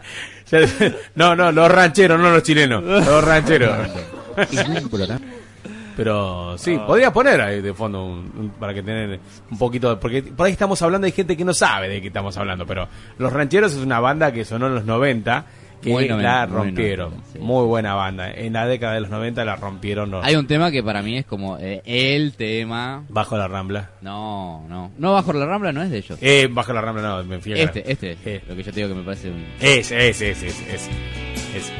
no, 1.14 1.36
no, 1.36 1.52
los 1.52 1.70
rancheros, 1.70 2.18
no 2.18 2.30
los 2.30 2.42
chilenos. 2.42 2.82
Los 2.82 3.22
rancheros. 3.22 3.76
Pero 5.98 6.56
sí, 6.56 6.78
Ah. 6.80 6.86
podría 6.86 7.12
poner 7.12 7.40
ahí 7.40 7.60
de 7.60 7.74
fondo 7.74 8.04
un- 8.06 8.32
un- 8.38 8.50
para 8.58 8.72
que 8.72 8.84
tener 8.84 9.18
un 9.50 9.58
poquito 9.58 9.90
de, 9.90 9.96
porque 9.96 10.22
por 10.22 10.46
ahí 10.46 10.52
estamos 10.52 10.80
hablando 10.80 11.04
de 11.06 11.10
gente 11.12 11.36
que 11.36 11.44
no 11.44 11.52
sabe 11.52 11.88
de 11.88 12.00
qué 12.00 12.06
estamos 12.06 12.36
hablando, 12.36 12.64
pero 12.66 12.86
Los 13.18 13.32
Rancheros 13.32 13.72
es 13.72 13.78
una 13.80 13.98
banda 13.98 14.32
que 14.32 14.44
sonó 14.44 14.68
en 14.68 14.76
los 14.76 14.84
90 14.84 15.44
que 15.82 15.90
Muy 15.90 16.08
la 16.08 16.46
muy 16.46 16.56
rompieron. 16.56 17.14
Muy 17.40 17.64
buena 17.66 17.94
banda. 17.94 18.32
En 18.32 18.52
la 18.52 18.66
década 18.66 18.94
de 18.94 19.00
los 19.00 19.10
90 19.10 19.44
la 19.44 19.56
rompieron 19.56 20.10
los 20.10 20.24
Hay 20.24 20.34
un 20.36 20.46
tema 20.46 20.70
que 20.72 20.82
para 20.84 21.02
mí 21.02 21.18
es 21.18 21.26
como 21.26 21.56
eh, 21.58 21.82
el 21.84 22.32
tema. 22.34 23.04
Bajo 23.08 23.36
la 23.36 23.46
Rambla. 23.48 23.90
No, 24.00 24.64
no. 24.68 24.90
No, 24.98 25.12
Bajo 25.14 25.32
la 25.32 25.46
Rambla 25.46 25.72
no 25.72 25.82
es 25.82 25.90
de 25.90 25.98
ellos. 25.98 26.18
Eh, 26.20 26.48
bajo 26.50 26.72
la 26.72 26.80
Rambla 26.80 27.02
no, 27.02 27.24
me 27.24 27.38
fui 27.40 27.52
Este, 27.54 27.90
este. 27.90 28.16
Eh. 28.24 28.40
Lo 28.48 28.54
que 28.56 28.62
yo 28.62 28.72
te 28.72 28.80
digo 28.80 28.88
que 28.88 28.94
me 28.96 29.02
parece 29.04 29.30
un. 29.30 29.44
Ese, 29.60 30.08
ese, 30.08 30.30
ese, 30.30 30.46
ese, 30.48 30.74
ese, 30.74 30.90
ese. 31.56 31.72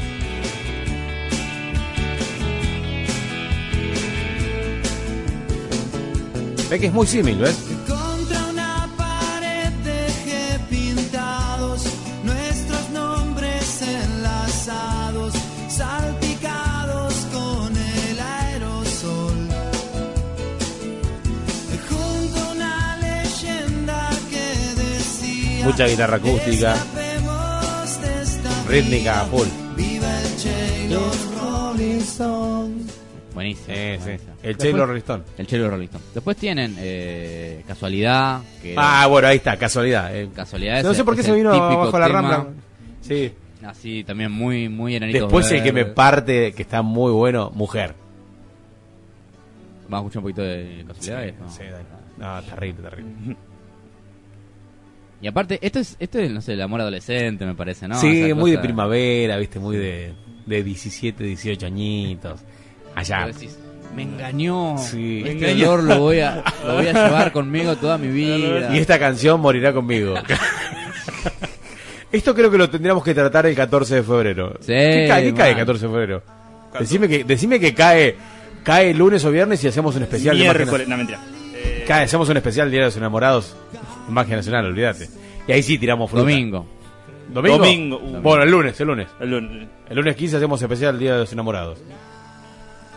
Ve 6.70 6.78
que 6.78 6.86
es 6.88 6.92
muy 6.92 7.06
símil, 7.06 7.38
¿ves? 7.38 7.56
Contra 7.86 8.44
una 8.50 8.90
pared 8.98 9.72
dejé 9.84 10.58
pintados 10.68 11.82
nuestros 12.22 12.90
nombres 12.90 13.80
enlazados, 13.80 15.32
salpicados 15.68 17.14
con 17.32 17.74
el 17.74 18.20
aerosol. 18.20 19.48
Junto 21.88 22.38
a 22.38 22.52
una 22.52 22.96
leyenda 22.98 24.10
que 24.28 24.82
decía: 24.82 25.64
Mucha 25.64 25.86
guitarra 25.86 26.16
acústica, 26.16 26.74
"Escapemos 26.74 28.00
de 28.02 28.22
esta 28.22 28.50
rítmica 28.68 29.22
a 29.22 29.24
full. 29.24 29.48
Viva 33.38 33.54
el 33.54 33.56
Che 33.56 33.72
y 33.72 33.92
los 33.92 33.98
Rolling 33.98 33.98
Stones". 33.98 34.04
Buenísimo. 34.04 34.04
Sí. 34.04 34.38
El 34.42 34.56
Chelo 34.58 34.86
Rolling 34.86 34.98
Stone. 35.00 35.22
El 35.38 35.46
Chelo 35.46 35.70
Rolling 35.70 35.84
Stone. 35.86 36.04
Después 36.14 36.36
tienen 36.36 36.74
eh, 36.78 37.62
Casualidad. 37.66 38.40
Que 38.62 38.74
Ah, 38.76 39.06
bueno, 39.08 39.28
ahí 39.28 39.36
está, 39.36 39.56
casualidad. 39.56 40.14
eh. 40.16 40.28
Casualidad 40.34 40.82
No 40.82 40.94
sé 40.94 41.04
por 41.04 41.16
qué 41.16 41.22
se 41.22 41.32
vino 41.32 41.50
bajo 41.50 41.98
la 41.98 42.06
tema. 42.06 42.20
Rambla. 42.20 42.46
Sí. 43.00 43.32
Así 43.64 44.04
también 44.04 44.30
muy, 44.30 44.68
muy 44.68 44.94
enanitos 44.96 45.22
Después 45.22 45.50
el 45.52 45.62
que 45.62 45.72
me 45.72 45.84
parte, 45.84 46.52
que 46.52 46.62
está 46.62 46.82
muy 46.82 47.10
bueno, 47.12 47.50
Mujer. 47.54 47.94
Vamos 49.88 50.04
a 50.14 50.18
escuchar 50.18 50.18
un 50.18 50.22
poquito 50.24 50.42
de 50.42 50.84
Casualidad. 50.86 51.20
Sí, 51.20 51.26
después- 51.26 51.52
sí. 51.54 51.62
No, 52.18 52.42
terrible, 52.42 52.82
terrible. 52.82 53.36
Y 55.20 55.26
aparte, 55.26 55.58
esto 55.62 55.80
es, 55.80 55.96
esto 55.98 56.20
es, 56.20 56.30
no 56.30 56.40
sé, 56.40 56.52
el 56.52 56.62
amor 56.62 56.80
adolescente, 56.80 57.44
me 57.44 57.56
parece, 57.56 57.88
¿no? 57.88 57.96
sí, 58.00 58.22
Esa 58.22 58.34
muy 58.36 58.52
de 58.52 58.58
primavera, 58.58 59.36
viste, 59.36 59.58
muy 59.58 59.76
de, 59.76 60.14
de 60.46 60.62
17, 60.62 61.24
18 61.24 61.66
añitos. 61.66 62.40
Allá. 62.98 63.26
Decís, 63.26 63.58
me 63.94 64.02
engañó. 64.02 64.76
Sí. 64.78 65.22
Este 65.24 65.34
Me 65.34 65.50
engañó. 65.52 65.72
olor 65.72 65.84
lo 65.84 65.98
voy, 66.00 66.20
a, 66.20 66.42
lo 66.66 66.74
voy 66.74 66.86
a 66.88 66.92
llevar 66.92 67.32
conmigo 67.32 67.76
toda 67.76 67.96
mi 67.98 68.08
vida. 68.08 68.74
Y 68.74 68.78
esta 68.78 68.98
canción 68.98 69.40
morirá 69.40 69.72
conmigo. 69.72 70.14
Esto 72.10 72.34
creo 72.34 72.50
que 72.50 72.56
lo 72.58 72.70
tendríamos 72.70 73.04
que 73.04 73.14
tratar 73.14 73.46
el 73.46 73.54
14 73.54 73.96
de 73.96 74.02
febrero. 74.02 74.54
Sí, 74.60 74.72
¿Qué 74.72 75.06
cae, 75.08 75.24
qué 75.24 75.34
cae 75.34 75.50
el 75.50 75.56
man. 75.56 75.66
14 75.66 75.86
de 75.86 75.92
febrero? 75.92 76.22
Decime 76.78 77.08
que, 77.08 77.24
decime 77.24 77.60
que 77.60 77.74
cae, 77.74 78.16
cae 78.64 78.94
lunes 78.94 79.24
o 79.24 79.30
viernes 79.30 79.62
y 79.64 79.68
hacemos 79.68 79.94
un 79.96 80.02
especial 80.02 80.36
de 80.38 80.44
Miércoles, 80.44 80.88
no 80.88 80.96
mentira. 80.96 81.20
Eh, 81.54 81.84
Cae, 81.86 82.04
hacemos 82.04 82.28
un 82.28 82.36
especial 82.36 82.70
Día 82.70 82.80
de 82.80 82.86
los 82.86 82.96
Enamorados 82.96 83.56
en 84.06 84.14
Magia 84.14 84.36
Nacional, 84.36 84.66
olvídate. 84.66 85.08
Y 85.46 85.52
ahí 85.52 85.62
sí 85.62 85.78
tiramos 85.78 86.10
fruta. 86.10 86.22
Domingo. 86.22 86.66
¿Domingo? 87.28 87.58
Domingo, 87.58 87.96
uh. 88.02 88.20
Bueno, 88.22 88.44
el 88.44 88.50
lunes, 88.50 88.80
el 88.80 88.86
lunes. 88.86 89.08
el 89.20 89.30
lunes. 89.30 89.68
El 89.90 89.96
lunes 89.96 90.16
15 90.16 90.36
hacemos 90.36 90.62
especial 90.62 90.98
Día 90.98 91.14
de 91.14 91.20
los 91.20 91.32
Enamorados. 91.32 91.78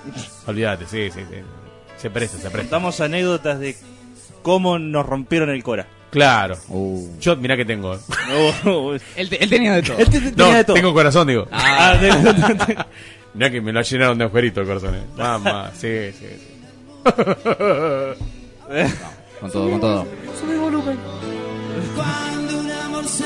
Olvídate, 0.48 0.86
sí, 0.86 1.10
sí, 1.12 1.22
sí. 1.30 1.38
Se 1.98 2.10
presta, 2.10 2.38
se 2.38 2.44
presta. 2.50 2.60
Contamos 2.62 3.00
anécdotas 3.02 3.60
de 3.60 3.76
cómo 4.42 4.80
nos 4.80 5.06
rompieron 5.06 5.50
el 5.50 5.64
Cora. 5.64 5.88
Claro. 6.10 6.58
Uh. 6.68 7.08
Yo, 7.22 7.36
mirá 7.38 7.56
que 7.56 7.64
tengo. 7.66 7.98
No, 8.66 8.94
Él, 9.16 9.30
te- 9.30 9.42
él 9.44 9.50
tenía 9.50 9.74
de 9.76 9.82
todo. 9.84 9.98
Él 9.98 10.10
te- 10.10 10.20
te- 10.20 10.32
tenía 10.32 10.52
No, 10.52 10.58
de 10.58 10.64
todo. 10.64 10.74
tengo 10.76 10.94
corazón, 10.94 11.28
digo. 11.28 11.48
Ah, 11.52 11.94
Ah, 12.02 12.86
Mirá 13.34 13.50
que 13.50 13.62
me 13.62 13.72
lo 13.72 13.82
llenaron 13.82 14.18
de 14.18 14.26
agujeritos 14.26 14.62
el 14.62 14.68
corazón. 14.68 14.96
eh. 14.96 15.04
Mamá, 15.16 15.72
sí, 15.74 16.12
sí, 16.12 16.26
sí. 16.28 16.48
con 19.40 19.52
todo, 19.52 19.70
con 19.72 19.80
todo. 19.80 20.06
Cuando 21.96 22.60
un 22.60 22.72
amor 22.72 23.06
se 23.08 23.24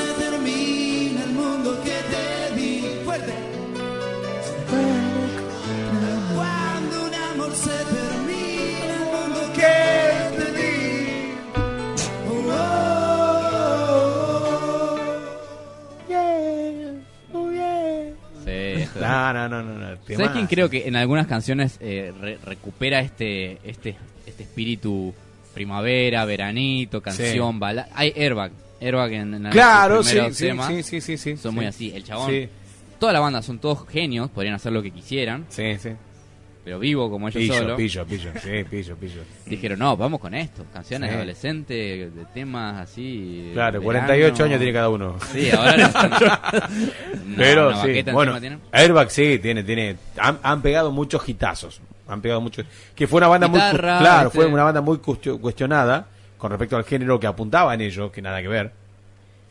No, 19.00 19.32
no, 19.32 19.48
no, 19.48 19.62
no. 19.62 19.96
¿Sabes 20.08 20.30
quién 20.30 20.46
creo 20.46 20.68
que 20.70 20.86
en 20.86 20.96
algunas 20.96 21.26
canciones 21.26 21.76
eh, 21.80 22.12
re- 22.20 22.38
recupera 22.44 23.00
este, 23.00 23.58
este, 23.64 23.96
este 24.26 24.42
espíritu 24.42 25.14
primavera, 25.54 26.24
veranito, 26.24 27.00
canción, 27.02 27.58
bala 27.58 27.88
Hay 27.94 28.12
Airbag. 28.16 28.52
Airbag 28.80 29.12
en, 29.12 29.34
en 29.34 29.50
Claro, 29.50 30.02
sí, 30.02 30.18
sí, 30.32 30.46
temas 30.46 30.68
sí, 30.68 30.82
sí, 30.82 31.00
sí, 31.00 31.16
sí. 31.16 31.36
Son 31.36 31.52
sí. 31.52 31.56
muy 31.56 31.66
así. 31.66 31.92
El 31.94 32.04
chabón. 32.04 32.30
Sí, 32.30 32.48
Toda 32.98 33.12
la 33.12 33.20
banda 33.20 33.42
son 33.42 33.58
todos 33.58 33.86
genios, 33.88 34.30
podrían 34.30 34.54
hacer 34.54 34.72
lo 34.72 34.82
que 34.82 34.90
quisieran, 34.90 35.44
sí, 35.50 35.76
sí. 35.78 35.90
Pero 36.66 36.80
vivo 36.80 37.08
como 37.08 37.28
ellos 37.28 37.40
Pillo, 37.40 37.54
solos. 37.54 37.76
pillo, 37.76 38.04
pillo. 38.04 38.30
Sí, 38.42 38.64
pillo, 38.68 38.96
pillo. 38.96 39.20
Dijeron, 39.46 39.78
no, 39.78 39.96
vamos 39.96 40.18
con 40.18 40.34
esto. 40.34 40.64
Canciones 40.72 41.08
Sí. 41.08 41.12
de 41.12 41.16
adolescente, 41.16 41.74
de 42.10 42.24
temas 42.34 42.80
así. 42.80 43.50
Claro, 43.52 43.74
verano. 43.78 43.84
48 43.84 44.44
años 44.44 44.58
tiene 44.58 44.72
cada 44.72 44.88
uno. 44.88 45.14
Sí, 45.32 45.48
ahora 45.52 45.76
no- 45.76 45.86
Una- 47.24 47.36
Pero 47.36 47.68
una 47.68 47.82
sí, 47.84 48.02
bueno. 48.12 48.36
Airbag 48.72 49.10
sí, 49.12 49.38
tiene, 49.38 49.62
tiene, 49.62 49.96
han, 50.18 50.40
han 50.42 50.60
pegado 50.60 50.90
muchos 50.90 51.28
hitazos, 51.28 51.80
han 52.08 52.20
pegado 52.20 52.40
muchos, 52.40 52.66
que 52.96 53.06
fue 53.06 53.18
una 53.18 53.28
banda 53.28 53.46
muy, 53.46 53.60
Guitarra, 53.60 53.98
claro, 54.00 54.26
este- 54.30 54.36
fue 54.38 54.46
una 54.46 54.64
banda 54.64 54.80
muy 54.80 54.98
cuestionada 54.98 56.08
con 56.36 56.50
respecto 56.50 56.76
al 56.76 56.82
género 56.82 57.20
que 57.20 57.28
apuntaban 57.28 57.80
ellos, 57.80 58.10
que 58.10 58.20
nada 58.22 58.42
que 58.42 58.48
ver. 58.48 58.72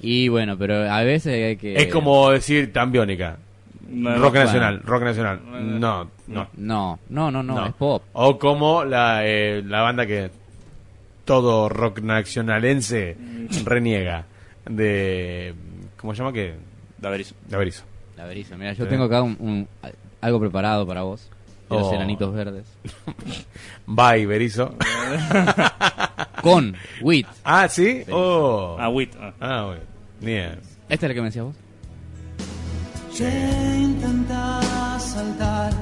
Y 0.01 0.27
bueno, 0.27 0.57
pero 0.57 0.91
a 0.91 1.01
veces 1.03 1.33
hay 1.33 1.55
que. 1.55 1.77
Es 1.77 1.87
como 1.87 2.29
decir 2.31 2.73
tan 2.73 2.91
biónica, 2.91 3.37
No, 3.89 4.17
rock 4.17 4.35
nacional, 4.35 4.81
rock 4.83 5.03
nacional, 5.03 5.39
no, 5.79 6.09
no, 6.27 6.47
No, 6.57 6.99
no, 7.09 7.31
no, 7.31 7.31
no, 7.31 7.43
no. 7.43 7.65
es 7.67 7.73
pop. 7.73 8.03
O 8.13 8.37
como 8.39 8.83
la, 8.83 9.25
eh, 9.25 9.61
la 9.65 9.81
banda 9.81 10.05
que 10.05 10.31
todo 11.23 11.69
rock 11.69 11.99
nacionalense 12.01 13.15
reniega 13.63 14.25
de, 14.69 15.53
¿cómo 15.97 16.13
se 16.13 16.19
llama 16.19 16.33
que? 16.33 16.55
Da 16.97 17.09
Berizo. 17.09 17.35
De 17.47 17.55
Averizo. 17.55 17.83
La 18.17 18.25
brisa. 18.27 18.55
Mira, 18.57 18.73
yo 18.73 18.85
Sí. 18.85 18.89
tengo 18.89 19.03
acá 19.05 19.21
un, 19.21 19.35
un- 19.39 19.67
algo 20.21 20.39
preparado 20.39 20.87
para 20.87 21.01
vos. 21.03 21.29
De 21.69 21.75
los 21.77 21.87
Oh. 21.87 21.93
enanitos 21.93 22.33
verdes. 22.33 22.65
Bye, 23.85 24.25
Berizo. 24.25 24.75
Con 26.41 26.75
Wit. 27.01 27.27
Ah, 27.43 27.67
¿sí? 27.67 28.03
Oh. 28.11 28.77
Ah, 28.79 28.89
Wit. 28.89 29.13
ah. 29.19 29.33
Ah. 29.41 29.73
Bien. 30.21 30.59
¿Esta 30.89 31.05
es 31.07 31.09
la 31.09 31.13
que 31.13 31.21
me 31.21 31.25
decías 31.27 31.45
vos? 31.45 31.55
Che 33.15 33.29
intenta 33.77 34.59
saltar 34.99 35.73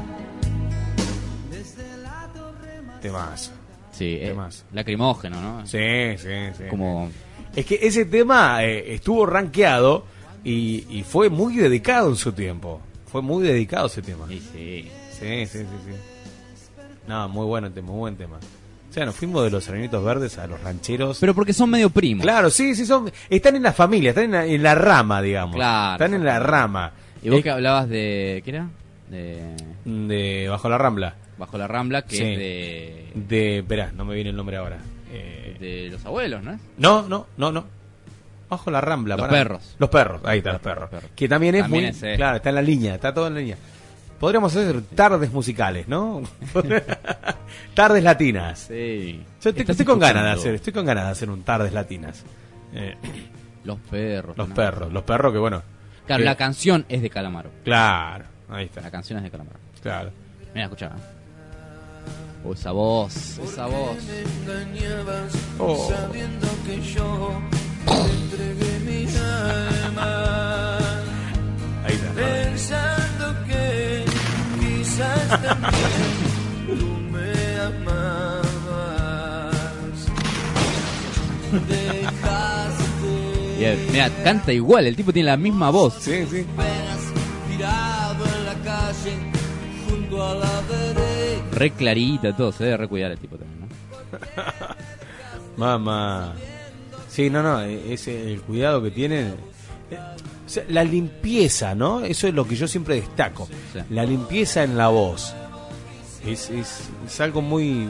desde 1.50 1.98
la 2.04 2.30
torre 2.32 2.80
más 2.84 3.00
Temazo. 3.02 3.52
Sí, 3.92 4.20
eh, 4.22 4.28
Temazo. 4.28 4.66
lacrimógeno, 4.72 5.42
¿no? 5.42 5.66
Sí, 5.66 6.16
sí, 6.18 6.30
sí. 6.56 6.64
Como. 6.70 7.10
Es 7.56 7.66
que 7.66 7.80
ese 7.82 8.06
tema 8.06 8.64
eh, 8.64 8.94
estuvo 8.94 9.26
rankeado 9.26 10.06
y, 10.44 10.86
y 10.92 11.02
fue 11.02 11.30
muy 11.30 11.56
dedicado 11.56 12.10
en 12.10 12.18
su 12.18 12.34
tiempo. 12.34 12.82
Fue 13.12 13.24
muy 13.24 13.44
dedicado 13.44 13.88
ese 13.88 14.04
tema. 14.04 14.28
Sí, 14.28 14.40
sí. 14.52 14.92
Sí, 15.20 15.46
sí, 15.48 15.60
sí, 15.60 15.66
sí. 15.86 16.82
No, 17.08 17.28
muy 17.30 17.48
bueno 17.48 17.66
el 17.66 17.74
tema, 17.74 17.88
muy 17.88 17.98
buen 18.00 18.16
tema. 18.16 18.38
O 18.38 18.94
sea, 18.94 19.06
nos 19.08 19.16
fuimos 19.16 19.44
de 19.44 19.50
los 19.50 19.64
Serenitos 19.64 20.04
Verdes 20.04 20.38
a 20.38 20.46
los 20.46 20.62
rancheros. 20.62 21.18
Pero 21.20 21.34
porque 21.34 21.52
son 21.54 21.72
medio 21.72 21.90
primos. 21.90 22.22
Claro, 22.22 22.52
sí, 22.52 22.76
sí, 22.76 22.86
son, 22.86 23.12
están 23.28 23.56
en 23.56 23.64
la 23.64 23.74
familia, 23.74 24.10
están 24.12 24.26
en 24.26 24.32
la, 24.32 24.46
en 24.46 24.62
la 24.62 24.76
rama, 24.76 25.20
digamos. 25.20 25.56
Claro. 25.56 25.94
Están 25.94 26.14
en 26.14 26.24
la 26.24 26.38
rama. 26.38 26.94
Y 27.24 27.30
vos 27.30 27.40
Eh, 27.40 27.44
que 27.44 27.50
hablabas 27.50 27.90
de. 27.90 28.42
¿Qué 28.44 28.52
era? 28.52 28.68
De. 29.10 29.56
De 29.86 30.48
Bajo 30.50 30.70
la 30.70 30.78
Rambla. 30.78 31.16
Bajo 31.38 31.58
la 31.58 31.68
Rambla, 31.68 32.02
que 32.04 32.16
Sí. 32.16 32.24
es 32.24 32.38
de. 32.38 33.12
De, 33.16 33.60
esperá, 33.60 33.92
no 33.96 34.06
me 34.06 34.16
viene 34.16 34.30
el 34.32 34.36
nombre 34.36 34.58
ahora. 34.58 34.78
Eh, 35.12 35.58
De 35.60 35.90
los 35.92 36.06
abuelos, 36.06 36.44
¿no? 36.44 36.60
No, 36.78 37.08
no, 37.08 37.28
no, 37.38 37.52
no. 37.52 37.66
Bajo 38.50 38.70
la 38.70 38.82
Rambla. 38.82 39.16
Los 39.16 39.26
pará. 39.28 39.38
perros. 39.40 39.76
Los 39.80 39.90
perros, 39.90 40.22
ahí 40.26 40.40
está, 40.40 40.54
los 40.54 40.62
perros. 40.62 40.90
Que 41.16 41.28
también 41.28 41.56
es 41.56 41.62
También 41.64 41.84
muy... 41.86 41.90
es, 41.92 42.04
eh. 42.04 42.14
Claro, 42.18 42.38
está 42.38 42.50
en 42.50 42.56
la 42.56 42.62
línea, 42.62 42.96
está 42.96 43.14
todo 43.14 43.28
en 43.28 43.34
la 43.36 43.40
línea. 43.40 43.58
Podríamos 44.20 44.56
hacer 44.56 44.82
tardes 44.96 45.32
musicales, 45.32 45.88
¿no? 45.88 46.22
tardes 47.74 48.04
latinas. 48.04 48.60
Sí. 48.68 49.22
Yo 49.42 49.50
estoy, 49.50 49.66
estoy 49.68 49.86
con 49.86 50.00
ganas 50.00 50.24
de 50.24 50.32
hacer, 50.32 50.56
estoy 50.56 50.72
con 50.74 50.86
ganas 50.86 51.06
de 51.06 51.12
hacer 51.12 51.30
un 51.30 51.44
tardes 51.44 51.74
latinas. 51.74 52.24
Eh, 52.74 52.96
Los 53.66 53.80
perros. 53.80 54.38
los 54.38 54.50
perros, 54.50 54.92
los 54.94 55.04
perros 55.04 55.34
que 55.34 55.40
bueno. 55.40 55.62
Claro, 56.06 56.22
que- 56.22 56.26
la 56.26 56.36
canción 56.36 56.86
es 56.90 57.02
de 57.02 57.10
Calamaro. 57.10 57.50
Claro, 57.64 58.26
ahí 58.50 58.66
está. 58.66 58.82
La 58.82 58.92
canción 58.92 59.18
es 59.20 59.24
de 59.24 59.32
Calamaro. 59.32 59.58
Claro. 59.82 60.12
Mira, 60.54 60.66
escucha. 60.66 60.92
Oh, 62.46 62.54
esa 62.54 62.72
voz, 62.72 63.38
esa 63.40 63.68
voz. 63.68 63.98
Oh. 65.60 65.90
Sabiendo 65.90 66.48
que 66.66 66.82
yo 66.82 67.32
te 67.86 68.12
entregué 68.12 68.80
mi 68.86 69.08
alma. 69.18 70.78
Ahí 71.86 71.94
está. 71.94 72.12
Pensando 72.14 73.46
que 73.46 74.06
quizás 74.60 75.30
también 75.42 76.12
tú 76.68 76.88
me 77.12 77.32
amabas. 77.62 79.56
Dejaste 81.70 82.03
Mira, 83.92 84.10
canta 84.24 84.52
igual, 84.54 84.88
el 84.88 84.96
tipo 84.96 85.12
tiene 85.14 85.30
la 85.30 85.38
misma 85.38 85.70
voz. 85.70 85.96
Sí, 86.00 86.26
sí. 86.30 86.46
Re 91.52 91.72
clarita, 91.72 92.36
todo. 92.36 92.52
Se 92.52 92.64
debe 92.64 92.78
recuidar 92.78 93.12
el 93.12 93.18
tipo 93.18 93.38
también, 93.38 93.62
¿no? 93.62 93.68
Mamá. 95.58 96.34
Sí, 97.08 97.30
no, 97.30 97.44
no, 97.44 97.62
es 97.62 98.08
el 98.08 98.42
cuidado 98.42 98.82
que 98.82 98.92
tienen. 98.92 99.36
Eh, 99.92 99.98
o 100.46 100.50
sea, 100.50 100.64
la 100.70 100.84
limpieza, 100.84 101.76
¿no? 101.76 102.02
Eso 102.02 102.28
es 102.28 102.34
lo 102.34 102.48
que 102.48 102.56
yo 102.56 102.68
siempre 102.68 102.96
destaco. 102.96 103.48
Sí. 103.72 103.80
La 103.90 104.04
limpieza 104.04 104.64
en 104.64 104.78
la 104.78 104.88
voz. 104.90 105.34
Es, 106.26 106.50
es, 106.50 106.90
es 107.06 107.22
algo 107.22 107.42
muy... 107.42 107.88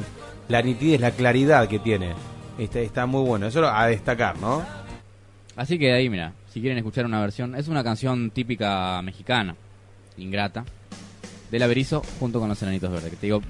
La 0.49 0.61
nitidez, 0.61 0.99
la 0.99 1.11
claridad 1.11 1.67
que 1.67 1.79
tiene. 1.79 2.13
Está, 2.57 2.79
está 2.79 3.05
muy 3.05 3.25
bueno. 3.25 3.47
Eso 3.47 3.65
a 3.65 3.87
destacar, 3.87 4.37
¿no? 4.39 4.61
Así 5.55 5.77
que 5.77 5.93
ahí, 5.93 6.09
mira, 6.09 6.33
si 6.51 6.59
quieren 6.61 6.77
escuchar 6.77 7.05
una 7.05 7.21
versión, 7.21 7.55
es 7.55 7.67
una 7.67 7.83
canción 7.83 8.31
típica 8.31 9.01
mexicana, 9.03 9.55
ingrata, 10.17 10.65
del 11.51 11.61
Averizo 11.63 12.01
junto 12.19 12.39
con 12.39 12.49
los 12.49 12.61
Enanitos 12.63 12.91
Verdes. 12.91 13.11
Que 13.11 13.17
te 13.17 13.27
digo, 13.27 13.41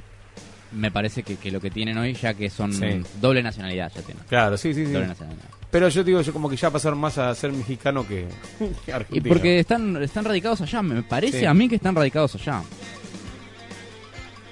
me 0.73 0.91
parece 0.91 1.23
que, 1.23 1.37
que 1.37 1.51
lo 1.51 1.61
que 1.61 1.71
tienen 1.71 1.97
hoy, 1.97 2.13
ya 2.13 2.33
que 2.33 2.49
son 2.49 2.73
Sí. 2.73 2.85
doble 3.21 3.41
nacionalidad, 3.41 3.91
ya 3.95 4.01
tienen. 4.01 4.23
Claro, 4.27 4.57
sí, 4.57 4.73
sí, 4.73 4.85
sí. 4.85 4.91
Doble 4.91 5.07
nacionalidad. 5.07 5.45
Pero 5.71 5.87
yo 5.89 6.03
digo, 6.03 6.21
yo 6.21 6.33
como 6.33 6.49
que 6.49 6.55
ya 6.57 6.69
pasaron 6.69 6.99
más 6.99 7.17
a 7.17 7.33
ser 7.33 7.51
mexicano 7.53 8.05
que, 8.07 8.27
que 8.85 8.91
Y 8.91 8.91
argentino. 8.91 9.29
porque 9.33 9.59
están, 9.59 10.01
están 10.03 10.25
radicados 10.25 10.59
allá, 10.61 10.81
me 10.81 11.01
parece 11.03 11.39
Sí. 11.39 11.45
a 11.45 11.53
mí 11.53 11.69
que 11.69 11.75
están 11.75 11.95
radicados 11.95 12.35
allá. 12.35 12.61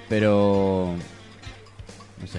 Pero. 0.08 0.94
No 2.20 2.26
sé. 2.26 2.38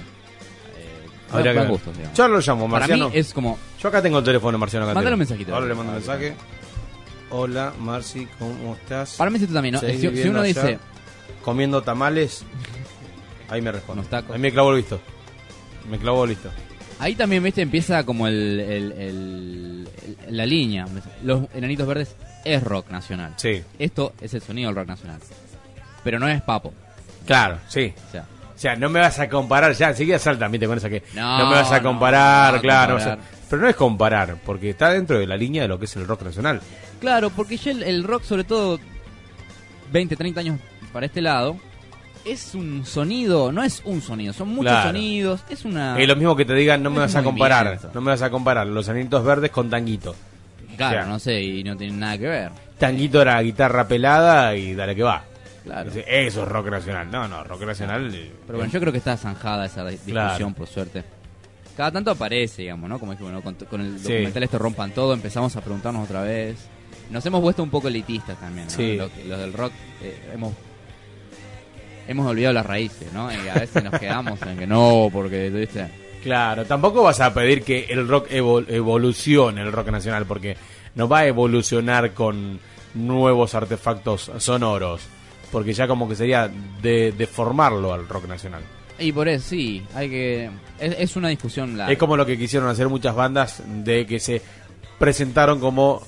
Habría 1.38 1.52
que 1.52 1.58
dan 1.58 1.64
ver. 1.66 1.72
gustos, 1.72 1.96
digamos. 1.96 2.16
Yo 2.18 2.28
lo 2.28 2.40
llamo, 2.40 2.64
Para 2.70 2.78
Marciano. 2.80 3.08
mí 3.10 3.16
es 3.18 3.32
como. 3.34 3.58
Yo 3.80 3.88
acá 3.88 4.00
tengo 4.02 4.18
el 4.18 4.24
teléfono 4.24 4.56
Marciano 4.58 4.86
Cantero. 4.86 4.96
Mándale 4.96 5.14
un 5.14 5.18
mensajito. 5.20 5.54
Ahora 5.54 5.66
le 5.66 5.74
mando 5.74 5.92
un 5.92 5.98
mensaje. 5.98 6.34
Hola, 7.30 7.72
Marci, 7.80 8.26
¿cómo 8.38 8.74
estás? 8.74 9.14
Para 9.16 9.30
mí 9.30 9.36
es 9.36 9.42
esto 9.42 9.54
también, 9.54 9.74
¿no? 9.74 9.80
¿Seguís 9.80 10.00
Si- 10.00 10.06
viviendo 10.08 10.30
uno 10.30 10.40
allá? 10.40 10.62
dice- 10.62 10.78
Comiendo 11.42 11.82
tamales, 11.82 12.44
ahí 13.50 13.60
me 13.60 13.72
responde. 13.72 14.00
Unos 14.00 14.10
tacos. 14.10 14.34
Ahí 14.34 14.40
me 14.40 14.52
clavó 14.52 14.70
el 14.70 14.76
visto. 14.76 15.00
Me 15.90 15.98
clavó 15.98 16.24
el 16.24 16.30
visto. 16.30 16.48
Ahí 17.00 17.14
también, 17.16 17.42
viste, 17.42 17.60
empieza 17.60 18.04
como 18.04 18.28
el, 18.28 18.60
el- 18.60 18.92
el- 18.92 19.88
el- 20.26 20.36
la 20.36 20.46
línea. 20.46 20.86
Los 21.22 21.42
Enanitos 21.54 21.86
Verdes 21.86 22.14
es 22.44 22.62
rock 22.62 22.90
nacional. 22.90 23.34
Sí. 23.36 23.62
Esto 23.78 24.12
es 24.20 24.32
el 24.34 24.40
sonido 24.42 24.68
del 24.68 24.76
rock 24.76 24.88
nacional. 24.88 25.18
Pero 26.04 26.18
no 26.20 26.28
es 26.28 26.40
papo. 26.42 26.72
Claro, 27.26 27.58
sí. 27.68 27.92
O 28.08 28.12
sea, 28.12 28.26
sea, 28.64 28.76
no 28.76 28.88
me 28.90 29.00
vas 29.00 29.18
a 29.18 29.28
comparar, 29.28 29.72
ya 29.74 29.88
enseguida 29.90 30.18
salta, 30.18 30.48
viste, 30.48 30.66
con 30.66 30.78
esa 30.78 30.88
que 30.90 31.02
No, 31.14 31.38
no, 31.38 31.46
me 31.50 31.54
vas 31.56 31.70
a 31.72 31.82
comparar, 31.82 32.54
no, 32.54 32.60
claro. 32.60 32.94
comparar. 32.96 33.18
pero 33.48 33.62
no 33.62 33.68
es 33.68 33.76
comparar, 33.76 34.36
porque 34.44 34.70
está 34.70 34.90
dentro 34.90 35.18
de 35.18 35.26
la 35.26 35.36
línea 35.36 35.62
de 35.62 35.68
lo 35.68 35.78
que 35.78 35.84
es 35.84 35.96
el 35.96 36.06
rock 36.06 36.22
nacional. 36.22 36.60
Claro, 37.00 37.30
porque 37.30 37.56
ya 37.56 37.70
el, 37.72 37.82
el 37.82 38.04
rock, 38.04 38.22
sobre 38.24 38.44
todo 38.44 38.78
20, 39.92 40.16
30 40.16 40.40
años 40.40 40.58
para 40.92 41.06
este 41.06 41.20
lado, 41.20 41.56
es 42.24 42.54
un 42.54 42.86
sonido, 42.86 43.52
no 43.52 43.62
es 43.62 43.82
un 43.84 44.00
sonido, 44.00 44.32
son 44.32 44.48
muchos 44.48 44.72
Claro. 44.72 44.88
sonidos, 44.88 45.44
es 45.50 45.64
una... 45.64 45.98
Es 46.00 46.08
lo 46.08 46.16
mismo 46.16 46.34
que 46.34 46.44
te 46.44 46.54
digan, 46.54 46.82
no 46.82 46.90
me 46.90 47.00
vas 47.00 47.14
a 47.16 47.22
comparar, 47.22 47.78
no 47.92 48.00
me 48.00 48.10
vas 48.12 48.22
a 48.22 48.30
comparar 48.30 48.66
los 48.66 48.88
anitos 48.88 49.22
verdes 49.24 49.50
con 49.50 49.68
tanguito. 49.68 50.14
Claro, 50.76 50.96
o 50.96 51.02
sea, 51.02 51.06
no 51.12 51.18
sé, 51.18 51.40
y 51.40 51.62
no 51.62 51.76
tienen 51.76 52.00
nada 52.00 52.16
que 52.18 52.26
ver. 52.26 52.50
Tanguito 52.78 53.20
era 53.22 53.40
guitarra 53.42 53.86
pelada 53.86 54.56
y 54.56 54.74
dale 54.74 54.96
que 54.96 55.02
va. 55.02 55.22
Claro. 55.64 55.90
Dice, 55.90 56.04
Eso 56.06 56.42
es 56.42 56.48
rock 56.48 56.68
nacional. 56.68 57.10
No, 57.10 57.26
no, 57.26 57.42
rock 57.42 57.62
nacional. 57.62 58.14
eh, 58.14 58.30
Pero 58.46 58.58
bueno, 58.58 58.72
yo 58.72 58.80
creo 58.80 58.92
que 58.92 58.98
está 58.98 59.16
zanjada 59.16 59.64
esa 59.66 59.82
di- 59.84 59.92
discusión, 59.92 60.14
Claro. 60.14 60.50
por 60.54 60.66
suerte. 60.68 61.04
Cada 61.76 61.90
tanto 61.90 62.10
aparece, 62.10 62.62
digamos, 62.62 62.88
¿no? 62.88 62.98
Como 63.00 63.12
dije, 63.12 63.24
bueno, 63.24 63.40
con, 63.42 63.54
con 63.54 63.80
el 63.80 63.98
Sí. 63.98 64.04
documental 64.12 64.42
este 64.42 64.58
rompan 64.58 64.90
todo, 64.92 65.12
empezamos 65.14 65.56
a 65.56 65.60
preguntarnos 65.60 66.04
otra 66.04 66.22
vez. 66.22 66.56
Nos 67.10 67.24
hemos 67.26 67.40
vuelto 67.40 67.62
un 67.62 67.70
poco 67.70 67.88
elitistas 67.88 68.38
también, 68.38 68.66
¿no? 68.66 68.72
Sí. 68.72 68.96
Los, 68.96 69.10
los 69.26 69.38
del 69.38 69.52
rock 69.52 69.72
eh, 70.02 70.30
hemos 70.34 70.52
hemos 72.06 72.26
olvidado 72.26 72.52
las 72.52 72.66
raíces, 72.66 73.12
¿no? 73.12 73.30
Y 73.32 73.48
a 73.48 73.54
veces 73.54 73.82
nos 73.82 73.98
quedamos 73.98 74.40
en 74.42 74.58
que 74.58 74.66
no, 74.66 75.08
porque, 75.12 75.48
¿viste? 75.50 75.88
Claro, 76.22 76.64
tampoco 76.64 77.02
vas 77.02 77.20
a 77.20 77.32
pedir 77.34 77.62
que 77.62 77.86
el 77.88 78.06
rock 78.08 78.28
evol- 78.30 78.66
evolucione, 78.68 79.60
el 79.62 79.72
rock 79.72 79.88
nacional, 79.88 80.26
porque 80.26 80.56
no 80.94 81.08
va 81.08 81.20
a 81.20 81.26
evolucionar 81.26 82.12
con 82.12 82.60
nuevos 82.94 83.54
artefactos 83.54 84.30
sonoros, 84.38 85.02
porque 85.54 85.72
ya 85.72 85.86
como 85.86 86.08
que 86.08 86.16
sería 86.16 86.50
de 86.82 87.12
deformarlo 87.16 87.92
al 87.94 88.08
rock 88.08 88.26
nacional. 88.26 88.60
Y 88.98 89.12
por 89.12 89.28
eso, 89.28 89.50
sí, 89.50 89.84
hay 89.94 90.10
que... 90.10 90.50
Es, 90.80 90.96
es 90.98 91.14
una 91.16 91.28
discusión 91.28 91.78
larga. 91.78 91.92
Es 91.92 91.98
como 91.98 92.16
lo 92.16 92.26
que 92.26 92.36
quisieron 92.36 92.68
hacer 92.68 92.88
muchas 92.88 93.14
bandas 93.14 93.62
de 93.84 94.04
que 94.04 94.18
se 94.18 94.42
presentaron 94.98 95.60
como 95.60 96.02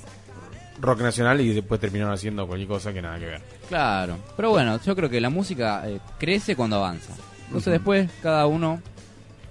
rock 0.81 1.01
nacional 1.03 1.41
y 1.41 1.53
después 1.55 1.81
terminaron 1.81 2.13
haciendo 2.13 2.45
cualquier 2.49 2.69
cosa 2.69 2.93
que 2.93 3.01
nada 3.01 3.21
que 3.21 3.27
ver. 3.27 3.41
Claro, 3.69 4.19
pero 4.37 4.51
bueno, 4.51 4.81
yo 4.85 4.97
creo 4.97 5.09
que 5.09 5.21
la 5.21 5.31
música 5.31 5.85
eh, 5.89 6.01
crece 6.19 6.57
cuando 6.57 6.77
avanza. 6.77 7.15
Entonces 7.47 7.73
después 7.73 8.11
cada 8.23 8.47
uno 8.49 8.81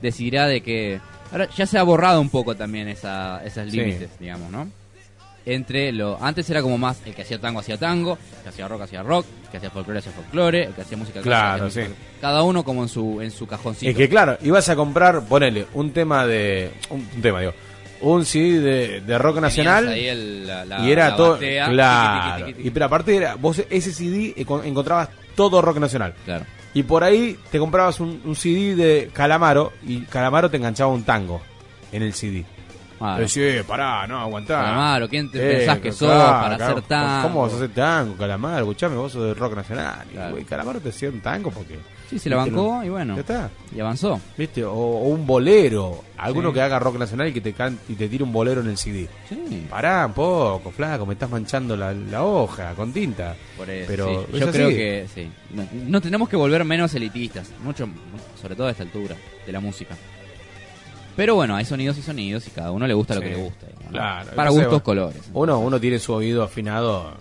decidirá 0.01 0.45
de 0.47 0.61
que... 0.61 0.99
Ahora 1.31 1.47
ya 1.55 1.65
se 1.65 1.77
ha 1.77 1.83
borrado 1.83 2.19
un 2.19 2.29
poco 2.29 2.55
también 2.55 2.89
esa, 2.89 3.41
esos 3.45 3.71
Sí. 3.71 3.77
límites, 3.77 4.09
digamos, 4.19 4.51
¿no? 4.51 4.67
Entre 5.45 5.91
lo... 5.91 6.17
Antes 6.23 6.49
era 6.49 6.61
como 6.61 6.77
más 6.77 6.97
el 7.05 7.13
que 7.13 7.21
hacía 7.21 7.39
tango 7.39 7.59
hacía 7.59 7.77
tango, 7.77 8.17
el 8.37 8.43
que 8.43 8.49
hacía 8.49 8.67
rock 8.67 8.81
hacía 8.81 9.03
rock, 9.03 9.25
el 9.43 9.49
que 9.51 9.57
hacía 9.57 9.69
folclore 9.69 9.99
hacía 9.99 10.11
folclore, 10.11 10.63
el 10.65 10.73
que 10.73 10.81
hacía 10.81 10.97
música 10.97 11.21
Claro, 11.21 11.65
hacía 11.65 11.83
sí. 11.83 11.89
música- 11.91 12.07
Cada 12.21 12.41
uno 12.43 12.63
como 12.63 12.81
en 12.81 12.89
su, 12.89 13.21
en 13.21 13.29
su 13.31 13.45
cajoncito. 13.45 13.89
Es 13.91 13.95
que 13.95 14.09
claro, 14.09 14.37
ibas 14.41 14.67
a 14.69 14.75
comprar, 14.75 15.23
ponele, 15.25 15.67
un 15.73 15.91
tema 15.91 16.25
de... 16.25 16.71
Un, 16.89 17.07
un 17.15 17.21
tema, 17.21 17.41
digo. 17.41 17.53
Un 18.01 18.25
CD 18.25 18.59
de, 18.59 19.01
de 19.01 19.17
rock 19.17 19.37
nacional 19.39 19.87
ahí 19.87 20.07
el- 20.07 20.47
la- 20.47 20.65
la- 20.65 20.79
y 20.81 20.91
era 20.91 21.09
la 21.11 21.15
todo... 21.15 21.31
batea, 21.33 21.69
claro. 21.69 22.15
tiqui, 22.15 22.25
tiqui, 22.35 22.43
tiqui, 22.45 22.53
tiqui. 22.57 22.67
Y 22.67 22.71
pero 22.71 22.85
aparte 22.87 23.15
era, 23.15 23.35
vos 23.35 23.61
ese 23.69 23.93
CD 23.93 24.33
encon- 24.37 24.65
encontrabas 24.65 25.09
todo 25.35 25.61
rock 25.61 25.77
nacional. 25.77 26.13
Claro. 26.25 26.45
Y 26.73 26.83
por 26.83 27.03
ahí 27.03 27.37
te 27.51 27.59
comprabas 27.59 27.99
un, 28.01 28.19
un 28.25 28.35
CD 28.35 28.75
de 28.75 29.09
Calamaro 29.13 29.71
y 29.87 30.01
Calamaro 30.01 30.49
te 30.49 30.57
enganchaba 30.57 30.91
un 30.91 31.03
tango 31.03 31.39
en 31.91 32.01
el 32.03 32.13
CD. 32.13 32.43
Claro. 32.97 33.27
Sí, 33.27 33.41
eh, 33.41 33.63
pará, 33.67 34.07
no, 34.07 34.19
aguantá. 34.19 34.61
Calamaro, 34.61 35.09
¿quién 35.09 35.29
te 35.29 35.39
pensás 35.39 35.79
que 35.79 35.91
sos 35.91 36.09
claro, 36.09 36.41
para 36.41 36.55
claro. 36.57 36.71
hacer 36.77 36.83
tango? 36.87 37.27
¿Cómo 37.27 37.41
vas 37.43 37.53
a 37.53 37.55
hacer 37.57 37.69
tango, 37.73 38.15
Calamaro? 38.15 38.59
Escuchame, 38.59 38.95
vos 38.95 39.11
sos 39.11 39.23
de 39.25 39.33
rock 39.33 39.55
nacional. 39.55 40.05
Y, 40.13 40.31
güey, 40.31 40.43
Calamaro 40.45 40.79
te 40.79 40.89
hacía 40.89 41.09
un 41.09 41.19
tango 41.19 41.51
porque... 41.51 41.77
Sí, 42.09 42.19
se 42.19 42.29
la 42.29 42.35
bancó 42.37 42.83
y 42.83 42.89
bueno. 42.89 43.15
Ya 43.15 43.21
está. 43.21 43.49
Y 43.75 43.79
avanzó. 43.79 44.21
¿Viste? 44.37 44.63
O, 44.63 44.71
o 44.71 45.07
un 45.09 45.25
bolero. 45.25 46.03
Alguno 46.17 46.49
Sí. 46.49 46.53
que 46.53 46.61
haga 46.61 46.77
rock 46.77 46.99
nacional 46.99 47.27
y 47.29 47.33
que 47.33 47.41
te 47.41 47.53
can- 47.53 47.79
y 47.89 47.95
te 47.95 48.07
tire 48.07 48.23
un 48.23 48.31
bolero 48.31 48.61
en 48.61 48.67
el 48.67 48.77
CD. 48.77 49.09
Sí. 49.27 49.65
Pará 49.69 50.05
un 50.05 50.13
poco, 50.13 50.69
flaco, 50.71 51.05
me 51.07 51.13
estás 51.13 51.29
manchando 51.31 51.75
la, 51.75 51.93
la 51.93 52.23
hoja 52.23 52.73
con 52.75 52.93
tinta. 52.93 53.35
Por 53.57 53.67
eso, 53.69 53.87
Pero 53.87 54.25
sí. 54.31 54.37
yo 54.39 54.43
así. 54.49 54.51
creo 54.57 54.69
que 54.69 55.07
sí. 55.13 55.29
No, 55.51 55.67
no 55.87 55.99
tenemos 55.99 56.29
que 56.29 56.35
volver 56.35 56.63
menos 56.63 56.93
elitistas, 56.93 57.51
mucho, 57.63 57.89
sobre 58.39 58.55
todo 58.55 58.67
a 58.67 58.71
esta 58.71 58.83
altura 58.83 59.15
de 59.45 59.51
la 59.51 59.59
música. 59.59 59.95
Pero 61.15 61.35
bueno, 61.35 61.55
hay 61.55 61.63
sonidos 61.65 61.97
y 61.97 62.01
sonidos 62.01 62.45
y 62.47 62.51
cada 62.51 62.71
uno 62.71 62.85
le 62.87 62.93
gusta 62.93 63.15
lo 63.15 63.21
que 63.21 63.29
le 63.29 63.35
gusta. 63.35 63.65
digamos, 63.67 63.85
¿no? 63.85 63.91
Claro. 63.91 64.31
Para 64.35 64.49
gustos, 64.49 64.81
colores. 64.81 65.21
Uno, 65.33 65.59
uno 65.59 65.79
tiene 65.79 65.97
su 65.99 66.13
oído 66.13 66.43
afinado. 66.43 67.13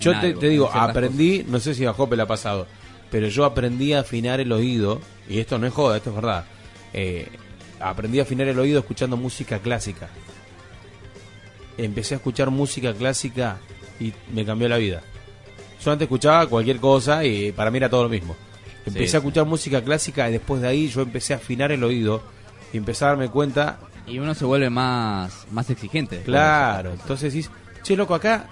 Yo 0.00 0.12
en 0.12 0.20
te, 0.20 0.26
algo, 0.28 0.40
te 0.40 0.48
digo, 0.48 0.66
en 0.66 0.72
ciertas 0.72 0.90
aprendí, 0.90 1.44
no 1.48 1.60
sé 1.60 1.74
si 1.74 1.84
a 1.84 1.92
Jope 1.92 2.16
le 2.16 2.22
ha 2.22 2.26
pasado, 2.26 2.66
pero 3.10 3.28
yo 3.28 3.44
aprendí 3.44 3.92
a 3.92 4.00
afinar 4.00 4.40
el 4.40 4.50
oído, 4.52 5.00
y 5.28 5.38
esto 5.40 5.58
no 5.58 5.66
es 5.66 5.72
joda, 5.72 5.96
esto 5.98 6.10
es 6.10 6.16
verdad. 6.16 6.44
eh, 6.94 7.28
aprendí 7.80 8.18
a 8.20 8.22
afinar 8.22 8.46
el 8.48 8.58
oído 8.58 8.78
escuchando 8.80 9.16
música 9.16 9.58
clásica. 9.58 10.08
Empecé 11.78 12.14
a 12.14 12.16
escuchar 12.18 12.50
música 12.50 12.92
clásica 12.94 13.58
y 13.98 14.12
me 14.32 14.44
cambió 14.44 14.68
la 14.68 14.76
vida. 14.76 15.02
Yo 15.84 15.90
antes 15.90 16.06
escuchaba 16.06 16.46
cualquier 16.46 16.78
cosa 16.78 17.24
y 17.24 17.50
para 17.52 17.70
mí 17.70 17.78
era 17.78 17.88
todo 17.88 18.04
lo 18.04 18.08
mismo. 18.08 18.36
Empecé 18.86 19.08
Sí. 19.08 19.16
a 19.16 19.18
escuchar 19.18 19.46
música 19.46 19.82
clásica 19.82 20.28
y 20.28 20.32
después 20.32 20.60
de 20.62 20.68
ahí 20.68 20.88
yo 20.88 21.02
empecé 21.02 21.32
a 21.34 21.36
afinar 21.36 21.72
el 21.72 21.82
oído 21.82 22.22
y 22.72 22.76
empecé 22.78 23.04
a 23.04 23.08
darme 23.08 23.28
cuenta 23.28 23.78
Y 24.06 24.18
uno 24.18 24.34
se 24.34 24.44
vuelve 24.44 24.68
más, 24.70 25.46
más 25.52 25.70
exigente. 25.70 26.22
Claro, 26.22 26.92
entonces 26.92 27.32
decís, 27.32 27.50
che, 27.82 27.94
loco, 27.96 28.14
acá 28.14 28.46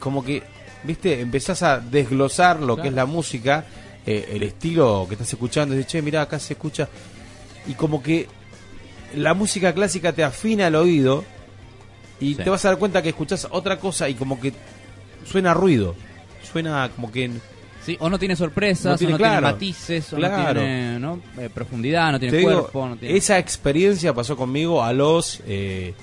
como 0.00 0.24
que, 0.24 0.42
viste, 0.84 1.20
empezás 1.20 1.62
a 1.62 1.78
desglosar 1.78 2.60
lo 2.60 2.76
que 2.76 2.88
es 2.88 2.94
la 2.94 3.06
música, 3.06 3.64
eh, 4.04 4.30
el 4.32 4.42
estilo 4.42 5.04
que 5.08 5.14
estás 5.14 5.32
escuchando, 5.32 5.74
y 5.74 5.78
dices, 5.78 5.92
che, 5.92 6.02
mirá, 6.02 6.22
acá 6.22 6.38
se 6.38 6.54
escucha, 6.54 6.88
y 7.66 7.74
como 7.74 8.02
que 8.02 8.28
la 9.14 9.34
música 9.34 9.72
clásica 9.72 10.12
te 10.12 10.24
afina 10.24 10.66
el 10.66 10.74
oído 10.74 11.24
y 12.20 12.34
Sí. 12.34 12.42
te 12.42 12.50
vas 12.50 12.64
a 12.64 12.68
dar 12.70 12.78
cuenta 12.78 13.02
que 13.02 13.10
escuchás 13.10 13.46
otra 13.50 13.78
cosa 13.78 14.08
y 14.08 14.14
como 14.14 14.40
que 14.40 14.52
suena 15.24 15.54
ruido, 15.54 15.94
suena 16.50 16.88
como 16.94 17.12
que... 17.12 17.30
Sí, 17.86 17.96
o 18.00 18.10
no 18.10 18.18
tiene 18.18 18.34
sorpresas, 18.36 18.84
No 18.92 18.98
tiene- 18.98 19.14
o 19.14 19.16
no 19.16 19.18
tiene 19.18 19.30
claro, 19.40 19.46
matices, 19.54 20.12
o 20.12 20.16
claro. 20.16 20.54
no 20.54 20.60
tiene 20.60 20.98
¿no? 20.98 21.20
Eh, 21.38 21.48
profundidad, 21.54 22.12
no 22.12 22.18
tiene 22.18 22.32
Te 22.32 22.38
digo, 22.38 22.50
cuerpo. 22.62 22.88
no 22.88 22.96
tiene... 22.96 23.16
Esa 23.16 23.38
experiencia 23.38 24.12
pasó 24.12 24.36
conmigo 24.36 24.82
a 24.82 24.92
los... 24.92 25.40
Eh, 25.46 25.94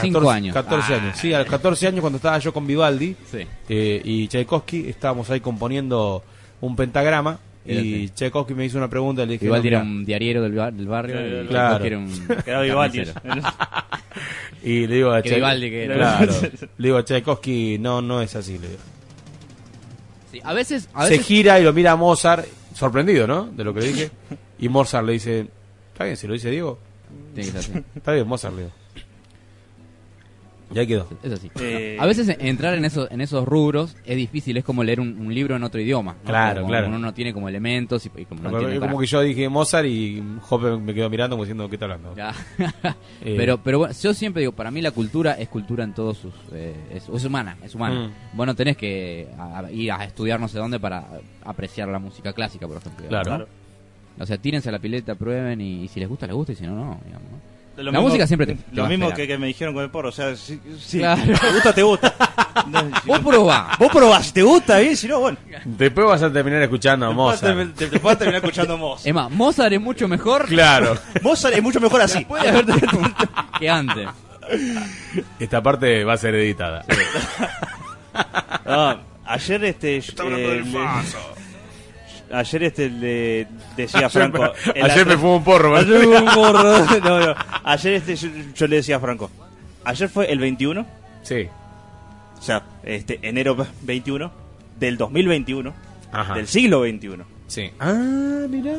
Cinco 0.00 0.30
años. 0.30 0.54
14 0.54 0.94
Ah. 0.94 0.96
años. 1.02 1.18
Sí, 1.18 1.34
a 1.34 1.40
los 1.40 1.48
14 1.48 1.88
años 1.88 2.00
cuando 2.00 2.18
estaba 2.18 2.38
yo 2.38 2.52
con 2.52 2.64
Vivaldi 2.64 3.16
Sí. 3.28 3.38
eh, 3.68 4.00
y 4.04 4.28
Tchaikovsky, 4.28 4.88
estábamos 4.88 5.28
ahí 5.30 5.40
componiendo 5.40 6.22
un 6.60 6.76
pentagrama 6.76 7.40
y. 7.66 8.08
Tchaikovsky 8.10 8.54
me 8.54 8.64
hizo 8.66 8.78
una 8.78 8.88
pregunta 8.88 9.26
le 9.26 9.32
dije... 9.32 9.46
Vivaldi 9.46 9.66
era 9.68 9.80
un 9.82 10.04
diariero 10.04 10.42
del, 10.42 10.52
bar- 10.52 10.72
del 10.72 10.86
barrio. 10.86 11.16
Claro. 11.48 11.78
Tchaikovsky 11.84 11.86
Era 11.88 11.98
un 11.98 12.26
Que 12.44 12.50
era 12.50 12.60
Vivaldi. 12.60 13.02
Y 14.62 14.86
le 14.86 14.94
digo 14.96 15.10
a 15.12 15.22
Que 15.22 15.30
Tchai- 15.30 15.34
Vivaldi 15.36 15.70
que 15.70 15.84
era. 15.84 15.94
Claro. 15.96 16.32
le 16.78 16.88
digo 16.88 16.96
a 16.98 17.04
Tchaikovsky, 17.04 17.78
no, 17.80 18.00
no 18.00 18.22
es 18.22 18.36
así. 18.36 18.58
Le 18.58 18.68
digo. 18.68 18.80
Sí, 20.30 20.40
a 20.44 20.52
veces, 20.52 20.88
a 20.94 21.06
Se 21.06 21.18
gira 21.18 21.58
y 21.58 21.64
lo 21.64 21.72
mira 21.72 21.92
a 21.92 21.96
Mozart, 21.96 22.46
sorprendido, 22.74 23.26
¿no? 23.26 23.46
De 23.46 23.64
lo 23.64 23.74
que 23.74 23.80
le 23.80 23.86
dije. 23.88 24.10
Y 24.58 24.68
Mozart 24.68 25.06
le 25.06 25.12
dice, 25.14 25.48
está 25.92 26.04
bien, 26.04 26.16
si 26.16 26.26
lo 26.26 26.34
dice 26.34 26.50
Diego. 26.50 26.78
Tiene 27.34 27.50
que 27.50 27.58
así. 27.58 27.72
Está 27.96 28.12
bien, 28.12 28.26
Mozart, 28.28 28.54
le 28.54 28.79
digo. 30.70 30.74
Y 30.74 30.78
ahí 30.78 30.86
quedó. 30.86 31.08
Es 31.22 31.32
así. 31.32 31.50
Eh, 31.60 31.96
A 32.00 32.06
veces 32.06 32.34
entrar 32.38 32.74
en 32.74 32.84
esos, 32.84 33.10
en 33.10 33.20
esos 33.20 33.44
rubros 33.46 33.96
es 34.04 34.16
difícil, 34.16 34.56
es 34.56 34.64
como 34.64 34.82
leer 34.84 35.00
un, 35.00 35.18
un 35.20 35.34
libro 35.34 35.56
en 35.56 35.62
otro 35.64 35.80
idioma. 35.80 36.14
¿no? 36.14 36.24
Claro, 36.30 36.60
Como 36.62 36.68
claro. 36.72 36.86
Uno 36.88 36.98
no 36.98 37.12
tiene 37.14 37.32
como 37.34 37.48
elementos 37.48 38.04
y, 38.06 38.10
y 38.16 38.24
como 38.24 38.42
no 38.42 38.50
que 38.98 39.06
yo 39.06 39.20
dije 39.20 39.48
Mozart 39.48 39.86
y 39.86 40.22
Jope 40.42 40.76
me 40.78 40.94
quedó 40.94 41.10
mirando 41.10 41.34
como 41.36 41.44
diciendo, 41.44 41.68
¿qué 41.68 41.76
está 41.76 41.84
hablando? 41.86 42.14
Ya. 42.16 42.32
Eh, 43.22 43.34
pero 43.36 43.58
pero 43.62 43.78
bueno, 43.80 43.94
yo 44.00 44.14
siempre 44.14 44.40
digo, 44.40 44.52
para 44.52 44.70
mí 44.70 44.80
la 44.80 44.92
cultura 44.92 45.32
es 45.32 45.48
cultura 45.48 45.84
en 45.84 45.92
todos 45.92 46.16
sus... 46.16 46.32
eh, 46.54 46.74
es, 46.94 47.06
es 47.06 47.24
humana, 47.24 47.58
es 47.62 47.74
humana. 47.74 48.08
Mm. 48.32 48.36
Vos 48.36 48.46
no 48.46 48.54
tenés 48.54 48.76
que 48.78 49.28
a- 49.38 49.58
a 49.58 49.70
ir 49.72 49.92
a 49.92 50.04
estudiar 50.04 50.40
no 50.40 50.48
sé 50.48 50.58
dónde 50.58 50.80
para 50.80 51.06
apreciar 51.44 51.88
la 51.88 51.98
música 51.98 52.32
clásica, 52.32 52.66
por 52.66 52.78
ejemplo. 52.78 53.06
Claro. 53.08 53.38
¿no? 53.38 53.46
O 54.18 54.26
sea, 54.26 54.38
tírense 54.38 54.68
a 54.70 54.72
la 54.72 54.78
pileta, 54.78 55.14
prueben 55.16 55.60
y, 55.60 55.84
y 55.84 55.88
si 55.88 56.00
les 56.00 56.08
gusta, 56.08 56.26
les 56.26 56.34
gusta 56.34 56.52
y 56.52 56.56
si 56.56 56.64
no, 56.66 56.74
no. 56.74 57.00
Digamos, 57.04 57.30
¿no? 57.30 57.38
Lo 57.80 57.84
la 57.92 57.98
mismo- 57.98 58.08
música 58.08 58.26
siempre 58.26 58.46
te, 58.46 58.54
te 58.54 58.62
Lo 58.76 58.82
va 58.82 58.86
a 58.86 58.90
mismo 58.90 59.12
que, 59.14 59.26
que 59.26 59.38
me 59.38 59.46
dijeron 59.46 59.74
con 59.74 59.82
el 59.84 59.90
porro. 59.90 60.10
O 60.10 60.12
sea, 60.12 60.36
si, 60.36 60.60
si 60.78 60.98
Claro. 60.98 61.22
te 61.22 61.52
gusta, 61.52 61.72
te 61.74 61.82
gusta. 61.82 62.14
No, 62.66 62.80
si 62.80 63.08
Vos 63.08 63.22
no- 63.22 63.28
probá. 63.30 63.76
Vos 63.78 63.90
probás. 63.90 64.26
Si 64.26 64.32
te 64.32 64.42
gusta, 64.42 64.78
bien. 64.78 64.96
Si 64.96 65.08
no, 65.08 65.20
bueno. 65.20 65.38
Después 65.64 66.06
vas 66.06 66.22
a 66.22 66.32
terminar 66.32 66.60
escuchando 66.62 67.06
a 67.06 67.08
Después 67.08 67.42
Mozart. 67.42 67.74
Te, 67.78 67.86
te, 67.86 67.90
te 67.92 68.00
puedes 68.00 68.18
terminar 68.18 68.42
escuchando 68.44 68.76
Mozart. 68.78 69.06
Es 69.06 69.14
más, 69.14 69.30
Mozart 69.30 69.72
es 69.72 69.80
mucho 69.80 70.06
mejor 70.08 70.46
Claro. 70.46 70.96
Mozart 71.22 71.54
es 71.54 71.62
mucho 71.62 71.80
mejor 71.80 72.02
así. 72.02 72.24
Puede 72.24 72.48
haber 72.48 72.66
que 73.58 73.68
antes. 73.70 74.08
Esta 75.38 75.62
parte 75.62 76.04
va 76.04 76.14
a 76.14 76.16
ser 76.18 76.34
editada. 76.34 76.84
Ah, 78.66 78.96
ayer 79.24 79.64
este 79.64 79.96
eh, 79.96 80.02
le- 80.64 80.64
ayer 82.32 82.62
este 82.64 82.88
le 82.90 83.46
decía 83.76 84.00
a 84.00 84.04
Ayer 84.06 84.10
Franco 84.10 84.52
el 84.74 84.84
ayer 84.90 85.06
me 85.06 85.16
fumó 85.16 85.36
un 85.36 85.44
porro, 85.44 85.76
ayer 85.76 85.92
¿vale? 85.92 86.06
me 86.06 86.16
fumó 86.18 86.28
un 86.28 86.34
porro 86.52 87.00
no, 87.00 87.26
no. 87.26 87.34
ayer 87.64 87.94
este 87.94 88.16
yo, 88.16 88.28
yo 88.54 88.66
le 88.66 88.76
decía 88.76 88.96
a 88.96 89.00
Franco 89.00 89.30
ayer 89.84 90.08
fue 90.08 90.30
el 90.32 90.38
21 90.38 90.86
Sí. 91.22 91.48
o 92.38 92.42
sea 92.42 92.62
este 92.82 93.18
enero 93.22 93.56
21 93.82 94.30
del 94.78 94.96
2021 94.96 95.72
Ajá. 96.12 96.34
del 96.34 96.46
siglo 96.46 96.80
21 96.80 97.24
Sí. 97.48 97.68
Ah, 97.80 98.46
mira. 98.48 98.78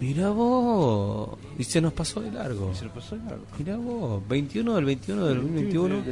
Mira 0.00 0.30
vos. 0.30 1.38
Y 1.58 1.64
se 1.64 1.80
nos 1.82 1.92
pasó 1.92 2.20
de 2.20 2.30
largo. 2.32 2.74
se 2.74 2.86
lo 2.86 2.90
pasó 2.92 3.14
largo. 3.16 3.44
Mira 3.58 3.76
vos. 3.76 4.22
21 4.28 4.74
del 4.74 4.84
21 4.86 5.26
del 5.26 5.36
2021 5.42 6.02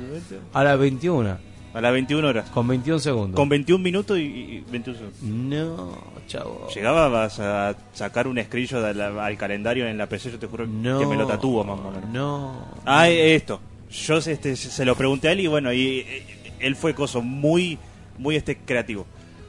a 0.53 0.65
las 0.65 0.79
21. 0.79 1.39
A 1.75 1.81
las 1.81 1.93
21 1.93 2.27
horas 2.29 2.51
Con 2.51 2.69
21 2.69 2.99
segundos. 2.99 3.37
con 3.37 3.49
21 3.49 3.83
minutos 3.83 4.19
y, 4.19 4.23
y 4.23 4.65
21 4.71 4.99
segundos 4.99 5.23
No, 5.23 5.99
chavo. 6.27 6.69
Llegabas 6.75 7.39
a 7.41 7.75
sacar 7.95 8.27
un 8.29 8.43
screenshot 8.43 8.85
al, 8.85 9.01
al 9.19 9.37
calendario 9.37 9.87
en 9.87 9.97
la 9.99 10.07
PC, 10.09 10.33
yo 10.33 10.39
te 10.39 10.47
juro 10.47 10.67
No. 10.67 10.99
que 10.99 11.07
me 11.07 11.17
lo 11.17 11.27
tatúo 11.27 11.65
más 11.65 11.79
o 11.79 11.91
menos. 11.91 12.11
No. 12.11 12.65
Ah, 12.85 13.09
esto. 13.09 13.61
Yo 13.91 14.17
este, 14.19 14.57
se 14.57 14.85
lo 14.85 14.95
pregunté 14.97 15.29
a 15.29 15.33
él 15.33 15.41
y 15.41 15.47
bueno, 15.47 15.73
y 15.73 15.99
eh, 16.01 16.27
él 16.61 16.77
fue 16.77 16.95
coso 16.95 17.21
muy, 17.23 17.79
muy 18.19 18.37
este 18.37 18.57
creativo. 18.59 19.07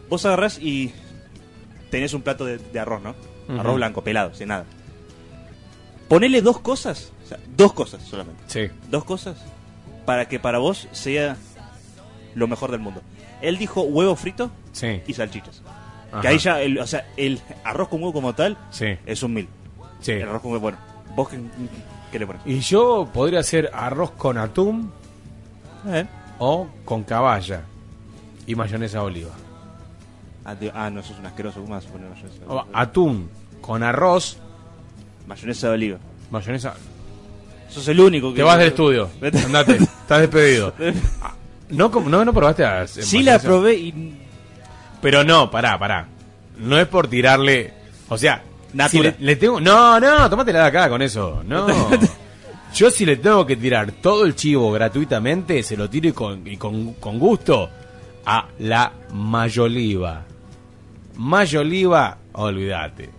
Vos 0.09 0.25
agarrás 0.25 0.59
y 0.61 0.91
tenés 1.91 2.13
un 2.13 2.21
plato 2.21 2.43
de, 2.45 2.57
de 2.57 2.79
arroz, 2.79 3.01
¿no? 3.01 3.15
Arroz 3.57 3.75
blanco, 3.75 4.03
pelado, 4.03 4.33
sin 4.33 4.49
nada. 4.49 4.65
Ponele 6.07 6.41
dos 6.41 6.59
cosas, 6.59 7.11
o 7.23 7.27
sea, 7.27 7.39
dos 7.55 7.73
cosas 7.73 8.03
solamente. 8.03 8.41
Sí. 8.47 8.67
Dos 8.91 9.03
cosas 9.05 9.37
para 10.05 10.27
que 10.27 10.39
para 10.39 10.57
vos 10.59 10.87
sea 10.91 11.37
lo 12.35 12.47
mejor 12.47 12.71
del 12.71 12.79
mundo. 12.79 13.01
Él 13.41 13.57
dijo 13.57 13.81
huevo 13.81 14.15
frito 14.15 14.49
Sí. 14.71 15.01
y 15.07 15.13
salchichas. 15.13 15.61
Ajá. 16.11 16.21
Que 16.21 16.27
ahí 16.29 16.37
ya, 16.37 16.61
el, 16.61 16.77
o 16.79 16.87
sea, 16.87 17.05
el 17.17 17.41
arroz 17.63 17.87
con 17.89 17.99
huevo 18.01 18.13
como 18.13 18.33
tal 18.33 18.57
Sí. 18.71 18.97
es 19.05 19.23
un 19.23 19.33
mil. 19.33 19.47
Sí. 20.01 20.11
El 20.13 20.23
arroz 20.29 20.41
con 20.41 20.51
huevo, 20.51 20.61
bueno. 20.61 20.77
¿Vos 21.15 21.29
qué, 21.29 21.39
qué 22.11 22.19
le 22.19 22.27
pones? 22.27 22.41
Y 22.45 22.59
yo 22.59 23.09
podría 23.13 23.39
hacer 23.39 23.69
arroz 23.73 24.11
con 24.11 24.37
atún 24.37 24.91
Eh. 25.87 26.05
o 26.39 26.67
con 26.85 27.03
caballa 27.03 27.61
y 28.47 28.55
mayonesa 28.55 29.01
oliva. 29.03 29.31
Ah, 30.45 30.55
de- 30.55 30.71
ah, 30.73 30.89
no, 30.89 30.99
eso 30.99 31.13
es 31.13 31.19
un 31.19 31.25
asqueroso. 31.25 31.61
¿Cómo 31.61 31.73
vas 31.75 31.85
a 31.85 31.89
poner 31.89 32.09
mayonesa 32.09 32.39
de 32.39 32.45
O 32.47 32.59
oliva? 32.61 32.67
atún 32.73 33.29
con 33.61 33.81
arroz, 33.83 34.37
Mayonesa 35.27 35.67
de 35.69 35.73
oliva. 35.73 35.97
mayonesa. 36.31 36.73
Sos 37.69 37.87
el 37.87 37.99
único 38.01 38.29
que... 38.31 38.37
Te 38.37 38.43
vas 38.43 38.57
del 38.59 38.67
estudio. 38.67 39.09
Andate. 39.45 39.75
Estás 39.77 40.19
despedido. 40.21 40.73
¿No, 41.73 41.91
com- 41.91 42.09
no, 42.09 42.23
no 42.23 42.33
probaste 42.33 42.63
a 42.63 42.87
Sí 42.87 43.23
la 43.23 43.39
probé 43.39 43.75
y... 43.75 44.19
Pero 45.01 45.23
no, 45.23 45.51
pará, 45.51 45.77
pará. 45.77 46.07
No 46.57 46.79
es 46.79 46.87
por 46.87 47.07
tirarle. 47.07 47.73
O 48.07 48.17
sea, 48.17 48.43
si 48.89 49.01
le, 49.01 49.15
le 49.19 49.35
tengo. 49.35 49.59
No, 49.59 49.99
no, 49.99 50.29
tómatela 50.29 50.59
de 50.61 50.67
acá 50.67 50.89
con 50.89 51.01
eso. 51.01 51.43
No. 51.45 51.67
Yo 52.73 52.89
si 52.89 53.05
le 53.05 53.17
tengo 53.17 53.45
que 53.45 53.55
tirar 53.55 53.91
todo 53.91 54.25
el 54.25 54.35
chivo 54.35 54.71
gratuitamente, 54.71 55.61
se 55.61 55.77
lo 55.77 55.89
tiro 55.89 56.09
y 56.09 56.13
con, 56.13 56.47
y 56.47 56.57
con, 56.57 56.93
con 56.93 57.19
gusto 57.19 57.69
a 58.25 58.47
la 58.59 58.91
mayoliva. 59.11 60.23
Mayoliva, 61.15 62.17
olvídate. 62.33 63.09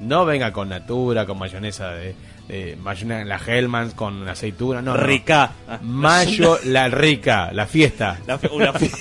No 0.00 0.24
venga 0.24 0.52
con 0.52 0.68
natura, 0.68 1.26
con 1.26 1.38
mayonesa 1.38 1.90
de, 1.90 2.14
de 2.48 2.76
mayonesa, 2.82 3.24
la 3.24 3.36
Hellmann's 3.36 3.94
con 3.94 4.26
aceituna, 4.28 4.80
no. 4.82 4.94
no. 4.94 5.00
Rica. 5.02 5.52
Mayo, 5.82 6.58
la 6.64 6.88
rica, 6.88 7.50
la 7.52 7.66
fiesta. 7.66 8.18
La 8.26 8.38
fe- 8.38 8.48
una 8.52 8.72
fe- 8.72 8.90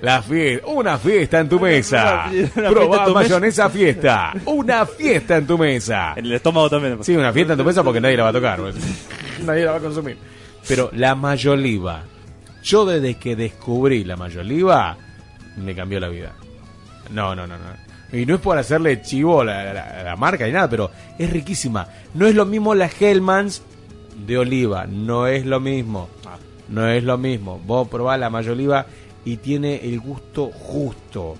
La 0.00 0.20
fiesta, 0.20 0.66
una 0.66 0.98
fiesta 0.98 1.40
en 1.40 1.48
tu 1.48 1.58
mesa. 1.58 2.26
Fiesta 2.28 2.68
Probá 2.68 3.08
mayonesa 3.08 3.70
fiesta. 3.70 4.32
Una 4.46 4.84
fiesta 4.84 5.36
en 5.38 5.46
tu 5.46 5.56
mesa. 5.56 6.12
En 6.16 6.26
el 6.26 6.32
estómago 6.34 6.68
también. 6.68 7.02
Sí, 7.02 7.16
una 7.16 7.32
fiesta 7.32 7.54
en 7.54 7.58
tu 7.58 7.64
mesa 7.64 7.82
porque 7.82 8.00
nadie 8.02 8.16
la 8.18 8.24
va 8.24 8.28
a 8.28 8.32
tocar. 8.32 8.60
pues. 8.60 8.74
nadie 9.44 9.64
la 9.64 9.70
va 9.72 9.76
a 9.78 9.80
consumir. 9.80 10.18
Pero 10.68 10.90
la 10.92 11.14
mayoliva. 11.14 12.02
Yo 12.62 12.84
desde 12.84 13.14
que 13.14 13.34
descubrí 13.34 14.04
la 14.04 14.16
mayoliva, 14.16 14.96
me 15.56 15.74
cambió 15.74 16.00
la 16.00 16.08
vida. 16.08 16.32
No, 17.10 17.34
no, 17.34 17.46
no, 17.46 17.56
no. 17.56 17.64
Y 18.14 18.26
no 18.26 18.36
es 18.36 18.40
por 18.40 18.56
hacerle 18.58 19.02
chivo 19.02 19.40
a 19.40 19.44
la, 19.44 19.72
la- 19.74 20.02
la 20.04 20.16
marca 20.16 20.46
ni 20.46 20.52
nada, 20.52 20.68
pero 20.70 20.90
es 21.18 21.30
riquísima. 21.30 21.88
No 22.14 22.26
es 22.26 22.34
lo 22.34 22.44
mismo 22.46 22.74
la 22.74 22.86
Hellmann's 22.88 23.62
de 24.26 24.38
oliva. 24.38 24.86
No 24.86 25.26
es 25.26 25.44
lo 25.44 25.58
mismo. 25.60 26.08
No 26.68 26.88
es 26.88 27.02
lo 27.04 27.18
mismo. 27.18 27.60
Vos 27.66 27.88
probás 27.88 28.18
la 28.20 28.30
mayoliva 28.30 28.86
y 29.24 29.36
tiene 29.38 29.76
el 29.84 30.00
gusto 30.00 30.50
justo. 30.52 31.36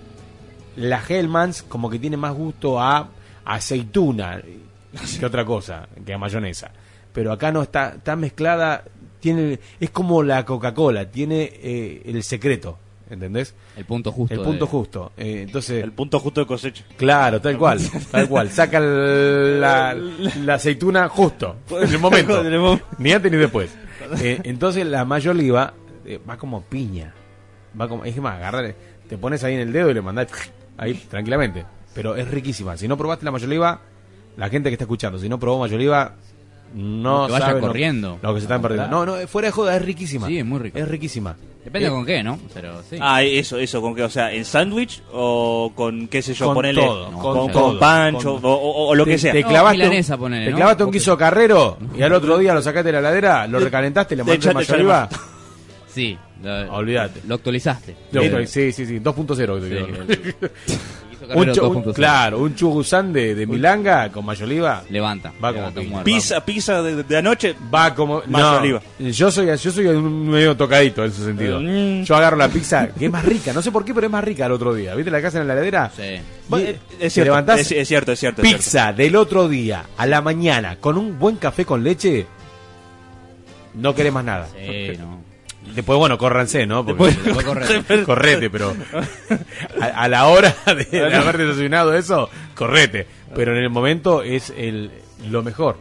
La 0.76 1.00
Hellmann's 1.06 1.62
como 1.62 1.88
que 1.88 1.98
tiene 1.98 2.16
más 2.16 2.34
gusto 2.34 2.80
a 2.80 3.08
aceituna 3.44 4.40
que 5.20 5.26
otra 5.26 5.44
cosa, 5.44 5.88
que 6.04 6.12
a 6.14 6.18
mayonesa. 6.18 6.70
Pero 7.12 7.30
acá 7.32 7.52
no 7.52 7.62
está, 7.62 7.90
está 7.96 8.16
mezclada, 8.16 8.82
tiene, 9.20 9.60
es 9.78 9.90
como 9.90 10.22
la 10.22 10.44
Coca-Cola, 10.44 11.10
tiene 11.10 11.42
eh, 11.62 12.02
el 12.06 12.22
secreto. 12.24 12.78
¿Entendés? 13.14 13.54
El 13.76 13.84
punto 13.86 14.12
justo 14.12 14.34
El 14.34 14.40
punto 14.40 14.64
de- 14.66 14.70
justo. 14.70 15.12
Eh, 15.16 15.42
entonces, 15.42 15.82
El 15.82 15.92
punto 15.92 16.20
justo 16.20 16.40
de 16.42 16.46
cosecha. 16.46 16.84
Claro, 16.96 17.40
tal 17.40 17.56
cual, 17.58 17.80
tal 18.10 18.28
cual. 18.28 18.50
Saca 18.50 18.78
el- 18.78 19.60
la, 19.60 19.94
la 20.44 20.54
aceituna 20.54 21.08
justo, 21.08 21.56
en 21.80 21.88
el 21.90 21.98
momento. 21.98 22.42
Ni 22.98 23.12
antes 23.12 23.32
ni 23.32 23.38
después. 23.38 23.74
Eh, 24.20 24.40
entonces 24.44 24.84
la 24.86 25.04
mayo 25.04 25.30
oliva 25.30 25.72
eh, 26.04 26.20
va 26.28 26.36
como 26.36 26.60
piña. 26.62 27.14
Va 27.80 27.88
como, 27.88 28.04
es 28.04 28.16
más, 28.18 28.36
agarrar, 28.36 28.74
te 29.08 29.16
pones 29.18 29.42
ahí 29.44 29.54
en 29.54 29.60
el 29.60 29.72
dedo 29.72 29.90
y 29.90 29.94
le 29.94 30.02
mandás 30.02 30.28
ahí 30.76 30.94
tranquilamente. 30.94 31.64
Pero 31.94 32.14
es 32.16 32.28
riquísima. 32.28 32.76
Si 32.76 32.86
no 32.88 32.96
probaste 32.98 33.24
la 33.24 33.30
mayo 33.30 33.46
oliva, 33.46 33.80
la 34.36 34.48
gente 34.48 34.68
que 34.68 34.74
está 34.74 34.84
escuchando, 34.84 35.18
si 35.18 35.28
no 35.28 35.38
probó 35.38 35.60
mayo 35.60 35.76
oliva, 35.76 36.14
no 36.74 37.26
Que 37.26 37.32
vaya 37.32 37.58
corriendo. 37.60 38.18
Lo, 38.22 38.34
que 38.34 38.40
se 38.40 38.44
están 38.44 38.60
perdiendo. 38.60 38.90
No, 38.90 39.06
no, 39.06 39.26
fuera 39.26 39.48
de 39.48 39.52
joda, 39.52 39.76
es 39.76 39.82
riquísima. 39.82 40.26
Sí, 40.26 40.38
es 40.38 40.44
muy 40.44 40.58
rico. 40.58 40.78
Es 40.78 40.86
riquísima. 40.88 41.34
Depende 41.64 41.88
Eh, 41.88 41.90
con 41.90 42.04
qué, 42.04 42.22
¿no? 42.22 42.38
Pero 42.52 42.82
sí. 42.90 42.98
Ah, 43.00 43.22
eso, 43.22 43.56
eso, 43.56 43.80
con 43.80 43.94
qué, 43.94 44.02
o 44.02 44.10
sea, 44.10 44.30
en 44.32 44.44
sándwich 44.44 45.02
o 45.12 45.72
con, 45.74 46.08
qué 46.08 46.20
sé 46.20 46.34
yo, 46.34 46.46
Con 46.46 46.54
ponele, 46.56 46.82
todo, 46.82 47.04
con, 47.12 47.20
con 47.22 47.34
con 47.38 47.52
todo, 47.52 47.78
pancho 47.78 48.34
con- 48.34 48.44
o, 48.50 48.54
o- 48.54 48.88
o 48.88 48.94
lo 48.94 49.04
te- 49.06 49.12
que 49.12 49.18
sea. 49.18 49.32
Te 49.32 49.40
No, 49.42 49.48
clavaste, 49.48 49.78
milanesa, 49.78 50.14
un, 50.14 50.20
ponele, 50.20 50.44
te 50.44 50.50
¿no? 50.50 50.56
clavaste 50.58 50.84
un 50.84 50.90
guiso 50.90 51.16
carrero 51.16 51.78
y 51.96 52.02
al 52.02 52.12
otro 52.12 52.36
día 52.38 52.52
lo 52.52 52.60
sacaste 52.60 52.88
de 52.88 52.92
la 52.92 53.00
ladera, 53.00 53.46
lo 53.46 53.60
recalentaste, 53.60 54.14
le 54.14 54.22
le 54.24 54.24
mandaste 54.30 54.50
echaste- 54.50 54.72
mayo 54.72 54.74
oliva. 54.74 55.08
Sí. 55.88 56.18
lo- 56.42 56.72
Olvídate. 56.74 57.20
Lo 57.26 57.36
actualizaste. 57.36 57.96
Lo- 58.12 58.46
Sí, 58.46 58.70
sí, 58.72 58.84
sí, 58.84 58.98
2.0. 59.00 59.58
te 59.60 59.68
Sí, 59.68 59.74
digo. 59.74 60.48
Un, 61.22 61.28
Carrero 61.28 61.52
chu- 61.54 61.66
un- 61.68 61.84
2.0. 61.84 61.92
claro, 61.94 62.38
un 62.40 62.54
chugusán 62.54 63.12
de, 63.12 63.34
de 63.34 63.46
milanga 63.46 64.10
con 64.10 64.24
mayo 64.24 64.44
oliva 64.44 64.82
Levanta. 64.90 65.30
va 65.32 65.48
como 65.48 65.52
levanta 65.52 65.80
un 65.80 65.86
piña. 65.86 65.90
muerto. 65.96 66.04
Pizza, 66.04 66.44
pizza 66.44 66.82
de, 66.82 67.02
de 67.02 67.16
anoche, 67.16 67.54
Va 67.74 67.94
como 67.94 68.22
Mayo 68.26 68.52
no, 68.52 68.58
oliva. 68.58 68.80
Yo 68.98 69.30
soy 69.30 69.46
yo 69.46 69.70
soy 69.70 69.86
un 69.86 70.28
medio 70.28 70.56
tocadito 70.56 71.04
en 71.04 71.10
ese 71.10 71.24
sentido. 71.24 71.60
Mm. 71.60 72.02
Yo 72.04 72.16
agarro 72.16 72.36
la 72.36 72.48
pizza 72.48 72.88
que 72.88 73.06
es 73.06 73.10
más 73.12 73.24
rica, 73.24 73.52
no 73.52 73.62
sé 73.62 73.70
por 73.72 73.84
qué, 73.84 73.94
pero 73.94 74.06
es 74.06 74.12
más 74.12 74.24
rica 74.24 74.46
el 74.46 74.52
otro 74.52 74.74
día. 74.74 74.94
¿Viste 74.94 75.10
la 75.10 75.22
casa 75.22 75.40
en 75.40 75.46
la 75.48 75.54
heladera? 75.54 75.90
Sí. 75.96 76.02
Y 76.02 76.76
es- 77.00 77.12
cierto, 77.12 77.24
levantás, 77.32 77.60
es- 77.60 77.72
es 77.72 77.88
cierto, 77.88 78.12
es 78.12 78.20
cierto, 78.20 78.42
es 78.42 78.52
Pizza 78.54 78.92
del 78.92 79.16
otro 79.16 79.48
día 79.48 79.84
a 79.96 80.06
la 80.06 80.20
mañana 80.20 80.76
con 80.80 80.98
un 80.98 81.18
buen 81.18 81.36
café 81.36 81.64
con 81.64 81.82
leche. 81.82 82.26
No 83.74 83.94
querés 83.94 84.12
más 84.12 84.24
nada. 84.24 84.46
Sí, 84.54 84.92
no. 84.98 85.23
Después, 85.74 85.98
bueno, 85.98 86.16
córranse, 86.18 86.66
¿no? 86.66 86.84
Porque- 86.86 87.04
Después 87.24 87.44
correte. 87.44 88.04
correte, 88.04 88.50
pero 88.50 88.74
a, 89.80 89.84
a 89.86 90.08
la 90.08 90.26
hora 90.28 90.54
de, 90.66 90.84
de 90.84 91.14
haber 91.14 91.36
desayunado 91.38 91.94
eso, 91.94 92.30
correte. 92.54 93.06
Pero 93.34 93.52
en 93.56 93.62
el 93.64 93.70
momento 93.70 94.22
es 94.22 94.50
el 94.56 94.90
lo 95.28 95.42
mejor. 95.42 95.76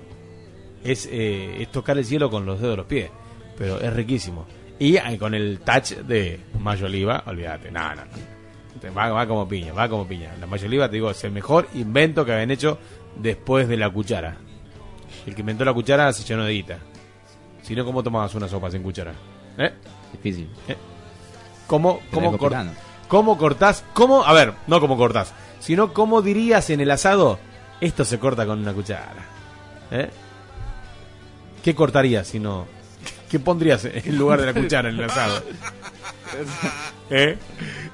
Es, 0.84 1.08
eh, 1.12 1.62
es 1.62 1.72
tocar 1.72 1.98
el 1.98 2.06
cielo 2.06 2.30
con 2.30 2.46
los 2.46 2.60
dedos 2.60 2.74
de 2.74 2.78
los 2.78 2.86
pies. 2.88 3.10
Pero 3.58 3.80
es 3.80 3.94
riquísimo. 3.94 4.48
Y 4.80 4.98
eh, 4.98 5.18
con 5.20 5.36
el 5.36 5.60
touch 5.60 5.92
de 5.92 6.40
mayo 6.60 6.88
oliva, 6.88 7.24
olvídate, 7.28 7.72
no, 7.72 7.90
no, 7.90 7.96
no. 8.04 8.82
Te- 8.82 8.90
Va, 8.90 9.10
va 9.10 9.28
como 9.28 9.48
piña, 9.48 9.72
va 9.74 9.88
como 9.88 10.08
piña. 10.08 10.34
La 10.40 10.48
mayo 10.48 10.66
oliva, 10.68 10.90
te 10.90 10.96
digo, 10.96 11.12
es 11.12 11.24
el 11.24 11.32
mejor 11.32 11.68
invento 11.76 12.26
que 12.26 12.34
habían 12.34 12.50
hecho 12.52 12.80
después 13.16 13.68
de 13.68 13.78
la 13.78 13.90
cuchara. 13.92 14.38
El 15.28 15.36
que 15.36 15.42
inventó 15.42 15.64
la 15.64 15.74
cuchara 15.74 16.12
se 16.12 16.24
llenó 16.24 16.44
de 16.46 16.54
guita. 16.54 16.80
Si 17.62 17.76
no, 17.76 17.86
¿cómo 17.86 18.02
tomabas 18.04 18.34
una 18.36 18.48
sopa 18.50 18.70
sin 18.72 18.82
cuchara? 18.84 19.14
¿Eh? 19.58 19.72
Difícil. 20.12 20.50
¿Cómo, 21.68 22.00
Te 22.10 22.16
cómo, 22.16 22.32
cor- 22.32 22.40
copilando. 22.40 22.74
cómo 23.08 23.38
cortás? 23.38 23.84
¿Cómo? 23.94 24.24
A 24.26 24.34
ver, 24.34 24.54
no 24.68 24.80
cómo 24.80 24.98
cortás, 24.98 25.34
sino 25.60 25.94
cómo 25.94 26.22
dirías 26.22 26.70
en 26.70 26.82
el 26.82 26.92
asado, 26.92 27.40
esto 27.82 28.06
se 28.06 28.20
corta 28.20 28.46
con 28.46 28.60
una 28.60 28.74
cuchara. 28.74 29.26
¿Eh? 29.92 30.10
¿Qué 31.64 31.74
cortarías 31.74 32.28
si 32.28 32.40
no? 32.40 32.66
¿Qué 33.30 33.40
pondrías 33.40 33.86
en 33.86 34.18
lugar 34.18 34.40
de 34.42 34.46
la 34.48 34.54
cuchara 34.54 34.90
en 34.90 34.96
el 35.00 35.06
asado? 35.06 35.42
¿Eh? 37.10 37.38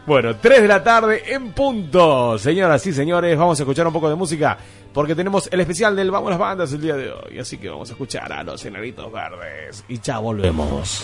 Bueno, 0.05 0.35
3 0.37 0.61
de 0.63 0.67
la 0.67 0.83
tarde 0.83 1.23
en 1.33 1.51
punto. 1.53 2.37
Señoras 2.39 2.85
y 2.87 2.93
señores, 2.93 3.37
vamos 3.37 3.59
a 3.59 3.63
escuchar 3.63 3.85
un 3.87 3.93
poco 3.93 4.09
de 4.09 4.15
música 4.15 4.57
porque 4.93 5.13
tenemos 5.15 5.47
el 5.51 5.59
especial 5.59 5.95
del 5.95 6.09
Vamos 6.11 6.31
las 6.31 6.39
Bandas 6.39 6.73
el 6.73 6.81
día 6.81 6.95
de 6.95 7.11
hoy. 7.11 7.39
Así 7.39 7.57
que 7.57 7.69
vamos 7.69 7.89
a 7.89 7.93
escuchar 7.93 8.31
a 8.33 8.43
los 8.43 8.63
enanitos 8.65 9.11
verdes. 9.11 9.83
Y 9.87 9.99
ya 9.99 10.17
volvemos. 10.19 11.03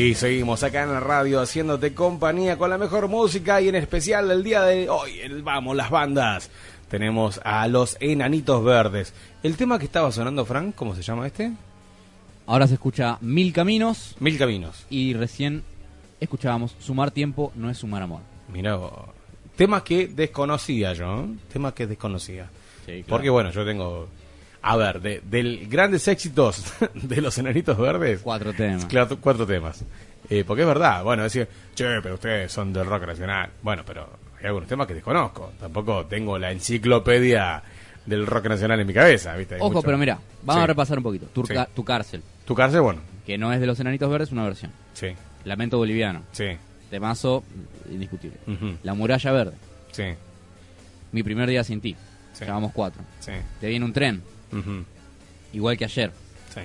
Y 0.00 0.14
seguimos 0.14 0.62
acá 0.62 0.84
en 0.84 0.94
la 0.94 1.00
radio 1.00 1.42
haciéndote 1.42 1.92
compañía 1.92 2.56
con 2.56 2.70
la 2.70 2.78
mejor 2.78 3.06
música 3.08 3.60
y 3.60 3.68
en 3.68 3.74
especial 3.74 4.30
el 4.30 4.42
día 4.42 4.62
de 4.62 4.88
hoy, 4.88 5.20
el 5.20 5.42
vamos, 5.42 5.76
las 5.76 5.90
bandas. 5.90 6.50
Tenemos 6.88 7.38
a 7.44 7.68
los 7.68 7.98
Enanitos 8.00 8.64
Verdes. 8.64 9.12
El 9.42 9.58
tema 9.58 9.78
que 9.78 9.84
estaba 9.84 10.10
sonando, 10.10 10.46
Frank, 10.46 10.74
¿cómo 10.74 10.94
se 10.94 11.02
llama 11.02 11.26
este? 11.26 11.52
Ahora 12.46 12.66
se 12.66 12.74
escucha 12.74 13.18
Mil 13.20 13.52
Caminos. 13.52 14.16
Mil 14.20 14.38
Caminos. 14.38 14.86
Y 14.88 15.12
recién 15.12 15.64
escuchábamos 16.18 16.74
Sumar 16.80 17.10
Tiempo 17.10 17.52
no 17.54 17.68
es 17.68 17.76
sumar 17.76 18.00
amor. 18.00 18.22
Mira, 18.50 18.78
temas 19.54 19.82
que 19.82 20.08
desconocía 20.08 20.94
yo, 20.94 21.24
¿eh? 21.24 21.26
temas 21.52 21.74
que 21.74 21.86
desconocía. 21.86 22.48
Sí, 22.86 23.02
claro. 23.02 23.04
Porque 23.06 23.28
bueno, 23.28 23.50
yo 23.50 23.66
tengo, 23.66 24.08
a 24.62 24.76
ver, 24.76 25.00
de, 25.00 25.20
del 25.24 25.66
grandes 25.68 26.06
éxitos 26.08 26.72
de 26.94 27.20
los 27.20 27.36
Enanitos 27.38 27.76
Verdes. 27.78 28.20
Cuatro 28.22 28.52
temas. 28.52 28.84
Claro, 28.86 29.18
cuatro 29.20 29.46
temas. 29.46 29.84
Eh, 30.28 30.44
porque 30.46 30.62
es 30.62 30.68
verdad, 30.68 31.02
bueno, 31.02 31.22
decir, 31.24 31.48
che, 31.74 31.84
pero 32.02 32.14
ustedes 32.14 32.52
son 32.52 32.72
del 32.72 32.86
rock 32.86 33.06
nacional. 33.06 33.50
Bueno, 33.62 33.82
pero 33.86 34.08
hay 34.38 34.46
algunos 34.46 34.68
temas 34.68 34.86
que 34.86 34.94
desconozco. 34.94 35.52
Tampoco 35.58 36.06
tengo 36.06 36.38
la 36.38 36.52
enciclopedia 36.52 37.62
del 38.06 38.26
rock 38.26 38.46
nacional 38.46 38.78
en 38.80 38.86
mi 38.86 38.92
cabeza, 38.94 39.34
¿viste? 39.36 39.54
Hay 39.56 39.60
Ojo, 39.60 39.70
mucho- 39.70 39.82
pero 39.86 39.98
mira, 39.98 40.18
vamos 40.42 40.60
Sí. 40.60 40.64
a 40.64 40.66
repasar 40.66 40.98
un 40.98 41.04
poquito. 41.04 41.26
Tu, 41.26 41.44
Sí. 41.46 41.54
tu 41.74 41.84
cárcel, 41.84 42.22
Tu 42.44 42.54
cárcel, 42.54 42.80
bueno, 42.80 43.00
que 43.26 43.38
no 43.38 43.52
es 43.52 43.60
de 43.60 43.66
los 43.66 43.78
Enanitos 43.80 44.10
Verdes, 44.10 44.30
una 44.32 44.44
versión. 44.44 44.72
sí, 44.94 45.08
Lamento 45.44 45.78
Boliviano, 45.78 46.22
sí, 46.32 46.46
temazo 46.90 47.42
indiscutible. 47.90 48.36
La 48.82 48.94
Muralla 48.94 49.32
Verde, 49.32 49.54
sí, 49.92 50.04
Mi 51.12 51.22
Primer 51.22 51.48
Día 51.48 51.64
Sin 51.64 51.80
Ti. 51.80 51.96
Sí. 52.32 52.44
Llamamos 52.44 52.72
cuatro. 52.72 53.02
sí, 53.20 53.32
Te 53.60 53.68
viene 53.68 53.84
un 53.84 53.92
tren, 53.92 54.22
igual 55.52 55.76
que 55.76 55.84
ayer. 55.84 56.10
sí. 56.54 56.60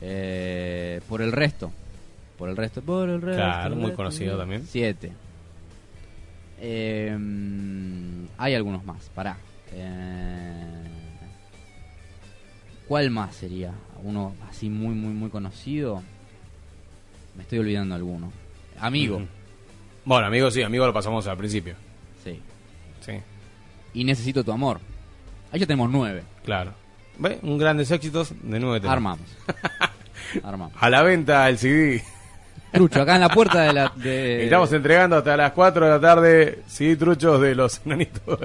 Eh, 0.00 1.00
por 1.08 1.22
el 1.22 1.32
resto. 1.32 1.72
Por 2.36 2.48
el 2.48 2.56
resto. 2.56 2.82
Por 2.82 3.08
el 3.08 3.20
resto. 3.20 3.42
Claro, 3.42 3.74
muy 3.74 3.86
resto, 3.86 3.96
conocido 3.96 4.38
también. 4.38 4.64
Siete. 4.64 5.12
Eh, 6.60 7.16
hay 8.36 8.54
algunos 8.54 8.84
más, 8.84 9.08
pará. 9.14 9.36
Eh, 9.72 10.84
¿Cuál 12.86 13.10
más 13.10 13.34
sería? 13.34 13.72
Uno 14.02 14.34
así 14.48 14.70
muy, 14.70 14.94
muy, 14.94 15.12
muy 15.12 15.30
conocido. 15.30 16.02
Me 17.36 17.42
estoy 17.42 17.58
olvidando 17.58 17.94
alguno. 17.94 18.32
Amigo. 18.80 19.20
Bueno, 20.04 20.26
amigo, 20.26 20.50
sí, 20.50 20.62
amigo 20.62 20.86
lo 20.86 20.92
pasamos 20.92 21.26
al 21.26 21.36
principio. 21.36 21.74
Sí. 22.24 22.40
Sí, 23.04 23.12
Y 23.94 24.04
necesito 24.04 24.42
tu 24.44 24.52
amor. 24.52 24.80
Ahí 25.52 25.60
ya 25.60 25.66
tenemos 25.66 25.90
nueve. 25.90 26.22
Claro. 26.48 26.72
¿Ve? 27.18 27.38
Un 27.42 27.58
grandes 27.58 27.90
éxitos 27.90 28.32
de 28.42 28.58
nueve 28.60 28.80
temas. 28.80 28.94
Armamos. 28.96 29.26
Armamos. 30.42 30.72
A 30.80 30.88
la 30.90 31.02
venta 31.02 31.48
el 31.48 31.58
CD. 31.58 32.02
Trucho, 32.72 33.02
acá 33.02 33.14
en 33.16 33.22
la 33.22 33.28
puerta 33.28 33.60
de 33.62 33.72
la. 33.72 33.92
de- 33.96 34.44
Estamos 34.44 34.72
entregando 34.72 35.16
hasta 35.16 35.36
las 35.36 35.52
4 35.52 35.84
de 35.86 35.90
la 35.90 36.00
tarde 36.00 36.62
CD 36.66 36.96
truchos 36.96 37.40
de 37.40 37.54
los 37.54 37.80
enanitos. 37.86 38.38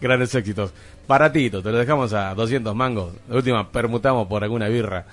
grandes 0.00 0.34
éxitos. 0.34 0.72
Baratito, 1.08 1.62
te 1.62 1.70
lo 1.70 1.78
dejamos 1.78 2.12
a 2.12 2.34
200 2.34 2.74
mangos. 2.74 3.12
De 3.28 3.36
última, 3.36 3.70
permutamos 3.70 4.26
por 4.28 4.42
alguna 4.42 4.68
birra. 4.68 5.06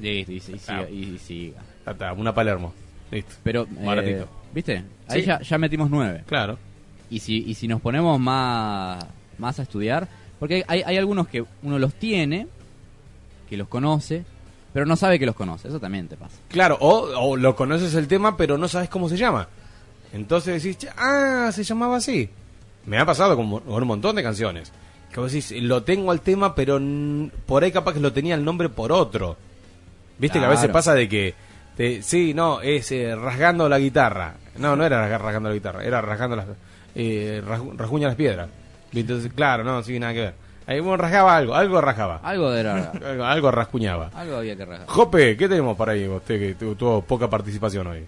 Listo, 0.00 0.32
y, 0.32 0.34
y, 0.34 0.38
y 0.38 1.18
siga, 1.18 1.60
Ah. 1.86 1.90
y 1.90 1.90
está, 1.90 2.12
una 2.12 2.34
Palermo. 2.34 2.72
Listo. 3.10 3.34
Pero, 3.42 3.62
eh, 3.62 3.84
Baratito. 3.84 4.28
¿viste? 4.52 4.84
Ahí 5.08 5.20
Sí. 5.20 5.26
ya, 5.26 5.40
ya 5.40 5.58
metimos 5.58 5.90
nueve. 5.90 6.22
Claro. 6.26 6.58
Y 7.10 7.18
si, 7.20 7.44
y 7.46 7.54
si 7.54 7.68
nos 7.68 7.80
ponemos 7.80 8.18
más, 8.20 9.04
más 9.38 9.58
a 9.58 9.62
estudiar, 9.62 10.08
porque 10.38 10.64
hay, 10.68 10.82
hay 10.84 10.96
algunos 10.96 11.28
que 11.28 11.44
uno 11.62 11.78
los 11.78 11.94
tiene, 11.94 12.46
que 13.48 13.56
los 13.56 13.68
conoce, 13.68 14.24
pero 14.72 14.86
no 14.86 14.96
sabe 14.96 15.18
que 15.18 15.26
los 15.26 15.34
conoce. 15.34 15.68
Eso 15.68 15.80
también 15.80 16.08
te 16.08 16.16
pasa. 16.16 16.36
Claro, 16.48 16.76
o, 16.80 17.30
o 17.30 17.36
lo 17.36 17.54
conoces 17.56 17.94
el 17.94 18.08
tema, 18.08 18.36
pero 18.36 18.58
no 18.58 18.68
sabes 18.68 18.88
cómo 18.88 19.08
se 19.08 19.16
llama. 19.16 19.48
Entonces 20.12 20.62
decís, 20.62 20.78
"Che, 20.78 20.88
ah, 20.96 21.50
se 21.52 21.64
llamaba 21.64 21.96
así. 21.96 22.28
Me 22.86 22.98
ha 22.98 23.06
pasado 23.06 23.36
con, 23.36 23.60
con 23.60 23.82
un 23.82 23.88
montón 23.88 24.16
de 24.16 24.22
canciones. 24.22 24.72
Que 25.12 25.20
vos 25.20 25.32
decís, 25.32 25.52
lo 25.62 25.82
tengo 25.84 26.10
al 26.10 26.20
tema, 26.20 26.54
pero 26.54 26.80
por 27.46 27.62
ahí 27.64 27.70
capaz 27.72 27.94
que 27.94 28.00
lo 28.00 28.12
tenía 28.12 28.34
el 28.34 28.44
nombre 28.44 28.68
por 28.68 28.90
otro. 28.92 29.36
Viste 30.18 30.38
que 30.38 30.44
a 30.44 30.48
veces 30.48 30.68
pasa 30.72 30.94
de 30.94 31.08
que, 31.08 31.34
te- 31.76 32.02
sí, 32.02 32.34
no, 32.34 32.60
es 32.60 32.90
eh, 32.92 33.14
rasgando 33.16 33.68
la 33.68 33.78
guitarra. 33.78 34.34
No, 34.58 34.74
no 34.76 34.84
era 34.84 35.00
rasga- 35.08 35.18
rasgando 35.20 35.48
la 35.48 35.54
guitarra, 35.54 35.84
era 35.84 36.00
rasgando 36.00 36.36
las, 36.36 36.46
eh, 36.96 37.42
ras- 37.46 37.62
rasguña 37.76 38.08
las 38.08 38.16
piedras. 38.16 38.48
Entonces, 38.94 39.32
claro, 39.34 39.64
no, 39.64 39.82
sí, 39.82 39.98
nada 39.98 40.12
que 40.14 40.20
ver. 40.20 40.34
Ahí 40.66 40.80
bueno, 40.80 40.96
rasgaba 40.96 41.36
algo, 41.36 41.54
algo 41.54 41.80
rasgaba. 41.80 42.16
Algo 42.22 42.52
era. 42.54 42.90
Algo, 43.04 43.24
algo 43.24 43.50
rascuñaba. 43.50 44.10
algo 44.14 44.36
había 44.36 44.56
que 44.56 44.64
rajar. 44.64 44.86
Jope, 44.86 45.36
¿qué 45.36 45.48
tenemos 45.48 45.76
para 45.76 45.92
ahí 45.92 46.08
usted 46.08 46.38
que 46.38 46.54
tu- 46.54 46.74
tuvo 46.74 47.02
poca 47.02 47.28
participación 47.28 47.86
hoy? 47.86 47.98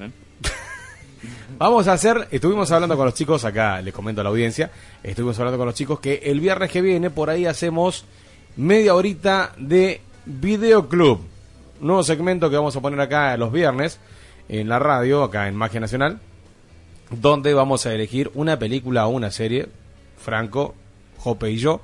¿Eh? 0.00 0.10
Vamos 1.58 1.86
a 1.86 1.92
hacer, 1.92 2.26
estuvimos 2.32 2.70
hablando 2.72 2.96
con 2.96 3.04
los 3.06 3.14
chicos, 3.14 3.44
acá 3.44 3.80
les 3.82 3.94
comento 3.94 4.20
a 4.20 4.24
la 4.24 4.30
audiencia, 4.30 4.70
estuvimos 5.02 5.38
hablando 5.38 5.58
con 5.58 5.66
los 5.66 5.74
chicos 5.76 6.00
que 6.00 6.14
el 6.24 6.40
viernes 6.40 6.70
que 6.70 6.80
viene 6.82 7.10
por 7.10 7.30
ahí 7.30 7.46
hacemos 7.46 8.04
media 8.56 8.94
horita 8.94 9.52
de 9.58 10.00
videoclub. 10.26 11.20
Nuevo 11.80 12.02
segmento 12.02 12.50
que 12.50 12.56
vamos 12.56 12.74
a 12.74 12.80
poner 12.80 13.00
acá 13.00 13.36
los 13.36 13.52
viernes 13.52 14.00
en 14.48 14.68
la 14.68 14.78
radio, 14.80 15.22
acá 15.22 15.46
en 15.46 15.54
Magia 15.54 15.78
Nacional, 15.78 16.18
donde 17.20 17.54
vamos 17.54 17.86
a 17.86 17.94
elegir 17.94 18.30
una 18.34 18.58
película 18.58 19.06
o 19.06 19.10
una 19.10 19.30
serie, 19.30 19.68
Franco, 20.18 20.74
Jope 21.18 21.50
y 21.50 21.58
yo, 21.58 21.82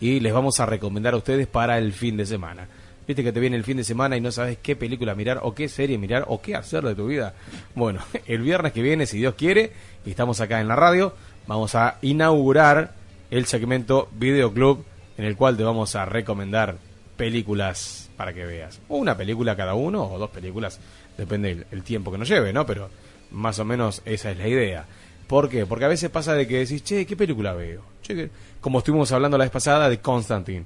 y 0.00 0.20
les 0.20 0.32
vamos 0.32 0.60
a 0.60 0.66
recomendar 0.66 1.14
a 1.14 1.18
ustedes 1.18 1.46
para 1.46 1.78
el 1.78 1.92
fin 1.92 2.16
de 2.16 2.26
semana. 2.26 2.68
Viste 3.06 3.24
que 3.24 3.32
te 3.32 3.40
viene 3.40 3.56
el 3.56 3.64
fin 3.64 3.78
de 3.78 3.84
semana 3.84 4.16
y 4.16 4.20
no 4.20 4.30
sabes 4.30 4.58
qué 4.62 4.76
película 4.76 5.14
mirar 5.14 5.40
o 5.42 5.54
qué 5.54 5.68
serie 5.68 5.96
mirar 5.96 6.26
o 6.28 6.42
qué 6.42 6.54
hacer 6.54 6.84
de 6.84 6.94
tu 6.94 7.06
vida. 7.06 7.34
Bueno, 7.74 8.00
el 8.26 8.42
viernes 8.42 8.72
que 8.72 8.82
viene, 8.82 9.06
si 9.06 9.18
Dios 9.18 9.34
quiere, 9.34 9.72
y 10.04 10.10
estamos 10.10 10.40
acá 10.40 10.60
en 10.60 10.68
la 10.68 10.76
radio, 10.76 11.14
vamos 11.46 11.74
a 11.74 11.98
inaugurar 12.02 12.92
el 13.30 13.46
segmento 13.46 14.08
Videoclub 14.12 14.84
en 15.16 15.24
el 15.24 15.36
cual 15.36 15.56
te 15.56 15.64
vamos 15.64 15.96
a 15.96 16.04
recomendar 16.04 16.76
películas 17.16 18.10
para 18.16 18.32
que 18.32 18.44
veas. 18.44 18.80
O 18.88 18.98
una 18.98 19.16
película 19.16 19.56
cada 19.56 19.74
uno 19.74 20.04
o 20.04 20.18
dos 20.18 20.30
películas, 20.30 20.78
depende 21.16 21.50
el, 21.50 21.66
el 21.72 21.82
tiempo 21.82 22.12
que 22.12 22.18
nos 22.18 22.28
lleve, 22.28 22.52
¿no? 22.52 22.64
Pero 22.66 22.90
más 23.30 23.58
o 23.58 23.64
menos 23.64 24.02
esa 24.04 24.30
es 24.30 24.38
la 24.38 24.48
idea. 24.48 24.86
¿Por 25.26 25.48
qué? 25.48 25.66
Porque 25.66 25.84
a 25.84 25.88
veces 25.88 26.10
pasa 26.10 26.34
de 26.34 26.46
que 26.46 26.58
decís, 26.58 26.82
che, 26.82 27.06
¿qué 27.06 27.16
película 27.16 27.52
veo? 27.52 27.82
Che, 28.02 28.14
¿qué-?" 28.14 28.30
Como 28.60 28.78
estuvimos 28.78 29.12
hablando 29.12 29.36
la 29.38 29.44
vez 29.44 29.50
pasada 29.50 29.88
de 29.88 30.00
Constantine. 30.00 30.64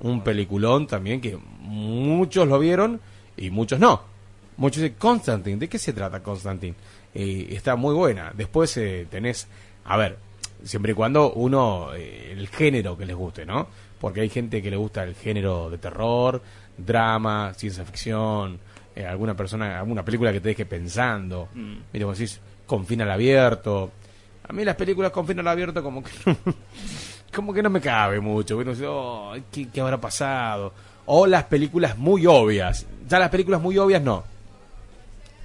Un 0.00 0.22
peliculón 0.24 0.86
también 0.86 1.20
que 1.20 1.38
muchos 1.60 2.48
lo 2.48 2.58
vieron 2.58 3.00
y 3.36 3.50
muchos 3.50 3.78
no. 3.78 4.02
Muchos 4.56 4.82
dicen, 4.82 4.96
Constantine, 4.98 5.58
¿de 5.58 5.68
qué 5.68 5.78
se 5.78 5.92
trata 5.92 6.22
Constantine? 6.22 6.74
Y 7.14 7.54
está 7.54 7.76
muy 7.76 7.94
buena. 7.94 8.32
Después 8.34 8.76
eh, 8.76 9.06
tenés, 9.08 9.46
a 9.84 9.96
ver, 9.96 10.18
siempre 10.64 10.92
y 10.92 10.94
cuando 10.94 11.32
uno, 11.32 11.94
eh, 11.94 12.32
el 12.32 12.48
género 12.48 12.96
que 12.96 13.06
les 13.06 13.16
guste, 13.16 13.46
¿no? 13.46 13.68
Porque 14.00 14.20
hay 14.20 14.28
gente 14.28 14.60
que 14.60 14.70
le 14.70 14.76
gusta 14.76 15.04
el 15.04 15.14
género 15.14 15.70
de 15.70 15.78
terror, 15.78 16.42
drama, 16.76 17.54
ciencia 17.54 17.84
ficción, 17.84 18.58
eh, 18.96 19.06
alguna 19.06 19.34
persona, 19.34 19.78
alguna 19.78 20.04
película 20.04 20.32
que 20.32 20.40
te 20.40 20.50
deje 20.50 20.66
pensando. 20.66 21.48
Mm. 21.54 21.74
Mira, 21.92 22.06
vos 22.06 22.18
decís, 22.18 22.40
con 22.66 22.86
final 22.86 23.10
abierto. 23.10 23.90
A 24.48 24.52
mí 24.52 24.64
las 24.64 24.76
películas 24.76 25.10
con 25.12 25.26
final 25.26 25.46
abierto 25.48 25.82
como 25.82 26.02
que 26.02 26.10
no, 26.26 26.36
como 27.34 27.54
que 27.54 27.62
no 27.62 27.70
me 27.70 27.80
cabe 27.80 28.20
mucho. 28.20 28.58
"Oh, 28.86 29.34
¿qué, 29.52 29.68
qué 29.68 29.80
habrá 29.80 29.98
pasado? 30.00 30.72
O 31.06 31.26
las 31.26 31.44
películas 31.44 31.96
muy 31.98 32.26
obvias. 32.26 32.86
Ya 33.08 33.18
las 33.18 33.30
películas 33.30 33.60
muy 33.60 33.76
obvias 33.78 34.02
no. 34.02 34.24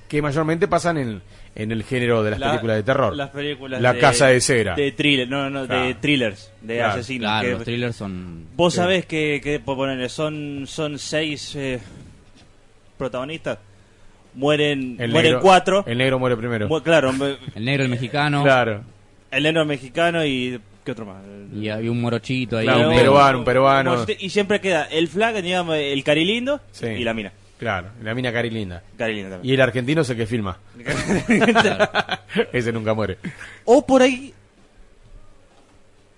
Que 0.08 0.22
mayormente 0.22 0.68
pasan 0.68 0.98
en, 0.98 1.22
en 1.56 1.72
el 1.72 1.84
género 1.84 2.24
de 2.24 2.32
las 2.32 2.40
La- 2.40 2.48
películas 2.52 2.78
de 2.78 2.84
terror. 2.84 3.16
Las 3.16 3.30
películas 3.32 3.82
La 3.82 3.94
de, 3.94 4.00
casa 4.00 4.28
de 4.28 4.40
cera. 4.40 4.76
De 4.76 4.92
thriller, 4.94 5.28
no, 5.28 5.50
no, 5.50 5.62
de 5.64 5.68
Claro. 5.68 5.96
thrillers, 6.00 6.52
de 6.62 6.76
Claro. 6.78 6.94
asesinos. 6.94 7.28
Claro, 7.30 7.46
que- 7.48 7.54
los 7.56 7.64
thrillers 7.64 7.96
son. 7.96 8.46
Vos 8.56 8.74
Sí. 8.74 8.78
sabés 8.78 9.06
que, 9.06 9.42
que 9.44 9.60
por 9.60 9.76
ponerle, 9.78 10.08
son, 10.10 10.64
son 10.68 10.98
seis 10.98 11.56
eh, 11.56 11.80
protagonistas. 12.98 13.58
Mueren, 14.34 14.98
El 15.00 15.12
mueren 15.12 15.32
negro- 15.34 15.42
cuatro. 15.42 15.84
El 15.88 15.98
negro 15.98 16.20
muere 16.20 16.38
primero. 16.38 16.68
Mu- 16.68 16.82
claro, 16.84 17.10
El 17.56 17.66
negro, 17.66 17.84
el 17.84 17.90
mexicano. 17.90 18.44
Claro. 18.44 18.82
el 19.32 19.44
negro 19.44 19.66
mexicano 19.66 20.24
y. 20.26 20.60
¿Qué 20.84 20.92
otro 20.92 21.06
más? 21.06 21.18
Y 21.54 21.68
había 21.70 21.92
un 21.92 22.00
morochito 22.00 22.58
ahí. 22.58 22.66
Claro, 22.66 22.90
un 22.90 22.96
peruano, 22.96 23.40
un 23.40 23.46
peruano. 23.46 24.06
Y 24.20 24.30
siempre 24.30 24.62
queda 24.62 24.84
el 24.86 25.08
flag, 25.10 25.42
digamos, 25.42 25.76
el 25.76 26.02
carilindo 26.04 26.62
Sí. 26.72 26.86
y 26.88 27.04
la 27.04 27.14
mina. 27.14 27.32
Claro, 27.58 27.90
la 28.04 28.14
mina 28.14 28.32
Cari 28.32 28.52
Linda. 28.52 28.84
Carilinda 28.98 29.30
Y 29.30 29.32
también. 29.32 29.54
el 29.56 29.62
argentino 29.62 30.02
es 30.02 30.10
el 30.12 30.18
que 30.18 30.28
filma. 30.28 30.58
Ese 32.54 32.72
nunca 32.72 32.94
muere. 32.94 33.18
o 33.66 33.86
por 33.86 34.02
ahí, 34.02 34.34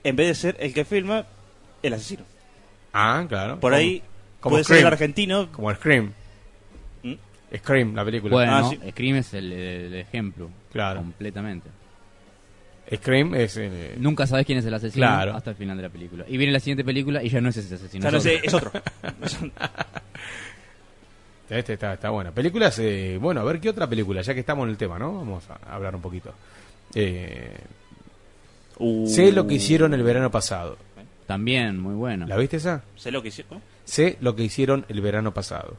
en 0.03 0.15
vez 0.15 0.27
de 0.27 0.35
ser 0.35 0.57
el 0.59 0.73
que 0.73 0.85
filma, 0.85 1.25
el 1.81 1.93
asesino. 1.93 2.23
Ah, 2.93 3.25
claro. 3.27 3.59
Por 3.59 3.71
Como- 3.71 3.75
ahí 3.75 4.01
como 4.39 4.53
puede 4.53 4.63
ser 4.65 4.77
el 4.79 4.85
argentino. 4.87 5.49
Como 5.51 5.73
Scream. 5.73 6.13
Scream, 7.57 7.95
la 7.95 8.05
película. 8.05 8.31
Bueno, 8.33 8.55
Ah, 8.55 8.69
sí. 8.69 8.79
Scream 8.91 9.15
es 9.17 9.33
el, 9.33 9.51
el 9.51 9.95
ejemplo. 9.95 10.49
Claro. 10.71 10.99
Completamente. 11.01 11.69
Scream 12.95 13.35
es... 13.35 13.57
eh, 13.57 13.95
Nunca 13.97 14.25
sabes 14.27 14.45
quién 14.45 14.57
es 14.59 14.65
el 14.65 14.73
asesino 14.73 15.05
Claro. 15.05 15.35
hasta 15.35 15.51
el 15.51 15.55
final 15.55 15.77
de 15.77 15.83
la 15.83 15.89
película. 15.89 16.25
Y 16.27 16.37
viene 16.37 16.53
la 16.53 16.59
siguiente 16.59 16.83
película 16.83 17.23
y 17.23 17.29
ya 17.29 17.39
no 17.41 17.49
es 17.49 17.57
ese 17.57 17.75
asesino. 17.75 18.01
O 18.07 18.09
sea, 18.09 18.11
no 18.11 18.17
es 18.17 18.23
sé, 18.23 18.55
otro. 18.55 18.71
es 19.23 19.35
otro. 19.35 19.51
Este 21.49 21.73
está, 21.73 21.93
está 21.93 22.11
buena. 22.11 22.31
Películas, 22.31 22.77
eh, 22.77 23.17
bueno, 23.19 23.41
a 23.41 23.43
ver 23.43 23.59
qué 23.59 23.69
otra 23.69 23.87
película, 23.89 24.21
ya 24.21 24.35
que 24.35 24.41
estamos 24.41 24.65
en 24.65 24.69
el 24.69 24.77
tema, 24.77 24.99
¿no? 24.99 25.15
Vamos 25.15 25.43
a 25.49 25.73
hablar 25.73 25.95
un 25.95 26.01
poquito. 26.01 26.33
Eh, 26.93 27.55
Uh. 28.81 29.05
Sé 29.07 29.33
lo 29.33 29.45
que 29.45 29.55
hicieron 29.55 29.93
el 29.93 30.03
verano 30.03 30.31
pasado. 30.31 30.77
También, 31.27 31.77
muy 31.77 31.95
bueno. 31.95 32.25
¿La 32.27 32.37
viste 32.37 32.55
esa? 32.57 32.81
Sé 32.95 33.11
lo 33.11 33.21
que 33.21 33.27
hicieron. 33.27 33.59
Sé 33.83 34.17
lo 34.21 34.37
que 34.37 34.43
hicieron 34.43 34.85
el 34.87 35.01
verano 35.01 35.33
pasado. 35.33 35.75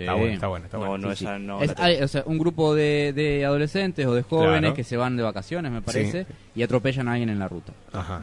Sí. 0.00 0.04
Está 0.04 0.14
buena, 0.14 0.34
está 0.34 0.46
buena, 0.48 0.64
está 0.66 0.78
No, 0.78 0.86
buena. 0.86 1.08
no, 1.08 1.14
Sí, 1.16 1.24
esa 1.24 1.36
sí. 1.36 1.42
no. 1.44 1.60
Es- 1.62 1.68
la 1.68 1.74
tengo. 1.74 1.86
hay, 1.88 2.02
o 2.02 2.08
sea, 2.08 2.22
un 2.26 2.38
grupo 2.38 2.74
de, 2.74 3.12
de 3.14 3.44
adolescentes 3.44 4.06
o 4.06 4.14
de 4.14 4.22
jóvenes 4.22 4.60
Claro. 4.60 4.74
que 4.74 4.84
se 4.84 4.96
van 4.96 5.16
de 5.16 5.22
vacaciones, 5.22 5.70
me 5.72 5.82
parece, 5.82 6.24
Sí. 6.24 6.32
y 6.54 6.62
atropellan 6.62 7.08
a 7.08 7.12
alguien 7.12 7.28
en 7.30 7.38
la 7.38 7.48
ruta. 7.48 7.72
Ajá. 7.92 8.20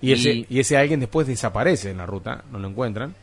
Y 0.00 0.12
ese, 0.12 0.46
Y- 0.48 0.58
ese 0.60 0.76
alguien 0.76 1.00
después 1.00 1.26
desaparece 1.26 1.90
en 1.90 1.96
la 1.98 2.06
ruta, 2.06 2.44
no 2.52 2.58
lo 2.58 2.68
encuentran. 2.68 3.14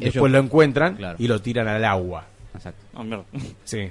Ellos- 0.00 0.14
Después 0.14 0.32
lo 0.32 0.38
encuentran 0.38 0.96
Claro. 0.96 1.16
y 1.18 1.28
lo 1.28 1.40
tiran 1.40 1.68
al 1.68 1.84
agua. 1.84 2.24
Exacto. 2.54 2.82
Ah, 2.94 3.02
mierda. 3.02 3.24
Sí. 3.64 3.88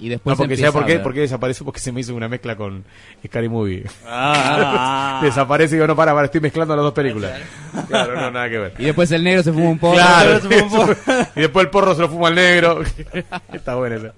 Y 0.00 0.08
después 0.08 0.32
No, 0.32 0.36
porque 0.38 0.54
empieza 0.54 0.72
¿sabe 0.72 0.82
por 0.82 0.90
qué? 0.90 0.98
¿Por 1.00 1.12
qué 1.12 1.20
desaparece? 1.20 1.62
Porque 1.62 1.78
se 1.78 1.92
me 1.92 2.00
hizo 2.00 2.14
una 2.14 2.26
mezcla 2.26 2.56
con 2.56 2.84
Scary 3.24 3.50
Movie. 3.50 3.84
Ah. 4.06 5.20
desaparece 5.22 5.74
y 5.74 5.76
digo, 5.76 5.86
no, 5.86 5.94
para, 5.94 6.14
para, 6.14 6.24
estoy 6.24 6.40
mezclando 6.40 6.74
las 6.74 6.82
dos 6.82 6.94
películas. 6.94 7.38
Claro, 7.86 8.16
no, 8.16 8.30
nada 8.30 8.48
que 8.48 8.58
ver. 8.58 8.74
Y 8.78 8.84
después 8.84 9.12
el 9.12 9.22
negro 9.22 9.42
se 9.42 9.52
fuma 9.52 9.68
un 9.68 9.78
poco. 9.78 9.96
Claro, 9.96 10.40
y 11.36 11.40
después 11.40 11.64
el 11.66 11.70
porro 11.70 11.94
se 11.94 12.00
lo 12.00 12.08
fuma 12.08 12.28
al 12.28 12.34
negro. 12.34 12.82
Está 13.52 13.74
buena 13.74 13.96
esa. 13.96 14.14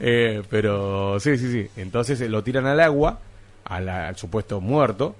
Eh, 0.00 0.42
pero 0.48 1.20
sí, 1.20 1.36
sí, 1.36 1.52
sí. 1.52 1.68
Entonces 1.76 2.18
eh, 2.22 2.28
lo 2.30 2.42
tiran 2.42 2.64
al 2.66 2.80
agua, 2.80 3.20
a 3.64 3.80
la- 3.80 4.08
al 4.08 4.16
supuesto 4.16 4.62
muerto, 4.62 5.14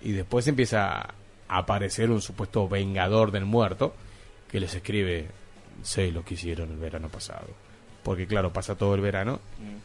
y 0.00 0.12
después 0.12 0.46
empieza 0.46 0.92
a 1.00 1.08
aparecer 1.48 2.10
un 2.10 2.22
supuesto 2.22 2.68
vengador 2.68 3.32
del 3.32 3.46
muerto 3.46 3.94
que 4.50 4.60
les 4.60 4.72
escribe, 4.74 5.26
sé 5.82 6.12
lo 6.12 6.24
que 6.24 6.34
hicieron 6.34 6.70
el 6.70 6.76
verano 6.76 7.08
pasado. 7.08 7.48
Porque 8.04 8.26
claro, 8.26 8.52
pasa 8.52 8.76
todo 8.76 8.94
el 8.94 9.00
verano 9.00 9.40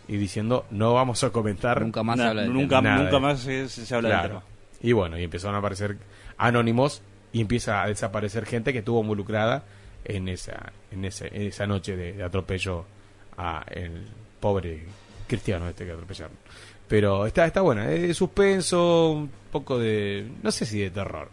y 0.08 0.18
diciendo, 0.18 0.66
no 0.72 0.94
vamos 0.94 1.24
a 1.24 1.30
comentar 1.32 1.82
Nunca 1.82 2.04
más 2.04 2.18
se 2.20 2.26
habla 2.26 2.42
del 2.44 2.54
nunca, 2.54 2.78
tema. 2.82 2.98
nunca 2.98 3.20
más 3.20 3.40
se, 3.40 3.68
se 3.70 3.96
habla 3.96 4.10
del 4.10 4.18
Claro. 4.20 4.30
tema. 4.40 4.44
Y 4.82 4.92
bueno, 4.92 5.18
y 5.18 5.24
empezaron 5.24 5.56
a 5.56 5.60
aparecer 5.60 5.98
anónimos 6.38 7.02
y 7.32 7.42
empieza 7.42 7.82
a 7.84 7.88
desaparecer 7.88 8.46
gente 8.46 8.74
que 8.74 8.80
estuvo 8.80 9.02
involucrada 9.02 9.64
en 10.06 10.28
esa 10.28 10.72
en, 10.92 11.06
ese, 11.06 11.28
en 11.34 11.44
esa 11.44 11.66
noche 11.68 11.96
de, 11.96 12.14
de 12.14 12.24
atropello 12.24 12.86
a 13.38 13.64
el 13.72 14.06
pobre 14.40 14.84
cristiano 15.28 15.68
este 15.70 15.86
que 15.86 15.92
atropellaron. 15.92 16.36
Pero 16.88 17.26
está 17.26 17.46
está 17.46 17.62
buena, 17.62 17.90
es 17.92 18.02
de 18.02 18.14
suspenso, 18.14 19.12
un 19.12 19.32
poco 19.52 19.78
de 19.80 20.28
no 20.44 20.52
sé 20.52 20.66
si 20.66 20.80
de 20.80 20.90
terror. 20.90 21.30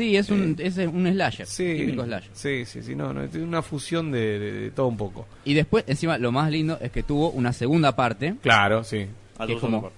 Sí, 0.00 0.16
es 0.16 0.30
un, 0.30 0.56
es 0.58 0.76
un 0.78 1.06
slasher. 1.12 1.46
Sí, 1.46 1.74
Típico 1.76 2.04
slasher. 2.04 2.30
sí, 2.32 2.64
sí, 2.64 2.82
sí, 2.82 2.94
no, 2.96 3.12
no, 3.12 3.22
es 3.22 3.34
una 3.34 3.60
fusión 3.62 4.10
de, 4.10 4.38
de- 4.38 4.52
de 4.52 4.70
todo 4.70 4.86
un 4.86 4.96
poco. 4.96 5.26
Y 5.44 5.52
después, 5.54 5.84
encima, 5.86 6.16
lo 6.16 6.32
más 6.32 6.50
lindo 6.50 6.78
es 6.80 6.90
que 6.90 7.02
tuvo 7.02 7.30
una 7.30 7.52
segunda 7.52 7.94
parte. 7.94 8.34
Claro, 8.42 8.82
sí. 8.82 9.06
Que 9.46 9.52
es 9.54 9.60
como 9.60 9.90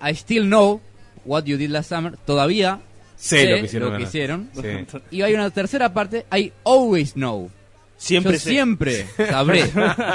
I 0.00 0.10
still 0.14 0.44
know 0.46 0.80
what 1.24 1.44
you 1.44 1.56
did 1.56 1.70
last 1.70 1.90
summer. 1.90 2.16
Todavía 2.24 2.80
Sé 3.16 3.46
lo 3.50 3.56
que 3.56 3.62
hicieron, 3.64 3.92
lo 3.92 3.98
que 3.98 4.04
hicieron. 4.04 4.50
Sí. 4.54 4.98
Y 5.10 5.22
hay 5.22 5.34
una 5.34 5.50
tercera 5.50 5.92
parte, 5.92 6.24
I 6.34 6.52
always 6.64 7.12
know. 7.14 7.50
Siempre 7.96 8.34
Yo 8.34 8.38
sé. 8.38 8.50
siempre 8.50 9.06
sabré 9.28 9.64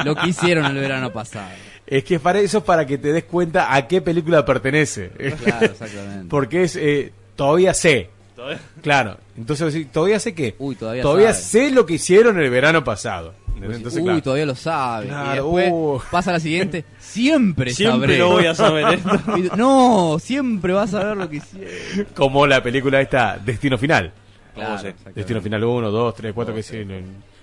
lo 0.05 0.15
que 0.15 0.29
hicieron 0.29 0.65
el 0.65 0.75
verano 0.81 1.11
pasado. 1.11 1.49
Es 1.85 2.05
que 2.05 2.17
para 2.19 2.39
eso 2.39 2.59
es 2.59 2.63
para 2.63 2.85
que 2.87 2.97
te 2.97 3.11
des 3.11 3.25
cuenta 3.25 3.75
a 3.75 3.87
qué 3.87 4.01
película 4.01 4.45
pertenece. 4.45 5.09
Claro, 5.43 5.65
exactamente. 5.65 6.25
Porque 6.29 6.63
es 6.63 6.75
eh, 6.77 7.11
todavía 7.35 7.73
sé. 7.73 8.09
Todavía- 8.35 8.59
Claro. 8.81 9.17
Entonces 9.37 9.91
todavía 9.91 10.19
sé 10.19 10.33
qué. 10.33 10.55
Uy, 10.59 10.75
todavía 10.75 11.03
sabe. 11.03 11.33
sé 11.33 11.71
lo 11.71 11.85
que 11.85 11.93
hicieron 11.95 12.39
el 12.39 12.49
verano 12.49 12.83
pasado. 12.83 13.33
Uy, 13.55 13.81
claro. 14.01 14.21
todavía 14.23 14.45
lo 14.47 14.55
sabe. 14.55 15.07
Claro, 15.07 15.31
y 15.31 15.35
después 15.35 15.69
uh. 15.71 16.01
pasa 16.11 16.31
la 16.31 16.39
siguiente. 16.39 16.83
Siempre, 16.99 17.71
Siempre 17.73 18.17
sabré. 18.17 18.17
lo 18.17 18.29
voy 18.31 18.45
a 18.47 18.55
saber 18.55 18.93
esto. 18.95 19.37
Y- 19.37 19.51
No, 19.55 20.17
siempre 20.19 20.73
vas 20.73 20.93
a 20.93 21.01
saber 21.01 21.17
lo 21.17 21.29
que 21.29 21.37
hicieron. 21.37 22.07
Como 22.15 22.47
la 22.47 22.61
película 22.63 22.99
esta, 22.99 23.37
Destino 23.37 23.77
Final. 23.77 24.11
Claro. 24.55 24.81
Destino 25.15 25.41
Final 25.41 25.63
1, 25.63 25.91
2, 25.91 26.15
3, 26.15 26.33
4, 26.33 26.55
que 26.55 26.63
se 26.63 26.85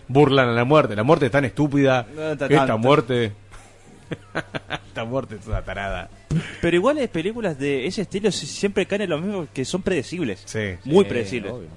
burlan 0.08 0.48
a 0.48 0.52
la 0.52 0.64
muerte. 0.64 0.94
La 0.96 1.02
muerte 1.04 1.26
es 1.26 1.32
tan 1.32 1.44
estúpida. 1.44 2.06
No, 2.14 2.32
Esta 2.32 2.48
tanto. 2.48 2.78
muerte. 2.78 3.32
Esta 4.88 5.04
muerte 5.04 5.36
es 5.40 5.46
una 5.46 5.62
tarada. 5.62 6.08
Pero 6.60 6.76
igual 6.76 6.96
las 6.96 7.08
películas 7.08 7.58
de 7.58 7.86
ese 7.86 8.02
estilo 8.02 8.30
si- 8.32 8.46
siempre 8.46 8.86
caen 8.86 9.02
en 9.02 9.10
lo 9.10 9.18
mismo 9.20 9.46
que 9.52 9.64
son 9.64 9.82
predecibles. 9.82 10.42
Sí. 10.46 10.74
Muy 10.84 11.04
Sí, 11.04 11.08
predecibles. 11.10 11.52
obvio. 11.52 11.68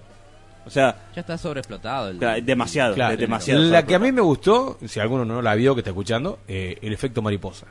O 0.65 0.69
sea, 0.69 1.09
Ya 1.13 1.21
está 1.21 1.37
sobreexplotado. 1.37 2.09
El... 2.09 2.17
claro, 2.17 2.41
demasiado, 2.41 2.95
Claro. 2.95 3.11
de- 3.11 3.17
demasiado. 3.17 3.61
La 3.63 3.85
que 3.85 3.95
a 3.95 3.99
mí 3.99 4.11
me 4.11 4.21
gustó, 4.21 4.77
si 4.85 4.99
alguno 4.99 5.25
no 5.25 5.41
la 5.41 5.55
vio 5.55 5.75
que 5.75 5.81
está 5.81 5.91
escuchando, 5.91 6.39
eh, 6.47 6.77
el 6.81 6.93
efecto 6.93 7.21
mariposa. 7.21 7.67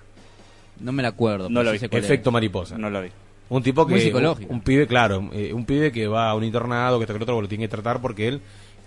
No 0.80 0.92
me 0.92 1.02
la 1.02 1.08
acuerdo. 1.08 1.48
No 1.48 1.62
lo 1.62 1.70
sí 1.70 1.74
vi. 1.74 1.78
sé 1.80 1.88
cuál 1.88 2.00
es. 2.00 2.04
Efecto 2.06 2.30
mariposa. 2.30 2.76
No 2.78 2.90
lo 2.90 3.02
vi. 3.02 3.08
Un 3.48 3.62
tipo 3.62 3.86
que. 3.86 3.92
Muy 3.94 4.00
psicológico. 4.02 4.50
Un, 4.50 4.56
un 4.56 4.62
pibe, 4.62 4.86
claro. 4.86 5.28
eh, 5.32 5.52
un 5.52 5.64
pibe 5.66 5.90
que 5.92 6.06
va 6.06 6.30
a 6.30 6.34
un 6.34 6.44
internado, 6.44 6.98
que 6.98 7.04
está 7.04 7.12
con 7.14 7.22
otro, 7.22 7.36
que 7.36 7.42
lo 7.42 7.48
tiene 7.48 7.64
que 7.64 7.68
tratar 7.68 8.00
porque 8.00 8.28
él, 8.28 8.40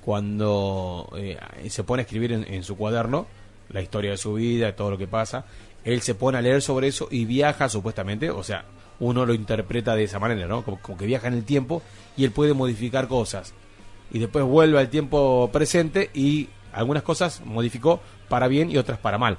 cuando 0.03 1.09
eh, 1.17 1.37
se 1.69 1.83
pone 1.83 2.01
a 2.01 2.03
escribir 2.03 2.31
en, 2.31 2.45
en 2.51 2.63
su 2.63 2.77
cuaderno 2.77 3.27
la 3.69 3.81
historia 3.81 4.11
de 4.11 4.17
su 4.17 4.33
vida, 4.35 4.75
todo 4.75 4.91
lo 4.91 4.97
que 4.97 5.07
pasa, 5.07 5.45
él 5.85 6.01
se 6.01 6.15
pone 6.15 6.37
a 6.37 6.41
leer 6.41 6.61
sobre 6.61 6.87
eso 6.87 7.07
y 7.09 7.23
viaja 7.25 7.69
supuestamente, 7.69 8.29
o 8.29 8.43
sea, 8.43 8.65
uno 8.99 9.25
lo 9.25 9.33
interpreta 9.33 9.95
de 9.95 10.03
esa 10.03 10.19
manera, 10.19 10.47
¿no? 10.47 10.63
Como, 10.63 10.79
como 10.81 10.97
que 10.97 11.05
viaja 11.05 11.27
en 11.27 11.35
el 11.35 11.43
tiempo 11.45 11.81
y 12.17 12.23
él 12.25 12.31
puede 12.31 12.53
modificar 12.53 13.07
cosas. 13.07 13.53
Y 14.11 14.19
después 14.19 14.43
vuelve 14.45 14.79
al 14.79 14.89
tiempo 14.89 15.49
presente 15.53 16.09
y 16.13 16.49
algunas 16.73 17.03
cosas 17.03 17.41
modificó 17.45 18.01
para 18.29 18.47
bien 18.47 18.69
y 18.71 18.77
otras 18.77 18.97
para 18.99 19.17
mal. 19.17 19.37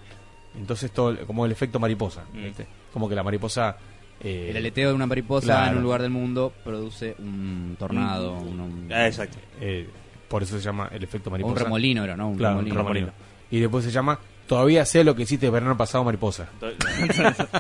Entonces, 0.59 0.91
todo 0.91 1.15
como 1.27 1.45
el 1.47 1.53
efecto 1.53 1.79
mariposa. 1.79 2.25
¿viste? 2.33 2.67
Como 2.93 3.09
que 3.09 3.15
la 3.15 3.23
mariposa. 3.23 3.77
eh, 4.23 4.49
El 4.51 4.57
aleteo 4.57 4.89
de 4.91 4.95
una 4.95 5.07
mariposa 5.07 5.47
Claro. 5.47 5.71
en 5.73 5.77
un 5.79 5.83
lugar 5.83 6.01
del 6.03 6.11
mundo 6.11 6.53
produce 6.65 7.15
un 7.19 7.77
tornado. 7.79 8.33
un, 8.39 8.61
un- 8.61 8.93
Ah, 8.93 9.07
exacto. 9.07 9.37
eh, 9.61 9.89
por 10.29 10.43
eso 10.43 10.57
se 10.59 10.65
llama 10.65 10.89
el 10.93 11.03
efecto 11.05 11.31
mariposa. 11.31 11.53
un 11.55 11.59
remolino 11.59 12.05
era, 12.05 12.17
¿no? 12.17 12.29
Un 12.31 12.37
Claro, 12.37 12.59
un 12.59 12.65
remolino. 12.65 12.83
remolino. 12.83 13.13
Y 13.51 13.61
después 13.61 13.85
se 13.85 13.91
llama 13.91 14.19
Todavía 14.47 14.85
sé 14.85 15.03
lo 15.05 15.15
que 15.17 15.23
hiciste 15.23 15.47
el 15.47 15.53
verano 15.53 15.77
pasado, 15.77 16.05
mariposa. 16.05 16.49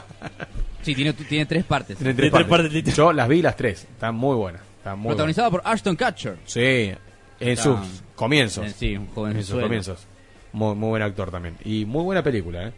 Sí, 0.82 0.94
tiene, 0.94 1.12
tiene 1.14 1.46
tres 1.46 1.64
partes. 1.64 1.96
Tiene 1.98 2.14
tres 2.14 2.30
tres 2.30 2.46
partes. 2.46 2.70
partes, 2.72 2.94
Yo 2.94 3.12
las 3.12 3.26
vi 3.28 3.42
las 3.42 3.56
tres. 3.56 3.82
Están 3.90 4.14
muy 4.14 4.36
buenas. 4.36 4.62
Están 4.78 4.96
muy 5.00 5.08
Protagonizada 5.08 5.50
por 5.50 5.60
Ashton 5.64 5.96
Kutcher. 5.96 6.36
Sí, 6.44 6.60
en 6.60 7.48
Está- 7.48 7.62
sus 7.64 7.78
comienzos. 8.14 8.66
Eh, 8.66 8.74
Sí, 8.78 8.96
un 8.96 9.08
joven 9.08 9.36
en 9.36 9.42
sus 9.42 9.60
comienzos. 9.60 10.06
Muy, 10.52 10.76
muy 10.76 10.90
buen 10.90 11.02
actor 11.02 11.32
también. 11.32 11.56
Y 11.64 11.84
muy 11.86 12.04
buena 12.04 12.22
película, 12.22 12.68
¿eh? 12.68 12.72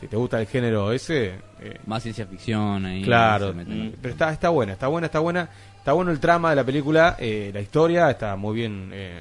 Si 0.00 0.06
te 0.08 0.16
gusta 0.16 0.40
el 0.40 0.46
género 0.46 0.90
ese. 0.90 1.34
eh, 1.60 1.78
Más 1.84 2.02
ciencia 2.02 2.24
ficción 2.26 2.86
ahí. 2.86 3.02
Claro. 3.02 3.52
Mm. 3.52 3.92
pero 4.00 4.12
está, 4.14 4.32
está 4.32 4.48
buena, 4.48 4.72
está 4.72 4.86
buena, 4.88 5.06
está 5.08 5.18
buena. 5.18 5.50
Está 5.76 5.92
bueno 5.92 6.12
el 6.12 6.18
trama 6.18 6.48
de 6.50 6.56
la 6.56 6.64
película, 6.64 7.16
eh, 7.18 7.50
la 7.52 7.60
historia 7.60 8.10
está 8.10 8.36
muy 8.36 8.54
bien, 8.54 8.88
eh, 8.94 9.20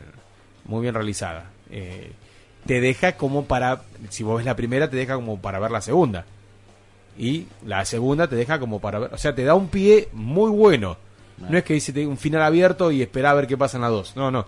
muy 0.64 0.82
bien 0.82 0.94
realizada. 0.94 1.46
Eh, 1.70 2.14
te 2.70 2.82
deja 2.82 3.14
como 3.18 3.46
para, 3.46 3.82
si 4.10 4.22
vos 4.22 4.38
ves 4.38 4.46
la 4.46 4.56
primera, 4.56 4.88
te 4.92 4.96
deja 4.96 5.16
como 5.16 5.42
para 5.42 5.58
ver 5.58 5.72
la 5.72 5.82
segunda. 5.82 6.24
Y 7.18 7.48
la 7.66 7.84
segunda 7.84 8.28
te 8.28 8.36
deja 8.36 8.60
como 8.60 8.80
para 8.80 9.00
ver, 9.00 9.12
o 9.12 9.18
sea, 9.18 9.34
te 9.34 9.44
da 9.44 9.56
un 9.56 9.70
pie 9.70 10.08
muy 10.14 10.52
bueno. 10.52 10.96
No 11.40 11.58
es 11.58 11.64
que 11.64 11.74
dice 11.74 12.06
un 12.06 12.16
final 12.18 12.44
abierto 12.44 12.92
y 12.92 13.02
espera 13.02 13.32
a 13.32 13.34
ver 13.34 13.48
qué 13.48 13.58
pasa 13.58 13.78
en 13.78 13.82
la 13.82 13.88
2. 13.90 14.16
No, 14.16 14.30
no. 14.30 14.46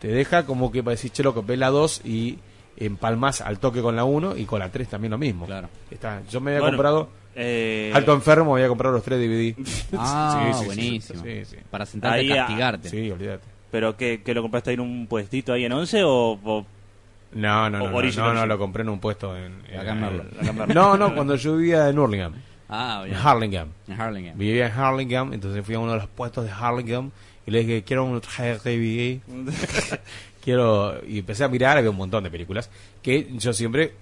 Te 0.00 0.08
deja 0.08 0.44
como 0.44 0.70
que 0.70 0.82
para 0.82 0.90
decir, 0.96 1.10
che, 1.12 1.22
loco, 1.22 1.42
ves 1.42 1.58
la 1.58 1.70
2 1.70 2.02
y 2.04 2.38
empalmas 2.76 3.40
al 3.40 3.58
toque 3.58 3.80
con 3.80 3.96
la 3.96 4.04
1 4.04 4.36
y 4.36 4.44
con 4.44 4.58
la 4.58 4.68
3 4.70 4.88
también 4.88 5.12
lo 5.12 5.18
mismo. 5.18 5.46
Claro. 5.46 5.70
Está, 5.90 6.20
yo 6.30 6.42
me 6.42 6.50
había 6.50 6.60
Bueno, 6.60 6.76
comprado 6.76 7.08
eh, 7.34 7.90
Alto 7.94 8.12
Enfermo, 8.12 8.54
había 8.56 8.68
comprado 8.68 8.96
los 8.96 9.02
3 9.02 9.18
DVD. 9.18 9.54
Ah, 9.96 10.50
Sí, 10.52 10.58
sí, 10.60 10.66
buenísimo. 10.66 11.22
sí, 11.24 11.44
sí. 11.46 11.56
Para 11.70 11.86
sentarte 11.86 12.18
Ahí, 12.20 12.30
a 12.32 12.36
castigarte. 12.44 12.90
Sí, 12.90 13.10
olvídate. 13.10 13.44
¿Pero 13.70 13.96
qué, 13.96 14.20
qué 14.22 14.34
lo 14.34 14.42
compraste 14.42 14.68
ahí 14.70 14.74
en 14.74 14.80
un 14.80 15.06
puestito 15.06 15.54
ahí 15.54 15.64
en 15.64 15.72
11 15.72 16.04
o...? 16.04 16.38
o- 16.44 16.66
No, 17.36 17.68
no, 17.70 17.78
no, 17.78 17.90
no, 17.90 17.96
original, 17.96 18.34
no, 18.34 18.46
lo 18.46 18.58
compré 18.58 18.82
en 18.82 18.88
un 18.88 18.98
puesto 19.00 19.36
en... 19.36 19.62
en- 19.68 19.78
Acá 19.80 19.92
en 19.92 20.68
en. 20.68 20.74
No, 20.74 20.96
no, 20.96 21.14
cuando 21.14 21.36
yo 21.36 21.56
vivía 21.56 21.88
en 21.88 21.98
Hurlingham, 21.98 22.34
Ah, 22.68 23.02
en 23.04 23.10
bien. 23.10 23.20
Harlingham. 23.24 23.68
En 23.86 24.00
Harlem. 24.00 24.36
Vivía 24.38 24.66
en 24.66 24.72
Harlingham, 24.72 25.32
entonces 25.32 25.64
fui 25.64 25.74
a 25.74 25.78
uno 25.78 25.92
de 25.92 25.98
los 25.98 26.08
puestos 26.08 26.44
de 26.44 26.50
Harlingham 26.50 27.10
y 27.46 27.50
le 27.52 27.60
dije, 27.60 27.82
quiero 27.84 28.04
un 28.04 28.20
DVD. 28.20 29.20
quiero... 30.42 31.00
Y 31.06 31.18
empecé 31.20 31.44
a 31.44 31.48
mirar, 31.48 31.76
había 31.78 31.90
un 31.90 31.96
montón 31.96 32.24
de 32.24 32.30
películas 32.30 32.70
que 33.02 33.28
yo 33.38 33.52
siempre... 33.52 33.92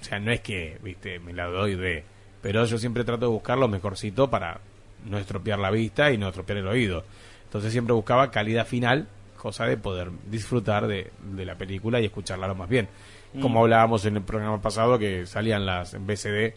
O 0.00 0.04
sea, 0.04 0.18
no 0.18 0.30
es 0.32 0.40
que, 0.40 0.78
viste, 0.82 1.18
me 1.20 1.32
la 1.32 1.46
doy 1.46 1.76
de... 1.76 2.04
Pero 2.42 2.64
yo 2.66 2.76
siempre 2.76 3.04
trato 3.04 3.26
de 3.26 3.32
buscar 3.32 3.56
lo 3.56 3.68
mejorcito 3.68 4.28
para 4.28 4.60
no 5.06 5.16
estropear 5.18 5.58
la 5.58 5.70
vista 5.70 6.10
y 6.12 6.18
no 6.18 6.28
estropear 6.28 6.58
el 6.58 6.66
oído. 6.68 7.04
Entonces 7.44 7.72
siempre 7.72 7.94
buscaba 7.94 8.30
calidad 8.30 8.66
final, 8.66 9.06
cosa 9.44 9.66
de 9.66 9.76
poder 9.76 10.08
disfrutar 10.30 10.86
de, 10.88 11.10
de 11.36 11.44
la 11.44 11.54
película 11.54 12.00
y 12.00 12.06
escucharla 12.06 12.48
lo 12.48 12.54
más 12.54 12.68
bien. 12.68 12.88
Como 13.40 13.60
Mm. 13.60 13.62
hablábamos 13.64 14.04
en 14.06 14.16
el 14.16 14.22
programa 14.22 14.60
pasado 14.62 14.98
que 14.98 15.26
salían 15.26 15.66
las 15.66 15.92
en 15.94 16.06
BCD, 16.06 16.54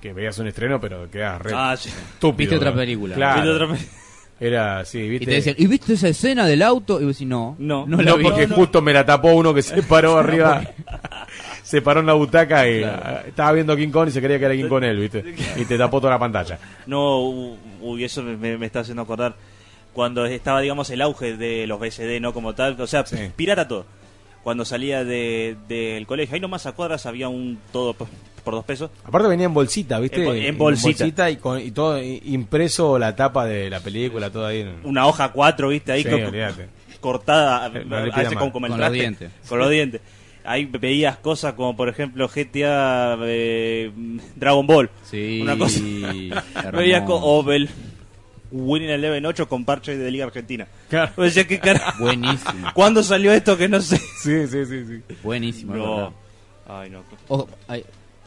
que 0.00 0.12
veías 0.14 0.38
un 0.38 0.46
estreno 0.48 0.80
pero 0.80 1.10
quedas 1.10 1.42
re 1.42 1.52
Ah, 1.54 1.76
sí. 1.76 1.90
estúpido. 1.90 2.38
Viste 2.38 2.56
otra 2.56 2.70
¿no? 2.70 2.76
película. 2.76 3.14
Claro. 3.14 3.42
Viste 3.42 3.64
otra 3.64 3.74
pe- 3.76 4.46
Era, 4.46 4.84
sí, 4.86 5.06
viste. 5.06 5.24
Y 5.24 5.26
te 5.26 5.34
decían, 5.34 5.56
¿y 5.58 5.66
viste 5.66 5.92
esa 5.92 6.08
escena 6.08 6.46
del 6.46 6.62
auto? 6.62 6.98
Y 6.98 7.04
vos 7.04 7.14
decís, 7.14 7.28
no. 7.28 7.56
No. 7.58 7.84
no 7.86 7.98
no, 7.98 8.02
la 8.02 8.14
vi. 8.14 8.22
porque 8.24 8.46
justo 8.48 8.80
me 8.80 8.94
la 8.94 9.04
tapó 9.04 9.32
uno 9.34 9.52
que 9.52 9.60
se 9.60 9.82
paró 9.82 10.16
arriba. 10.16 10.62
se 11.62 11.82
paró 11.82 12.00
en 12.00 12.06
la 12.06 12.14
butaca 12.14 12.66
y 12.68 12.82
ah, 12.82 13.22
estaba 13.26 13.52
viendo 13.52 13.76
King 13.76 13.90
Kong 13.90 14.08
y 14.08 14.12
se 14.12 14.20
creía 14.22 14.38
que 14.38 14.46
era 14.46 14.54
King 14.56 14.68
Kong 14.68 14.84
él, 14.84 14.98
¿viste? 14.98 15.34
Y 15.60 15.64
te 15.66 15.76
tapó 15.76 16.00
toda 16.00 16.14
la 16.14 16.18
pantalla. 16.18 16.58
No, 16.86 17.20
uy, 17.80 18.02
eso 18.04 18.22
me, 18.22 18.36
me- 18.36 18.56
me 18.56 18.66
está 18.66 18.80
haciendo 18.80 19.02
acordar 19.02 19.34
cuando 19.92 20.24
estaba, 20.26 20.60
digamos, 20.60 20.90
el 20.90 21.02
auge 21.02 21.36
de 21.36 21.66
los 21.66 21.80
BCD, 21.80 22.20
¿no? 22.20 22.32
Como 22.32 22.54
tal, 22.54 22.80
o 22.80 22.86
sea, 22.86 23.04
pirata 23.36 23.66
todo. 23.68 23.86
Cuando 24.42 24.64
salía 24.64 25.04
de- 25.04 25.56
del 25.68 26.06
colegio, 26.06 26.34
ahí 26.34 26.40
nomás 26.40 26.64
a 26.66 26.72
cuadras 26.72 27.04
había 27.06 27.28
un 27.28 27.58
todo 27.72 27.92
por, 27.92 28.08
por 28.42 28.54
dos 28.54 28.64
pesos. 28.64 28.90
Aparte 29.04 29.28
venía 29.28 29.44
en 29.46 29.52
bolsita, 29.54 30.00
¿viste? 30.00 30.20
En 30.20 30.24
bol- 30.26 30.36
en 30.36 30.58
bolsita. 30.58 31.30
y, 31.30 31.36
con, 31.36 31.60
y 31.60 31.70
todo 31.72 32.00
impreso 32.02 32.98
la 32.98 33.14
tapa 33.14 33.44
de 33.44 33.68
la 33.68 33.80
película, 33.80 34.30
todo 34.30 34.46
ahí. 34.46 34.60
en- 34.60 34.76
Una 34.84 35.06
hoja 35.06 35.30
4, 35.30 35.68
¿viste? 35.68 35.92
Ahí 35.92 36.02
Sí, 36.04 36.08
con- 36.08 36.20
cortada, 37.00 37.68
No 37.68 37.96
a 37.96 38.00
veces 38.02 38.36
Con 38.38 38.78
los 38.80 38.92
dientes. 38.92 39.30
Con 39.48 39.58
los 39.58 39.70
dientes. 39.70 40.00
Ahí 40.42 40.64
veías 40.64 41.18
cosas 41.18 41.52
como, 41.52 41.76
por 41.76 41.88
ejemplo, 41.90 42.26
GTA 42.26 43.18
eh, 43.24 43.90
Dragon 44.36 44.66
Ball. 44.66 44.90
Sí, 45.04 45.40
Una 45.42 45.56
cosa. 45.58 45.80
veías 46.72 47.02
co- 47.02 47.16
o 47.16 47.52
el 47.52 47.68
Winning 48.52 48.90
Eleven 48.90 49.24
8 49.26 49.48
con 49.48 49.64
parche 49.64 49.96
de 49.96 50.10
Liga 50.10 50.24
Argentina. 50.26 50.66
Claro. 50.88 51.12
O 51.16 51.28
sea, 51.28 51.46
¿qué 51.46 51.60
Buenísimo. 51.98 52.68
¿Cuándo 52.74 53.02
salió 53.02 53.32
esto 53.32 53.56
que 53.56 53.68
no 53.68 53.80
sé? 53.80 53.96
Sí, 53.98 54.46
sí, 54.46 54.64
sí, 54.66 54.84
sí. 54.86 55.14
Buenísimo. 55.22 55.74
No. 55.76 55.96
verdad. 55.96 56.10
Ay, 56.68 56.90
no. 56.90 57.02
Ojo, 57.28 57.48
hay, 57.68 57.84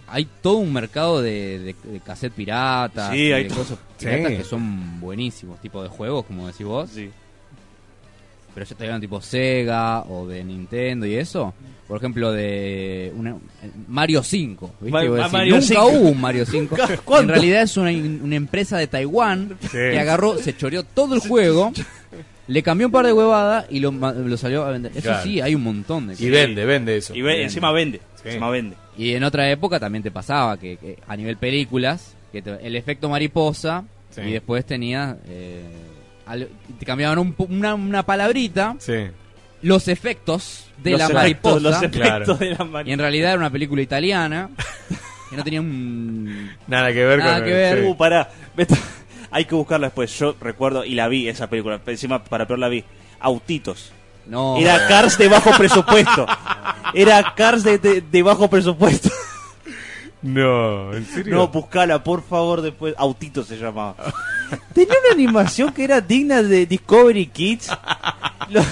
hay 0.08 0.28
todo 0.42 0.58
un 0.58 0.74
mercado 0.74 1.22
de, 1.22 1.60
de, 1.60 1.76
de 1.92 2.00
cassette 2.02 2.34
piratas, 2.34 3.12
Sí, 3.12 3.32
hay 3.32 3.44
de 3.46 3.50
cosas 3.56 3.78
piratas 4.00 4.32
Sí. 4.32 4.38
que 4.38 4.44
son 4.44 5.00
buenísimos, 5.00 5.60
tipo 5.62 5.82
de 5.82 5.90
juegos, 5.90 6.26
como 6.26 6.48
decís 6.48 6.66
vos. 6.66 6.90
Sí. 6.90 7.10
Pero 8.54 8.66
yo 8.66 8.76
te 8.76 8.84
digo 8.86 9.00
tipo 9.00 9.22
Sega 9.22 10.02
o 10.04 10.28
de 10.28 10.44
Nintendo 10.44 11.06
y 11.06 11.16
eso. 11.16 11.54
Por 11.88 11.98
ejemplo, 11.98 12.32
de 12.32 13.12
una- 13.16 13.36
Mario 13.88 14.24
5. 14.24 14.72
¿viste? 14.80 14.92
Ma- 14.92 15.04
Vos 15.04 15.10
ma- 15.10 15.16
decís, 15.18 15.34
Mario 15.34 15.56
Nunca 15.56 15.68
5. 15.68 15.88
hubo 15.88 16.10
un 16.10 16.22
Mario 16.22 16.46
5. 16.46 16.76
¿Cuándo? 17.06 17.34
En 17.34 17.40
realidad 17.40 17.62
es 17.64 17.78
una, 17.78 17.92
una 17.92 18.36
empresa 18.36 18.78
de 18.78 18.88
Taiwán 18.88 19.58
que 19.72 20.00
agarró, 20.00 20.38
se 20.38 20.56
choreó 20.56 20.84
todo 20.84 21.16
el 21.16 21.22
juego, 21.22 21.72
le 22.48 22.64
cambió 22.64 22.88
un 22.88 22.92
par 22.94 23.06
de 23.06 23.14
huevadas 23.14 23.66
y 23.70 23.80
lo, 23.80 23.92
salió 24.38 24.64
a 24.66 24.72
vender. 24.72 24.92
Eso 24.94 25.02
Claro. 25.10 25.24
sí, 25.24 25.42
hay 25.42 25.56
un 25.56 25.64
montón 25.64 26.08
de 26.08 26.14
Y 26.14 26.18
cosas. 26.18 26.32
vende, 26.32 26.66
vende 26.66 26.98
eso. 26.98 27.16
Y 27.16 27.22
ve- 27.22 27.44
encima 27.44 27.72
vende. 27.72 28.00
Sí. 28.22 28.30
Encima 28.30 28.50
vende. 28.50 28.76
Y 28.98 29.14
en 29.14 29.24
otra 29.24 29.50
época 29.52 29.80
también 29.80 30.04
te 30.04 30.12
pasaba 30.12 30.58
que, 30.58 30.78
que 30.78 30.98
a 31.08 31.16
nivel 31.18 31.38
películas, 31.38 32.14
que 32.32 32.42
te- 32.42 32.66
el 32.66 32.76
efecto 32.76 33.10
mariposa 33.10 33.84
Sí. 34.12 34.22
y 34.22 34.32
después 34.32 34.64
tenías... 34.66 35.16
eh, 35.28 35.64
al- 36.26 36.50
te 36.80 36.86
cambiaban 36.86 37.20
un 37.20 37.36
pu- 37.36 37.48
una, 37.50 37.76
una 37.76 38.04
palabrita, 38.06 38.76
Sí. 38.80 39.08
los 39.62 39.88
efectos 39.88 40.68
de 40.78 40.92
Los 40.92 41.00
la 41.00 41.06
efectos- 41.08 41.16
mariposa. 41.22 41.60
los 41.60 41.76
efectos 41.78 42.02
Claro. 42.02 42.34
de 42.36 42.50
la 42.52 42.58
mariposa. 42.66 42.90
Y 42.90 42.94
en 42.94 43.00
realidad 43.00 43.30
era 43.32 43.40
una 43.40 43.50
película 43.50 43.82
italiana 43.82 44.50
que 45.30 45.38
no 45.38 45.44
tenía 45.44 45.62
un... 45.62 46.52
Nada 46.68 46.92
que 46.94 47.06
ver 47.06 47.20
Nada 47.20 47.36
con 47.38 47.46
que 47.46 47.52
ver. 47.54 47.80
sí. 47.82 47.86
Uh, 47.88 47.98
pará. 47.98 48.30
Vete- 48.56 48.78
Hay 49.32 49.46
que 49.46 49.56
buscarla 49.56 49.88
después. 49.88 50.18
Yo 50.20 50.36
recuerdo 50.40 50.86
y 50.86 50.94
la 50.96 51.08
vi 51.08 51.28
esa 51.28 51.50
película. 51.50 51.82
Encima, 51.88 52.24
para 52.24 52.46
peor 52.46 52.60
la 52.60 52.70
vi. 52.70 52.84
Autitos. 53.20 53.92
No. 54.28 54.58
Era 54.58 54.88
Cars 54.88 55.18
de 55.18 55.28
bajo 55.28 55.52
presupuesto. 55.58 56.26
Era 56.94 57.34
Cars 57.36 57.64
de, 57.64 57.78
de- 57.80 58.02
de 58.02 58.24
bajo 58.24 58.48
presupuesto. 58.50 59.10
No, 60.24 60.94
¿en 60.94 61.06
serio? 61.06 61.36
No, 61.36 61.48
buscala, 61.50 62.04
por 62.04 62.24
favor, 62.24 62.62
después. 62.62 62.96
Autitos 62.98 63.46
se 63.48 63.58
llamaba. 63.58 63.96
Tenía 64.74 64.94
una 65.06 65.14
animación 65.14 65.72
que 65.74 65.84
era 65.84 66.00
digna 66.02 66.42
de 66.42 66.66
Discovery 66.66 67.28
Kids. 67.28 67.70
Los- 68.50 68.66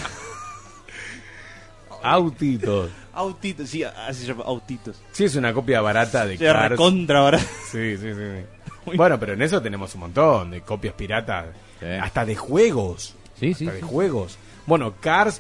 Autitos. 2.04 2.90
Autitos, 3.14 3.70
sí, 3.70 3.84
así 3.84 4.22
se 4.22 4.28
llama, 4.28 4.44
Autitos. 4.46 5.02
Sí, 5.12 5.26
es 5.26 5.36
una 5.36 5.54
copia 5.54 5.82
barata 5.82 6.26
de 6.26 6.38
Cars. 6.38 6.70
recontra 6.70 7.20
barata. 7.22 7.44
Sí, 7.72 7.98
sí, 7.98 8.14
sí. 8.14 8.16
sí. 8.16 8.46
Bueno, 8.98 9.20
pero 9.20 9.34
en 9.34 9.42
eso 9.44 9.62
tenemos 9.62 9.94
un 9.94 10.02
montón 10.02 10.50
de 10.52 10.62
copias 10.62 10.96
piratas. 10.96 11.46
Sí. 11.80 11.86
Hasta 11.86 12.26
de 12.26 12.36
juegos. 12.36 13.14
Sí, 13.40 13.54
sí. 13.54 13.66
Hasta 13.68 13.76
de 13.76 13.82
sí. 13.82 13.88
juegos. 13.88 14.38
Bueno, 14.66 14.96
Cars. 15.00 15.40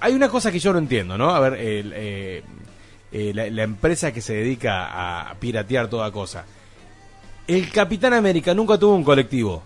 Hay 0.00 0.14
una 0.14 0.28
cosa 0.28 0.50
que 0.50 0.58
yo 0.58 0.72
no 0.72 0.78
entiendo, 0.80 1.16
¿no? 1.16 1.30
A 1.30 1.38
ver, 1.38 1.54
el, 1.60 1.92
eh, 1.94 2.42
eh, 3.18 3.32
la, 3.34 3.48
la 3.50 3.62
empresa 3.62 4.12
que 4.12 4.20
se 4.20 4.34
dedica 4.34 5.30
a 5.30 5.34
piratear 5.36 5.88
toda 5.88 6.10
cosa. 6.10 6.44
El 7.48 7.70
Capitán 7.70 8.12
América 8.12 8.52
nunca 8.54 8.76
tuvo 8.78 8.94
un 8.94 9.04
colectivo. 9.04 9.62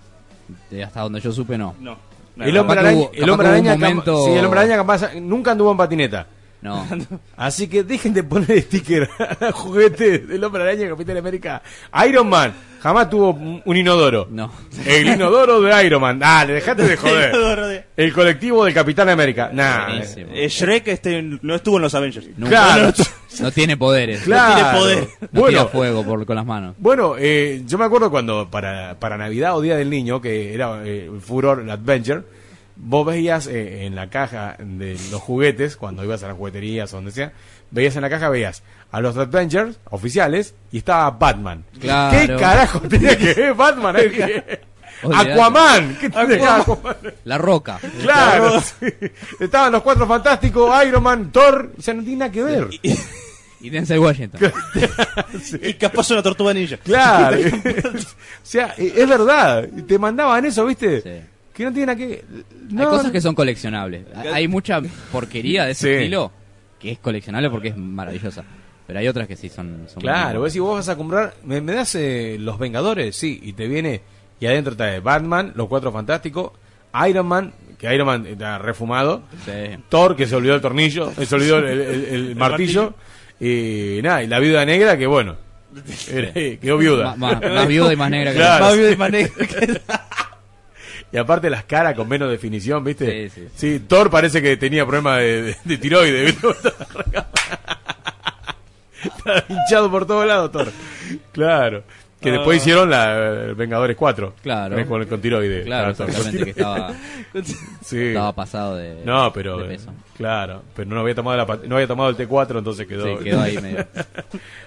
Hasta 0.84 1.00
donde 1.00 1.20
yo 1.20 1.32
supe, 1.32 1.56
no. 1.58 1.74
No. 1.80 1.96
El 2.44 2.56
hombre 2.56 2.78
araña, 2.80 2.96
hubo- 2.98 3.10
el 3.12 3.20
capaz 3.20 3.32
hombre 3.32 3.46
que 3.46 3.52
hubo 3.52 3.60
un 3.60 3.66
araña, 3.68 3.74
cam- 3.74 3.88
momento- 3.94 4.24
sí, 4.26 4.30
el 4.32 4.44
hombre 4.44 4.60
araña 4.60 4.76
capaz- 4.76 5.14
nunca 5.20 5.50
anduvo 5.52 5.70
en 5.72 5.76
patineta. 5.76 6.26
No. 6.62 6.86
Así 7.36 7.68
que 7.68 7.82
dejen 7.82 8.12
de 8.14 8.22
poner 8.22 8.60
sticker 8.62 9.08
a 9.40 9.52
juguetes 9.52 10.28
del 10.28 10.44
hombre 10.44 10.62
araña 10.62 10.88
Capitán 10.88 11.16
América. 11.16 11.62
Iron 12.06 12.28
Man 12.28 12.52
jamás 12.82 13.08
tuvo 13.10 13.30
un 13.64 13.76
inodoro. 13.76 14.26
No. 14.30 14.52
El 14.86 15.06
inodoro 15.08 15.60
de 15.60 15.84
Iron 15.86 16.00
Man. 16.02 16.18
Dale, 16.18 16.54
dejate 16.54 16.82
de 16.82 16.96
joder. 16.98 17.30
Inodoro 17.30 17.66
de- 17.68 17.84
El 17.96 18.12
colectivo 18.12 18.64
del 18.64 18.74
Capitán 18.74 19.08
América. 19.08 19.50
Nah. 19.52 20.00
Eh, 20.00 20.48
Shrek 20.48 20.88
este, 20.88 21.22
no 21.22 21.54
estuvo 21.54 21.76
en 21.76 21.82
los 21.82 21.94
Avengers. 21.94 22.26
Nunca. 22.36 22.48
Claro. 22.50 22.92
No 23.40 23.50
tiene 23.52 23.76
poderes. 23.76 24.22
Claro. 24.22 24.54
tiene 24.54 24.78
poder. 24.78 25.08
No 25.20 25.28
Bueno, 25.40 25.48
tira 25.48 25.66
fuego 25.66 26.04
por, 26.04 26.26
con 26.26 26.36
las 26.36 26.44
manos. 26.46 26.74
Bueno, 26.78 27.14
eh, 27.18 27.62
yo 27.66 27.78
me 27.78 27.84
acuerdo 27.84 28.10
cuando 28.10 28.50
para, 28.50 28.98
para 28.98 29.16
Navidad 29.16 29.56
o 29.56 29.60
Día 29.60 29.76
del 29.76 29.88
Niño, 29.88 30.20
que 30.20 30.52
era 30.52 30.82
eh, 30.84 31.08
el 31.12 31.20
Furor 31.20 31.60
el 31.60 31.70
Adventure, 31.70 32.22
vos 32.82 33.06
veías 33.06 33.46
eh, 33.46 33.84
en 33.84 33.94
la 33.94 34.08
caja 34.08 34.56
de 34.58 34.96
los 35.10 35.20
juguetes, 35.20 35.76
cuando 35.76 36.04
ibas 36.04 36.22
a 36.22 36.28
las 36.28 36.36
jugueterías 36.36 36.92
o 36.92 36.96
donde 36.96 37.12
sea, 37.12 37.32
veías 37.70 37.96
en 37.96 38.02
la 38.02 38.10
caja, 38.10 38.28
veías 38.28 38.62
a 38.90 39.00
los 39.00 39.16
Adventures 39.16 39.78
oficiales 39.90 40.54
y 40.72 40.78
estaba 40.78 41.10
Batman. 41.10 41.64
Claro. 41.78 42.18
¿Qué 42.18 42.36
carajo 42.36 42.80
tenía 42.80 43.16
que 43.16 43.34
ver 43.34 43.54
Batman. 43.54 43.96
Aquaman, 45.02 45.96
¿qué 45.98 46.10
tiene 46.10 46.26
que 46.26 46.36
ver 46.36 46.48
Aquaman? 46.48 46.96
La 47.24 47.38
roca. 47.38 47.78
Claro, 48.02 48.60
sí. 48.60 48.86
estaban 49.38 49.72
los 49.72 49.82
cuatro 49.82 50.06
fantásticos, 50.06 50.84
Iron 50.84 51.02
Man, 51.02 51.30
Thor, 51.32 51.72
o 51.78 51.82
sea, 51.82 51.94
no 51.94 52.02
tiene 52.02 52.18
nada 52.18 52.32
que 52.32 52.42
ver. 52.42 52.68
Y 53.60 53.70
Denzel 53.70 53.98
Washington. 53.98 54.40
Y 55.62 55.74
capaz 55.74 56.10
una 56.10 56.22
tortuga 56.22 56.54
ninja. 56.54 56.78
Claro. 56.78 57.36
o 57.94 57.98
sea, 58.42 58.74
eh, 58.76 58.92
es 58.96 59.08
verdad. 59.08 59.68
Te 59.86 59.98
mandaban 59.98 60.44
eso, 60.44 60.64
¿viste? 60.64 61.00
Sí. 61.02 61.26
Que 61.54 61.64
no 61.64 61.72
tiene 61.72 61.86
nada 61.86 61.96
que. 61.98 62.24
Hay 62.30 62.44
No, 62.70 62.90
cosas 62.90 63.10
que 63.10 63.20
son 63.20 63.34
coleccionables. 63.34 64.04
Hay 64.32 64.46
mucha 64.48 64.80
porquería 65.12 65.64
de 65.64 65.72
ese 65.72 65.88
Sí. 65.88 65.94
estilo 65.94 66.30
que 66.78 66.92
es 66.92 66.98
coleccionable 66.98 67.50
porque 67.50 67.68
es 67.68 67.76
maravillosa. 67.76 68.44
Pero 68.86 68.98
hay 68.98 69.08
otras 69.08 69.26
que 69.28 69.36
sí 69.36 69.48
son. 69.48 69.86
son 69.88 70.00
Claro, 70.00 70.40
vos 70.40 70.52
si 70.52 70.58
vos 70.58 70.74
vas 70.76 70.88
a 70.88 70.96
comprar. 70.96 71.34
¿Me, 71.44 71.60
me 71.60 71.72
das 71.74 71.94
eh, 71.94 72.36
los 72.40 72.58
Vengadores? 72.58 73.14
Sí, 73.16 73.38
y 73.42 73.52
te 73.52 73.68
viene. 73.68 74.00
Y 74.40 74.46
adentro 74.46 74.74
trae 74.76 75.00
Batman, 75.00 75.52
los 75.54 75.68
cuatro 75.68 75.92
fantásticos, 75.92 76.52
Iron 77.08 77.26
Man, 77.26 77.52
que 77.78 77.94
Iron 77.94 78.06
Man 78.06 78.26
está 78.26 78.58
refumado, 78.58 79.22
Sí. 79.44 79.52
Thor, 79.88 80.16
que 80.16 80.26
se 80.26 80.34
olvidó 80.34 80.54
el 80.54 80.60
tornillo, 80.62 81.12
eh, 81.18 81.26
se 81.26 81.34
olvidó 81.34 81.58
el, 81.58 81.66
el- 81.80 82.04
el 82.06 82.36
martillo, 82.36 82.94
y 83.38 84.00
nada, 84.02 84.22
y 84.22 84.26
la 84.28 84.38
viuda 84.38 84.64
negra, 84.64 84.96
que 84.96 85.06
bueno, 85.06 85.36
era- 86.10 86.32
quedó 86.32 86.78
viuda. 86.78 87.14
Más 87.16 87.68
viuda 87.68 87.92
y 87.92 87.96
más 87.96 88.10
negra 88.10 88.30
que 88.32 88.38
Claro. 88.38 88.64
Más 88.64 88.76
viuda 88.76 88.90
y 88.92 88.96
más 88.96 89.10
negra. 89.10 90.08
Y 91.12 91.16
aparte 91.18 91.50
las 91.50 91.64
caras 91.64 91.94
con 91.94 92.08
menos 92.08 92.30
definición, 92.30 92.84
¿viste? 92.84 93.28
Sí, 93.30 93.48
sí. 93.54 93.80
Thor 93.80 94.10
parece 94.10 94.40
que 94.40 94.56
tenía 94.56 94.84
problemas 94.86 95.18
de, 95.18 95.42
de, 95.42 95.56
de 95.64 95.78
tiroides, 95.78 96.36
hinchado 99.48 99.90
por 99.90 100.06
todos 100.06 100.26
lados, 100.26 100.52
Thor. 100.52 100.68
Claro. 101.32 101.82
Que 102.20 102.30
después 102.32 102.58
Ah. 102.58 102.60
hicieron 102.60 102.90
la 102.90 103.16
eh, 103.16 103.54
Vengadores 103.54 103.96
4. 103.96 104.34
Claro. 104.42 104.86
Con, 104.86 105.06
con 105.06 105.20
tiroides. 105.22 105.64
Claro, 105.64 105.90
exactamente, 105.92 106.44
que 106.44 106.50
estaba, 106.50 106.92
Sí. 107.82 108.08
estaba 108.08 108.34
pasado 108.34 108.76
de, 108.76 109.02
No, 109.06 109.32
pero. 109.32 109.56
de 109.56 109.68
peso. 109.68 109.90
Claro, 110.18 110.62
pero 110.76 110.90
no 110.90 111.00
había 111.00 111.14
tomado 111.14 111.38
la, 111.38 111.46
no 111.66 111.76
había 111.76 111.86
tomado 111.88 112.10
el 112.10 112.16
T4, 112.18 112.58
entonces 112.58 112.86
quedó. 112.86 113.16
Sí, 113.18 113.24
quedó 113.24 113.40
ahí 113.40 113.56
medio. 113.62 113.86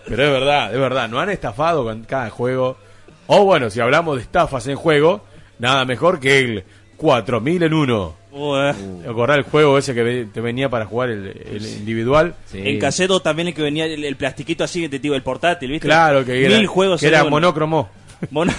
pero 0.07 0.23
es 0.25 0.31
verdad, 0.31 0.73
es 0.73 0.79
verdad. 0.79 1.07
No 1.07 1.19
han 1.19 1.29
estafado 1.29 1.83
con 1.83 2.03
cada 2.05 2.31
juego. 2.31 2.75
O 3.27 3.45
bueno, 3.45 3.69
si 3.69 3.79
hablamos 3.79 4.15
de 4.15 4.23
estafas 4.23 4.65
en 4.67 4.75
juego, 4.75 5.23
nada 5.59 5.85
mejor 5.85 6.19
que 6.19 6.39
el 6.39 6.63
4000 6.97 7.63
en 7.63 7.73
1. 7.73 8.15
Ué. 8.31 8.73
¿Te 9.03 9.09
acordás 9.09 9.37
el 9.37 9.43
juego 9.43 9.77
ese 9.77 9.93
que 9.93 10.27
te 10.33 10.41
venía 10.41 10.67
para 10.69 10.85
jugar 10.85 11.09
el, 11.11 11.27
el 11.27 11.65
individual? 11.65 12.33
Sí. 12.51 12.61
En 12.63 12.79
caseto 12.79 13.19
también 13.19 13.49
el 13.49 13.53
que 13.53 13.61
venía 13.61 13.85
el, 13.85 14.03
el 14.03 14.15
plastiquito 14.15 14.63
así 14.63 14.81
que 14.81 14.89
te 14.89 14.99
digo, 14.99 15.13
el 15.15 15.21
portátil, 15.23 15.69
¿viste? 15.71 15.87
Claro, 15.87 16.25
que 16.25 16.43
era, 16.45 16.57
Mil 16.57 16.65
juegos 16.67 16.99
que 17.01 17.07
era 17.07 17.19
en 17.19 17.23
uno. 17.25 17.31
monócromo. 17.31 17.89
Mono- 18.31 18.53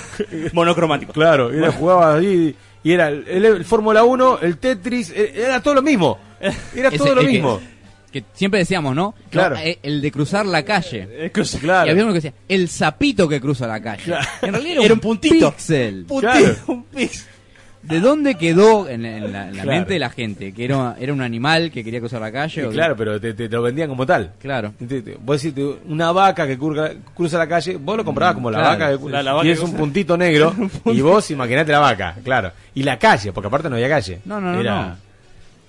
monocromático. 0.53 1.13
Claro, 1.13 1.53
y 1.53 1.59
era, 1.59 1.73
jugaba 1.73 2.15
ahí 2.17 2.55
y 2.83 2.93
era 2.93 3.09
el, 3.09 3.25
el- 3.27 3.45
el 3.47 3.65
Fórmula 3.65 4.05
1, 4.05 4.39
el 4.43 4.59
Tetris, 4.59 5.11
eh, 5.11 5.33
era 5.37 5.63
todo 5.63 5.75
lo 5.75 5.83
mismo. 5.83 6.19
Era 6.77 6.89
Ese- 6.89 6.99
todo 6.99 7.15
lo 7.15 7.23
que- 7.23 7.29
mismo. 7.29 7.61
Que, 8.15 8.23
siempre 8.33 8.61
decíamos, 8.61 8.95
¿no? 8.95 9.13
Claro. 9.29 9.57
No, 9.57 9.61
eh, 9.61 9.81
el 9.83 10.01
de 10.01 10.13
cruzar 10.13 10.47
la 10.47 10.63
calle. 10.65 11.09
Eh, 11.11 11.33
Claro. 11.61 11.89
Y 11.89 11.91
había 11.91 12.05
uno 12.05 12.13
que 12.13 12.19
decía, 12.21 12.33
el 12.49 12.69
sapito 12.69 13.29
que 13.29 13.41
cruza 13.41 13.67
la 13.67 13.83
calle. 13.83 14.15
En 14.41 14.53
realidad 14.53 14.77
era, 14.77 14.85
Era 14.85 14.95
un 14.95 15.01
puntito. 15.01 15.51
Pixel. 15.51 16.07
Claro. 16.21 16.55
un 16.69 16.85
pix. 16.85 17.27
¿De 17.83 17.99
dónde 18.01 18.37
quedó 18.37 18.89
en, 18.89 19.05
en 19.05 19.33
la, 19.33 19.49
en 19.49 19.57
la 19.57 19.63
Claro. 19.65 19.71
mente 19.79 19.93
de 19.95 19.99
la 19.99 20.11
gente? 20.11 20.53
Que 20.55 20.65
era, 20.65 20.95
era 20.99 21.13
un 21.13 21.21
animal 21.23 21.73
que 21.73 21.83
quería 21.83 21.99
cruzar 21.99 22.21
la 22.21 22.31
calle. 22.31 22.55
Sí, 22.63 22.67
o- 22.67 22.71
claro, 22.71 22.97
pero 22.97 23.21
te, 23.21 23.35
te- 23.35 23.49
te 23.49 23.55
lo 23.57 23.63
vendían 23.63 23.89
como 23.89 24.07
tal. 24.07 24.33
Claro. 24.41 24.73
Te- 24.79 25.03
te- 25.03 25.17
Vos 25.21 25.43
decís, 25.43 25.55
te- 25.57 25.91
una 25.93 26.13
vaca 26.13 26.47
que 26.47 26.57
cruza, 26.57 26.93
cruza 27.15 27.37
la 27.37 27.49
calle, 27.49 27.77
vos 27.77 27.97
lo 27.97 28.05
comprabas 28.05 28.37
como 28.37 28.49
la 28.51 28.59
Claro. 28.61 28.79
vaca 28.79 28.91
que 28.93 28.97
cruza. 28.99 29.13
La- 29.17 29.23
la 29.25 29.33
vaca 29.33 29.45
y 29.45 29.49
que 29.49 29.55
es 29.55 29.61
un 29.61 29.75
puntito 29.75 30.17
negro, 30.17 30.55
y 30.87 31.01
vos 31.01 31.31
imaginate 31.33 31.73
la 31.73 31.81
vaca, 31.81 32.15
claro. 32.23 32.53
Y 32.75 32.85
la 32.85 32.97
calle, 32.99 33.33
porque 33.33 33.49
aparte 33.49 33.69
no 33.69 33.75
había 33.75 33.89
calle. 33.89 34.21
No, 34.25 34.41
no, 34.41 34.53
no, 34.53 34.61
Era- 34.61 34.87
no. 34.87 34.97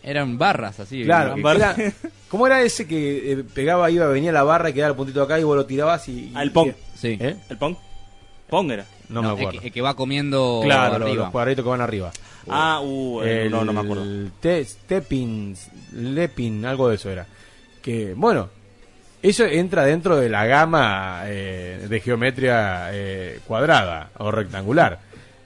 Eran 0.05 0.37
barras 0.37 0.79
así. 0.79 1.03
Claro, 1.03 1.35
era- 1.49 1.75
¿cómo 2.29 2.45
era 2.47 2.61
ese 2.61 2.87
que 2.87 3.31
eh, 3.31 3.43
pegaba, 3.53 3.89
iba, 3.89 4.05
venía 4.07 4.31
la 4.31 4.43
barra 4.43 4.69
y 4.69 4.73
quedaba 4.73 4.91
el 4.91 4.95
puntito 4.95 5.21
acá 5.23 5.39
y 5.39 5.43
vos 5.43 5.55
lo 5.57 5.65
tirabas 5.65 6.07
y... 6.07 6.31
Ah, 6.35 6.43
el 6.43 6.51
Pong. 6.51 6.71
Sí. 6.95 7.17
¿Eh? 7.19 7.35
¿El 7.49 7.57
Pong? 7.57 7.75
Pong 8.49 8.71
era. 8.71 8.85
No, 9.09 9.21
No, 9.21 9.21
me 9.21 9.27
el 9.29 9.39
acuerdo. 9.47 9.61
que, 9.61 9.67
el 9.67 9.73
que 9.73 9.81
va 9.81 9.95
comiendo 9.95 10.61
Claro, 10.63 10.99
los, 10.99 11.07
arriba. 11.07 11.23
los 11.25 11.31
cuadraditos 11.31 11.63
que 11.65 11.69
van 11.69 11.81
arriba. 11.81 12.11
Ah, 12.47 12.79
uh, 12.83 13.21
eh, 13.23 13.47
no, 13.49 13.65
no 13.65 13.73
me 13.73 13.79
acuerdo. 13.81 14.03
El 14.03 14.31
te, 14.39 14.63
Stepping, 14.63 15.55
Lepin, 15.93 16.63
algo 16.65 16.89
de 16.89 16.95
eso 16.95 17.09
era. 17.09 17.25
Que, 17.81 18.13
bueno, 18.15 18.49
eso 19.23 19.45
entra 19.45 19.83
dentro 19.85 20.17
de 20.17 20.29
la 20.29 20.45
gama 20.45 21.23
eh, 21.25 21.87
de 21.89 21.99
geometría 21.99 22.89
eh, 22.91 23.39
cuadrada 23.47 24.11
o 24.19 24.29
rectangular. 24.29 24.99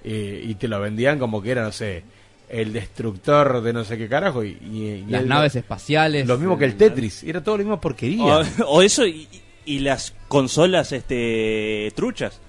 Eh, 0.03 0.41
y 0.45 0.55
te 0.55 0.67
lo 0.67 0.79
vendían 0.81 1.19
como 1.19 1.41
que 1.41 1.51
era, 1.51 1.63
no 1.63 1.71
sé, 1.71 2.03
el 2.49 2.73
destructor 2.73 3.61
de 3.61 3.73
no 3.73 3.83
sé 3.83 3.97
qué 3.97 4.07
carajo. 4.09 4.43
Y, 4.43 4.57
y- 4.61 5.03
y 5.05 5.05
Las 5.07 5.21
el- 5.23 5.27
naves 5.29 5.55
espaciales. 5.55 6.27
Lo 6.27 6.37
mismo 6.37 6.57
que 6.57 6.65
el 6.65 6.75
Tetris. 6.75 7.23
Era 7.23 7.43
todo 7.43 7.57
la 7.57 7.63
misma 7.63 7.79
porquería. 7.79 8.23
O, 8.23 8.43
o 8.67 8.81
eso 8.81 9.05
y, 9.05 9.27
y 9.65 9.79
las 9.79 10.13
consolas 10.27 10.91
este 10.91 11.91
truchas. 11.95 12.39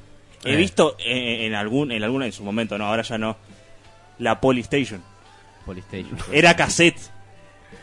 He 0.44 0.54
Eh. 0.54 0.56
visto 0.56 0.96
en, 0.98 1.42
en 1.42 1.54
algún 1.54 1.92
en 1.92 2.02
alguna 2.02 2.26
en 2.26 2.32
su 2.32 2.42
momento, 2.42 2.78
no, 2.78 2.86
ahora 2.86 3.02
ya 3.02 3.18
no. 3.18 3.36
La 4.18 4.40
Polystation. 4.40 5.02
Polystation. 5.66 6.16
Era 6.32 6.56
cassette. 6.56 6.98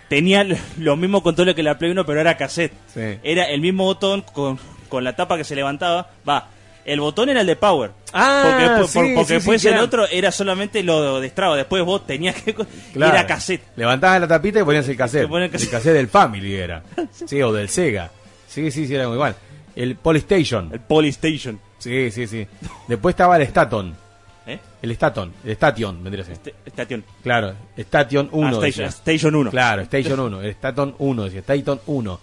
Tenía 0.09 0.41
l- 0.41 0.57
los 0.79 0.97
mismos 0.97 1.21
controles 1.21 1.53
que 1.55 1.63
la 1.63 1.77
Play 1.77 1.91
1, 1.91 2.05
pero 2.05 2.21
era 2.21 2.37
cassette. 2.37 2.73
Sí. 2.93 3.19
Era 3.23 3.43
el 3.45 3.61
mismo 3.61 3.83
botón 3.85 4.21
con, 4.33 4.57
con 4.89 5.03
la 5.03 5.15
tapa 5.15 5.37
que 5.37 5.43
se 5.43 5.55
levantaba. 5.55 6.09
Va, 6.27 6.49
el 6.87 6.99
botón 6.99 7.29
era 7.29 7.41
el 7.41 7.47
de 7.47 7.55
Power. 7.55 7.91
Ah, 8.13 8.43
porque 8.47 8.63
después, 8.63 8.89
sí, 8.91 8.99
por- 8.99 9.13
porque 9.15 9.27
sí, 9.27 9.33
después 9.35 9.65
el 9.65 9.77
otro 9.77 10.07
era 10.07 10.31
solamente 10.31 10.81
lo 10.81 11.19
de 11.19 11.29
Strava. 11.29 11.55
Después 11.55 11.83
vos 11.83 12.07
tenías 12.07 12.41
que... 12.41 12.55
Claro. 12.55 13.13
Era 13.13 13.27
cassette. 13.27 13.61
Levantabas 13.75 14.21
la 14.21 14.27
tapita 14.27 14.59
y 14.59 14.63
ponías 14.63 14.87
el 14.87 14.97
cassette. 14.97 15.23
Te 15.23 15.27
ponen 15.27 15.51
el 15.53 15.69
cassette 15.69 15.93
del 15.93 16.07
Family 16.07 16.55
era. 16.55 16.81
Sí, 17.27 17.41
o 17.41 17.51
del 17.53 17.69
Sega. 17.69 18.09
Sí, 18.47 18.71
sí, 18.71 18.87
sí, 18.87 18.95
era 18.95 19.07
muy 19.07 19.15
igual. 19.15 19.35
El 19.75 19.95
Polystation. 19.97 20.69
El 20.73 20.79
Polystation. 20.79 21.59
Sí, 21.77 22.09
sí, 22.09 22.25
sí. 22.25 22.47
Después 22.87 23.13
estaba 23.13 23.35
el 23.35 23.43
Staton. 23.43 23.95
¿Eh? 24.47 24.57
El 24.81 24.91
Staton. 24.91 25.33
El 25.43 25.51
Station, 25.51 26.01
vendría 26.03 26.23
a 26.23 26.25
ser. 26.25 26.33
Este- 26.35 26.55
Station. 26.65 27.03
Claro, 27.21 27.53
Station 27.75 28.29
1. 28.31 28.47
Ah, 28.47 28.51
Station-. 28.67 28.87
Station 28.87 29.35
1. 29.35 29.51
Claro, 29.51 29.81
Station 29.83 30.19
1. 30.19 30.41
El 30.41 30.49
Staton 30.51 30.95
1, 30.97 31.23
decía. 31.25 31.39
Station 31.41 31.81
1. 31.85 32.19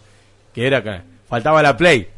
Que 0.55 0.67
era. 0.67 1.05
Faltaba 1.29 1.63
la 1.63 1.77
Play. 1.77 2.09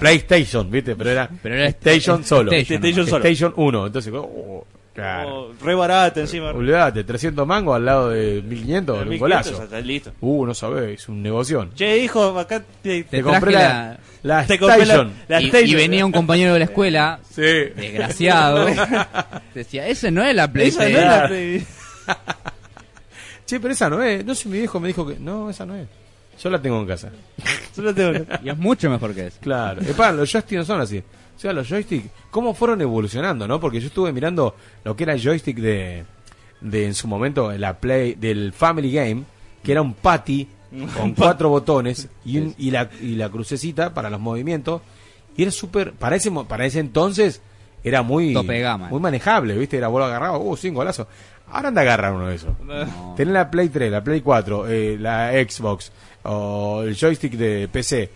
PlayStation, 0.00 0.70
¿viste? 0.70 0.94
Pero 0.96 1.10
era, 1.10 1.28
Pero 1.42 1.54
era 1.54 1.66
Station 1.68 2.24
solo. 2.24 2.52
Station 2.52 2.84
Station 2.84 3.06
solo. 3.06 3.24
Station 3.24 3.52
1. 3.56 3.86
Entonces, 3.86 4.12
oh, 4.16 4.66
claro. 4.94 5.28
Oh, 5.50 5.52
re 5.64 5.74
barato 5.74 6.20
encima. 6.20 6.50
Olvídate, 6.50 7.04
300 7.04 7.46
mangos 7.46 7.76
al 7.76 7.84
lado 7.84 8.10
de 8.10 8.42
1500, 8.42 8.98
un 9.02 9.08
1500, 9.08 9.18
golazo. 9.20 9.62
está 9.64 9.80
listo. 9.80 10.12
Uh, 10.20 10.46
no 10.46 10.54
sabés, 10.54 11.08
un 11.08 11.22
negocio. 11.22 11.68
Che, 11.74 11.98
hijo, 11.98 12.38
acá 12.38 12.60
te, 12.82 13.04
Te, 13.04 13.04
Te 13.04 13.22
compré 13.22 13.52
traje 13.52 13.64
la, 13.68 13.98
la, 14.22 14.46
te 14.46 14.58
compré 14.58 14.78
la, 14.86 14.94
Station. 14.94 15.12
la 15.28 15.40
y, 15.40 15.46
Station. 15.46 15.68
y 15.68 15.74
venía 15.74 16.06
un 16.06 16.12
compañero 16.12 16.52
de 16.52 16.58
la 16.60 16.64
escuela, 16.66 17.20
Sí. 17.30 17.42
desgraciado, 17.42 18.66
decía, 19.54 19.86
ese 19.88 20.10
no 20.10 20.22
es 20.22 20.34
la 20.34 20.44
Esa 20.44 20.48
no 20.48 20.52
PlayStation. 20.52 21.02
es 21.02 21.06
la 21.08 21.26
Play. 21.28 21.66
Che, 23.46 23.60
pero 23.60 23.72
esa 23.74 23.90
no 23.90 24.02
es. 24.02 24.24
No 24.24 24.34
sé, 24.34 24.48
mi 24.48 24.58
viejo 24.58 24.80
me 24.80 24.88
dijo 24.88 25.06
que. 25.06 25.16
No, 25.18 25.50
esa 25.50 25.66
no 25.66 25.74
es. 25.76 25.86
Yo 26.40 26.50
la 26.50 26.60
tengo 26.60 26.80
en 26.80 26.86
casa. 26.86 27.10
Solo 27.74 27.94
tengo- 27.94 28.24
Y 28.42 28.48
es 28.50 28.58
mucho 28.58 28.90
mejor 28.90 29.14
que 29.14 29.26
eso. 29.28 29.38
Claro. 29.40 29.80
Epa, 29.82 30.12
los 30.12 30.30
joysticks 30.30 30.58
no 30.58 30.64
son 30.64 30.80
así. 30.80 30.98
O 31.36 31.38
sea, 31.42 31.52
los 31.52 31.68
joysticks, 31.68 32.08
¿cómo 32.30 32.54
fueron 32.54 32.80
evolucionando, 32.80 33.48
no? 33.48 33.58
Porque 33.60 33.80
yo 33.80 33.86
estuve 33.88 34.12
mirando 34.12 34.54
lo 34.84 34.94
que 34.94 35.04
era 35.04 35.12
el 35.14 35.20
joystick 35.22 35.56
de, 35.58 36.04
de 36.60 36.86
en 36.86 36.94
su 36.94 37.08
momento, 37.08 37.50
la 37.52 37.78
Play, 37.78 38.14
del 38.14 38.52
Family 38.52 38.92
Game, 38.92 39.24
que 39.62 39.72
era 39.72 39.82
un 39.82 39.94
patty 39.94 40.46
con 40.96 41.14
cuatro 41.14 41.48
botones 41.48 42.08
y, 42.24 42.38
un- 42.38 42.54
y, 42.58 42.70
la, 42.70 42.88
y 43.00 43.14
la 43.16 43.28
crucecita 43.28 43.92
para 43.94 44.10
los 44.10 44.20
movimientos. 44.20 44.82
Y 45.36 45.42
era 45.42 45.50
súper, 45.50 45.92
para 45.92 46.16
ese, 46.16 46.30
mo- 46.30 46.46
para 46.46 46.66
ese 46.66 46.78
entonces, 46.80 47.40
era 47.82 48.02
muy, 48.02 48.32
muy 48.90 49.00
manejable, 49.00 49.56
¿viste? 49.56 49.78
Era 49.78 49.88
vos 49.88 49.98
lo 50.00 50.04
agarrabas, 50.04 50.40
uh, 50.44 50.56
sin 50.56 50.74
golazo. 50.74 51.08
Ahora 51.50 51.68
anda 51.68 51.80
a 51.80 51.84
agarrar 51.84 52.12
uno 52.14 52.28
de 52.28 52.36
esos. 52.36 52.58
No. 52.60 53.14
Tenés 53.16 53.34
la 53.34 53.50
Play 53.50 53.68
3, 53.68 53.90
la 53.90 54.04
Play 54.04 54.20
4, 54.20 54.68
eh, 54.68 54.96
la 55.00 55.32
Xbox 55.32 55.90
o 56.24 56.82
el 56.84 56.94
joystick 56.96 57.32
de 57.34 57.68
PC, 57.68 58.10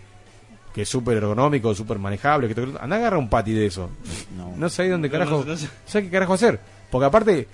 que 0.73 0.81
es 0.83 0.89
súper 0.89 1.17
ergonómico, 1.17 1.73
súper 1.75 1.99
manejable. 1.99 2.47
Que 2.47 2.55
te- 2.55 2.61
Anda 2.79 2.95
a 2.95 2.99
agarrar 2.99 3.19
un 3.19 3.29
pati 3.29 3.53
de 3.53 3.65
eso. 3.65 3.89
No. 4.35 4.53
No 4.55 4.69
sé 4.69 4.87
dónde 4.89 5.07
No, 5.07 5.11
carajo. 5.11 5.43
no, 5.45 5.51
no 5.53 5.57
sé. 5.57 6.03
qué 6.03 6.09
carajo 6.09 6.33
hacer. 6.33 6.59
Porque 6.91 7.05
aparte, 7.05 7.47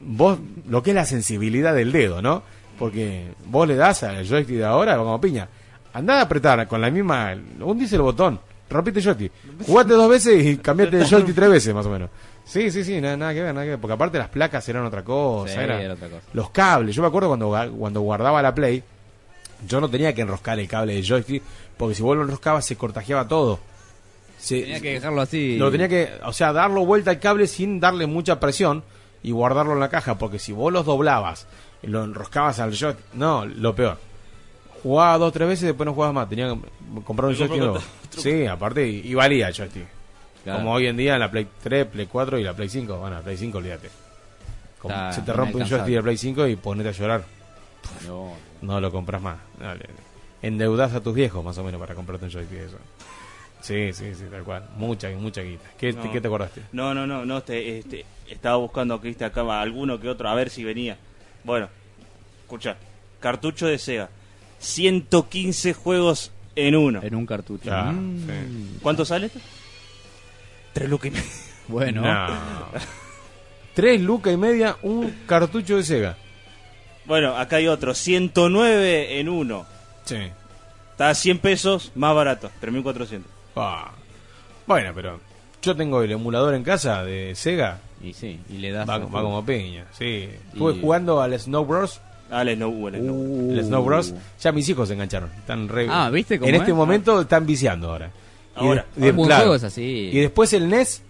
vos, 0.00 0.38
lo 0.68 0.82
que 0.82 0.90
es 0.90 0.96
la 0.96 1.04
sensibilidad 1.04 1.74
del 1.74 1.92
dedo, 1.92 2.20
¿no? 2.22 2.42
Porque 2.78 3.26
vos 3.46 3.68
le 3.68 3.76
das 3.76 4.02
al 4.02 4.26
joystick 4.26 4.56
de 4.56 4.64
ahora 4.64 4.96
como 4.96 5.20
piña. 5.20 5.48
Andá 5.92 6.18
a 6.18 6.22
apretar 6.22 6.66
con 6.66 6.80
la 6.80 6.90
misma. 6.90 7.34
Hundís 7.60 7.92
el 7.92 8.00
botón, 8.00 8.40
rompiste 8.70 9.00
el 9.00 9.04
joystick. 9.04 9.32
Jugate 9.66 9.92
dos 9.92 10.08
veces 10.10 10.44
y 10.44 10.56
cambiate 10.56 10.96
el 10.98 11.06
joystick 11.06 11.34
tres 11.34 11.50
veces, 11.50 11.74
más 11.74 11.86
o 11.86 11.90
menos. 11.90 12.08
Sí, 12.44 12.70
sí, 12.72 12.82
sí, 12.82 13.00
nada, 13.00 13.16
nada 13.16 13.34
que 13.34 13.42
ver, 13.42 13.54
nada 13.54 13.64
que 13.64 13.70
ver. 13.72 13.78
Porque 13.78 13.92
aparte 13.94 14.18
las 14.18 14.28
placas 14.28 14.68
eran 14.68 14.84
otra 14.84 15.04
cosa. 15.04 15.52
Sí, 15.54 15.60
era- 15.60 15.80
era 15.80 15.94
otra 15.94 16.08
cosa. 16.08 16.22
Los 16.32 16.50
cables. 16.50 16.96
Yo 16.96 17.02
me 17.02 17.08
acuerdo 17.08 17.28
cuando, 17.28 17.54
cuando 17.78 18.00
guardaba 18.00 18.42
la 18.42 18.52
Play, 18.54 18.82
yo 19.66 19.80
no 19.80 19.88
tenía 19.88 20.14
que 20.14 20.22
enroscar 20.22 20.58
el 20.58 20.68
cable 20.68 20.94
del 20.94 21.04
joystick. 21.06 21.42
Porque 21.76 21.94
si 21.94 22.02
vos 22.02 22.16
lo 22.16 22.22
enroscabas 22.22 22.64
se 22.66 22.76
cortajeaba 22.76 23.26
todo. 23.28 23.58
Se- 24.38 24.60
Tenía 24.62 24.80
que 24.80 24.92
dejarlo 24.94 25.20
así. 25.20 25.56
lo 25.56 25.70
tenía 25.70 25.88
que, 25.88 26.10
o 26.24 26.32
sea, 26.32 26.52
darlo 26.52 26.84
vuelta 26.84 27.10
al 27.10 27.20
cable 27.20 27.46
sin 27.46 27.78
darle 27.80 28.06
mucha 28.06 28.40
presión 28.40 28.82
y 29.22 29.30
guardarlo 29.30 29.72
en 29.74 29.80
la 29.80 29.88
caja, 29.88 30.18
porque 30.18 30.38
si 30.40 30.52
vos 30.52 30.72
los 30.72 30.84
doblabas 30.84 31.46
y 31.82 31.86
lo 31.86 32.02
enroscabas 32.04 32.58
al 32.58 32.72
joystick, 32.74 33.04
no, 33.14 33.44
lo 33.46 33.74
peor. 33.74 33.98
Jugaba 34.82 35.16
dos 35.18 35.32
tres 35.32 35.46
veces 35.48 35.62
y 35.62 35.66
después 35.66 35.86
no 35.86 35.94
jugabas 35.94 36.14
más, 36.14 36.28
tenía 36.28 36.48
que 36.52 37.02
comprar 37.04 37.28
un 37.30 37.36
joystick 37.36 37.58
nuevo. 37.58 37.78
Sí, 38.16 38.46
aparte 38.46 38.86
y, 38.88 38.96
y 39.06 39.14
valía 39.14 39.46
el 39.48 39.54
joystick. 39.54 39.86
Claro. 40.42 40.58
Como 40.58 40.72
hoy 40.72 40.88
en 40.88 40.96
día 40.96 41.14
en 41.14 41.20
la 41.20 41.30
Play 41.30 41.46
3, 41.62 41.86
Play 41.86 42.06
4 42.06 42.36
y 42.40 42.42
la 42.42 42.52
Play 42.52 42.68
5, 42.68 42.96
bueno, 42.98 43.14
la 43.14 43.22
Play 43.22 43.36
5 43.36 43.58
olvídate. 43.58 43.90
Como 44.80 44.92
Está 44.92 45.12
se 45.12 45.22
te 45.22 45.32
rompe 45.32 45.56
un 45.58 45.68
joystick 45.68 45.94
de 45.94 46.02
Play 46.02 46.16
5 46.16 46.46
y 46.48 46.56
ponete 46.56 46.88
a 46.88 46.92
llorar, 46.92 47.22
No. 48.06 48.32
no 48.62 48.80
lo 48.80 48.90
compras 48.92 49.20
más. 49.22 49.38
Dale. 49.58 49.86
Endeudás 50.42 50.92
a 50.94 51.00
tus 51.00 51.14
viejos 51.14 51.44
más 51.44 51.56
o 51.58 51.64
menos 51.64 51.80
para 51.80 51.94
comprarte 51.94 52.24
un 52.26 52.30
joystick 52.32 52.58
de 52.58 52.66
eso. 52.66 52.78
Sí, 53.60 53.92
sí, 53.92 54.14
sí, 54.14 54.24
tal 54.30 54.42
cual. 54.42 54.68
Mucha, 54.76 55.08
mucha 55.10 55.40
guita. 55.42 55.62
¿Qué, 55.78 55.92
No. 55.92 56.10
¿qué 56.10 56.20
te 56.20 56.26
acordaste? 56.26 56.62
No, 56.72 56.92
no, 56.94 57.06
no, 57.06 57.24
no, 57.24 57.38
este, 57.38 57.78
este, 57.78 58.04
estaba 58.28 58.56
buscando 58.56 59.00
que 59.00 59.08
viste 59.08 59.24
acá 59.24 59.60
alguno 59.60 60.00
que 60.00 60.08
otro, 60.08 60.28
a 60.28 60.34
ver 60.34 60.50
si 60.50 60.64
venía. 60.64 60.96
Bueno, 61.44 61.68
escucha, 62.42 62.76
cartucho 63.20 63.66
de 63.68 63.78
Sega, 63.78 64.08
115 64.58 65.74
juegos 65.74 66.32
en 66.56 66.74
uno. 66.76 67.00
En 67.02 67.14
un 67.14 67.24
cartucho. 67.24 67.70
Ah, 67.72 67.92
Mm. 67.92 68.18
sí. 68.26 68.78
¿Cuánto 68.82 69.04
sale 69.04 69.26
esto? 69.26 69.38
Tres 70.72 70.88
lucas 70.90 71.06
y 71.08 71.10
medio. 71.12 71.24
Bueno. 71.68 72.02
No. 72.02 72.26
Tres 73.74 74.00
lucas 74.00 74.34
y 74.34 74.36
media, 74.36 74.76
un 74.82 75.08
cartucho 75.26 75.76
de 75.76 75.84
Sega. 75.84 76.16
Bueno, 77.04 77.36
acá 77.36 77.56
hay 77.56 77.66
otro, 77.68 77.94
109 77.94 79.18
en 79.20 79.28
uno. 79.28 79.66
Sí. 80.04 80.16
Está 80.92 81.10
a 81.10 81.14
100 81.14 81.38
pesos, 81.38 81.92
más 81.94 82.14
barato, 82.14 82.50
3.400. 82.60 83.22
Ah. 83.56 83.90
Bueno, 84.66 84.92
pero 84.94 85.20
yo 85.62 85.74
tengo 85.76 86.02
el 86.02 86.12
emulador 86.12 86.54
en 86.54 86.62
casa 86.62 87.02
de 87.04 87.34
Sega. 87.34 87.78
Y 88.02 88.12
sí, 88.14 88.40
y 88.48 88.58
le 88.58 88.72
das. 88.72 88.88
Va, 88.88 89.00
como 89.00 89.44
piña, 89.44 89.86
sí. 89.96 90.28
Estuve 90.52 90.74
Y- 90.74 90.80
jugando 90.80 91.20
al 91.20 91.38
Snow 91.38 91.64
Bros. 91.64 92.00
Ah, 92.30 92.42
el 92.42 92.56
Snow, 92.56 92.88
el 92.88 92.96
Snow. 93.00 93.14
Uh. 93.14 93.52
El 93.52 93.64
Snow 93.64 93.84
Bros. 93.84 94.14
Ya 94.40 94.52
mis 94.52 94.68
hijos 94.68 94.88
se 94.88 94.94
engancharon. 94.94 95.30
Están 95.38 95.68
re... 95.68 95.86
Ah, 95.90 96.08
¿viste 96.10 96.38
cómo 96.38 96.48
En 96.48 96.54
este 96.56 96.70
es? 96.70 96.76
momento 96.76 97.20
están 97.20 97.46
viciando 97.46 97.90
ahora. 97.90 98.10
Y 98.56 98.60
Ahora. 98.66 98.86
de- 98.96 99.10
Un 99.10 99.16
buen 99.16 99.26
claro. 99.28 99.42
juego 99.42 99.54
es 99.56 99.64
así. 99.64 100.10
Y 100.12 100.20
después 100.20 100.52
el 100.52 100.68
NES, 100.68 101.02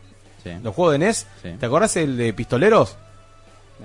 Sí. 0.43 0.51
los 0.63 0.75
juegos 0.75 0.93
de 0.93 0.99
NES. 0.99 1.27
Sí. 1.43 1.49
¿Te 1.59 1.67
acordás 1.67 1.97
el 1.97 2.17
de 2.17 2.33
pistoleros? 2.33 2.97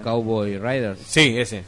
Cowboy 0.03 0.57
Riders. 0.57 0.99
Sí, 1.05 1.37
ese. 1.37 1.63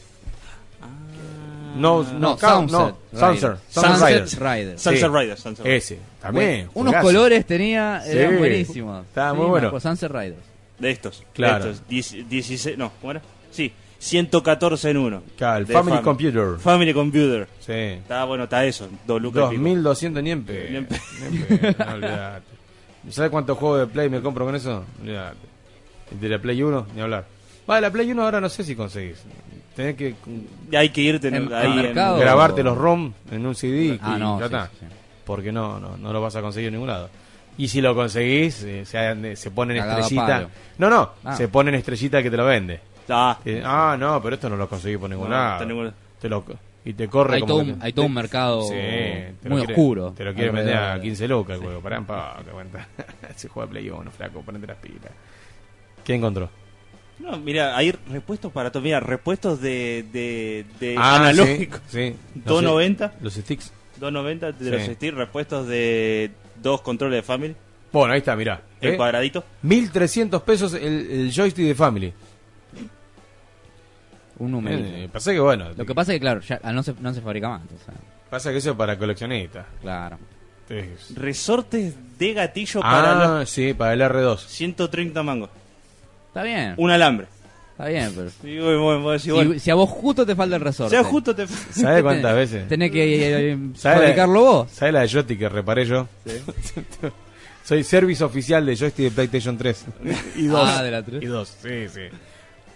No, 1.76 2.04
no, 2.04 2.20
No, 2.20 2.38
Cow- 2.38 2.60
Sunset 2.68 2.72
no, 2.72 2.98
Sunset, 3.12 3.50
Riders. 3.50 3.60
Sunset 3.70 3.92
Sunset 3.92 4.08
Riders. 4.08 4.40
Riders. 4.40 4.82
Sunset 4.82 5.02
Sí. 5.12 5.18
Riders, 5.18 5.40
Sunset 5.40 5.66
Riders. 5.66 5.84
Ese, 5.86 6.00
también. 6.22 6.70
Bueno, 6.74 6.92
unos 6.92 6.96
colores 7.04 7.46
tenía, 7.46 8.02
eran 8.06 8.32
Sí. 8.34 8.38
buenísimos. 8.38 9.06
Estaba 9.06 9.32
Sí, 9.32 9.38
muy 9.38 9.46
bueno. 9.48 9.68
acuerdo, 9.68 9.90
Sunset 9.90 10.12
Riders. 10.12 10.44
De 10.80 10.92
estos. 10.92 11.24
Claro. 11.34 11.66
De 11.66 11.72
estos. 11.72 11.88
Dieci- 11.90 12.26
16, 12.28 12.78
no, 12.78 12.92
¿cómo 13.02 13.12
era? 13.12 13.22
Sí, 13.52 13.72
114 14.00 14.90
en 14.92 14.98
uno. 14.98 15.24
Claro, 15.38 15.60
el 15.60 15.68
Family 15.68 15.98
Fam- 15.98 16.04
Computer. 16.04 16.58
Family 16.60 16.94
Computer. 16.94 17.48
Sí. 17.60 17.72
Está 17.74 18.24
bueno, 18.24 18.46
está 18.46 18.64
eso. 18.66 18.88
Dos 19.06 19.22
lucas 19.22 19.46
y 19.48 19.58
pico. 19.58 19.62
2200 19.64 20.24
ni 20.24 20.32
en 20.32 20.44
pe- 20.46 20.68
Ni 20.70 20.78
en 20.78 20.86
pe- 20.86 21.02
ni 21.32 21.38
en 21.38 21.48
pe- 21.48 21.76
no, 21.78 21.94
olvidate. 21.96 22.46
¿Sabes 23.10 23.32
cuántos 23.32 23.58
juegos 23.58 23.80
de 23.82 23.88
Play 23.88 24.10
me 24.10 24.22
compro 24.22 24.46
con 24.46 24.56
eso? 24.56 24.86
Olvidate. 25.02 25.38
El 26.12 26.20
de 26.20 26.30
la 26.30 26.40
Play 26.40 26.62
1, 26.64 26.88
ni 26.96 27.02
hablar. 27.02 27.26
Va, 27.70 27.80
la 27.82 27.92
Play 27.92 28.12
1 28.12 28.24
ahora 28.24 28.40
no 28.42 28.50
sé 28.50 28.64
si 28.64 28.76
conseguís. 28.76 29.18
Tenés 29.80 29.96
que 29.96 30.16
Y 30.70 30.76
hay 30.76 30.90
que 30.90 31.00
irte 31.02 31.30
en- 31.30 31.54
ahí 31.54 31.68
en- 31.72 31.76
mercado. 31.78 32.18
grabarte 32.20 32.64
los 32.64 32.78
ROM 32.78 33.14
en 33.32 33.46
un 33.46 33.56
CD 33.56 33.98
Ah, 34.02 34.16
y 34.18 34.20
no, 34.20 34.38
ya 34.38 34.48
sí, 34.50 34.54
está. 34.54 34.68
sí, 34.68 34.78
sí. 34.82 34.86
Porque 35.24 35.54
no, 35.54 35.80
no, 35.80 35.96
no 35.96 36.12
lo 36.12 36.20
vas 36.22 36.36
a 36.36 36.42
conseguir 36.42 36.68
en 36.68 36.74
ningún 36.74 36.90
lado. 36.90 37.10
Y 37.58 37.70
si 37.70 37.80
lo 37.80 37.96
conseguís, 37.96 38.62
eh, 38.64 38.84
se, 38.84 39.36
se 39.38 39.52
ponen 39.52 39.78
Cagado 39.78 40.00
estrellita. 40.02 40.26
palo. 40.28 40.50
No, 40.80 40.90
no, 40.90 41.12
Ah. 41.24 41.34
se 41.38 41.48
ponen 41.48 41.76
estrellita 41.76 42.22
que 42.22 42.30
te 42.30 42.36
lo 42.36 42.44
vende. 42.46 42.82
Ah, 43.08 43.40
Eh, 43.46 43.62
ah, 43.66 43.96
no, 43.98 44.22
pero 44.22 44.36
esto 44.36 44.50
no 44.50 44.58
lo 44.58 44.68
conseguí 44.68 44.98
por 44.98 45.10
ningún 45.10 45.30
No, 45.30 45.36
lado. 45.36 45.66
ningún- 45.66 45.94
Te 46.20 46.28
lo, 46.28 46.44
y 46.84 46.92
te 46.94 47.08
corre 47.08 47.36
Hay 47.36 47.40
como 47.42 47.54
todo 47.54 47.62
un- 47.62 47.80
te- 47.80 47.86
hay 47.86 47.94
todo 47.94 48.06
un 48.06 48.14
mercado 48.14 48.62
Sí, 48.64 48.74
muy 49.48 49.60
quiere- 49.60 49.74
oscuro 49.74 50.12
Te 50.12 50.26
lo 50.26 50.34
quieren 50.34 50.56
vender 50.56 50.76
a 50.76 50.80
alrededor. 50.94 51.02
15 51.04 51.28
lucas 51.30 51.56
el 51.58 51.64
juego. 51.64 51.80
Pará 51.82 52.02
paz, 52.02 52.44
que 52.44 52.52
cuenta. 52.52 52.86
Se 53.38 53.48
juega 53.48 53.70
Play 53.70 53.90
1, 53.90 54.12
flaco, 54.12 54.42
ponete 54.42 54.68
las 54.68 54.78
pilas. 54.78 55.12
¿Qué 56.04 56.16
encontró? 56.16 56.50
No, 57.20 57.38
mira, 57.38 57.76
hay 57.78 57.92
repuestos 57.92 58.52
para 58.52 58.72
todo. 58.72 58.82
Mira, 58.82 59.00
repuestos 59.00 59.62
de, 59.62 60.06
de, 60.12 60.66
de 60.80 60.96
Ah, 60.98 61.18
analógicos. 61.18 61.82
sí, 61.88 62.16
sí. 62.34 62.42
290. 62.46 63.14
Los 63.22 63.34
sticks. 63.34 63.72
290 64.00 64.52
de 64.54 64.66
Sí. 64.66 64.72
los 64.88 64.96
sticks, 64.96 65.14
repuestos 65.16 65.68
de 65.68 66.32
dos 66.62 66.82
controles 66.82 67.18
de 67.18 67.24
Family. 67.24 67.56
Bueno, 67.92 68.14
ahí 68.14 68.20
está, 68.20 68.36
mirá. 68.36 68.62
El 68.80 68.94
¿Eh? 68.94 68.98
cuadradito. 68.98 69.44
1300 69.64 70.42
pesos 70.44 70.74
el, 70.74 70.84
el 71.12 71.32
joystick 71.34 71.66
de 71.66 71.76
Family. 71.76 72.14
Un 74.38 74.52
número. 74.52 74.78
Eh, 74.86 75.10
pasa 75.12 75.34
que 75.34 75.40
bueno. 75.40 75.66
Lo 75.76 75.86
que 75.86 75.94
pasa 75.94 76.14
es 76.14 76.16
que, 76.16 76.22
claro, 76.22 76.40
ya 76.42 76.60
ah, 76.64 76.72
no 76.72 76.82
se, 76.82 76.94
no 77.00 77.14
se 77.14 77.22
fabrica 77.22 77.50
más. 77.50 77.62
o 77.64 77.86
sea, 77.86 77.94
Pasa 78.30 78.52
que 78.52 78.58
eso 78.58 78.72
es 78.72 78.78
para 78.78 78.98
coleccionistas. 78.98 79.66
claro. 79.82 80.18
Es- 80.70 81.16
Resortes 81.16 81.96
de 82.20 82.34
gatillo 82.34 82.80
para 82.82 83.12
Ah, 83.12 83.40
los 83.40 83.50
sí, 83.50 83.74
para 83.74 83.94
el 83.94 84.02
R2. 84.02 84.38
130 84.46 85.24
mangos. 85.24 85.50
Está 86.30 86.44
bien. 86.44 86.74
Un 86.78 86.90
alambre. 86.92 87.28
Está 87.72 87.88
bien, 87.88 88.12
pero. 88.16 89.00
Vos 89.02 89.24
decís, 89.24 89.54
Si, 89.54 89.60
si 89.60 89.72
a 89.72 89.76
vos 89.76 89.90
justo 89.90 90.26
te 90.26 90.36
falta 90.36 90.56
el 90.56 90.62
resorte. 90.62 90.96
sea 90.96 91.04
justo 91.04 91.34
te... 91.36 91.48
¿Sabes 91.48 92.04
cuántas 92.04 92.36
veces? 92.36 92.68
Tenés 92.68 92.92
que 92.92 93.52
eh, 93.52 93.58
¿Sabes 93.76 94.00
fabricarlo 94.02 94.42
vos. 94.42 94.72
¿Sabes 94.72 94.94
la 94.94 95.00
de 95.02 95.08
joystick 95.08 95.40
que 95.40 95.50
reparé 95.50 95.86
yo? 95.86 96.08
Soy 97.64 97.84
service 97.84 98.24
oficial 98.24 98.66
de 98.66 98.76
joystick 98.76 99.06
de 99.06 99.12
PlayStation 99.12 99.58
3. 99.58 99.86
y 100.36 100.48
dos. 100.48 100.70
Ah, 100.70 100.84
de 100.84 100.92
la 100.92 101.04
3. 101.04 101.22
Y 101.24 101.26
dos, 101.28 101.56
sí, 101.62 101.88
sí. 101.88 102.02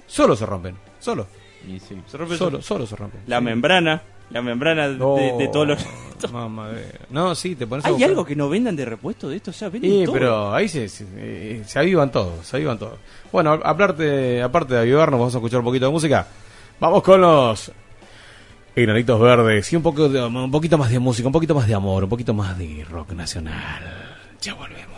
Solo 0.07 0.35
se 0.35 0.45
rompen, 0.45 0.75
solo. 0.99 1.27
Y 1.67 1.79
sí. 1.79 1.95
Se 2.07 2.17
rompe 2.17 2.37
Solo, 2.37 2.51
todo. 2.51 2.61
solo 2.61 2.85
se 2.85 2.95
rompen. 2.95 3.21
La 3.27 3.41
membrana. 3.41 4.01
La 4.33 4.41
membrana 4.41 4.89
de, 4.89 4.97
No, 4.97 5.15
de 5.15 5.47
todos 5.51 5.67
los... 5.67 5.85
mamadera. 6.31 6.99
No, 7.09 7.35
sí, 7.35 7.55
te 7.55 7.67
pones 7.67 7.85
a 7.85 7.89
¿Hay 7.89 8.01
algo 8.03 8.25
que 8.25 8.35
no 8.35 8.47
vendan 8.49 8.75
de 8.75 8.85
repuesto 8.85 9.27
de 9.29 9.35
esto? 9.37 9.51
O 9.51 9.53
sea, 9.53 9.69
venden 9.69 9.91
Sí, 9.91 10.03
todo. 10.05 10.13
pero 10.13 10.53
ahí 10.53 10.67
se, 10.67 10.87
se, 10.89 11.05
eh, 11.17 11.63
se 11.65 11.79
avivan 11.79 12.11
todos, 12.11 12.45
se 12.47 12.55
avivan 12.57 12.79
todos. 12.79 12.97
Bueno, 13.31 13.51
aparte, 13.63 14.41
aparte 14.41 14.73
de 14.73 14.79
avivarnos, 14.81 15.19
vamos 15.19 15.35
a 15.35 15.37
escuchar 15.37 15.59
un 15.59 15.65
poquito 15.65 15.85
de 15.85 15.91
música. 15.91 16.25
Vamos 16.79 17.03
con 17.03 17.19
los 17.21 17.71
Enanitos 18.75 19.19
Verdes 19.19 19.71
y 19.71 19.75
un, 19.75 19.83
poco 19.83 20.07
de- 20.09 20.23
un 20.25 20.49
poquito 20.51 20.77
más 20.77 20.89
de 20.89 20.99
música, 20.99 21.27
un 21.27 21.33
poquito 21.33 21.53
más 21.55 21.67
de 21.67 21.75
amor, 21.75 22.03
un 22.05 22.09
poquito 22.09 22.33
más 22.33 22.57
de 22.57 22.85
rock 22.89 23.11
nacional. 23.11 23.83
Ya 24.41 24.53
volvemos. 24.55 24.92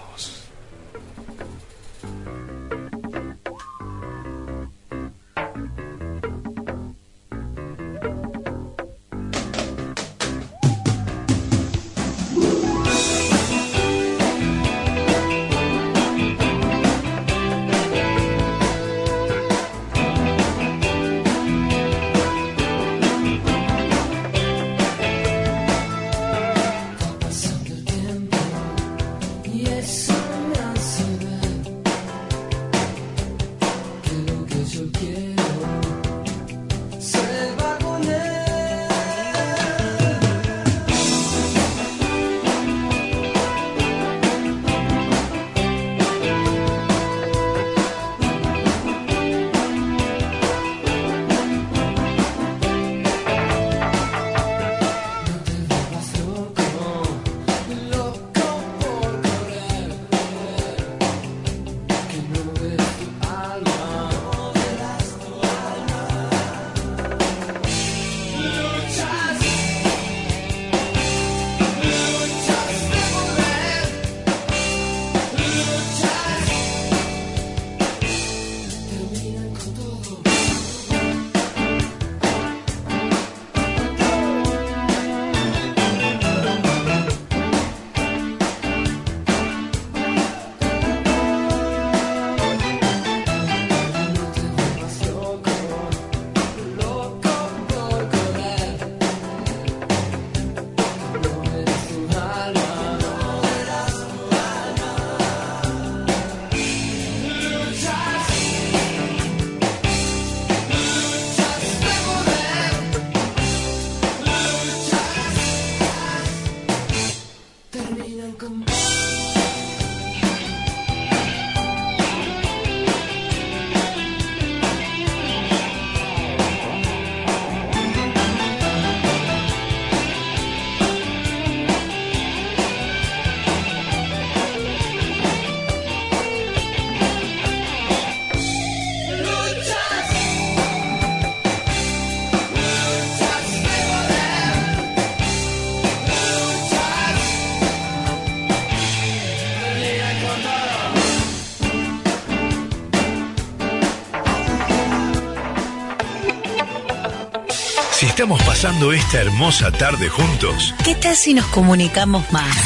Estamos 158.26 158.44
pasando 158.44 158.92
esta 158.92 159.22
hermosa 159.22 159.72
tarde 159.72 160.10
juntos, 160.10 160.74
¿Qué 160.84 160.96
tal 160.96 161.16
si 161.16 161.36
nos 161.36 161.46
comunicamos 161.46 162.26
más? 162.32 162.58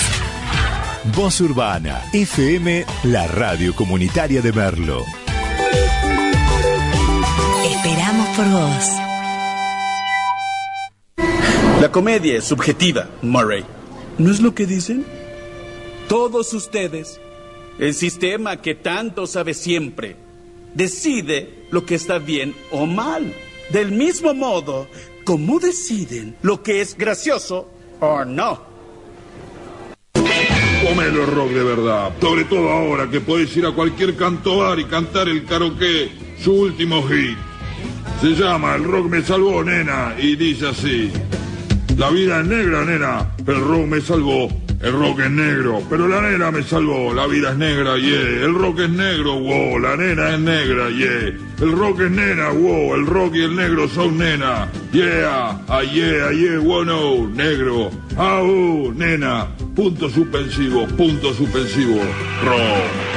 Voz 1.14 1.42
Urbana, 1.42 2.02
FM, 2.14 2.86
la 3.04 3.28
radio 3.28 3.76
comunitaria 3.76 4.42
de 4.42 4.54
Merlo. 4.54 5.04
Esperamos 7.66 8.28
por 8.38 8.50
vos. 8.50 8.86
La 11.82 11.92
comedia 11.92 12.38
es 12.38 12.46
subjetiva, 12.46 13.10
Murray. 13.22 13.66
¿No 14.18 14.32
es 14.32 14.40
lo 14.40 14.56
que 14.56 14.66
dicen? 14.66 15.06
Todos 16.08 16.54
ustedes, 16.54 17.20
el 17.80 17.94
sistema 17.96 18.62
que 18.62 18.76
tanto 18.76 19.28
sabe 19.28 19.54
siempre, 19.54 20.16
decide 20.74 21.66
lo 21.70 21.86
que 21.86 21.96
está 21.96 22.18
bien 22.18 22.56
o 22.72 22.86
mal. 22.86 23.36
Del 23.74 23.92
mismo 23.92 24.34
modo, 24.34 24.88
cómo 25.30 25.60
deciden 25.60 26.36
lo 26.42 26.64
que 26.64 26.82
es 26.82 26.98
gracioso 26.98 27.70
o 28.00 28.26
no. 28.26 28.60
Comelo 30.84 31.24
rock 31.28 31.50
de 31.52 31.64
verdad, 31.64 32.14
sobre 32.20 32.46
todo 32.46 32.68
ahora 32.72 33.08
que 33.12 33.22
puedes 33.22 33.56
ir 33.56 33.68
a 33.68 33.72
cualquier 33.72 34.16
canto 34.16 34.58
bar 34.58 34.80
y 34.80 34.86
cantar 34.86 35.30
el 35.30 35.46
karaoke, 35.46 36.10
su 36.44 36.52
último 36.52 37.04
hit. 37.04 37.38
Se 38.22 38.30
llama 38.30 38.74
El 38.74 38.86
rock 38.86 39.06
me 39.06 39.22
salvó, 39.22 39.64
nena, 39.64 40.16
y 40.18 40.36
dice 40.36 40.70
así. 40.70 41.12
La 41.96 42.10
vida 42.10 42.40
es 42.40 42.48
negra, 42.48 42.84
nena, 42.84 43.32
pero 43.46 43.60
el 43.60 43.66
rock 43.66 43.86
me 43.86 44.02
salvó 44.02 44.50
el 44.82 44.94
rock 44.94 45.20
es 45.20 45.32
negro, 45.32 45.84
pero 45.90 46.08
la 46.08 46.22
nena 46.22 46.52
me 46.52 46.64
salvó, 46.64 47.14
la 47.14 47.28
vida 47.28 47.52
es 47.52 47.58
negra, 47.58 47.98
yeah. 47.98 48.46
El 48.46 48.56
rock 48.56 48.80
es 48.80 48.90
negro, 48.90 49.38
wow, 49.38 49.78
la 49.78 49.98
nena 49.98 50.36
es 50.36 50.40
negra, 50.40 50.90
yeah. 50.90 51.34
El 51.60 51.72
rock 51.74 52.00
es 52.00 52.12
nena, 52.12 52.50
wow, 52.52 52.96
el 52.96 53.06
rock 53.06 53.36
y 53.36 53.42
el 53.42 53.58
negro 53.58 53.90
son 53.90 54.18
nena, 54.18 54.70
yeah, 54.94 55.60
ah, 55.68 55.84
yeah, 55.84 56.28
ah, 56.28 56.32
yeah, 56.32 56.60
wow, 56.60 56.86
no, 56.86 57.28
negro, 57.28 57.92
ah, 58.16 58.42
uh, 58.42 58.94
nena, 58.94 59.48
punto 59.76 60.10
suspensivo, 60.10 60.88
punto 60.96 61.34
suspensivo, 61.34 62.00
rock. 62.46 63.09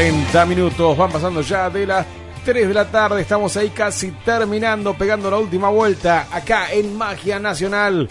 40 0.00 0.44
minutos, 0.44 0.94
van 0.94 1.10
pasando 1.10 1.40
ya 1.40 1.70
de 1.70 1.86
las 1.86 2.04
3 2.44 2.68
de 2.68 2.74
la 2.74 2.84
tarde, 2.84 3.22
estamos 3.22 3.56
ahí 3.56 3.70
casi 3.70 4.10
terminando, 4.26 4.92
pegando 4.92 5.30
la 5.30 5.38
última 5.38 5.70
vuelta 5.70 6.26
acá 6.30 6.70
en 6.70 6.94
Magia 6.98 7.38
Nacional. 7.38 8.06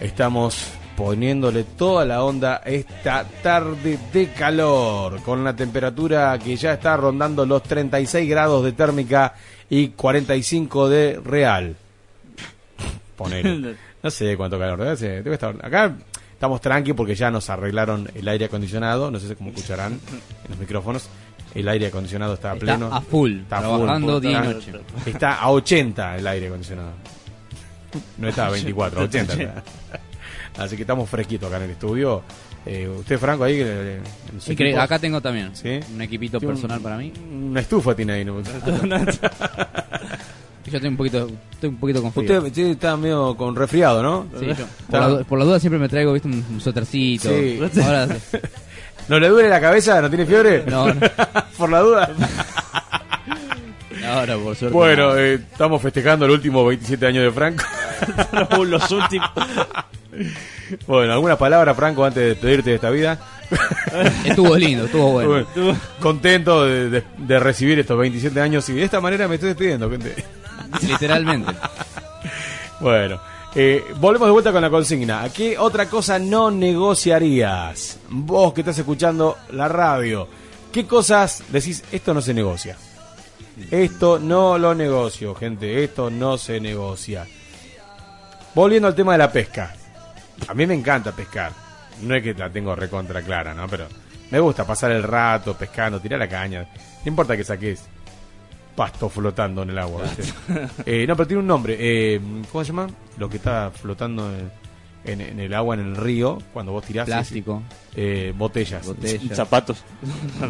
Estamos 0.00 0.68
poniéndole 0.96 1.64
toda 1.64 2.04
la 2.04 2.22
onda 2.22 2.62
esta 2.64 3.24
tarde 3.42 3.98
de 4.12 4.28
calor, 4.34 5.20
con 5.22 5.42
la 5.42 5.56
temperatura 5.56 6.38
que 6.38 6.54
ya 6.54 6.74
está 6.74 6.96
rondando 6.96 7.44
los 7.44 7.60
36 7.64 8.30
grados 8.30 8.62
de 8.64 8.70
térmica 8.70 9.34
y 9.68 9.88
45 9.88 10.88
de 10.88 11.20
real. 11.24 11.74
Ponele. 13.16 13.74
No 14.00 14.10
sé 14.12 14.36
cuánto 14.36 14.60
calor, 14.60 14.78
debe, 14.78 14.96
ser- 14.96 15.24
debe 15.24 15.34
estar. 15.34 15.56
Acá 15.60 15.92
estamos 16.36 16.60
tranqui 16.60 16.92
porque 16.92 17.14
ya 17.14 17.30
nos 17.30 17.48
arreglaron 17.50 18.08
el 18.14 18.28
aire 18.28 18.44
acondicionado, 18.44 19.10
no 19.10 19.18
sé 19.18 19.34
cómo 19.36 19.50
escucharán 19.50 19.92
en 19.94 20.50
los 20.50 20.58
micrófonos. 20.58 21.08
El 21.54 21.66
aire 21.68 21.86
acondicionado 21.86 22.34
está 22.34 22.52
Está 22.52 22.60
pleno. 22.64 22.94
a 22.94 23.00
full, 23.00 23.38
Está 23.40 23.58
a 23.58 23.60
trabajando 23.60 24.12
full, 24.14 24.22
día 24.22 24.32
y 24.32 24.34
está- 24.34 24.52
noche. 24.52 24.72
Está 25.06 25.34
a 25.40 25.50
80 25.50 26.16
el 26.18 26.26
aire 26.26 26.46
acondicionado. 26.48 26.90
No 28.18 28.28
está 28.28 28.46
a 28.48 28.50
24, 28.50 29.00
a 29.00 29.04
80. 29.04 29.32
está. 29.32 29.62
Así 30.58 30.76
que 30.76 30.82
estamos 30.82 31.08
fresquitos 31.08 31.48
acá 31.48 31.56
en 31.56 31.62
el 31.64 31.70
estudio. 31.70 32.22
Eh, 32.66 32.86
usted, 32.88 33.18
Franco, 33.18 33.44
ahí. 33.44 33.58
eh, 33.60 34.00
en 34.32 34.40
su 34.40 34.52
Y 34.52 34.56
cre- 34.56 34.66
equipo- 34.70 34.80
acá 34.82 34.98
tengo 34.98 35.20
también 35.22 35.54
¿Sí? 35.56 35.80
un 35.94 36.02
equipito 36.02 36.38
un- 36.38 36.46
personal 36.46 36.80
para 36.80 36.98
mí. 36.98 37.12
Una 37.32 37.60
estufa 37.60 37.94
tiene 37.94 38.12
ahí. 38.14 38.24
¿no? 38.24 38.42
Yo 40.70 40.76
estoy 40.78 40.88
un 40.90 40.96
poquito, 40.96 41.28
estoy 41.52 41.68
un 41.70 41.76
poquito 41.76 42.02
con 42.02 42.12
frío. 42.12 42.22
Usted, 42.24 42.42
usted 42.44 42.62
está 42.66 42.96
medio 42.96 43.36
con 43.36 43.54
resfriado, 43.54 44.02
¿no? 44.02 44.26
Sí, 44.38 44.46
yo- 44.46 44.54
por, 44.90 45.00
la, 45.00 45.08
du- 45.08 45.24
por 45.24 45.38
la 45.38 45.44
duda 45.44 45.60
siempre 45.60 45.78
me 45.78 45.88
traigo 45.88 46.12
¿viste? 46.12 46.26
un, 46.28 46.44
un 46.50 46.60
suétercito. 46.60 47.28
Sí. 47.28 47.60
Ahora, 47.84 48.08
¿No 49.08 49.20
le 49.20 49.28
duele 49.28 49.48
la 49.48 49.60
cabeza? 49.60 50.00
¿No 50.02 50.08
tiene 50.08 50.26
fiebre? 50.26 50.64
No, 50.66 50.88
no. 50.92 51.00
por 51.56 51.70
la 51.70 51.80
duda. 51.80 52.10
ahora 54.12 54.36
por 54.36 54.56
suerte. 54.56 54.76
Bueno, 54.76 55.10
no. 55.10 55.16
eh, 55.18 55.34
estamos 55.34 55.80
festejando 55.82 56.24
el 56.26 56.32
último 56.32 56.64
27 56.66 57.06
años 57.06 57.22
de 57.24 57.30
Franco. 57.30 57.64
Los 58.64 58.90
últimos. 58.90 59.30
Bueno, 60.88 61.12
¿alguna 61.12 61.38
palabra, 61.38 61.74
Franco, 61.76 62.04
antes 62.04 62.20
de 62.20 62.28
despedirte 62.30 62.70
de 62.70 62.76
esta 62.76 62.90
vida? 62.90 63.20
Estuvo 64.24 64.56
lindo, 64.56 64.86
estuvo 64.86 65.12
bueno. 65.12 65.46
Contento 66.00 66.64
de, 66.64 66.90
de- 66.90 67.04
de 67.18 67.38
recibir 67.38 67.78
estos 67.78 67.96
27 67.96 68.40
años 68.40 68.68
y 68.70 68.72
de 68.72 68.82
esta 68.82 69.00
manera 69.00 69.28
me 69.28 69.36
estoy 69.36 69.50
despidiendo, 69.50 69.88
gente. 69.88 70.24
Literalmente. 70.82 71.52
Bueno, 72.78 73.18
eh, 73.54 73.82
volvemos 73.98 74.28
de 74.28 74.32
vuelta 74.32 74.52
con 74.52 74.60
la 74.60 74.68
consigna. 74.68 75.22
¿A 75.22 75.32
qué 75.32 75.56
otra 75.56 75.88
cosa 75.88 76.18
no 76.18 76.50
negociarías? 76.50 77.98
Vos 78.10 78.52
que 78.52 78.60
estás 78.60 78.78
escuchando 78.78 79.38
la 79.52 79.66
radio, 79.66 80.28
¿qué 80.70 80.86
cosas 80.86 81.42
decís 81.48 81.82
esto 81.90 82.12
no 82.12 82.20
se 82.20 82.34
negocia? 82.34 82.76
Esto 83.70 84.18
no 84.18 84.58
lo 84.58 84.74
negocio, 84.74 85.34
gente, 85.34 85.82
esto 85.82 86.10
no 86.10 86.36
se 86.36 86.60
negocia. 86.60 87.26
Volviendo 88.54 88.88
al 88.88 88.94
tema 88.94 89.12
de 89.12 89.18
la 89.18 89.32
pesca. 89.32 89.74
A 90.48 90.52
mí 90.52 90.66
me 90.66 90.74
encanta 90.74 91.12
pescar. 91.12 91.52
No 92.02 92.14
es 92.14 92.22
que 92.22 92.34
la 92.34 92.50
tengo 92.50 92.76
recontra 92.76 93.22
clara, 93.22 93.54
¿no? 93.54 93.66
Pero 93.68 93.86
me 94.30 94.38
gusta 94.38 94.66
pasar 94.66 94.90
el 94.92 95.02
rato 95.02 95.56
pescando, 95.56 95.98
tirar 95.98 96.18
la 96.18 96.28
caña. 96.28 96.60
No 96.62 97.08
importa 97.08 97.34
que 97.36 97.44
saques 97.44 97.84
pasto 98.76 99.08
flotando 99.08 99.62
en 99.62 99.70
el 99.70 99.78
agua. 99.78 100.02
Eh, 100.84 101.04
no, 101.08 101.16
pero 101.16 101.26
tiene 101.26 101.40
un 101.40 101.46
nombre. 101.48 101.76
eh, 101.78 102.20
¿Cómo 102.52 102.62
se 102.62 102.68
llama? 102.72 102.86
Lo 103.18 103.28
que 103.28 103.38
está 103.38 103.70
flotando 103.74 104.30
en, 104.32 104.50
en- 105.04 105.20
en 105.20 105.40
el 105.40 105.54
agua, 105.54 105.74
en 105.74 105.80
el 105.80 105.96
río, 105.96 106.38
cuando 106.52 106.72
vos 106.72 106.84
tirás. 106.84 107.06
Plástico. 107.06 107.62
Eh, 107.94 108.32
botellas. 108.36 108.86
Botellas. 108.86 109.34
Zapatos. 109.36 109.82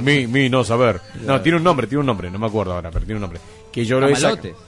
mi, 0.00 0.26
mi, 0.26 0.48
no 0.48 0.64
saber. 0.64 1.00
No, 1.24 1.40
tiene 1.40 1.58
un 1.58 1.64
nombre, 1.64 1.86
tiene 1.86 2.00
un 2.00 2.06
nombre, 2.06 2.30
no 2.30 2.38
me 2.38 2.46
acuerdo 2.46 2.74
ahora, 2.74 2.90
pero 2.90 3.04
tiene 3.04 3.16
un 3.16 3.22
nombre. 3.22 3.40
Que 3.72 3.84
yo 3.84 4.00
lo 4.00 4.08
he. 4.08 4.14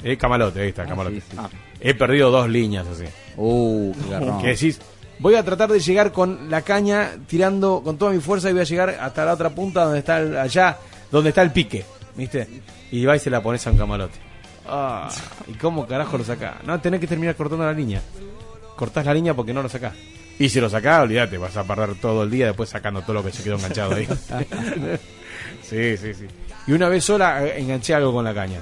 Eh, 0.04 0.16
camalote, 0.16 0.60
ahí 0.62 0.68
está, 0.68 0.84
camalote. 0.86 1.16
sí, 1.20 1.26
sí. 1.30 1.36
Ah. 1.38 1.48
He 1.80 1.94
perdido 1.94 2.30
dos 2.30 2.48
líneas 2.48 2.86
así. 2.86 3.04
Uh, 3.36 3.92
qué 3.94 4.10
garrón. 4.10 4.40
Que 4.42 4.48
decís, 4.48 4.80
voy 5.18 5.34
a 5.34 5.44
tratar 5.44 5.70
de 5.70 5.80
llegar 5.80 6.12
con 6.12 6.50
la 6.50 6.62
caña 6.62 7.12
tirando 7.26 7.80
con 7.82 7.96
toda 7.96 8.12
mi 8.12 8.20
fuerza 8.20 8.50
y 8.50 8.52
voy 8.52 8.62
a 8.62 8.64
llegar 8.64 8.90
hasta 9.00 9.24
la 9.24 9.32
otra 9.32 9.50
punta 9.50 9.84
donde 9.84 10.00
está 10.00 10.18
el- 10.20 10.36
allá, 10.36 10.76
donde 11.10 11.30
está 11.30 11.40
el 11.42 11.52
pique, 11.52 11.84
¿viste? 12.18 12.46
Y 12.92 13.06
vais 13.06 13.22
y 13.22 13.24
se 13.24 13.30
la 13.30 13.42
pones 13.42 13.66
a 13.66 13.70
un 13.70 13.78
camalote. 13.78 14.18
Ah, 14.66 15.08
¿y 15.48 15.52
cómo 15.54 15.86
carajo 15.86 16.18
lo 16.18 16.24
sacás? 16.24 16.56
No, 16.66 16.78
tenés 16.78 17.00
que 17.00 17.06
terminar 17.06 17.34
cortando 17.36 17.64
la 17.64 17.72
línea. 17.72 18.02
Cortás 18.76 19.06
la 19.06 19.14
línea 19.14 19.32
porque 19.32 19.54
no 19.54 19.62
lo 19.62 19.68
sacás. 19.70 19.94
Y 20.38 20.48
si 20.50 20.60
lo 20.60 20.68
sacás, 20.68 21.02
olvídate, 21.02 21.38
vas 21.38 21.56
a 21.56 21.64
perder 21.64 21.94
todo 21.96 22.22
el 22.24 22.30
día 22.30 22.46
después 22.46 22.68
sacando 22.68 23.00
todo 23.02 23.14
lo 23.14 23.24
que 23.24 23.32
se 23.32 23.42
quedó 23.42 23.56
enganchado 23.56 23.94
ahí. 23.94 24.06
sí, 25.62 25.96
sí, 25.96 26.14
sí. 26.14 26.26
Y 26.66 26.72
una 26.72 26.88
vez 26.88 27.04
sola 27.04 27.44
eh, 27.46 27.60
enganché 27.60 27.94
algo 27.94 28.12
con 28.12 28.24
la 28.24 28.34
caña. 28.34 28.60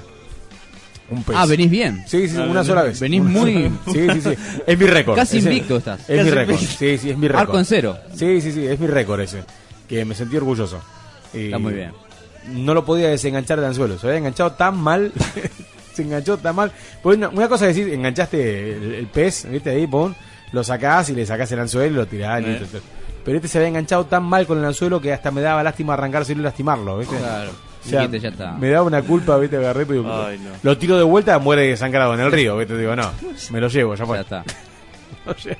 Un 1.09 1.23
pez. 1.23 1.35
Ah, 1.37 1.45
venís 1.45 1.69
bien. 1.69 2.03
Sí, 2.07 2.27
sí, 2.27 2.35
Ah, 2.37 2.43
una 2.49 2.61
venís- 2.61 2.65
sola 2.67 2.83
vez. 2.83 2.99
venís 2.99 3.21
Una 3.21 3.29
muy-. 3.29 3.71
Sí, 3.93 4.07
sí, 4.13 4.21
sí. 4.21 4.33
Es 4.67 4.77
mi 4.79 4.85
récord. 4.87 5.15
Casi 5.15 5.37
Ese- 5.37 5.49
invicto 5.51 5.77
estás. 5.77 6.09
Es 6.09 6.23
mi 6.25 6.31
récord. 6.31 6.57
Sí, 6.57 6.97
sí, 6.97 7.09
es 7.11 7.17
mi 7.17 7.27
récord. 7.27 7.41
Arco 7.41 7.59
en 7.59 7.65
cero. 7.65 7.97
Sí, 8.15 8.41
sí, 8.41 8.51
sí, 8.51 8.65
es 8.65 8.79
mi 8.79 8.87
récord 8.87 9.19
ese. 9.21 9.43
Que 9.87 10.03
me 10.03 10.15
sentí 10.15 10.35
orgulloso. 10.35 10.81
Y 11.33 11.45
Está 11.45 11.59
muy 11.59 11.73
bien. 11.73 11.91
No 12.49 12.73
lo 12.73 12.85
podía 12.85 13.09
desenganchar 13.09 13.59
del 13.59 13.69
anzuelo. 13.69 13.97
Se 13.97 14.07
había 14.07 14.19
enganchado 14.19 14.51
tan 14.53 14.77
mal. 14.77 15.11
se 15.93 16.03
enganchó 16.03 16.37
tan 16.37 16.55
mal. 16.55 16.71
Pues 17.01 17.17
una, 17.17 17.29
una 17.29 17.47
cosa 17.49 17.67
es 17.67 17.75
decir, 17.75 17.93
enganchaste 17.93 18.73
el, 18.73 18.93
el 18.95 19.07
pez, 19.07 19.49
¿viste? 19.49 19.71
Ahí, 19.71 19.87
pum, 19.87 20.13
lo 20.51 20.63
sacás 20.63 21.09
y 21.09 21.15
le 21.15 21.25
sacás 21.25 21.51
el 21.51 21.59
anzuelo 21.59 21.93
y 21.93 21.97
lo 21.97 22.07
tirás. 22.07 22.43
Eh. 22.43 22.61
Pero 23.23 23.37
este 23.37 23.49
se 23.49 23.57
había 23.57 23.69
enganchado 23.69 24.05
tan 24.05 24.23
mal 24.23 24.47
con 24.47 24.57
el 24.57 24.65
anzuelo 24.65 25.01
que 25.01 25.11
hasta 25.11 25.31
me 25.31 25.41
daba 25.41 25.61
lástima 25.63 25.93
arrancárselo 25.93 26.39
y 26.39 26.43
lastimarlo, 26.43 26.97
¿viste? 26.97 27.17
Claro. 27.17 27.51
O 27.85 27.89
sea, 27.89 28.05
ya 28.05 28.29
está. 28.29 28.51
me 28.53 28.69
daba 28.69 28.85
una 28.85 29.01
culpa, 29.01 29.37
¿viste? 29.37 29.57
Agarré, 29.57 29.85
pero 29.85 30.25
Ay, 30.25 30.39
no. 30.39 30.51
lo 30.61 30.77
tiro 30.77 30.97
de 30.97 31.03
vuelta, 31.03 31.37
muere 31.39 31.63
desangrado 31.67 32.13
en 32.13 32.19
el 32.19 32.31
río, 32.31 32.57
¿viste? 32.57 32.77
Digo, 32.77 32.95
no, 32.95 33.11
me 33.51 33.61
lo 33.61 33.67
llevo, 33.69 33.95
ya 33.95 34.05
fue. 34.05 34.17
Ya 34.17 34.21
está. 34.21 34.43
Lo 35.25 35.35
llevo. 35.35 35.57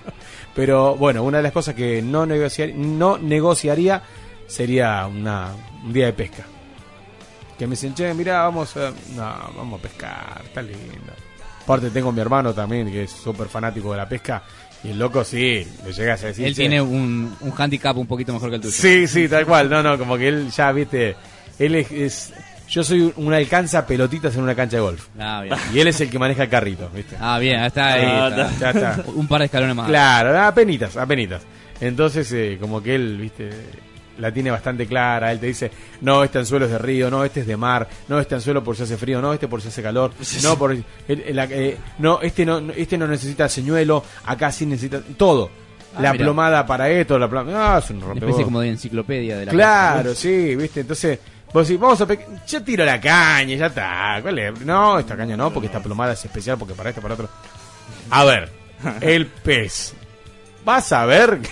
Pero 0.56 0.96
bueno, 0.96 1.24
una 1.24 1.38
de 1.38 1.44
las 1.44 1.52
cosas 1.52 1.76
que 1.76 2.02
no, 2.02 2.26
negociar, 2.26 2.70
no 2.74 3.18
negociaría 3.18 4.02
sería 4.48 5.06
una, 5.06 5.52
un 5.84 5.92
día 5.94 6.08
de 6.08 6.14
pesca. 6.14 6.46
Que 7.58 7.66
me 7.66 7.72
dicen, 7.72 7.94
che, 7.96 8.14
mirá, 8.14 8.44
vamos 8.44 8.76
a, 8.78 8.92
no, 9.16 9.54
vamos 9.58 9.80
a 9.80 9.82
pescar, 9.84 10.42
está 10.46 10.62
lindo. 10.62 11.14
Aparte 11.64 11.90
tengo 11.90 12.10
a 12.10 12.12
mi 12.12 12.22
hermano 12.22 12.54
también, 12.54 12.90
que 12.92 13.04
es 13.04 13.12
súper 13.12 13.48
fanático 13.48 13.92
de 13.92 13.98
la 13.98 14.08
pesca, 14.08 14.44
y 14.84 14.90
el 14.92 15.00
loco 15.00 15.24
sí, 15.24 15.68
le 15.86 15.92
llegas 15.92 16.24
a 16.24 16.28
decir... 16.28 16.46
Él 16.46 16.54
"Che, 16.54 16.62
tiene 16.62 16.80
un, 16.82 17.36
un 17.42 17.54
handicap 17.58 17.98
un 17.98 18.06
poquito 18.08 18.32
mejor 18.32 18.50
que 18.50 18.56
el 18.58 18.62
tuyo. 18.62 18.74
Sí, 18.74 19.08
sí, 19.08 19.28
tal 19.28 19.46
cual. 19.46 19.70
No, 19.70 19.82
no, 19.84 19.98
como 19.98 20.18
que 20.18 20.28
él 20.28 20.50
ya, 20.52 20.72
viste, 20.72 21.16
él 21.60 21.76
es, 21.76 21.92
es- 21.92 22.34
yo 22.70 22.84
soy 22.84 23.12
un 23.16 23.34
alcanza 23.34 23.86
pelotitas 23.88 24.36
en 24.36 24.44
una 24.44 24.54
cancha 24.54 24.78
de 24.78 24.82
golf. 24.84 25.08
Ah, 25.18 25.42
bien. 25.42 25.56
Y 25.74 25.80
él 25.80 25.88
es 25.88 26.00
el 26.02 26.10
que 26.10 26.20
maneja 26.20 26.44
el 26.44 26.50
carrito, 26.50 26.90
¿viste? 26.94 27.16
Ah, 27.20 27.40
bien, 27.40 27.62
está 27.64 27.94
ahí. 27.94 28.04
Ah, 28.06 28.28
está. 28.52 28.60
ya 28.60 28.70
está. 28.96 29.04
Un 29.16 29.28
par 29.28 29.40
de 29.40 29.46
escalones 29.46 29.76
más. 29.76 29.88
Claro, 29.88 30.40
apenitas, 30.42 30.96
apenitas. 30.98 31.42
Entonces, 31.82 32.32
eh, 32.34 32.58
como 32.62 32.84
que 32.84 32.96
él, 32.96 33.18
viste, 33.18 33.50
la 34.18 34.32
tiene 34.32 34.52
bastante 34.52 34.86
clara. 34.88 35.32
Él 35.32 35.40
te 35.40 35.48
dice, 35.48 35.72
no, 36.02 36.24
este 36.24 36.40
anzuelo 36.40 36.66
es 36.66 36.72
de 36.72 36.78
río, 36.78 37.10
no, 37.10 37.24
este 37.24 37.42
es 37.42 37.48
de 37.48 37.58
mar, 37.58 37.88
no, 38.08 38.20
este 38.20 38.36
anzuelo 38.36 38.64
por 38.64 38.76
si 38.76 38.84
hace 38.84 38.98
frío, 38.98 39.22
no, 39.22 39.34
este 39.34 39.48
por 39.48 39.62
si 39.62 39.68
hace 39.70 39.82
calor, 39.84 40.12
no, 40.44 40.58
por, 40.58 40.72
el- 40.72 40.84
el- 41.08 41.40
eh, 41.52 41.78
no, 42.00 42.20
este 42.22 42.46
no, 42.46 42.60
este 42.76 42.98
no 42.98 43.08
necesita 43.08 43.48
señuelo, 43.50 44.04
acá 44.26 44.52
sí 44.52 44.66
necesita 44.66 45.02
todo. 45.18 45.50
Ah, 45.96 46.02
la 46.02 46.12
mirá. 46.14 46.26
plomada 46.26 46.66
para 46.66 46.90
esto, 46.90 47.18
la 47.18 47.28
plomada. 47.30 47.76
Ah, 47.76 47.80
es 47.80 47.90
un 47.90 47.98
Una 47.98 48.06
rompebotas. 48.08 48.30
especie 48.30 48.44
como 48.46 48.60
de 48.62 48.70
enciclopedia 48.70 49.38
de 49.38 49.46
la 49.46 49.52
Claro, 49.52 50.14
sí, 50.14 50.56
viste, 50.56 50.82
entonces 50.82 51.20
vos 51.52 51.68
decís, 51.68 51.80
vamos 51.82 52.00
a 52.02 52.08
yo 52.48 52.64
tiro 52.64 52.86
la 52.86 53.00
caña, 53.02 53.56
ya 53.56 53.66
está, 53.68 54.20
¿cuál 54.22 54.38
es? 54.38 54.62
No, 54.62 55.00
esta 55.00 55.16
caña 55.18 55.36
no, 55.38 55.52
porque 55.52 55.68
esta 55.68 55.82
plomada 55.82 56.14
es 56.14 56.24
especial, 56.26 56.58
porque 56.58 56.74
para 56.76 56.90
esto, 56.90 57.02
para 57.02 57.14
otro. 57.16 57.30
A 58.12 58.24
ver, 58.26 58.52
el 59.02 59.26
pez. 59.28 59.96
Vas 60.68 60.92
a 60.92 61.06
ver. 61.06 61.40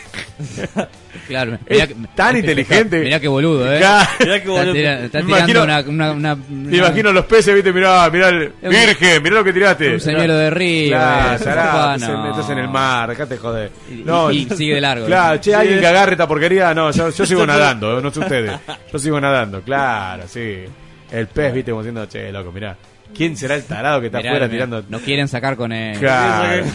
Claro, 1.30 1.58
Es 1.66 1.90
tan 2.14 2.36
inteligente. 2.38 3.00
Mirá 3.00 3.20
qué 3.20 3.28
boludo, 3.30 3.66
eh. 3.74 3.80
Mirá 4.20 4.44
qué 4.44 4.48
boludo. 4.50 4.76
Está, 4.76 5.06
está 5.06 5.20
Me 5.20 5.26
tirando 5.26 5.52
imagino- 5.52 5.64
una, 5.64 5.80
una, 5.80 6.12
una- 6.12 6.36
Me 6.50 6.78
imagino 6.78 7.12
los 7.14 7.26
peces, 7.26 7.56
viste, 7.56 7.72
mirá, 7.74 8.08
mirá 8.12 8.28
el 8.30 8.52
un- 8.62 8.70
virgen, 8.70 9.24
mirá 9.24 9.36
lo 9.38 9.44
que 9.44 9.54
tiraste. 9.54 9.94
un 9.94 10.00
señuelo 10.02 10.36
de 10.36 10.50
río, 10.52 10.90
Claro, 10.90 11.32
eh, 11.32 11.36
estás 11.36 12.02
en- 12.04 12.14
no. 12.14 12.30
estás 12.32 12.50
en 12.52 12.58
el 12.60 12.68
mar, 12.68 13.10
acá 13.10 13.26
te 13.26 13.38
jode. 13.38 13.72
Y- 13.90 14.04
No, 14.04 14.30
y 14.30 14.46
sigue 14.50 14.76
de 14.76 14.82
largo. 14.82 15.06
Claro, 15.08 15.40
che, 15.40 15.56
alguien 15.56 15.80
que 15.80 15.88
agarre 15.88 16.12
esta 16.12 16.28
porquería, 16.28 16.74
no, 16.76 16.92
yo, 16.92 17.10
yo 17.10 17.26
sigo 17.26 17.46
nadando, 17.46 18.02
no 18.02 18.12
sé 18.12 18.20
ustedes. 18.20 18.52
Yo 18.92 19.00
sigo 19.00 19.20
nadando, 19.20 19.62
claro, 19.62 20.24
sí. 20.28 20.66
El 21.12 21.28
pez, 21.28 21.54
viste, 21.54 21.72
como 21.72 21.82
diciendo, 21.82 22.06
che, 22.08 22.30
loco, 22.32 22.52
mirá. 22.52 22.76
¿Quién 23.16 23.36
será 23.38 23.56
el 23.56 23.64
tarado 23.64 24.00
que 24.02 24.08
está 24.08 24.18
Mirá, 24.18 24.32
afuera 24.32 24.50
tirando? 24.50 24.84
No 24.90 25.00
quieren 25.00 25.28
sacar 25.30 25.56
con 25.56 25.72
él. 25.72 25.98
Claro. 25.98 26.66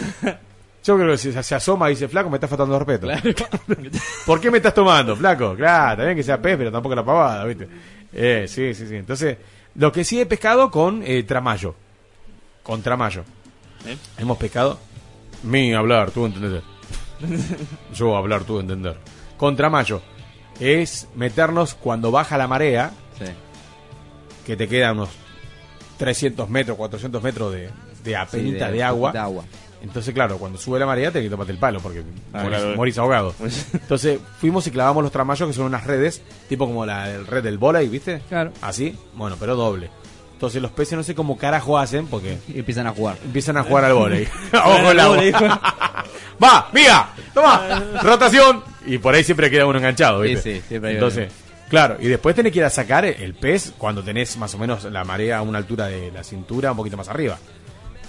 Yo 0.83 0.95
creo 0.97 1.11
que 1.11 1.17
si 1.17 1.31
se 1.31 1.55
asoma 1.55 1.89
y 1.89 1.93
dice, 1.93 2.07
flaco, 2.07 2.29
me 2.29 2.37
estás 2.37 2.49
faltando 2.49 2.79
respeto. 2.79 3.07
¿Por 4.25 4.41
qué 4.41 4.49
me 4.49 4.57
estás 4.57 4.73
tomando, 4.73 5.15
flaco? 5.15 5.55
Claro, 5.55 5.97
también 5.97 6.17
que 6.17 6.23
sea 6.23 6.41
pez, 6.41 6.57
pero 6.57 6.71
tampoco 6.71 6.95
la 6.95 7.05
pavada, 7.05 7.45
¿viste? 7.45 7.67
Eh, 8.13 8.45
sí, 8.47 8.73
sí, 8.73 8.87
sí. 8.87 8.95
Entonces, 8.95 9.37
lo 9.75 9.91
que 9.91 10.03
sí 10.03 10.19
he 10.19 10.25
pescado 10.25 10.71
con 10.71 11.03
eh, 11.05 11.21
tramayo. 11.23 11.75
Con 12.63 12.81
tramayo. 12.81 13.23
¿Eh? 13.85 13.95
Hemos 14.17 14.37
pescado. 14.37 14.79
Mi 15.43 15.73
hablar, 15.73 16.09
tú 16.11 16.25
entender. 16.25 16.63
Yo 17.93 18.15
hablar, 18.17 18.43
tú 18.43 18.59
entender. 18.59 18.97
Con 19.37 19.55
tramayo. 19.55 20.01
Es 20.59 21.07
meternos 21.15 21.75
cuando 21.75 22.11
baja 22.11 22.37
la 22.37 22.47
marea. 22.47 22.91
que 24.45 24.55
te 24.57 24.67
queda 24.67 24.91
unos 24.93 25.09
300 25.97 26.49
metros, 26.49 26.75
400 26.77 27.21
metros 27.21 27.53
de, 27.53 27.69
de 28.03 28.15
apenita 28.15 28.67
de- 28.67 28.73
de, 28.77 28.83
agua. 28.83 29.11
de 29.11 29.19
agua. 29.19 29.43
Entonces, 29.81 30.13
claro, 30.13 30.37
cuando 30.37 30.59
sube 30.59 30.77
la 30.79 30.85
marea 30.85 31.11
te 31.11 31.21
que 31.23 31.29
tomarte 31.29 31.51
el 31.51 31.57
palo 31.57 31.79
porque 31.79 32.03
Ah, 32.33 32.43
morís, 32.43 32.59
claro. 32.59 32.75
morís 32.75 32.97
ahogado. 32.99 33.35
Entonces 33.73 34.19
fuimos 34.39 34.65
y 34.67 34.71
clavamos 34.71 35.01
los 35.03 35.11
tramayos 35.11 35.47
que 35.47 35.53
son 35.53 35.65
unas 35.65 35.85
redes, 35.85 36.21
tipo 36.47 36.67
como 36.67 36.85
la 36.85 37.09
el 37.09 37.25
red 37.25 37.43
del 37.43 37.57
volei, 37.57 37.87
¿viste? 37.87 38.21
Claro. 38.29 38.51
Así, 38.61 38.95
bueno, 39.15 39.37
pero 39.39 39.55
doble. 39.55 39.89
Entonces 40.33 40.61
los 40.61 40.71
peces 40.71 40.97
no 40.97 41.03
sé 41.03 41.13
cómo 41.15 41.37
carajo 41.37 41.77
hacen 41.77 42.07
porque 42.07 42.37
Y 42.47 42.59
empiezan 42.59 42.87
a 42.87 42.91
jugar. 42.91 43.17
empiezan 43.23 43.57
a 43.57 43.63
jugar 43.63 43.85
al 43.85 43.93
volei. 43.93 44.27
Ojo 44.53 44.91
el 44.91 44.99
agua. 44.99 45.17
Va, 46.43 46.69
mía, 46.73 47.09
toma, 47.33 47.83
rotación. 48.01 48.63
Y 48.85 48.97
por 48.97 49.13
ahí 49.13 49.23
siempre 49.23 49.49
queda 49.51 49.65
uno 49.65 49.77
enganchado, 49.77 50.21
¿viste? 50.21 50.41
Sí, 50.55 50.59
sí, 50.61 50.65
siempre 50.67 50.89
hay 50.91 50.95
Entonces, 50.95 51.31
claro, 51.69 51.97
y 51.99 52.07
después 52.07 52.35
tenés 52.35 52.51
que 52.51 52.59
ir 52.59 52.65
a 52.65 52.69
sacar 52.71 53.05
el 53.05 53.33
pez 53.35 53.73
cuando 53.77 54.03
tenés 54.03 54.37
más 54.37 54.53
o 54.55 54.57
menos 54.57 54.83
la 54.85 55.03
marea 55.03 55.37
a 55.37 55.41
una 55.43 55.59
altura 55.59 55.87
de 55.87 56.11
la 56.11 56.23
cintura, 56.23 56.71
un 56.71 56.77
poquito 56.77 56.97
más 56.97 57.09
arriba. 57.09 57.37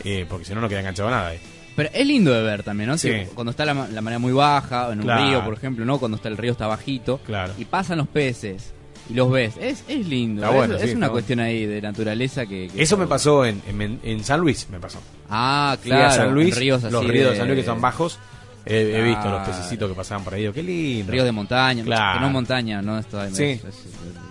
Eh, 0.04 0.24
porque 0.28 0.44
si 0.46 0.54
no, 0.54 0.60
no 0.62 0.68
queda 0.68 0.80
enganchado 0.80 1.10
nada. 1.10 1.34
eh. 1.34 1.40
Pero 1.74 1.88
es 1.92 2.06
lindo 2.06 2.32
de 2.32 2.42
ver 2.42 2.62
también, 2.62 2.90
¿no? 2.90 2.98
Sí. 2.98 3.10
Cuando 3.34 3.50
está 3.50 3.64
la, 3.64 3.72
la 3.88 4.00
marea 4.02 4.18
muy 4.18 4.32
baja, 4.32 4.92
en 4.92 4.98
un 5.00 5.04
Claro. 5.04 5.24
río, 5.24 5.44
por 5.44 5.54
ejemplo, 5.54 5.84
¿no? 5.84 5.98
Cuando 5.98 6.16
está 6.16 6.28
el 6.28 6.36
río 6.36 6.52
está 6.52 6.66
bajito. 6.66 7.18
Claro. 7.24 7.54
Y 7.58 7.64
pasan 7.64 7.98
los 7.98 8.08
peces 8.08 8.72
y 9.08 9.14
los 9.14 9.30
ves. 9.30 9.54
Es, 9.60 9.82
es 9.88 10.06
lindo. 10.06 10.42
Está 10.42 10.50
es 10.50 10.56
bueno, 10.56 10.74
es 10.76 10.94
una 10.94 11.06
está 11.06 11.08
cuestión 11.12 11.40
ahí 11.40 11.64
de 11.66 11.80
naturaleza 11.80 12.42
que... 12.46 12.68
que 12.68 12.82
Eso 12.82 12.82
está 12.82 12.96
me 12.96 13.06
pasó 13.06 13.44
en, 13.46 13.62
en, 13.66 14.00
en 14.02 14.22
San 14.24 14.40
Luis, 14.40 14.68
me 14.70 14.78
pasó. 14.78 15.00
Ah, 15.30 15.76
Fui 15.80 15.90
a 15.92 15.96
claro. 15.96 16.14
San 16.14 16.34
Luis, 16.34 16.54
en 16.54 16.60
ríos 16.60 16.84
así 16.84 16.92
los 16.92 17.06
ríos 17.06 17.30
de 17.32 17.36
San 17.38 17.46
Luis 17.48 17.60
que 17.60 17.66
son 17.66 17.80
bajos. 17.80 18.18
He, 18.66 18.96
he 18.98 19.02
visto 19.02 19.28
los 19.30 19.48
pececitos 19.48 19.88
que 19.88 19.94
pasaban 19.96 20.22
por 20.22 20.34
ahí. 20.34 20.42
digo, 20.42 20.52
Qué 20.52 20.62
lindo. 20.62 21.10
Ríos 21.10 21.24
de 21.24 21.32
montaña. 21.32 21.82
Claro. 21.84 22.18
Que 22.20 22.24
no 22.26 22.30
montaña, 22.30 22.80
no 22.82 22.98
esto 22.98 23.20
Sí. 23.32 23.44
es- 23.44 23.64
es- 23.64 23.86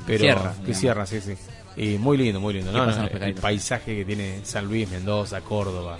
Pero, 0.05 0.19
sierra. 0.19 0.53
que 0.65 0.73
sierra, 0.73 1.05
sí, 1.05 1.19
sí. 1.19 1.33
Y 1.75 1.97
muy 1.97 2.17
lindo, 2.17 2.39
muy 2.39 2.53
lindo. 2.53 2.71
¿no? 2.71 2.85
el 2.85 3.33
paisaje 3.33 3.95
que 3.95 4.05
tiene 4.05 4.39
San 4.43 4.65
Luis, 4.67 4.89
Mendoza, 4.89 5.41
Córdoba. 5.41 5.97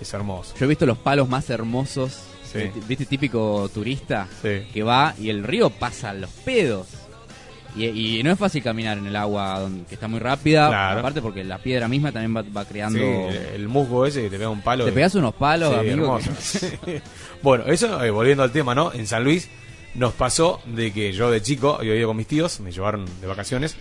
Es 0.00 0.12
hermoso. 0.14 0.54
Yo 0.58 0.66
he 0.66 0.68
visto 0.68 0.86
los 0.86 0.98
palos 0.98 1.28
más 1.28 1.48
hermosos. 1.50 2.20
Sí. 2.50 2.70
¿Viste 2.86 3.06
típico 3.06 3.68
turista? 3.72 4.28
Sí. 4.42 4.66
Que 4.72 4.82
va 4.82 5.14
y 5.18 5.30
el 5.30 5.42
río 5.42 5.70
pasa 5.70 6.12
los 6.14 6.30
pedos. 6.30 6.86
Y, 7.76 8.18
y 8.18 8.22
no 8.22 8.30
es 8.30 8.38
fácil 8.38 8.62
caminar 8.62 8.96
en 8.96 9.06
el 9.06 9.16
agua 9.16 9.60
donde, 9.60 9.84
que 9.84 9.94
está 9.94 10.08
muy 10.08 10.18
rápida. 10.18 10.68
Claro. 10.68 11.00
Aparte 11.00 11.20
porque 11.20 11.44
la 11.44 11.58
piedra 11.58 11.88
misma 11.88 12.10
también 12.10 12.34
va, 12.34 12.42
va 12.56 12.64
creando... 12.64 12.98
Sí, 12.98 13.36
el, 13.54 13.68
musgo 13.68 14.06
ese 14.06 14.22
que 14.22 14.30
te 14.30 14.38
pega 14.38 14.48
un 14.48 14.62
palo. 14.62 14.86
Te 14.86 14.92
pegás 14.92 15.14
unos 15.14 15.34
palos, 15.34 15.70
Sí, 15.74 15.78
amigo, 15.80 16.18
hermoso. 16.18 16.66
bueno, 17.42 17.64
eso, 17.66 18.02
eh, 18.02 18.10
volviendo 18.10 18.42
al 18.42 18.52
tema, 18.52 18.74
¿no? 18.74 18.92
En 18.94 19.06
San 19.06 19.24
Luis 19.24 19.50
nos 19.96 20.12
pasó 20.12 20.60
de 20.66 20.92
que 20.92 21.12
yo 21.12 21.30
de 21.30 21.42
chico, 21.42 21.82
yo 21.82 21.94
ido 21.94 22.08
con 22.08 22.16
mis 22.16 22.26
tíos, 22.26 22.60
me 22.60 22.70
llevaron 22.70 23.06
de 23.20 23.26
vacaciones, 23.26 23.76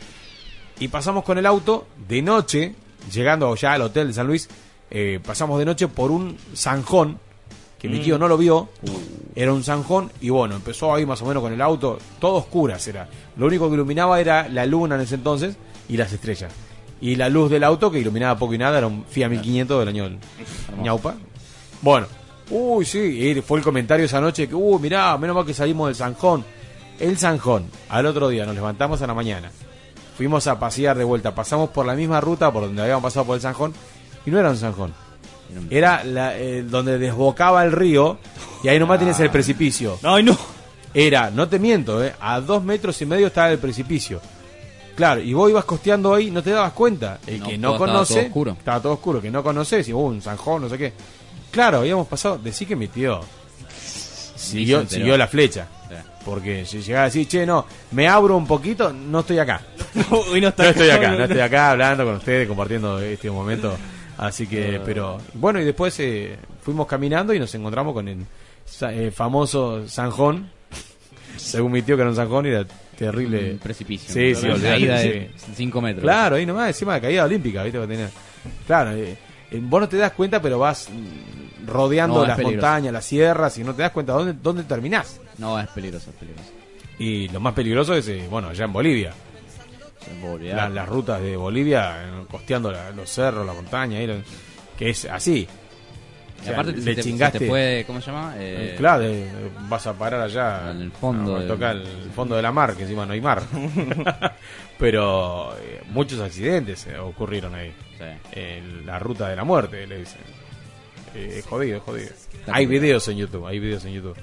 y 0.80 0.88
pasamos 0.88 1.24
con 1.24 1.38
el 1.38 1.46
auto 1.46 1.88
de 2.08 2.22
noche, 2.22 2.76
llegando 3.12 3.54
ya 3.56 3.74
al 3.74 3.82
hotel 3.82 4.08
de 4.08 4.14
San 4.14 4.28
Luis, 4.28 4.50
eh, 4.90 5.20
pasamos 5.26 5.60
de 5.60 5.66
noche 5.66 5.88
por 5.88 6.12
un 6.12 6.38
zanjón, 6.56 7.20
que 7.80 7.90
mi 7.90 8.00
tío 8.00 8.18
no 8.18 8.28
lo 8.28 8.38
vio, 8.38 8.70
era 9.36 9.54
un 9.54 9.64
zanjón, 9.64 10.12
y 10.22 10.30
bueno, 10.30 10.56
empezó 10.56 10.94
ahí 10.94 11.06
más 11.06 11.22
o 11.22 11.26
menos 11.26 11.44
con 11.44 11.54
el 11.54 11.62
auto, 11.62 12.00
todo 12.20 12.36
oscuras 12.36 12.88
era. 12.88 13.08
Lo 13.38 13.46
único 13.46 13.68
que 13.68 13.76
iluminaba 13.76 14.20
era 14.20 14.48
la 14.50 14.66
luna 14.66 14.96
en 14.96 15.02
ese 15.02 15.16
entonces 15.16 15.58
y 15.88 15.98
las 15.98 16.12
estrellas. 16.12 16.52
Y 17.02 17.16
la 17.16 17.30
luz 17.30 17.52
del 17.52 17.64
auto, 17.64 17.92
que 17.92 18.00
iluminaba 18.00 18.40
poco 18.40 18.54
y 18.54 18.58
nada, 18.58 18.78
era 18.78 18.88
un 18.88 19.06
Fiat 19.06 19.30
1500 19.30 19.80
del 19.80 19.88
año 19.90 20.20
ñaupa. 20.82 21.16
Bueno, 21.82 22.08
uy, 22.50 22.86
sí, 22.86 23.42
fue 23.46 23.60
el 23.60 23.64
comentario 23.64 24.06
esa 24.06 24.22
noche 24.22 24.48
que, 24.48 24.56
uy, 24.56 24.82
mirá, 24.82 25.18
menos 25.18 25.36
mal 25.36 25.46
que 25.46 25.54
salimos 25.54 25.88
del 25.88 25.96
Zanjón. 25.96 26.44
El 27.00 27.18
Zanjón, 27.18 27.66
al 27.90 28.06
otro 28.06 28.30
día 28.30 28.46
nos 28.46 28.56
levantamos 28.56 29.02
a 29.02 29.08
la 29.08 29.14
mañana, 29.14 29.52
fuimos 30.18 30.48
a 30.48 30.58
pasear 30.58 30.98
de 30.98 31.04
vuelta, 31.04 31.36
pasamos 31.36 31.70
por 31.70 31.86
la 31.86 31.94
misma 31.94 32.22
ruta 32.22 32.52
por 32.52 32.64
donde 32.64 32.82
habíamos 32.82 33.04
pasado 33.04 33.26
por 33.26 33.36
el 33.36 33.42
Zanjón, 33.42 33.74
y 34.26 34.32
no 34.32 34.40
era 34.40 34.50
un 34.50 34.58
Zanjón. 34.58 34.94
Era 35.70 36.04
la, 36.04 36.38
eh, 36.38 36.64
donde 36.64 36.98
desbocaba 36.98 37.64
el 37.64 37.72
río, 37.72 38.18
y 38.64 38.68
ahí 38.68 38.80
nomás 38.80 38.98
tienes 39.00 39.20
el 39.20 39.30
precipicio. 39.30 39.98
No, 40.02 40.22
no. 40.22 40.38
Era, 40.94 41.30
no 41.30 41.48
te 41.48 41.60
miento, 41.60 42.04
eh, 42.04 42.14
a 42.20 42.40
dos 42.42 42.64
metros 42.64 43.02
y 43.02 43.06
medio 43.06 43.28
estaba 43.28 43.52
el 43.52 43.60
precipicio. 43.60 44.22
Claro, 44.96 45.20
y 45.22 45.34
vos 45.34 45.50
ibas 45.50 45.66
costeando 45.66 46.14
ahí, 46.14 46.32
no 46.32 46.42
te 46.42 46.52
dabas 46.52 46.72
cuenta. 46.74 47.20
El 47.28 47.42
No, 47.42 47.48
que 47.48 47.58
no 47.58 47.68
todo- 47.70 47.76
estaba 47.86 47.92
conoce, 47.94 48.14
todo 48.16 48.24
oscuro. 48.28 48.52
estaba 48.58 48.80
todo 48.82 48.94
oscuro, 48.94 49.22
que 49.22 49.30
no 49.32 49.44
conoces, 49.44 49.88
y 49.90 49.94
uh, 49.94 50.00
un 50.00 50.22
zanjón, 50.22 50.62
no 50.64 50.70
sé 50.70 50.78
qué. 50.78 50.94
Claro, 51.52 51.80
habíamos 51.80 52.08
pasado, 52.08 52.38
decí 52.38 52.66
que 52.66 52.76
mi 52.76 52.88
tío 52.88 53.20
siguió, 54.36 54.86
siguió 54.88 55.18
la 55.18 55.28
flecha. 55.28 55.68
Porque 56.24 56.66
si 56.66 56.82
llegaba 56.82 57.04
a 57.04 57.06
decir, 57.06 57.28
che, 57.28 57.46
no, 57.46 57.68
me 57.92 58.08
abro 58.08 58.36
un 58.36 58.48
poquito, 58.48 58.92
no 58.92 59.20
estoy 59.20 59.38
acá. 59.40 59.62
No, 60.10 60.48
está 60.48 60.64
No 60.64 60.70
estoy 60.70 60.90
acá, 60.90 61.12
no, 61.12 61.18
no 61.20 61.24
estoy 61.26 61.40
acá 61.40 61.72
hablando 61.72 62.04
con 62.04 62.16
ustedes, 62.16 62.48
compartiendo 62.48 63.00
este 63.00 63.30
momento. 63.30 63.78
Así 64.18 64.48
que, 64.48 64.82
pero 64.86 65.18
bueno, 65.34 65.60
y 65.60 65.66
después 65.66 66.00
eh, 66.00 66.38
fuimos 66.62 66.88
caminando 66.88 67.34
y 67.34 67.40
nos 67.40 67.54
encontramos 67.56 67.94
con 67.94 68.08
el 68.08 68.26
eh, 68.92 69.12
famoso 69.12 69.88
Sanjón. 69.88 70.50
Según 71.38 71.72
mi 71.74 71.82
tío, 71.82 71.96
que 71.96 72.02
era 72.02 72.10
un 72.10 72.16
Sanjón 72.16 72.46
y 72.46 72.50
era 72.50 72.66
terrible. 72.98 73.52
Un 73.54 73.58
precipicio. 73.60 74.14
Sí, 74.14 74.34
caída 74.62 75.00
de 75.00 75.32
5 75.54 75.82
metros. 75.82 76.04
Claro, 76.04 76.38
ahí 76.38 76.46
nomás, 76.46 76.70
encima 76.70 76.94
de 76.96 77.02
caída 77.02 77.26
olímpica, 77.26 77.64
¿viste? 77.64 77.80
Que 77.80 77.88
tenía- 77.88 78.10
Claro, 78.66 78.92
eh, 78.92 79.18
eh, 79.52 79.60
vos 79.62 79.82
no 79.82 79.90
te 79.90 79.98
das 79.98 80.14
cuenta, 80.14 80.42
pero 80.42 80.60
vas 80.60 80.90
mm, 80.90 81.68
rodeando 81.68 82.22
No, 82.22 82.28
las 82.28 82.38
peligroso. 82.38 82.66
montañas, 82.68 82.94
las 82.94 83.06
sierras, 83.06 83.58
y 83.58 83.64
no 83.64 83.74
te 83.74 83.82
das 83.82 83.92
cuenta 83.92 84.14
dónde, 84.14 84.34
dónde 84.42 84.64
terminás. 84.64 85.20
No, 85.38 85.60
es 85.60 85.68
peligroso, 85.70 86.12
es 86.12 86.16
peligroso. 86.16 86.50
Y 87.00 87.28
lo 87.28 87.42
más 87.42 87.54
peligroso 87.54 87.94
es, 87.96 88.08
eh, 88.08 88.26
bueno, 88.30 88.48
allá 88.50 88.64
en 88.66 88.72
Bolivia. 88.72 89.14
La- 90.56 90.70
las 90.70 90.88
rutas 90.90 91.22
de 91.22 91.36
Bolivia, 91.38 92.04
eh, 92.06 92.26
costeando 92.30 92.72
la- 92.72 92.92
los 92.92 93.10
cerros, 93.10 93.46
la 93.46 93.54
montaña, 93.54 94.00
lo- 94.02 94.16
que 94.78 94.90
es 94.90 95.06
así. 95.06 95.48
O 96.42 96.44
sea, 96.44 96.54
aparte 96.54 96.74
le 96.74 96.96
te, 96.96 97.02
chingaste. 97.02 97.40
se 97.40 97.46
te 97.46 97.50
puede, 97.50 97.86
¿cómo 97.86 98.02
se 98.02 98.08
llama? 98.12 98.36
Eh, 98.38 98.74
Eh, 98.74 98.76
claro, 98.78 99.04
eh, 99.04 99.28
vas 99.68 99.88
a 99.88 99.94
parar 99.94 100.22
allá 100.22 100.72
En 100.72 100.82
el 100.82 100.92
fondo 100.92 101.38
a 101.38 101.40
del- 101.40 101.48
tocar 101.48 101.76
el 101.78 102.12
fondo 102.16 102.36
de 102.36 102.42
la 102.42 102.52
mar, 102.52 102.76
que 102.76 102.84
encima 102.84 103.06
no 103.06 103.14
hay 103.14 103.22
mar. 103.22 103.42
Pero 104.78 105.56
eh, 105.58 105.82
muchos 105.92 106.20
accidentes 106.20 106.88
ocurrieron 107.02 107.56
ahí. 107.56 107.74
En 108.32 108.86
la 108.86 109.00
ruta 109.00 109.30
de 109.30 109.36
la 109.36 109.44
muerte, 109.44 109.88
le 109.88 110.00
dicen. 110.00 110.22
Es 111.16 111.46
jodido, 111.46 111.78
es 111.78 111.84
jodido. 111.84 112.10
hay 112.48 112.66
videos 112.66 113.08
en 113.08 113.18
YouTube, 113.18 113.48
hay 113.48 113.58
videos 113.60 113.86
en 113.86 113.94
YouTube. 113.94 114.18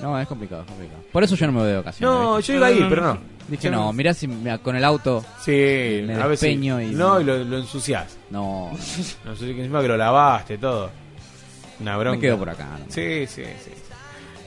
No, 0.00 0.18
es 0.20 0.28
complicado, 0.28 0.62
es 0.62 0.68
complicado. 0.68 1.02
Por 1.12 1.24
eso 1.24 1.34
yo 1.34 1.46
no 1.46 1.52
me 1.52 1.58
voy 1.60 1.68
de 1.68 1.76
vacaciones. 1.76 2.16
No, 2.18 2.36
¿viste? 2.36 2.52
yo 2.52 2.58
iba 2.58 2.66
ahí, 2.68 2.86
pero 2.88 3.02
no. 3.02 3.18
Dije, 3.48 3.70
no, 3.70 3.86
no. 3.86 3.92
mirá 3.92 4.12
si 4.14 4.28
me- 4.28 4.58
con 4.58 4.76
el 4.76 4.84
auto 4.84 5.24
Sí, 5.42 6.02
me 6.06 6.14
a 6.14 6.26
veces. 6.26 6.42
despeño 6.42 6.80
y... 6.80 6.86
No, 6.94 7.20
y 7.20 7.24
lo, 7.24 7.42
lo 7.44 7.58
ensuciás. 7.58 8.16
No. 8.30 8.70
No 9.24 9.34
sé, 9.36 9.46
que 9.46 9.58
encima 9.60 9.80
que 9.82 9.88
lo 9.88 9.96
lavaste, 9.96 10.58
todo. 10.58 10.90
Una 11.80 11.96
bronca. 11.96 12.16
Me 12.16 12.20
quedo 12.20 12.38
por 12.38 12.50
acá. 12.50 12.68
¿no? 12.78 12.84
Sí, 12.92 13.26
sí, 13.26 13.42
sí. 13.64 13.70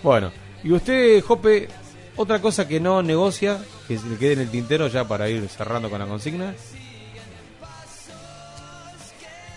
Bueno, 0.03 0.31
y 0.63 0.71
usted, 0.71 1.21
Jope, 1.23 1.67
otra 2.15 2.39
cosa 2.39 2.67
que 2.67 2.79
no 2.79 3.01
negocia, 3.01 3.57
que 3.87 3.97
se 3.97 4.07
le 4.07 4.17
quede 4.17 4.33
en 4.33 4.39
el 4.41 4.49
tintero 4.51 4.87
ya 4.87 5.05
para 5.05 5.27
ir 5.29 5.47
cerrando 5.49 5.89
con 5.89 5.99
la 5.99 6.05
consigna. 6.05 6.53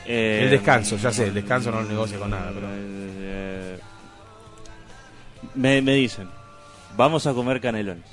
Eh, 0.06 0.40
el 0.44 0.50
descanso, 0.50 0.96
ya 0.96 1.10
sé, 1.10 1.28
el 1.28 1.34
descanso 1.34 1.70
no 1.70 1.80
lo 1.82 1.88
negocia 1.88 2.18
con 2.18 2.30
nada, 2.30 2.50
pero. 2.54 2.66
eh, 2.72 3.78
me, 5.54 5.80
me 5.82 5.94
dicen, 5.94 6.28
vamos 6.96 7.26
a 7.26 7.32
comer 7.34 7.60
canelones. 7.60 8.04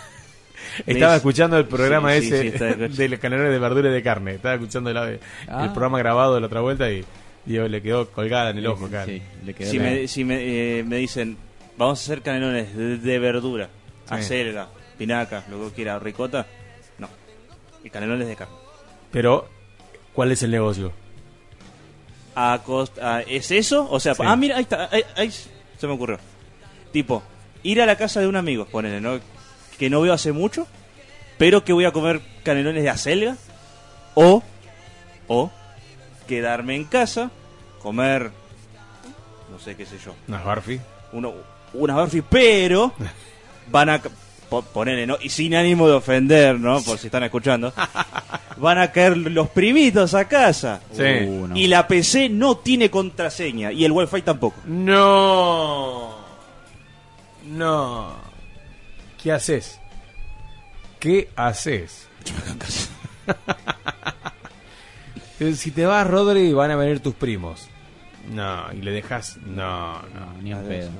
Estaba 0.86 1.16
escuchando 1.16 1.58
el 1.58 1.66
programa 1.66 2.12
Sí, 2.12 2.26
ese 2.28 2.40
sí, 2.42 2.46
estaba 2.48 2.70
escuchando. 2.70 2.96
de 2.96 3.08
los 3.08 3.18
canelones 3.20 3.52
de 3.52 3.58
verdura 3.58 3.90
y 3.90 3.92
de 3.92 4.02
carne. 4.02 4.34
Estaba 4.34 4.54
escuchando 4.54 4.92
la- 4.92 5.18
Ah. 5.48 5.64
el 5.64 5.70
programa 5.72 5.98
grabado 5.98 6.34
de 6.34 6.40
la 6.40 6.46
otra 6.46 6.60
vuelta 6.60 6.90
y, 6.90 7.04
digo, 7.44 7.66
le 7.68 7.82
quedó 7.82 8.08
colgada 8.10 8.50
en 8.50 8.58
el 8.58 8.66
ojo 8.66 8.86
acá. 8.86 9.04
Sí, 9.04 9.22
le 9.44 9.54
quedó 9.54 9.70
Si, 9.70 9.78
la- 9.78 9.84
me, 9.84 10.08
si 10.08 10.24
me, 10.24 10.78
eh, 10.78 10.84
me 10.84 10.96
dicen, 10.96 11.36
vamos 11.76 11.98
a 12.00 12.02
hacer 12.02 12.22
canelones 12.22 12.74
de, 12.76 12.96
de 12.98 13.18
verdura, 13.18 13.68
Sí. 14.08 14.14
acelga, 14.14 14.68
pinaca, 14.98 15.44
lo 15.50 15.68
que 15.68 15.74
quiera, 15.76 15.98
ricota, 15.98 16.46
no. 16.98 17.08
Y 17.84 17.90
canelones 17.90 18.26
de 18.28 18.36
carne. 18.36 18.54
Pero, 19.10 19.48
¿cuál 20.12 20.30
es 20.32 20.42
el 20.42 20.50
negocio? 20.50 20.92
A 22.36 22.60
costa, 22.64 23.22
¿Es 23.22 23.50
eso? 23.50 23.88
O 23.90 23.98
sea, 23.98 24.14
Sí. 24.14 24.22
ah, 24.24 24.36
mira, 24.36 24.56
ahí 24.56 24.62
está, 24.62 24.88
ahí, 24.92 25.02
ahí 25.16 25.30
se 25.30 25.86
me 25.86 25.92
ocurrió. 25.94 26.18
Tipo, 26.92 27.22
ir 27.62 27.80
a 27.82 27.86
la 27.86 27.96
casa 27.96 28.20
de 28.20 28.26
un 28.26 28.36
amigo, 28.36 28.66
ponele, 28.66 29.00
¿no? 29.00 29.18
Que 29.78 29.90
no 29.90 30.00
veo 30.00 30.12
hace 30.12 30.32
mucho, 30.32 30.66
pero 31.38 31.64
que 31.64 31.72
voy 31.72 31.84
a 31.84 31.92
comer 31.92 32.20
canelones 32.42 32.82
de 32.82 32.90
acelga. 32.90 33.36
O, 34.14 34.42
o, 35.28 35.50
quedarme 36.26 36.74
en 36.76 36.84
casa, 36.84 37.30
comer, 37.82 38.30
no 39.50 39.58
sé 39.58 39.76
qué 39.76 39.86
sé 39.86 39.96
yo. 40.04 40.14
¿Unas 40.28 40.44
barfi? 40.44 40.80
Uno, 41.12 41.32
unas 41.74 41.96
barfi, 41.96 42.22
pero 42.22 42.92
van 43.70 43.88
a... 43.90 44.00
ca- 44.00 44.10
po- 44.48 44.62
Ponele, 44.62 45.06
¿no? 45.06 45.16
Y 45.22 45.28
sin 45.28 45.54
ánimo 45.54 45.86
de 45.86 45.94
ofender, 45.94 46.58
¿no? 46.58 46.82
Por 46.82 46.98
si 46.98 47.06
están 47.06 47.22
escuchando. 47.22 47.72
Van 48.56 48.76
a 48.78 48.92
caer 48.92 49.16
los 49.16 49.48
primitos 49.48 50.12
a 50.12 50.26
casa. 50.26 50.80
Sí. 50.92 51.02
Uh, 51.26 51.46
no. 51.46 51.56
Y 51.56 51.66
la 51.66 51.86
PC 51.88 52.28
no 52.28 52.58
tiene 52.58 52.90
contraseña. 52.90 53.72
Y 53.72 53.86
el 53.86 53.92
wifi 53.92 54.20
tampoco. 54.20 54.56
No. 54.66 56.19
No. 57.50 58.14
¿Qué 59.22 59.32
haces? 59.32 59.78
¿Qué 60.98 61.28
haces? 61.36 62.08
Si 65.54 65.70
te 65.70 65.86
vas, 65.86 66.06
Rodri, 66.06 66.52
van 66.52 66.70
a 66.70 66.76
venir 66.76 67.00
tus 67.00 67.14
primos. 67.14 67.66
No, 68.30 68.64
y 68.74 68.82
le 68.82 68.90
dejas. 68.90 69.38
No, 69.38 69.94
no. 70.02 70.34
Ni 70.42 70.52
un 70.52 70.62
pedo. 70.64 70.90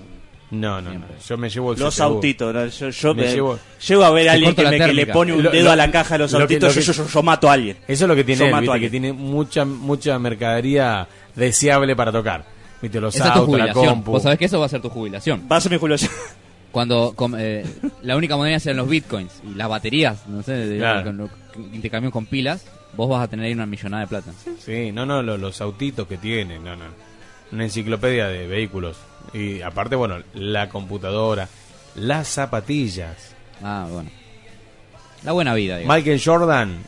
No, 0.51 0.81
no, 0.81 0.95
no. 0.95 1.05
Yo 1.29 1.37
me 1.37 1.51
llevo 1.51 1.75
el 1.75 1.79
Los 1.79 1.95
CTU. 1.97 2.03
autitos, 2.05 2.55
¿no? 2.55 2.67
yo, 2.67 2.89
yo 2.89 3.15
Me 3.15 3.23
me- 3.25 3.33
llevo- 3.35 3.59
llego 3.87 4.03
a 4.05 4.11
ver 4.11 4.31
a 4.31 4.33
alguien 4.33 4.55
que, 4.55 4.65
me- 4.67 4.79
que 4.79 4.93
le 4.95 5.07
pone 5.09 5.35
un 5.35 5.43
Lo- 5.43 5.51
dedo 5.51 5.65
lo- 5.67 5.71
a 5.73 5.77
la 5.77 5.91
caja 5.91 6.15
de 6.15 6.19
los 6.21 6.33
lo 6.33 6.39
que- 6.39 6.43
autitos, 6.55 6.75
que- 6.75 6.81
yo, 6.81 6.93
yo- 6.93 7.07
yo 7.07 7.23
mato 7.23 7.51
a 7.51 7.53
alguien. 7.53 7.77
Eso 7.87 8.05
es 8.05 8.09
lo 8.09 8.17
que 8.17 8.25
tiene 8.25 8.49
él, 8.49 8.61
viste, 8.61 8.81
que 8.81 8.89
tiene 8.91 9.13
mucha 9.13 9.65
mucha 9.67 10.19
mercadería 10.19 11.07
deseable 11.37 11.95
para 11.95 12.11
tocar. 12.11 12.45
Viste, 12.81 12.99
los 12.99 13.15
Esa 13.15 13.27
es 13.29 13.33
tu 13.35 13.39
autos, 13.41 13.59
la 13.59 13.73
compu. 13.75 14.13
Vos 14.13 14.23
sabés 14.23 14.39
que 14.39 14.47
eso 14.47 14.59
va 14.59 14.65
a 14.65 14.69
ser 14.71 14.81
tu 14.81 14.89
jubilación. 14.89 15.47
Va 15.53 15.57
a 15.57 15.61
ser 15.61 15.71
mi 15.71 15.79
jubilación. 15.79 16.11
Cuando 16.73 17.13
com- 17.17 17.35
eh, 17.37 17.65
la 18.03 18.17
única 18.17 18.37
moneda 18.37 18.61
sean 18.61 18.77
los 18.77 18.89
bitcoins 18.89 19.43
y 19.51 19.55
las 19.55 19.69
baterías, 19.69 20.27
no 20.29 20.43
sé, 20.43 20.53
de, 20.53 20.79
Claro. 20.79 21.05
con, 21.05 21.29
con- 21.53 21.75
intercambio 21.75 22.11
con 22.13 22.27
pilas, 22.27 22.65
vos 22.97 23.09
vas 23.09 23.23
a 23.25 23.29
tener 23.29 23.47
ahí 23.47 23.53
una 23.53 23.67
millonada 23.67 24.03
de 24.03 24.09
plata. 24.09 24.33
Sí, 24.61 24.93
no, 24.93 25.05
no, 25.07 25.23
lo- 25.23 25.37
los, 25.37 25.61
autitos 25.61 26.07
que 26.07 26.17
tiene, 26.17 26.59
no, 26.59 26.77
no. 26.77 26.85
Una 27.53 27.65
enciclopedia 27.65 28.29
de 28.29 28.47
vehículos. 28.47 28.97
Y 29.35 29.61
aparte, 29.63 29.97
bueno, 29.97 30.19
la 30.35 30.69
computadora, 30.69 31.49
las 31.97 32.29
zapatillas. 32.29 33.35
Ah, 33.63 33.87
bueno. 33.91 34.09
La 35.25 35.33
buena 35.33 35.53
vida, 35.55 35.77
digamos. 35.79 35.97
Michael 35.97 36.23
Jordan, 36.25 36.79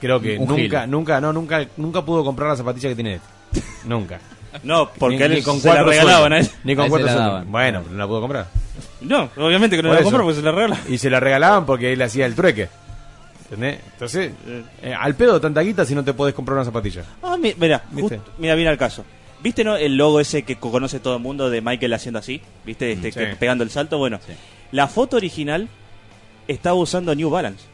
creo 0.00 0.20
que 0.20 0.36
Un 0.38 0.46
nunca, 0.48 0.82
gil. 0.82 0.90
nunca, 0.90 1.20
no, 1.20 1.32
nunca, 1.32 1.66
nunca 1.78 2.04
pudo 2.04 2.22
comprar 2.24 2.50
la 2.50 2.56
zapatilla 2.56 2.90
que 2.90 2.94
tiene 2.94 3.14
este. 3.14 3.62
Nunca. 3.86 4.20
No, 4.62 4.90
porque 4.98 5.16
Ni- 5.18 5.22
él 5.24 5.34
ni 5.34 5.42
con 5.42 5.60
se 5.60 5.68
la 5.72 5.82
regalaban 5.82 6.32
a 6.32 6.38
él. 6.38 6.48
Ni 6.64 6.74
con 6.76 6.88
cuatro 6.88 7.08
sueldos. 7.08 7.46
Bueno, 7.46 7.80
pero 7.82 7.92
no 7.92 7.98
la 7.98 8.06
pudo 8.06 8.20
comprar. 8.20 8.46
No, 9.00 9.30
obviamente 9.36 9.76
que 9.76 9.82
no 9.82 9.88
Por 9.90 9.94
la 9.94 10.00
eso. 10.00 10.10
compró 10.10 10.24
porque 10.24 10.36
se 10.40 10.42
la 10.44 10.52
regalaban. 10.52 10.84
Y 10.92 10.98
se 10.98 11.10
la 11.10 11.20
regalaban 11.20 11.66
porque 11.66 11.92
él 11.92 12.02
hacía 12.02 12.26
el 12.26 12.34
trueque. 12.34 12.68
¿Entendés? 13.44 13.80
Entonces, 13.92 14.32
eh, 14.82 14.94
al 14.98 15.14
pedo 15.14 15.40
tanta 15.40 15.60
guita 15.62 15.84
si 15.86 15.94
no 15.94 16.04
te 16.04 16.12
podés 16.12 16.34
comprar 16.34 16.56
una 16.56 16.64
zapatilla. 16.64 17.02
Ah, 17.22 17.36
mi- 17.38 17.54
mira, 17.58 17.82
mira, 18.38 18.54
viene 18.54 18.68
al 18.70 18.76
caso. 18.78 19.04
¿Viste 19.40 19.62
no, 19.64 19.76
el 19.76 19.96
logo 19.96 20.20
ese 20.20 20.42
que 20.42 20.56
co- 20.56 20.70
conoce 20.72 20.98
todo 21.00 21.16
el 21.16 21.22
mundo 21.22 21.48
de 21.48 21.60
Michael 21.60 21.94
haciendo 21.94 22.18
así? 22.18 22.42
¿Viste? 22.66 22.92
Este, 22.92 23.08
Mm, 23.08 23.12
sí. 23.12 23.18
que- 23.20 23.36
pegando 23.36 23.64
el 23.64 23.70
salto. 23.70 23.96
Bueno, 23.98 24.18
la 24.72 24.86
foto 24.88 25.16
original 25.16 25.68
estaba 26.48 26.74
usando 26.76 27.14
New 27.14 27.30
Balance. 27.30 27.64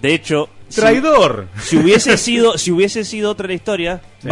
De 0.00 0.14
hecho, 0.14 0.48
¡Traidor! 0.74 1.48
Si, 1.62 1.76
hubiese 1.76 2.16
sido, 2.18 2.56
si 2.58 2.70
hubiese 2.72 3.04
sido 3.04 3.30
otra 3.30 3.46
la 3.48 3.54
historia, 3.54 4.00
Sí. 4.20 4.28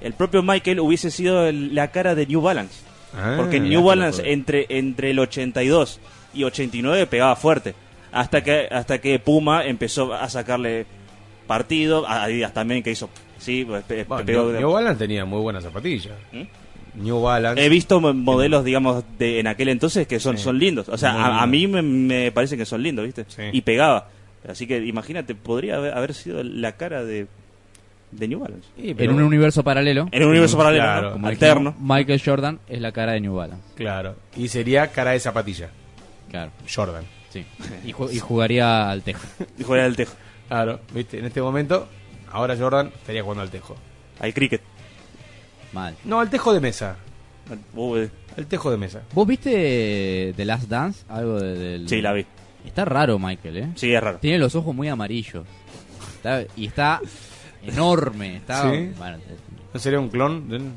El 0.00 0.12
propio 0.12 0.42
Michael 0.44 0.78
hubiese 0.80 1.10
sido 1.10 1.46
el- 1.48 1.74
la 1.74 1.90
cara 1.90 2.14
de 2.14 2.24
New 2.26 2.40
Balance. 2.40 2.82
Ah, 3.16 3.34
Porque 3.36 3.58
New 3.58 3.82
Balance 3.82 4.22
entre, 4.32 4.66
entre 4.68 5.10
el 5.10 5.18
82 5.18 5.98
y 6.34 6.44
89 6.44 7.06
pegaba 7.06 7.34
fuerte. 7.34 7.74
Hasta 8.12 8.44
que, 8.44 8.68
hasta 8.70 9.00
que 9.00 9.18
Puma 9.18 9.64
empezó 9.64 10.14
a 10.14 10.28
sacarle 10.28 10.86
partido. 11.46 12.06
A 12.06 12.24
Adidas 12.24 12.52
también 12.54 12.82
que 12.82 12.90
hizo. 12.92 13.10
Sí, 13.38 13.64
pe- 13.64 13.80
pe- 13.82 14.04
Bueno, 14.04 14.24
pegó- 14.24 14.50
New, 14.52 14.60
New 14.60 14.70
Balance 14.72 14.98
tenía 14.98 15.24
muy 15.24 15.40
buenas 15.40 15.64
zapatillas. 15.64 16.14
¿Mm? 16.32 16.42
New 17.04 17.20
Balance. 17.20 17.64
He 17.64 17.68
visto 17.68 18.00
mo- 18.00 18.14
modelos, 18.14 18.64
digamos, 18.64 19.04
de 19.18 19.40
en 19.40 19.46
aquel 19.46 19.68
entonces 19.68 20.06
que 20.06 20.20
son, 20.20 20.36
Sí. 20.38 20.44
son 20.44 20.58
lindos. 20.58 20.88
O 20.88 20.96
sea, 20.98 21.12
a, 21.12 21.42
a 21.42 21.46
mí 21.46 21.66
me, 21.66 21.82
me 21.82 22.30
parece 22.32 22.56
que 22.56 22.64
son 22.64 22.82
lindos, 22.82 23.04
¿viste? 23.04 23.26
Y 23.52 23.60
pegaba. 23.62 24.08
Así 24.46 24.66
que 24.66 24.78
imagínate, 24.84 25.34
podría 25.34 25.76
haber, 25.76 25.94
haber 25.94 26.14
sido 26.14 26.42
la 26.42 26.72
cara 26.76 27.04
de, 27.04 27.26
de 28.12 28.28
New 28.28 28.40
Balance. 28.40 28.68
En 28.76 29.10
un 29.10 29.22
universo 29.22 29.62
paralelo. 29.64 30.08
En 30.12 30.22
un 30.22 30.30
universo 30.30 30.56
paralelo, 30.56 30.82
Claro, 30.84 31.06
¿no? 31.08 31.12
como 31.14 31.26
alterno. 31.28 31.70
dijimos, 31.72 31.96
Michael 31.98 32.22
Jordan 32.24 32.60
es 32.68 32.80
la 32.80 32.92
cara 32.92 33.12
de 33.12 33.20
New 33.20 33.34
Balance. 33.34 33.64
Claro. 33.74 34.16
Y 34.36 34.48
sería 34.48 34.86
cara 34.88 35.10
de 35.12 35.20
zapatilla. 35.20 35.70
Claro. 36.30 36.52
Jordan. 36.72 37.04
Sí. 37.30 37.44
Y, 37.84 37.92
ju- 37.92 38.12
y 38.12 38.18
jugaría 38.20 38.90
al 38.90 39.02
tejo. 39.02 39.26
Y 39.58 39.62
jugaría 39.64 39.84
al 39.86 39.96
tejo. 39.96 40.14
Claro, 40.48 40.80
viste, 40.94 41.18
en 41.18 41.26
este 41.26 41.42
momento, 41.42 41.88
ahora 42.32 42.56
Jordan 42.56 42.88
estaría 42.94 43.22
jugando 43.22 43.42
al 43.42 43.50
tejo. 43.50 43.76
Al 44.20 44.32
cricket. 44.32 44.62
Mal. 45.72 45.94
No, 46.04 46.20
al 46.20 46.30
tejo 46.30 46.54
de 46.54 46.60
mesa. 46.60 46.96
Eh. 47.50 48.08
El 48.36 48.46
tejo 48.46 48.70
de 48.70 48.76
mesa. 48.78 49.02
¿Vos 49.14 49.26
viste 49.26 50.32
The 50.36 50.44
Last 50.44 50.68
Dance? 50.68 51.04
Algo 51.08 51.38
de- 51.40 51.54
del... 51.58 51.88
Sí, 51.88 52.00
la 52.00 52.12
vi. 52.14 52.24
Está 52.68 52.84
raro 52.84 53.18
Michael, 53.18 53.56
¿eh? 53.56 53.68
Sí, 53.74 53.92
es 53.92 54.00
raro. 54.02 54.18
Tiene 54.18 54.38
los 54.38 54.54
ojos 54.54 54.74
muy 54.74 54.88
amarillos. 54.88 55.44
Está- 56.16 56.44
y 56.56 56.66
está 56.66 57.00
enorme. 57.66 58.36
Está, 58.36 58.70
¿Sí? 58.70 58.90
bueno, 58.96 59.18
¿No 59.74 59.80
sería 59.80 60.00
un 60.00 60.08
clon? 60.08 60.76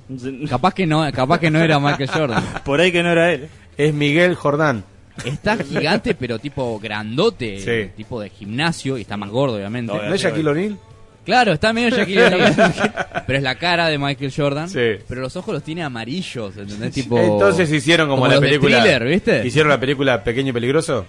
capaz 0.50 0.74
que 0.74 0.86
no, 0.86 1.10
capaz 1.12 1.40
que 1.40 1.50
no 1.52 1.60
era 1.60 1.80
Michael 1.80 2.10
Jordan. 2.14 2.44
Por 2.66 2.80
ahí 2.82 2.92
que 2.92 3.04
no 3.04 3.12
era 3.12 3.32
él. 3.32 3.48
Es 3.78 3.94
Miguel 3.94 4.36
Jordán. 4.36 4.84
Está 5.26 5.58
gigante, 5.58 6.16
pero 6.16 6.40
tipo 6.40 6.80
grandote, 6.80 7.60
Sí. 7.60 7.92
tipo 7.96 8.20
de 8.22 8.30
gimnasio, 8.30 8.98
y 8.98 9.02
está 9.02 9.18
más 9.18 9.30
gordo, 9.30 9.56
obviamente. 9.58 9.94
¿No 9.94 10.14
es 10.14 10.22
Shaquille 10.22 10.50
O'Neal? 10.50 10.78
Claro, 11.26 11.52
está 11.54 11.72
medio 11.74 11.90
Shaquille 11.90 12.26
O'Neal. 12.36 12.74
pero 13.28 13.38
es 13.38 13.44
la 13.44 13.56
cara 13.56 13.88
de 13.88 13.98
Michael 13.98 14.34
Jordan. 14.36 14.70
Sí. 14.70 14.80
Pero 15.08 15.22
los 15.22 15.36
ojos 15.36 15.54
los 15.54 15.64
tiene 15.64 15.84
amarillos, 15.84 16.58
¿entendés? 16.58 16.94
Tipo, 16.94 17.20
Entonces 17.20 17.72
hicieron 17.72 18.10
como, 18.10 18.28
la 18.28 18.40
película. 18.40 18.82
Thriller, 18.82 19.06
¿viste? 19.06 19.46
Hicieron 19.46 19.70
la 19.70 19.80
película 19.80 20.24
Pequeño 20.24 20.50
y 20.50 20.54
Peligroso. 20.54 21.06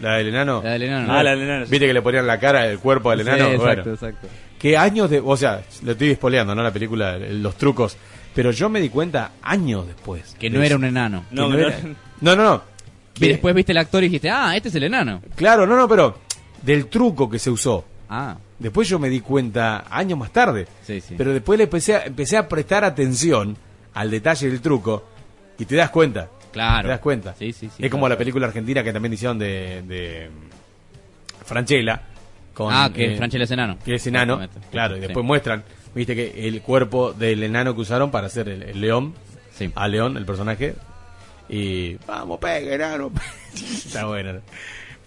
La 0.00 0.16
del 0.16 0.28
enano. 0.28 0.60
La 0.62 0.70
del 0.72 0.82
enano. 0.84 1.12
Ah, 1.12 1.22
la 1.22 1.30
del 1.30 1.42
enano, 1.42 1.64
sí. 1.66 1.70
Viste 1.70 1.86
que 1.86 1.94
le 1.94 2.02
ponían 2.02 2.26
la 2.26 2.38
cara, 2.38 2.66
el 2.66 2.78
cuerpo 2.78 3.10
al 3.10 3.18
Sí, 3.18 3.22
enano. 3.28 3.44
exacto, 3.46 3.62
bueno. 3.64 3.92
exacto. 3.94 4.28
Que 4.58 4.76
años 4.76 5.10
de. 5.10 5.20
O 5.24 5.36
sea, 5.36 5.62
lo 5.84 5.92
estoy 5.92 6.14
spoileando, 6.14 6.54
¿no? 6.54 6.62
La 6.62 6.72
película, 6.72 7.16
el- 7.16 7.42
los 7.42 7.56
trucos. 7.56 7.96
Pero 8.34 8.50
yo 8.50 8.68
me 8.68 8.80
di 8.80 8.88
cuenta 8.90 9.32
años 9.42 9.86
después. 9.86 10.36
Que 10.38 10.50
de 10.50 10.58
no 10.58 10.62
era 10.64 10.76
un 10.76 10.84
enano. 10.84 11.24
No, 11.30 11.48
no, 11.48 11.56
no. 11.56 11.58
era- 11.68 11.78
no, 12.20 12.36
no, 12.36 12.42
no. 12.44 12.62
Y 13.18 13.28
después 13.28 13.54
viste 13.54 13.72
el 13.72 13.78
actor 13.78 14.02
y 14.04 14.08
dijiste, 14.08 14.28
ah, 14.30 14.54
este 14.56 14.68
es 14.68 14.74
el 14.74 14.82
enano. 14.84 15.22
Claro, 15.34 15.66
no, 15.66 15.76
no, 15.76 15.88
pero. 15.88 16.18
Del 16.62 16.86
truco 16.88 17.28
que 17.30 17.38
se 17.38 17.50
usó. 17.50 17.84
Ah, 18.08 18.36
Después 18.58 18.88
yo 18.88 18.98
me 18.98 19.08
di 19.10 19.20
cuenta 19.20 19.84
años 19.90 20.18
más 20.18 20.30
tarde. 20.32 20.66
sí, 20.82 21.00
sí. 21.00 21.14
Pero 21.18 21.32
después 21.34 21.58
le 21.58 21.64
empecé 21.64 21.94
a, 21.96 22.04
empecé 22.06 22.36
a 22.38 22.48
prestar 22.48 22.84
atención 22.84 23.56
al 23.94 24.10
detalle 24.10 24.48
del 24.48 24.60
truco 24.60 25.04
y 25.58 25.64
te 25.66 25.76
das 25.76 25.90
cuenta. 25.90 26.28
Claro. 26.56 26.82
Te 26.86 26.88
das 26.88 27.00
cuenta. 27.00 27.34
Sí, 27.38 27.52
sí, 27.52 27.68
sí, 27.76 27.84
es 27.84 27.90
como 27.90 28.08
la 28.08 28.16
película 28.16 28.46
argentina 28.46 28.82
que 28.82 28.90
también 28.92 29.12
hicieron 29.12 29.38
de, 29.38 29.82
de 29.82 30.30
Franchella. 31.44 32.00
Con, 32.54 32.72
Ah, 32.72 32.90
que 32.92 33.12
eh, 33.12 33.16
Franchella 33.18 33.44
es 33.44 33.50
enano. 33.50 33.76
Que 33.84 33.96
es 33.96 34.06
enano. 34.06 34.40
Claro, 34.70 34.96
y 34.96 35.00
Sí. 35.00 35.06
después 35.06 35.24
muestran, 35.26 35.62
viste 35.94 36.14
que 36.16 36.48
el 36.48 36.62
cuerpo 36.62 37.12
del 37.12 37.42
enano 37.42 37.74
que 37.74 37.82
usaron 37.82 38.10
para 38.10 38.28
hacer 38.28 38.48
el, 38.48 38.62
el 38.62 38.80
león. 38.80 39.14
Sí. 39.52 39.70
A 39.74 39.86
León, 39.88 40.16
el 40.16 40.24
personaje. 40.24 40.74
Y 41.48 41.96
vamos, 42.06 42.38
pega, 42.38 42.74
enano. 42.74 43.10
Está 43.54 44.06
bueno. 44.06 44.32
¿no? 44.34 44.40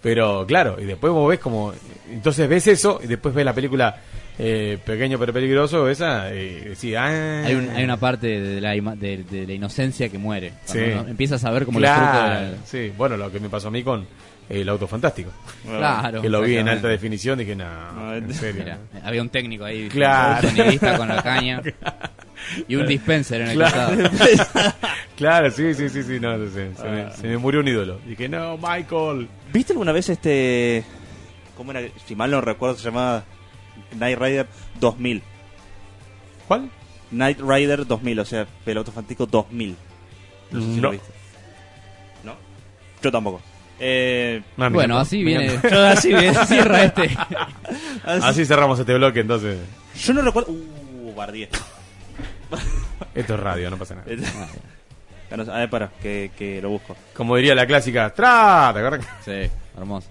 Pero 0.00 0.46
claro, 0.46 0.76
y 0.80 0.84
después 0.84 1.12
vos 1.12 1.28
ves 1.28 1.40
como. 1.40 1.72
Entonces 2.08 2.48
ves 2.48 2.66
eso 2.68 3.00
y 3.02 3.06
después 3.08 3.34
ves 3.34 3.44
la 3.44 3.52
película 3.52 4.00
eh, 4.42 4.78
Pequeño 4.86 5.18
pero 5.18 5.32
Peligroso, 5.34 5.86
esa, 5.90 6.32
y 6.34 6.60
decís, 6.70 6.94
ah. 6.96 7.42
Hay, 7.44 7.54
un- 7.54 7.68
hay 7.70 7.84
una 7.84 7.98
parte 7.98 8.40
de 8.40 8.60
la, 8.60 8.74
ima- 8.74 8.96
de, 8.96 9.18
de 9.24 9.46
la 9.46 9.52
inocencia 9.52 10.08
que 10.08 10.16
muere. 10.16 10.52
Cuando 10.66 10.84
Sí. 10.86 10.92
uno 10.98 11.08
empiezas 11.08 11.44
a 11.44 11.50
ver 11.50 11.66
como 11.66 11.78
Claro, 11.78 12.40
los 12.48 12.58
la- 12.58 12.66
sí, 12.66 12.90
bueno, 12.96 13.16
lo 13.18 13.30
que 13.30 13.38
me 13.38 13.50
pasó 13.50 13.68
a 13.68 13.70
mí 13.70 13.82
con 13.82 14.06
el 14.48 14.68
auto 14.68 14.86
fantástico. 14.88 15.30
Claro, 15.66 16.22
Que 16.22 16.28
lo 16.30 16.40
vi 16.40 16.56
en 16.56 16.68
alta 16.68 16.88
definición, 16.88 17.38
dije, 17.38 17.54
no, 17.54 18.14
en 18.14 18.32
serio. 18.32 18.62
Mira, 18.64 18.78
había 19.04 19.20
un 19.20 19.28
técnico 19.28 19.64
ahí, 19.64 19.88
Claro. 19.88 20.48
un 20.48 20.56
sonidista 20.56 20.96
con 20.96 21.08
la 21.08 21.22
caña 21.22 21.60
y 22.66 22.74
un 22.76 22.86
dispenser 22.86 23.42
en 23.42 23.48
el 23.50 23.56
Claro. 23.56 24.08
costado. 24.08 24.72
claro, 25.16 25.50
sí, 25.50 25.74
sí, 25.74 25.88
sí, 25.90 26.02
sí, 26.02 26.18
no, 26.18 26.36
no 26.38 26.50
sé, 26.50 26.70
se, 26.74 26.84
me, 26.88 27.00
Ah. 27.02 27.10
se 27.12 27.26
me 27.28 27.36
murió 27.36 27.60
un 27.60 27.68
ídolo. 27.68 28.00
Dije, 28.06 28.26
no, 28.28 28.56
Michael. 28.56 29.28
¿Viste 29.52 29.72
alguna 29.74 29.92
vez 29.92 30.08
este. 30.08 30.82
¿Cómo 31.56 31.72
era? 31.72 31.82
Si 32.06 32.16
mal 32.16 32.30
no 32.30 32.40
recuerdo, 32.40 32.76
se 32.76 32.84
llamaba 32.84 33.22
Night 33.98 34.18
Rider 34.18 34.46
2000. 34.80 35.22
¿Cuál? 36.48 36.70
Night 37.10 37.38
Rider 37.40 37.86
2000, 37.86 38.18
o 38.20 38.24
sea, 38.24 38.46
Peloto 38.64 38.92
Fantástico 38.92 39.26
2000. 39.26 39.76
No 40.52 40.60
sé 40.60 40.66
si 40.66 40.76
No. 40.76 40.82
lo 40.82 40.90
viste. 40.90 41.12
¿No? 42.24 42.34
Yo 43.02 43.10
tampoco. 43.12 43.40
Eh, 43.78 44.42
No, 44.56 44.70
Bueno, 44.70 44.98
así 44.98 45.18
me 45.24 45.38
viene. 45.38 45.58
Yo 45.70 45.86
así 45.86 46.12
bien. 46.12 46.34
cierra 46.46 46.84
este. 46.84 47.10
Así 48.04 48.44
cerramos 48.44 48.78
este 48.78 48.94
bloque, 48.94 49.20
entonces. 49.20 49.58
Yo 49.96 50.12
no 50.12 50.22
recuerdo. 50.22 50.52
Uh, 50.52 51.14
Bardier. 51.14 51.48
Esto 53.14 53.34
es 53.34 53.40
radio, 53.40 53.70
no 53.70 53.76
pasa 53.78 53.94
nada. 53.94 54.06
Ah, 55.30 55.34
A 55.54 55.58
ver, 55.60 55.70
para, 55.70 55.88
que, 56.02 56.30
que 56.36 56.60
lo 56.60 56.70
busco. 56.70 56.96
Como 57.14 57.36
diría 57.36 57.54
la 57.54 57.66
clásica, 57.66 58.12
¡tra! 58.12 58.70
¿Te 58.74 58.80
acuerdas? 58.80 59.06
Sí, 59.24 59.50
hermoso. 59.78 60.08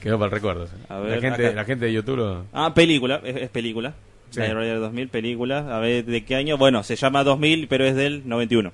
Quedó 0.00 0.18
para 0.18 0.26
el 0.26 0.32
recuerdo. 0.32 0.68
A 0.88 0.98
ver, 0.98 1.16
la, 1.16 1.20
gente, 1.20 1.46
acá. 1.46 1.56
la 1.56 1.64
gente 1.64 1.84
de 1.86 1.92
YouTube 1.92 2.16
lo- 2.16 2.44
Ah, 2.52 2.72
película, 2.74 3.20
es, 3.24 3.36
es 3.36 3.48
película. 3.50 3.94
Sí. 4.30 4.40
Night 4.40 4.52
Rider 4.54 4.78
2000, 4.80 5.08
película. 5.08 5.76
A 5.76 5.80
ver, 5.80 6.04
¿de 6.04 6.24
qué 6.24 6.36
año? 6.36 6.58
Bueno, 6.58 6.82
se 6.82 6.96
llama 6.96 7.24
2000, 7.24 7.66
pero 7.68 7.84
es 7.84 7.94
del 7.96 8.28
91. 8.28 8.72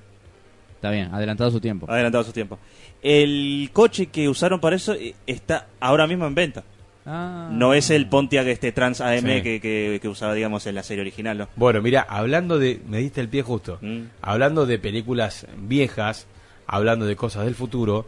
Está 0.75 0.91
bien, 0.91 1.13
adelantado 1.13 1.49
su 1.51 1.59
tiempo. 1.61 1.89
Adelantado 1.89 2.23
su 2.23 2.31
tiempo. 2.33 2.59
El 3.01 3.69
coche 3.73 4.07
que 4.07 4.27
usaron 4.29 4.59
para 4.59 4.75
eso 4.75 4.93
eh, 4.93 5.15
está 5.25 5.67
ahora 5.79 6.07
mismo 6.07 6.25
en 6.27 6.35
venta. 6.35 6.63
Ah. 7.07 7.49
No 7.51 7.73
es 7.73 7.89
el 7.91 8.07
Pontiac 8.09 8.47
este 8.47 8.71
Trans 8.71 8.99
AM 8.99 9.19
Sí. 9.21 9.41
que, 9.43 9.61
que, 9.61 9.99
que 10.01 10.07
usaba, 10.09 10.33
digamos, 10.33 10.65
en 10.67 10.75
la 10.75 10.83
serie 10.83 11.01
original, 11.01 11.37
¿no? 11.37 11.47
Bueno, 11.55 11.81
mira, 11.81 12.05
hablando 12.09 12.57
de. 12.59 12.81
Me 12.87 12.97
diste 12.97 13.21
el 13.21 13.29
pie 13.29 13.41
justo. 13.43 13.77
Mm. 13.81 14.01
Hablando 14.21 14.65
de 14.65 14.79
películas 14.79 15.45
viejas, 15.57 16.27
hablando 16.67 17.05
de 17.05 17.15
cosas 17.15 17.45
del 17.45 17.55
futuro. 17.55 18.05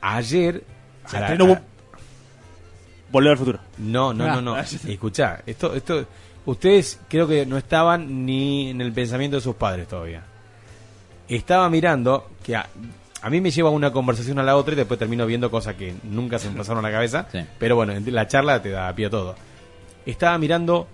Ayer 0.00 0.64
Se 1.06 1.16
a 1.16 1.20
la- 1.20 1.26
estrenó 1.28 1.52
a- 1.54 1.62
Volver 3.14 3.32
al 3.32 3.38
futuro. 3.38 3.58
No, 3.78 4.12
no, 4.12 4.24
Ah. 4.24 4.34
no, 4.34 4.42
no. 4.42 4.56
Escuchá, 4.88 5.40
esto, 5.46 5.74
esto, 5.74 6.04
ustedes 6.44 7.00
creo 7.08 7.26
que 7.26 7.46
no 7.46 7.56
estaban 7.56 8.26
ni 8.26 8.68
en 8.70 8.80
el 8.82 8.92
pensamiento 8.92 9.36
de 9.36 9.40
sus 9.40 9.54
padres 9.54 9.88
todavía. 9.88 10.22
Estaba 11.28 11.70
mirando 11.70 12.28
que 12.42 12.54
a, 12.56 12.68
a 13.22 13.30
mí 13.30 13.40
me 13.40 13.50
lleva 13.50 13.70
una 13.70 13.90
conversación 13.92 14.38
a 14.38 14.42
la 14.42 14.56
otra 14.56 14.74
y 14.74 14.76
después 14.76 14.98
termino 14.98 15.24
viendo 15.24 15.50
cosas 15.50 15.74
que 15.76 15.94
nunca 16.02 16.38
se 16.38 16.50
me 16.50 16.56
pasaron 16.58 16.84
a 16.84 16.88
la 16.88 16.92
cabeza. 16.94 17.26
Pero 17.58 17.76
bueno, 17.76 17.92
en 17.94 18.14
la 18.14 18.26
charla 18.28 18.60
te 18.60 18.68
da 18.70 18.92
pie 18.94 19.06
a 19.06 19.10
todo. 19.10 19.34
Estaba 20.04 20.36
mirando 20.36 20.86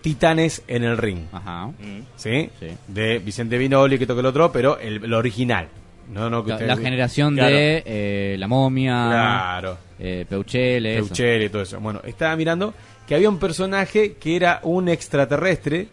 Titanes 0.00 0.62
en 0.68 0.84
el 0.84 0.96
ring. 0.96 1.24
Ajá. 1.32 1.70
¿Sí? 2.16 2.48
De 2.86 3.18
Vicente 3.18 3.58
Vinoli, 3.58 3.98
que 3.98 4.06
toca 4.06 4.20
el 4.20 4.26
otro, 4.26 4.52
pero 4.52 4.78
el, 4.78 5.04
el 5.04 5.12
original. 5.12 5.68
No, 6.12 6.30
no, 6.30 6.44
que 6.44 6.52
La, 6.52 6.60
la 6.60 6.76
generación 6.76 7.34
Claro. 7.34 7.54
de 7.54 7.82
eh, 7.84 8.36
La 8.38 8.46
Momia, 8.48 8.92
Claro. 9.08 9.78
eh, 9.98 10.24
Peuchele. 10.28 10.96
Peuchele 10.96 11.44
y 11.46 11.48
todo 11.48 11.62
eso. 11.62 11.80
Bueno, 11.80 12.00
estaba 12.04 12.34
mirando 12.36 12.74
que 13.06 13.14
había 13.14 13.28
un 13.28 13.38
personaje 13.38 14.14
que 14.14 14.36
era 14.36 14.60
un 14.62 14.88
extraterrestre, 14.88 15.88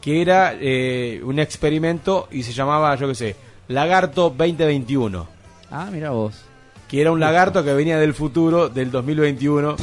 que 0.00 0.20
era 0.22 0.54
eh, 0.60 1.20
un 1.24 1.38
experimento 1.38 2.28
y 2.32 2.42
se 2.42 2.52
llamaba, 2.52 2.94
yo 2.96 3.08
qué 3.08 3.14
sé, 3.14 3.36
Lagarto 3.68 4.34
2021. 4.36 5.28
Ah, 5.70 5.88
mira 5.92 6.10
vos. 6.10 6.42
Que 6.88 7.00
era 7.00 7.12
un 7.12 7.20
lagarto 7.20 7.64
que 7.64 7.72
venía 7.72 7.98
del 7.98 8.12
futuro, 8.12 8.68
del 8.68 8.90
2021. 8.90 9.76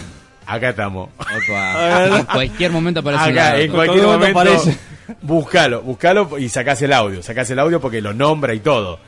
Acá 0.46 0.70
estamos. 0.70 1.10
en 2.18 2.26
cualquier 2.26 2.72
momento 2.72 3.00
aparece 3.00 3.24
un 3.24 3.30
Acá, 3.32 3.42
lagarto. 3.44 3.62
en 3.62 3.72
cualquier 3.72 4.06
momento. 4.06 4.40
aparece. 4.40 4.78
Búscalo, 5.22 5.82
búscalo 5.82 6.38
y 6.38 6.50
sacás 6.50 6.82
el 6.84 6.94
audio. 6.94 7.24
Sacás 7.24 7.50
el 7.50 7.58
audio 7.60 7.80
porque 7.82 8.02
lo 8.02 8.14
nombra 8.14 8.54
y 8.54 8.60
todo. 8.60 9.00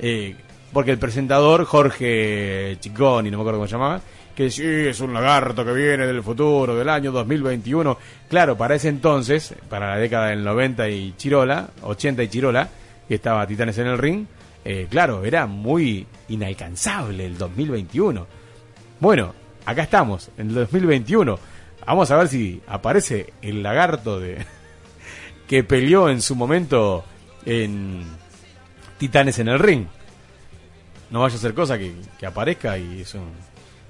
Eh, 0.00 0.34
porque 0.72 0.92
el 0.92 0.98
presentador, 0.98 1.64
Jorge 1.64 2.76
Chiconi, 2.80 3.30
no 3.30 3.38
me 3.38 3.42
acuerdo 3.42 3.58
cómo 3.58 3.68
se 3.68 3.72
llamaba, 3.72 4.00
que 4.34 4.50
sí, 4.50 4.64
es 4.64 5.00
un 5.00 5.12
lagarto 5.12 5.64
que 5.64 5.72
viene 5.72 6.06
del 6.06 6.22
futuro, 6.22 6.74
del 6.74 6.88
año 6.88 7.12
2021. 7.12 7.98
Claro, 8.28 8.56
para 8.56 8.76
ese 8.76 8.88
entonces, 8.88 9.54
para 9.68 9.90
la 9.90 9.98
década 9.98 10.28
del 10.28 10.42
90 10.42 10.88
y 10.88 11.14
Chirola, 11.16 11.68
80 11.82 12.22
y 12.22 12.28
Chirola, 12.28 12.68
que 13.06 13.16
estaba 13.16 13.46
Titanes 13.46 13.76
en 13.78 13.88
el 13.88 13.98
ring, 13.98 14.26
eh, 14.64 14.86
claro, 14.88 15.24
era 15.24 15.46
muy 15.46 16.06
inalcanzable 16.28 17.26
el 17.26 17.36
2021. 17.36 18.26
Bueno, 19.00 19.34
acá 19.66 19.82
estamos, 19.82 20.30
en 20.38 20.48
el 20.48 20.54
2021. 20.54 21.38
Vamos 21.86 22.10
a 22.10 22.16
ver 22.16 22.28
si 22.28 22.62
aparece 22.66 23.32
el 23.42 23.62
lagarto 23.62 24.20
de 24.20 24.38
que 25.48 25.64
peleó 25.64 26.08
en 26.08 26.22
su 26.22 26.36
momento 26.36 27.04
en 27.44 28.04
Titanes 29.00 29.38
en 29.40 29.48
el 29.48 29.58
ring. 29.58 29.86
No 31.10 31.22
vaya 31.22 31.34
a 31.34 31.38
ser 31.38 31.54
cosa 31.54 31.76
que, 31.76 31.92
que 32.18 32.26
aparezca 32.26 32.78
y 32.78 33.00
eso, 33.00 33.18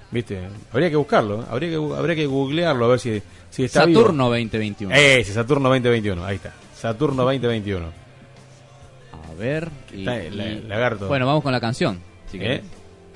viste, 0.09 0.39
habría 0.71 0.89
que 0.89 0.95
buscarlo, 0.95 1.41
¿eh? 1.41 1.45
habría 1.51 1.69
que 1.69 1.75
habría 1.75 2.15
que 2.15 2.25
googlearlo 2.25 2.85
a 2.85 2.87
ver 2.87 2.99
si, 2.99 3.21
si 3.51 3.65
está 3.65 3.81
Saturno 3.81 4.23
vivo. 4.31 4.45
2021. 4.47 4.95
Ese, 4.95 5.33
Saturno 5.33 5.69
2021, 5.69 6.25
ahí 6.25 6.37
está. 6.37 6.53
Saturno 6.75 7.23
2021. 7.23 7.85
A 9.11 9.33
ver. 9.37 9.69
y- 9.93 9.99
Está 9.99 10.35
la- 10.35 10.45
y- 10.47 10.61
lagarto. 10.63 11.07
Bueno, 11.07 11.27
vamos 11.27 11.43
con 11.43 11.51
la 11.51 11.59
canción. 11.61 11.99
Si 12.31 12.37
¿Eh? 12.41 12.61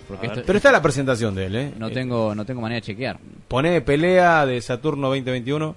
Porque 0.08 0.28
esto- 0.28 0.44
Pero 0.46 0.58
está 0.58 0.72
la 0.72 0.82
presentación 0.84 1.34
de 1.34 1.46
él, 1.48 1.56
¿eh? 1.56 1.74
No 1.80 1.88
Eh, 1.88 1.92
tengo, 1.92 2.36
no 2.36 2.46
tengo 2.46 2.62
manera 2.62 2.76
de 2.82 2.86
chequear. 2.86 3.18
Pone 3.48 3.82
pelea 3.82 4.46
de 4.46 4.62
Saturno 4.62 5.08
2021 5.08 5.76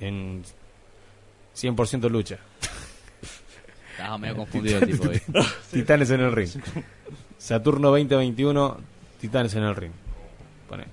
en 0.00 0.44
100% 1.56 2.08
lucha. 2.08 2.38
Estaba 3.96 4.18
medio 4.18 4.36
confundido 4.36 4.78
el 4.78 4.86
tipo. 4.86 5.08
ahí. 5.08 5.20
Titanes 5.70 6.10
en 6.10 6.20
el 6.20 6.32
ring. 6.32 6.50
Saturno 7.38 7.88
2021, 7.90 8.78
Titanes 9.20 9.54
en 9.54 9.62
el 9.62 9.76
ring. 9.76 9.92
Pone. 10.68 10.84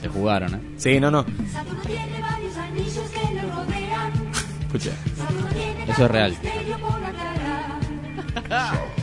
Se 0.00 0.08
jugaron, 0.08 0.54
¿eh? 0.54 0.60
Sí, 0.76 0.98
no, 0.98 1.10
no. 1.10 1.24
Saturno 1.52 1.82
tiene 1.82 2.20
varios 2.20 2.56
anillos 2.56 3.10
que 3.10 3.34
lo 3.34 3.42
rodean. 3.54 4.12
Escucha. 4.66 4.90
Saturno 5.16 5.46
tiene 5.48 5.84
Eso 5.90 6.04
es 6.06 6.10
real. 6.10 6.30
misterio 6.30 6.78
por 6.78 7.00
la 7.00 7.12
cara. 7.12 8.80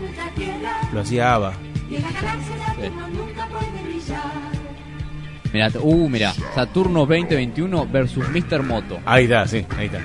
nuestra 0.00 0.30
Tierra. 0.34 0.80
Lo 0.92 1.00
hacía 1.00 1.34
Ava. 1.34 1.52
Y 1.90 1.96
en 1.96 2.02
la 2.02 2.12
galaxia 2.12 2.66
Saturno 2.66 3.08
nunca 3.08 3.46
puede 3.46 3.82
brillar. 3.82 4.60
Mira, 5.52 5.70
uh, 5.80 6.08
mira, 6.08 6.32
Saturno 6.54 7.00
2021 7.00 7.86
versus 7.88 8.28
Mr. 8.28 8.62
Moto. 8.62 9.00
Ahí 9.04 9.24
está, 9.24 9.48
sí, 9.48 9.66
ahí 9.76 9.86
está. 9.86 9.98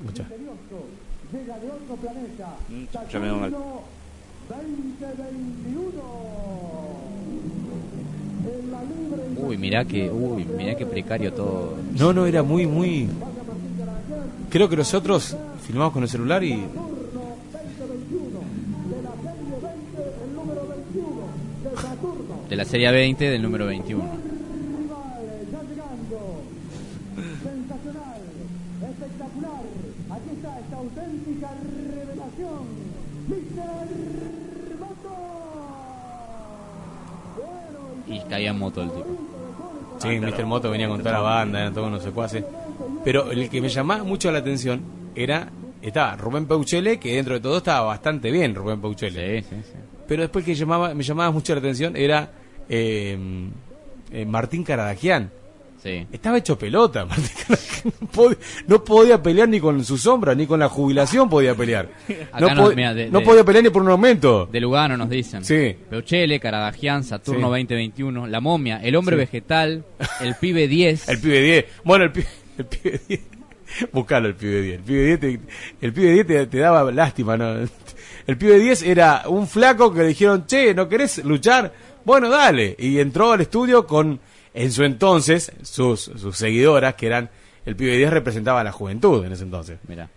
Escucha. 0.00 0.24
Ya 3.12 3.18
me 3.18 3.26
da 3.26 3.34
mal. 3.34 3.54
Uy, 9.46 9.56
mirá 9.58 9.84
que, 9.84 10.10
uy, 10.10 10.44
mirá 10.44 10.74
que 10.74 10.84
precario 10.84 11.32
todo. 11.32 11.76
No, 11.96 12.12
no, 12.12 12.26
era 12.26 12.42
muy, 12.42 12.66
muy. 12.66 13.08
Creo 14.50 14.68
que 14.68 14.76
nosotros 14.76 15.36
filmamos 15.64 15.92
con 15.92 16.02
el 16.02 16.08
celular 16.08 16.42
y. 16.42 16.64
De 22.48 22.56
la 22.56 22.64
serie 22.64 22.90
20 22.90 23.30
del 23.30 23.40
número 23.42 23.66
21. 23.66 24.02
Espectacular. 28.82 29.62
Aquí 30.10 30.30
está 30.34 30.58
esta 30.58 30.76
auténtica 30.76 31.50
revelación. 31.94 32.66
Mr. 33.28 33.86
Moto. 34.80 35.14
Y 38.08 38.20
caía 38.28 38.50
en 38.50 38.58
moto 38.58 38.82
el 38.82 38.90
tipo. 38.90 39.15
Sí, 39.98 40.20
Mr. 40.20 40.44
Moto 40.44 40.70
venía 40.70 40.88
con 40.88 40.98
toda 40.98 41.12
la 41.12 41.20
banda, 41.20 41.60
eran 41.60 41.74
todos 41.74 41.88
unos 41.88 42.02
secuaces. 42.02 42.44
Pero 43.04 43.30
el 43.30 43.48
que 43.48 43.60
me 43.60 43.68
llamaba 43.68 44.04
mucho 44.04 44.30
la 44.30 44.38
atención 44.38 44.82
era. 45.14 45.50
Estaba 45.82 46.16
Rubén 46.16 46.46
Peuchele, 46.46 46.98
que 46.98 47.14
dentro 47.14 47.34
de 47.34 47.40
todo 47.40 47.58
estaba 47.58 47.86
bastante 47.86 48.30
bien, 48.32 48.54
Rubén 48.54 48.80
Peuchele. 48.80 49.42
Sí, 49.42 49.48
sí, 49.50 49.62
sí. 49.62 49.78
Pero 50.08 50.22
después 50.22 50.44
que 50.44 50.54
llamaba, 50.54 50.94
me 50.94 51.04
llamaba 51.04 51.30
mucho 51.30 51.54
la 51.54 51.60
atención 51.60 51.96
era 51.96 52.30
eh, 52.68 53.16
eh, 54.10 54.24
Martín 54.24 54.64
Caradagian. 54.64 55.30
Sí. 55.86 56.06
Estaba 56.12 56.38
hecho 56.38 56.58
pelota. 56.58 57.06
No 58.00 58.08
podía, 58.08 58.36
no 58.66 58.82
podía 58.84 59.22
pelear 59.22 59.48
ni 59.48 59.60
con 59.60 59.84
su 59.84 59.96
sombra, 59.96 60.34
ni 60.34 60.44
con 60.46 60.58
la 60.58 60.68
jubilación 60.68 61.28
podía 61.30 61.54
pelear. 61.54 61.88
No, 62.40 62.48
no, 62.52 62.64
po- 62.64 62.72
mira, 62.74 62.92
de- 62.92 63.08
no 63.10 63.20
de- 63.20 63.24
podía 63.24 63.44
pelear 63.44 63.62
ni 63.62 63.70
por 63.70 63.82
un 63.82 63.90
aumento. 63.90 64.46
De 64.50 64.60
Lugano 64.60 64.96
nos 64.96 65.08
dicen. 65.08 65.44
Sí. 65.44 65.76
Peuchele, 65.88 66.40
Caradagian, 66.40 67.04
Saturno 67.04 67.46
Sí. 67.54 67.62
2021, 67.66 68.26
La 68.26 68.40
Momia, 68.40 68.78
El 68.82 68.96
Hombre 68.96 69.14
Sí. 69.14 69.20
Vegetal, 69.20 69.84
El 70.20 70.34
Pibe 70.40 70.66
10. 70.66 71.08
El 71.08 71.20
pibe 71.20 71.40
10. 71.40 71.64
Bueno, 71.84 72.04
el 72.06 72.12
pibe, 72.12 72.26
el 72.58 72.64
pibe 72.66 73.00
10. 73.08 73.20
Buscalo 73.92 74.26
el 74.28 74.34
pibe 74.34 74.62
10. 74.62 74.78
El 74.78 74.82
pibe 74.84 75.04
10 75.04 75.20
te, 75.20 75.40
el 75.86 75.92
pibe 75.92 76.10
10 76.12 76.26
te, 76.26 76.46
te 76.46 76.58
daba 76.58 76.90
lástima, 76.90 77.36
¿no? 77.36 77.54
El 78.26 78.36
pibe 78.36 78.58
10 78.58 78.82
era 78.82 79.22
un 79.28 79.46
flaco 79.46 79.92
que 79.92 80.00
le 80.00 80.08
dijeron, 80.08 80.44
che, 80.46 80.74
¿no 80.74 80.88
querés 80.88 81.24
luchar? 81.24 81.72
Bueno, 82.04 82.28
dale. 82.28 82.74
Y 82.78 82.98
entró 82.98 83.30
al 83.32 83.42
estudio 83.42 83.86
con, 83.86 84.18
en 84.56 84.72
su 84.72 84.82
entonces, 84.84 85.52
sus, 85.62 86.00
sus 86.00 86.36
seguidoras, 86.36 86.94
que 86.94 87.06
eran, 87.06 87.30
el 87.64 87.76
pibe 87.76 87.96
10 87.96 88.10
representaba 88.10 88.60
a 88.60 88.64
la 88.64 88.72
juventud 88.72 89.24
en 89.24 89.32
ese 89.32 89.44
entonces. 89.44 89.78
Mira. 89.86 90.08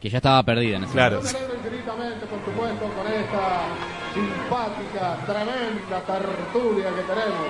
Que 0.00 0.08
ya 0.08 0.18
estaba 0.18 0.42
perdida 0.42 0.76
en 0.76 0.84
ese 0.84 0.92
Claro. 0.92 1.16
momento. 1.16 1.38
Me 1.38 1.44
alegro 1.44 1.56
infinitamente, 1.68 2.26
por 2.26 2.38
supuesto, 2.44 2.84
con 2.96 3.06
esta 3.12 3.60
simpática, 4.14 5.16
tremenda 5.26 6.00
tertulia 6.06 6.88
que 6.94 7.02
tenemos. 7.02 7.46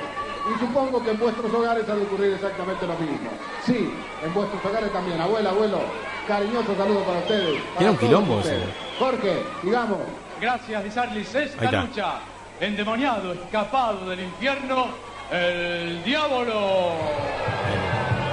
Y 0.55 0.59
supongo 0.59 1.02
que 1.05 1.10
en 1.10 1.19
vuestros 1.19 1.52
hogares 1.52 1.89
ha 1.89 1.94
de 1.94 2.02
ocurrir 2.02 2.33
exactamente 2.33 2.86
lo 2.86 2.94
mismo. 2.94 3.31
Sí, 3.65 3.93
en 4.25 4.35
vuestros 4.35 4.65
hogares 4.65 4.93
también. 4.93 5.20
Abuela, 5.20 5.51
abuelo, 5.51 5.81
cariñoso 6.27 6.75
saludo 6.77 7.01
para 7.05 7.19
ustedes. 7.19 7.60
para 7.75 7.81
Era 7.83 7.91
un 7.93 7.99
quilombo 7.99 8.36
ustedes. 8.39 8.62
ese. 8.62 8.73
Jorge, 8.99 9.43
digamos. 9.62 9.99
Gracias, 10.41 10.85
Lizarlis. 10.85 11.35
Esta 11.35 11.83
lucha, 11.83 12.15
endemoniado, 12.60 13.33
escapado 13.35 14.09
del 14.09 14.20
infierno, 14.20 14.86
el 15.33 16.02
diablo. 16.05 16.92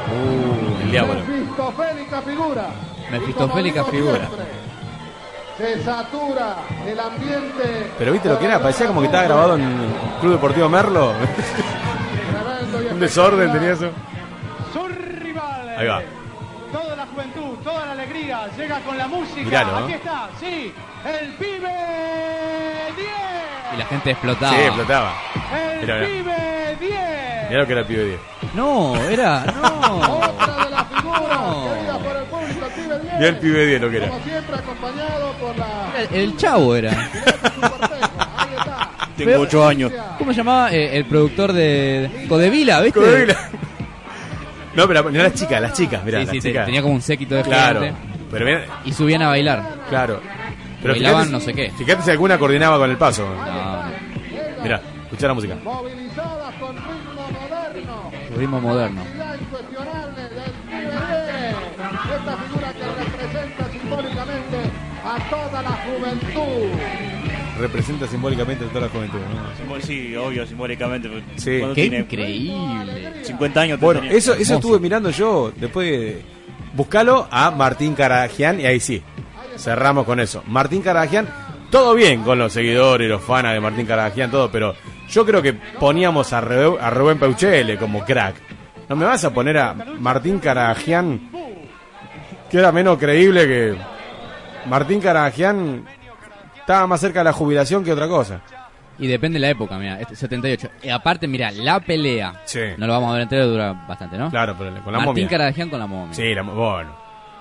Uh, 0.10 0.82
el 0.84 0.92
diablo. 0.92 1.14
Mefistofélica 1.16 2.22
figura. 2.22 2.70
Mefistofélica 3.12 3.84
figura. 3.86 4.30
Se 5.58 5.84
satura 5.84 6.58
el 6.86 7.00
ambiente. 7.00 7.92
Pero 7.98 8.12
viste 8.12 8.30
lo 8.30 8.38
que 8.38 8.46
era, 8.46 8.60
parecía 8.62 8.88
como 8.88 9.02
que 9.02 9.08
estaba 9.08 9.24
grabado 9.24 9.56
en 9.56 9.64
el 9.64 9.90
Club 10.22 10.34
Deportivo 10.34 10.70
Merlo. 10.70 11.14
Un 12.92 13.00
desorden 13.00 13.52
tenía 13.52 13.74
eso. 13.74 13.90
Sus 14.74 14.96
rivales. 15.20 15.78
Ahí 15.78 15.88
va. 15.88 16.02
toda 16.72 16.96
la 16.96 17.06
juventud, 17.08 17.58
toda 17.64 17.86
la 17.88 17.92
alegría, 17.94 18.48
llega 18.56 18.80
con 18.82 18.98
la 18.98 19.08
música. 19.08 19.42
Miralo, 19.42 19.72
¿no? 19.72 19.86
Aquí 19.86 19.94
está, 19.94 20.30
sí, 20.40 20.74
el 21.10 21.28
pibe 21.34 21.70
10. 22.98 23.08
Y 23.74 23.78
la 23.78 23.86
gente 23.86 24.12
explotaba. 24.12 24.54
Sí, 24.56 24.62
explotaba. 24.64 25.14
El 25.74 25.82
Mirá, 25.82 26.00
pibe 26.00 26.78
10. 26.80 27.50
Mirá 27.50 27.60
lo 27.62 27.66
que 27.68 27.72
era 27.72 27.82
el 27.82 27.88
pibe 27.88 28.04
10. 28.06 28.20
No, 28.56 28.96
era. 29.10 29.46
No. 29.46 30.18
Otra 30.18 30.66
de 30.66 30.70
las 30.72 30.88
figuras 30.88 31.40
queridas 31.74 31.98
por 31.98 32.16
el 32.16 32.24
público, 32.26 32.66
el 32.66 32.72
pibe 32.74 33.00
10. 33.00 33.14
Mirá 33.16 33.28
el 33.28 33.38
pibe 33.38 33.66
10 33.68 33.82
lo 33.82 33.90
que 33.92 33.98
era. 33.98 34.08
Como 34.10 34.24
siempre 34.24 34.56
acompañado 34.56 35.32
por 35.34 35.58
la... 35.58 35.68
El, 36.12 36.16
el 36.22 36.38
chavo 36.38 36.76
era. 36.76 36.92
Tengo 39.18 39.32
Pero- 39.32 39.42
ocho 39.42 39.68
años. 39.68 39.92
¿Cómo 40.20 40.32
se 40.32 40.38
llamaba 40.38 40.72
eh, 40.72 40.96
el 40.98 41.06
productor 41.06 41.52
de 41.54 42.26
Codevila, 42.30 42.82
viste? 42.82 43.00
Codevila. 43.00 43.36
No, 44.76 44.88
pero 44.88 45.04
mirá 45.06 45.24
las 45.24 45.34
chicas, 45.34 45.60
las 45.60 45.74
chicas, 45.74 46.04
mirá, 46.04 46.20
Sí, 46.20 46.26
las 46.26 46.34
sí, 46.36 46.42
chicas. 46.42 46.66
tenía 46.66 46.84
como 46.84 46.94
un 46.94 47.02
séquito 47.02 47.34
de 47.34 47.42
Claro. 47.42 47.82
gente. 47.82 47.96
Pero 48.30 48.46
mirá, 48.46 48.66
Y 48.86 48.94
subían 48.94 49.24
a 49.24 49.30
bailar. 49.30 49.64
claro. 49.90 50.22
Pero 50.88 50.94
Bailaban 50.94 51.26
fíjate- 51.28 51.32
no 51.32 51.40
sé 51.40 51.54
qué. 51.54 51.72
Fíjate 51.78 52.04
si 52.04 52.12
alguna 52.12 52.38
coordinaba 52.40 52.78
con 52.78 52.90
el 52.90 52.98
paso. 52.98 53.28
No, 53.28 54.64
Mirá, 54.64 54.82
escuchá 55.04 55.28
la 55.28 55.34
música. 55.34 55.56
Movilizadas 55.64 56.56
con 56.56 56.76
ritmo 56.76 57.28
moderno. 57.32 58.12
ritmo 58.38 58.62
moderno. 58.62 59.04
Calidad 59.04 59.36
incuestionable 59.40 60.22
del 60.22 60.52
pibe 60.68 60.82
10. 60.82 61.56
Esta 62.18 62.38
figura 62.38 62.74
que 62.74 62.86
representa 63.04 63.72
simbólicamente 63.72 64.58
a 65.06 65.30
toda 65.30 65.62
la 65.62 65.72
juventud. 65.72 66.80
Representa 67.60 68.08
simbólicamente 68.08 68.66
a 68.66 68.68
toda 68.70 68.82
la 68.82 68.90
juventud. 68.90 69.20
Sí, 69.82 70.16
obvio, 70.16 70.46
simbólicamente. 70.46 71.10
porque 71.10 71.24
Sí. 71.38 71.62
Qué 71.74 71.82
tiene 71.82 72.00
increíble. 72.00 73.14
50 73.24 73.62
años. 73.62 73.80
Bueno, 73.80 74.00
30 74.02 74.16
años. 74.16 74.24
eso, 74.30 74.42
eso 74.42 74.56
estuve 74.56 74.80
mirando 74.80 75.10
yo. 75.10 75.52
Después, 75.56 75.90
de- 75.90 76.22
buscalo 76.74 77.28
a 77.32 77.50
Martín 77.52 77.96
Caragian 77.96 78.60
y 78.60 78.66
ahí 78.66 78.80
sí. 78.80 79.02
Cerramos 79.58 80.06
con 80.06 80.20
eso. 80.20 80.44
Martín 80.48 80.82
Caragian, 80.82 81.28
todo 81.70 81.94
bien 81.96 82.24
con 82.24 82.38
los 82.40 82.54
seguidores, 82.54 83.10
los 83.10 83.22
fans 83.22 83.52
de 83.54 83.60
Martín 83.60 83.86
Caragian, 83.86 84.30
todo, 84.32 84.50
pero 84.52 84.76
yo 85.10 85.26
creo 85.26 85.42
que 85.42 85.54
poníamos 85.54 86.32
a, 86.34 86.42
Rubén- 86.42 86.78
a 86.82 86.90
Rubén 86.90 87.20
Peuchele 87.20 87.78
como 87.78 88.04
crack. 88.06 88.36
No 88.90 88.96
me 88.96 89.06
vas 89.06 89.24
a 89.26 89.34
poner 89.34 89.58
a 89.58 89.74
Martín 89.74 90.40
Caragian, 90.40 91.30
que 92.50 92.58
era 92.60 92.72
menos 92.72 92.98
creíble 92.98 93.46
que. 93.48 93.76
Martín 94.68 95.00
Caragian 95.00 95.86
estaba 96.60 96.88
más 96.88 97.00
cerca 97.00 97.20
de 97.20 97.26
la 97.26 97.34
jubilación 97.34 97.84
que 97.84 97.92
otra 97.94 98.08
cosa. 98.08 98.42
Y 99.00 99.08
depende 99.08 99.36
de 99.36 99.42
la 99.42 99.50
época, 99.50 99.78
mira, 99.78 100.00
este 100.00 100.16
78. 100.16 100.70
Y 100.84 100.90
aparte, 100.90 101.28
mira, 101.28 101.52
la 101.52 101.80
pelea. 101.80 102.42
No 102.78 102.88
lo 102.88 102.94
vamos 102.94 103.10
a 103.12 103.14
ver 103.14 103.22
entero, 103.24 103.48
dura 103.48 103.74
bastante, 103.88 104.18
¿no? 104.18 104.30
Claro, 104.30 104.56
pero 104.58 104.72
con 104.84 104.92
la 104.92 105.00
Martín 105.00 105.06
momia. 105.24 105.28
Caradagian 105.30 105.70
con 105.70 105.80
la 105.80 105.88
momia. 105.88 106.14
Sí, 106.14 106.34
la, 106.34 106.42
bueno. 106.42 106.96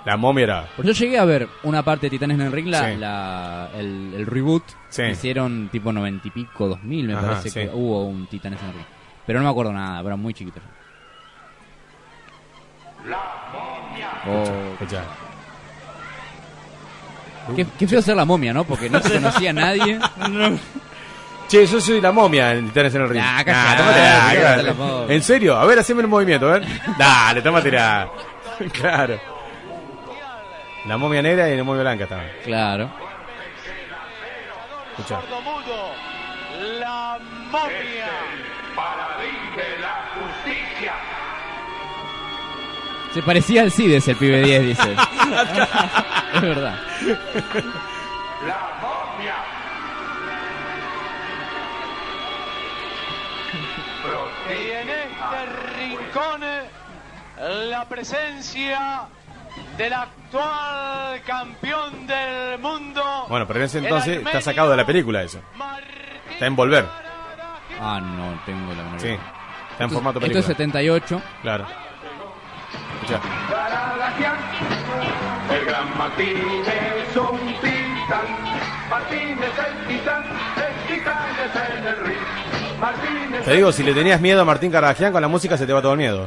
La 0.07 0.17
momia 0.17 0.45
era. 0.45 0.69
Pues 0.77 0.87
yo 0.89 0.95
llegué 0.95 1.19
a 1.19 1.25
ver 1.25 1.49
una 1.65 1.83
parte 1.83 2.07
de 2.07 2.11
Titanes 2.11 2.39
en 2.39 2.47
el 2.47 2.53
Ring, 2.53 2.69
la, 2.69 2.91
Sí. 2.93 2.97
la- 2.97 3.69
el, 3.77 4.15
el 4.17 4.25
reboot. 4.27 4.63
Sí. 4.89 5.03
Hicieron 5.03 5.69
tipo 5.71 5.93
90 5.93 6.29
y 6.29 6.31
pico, 6.31 6.69
2000, 6.69 7.07
me 7.09 7.13
Ajá, 7.15 7.27
parece 7.27 7.51
sí. 7.51 7.61
que 7.61 7.71
hubo 7.75 8.05
un 8.07 8.27
Titanes 8.29 8.61
en 8.63 8.67
el 8.69 8.73
Ring. 8.75 8.87
Pero 9.27 9.41
no 9.41 9.45
me 9.47 9.51
acuerdo 9.51 9.73
nada, 9.73 10.01
era 10.01 10.17
muy 10.17 10.33
chiquito. 10.33 10.61
Oh. 14.29 14.73
Escuchá. 14.75 15.03
Qué, 17.55 17.65
qué 17.79 17.87
feo 17.87 18.03
ser 18.03 18.17
la 18.17 18.25
momia, 18.25 18.53
¿no? 18.53 18.65
Porque 18.65 18.91
no 18.91 19.01
se 19.01 19.13
conocía 19.13 19.51
a 19.51 19.53
nadie. 19.53 19.99
Che, 21.49 21.65
yo 21.67 21.81
soy 21.81 22.01
la 22.01 22.11
momia 22.11 22.53
en 22.55 22.67
Titanes 22.69 22.95
en 22.95 23.03
el 23.03 23.09
ring. 23.09 23.23
Ah, 23.25 23.43
Nah, 23.47 24.35
la- 24.35 24.63
la 24.63 24.73
momia. 24.75 25.15
¿En 25.15 25.23
serio? 25.23 25.57
A 25.57 25.65
ver, 25.65 25.79
haceme 25.79 26.03
el 26.03 26.09
movimiento, 26.09 26.49
a 26.49 26.53
ver. 26.59 26.67
Dale, 26.99 27.43
tómate 27.43 27.71
la. 27.71 28.09
Claro. 28.73 29.21
La 30.87 30.97
momia 30.97 31.21
negra 31.21 31.49
y 31.51 31.57
la 31.57 31.65
momia 31.65 31.83
blanca 31.83 32.07
también. 32.07 32.33
Claro. 32.45 32.91
Sordomudo, 35.07 35.93
la 36.79 37.19
momia. 37.51 38.07
Se 43.13 43.23
parecía 43.23 43.63
al 43.63 43.73
Cides, 43.73 44.07
el 44.09 44.17
pibe 44.17 44.43
10, 44.43 44.63
dice. 44.63 44.93
es 46.35 46.41
verdad. 46.43 46.79
Y 54.49 54.71
en 54.71 54.89
este 54.91 55.47
rincón, 55.79 56.41
la 57.71 57.89
presencia 57.89 59.09
del 59.79 59.95
actual 60.31 61.23
campeón 61.25 62.07
del 62.07 62.59
mundo. 62.59 63.03
Bueno, 63.29 63.47
pero 63.47 63.61
en 63.61 63.67
ese 63.67 63.79
entonces 63.79 64.19
está 64.25 64.41
sacado 64.41 64.71
de 64.71 64.77
la 64.77 64.87
película 64.87 65.23
eso. 65.23 65.41
Está 66.31 66.47
en 66.47 66.57
volver. 66.57 66.85
Ah, 67.81 68.01
no 68.01 68.39
tengo 68.47 68.75
la 68.75 68.83
menor 68.85 69.01
Sí. 69.01 69.09
Está 69.09 69.85
en 69.85 69.87
Esto- 69.87 69.95
formato 69.95 70.19
Esto 70.19 70.21
película. 70.21 70.41
es 70.41 70.47
78. 70.47 71.23
Claro. 71.43 71.67
Escuchá. 73.03 73.21
El 75.53 75.65
gran 75.67 75.99
Martín 75.99 76.63
es 76.67 77.17
un 77.17 77.39
titán. 77.61 78.27
Martín 78.91 79.39
es 79.39 79.59
el 79.59 79.75
titán. 79.77 79.86
El 79.86 79.86
Te 83.47 83.55
digo, 83.55 83.71
si 83.73 83.83
le 83.85 83.95
tenías 83.95 84.21
miedo 84.21 84.43
a 84.43 84.45
Martín 84.45 84.71
Caragian 84.73 85.13
con 85.13 85.23
la 85.23 85.29
música 85.29 85.57
se 85.57 85.67
te 85.67 85.73
va 85.73 85.81
todo 85.81 85.93
el 85.93 85.99
miedo. 85.99 86.27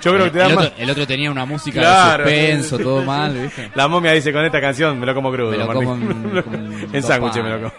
Yo 0.00 0.12
creo 0.14 0.24
que 0.24 0.30
te 0.30 0.38
da 0.38 0.46
el, 0.46 0.54
más. 0.54 0.66
otro, 0.66 0.78
el 0.82 0.90
otro 0.90 1.06
tenía 1.06 1.30
una 1.32 1.44
música 1.44 1.80
Claro. 1.80 2.24
de 2.24 2.30
suspenso, 2.58 2.78
todo 2.78 3.02
mal, 3.02 3.34
¿viste? 3.34 3.70
La 3.74 3.88
momia 3.88 4.12
dice 4.12 4.32
con 4.32 4.44
esta 4.44 4.60
canción 4.60 4.98
me 5.00 5.04
lo 5.06 5.14
como 5.14 5.30
crudo. 5.32 5.50
Me 5.50 5.58
lo 5.58 5.66
Martín. 5.66 5.84
como 5.84 5.94
en- 5.96 6.22
Me 6.28 6.32
lo- 6.32 6.44
con 6.44 6.54
en 6.54 6.92
dos 6.92 7.04
sándwich 7.04 7.34
me 7.42 7.50
lo 7.50 7.56
como. 7.58 7.72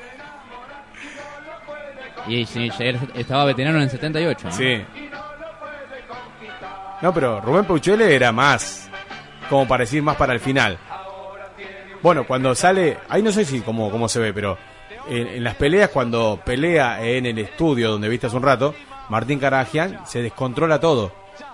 Y 2.28 2.46
sí, 2.46 2.70
estaba 3.16 3.46
veterano 3.46 3.78
en 3.78 3.84
el 3.86 3.90
78. 3.90 4.48
¿no? 4.48 4.52
Sí. 4.52 4.82
No, 7.02 7.14
pero 7.14 7.40
Rubén 7.40 7.64
Puchele 7.66 8.14
era 8.14 8.32
más, 8.34 8.90
como 9.50 9.66
para 9.68 9.84
decir, 9.84 10.02
más 10.04 10.18
para 10.18 10.34
el 10.34 10.40
final. 10.42 10.78
Bueno, 12.02 12.26
cuando 12.26 12.54
sale, 12.56 12.98
ahí 13.08 13.22
no 13.24 13.32
sé 13.32 13.46
si 13.46 13.62
cómo, 13.62 13.90
cómo 13.90 14.10
se 14.10 14.20
ve, 14.20 14.34
pero 14.34 14.58
en, 15.10 15.28
en 15.28 15.44
las 15.44 15.56
peleas, 15.56 15.90
cuando 15.90 16.40
pelea 16.46 17.04
en 17.06 17.26
el 17.26 17.38
estudio 17.40 17.92
donde 17.92 18.10
viste 18.10 18.28
hace 18.28 18.36
un 18.38 18.44
rato, 18.44 18.74
Martín 19.10 19.40
Caragian 19.40 20.00
se 20.06 20.22
descontrola 20.22 20.80
todo. 20.80 21.12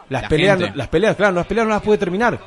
Las 0.10 0.24
La 0.24 0.28
peleas, 0.30 0.76
las 0.76 0.88
peleas, 0.90 1.16
claro, 1.16 1.34
las 1.34 1.46
peleas 1.48 1.66
no 1.68 1.74
las 1.74 1.82
puede 1.82 1.98
terminar. 1.98 2.40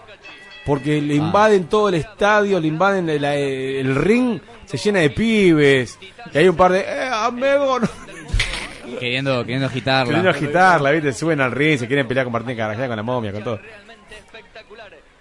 Porque 0.64 1.00
le 1.00 1.14
Ah. 1.14 1.16
invaden 1.18 1.64
todo 1.66 1.88
el 1.88 1.94
estadio, 1.94 2.58
le 2.58 2.66
invaden 2.68 3.08
el, 3.08 3.22
el 3.24 3.94
ring, 3.94 4.40
se 4.64 4.76
llena 4.76 4.98
de 5.00 5.10
pibes. 5.10 5.98
Y 6.34 6.38
hay 6.38 6.48
un 6.48 6.56
par 6.56 6.72
de, 6.72 6.80
eh, 6.80 7.08
amigo, 7.12 7.78
Queriendo, 9.00 9.40
queriendo 9.40 9.66
agitarla. 9.66 10.04
Queriendo 10.06 10.30
agitarla, 10.30 10.90
¿viste? 10.92 11.12
Suben 11.12 11.40
al 11.40 11.50
ring, 11.52 11.78
se 11.78 11.86
quieren 11.86 12.06
pelear 12.06 12.24
con 12.24 12.32
Martín 12.32 12.56
Caragian, 12.56 12.86
con 12.88 12.96
la 12.96 13.02
momia, 13.02 13.32
con 13.32 13.42
todo. 13.42 13.60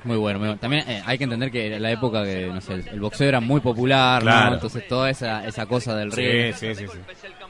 Muy 0.05 0.17
bueno, 0.17 0.39
muy 0.39 0.47
bueno. 0.47 0.59
También 0.61 0.87
eh, 0.87 1.01
hay 1.05 1.17
que 1.17 1.23
entender 1.25 1.51
que 1.51 1.67
era 1.67 1.79
la 1.79 1.91
época 1.91 2.23
que, 2.23 2.45
no 2.47 2.61
sé, 2.61 2.73
el, 2.75 2.87
el 2.87 2.99
boxeo 3.01 3.27
era 3.27 3.39
muy 3.41 3.59
popular, 3.59 4.23
¿no? 4.23 4.53
Entonces 4.53 4.87
toda 4.87 5.09
esa, 5.09 5.45
esa 5.45 5.65
cosa 5.65 5.95
del 5.95 6.11
Sí, 6.13 6.21
ring 6.21 6.53
sí, 6.55 6.75
sí, 6.75 6.85
sí. 6.87 6.97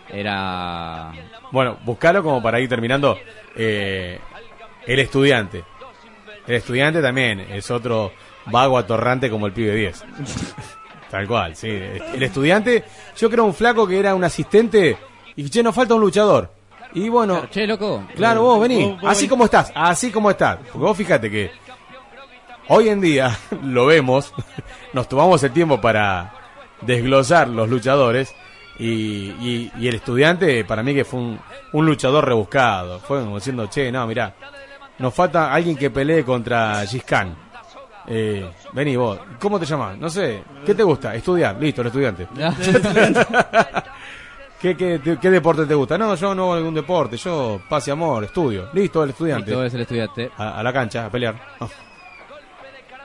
era... 0.10 1.12
Bueno, 1.52 1.78
buscalo 1.84 2.24
como 2.24 2.42
para 2.42 2.60
ir 2.60 2.70
terminando. 2.70 3.18
eh, 3.56 4.20
el 4.88 5.00
estudiante. 5.00 5.64
El 6.48 6.56
estudiante 6.56 7.02
también 7.02 7.40
es 7.40 7.70
otro 7.72 8.12
vago 8.48 8.78
atorrante 8.78 9.30
como 9.30 9.48
el 9.48 9.54
pibe 9.54 9.74
10. 9.76 10.04
Tal 11.10 11.28
cual, 11.28 11.56
sí. 11.56 11.70
El 11.70 12.22
estudiante, 12.24 12.84
yo 13.18 13.30
creo 13.30 13.46
un 13.46 13.54
flaco 13.54 13.88
que 13.88 13.98
era 14.00 14.14
un 14.16 14.24
asistente 14.24 14.98
y 15.36 15.50
che, 15.50 15.64
nos 15.64 15.74
falta 15.76 15.96
un 15.96 16.02
luchador. 16.02 16.52
Y 16.94 17.10
bueno, 17.10 17.48
Che, 17.50 17.68
loco. 17.68 18.06
Claro, 18.16 18.42
vos 18.44 18.62
vení, 18.62 18.84
vos- 18.86 19.02
vos 19.02 19.12
así 19.12 19.22
vení. 19.24 19.30
como 19.30 19.46
estás, 19.46 19.72
así 19.76 20.12
como 20.12 20.30
estás. 20.32 20.58
Porque 20.72 20.78
vos 20.78 20.96
fíjate 20.98 21.30
que 21.30 21.52
hoy 22.70 22.90
en 22.90 23.02
día 23.02 23.38
lo 23.64 23.86
vemos, 23.86 24.34
nos 24.94 25.08
tomamos 25.10 25.42
el 25.44 25.52
tiempo 25.52 25.80
para 25.82 26.34
desglosar 26.82 27.48
los 27.48 27.70
luchadores 27.70 28.34
y, 28.78 28.86
y- 29.40 29.72
y 29.80 29.88
el 29.88 29.96
estudiante 29.96 30.64
para 30.66 30.84
mí 30.84 30.94
que 30.94 31.06
fue 31.06 31.20
un, 31.20 31.40
un 31.74 31.86
luchador 31.86 32.26
rebuscado. 32.28 33.00
Fue 33.00 33.22
como 33.22 33.36
diciendo, 33.38 33.68
che, 33.68 33.92
no, 33.92 34.06
mirá, 34.08 34.34
nos 35.00 35.14
falta 35.14 35.54
alguien 35.54 35.76
que 35.78 35.90
pelee 35.90 36.24
contra 36.24 36.86
Giscan. 36.86 37.36
Eh, 38.08 38.48
vení 38.74 38.96
vos, 38.96 39.20
¿cómo 39.40 39.60
te 39.60 39.66
llamas? 39.66 39.98
No 39.98 40.10
sé, 40.10 40.44
¿qué 40.66 40.76
te 40.76 40.84
gusta? 40.84 41.16
Estudiar, 41.16 41.56
listo, 41.60 41.82
el 41.82 41.88
estudiante. 41.88 42.28
¿Qué, 44.62 44.76
qué, 44.76 45.18
qué 45.22 45.30
deporte 45.30 45.66
te 45.66 45.74
gusta? 45.76 45.98
No, 45.98 46.16
yo 46.16 46.34
no 46.34 46.44
hago 46.44 46.56
ningún 46.58 46.74
deporte, 46.74 47.18
yo 47.18 47.62
paz 47.70 47.88
y 47.88 47.92
amor, 47.92 48.24
estudio. 48.24 48.70
Listo, 48.74 49.04
el 49.04 49.10
estudiante. 49.12 49.52
Listo, 49.52 49.64
es 49.66 49.74
el 49.74 49.82
estudiante. 49.82 50.32
A, 50.38 50.60
a 50.60 50.64
la 50.64 50.74
cancha, 50.74 51.06
a 51.06 51.10
pelear. 51.10 51.36
Oh. 51.60 51.70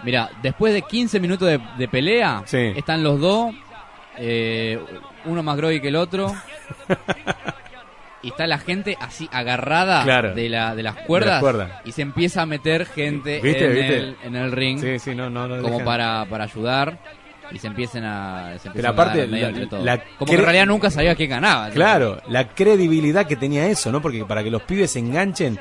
Mira, 0.04 0.30
después 0.42 0.72
de 0.74 0.82
15 0.82 1.20
minutos 1.20 1.48
de, 1.48 1.60
de 1.78 1.88
pelea, 1.88 2.42
Sí. 2.46 2.72
están 2.76 3.02
los 3.02 3.20
dos, 3.20 3.54
eh, 4.18 4.78
uno 5.26 5.42
más 5.42 5.56
groggy 5.56 5.80
que 5.80 5.88
el 5.88 5.96
otro. 5.96 6.34
y 8.22 8.28
está 8.28 8.46
la 8.46 8.58
gente 8.58 8.96
así 9.00 9.28
agarrada 9.32 10.02
Claro. 10.04 10.34
de, 10.34 10.48
la, 10.48 10.74
de 10.74 10.82
las 10.82 10.96
De 10.96 11.02
cuerdas, 11.04 11.32
las 11.32 11.40
cuerdas. 11.40 11.70
y 11.84 11.92
se 11.92 12.02
empieza 12.02 12.42
a 12.42 12.46
meter 12.46 12.84
gente 12.86 13.40
¿Viste? 13.42 13.64
en, 13.66 13.72
¿Viste? 13.74 13.96
El, 13.98 14.16
en 14.24 14.36
el 14.36 14.52
ring 14.52 14.78
Sí, 14.80 14.98
sí, 14.98 15.14
no, 15.14 15.30
no, 15.30 15.48
no 15.48 15.62
como 15.62 15.82
para, 15.84 16.26
para 16.28 16.44
ayudar 16.44 16.98
y 17.50 17.58
se 17.58 17.66
empiecen 17.66 18.04
a 18.04 18.58
se 18.60 18.68
empiezan 18.68 18.72
Pero 18.74 18.88
a 18.88 18.90
aparte, 18.90 19.26
la- 19.26 19.48
entre 19.48 19.66
todos. 19.66 19.84
la 19.84 19.98
como 20.18 20.30
que 20.30 20.36
en 20.36 20.42
realidad 20.44 20.66
nunca 20.66 20.90
sabía 20.90 21.14
quién 21.14 21.30
ganaba 21.30 21.70
Claro, 21.70 22.20
la 22.28 22.46
credibilidad 22.48 23.26
que 23.26 23.36
tenía 23.36 23.66
eso, 23.66 23.90
¿no? 23.90 24.02
Porque 24.02 24.24
para 24.26 24.42
que 24.44 24.50
los 24.50 24.62
pibes 24.62 24.90
se 24.92 24.98
enganchen, 24.98 25.58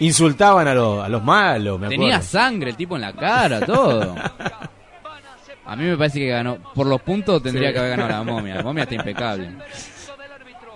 insultaban 0.00 0.68
a, 0.68 0.74
los 0.74 1.04
a 1.04 1.08
los 1.08 1.22
malos, 1.22 1.78
me 1.78 1.88
tenía 1.88 2.20
sangre 2.20 2.70
el 2.70 2.76
tipo 2.76 2.96
en 2.96 3.02
la 3.02 3.12
cara 3.12 3.60
todo 3.60 4.14
a 5.66 5.76
mí 5.76 5.84
me 5.84 5.96
parece 5.96 6.18
que 6.20 6.28
ganó 6.28 6.56
por 6.74 6.86
los 6.86 7.00
puntos 7.02 7.42
tendría 7.42 7.68
Sí. 7.68 7.72
que 7.74 7.78
haber 7.80 7.90
ganado 7.98 8.24
la 8.24 8.32
momia 8.32 8.54
la 8.56 8.62
momia 8.62 8.82
está 8.84 8.94
impecable 8.94 9.48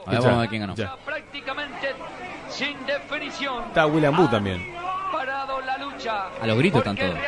a 0.06 0.10
ver, 0.10 0.20
vamos 0.20 0.36
a 0.36 0.40
ver 0.40 0.48
quién 0.48 0.60
ganó 0.62 0.74
sin 2.48 2.76
definición. 2.84 3.64
Está 3.68 3.86
William 3.86 4.14
Boo 4.16 4.28
también. 4.28 4.74
Parado 5.12 5.60
la 5.60 5.78
lucha. 5.78 6.26
A 6.42 6.46
los 6.46 6.58
gritos 6.58 6.80
están 6.80 6.96
todos. 6.96 7.18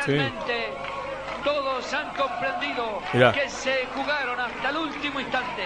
Todos 1.43 1.93
han 1.93 2.09
comprendido 2.15 3.01
Mirá. 3.13 3.31
que 3.31 3.49
se 3.49 3.85
jugaron 3.95 4.39
hasta 4.39 4.69
el 4.69 4.77
último 4.77 5.19
instante. 5.19 5.63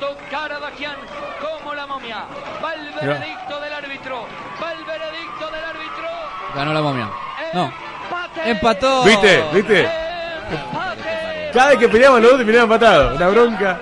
Tanto 0.00 0.16
Karadagian 0.30 0.96
como 1.40 1.74
la 1.74 1.86
momia. 1.86 2.24
Va 2.64 2.72
el 2.74 2.90
veredicto 2.94 3.60
del 3.60 3.72
árbitro. 3.72 4.26
Va 4.62 4.72
el 4.72 4.84
veredicto 4.84 5.46
del 5.50 5.64
árbitro. 5.64 6.08
ganó 6.54 6.72
la 6.74 6.82
momia 6.82 7.08
no 7.54 7.72
empató 8.44 9.04
¿Viste? 9.04 9.42
¿Viste? 9.52 9.88
Cada 11.52 11.68
vez 11.70 11.78
que 11.78 11.88
peleaban 11.88 12.22
los 12.22 12.30
dos 12.32 12.38
terminaban 12.40 12.64
empatados. 12.72 13.16
Una 13.16 13.28
bronca. 13.28 13.78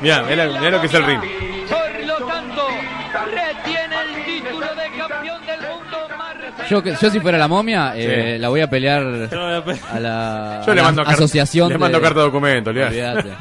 Mirá, 0.00 0.22
mirá, 0.22 0.46
mirá 0.46 0.70
lo 0.70 0.80
que 0.80 0.86
es 0.86 0.94
el 0.94 1.04
ring. 1.04 1.20
Por 1.68 2.06
lo 2.06 2.16
tanto, 2.26 2.66
retiene 3.30 3.96
el 4.02 4.24
título 4.24 4.66
de 4.74 4.90
campeón 4.98 5.46
del 5.46 5.60
mundo. 5.60 5.98
Yo, 6.68 6.82
yo 6.82 7.10
si 7.10 7.20
fuera 7.20 7.38
la 7.38 7.48
momia, 7.48 7.92
eh, 7.94 8.34
Sí. 8.34 8.38
la 8.40 8.48
voy 8.48 8.60
a 8.62 8.68
pelear 8.70 9.02
a 9.02 10.00
la, 10.00 10.62
Yo 10.66 10.74
le 10.74 10.80
a 10.80 10.82
la 10.82 10.82
mando 10.82 11.04
car- 11.04 11.14
asociación. 11.14 11.68
le 11.68 11.78
mando 11.78 11.98
de- 11.98 12.02
carta 12.04 12.20
de 12.20 12.26
documento, 12.26 12.70
olvidate. 12.70 13.32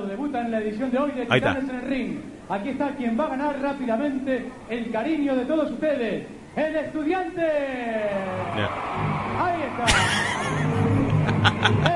Presentado, 0.00 0.06
debuta 0.06 0.40
en 0.40 0.50
la 0.50 0.58
edición 0.60 0.90
de 0.90 0.98
hoy 0.98 1.10
de. 1.12 1.22
Titanes 1.26 1.64
en 1.68 1.74
el 1.76 1.82
Ring. 1.82 2.18
Aquí 2.48 2.68
está 2.70 2.88
quien 2.96 3.18
va 3.18 3.24
a 3.26 3.28
ganar 3.28 3.60
rápidamente 3.62 4.44
el 4.68 4.90
cariño 4.90 5.36
de 5.36 5.44
todos 5.44 5.70
ustedes, 5.70 6.26
el 6.56 6.76
estudiante. 6.76 7.42
Ahí 9.38 9.62
está. 9.62 9.86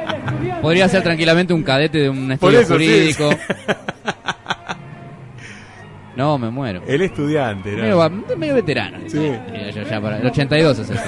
El 0.02 0.14
estudiante. 0.14 0.62
Podría 0.62 0.88
ser 0.88 1.02
tranquilamente 1.02 1.52
un 1.52 1.62
cadete 1.62 1.98
de 1.98 2.08
un 2.10 2.30
estudio 2.32 2.60
eso, 2.60 2.78
sí. 2.78 2.86
jurídico. 2.86 3.30
No, 6.16 6.38
me 6.38 6.48
muero. 6.48 6.80
El 6.86 7.02
estudiante, 7.02 7.72
¿no? 7.72 7.82
Medio, 7.82 7.98
va- 7.98 8.08
medio 8.08 8.54
veterano. 8.54 8.98
Sí. 9.08 9.32
Ya, 9.52 9.70
ya, 9.70 9.82
ya 9.82 10.00
para- 10.00 10.18
el 10.18 10.26
82 10.28 10.78
es 10.78 10.90
eso. 10.90 11.02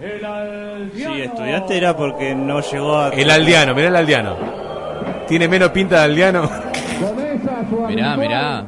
El 0.00 0.24
aldeano. 0.24 1.14
Sí, 1.14 1.20
estudiante 1.22 1.76
era 1.76 1.96
porque 1.96 2.34
no 2.34 2.60
llegó 2.60 2.96
a. 2.98 3.10
El 3.10 3.30
aldeano, 3.30 3.72
mirá 3.76 3.86
el 3.86 3.94
aldeano. 3.94 4.36
Tiene 5.28 5.48
menos 5.48 5.70
pinta 5.70 5.96
de 5.98 6.04
aldeano. 6.04 6.48
Mirá, 7.88 8.16
mirá. 8.16 8.66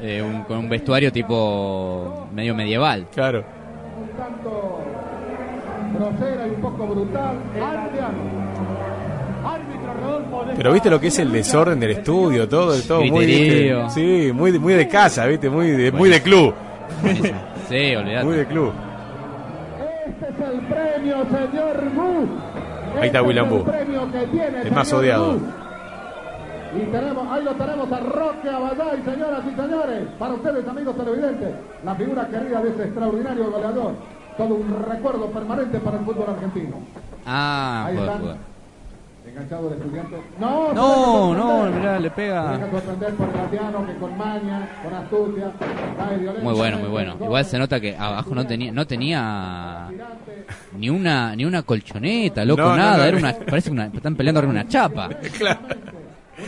eh, 0.00 0.22
un- 0.22 0.42
con 0.44 0.58
un 0.58 0.68
vestuario 0.68 1.12
tipo 1.12 2.26
medio 2.32 2.54
medieval. 2.54 3.06
Claro. 3.14 3.44
un 4.00 4.08
tanto 4.18 4.80
grosera 5.96 6.46
y 6.46 6.50
un 6.50 6.60
poco 6.60 6.86
brutal. 6.86 7.36
De 7.54 7.60
Pero 10.56 10.72
viste 10.72 10.90
lo 10.90 11.00
que 11.00 11.08
es 11.08 11.18
el 11.18 11.30
desorden 11.32 11.78
del 11.80 11.90
estudio, 11.92 12.48
todo, 12.48 12.74
todo 12.82 13.00
muy, 13.04 13.24
Griterío. 13.26 13.84
viste, 13.84 14.00
sí, 14.28 14.32
muy, 14.32 14.50
de- 14.52 14.58
muy 14.58 14.74
de 14.74 14.88
casa, 14.88 15.26
viste, 15.26 15.48
muy 15.50 15.70
de, 15.70 15.92
muy 15.92 16.08
de 16.08 16.22
club, 16.22 16.54
Sí, 17.68 17.94
olvidate. 17.96 18.24
muy 18.24 18.36
de 18.36 18.46
club. 18.46 18.72
Este 20.06 20.26
es 20.28 20.50
el 20.50 20.60
premio, 20.60 21.16
señor. 21.24 21.82
Ahí 23.00 23.06
está 23.06 23.18
Este 23.18 23.20
William 23.20 23.46
el 23.46 23.50
Boo. 23.50 24.74
más 24.74 24.92
odiado. 24.92 25.38
Y 26.74 26.80
tenemos, 26.90 27.26
ahí 27.30 27.44
lo 27.44 27.52
tenemos 27.54 27.92
a 27.92 28.00
Roque 28.00 28.48
Abadá, 28.48 28.92
señoras 29.04 29.40
y 29.46 29.60
señores, 29.60 30.08
para 30.18 30.34
ustedes 30.34 30.66
amigos 30.66 30.96
televidentes, 30.96 31.54
la 31.84 31.94
figura 31.94 32.26
querida 32.28 32.62
de 32.62 32.68
este 32.70 32.82
extraordinario 32.84 33.50
goleador, 33.50 33.92
todo 34.38 34.54
un 34.54 34.84
recuerdo 34.90 35.26
permanente 35.26 35.78
para 35.80 35.98
el 35.98 36.04
fútbol 36.04 36.30
argentino. 36.30 36.76
Ah, 37.26 37.84
Ahí 37.86 37.96
joder, 37.96 38.08
están. 38.08 38.22
joder. 38.22 38.36
Enganchado 39.24 39.68
el 39.68 39.74
estudiante. 39.74 40.16
No, 40.40 40.72
No, 40.72 41.32
se 41.32 41.38
no, 41.38 41.48
sorprender. 41.48 41.80
mirá, 41.80 41.98
le 42.00 42.08
Se 42.08 42.14
pega. 42.14 42.52
deja 42.52 42.70
sorprender 42.70 43.14
por 43.14 43.28
el 43.28 43.86
que 43.86 43.94
con 44.00 44.18
maña, 44.18 44.68
con 44.82 44.94
astucia. 44.94 45.50
Muy 46.42 46.54
bueno, 46.54 46.78
muy 46.78 46.88
bueno. 46.88 47.16
Igual 47.22 47.44
se 47.44 47.58
nota 47.58 47.78
que 47.80 47.96
abajo 47.96 48.34
no 48.34 48.46
tenía, 48.46 48.72
no 48.72 48.86
tenía 48.86 49.88
ni 50.76 50.90
una, 50.90 51.36
ni 51.36 51.44
una 51.44 51.62
colchoneta, 51.62 52.44
loco, 52.44 52.62
No, 52.62 52.70
no, 52.70 52.76
nada. 52.76 52.96
no. 52.98 53.04
Era 53.04 53.16
una, 53.18 53.32
parece 53.34 53.70
una, 53.70 53.86
están 53.86 54.16
peleando 54.16 54.38
arriba 54.40 54.52
una 54.52 54.66
chapa. 54.68 55.08
Claro. 55.38 55.60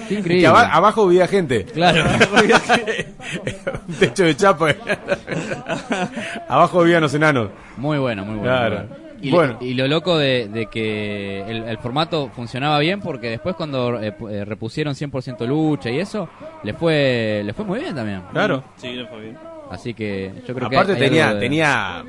Qué 0.08 0.14
Que 0.14 0.20
increíble. 0.20 0.46
aba- 0.48 0.68
abajo 0.74 1.06
vivía 1.08 1.26
gente. 1.26 1.64
Claro. 1.64 2.04
Un 3.88 3.94
techo 3.94 4.24
de 4.24 4.36
chapa. 4.36 4.68
abajo 6.48 6.82
vivían 6.82 7.02
los 7.02 7.14
enanos. 7.14 7.50
Muy 7.76 7.98
bueno, 7.98 8.24
muy 8.24 8.36
bueno. 8.38 8.42
Claro. 8.50 8.76
muy 8.78 8.86
bueno. 8.88 9.04
Y, 9.22 9.30
Bueno. 9.30 9.56
y 9.62 9.72
lo 9.72 9.88
loco 9.88 10.18
de, 10.18 10.48
de 10.48 10.66
que 10.66 11.40
el, 11.48 11.62
el 11.64 11.78
formato 11.78 12.28
funcionaba 12.36 12.78
bien 12.80 13.00
porque 13.00 13.30
después 13.30 13.54
cuando 13.56 13.98
eh, 13.98 14.14
eh, 14.30 14.44
repusieron 14.44 14.94
100% 14.94 15.46
lucha 15.46 15.88
y 15.88 15.98
eso, 15.98 16.28
le 16.62 16.74
fue 16.74 17.40
le 17.42 17.54
fue 17.54 17.64
muy 17.64 17.80
bien 17.80 17.94
también. 17.94 18.20
Claro. 18.32 18.62
Sí, 18.76 18.88
le 18.92 19.06
fue 19.06 19.20
bien. 19.20 19.38
Así 19.70 19.94
que 19.94 20.30
yo 20.46 20.54
creo 20.54 20.68
que 20.68 20.76
Aparte 20.76 20.96
tenía, 20.96 21.32
de- 21.32 21.40
tenía 21.40 22.04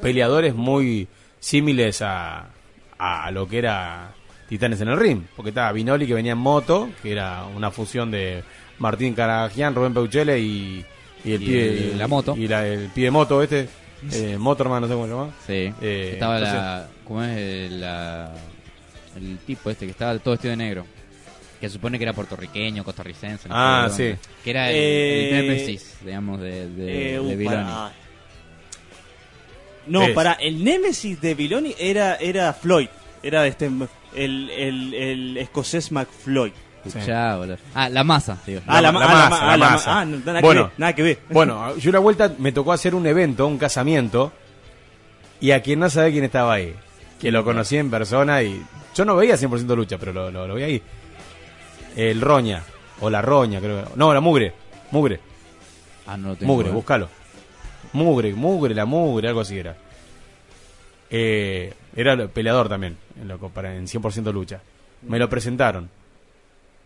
peleadores 0.00 0.56
muy 0.56 1.06
símiles 1.38 2.02
a, 2.02 2.46
a 2.98 3.30
lo 3.30 3.46
que 3.46 3.58
era 3.58 4.08
Titanes 4.48 4.80
en 4.80 4.88
el 4.88 4.98
Ring. 4.98 5.22
Porque 5.34 5.48
estaba 5.50 5.72
Vinoli 5.72 6.06
que 6.06 6.14
venía 6.14 6.32
en 6.32 6.38
moto, 6.38 6.90
que 7.02 7.12
era 7.12 7.44
una 7.46 7.70
fusión 7.70 8.10
de 8.10 8.42
Martín 8.78 9.14
Caragian, 9.14 9.74
Rubén 9.74 9.92
Peuchele 9.94 10.38
y, 10.38 10.84
y 11.24 11.32
el 11.32 11.42
Y 11.42 11.46
pibe 11.46 11.92
la 11.96 12.06
moto. 12.08 12.36
Y 12.36 12.46
la- 12.48 12.66
el 12.66 12.88
pie 12.90 13.04
de 13.06 13.10
moto 13.10 13.42
este, 13.42 13.68
eh, 14.12 14.36
Motorman, 14.38 14.82
no 14.82 14.86
sé 14.88 14.92
cómo 14.94 15.06
se 15.06 15.12
llama. 15.12 15.30
Sí. 15.46 15.74
Eh, 15.82 16.10
estaba 16.14 16.38
entonces- 16.38 16.58
la. 16.60 16.88
¿Cómo 17.04 17.22
es? 17.22 17.36
El, 17.36 17.80
la- 17.80 18.32
el 19.16 19.38
tipo 19.38 19.70
este 19.70 19.86
que 19.86 19.92
estaba 19.92 20.16
todo 20.18 20.32
vestido 20.34 20.50
de 20.50 20.56
negro. 20.58 20.86
Que 21.60 21.70
supone 21.70 21.96
que 21.96 22.04
era 22.04 22.12
puertorriqueño, 22.12 22.84
costarricense. 22.84 23.48
no 23.48 23.54
Ah, 23.56 23.86
dónde. 23.88 24.14
sí. 24.14 24.20
Que 24.44 24.50
era 24.50 24.68
el, 24.70 24.76
Eh, 24.76 25.28
el 25.40 25.46
Némesis, 25.46 25.96
digamos, 26.04 26.38
de, 26.40 26.68
de, 26.68 27.08
Eh, 27.08 27.12
de 27.14 27.20
uh, 27.20 27.24
Viloni. 27.30 27.44
para- 27.46 27.92
No, 29.86 30.02
Es. 30.02 30.14
para 30.14 30.32
el 30.34 30.62
Némesis 30.64 31.20
de 31.20 31.34
Viloni 31.34 31.74
era, 31.78 32.16
era 32.16 32.52
Floyd. 32.52 32.88
Era 33.22 33.46
este 33.46 33.70
el, 34.16 34.50
el, 34.50 34.94
el 34.94 35.36
escocés 35.38 35.92
McFloyd. 35.92 36.52
Escuchá, 36.84 37.36
boludo. 37.36 37.58
Ah, 37.74 37.88
la 37.88 38.04
masa, 38.04 38.38
digo. 38.46 38.60
Ah, 38.66 38.80
la, 38.80 38.92
ma- 38.92 39.00
ah, 39.04 39.08
la 39.30 39.36
ah, 39.52 39.56
la 39.56 39.66
ma- 39.66 39.72
masa. 39.72 40.00
ah, 40.00 40.04
no, 40.04 40.18
nada 40.24 40.40
bueno, 40.40 40.62
que 40.62 40.68
ver, 40.68 40.72
nada 40.78 40.92
que 40.94 41.02
ver. 41.02 41.18
Bueno, 41.30 41.76
yo 41.78 41.90
una 41.90 41.98
vuelta 41.98 42.32
me 42.38 42.52
tocó 42.52 42.72
hacer 42.72 42.94
un 42.94 43.06
evento, 43.06 43.46
un 43.46 43.58
casamiento, 43.58 44.32
y 45.40 45.50
a 45.50 45.62
quien 45.62 45.80
no 45.80 45.90
sabe 45.90 46.12
quién 46.12 46.22
estaba 46.24 46.54
ahí, 46.54 46.74
que 47.20 47.32
lo 47.32 47.44
conocí 47.44 47.76
en 47.76 47.90
persona 47.90 48.40
y 48.42 48.62
yo 48.94 49.04
no 49.04 49.16
veía 49.16 49.34
100% 49.36 49.74
lucha, 49.74 49.98
pero 49.98 50.12
lo, 50.12 50.30
lo, 50.30 50.46
lo 50.46 50.54
vi 50.54 50.62
ahí. 50.62 50.82
El 51.96 52.20
Roña, 52.20 52.62
o 53.00 53.10
la 53.10 53.20
Roña, 53.20 53.58
creo 53.60 53.84
que. 53.84 53.90
No, 53.96 54.14
la 54.14 54.20
Mugre, 54.20 54.52
Mugre, 54.92 55.18
Ah, 56.06 56.16
no 56.16 56.28
lo 56.28 56.36
tengo. 56.36 56.52
Mugre, 56.52 56.68
eh. 56.68 56.72
búscalo. 56.72 57.08
Mugre, 57.94 58.32
Mugre, 58.32 58.74
la 58.76 58.84
Mugre, 58.84 59.26
algo 59.28 59.40
así 59.40 59.58
era. 59.58 59.74
Eh, 61.10 61.72
era 61.96 62.28
peleador 62.28 62.68
también, 62.68 62.96
en, 63.20 63.26
lo, 63.28 63.38
para, 63.38 63.74
en 63.74 63.86
100% 63.86 64.32
lucha. 64.32 64.60
Me 65.02 65.18
lo 65.18 65.28
presentaron. 65.28 65.88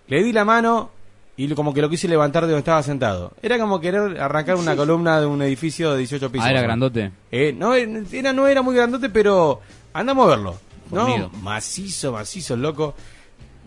Le 0.09 0.23
di 0.23 0.33
la 0.33 0.45
mano 0.45 0.91
y 1.37 1.49
como 1.55 1.73
que 1.73 1.81
lo 1.81 1.89
quise 1.89 2.07
levantar 2.09 2.45
de 2.45 2.49
donde 2.53 2.61
estaba 2.61 2.83
sentado. 2.83 3.33
Era 3.43 3.59
como 3.59 3.81
querer 3.81 4.21
arrancar 4.21 4.57
una 4.57 4.77
columna 4.77 5.21
de 5.21 5.27
un 5.27 5.41
edificio 5.43 5.93
de 5.93 5.99
18 5.99 6.31
pisos. 6.31 6.47
Ah, 6.47 6.51
era 6.51 6.63
grandote. 6.63 7.13
Eh, 7.31 7.55
no, 7.57 7.75
era, 7.75 8.33
no 8.33 8.47
era 8.47 8.63
muy 8.63 8.75
grandote, 8.75 9.09
pero 9.11 9.61
andamos 9.93 10.27
a 10.27 10.31
verlo. 10.31 10.57
¿no? 10.91 11.07
Fornido. 11.07 11.31
Macizo, 11.41 12.13
macizo, 12.13 12.57
loco. 12.57 12.95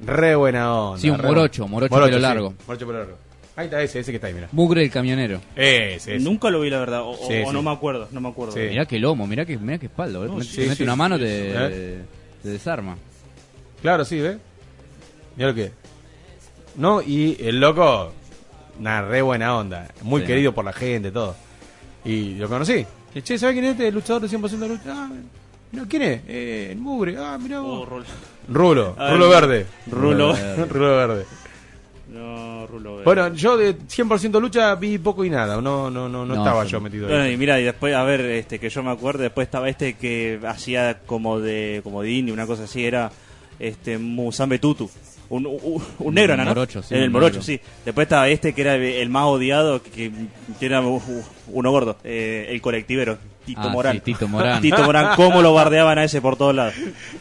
Re 0.05 0.35
buena 0.35 0.73
onda. 0.73 0.99
Sí, 0.99 1.09
un 1.09 1.17
re 1.17 1.27
morocho, 1.27 1.63
buena- 1.63 1.87
morocho 1.89 2.05
pelo 2.05 2.19
largo. 2.19 2.53
morocho 2.67 2.85
pelo 2.87 2.99
largo. 2.99 3.17
Ahí 3.55 3.65
está 3.65 3.81
ese, 3.83 3.99
ese 3.99 4.11
que 4.11 4.15
está 4.15 4.27
ahí, 4.27 4.33
mira. 4.33 4.49
Mugre 4.51 4.83
el 4.83 4.89
camionero. 4.89 5.39
Ese, 5.55 6.15
ese. 6.15 6.19
Nunca 6.19 6.49
lo 6.49 6.61
vi, 6.61 6.69
la 6.71 6.79
verdad. 6.79 7.01
O, 7.01 7.11
o- 7.11 7.15
Sí, 7.27 7.41
o 7.45 7.47
sí. 7.49 7.53
no 7.53 7.61
me 7.61 7.71
acuerdo, 7.71 8.07
no 8.11 8.19
me 8.19 8.29
acuerdo. 8.29 8.53
Sí. 8.53 8.61
Mirá 8.61 8.85
qué 8.87 8.97
lomo, 8.97 9.27
mirá 9.27 9.45
qué, 9.45 9.57
mirá 9.57 9.77
qué 9.77 9.85
espalda. 9.85 10.17
boludo. 10.19 10.33
No, 10.33 10.39
Mete- 10.39 10.49
sí, 10.49 10.55
te 10.57 10.61
mete 10.63 10.75
sí, 10.77 10.83
una 10.83 10.93
sí, 10.93 10.97
mano, 10.97 11.17
sí, 11.17 11.23
te, 11.23 11.51
¿Eh? 11.51 12.01
te 12.41 12.49
desarma. 12.49 12.97
Claro, 13.81 14.05
sí, 14.05 14.19
¿ves? 14.19 14.37
Mira 15.35 15.49
lo 15.49 15.55
que. 15.55 15.71
No, 16.77 17.01
y 17.03 17.37
el 17.39 17.59
loco, 17.59 18.11
una 18.79 19.01
re 19.03 19.21
buena 19.21 19.55
onda. 19.55 19.87
Muy 20.01 20.21
Sí. 20.21 20.27
querido 20.27 20.53
por 20.53 20.65
la 20.65 20.73
gente, 20.73 21.11
todo. 21.11 21.35
Y 22.05 22.33
lo 22.35 22.49
conocí. 22.49 22.85
Y, 23.13 23.21
che, 23.21 23.37
¿sabes 23.37 23.53
quién 23.53 23.65
es 23.65 23.71
este 23.73 23.91
luchador 23.91 24.23
de 24.23 24.27
100% 24.29 24.65
de 24.67 24.67
lucha? 24.69 24.83
Ah, 24.87 25.09
no, 25.73 25.87
¿quién 25.87 26.01
es? 26.01 26.21
Eh, 26.27 26.69
el 26.71 26.77
Mugre. 26.79 27.15
Ah, 27.19 27.37
mirá 27.39 27.59
vos. 27.59 27.81
Oh, 27.81 27.85
Rulo. 27.85 28.05
Rulo, 28.49 28.95
Ah, 28.97 29.11
Rulo 29.11 29.25
el- 29.25 29.31
Verde. 29.31 29.65
Rulo. 29.91 30.35
Rulo 30.69 30.97
Verde. 30.97 31.25
No, 32.63 32.79
no, 32.79 32.79
Rulo. 32.79 32.99
eh. 32.99 33.03
Bueno, 33.05 33.33
yo 33.33 33.57
de 33.57 33.77
100% 33.77 34.39
lucha 34.41 34.73
vi 34.75 34.97
poco 34.97 35.23
y 35.25 35.29
nada, 35.29 35.55
no 35.61 35.89
no 35.89 36.09
no, 36.09 36.09
no, 36.09 36.25
No, 36.25 36.35
estaba 36.35 36.63
yo 36.65 36.79
metido 36.81 37.07
Bueno, 37.07 37.23
ahí. 37.23 37.33
y 37.33 37.37
mira, 37.37 37.59
y 37.59 37.63
después, 37.63 37.93
a 37.95 38.03
ver, 38.03 38.21
este 38.21 38.59
que 38.59 38.69
yo 38.69 38.83
me 38.83 38.91
acuerdo, 38.91 39.23
después 39.23 39.45
estaba 39.47 39.69
este 39.69 39.93
que 39.93 40.39
hacía 40.47 40.99
como 41.05 41.39
de 41.39 41.81
como 41.83 42.01
de 42.01 42.11
indie, 42.11 42.33
una 42.33 42.45
cosa 42.47 42.63
así, 42.63 42.85
era 42.85 43.11
este 43.59 43.97
Musambe 43.97 44.59
Tutu. 44.59 44.89
Un, 45.29 45.45
un, 45.47 45.81
un 45.99 46.13
negro, 46.13 46.35
¿no? 46.37 46.43
Morocho, 46.45 46.83
sí, 46.83 46.93
El 46.93 47.09
morocho, 47.09 47.39
negro. 47.39 47.43
sí. 47.43 47.59
Después 47.85 48.05
estaba 48.05 48.27
este 48.29 48.53
que 48.53 48.61
era 48.61 48.75
el 48.75 49.09
más 49.09 49.25
odiado, 49.25 49.81
que, 49.81 50.11
que 50.59 50.65
era 50.65 50.81
uno 50.81 51.71
gordo, 51.71 51.97
eh, 52.03 52.47
el 52.49 52.61
colectivero, 52.61 53.17
Tito 53.45 53.61
Ah, 53.63 53.67
Morán. 53.69 53.93
sí, 53.95 53.99
Tito 54.01 54.27
Morán. 54.27 54.61
Tito 54.61 54.83
Morán, 54.83 55.15
cómo 55.15 55.41
lo 55.41 55.53
bardeaban 55.53 55.97
a 55.99 56.03
ese 56.05 56.21
por 56.21 56.35
todos 56.37 56.55
lados. 56.55 56.73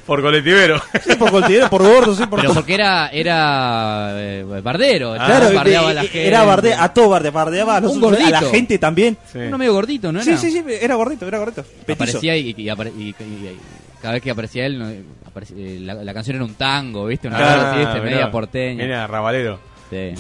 Por 0.07 0.23
colectivero. 0.23 0.81
Sí, 1.05 1.15
por 1.17 1.31
colectivero, 1.31 1.69
por 1.71 1.83
gordo, 1.83 2.15
sí, 2.15 2.27
por 2.27 2.39
Pero 2.41 2.51
todo. 2.51 2.55
porque 2.61 2.75
era, 2.75 3.09
era 3.09 4.11
eh, 4.15 4.45
bardero. 4.63 5.15
Claro, 5.15 5.33
entonces 5.35 5.55
bardeaba 5.57 5.91
a 5.91 5.95
la 5.95 6.03
gente. 6.03 6.27
era 6.29 6.45
barde, 6.45 6.75
a 6.75 6.89
todo 6.95 7.09
barde, 7.09 7.31
bardeaba 7.31 7.77
a, 7.77 7.81
los- 7.81 7.93
Un 7.95 8.01
gordito. 8.01 8.27
a 8.27 8.31
la 8.31 8.41
gente 8.43 8.79
también. 8.79 9.17
Uno 9.35 9.59
medio 9.59 9.73
gordito, 9.75 10.13
¿no 10.13 10.21
era? 10.21 10.37
Sí, 10.37 10.51
sí, 10.51 10.53
sí, 10.53 10.65
era 10.81 10.95
gordito, 10.95 11.27
era 11.27 11.39
gordito. 11.39 11.63
Petizo. 11.65 11.93
Aparecía 11.93 12.37
y, 12.37 12.55
y 12.57 12.69
apare- 12.69 12.93
y- 12.97 13.09
y- 13.09 13.11
y 13.23 13.59
cada 14.01 14.15
vez 14.15 14.23
que 14.23 14.31
aparecía 14.31 14.67
él, 14.67 15.05
aparecía- 15.27 15.57
eh, 15.59 15.79
la, 15.81 15.95
la 15.95 16.15
canción 16.15 16.37
era 16.37 16.45
un 16.45 16.55
tango, 16.55 17.07
¿viste? 17.07 17.29
Una 17.29 17.39
Ah, 17.39 17.55
cosa 17.55 17.71
así, 17.71 17.79
¿viste? 17.81 17.95
mirá. 18.01 18.05
media 18.11 18.31
porteña. 18.31 18.85
Mira, 18.85 19.07
rabalero. 19.07 19.59
Sí. 19.91 20.13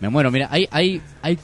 Me 0.00 0.08
muero, 0.08 0.30
mira, 0.30 0.48
hay, 0.50 0.68
hay, 0.70 1.00
hay 1.22 1.38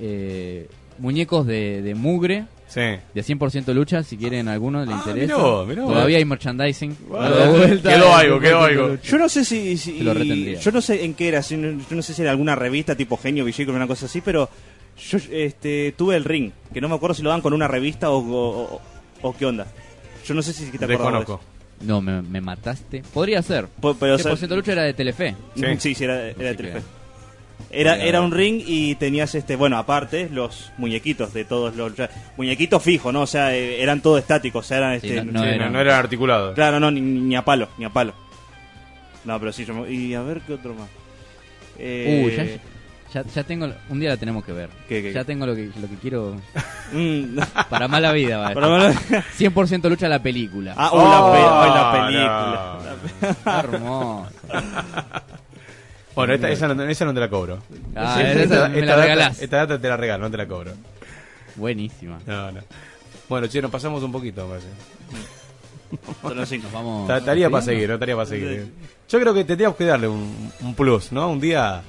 eh, 0.00 0.68
muñecos 0.98 1.46
de, 1.46 1.82
de 1.82 1.94
mugre. 1.94 2.44
Sí. 2.74 2.80
De 2.80 3.22
100% 3.22 3.72
lucha, 3.72 4.02
si 4.02 4.16
quieren 4.16 4.48
alguno 4.48 4.84
le 4.84 4.92
interesa. 4.92 5.36
mirá 5.64 5.82
vos. 5.84 5.92
Todavía 5.92 6.18
hay 6.18 6.24
merchandising. 6.24 6.96
Bueno, 7.08 7.80
quedó 7.80 8.12
algo, 8.14 8.40
quedó 8.40 8.62
algo. 8.64 8.98
Yo 9.00 9.16
no 9.16 9.28
sé 9.28 9.44
si, 9.44 9.76
lo 10.02 10.12
yo 10.14 10.72
no 10.72 10.80
sé 10.80 11.04
en 11.04 11.14
qué 11.14 11.28
era, 11.28 11.40
si 11.42 11.54
yo 11.56 11.96
no 11.96 12.02
sé 12.02 12.14
si 12.14 12.22
era 12.22 12.32
alguna 12.32 12.56
revista 12.56 12.96
tipo 12.96 13.16
Genio 13.16 13.44
Villico 13.44 13.70
o 13.70 13.76
una 13.76 13.86
cosa 13.86 14.06
así, 14.06 14.20
pero 14.20 14.48
yo 15.08 15.18
este 15.30 15.94
tuve 15.96 16.16
el 16.16 16.24
ring, 16.24 16.50
que 16.72 16.80
no 16.80 16.88
me 16.88 16.96
acuerdo 16.96 17.14
si 17.14 17.22
lo 17.22 17.30
dan 17.30 17.42
con 17.42 17.52
una 17.52 17.68
revista 17.68 18.10
o, 18.10 18.18
o, 18.18 18.80
o 19.22 19.36
qué 19.36 19.46
onda. 19.46 19.68
Yo 20.26 20.34
no 20.34 20.42
sé 20.42 20.52
si 20.52 20.66
te 20.76 20.84
Desconozco. 20.84 21.40
No, 21.80 22.00
me, 22.00 22.22
me 22.22 22.40
mataste. 22.40 23.02
Podría 23.12 23.40
ser. 23.42 23.66
Po- 23.68 23.94
pero, 23.94 24.14
o 24.14 24.18
sea- 24.18 24.32
100% 24.32 24.48
lucha 24.56 24.72
era 24.72 24.82
de 24.82 24.94
Telefe. 24.94 25.36
Sí, 25.54 25.62
sí, 25.78 25.94
sí, 25.94 26.04
era, 26.04 26.28
era 26.30 26.48
de 26.50 26.54
Telefe. 26.54 26.78
que- 26.78 27.03
Era, 27.70 27.96
era 27.96 28.20
un 28.20 28.30
ring 28.30 28.62
y 28.64 28.94
tenías 28.94 29.34
este, 29.34 29.56
bueno, 29.56 29.76
aparte 29.78 30.28
los 30.30 30.70
muñequitos 30.78 31.32
de 31.34 31.44
todos 31.44 31.74
los 31.74 31.94
ya, 31.96 32.08
muñequitos 32.36 32.80
fijos, 32.82 33.12
¿no? 33.12 33.22
O 33.22 33.26
sea, 33.26 33.52
eh, 33.54 33.82
eran 33.82 34.00
todos 34.00 34.20
estáticos, 34.20 34.64
o 34.64 34.68
sea, 34.68 34.78
eran 34.78 35.00
Sí, 35.00 35.08
este 35.08 35.24
no- 35.24 35.32
no 35.32 35.42
Sí, 35.42 35.48
eran- 35.48 35.58
no, 35.66 35.70
no 35.74 35.80
eran 35.80 35.98
articulados. 35.98 36.54
Claro, 36.54 36.78
no, 36.78 36.90
ni, 36.92 37.00
ni 37.00 37.34
a 37.34 37.42
palo, 37.44 37.68
ni 37.78 37.84
a 37.84 37.90
palo. 37.90 38.14
No, 39.24 39.40
pero 39.40 39.52
sí, 39.52 39.64
yo 39.64 39.74
me- 39.74 39.90
y 39.90 40.14
a 40.14 40.22
ver 40.22 40.40
qué 40.42 40.52
otro 40.52 40.74
más. 40.74 40.88
Eh, 41.78 42.22
Uy, 42.24 42.36
ya, 43.12 43.22
ya, 43.22 43.28
ya 43.28 43.42
tengo. 43.42 43.68
Un 43.88 43.98
día 43.98 44.10
la 44.10 44.16
tenemos 44.18 44.44
que 44.44 44.52
ver. 44.52 44.68
¿Qué, 44.88 45.02
qué, 45.02 45.12
ya 45.12 45.20
qué? 45.20 45.24
tengo 45.24 45.44
lo 45.46 45.56
que, 45.56 45.70
lo 45.80 45.88
que 45.88 45.96
quiero. 46.00 46.36
Mm. 46.92 47.38
Para 47.70 47.88
mala 47.88 48.12
vida, 48.12 48.36
va. 48.38 48.52
Para 48.52 48.68
mala- 48.68 48.92
100% 49.36 49.88
lucha 49.88 50.06
la 50.06 50.22
película. 50.22 50.74
Ah, 50.76 50.90
la, 50.92 51.32
pe- 51.32 51.44
Oh, 51.44 51.74
la 51.74 52.86
película. 53.32 53.58
Hermoso. 53.58 54.28
Bueno, 56.14 56.34
esta, 56.34 56.48
esa, 56.50 56.72
no, 56.72 56.82
esa 56.84 57.04
no 57.04 57.14
te 57.14 57.20
la 57.20 57.28
cobro. 57.28 57.58
Ah, 57.96 58.20
Esta- 58.22 58.42
esa 58.56 58.68
me 58.68 58.80
la 58.82 58.86
data- 58.86 59.02
regalás. 59.02 59.42
esta 59.42 59.56
data 59.58 59.80
te 59.80 59.88
la 59.88 59.96
regalo, 59.96 60.24
no 60.24 60.30
te 60.30 60.36
la 60.36 60.46
cobro. 60.46 60.72
Buenísima. 61.56 62.18
No, 62.26 62.52
no. 62.52 62.60
Bueno, 63.28 63.46
che, 63.48 63.60
nos 63.62 63.70
pasamos 63.70 64.02
un 64.02 64.12
poquito, 64.12 64.46
me 66.24 66.34
las 66.34 66.48
cinco. 66.48 66.68
Vamos. 66.72 67.06
Ta- 67.08 67.20
para 67.20 67.62
seguir, 67.62 67.88
no 67.88 67.94
estaría 67.94 68.14
para 68.16 68.26
seguir. 68.26 68.72
Yo 69.08 69.20
creo 69.20 69.34
que 69.34 69.44
tendríamos 69.44 69.76
que 69.76 69.84
darle 69.84 70.08
un, 70.08 70.52
un 70.60 70.74
plus, 70.74 71.12
¿no? 71.12 71.30
Un 71.30 71.40
día 71.40 71.76
a 71.76 71.82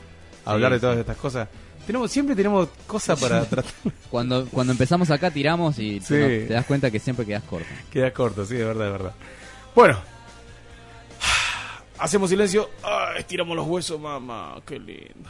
hablar 0.46 0.72
de 0.74 0.80
todas 0.80 0.98
estas 0.98 1.18
cosas. 1.18 1.48
Tenemos, 1.86 2.12
siempre 2.12 2.36
tenemos 2.36 2.68
cosas 2.88 3.20
para 3.20 3.44
tratar. 3.50 3.72
Cuando, 4.10 4.46
cuando 4.48 4.72
empezamos 4.74 5.12
acá 5.12 5.30
tiramos 5.32 5.78
y 5.80 6.00
Sí. 6.02 6.14
no, 6.16 6.26
te 6.28 6.48
das 6.48 6.66
cuenta 6.66 6.90
que 6.92 7.00
siempre 7.00 7.26
quedas 7.26 7.44
corto. 7.44 7.68
Queda 7.92 8.12
corto, 8.12 8.46
sí, 8.46 8.56
de 8.56 8.64
verdad, 8.66 8.86
de 8.86 8.92
verdad. 8.92 9.12
Bueno. 9.76 9.98
Hacemos 11.98 12.30
silencio. 12.30 12.70
Ah, 12.84 13.14
estiramos 13.18 13.56
los 13.56 13.68
huesos, 13.68 14.00
mamá. 14.00 14.62
Qué 14.66 14.80
lindo. 14.80 15.30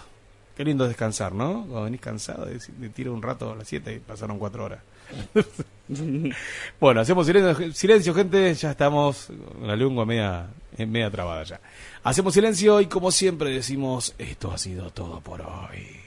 Qué 0.55 0.63
lindo 0.63 0.87
descansar, 0.87 1.33
¿no? 1.33 1.65
Cuando 1.65 1.83
venís 1.83 2.01
cansado, 2.01 2.45
de, 2.45 2.59
de 2.59 2.89
tiro 2.89 3.13
un 3.13 3.21
rato 3.21 3.51
a 3.51 3.55
las 3.55 3.67
7 3.67 3.93
y 3.93 3.99
pasaron 3.99 4.39
4 4.39 4.63
horas. 4.63 4.79
bueno, 6.79 7.01
hacemos 7.01 7.25
silencio, 7.25 7.73
silencio, 7.73 8.13
gente. 8.13 8.53
Ya 8.53 8.71
estamos 8.71 9.27
con 9.27 9.67
la 9.67 9.75
lengua 9.75 10.05
media, 10.05 10.47
eh, 10.77 10.85
media 10.85 11.11
trabada 11.11 11.43
ya. 11.43 11.59
Hacemos 12.03 12.33
silencio 12.33 12.79
y 12.81 12.85
como 12.87 13.11
siempre 13.11 13.49
decimos, 13.49 14.15
esto 14.17 14.51
ha 14.51 14.57
sido 14.57 14.89
todo 14.91 15.19
por 15.19 15.41
hoy. 15.41 15.99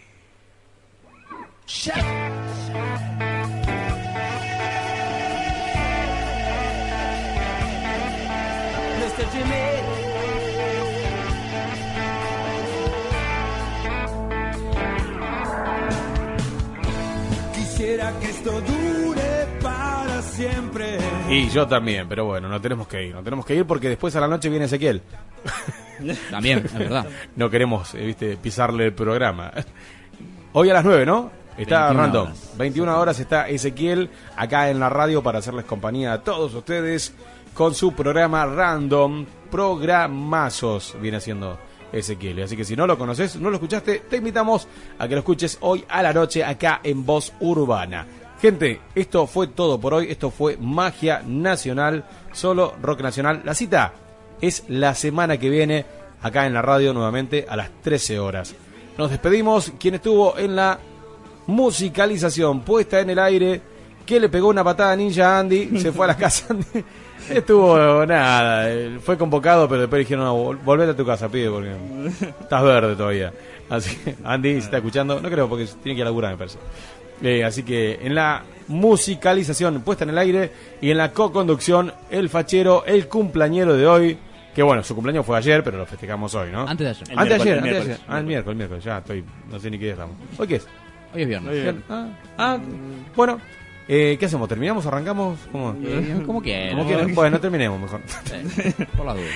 Mr. 8.98 9.30
Jimmy. 9.32 9.97
Quisiera 17.88 18.12
que 18.20 18.26
esto 18.28 18.50
dure 18.50 19.46
para 19.62 20.20
siempre. 20.20 20.98
Y 21.30 21.48
yo 21.48 21.66
también, 21.66 22.06
pero 22.06 22.26
bueno, 22.26 22.46
no 22.46 22.60
tenemos 22.60 22.86
que 22.86 23.06
ir. 23.06 23.14
No 23.14 23.22
tenemos 23.22 23.46
que 23.46 23.54
ir 23.54 23.64
porque 23.64 23.88
después 23.88 24.14
a 24.14 24.20
la 24.20 24.28
noche 24.28 24.50
viene 24.50 24.66
Ezequiel. 24.66 25.00
También, 26.30 26.58
es 26.66 26.74
verdad. 26.74 27.06
No 27.34 27.48
queremos, 27.48 27.94
eh, 27.94 28.04
viste, 28.04 28.36
pisarle 28.36 28.84
el 28.84 28.92
programa. 28.92 29.52
Hoy 30.52 30.68
a 30.68 30.74
las 30.74 30.84
9, 30.84 31.06
¿no? 31.06 31.30
Está 31.56 31.86
21 31.86 32.02
random. 32.02 32.26
horas. 32.26 32.52
21 32.58 33.00
horas 33.00 33.20
está 33.20 33.48
Ezequiel 33.48 34.10
acá 34.36 34.68
en 34.68 34.80
la 34.80 34.90
radio 34.90 35.22
para 35.22 35.38
hacerles 35.38 35.64
compañía 35.64 36.12
a 36.12 36.20
todos 36.22 36.52
ustedes 36.52 37.14
con 37.54 37.74
su 37.74 37.94
programa 37.94 38.44
random. 38.44 39.24
Programazos 39.50 40.94
viene 41.00 41.16
haciendo 41.16 41.58
Ezequiel. 41.92 42.42
Así 42.42 42.56
que 42.56 42.64
si 42.64 42.76
no 42.76 42.86
lo 42.86 42.98
conoces, 42.98 43.36
no 43.36 43.50
lo 43.50 43.56
escuchaste, 43.56 44.00
te 44.00 44.16
invitamos 44.18 44.68
a 44.98 45.08
que 45.08 45.14
lo 45.14 45.20
escuches 45.20 45.58
hoy 45.60 45.84
a 45.88 46.02
la 46.02 46.12
noche 46.12 46.44
acá 46.44 46.80
en 46.82 47.04
Voz 47.04 47.32
Urbana. 47.40 48.06
Gente, 48.40 48.80
esto 48.94 49.26
fue 49.26 49.48
todo 49.48 49.80
por 49.80 49.94
hoy. 49.94 50.10
Esto 50.10 50.30
fue 50.30 50.56
Magia 50.58 51.22
Nacional, 51.26 52.04
solo 52.32 52.74
rock 52.80 53.00
nacional. 53.00 53.42
La 53.44 53.54
cita 53.54 53.92
es 54.40 54.64
la 54.68 54.94
semana 54.94 55.38
que 55.38 55.50
viene 55.50 55.84
acá 56.22 56.46
en 56.46 56.54
la 56.54 56.62
radio 56.62 56.94
nuevamente 56.94 57.46
a 57.48 57.56
las 57.56 57.70
13 57.82 58.18
horas. 58.20 58.54
Nos 58.96 59.10
despedimos. 59.10 59.72
Quien 59.78 59.94
estuvo 59.94 60.38
en 60.38 60.54
la 60.54 60.78
musicalización 61.46 62.60
puesta 62.60 63.00
en 63.00 63.10
el 63.10 63.18
aire, 63.18 63.60
que 64.06 64.20
le 64.20 64.28
pegó 64.28 64.48
una 64.48 64.62
patada 64.62 64.94
ninja 64.94 65.36
a 65.36 65.40
Andy, 65.40 65.80
se 65.80 65.92
fue 65.92 66.04
a 66.04 66.08
la 66.08 66.16
casa. 66.16 66.54
Estuvo 67.30 68.04
nada, 68.06 68.68
fue 69.00 69.16
convocado, 69.18 69.68
pero 69.68 69.82
después 69.82 70.00
dijeron, 70.00 70.24
no, 70.24 70.36
vol- 70.36 70.58
volvete 70.64 70.92
a 70.92 70.96
tu 70.96 71.04
casa, 71.04 71.28
pibe, 71.28 71.50
porque 71.50 71.74
estás 72.40 72.62
verde 72.62 72.96
todavía. 72.96 73.32
Así 73.68 73.96
que, 73.96 74.14
Andy, 74.24 74.52
si 74.52 74.58
está 74.58 74.78
escuchando, 74.78 75.20
no 75.20 75.28
creo, 75.30 75.48
porque 75.48 75.64
tiene 75.82 75.96
que 75.96 76.00
ir 76.00 76.02
a 76.02 76.04
laburar, 76.06 76.32
me 76.32 76.38
parece. 76.38 76.58
Eh, 77.22 77.44
así 77.44 77.62
que 77.64 77.98
en 78.02 78.14
la 78.14 78.42
musicalización 78.68 79.80
puesta 79.82 80.04
en 80.04 80.10
el 80.10 80.18
aire 80.18 80.50
y 80.80 80.90
en 80.90 80.96
la 80.98 81.12
co-conducción, 81.12 81.92
el 82.10 82.28
fachero, 82.28 82.84
el 82.86 83.08
cumpleañero 83.08 83.76
de 83.76 83.86
hoy, 83.86 84.18
que 84.54 84.62
bueno, 84.62 84.82
su 84.82 84.94
cumpleaños 84.94 85.26
fue 85.26 85.36
ayer, 85.36 85.62
pero 85.62 85.78
lo 85.78 85.86
festejamos 85.86 86.34
hoy, 86.34 86.50
¿no? 86.50 86.66
Antes 86.66 86.84
de 86.84 86.90
ayer. 86.90 87.10
El 87.12 87.18
Antes 87.18 87.36
de 87.36 87.42
ayer, 87.42 87.58
antes 87.58 87.72
de 87.86 87.92
ayer. 87.92 87.98
Ah, 88.08 88.18
el 88.18 88.24
miércoles, 88.24 88.52
el 88.52 88.56
miércoles, 88.58 88.84
ya 88.84 88.98
estoy, 88.98 89.24
no 89.50 89.58
sé 89.60 89.70
ni 89.70 89.78
qué 89.78 89.84
día 89.86 89.92
estamos. 89.94 90.16
¿Hoy 90.38 90.46
qué 90.46 90.56
es? 90.56 90.66
Hoy 91.14 91.22
es 91.22 91.28
viernes. 91.28 91.50
Hoy 91.52 91.58
es 91.58 91.74
Ah, 91.88 92.08
ah, 92.38 92.58
bueno, 93.16 93.40
eh, 93.88 94.16
¿qué 94.18 94.26
hacemos? 94.26 94.48
¿Terminamos? 94.48 94.86
¿Arrancamos? 94.86 95.38
¿Cómo? 95.50 95.74
Eh, 95.82 96.22
como 96.26 96.42
quieran. 96.42 97.14
Bueno, 97.14 97.40
terminemos 97.40 97.80
mejor. 97.80 98.00
Por 98.96 99.06
las 99.06 99.16
dudas. 99.16 99.30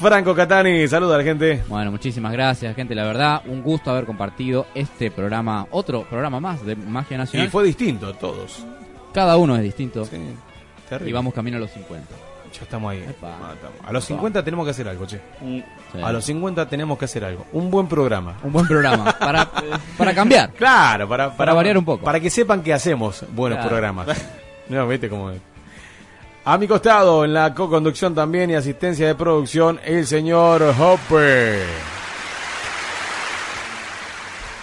Franco 0.00 0.34
Catani, 0.34 0.88
saluda 0.88 1.14
a 1.14 1.18
la 1.18 1.24
gente. 1.24 1.62
Bueno, 1.68 1.90
muchísimas 1.92 2.32
gracias, 2.32 2.74
gente. 2.74 2.94
La 2.94 3.04
verdad, 3.04 3.42
un 3.46 3.62
gusto 3.62 3.90
haber 3.90 4.04
compartido 4.04 4.66
este 4.74 5.10
programa, 5.10 5.66
otro 5.70 6.02
programa 6.08 6.40
más 6.40 6.64
de 6.64 6.74
Magia 6.74 7.14
Y 7.14 7.18
Nacional. 7.18 7.50
fue 7.50 7.64
distinto 7.64 8.08
a 8.08 8.12
todos. 8.14 8.64
Cada 9.12 9.36
uno 9.36 9.54
es 9.56 9.62
distinto. 9.62 10.04
Sí, 10.04 10.16
terrible. 10.88 11.10
Y 11.10 11.12
vamos 11.12 11.34
camino 11.34 11.56
a 11.58 11.60
los 11.60 11.70
50. 11.70 12.06
Ya 12.52 12.62
estamos 12.62 12.90
ahí. 12.92 13.04
Ah, 13.22 13.52
estamos. 13.54 13.78
A 13.86 13.92
los 13.92 14.04
50 14.04 14.42
tenemos 14.44 14.64
que 14.64 14.70
hacer 14.70 14.88
algo, 14.88 15.06
che. 15.06 15.20
Sí. 15.40 15.64
A 16.02 16.12
los 16.12 16.24
50 16.24 16.68
tenemos 16.68 16.98
que 16.98 17.04
hacer 17.04 17.24
algo. 17.24 17.46
Un 17.52 17.70
buen 17.70 17.86
programa. 17.86 18.36
Un 18.42 18.52
buen 18.52 18.66
programa. 18.66 19.12
Para, 19.18 19.48
para 19.96 20.14
cambiar. 20.14 20.50
Claro, 20.58 21.08
para, 21.08 21.26
para, 21.26 21.36
Para 21.36 21.54
variar 21.54 21.78
un 21.78 21.84
poco. 21.84 22.04
Para 22.04 22.18
que 22.20 22.28
sepan 22.30 22.62
que 22.62 22.72
hacemos 22.72 23.24
buenos 23.32 23.58
Claro. 23.58 23.70
programas. 23.70 24.08
No, 24.68 24.86
cómo 25.08 25.30
es. 25.32 25.40
A 26.44 26.56
mi 26.56 26.68
costado, 26.68 27.24
en 27.24 27.34
la 27.34 27.52
co-conducción 27.52 28.14
también 28.14 28.50
y 28.50 28.54
asistencia 28.54 29.04
de 29.08 29.16
producción, 29.16 29.80
el 29.84 30.06
señor 30.06 30.62
Hopper. 30.62 31.66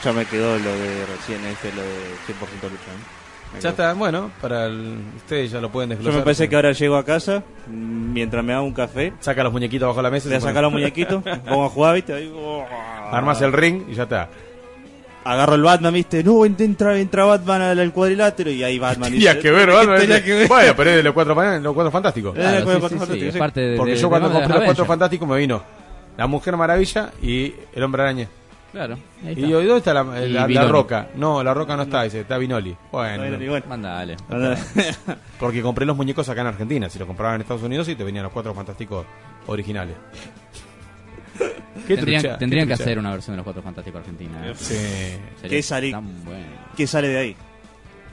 Ya 0.03 0.14
me 0.14 0.25
quedó 0.25 0.57
lo 0.57 0.72
de 0.77 1.06
recién, 1.07 1.45
este, 1.45 1.74
lo 1.74 1.82
de 1.82 2.16
100% 2.25 2.69
lucha. 2.69 2.91
¿eh? 2.91 3.16
Ya 3.61 3.69
está, 3.69 3.93
bueno, 3.93 4.30
para 4.42 4.66
el- 4.67 4.98
ustedes 5.16 5.51
ya 5.51 5.59
lo 5.59 5.72
pueden 5.72 5.90
Yo 5.90 5.95
desglosar. 5.95 6.19
me 6.19 6.24
parece 6.24 6.48
que 6.50 6.56
ahora 6.56 6.72
llego 6.74 6.95
a 6.95 7.03
casa, 7.03 7.43
mientras 7.67 8.43
me 8.43 8.53
hago 8.53 8.64
un 8.66 8.74
café, 8.74 9.14
Saca 9.19 9.43
los 9.43 9.51
muñequitos 9.53 9.88
bajo 9.88 10.01
la 10.01 10.11
mesa. 10.11 10.27
y 10.27 10.30
voy 10.30 10.38
a 10.38 10.40
se 10.40 10.45
sacar 10.45 10.56
pone- 10.56 10.61
los 10.64 10.72
muñequitos, 10.74 11.24
pongo 11.48 11.66
a 11.66 11.69
jugar, 11.69 11.95
¿viste? 11.95 12.14
Ahí, 12.14 12.32
oh. 12.35 12.66
Armas 13.11 13.42
el 13.42 13.53
ring 13.53 13.84
y 13.90 13.95
ya 13.95 14.03
está. 14.03 14.30
agarro 15.24 15.56
el 15.56 15.64
Batman, 15.64 15.93
viste, 15.93 16.24
no, 16.24 16.45
entra, 16.45 16.98
entra 17.00 17.26
Batman 17.26 17.61
al, 17.61 17.80
al 17.80 17.92
cuadrilátero 17.92 18.50
y 18.51 18.64
ahí 18.64 18.77
Batman 18.80 19.11
Tenía 19.11 19.32
dice, 19.34 19.42
que 19.42 19.51
ver, 19.51 19.67
"¿Qué 19.69 19.76
Batman. 19.76 20.00
tenía 20.01 20.24
que 20.24 20.34
ver?". 20.34 20.48
Bueno, 20.48 20.74
pero 20.77 20.90
es 20.92 20.95
de 20.98 21.03
los 21.03 21.14
cuatro, 21.14 21.35
fan- 21.35 21.64
los 21.64 21.74
cuatro 21.74 21.92
fantásticos. 21.92 22.34
Claro, 22.35 22.51
los 22.51 22.59
sí, 22.59 22.66
cuatro 22.66 22.90
sí, 22.90 22.95
fantásticos, 22.95 23.26
sí, 23.26 23.32
sí. 23.34 23.40
parte 23.40 23.59
de- 23.61 23.77
Porque 23.77 23.92
de- 23.93 23.98
yo 23.98 24.09
cuando 24.09 24.30
de 24.30 24.34
compré 24.35 24.53
los 24.56 24.64
cuatro 24.66 24.85
fantásticos 24.85 25.27
me 25.27 25.38
vino 25.38 25.61
la 26.17 26.27
Mujer 26.27 26.56
Maravilla 26.58 27.11
y 27.22 27.53
el 27.74 27.84
Hombre 27.84 28.03
Araña. 28.03 28.27
Claro. 28.77 28.93
ahí 29.23 29.30
Y 29.30 29.31
está. 29.31 29.47
yo, 29.47 29.61
¿y 29.61 29.65
dónde 29.65 29.77
está 29.80 29.93
la, 29.93 30.25
Y 30.47 30.53
la- 30.53 30.67
roca? 30.67 31.07
No, 31.15 31.43
la 31.43 31.51
roca 31.53 31.75
no 31.75 31.83
está, 31.83 32.03
dice, 32.03 32.19
está 32.22 32.38
Vinoli. 32.38 32.77
Bueno, 32.91 33.23
Vinoli, 33.23 33.47
bueno. 33.49 33.65
Mandale. 33.67 34.15
porque 35.39 35.64
compré 35.64 35.83
los 35.85 35.97
muñecos 35.97 36.30
acá 36.30 36.41
en 36.41 36.47
Argentina. 36.47 36.88
Si 36.88 36.99
los 36.99 37.07
compraba 37.07 37.33
en 37.33 37.41
Estados 37.41 37.64
Unidos, 37.64 37.88
sí 37.88 37.95
te 37.95 38.03
venían 38.03 38.23
los 38.23 38.31
cuatro 38.31 38.53
fantásticos 38.53 39.03
originales. 39.47 39.95
Qué 41.88 41.95
tendrían 41.95 42.22
trucha, 42.22 42.38
tendrían 42.38 42.67
qué 42.67 42.73
que 42.73 42.75
trucha. 42.75 42.83
hacer 42.83 42.99
una 42.99 43.11
versión 43.11 43.33
de 43.33 43.38
los 43.38 43.43
Cuatro 43.45 43.61
Fantásticos 43.64 43.99
Argentina. 43.99 44.47
¿eh? 44.47 44.53
Sí. 44.56 44.75
Sería 45.41 45.49
¿Qué, 45.57 45.64
sale, 45.64 45.91
bueno. 45.91 46.45
¿Qué 46.75 46.88
sale 46.88 47.07
de 47.07 47.17
ahí? 47.17 47.35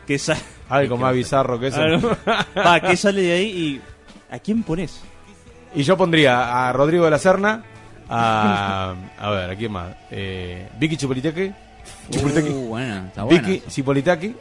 ¿Qué 0.07 0.19
sale? 0.19 0.41
Algo 0.69 0.97
más 0.99 1.15
bizarro 1.15 1.59
que 1.61 1.69
eso. 1.69 1.81
¿qué 2.87 2.97
sale 2.97 3.23
de 3.23 3.33
ahí 3.33 3.47
y 3.51 3.81
a 4.35 4.39
quién 4.39 4.63
pones? 4.63 5.01
Y 5.75 5.83
yo 5.83 5.97
pondría 5.97 6.69
a 6.69 6.73
Rodrigo 6.73 7.05
de 7.07 7.11
la 7.11 7.19
Serna, 7.19 7.65
a. 8.09 8.95
A 9.19 9.31
ver, 9.31 9.51
¿a 9.51 9.57
quién 9.57 9.73
más? 9.73 9.95
Eh, 10.11 10.69
Vicky 10.79 10.97
Chipolitaki. 10.97 11.53
Chipolitaki. 12.11 12.49
Uh, 12.49 12.69
buena, 12.69 13.07
está 13.09 13.23
buena 13.25 13.43
Vicky 13.49 13.63
Chipolitaki. 13.69 14.35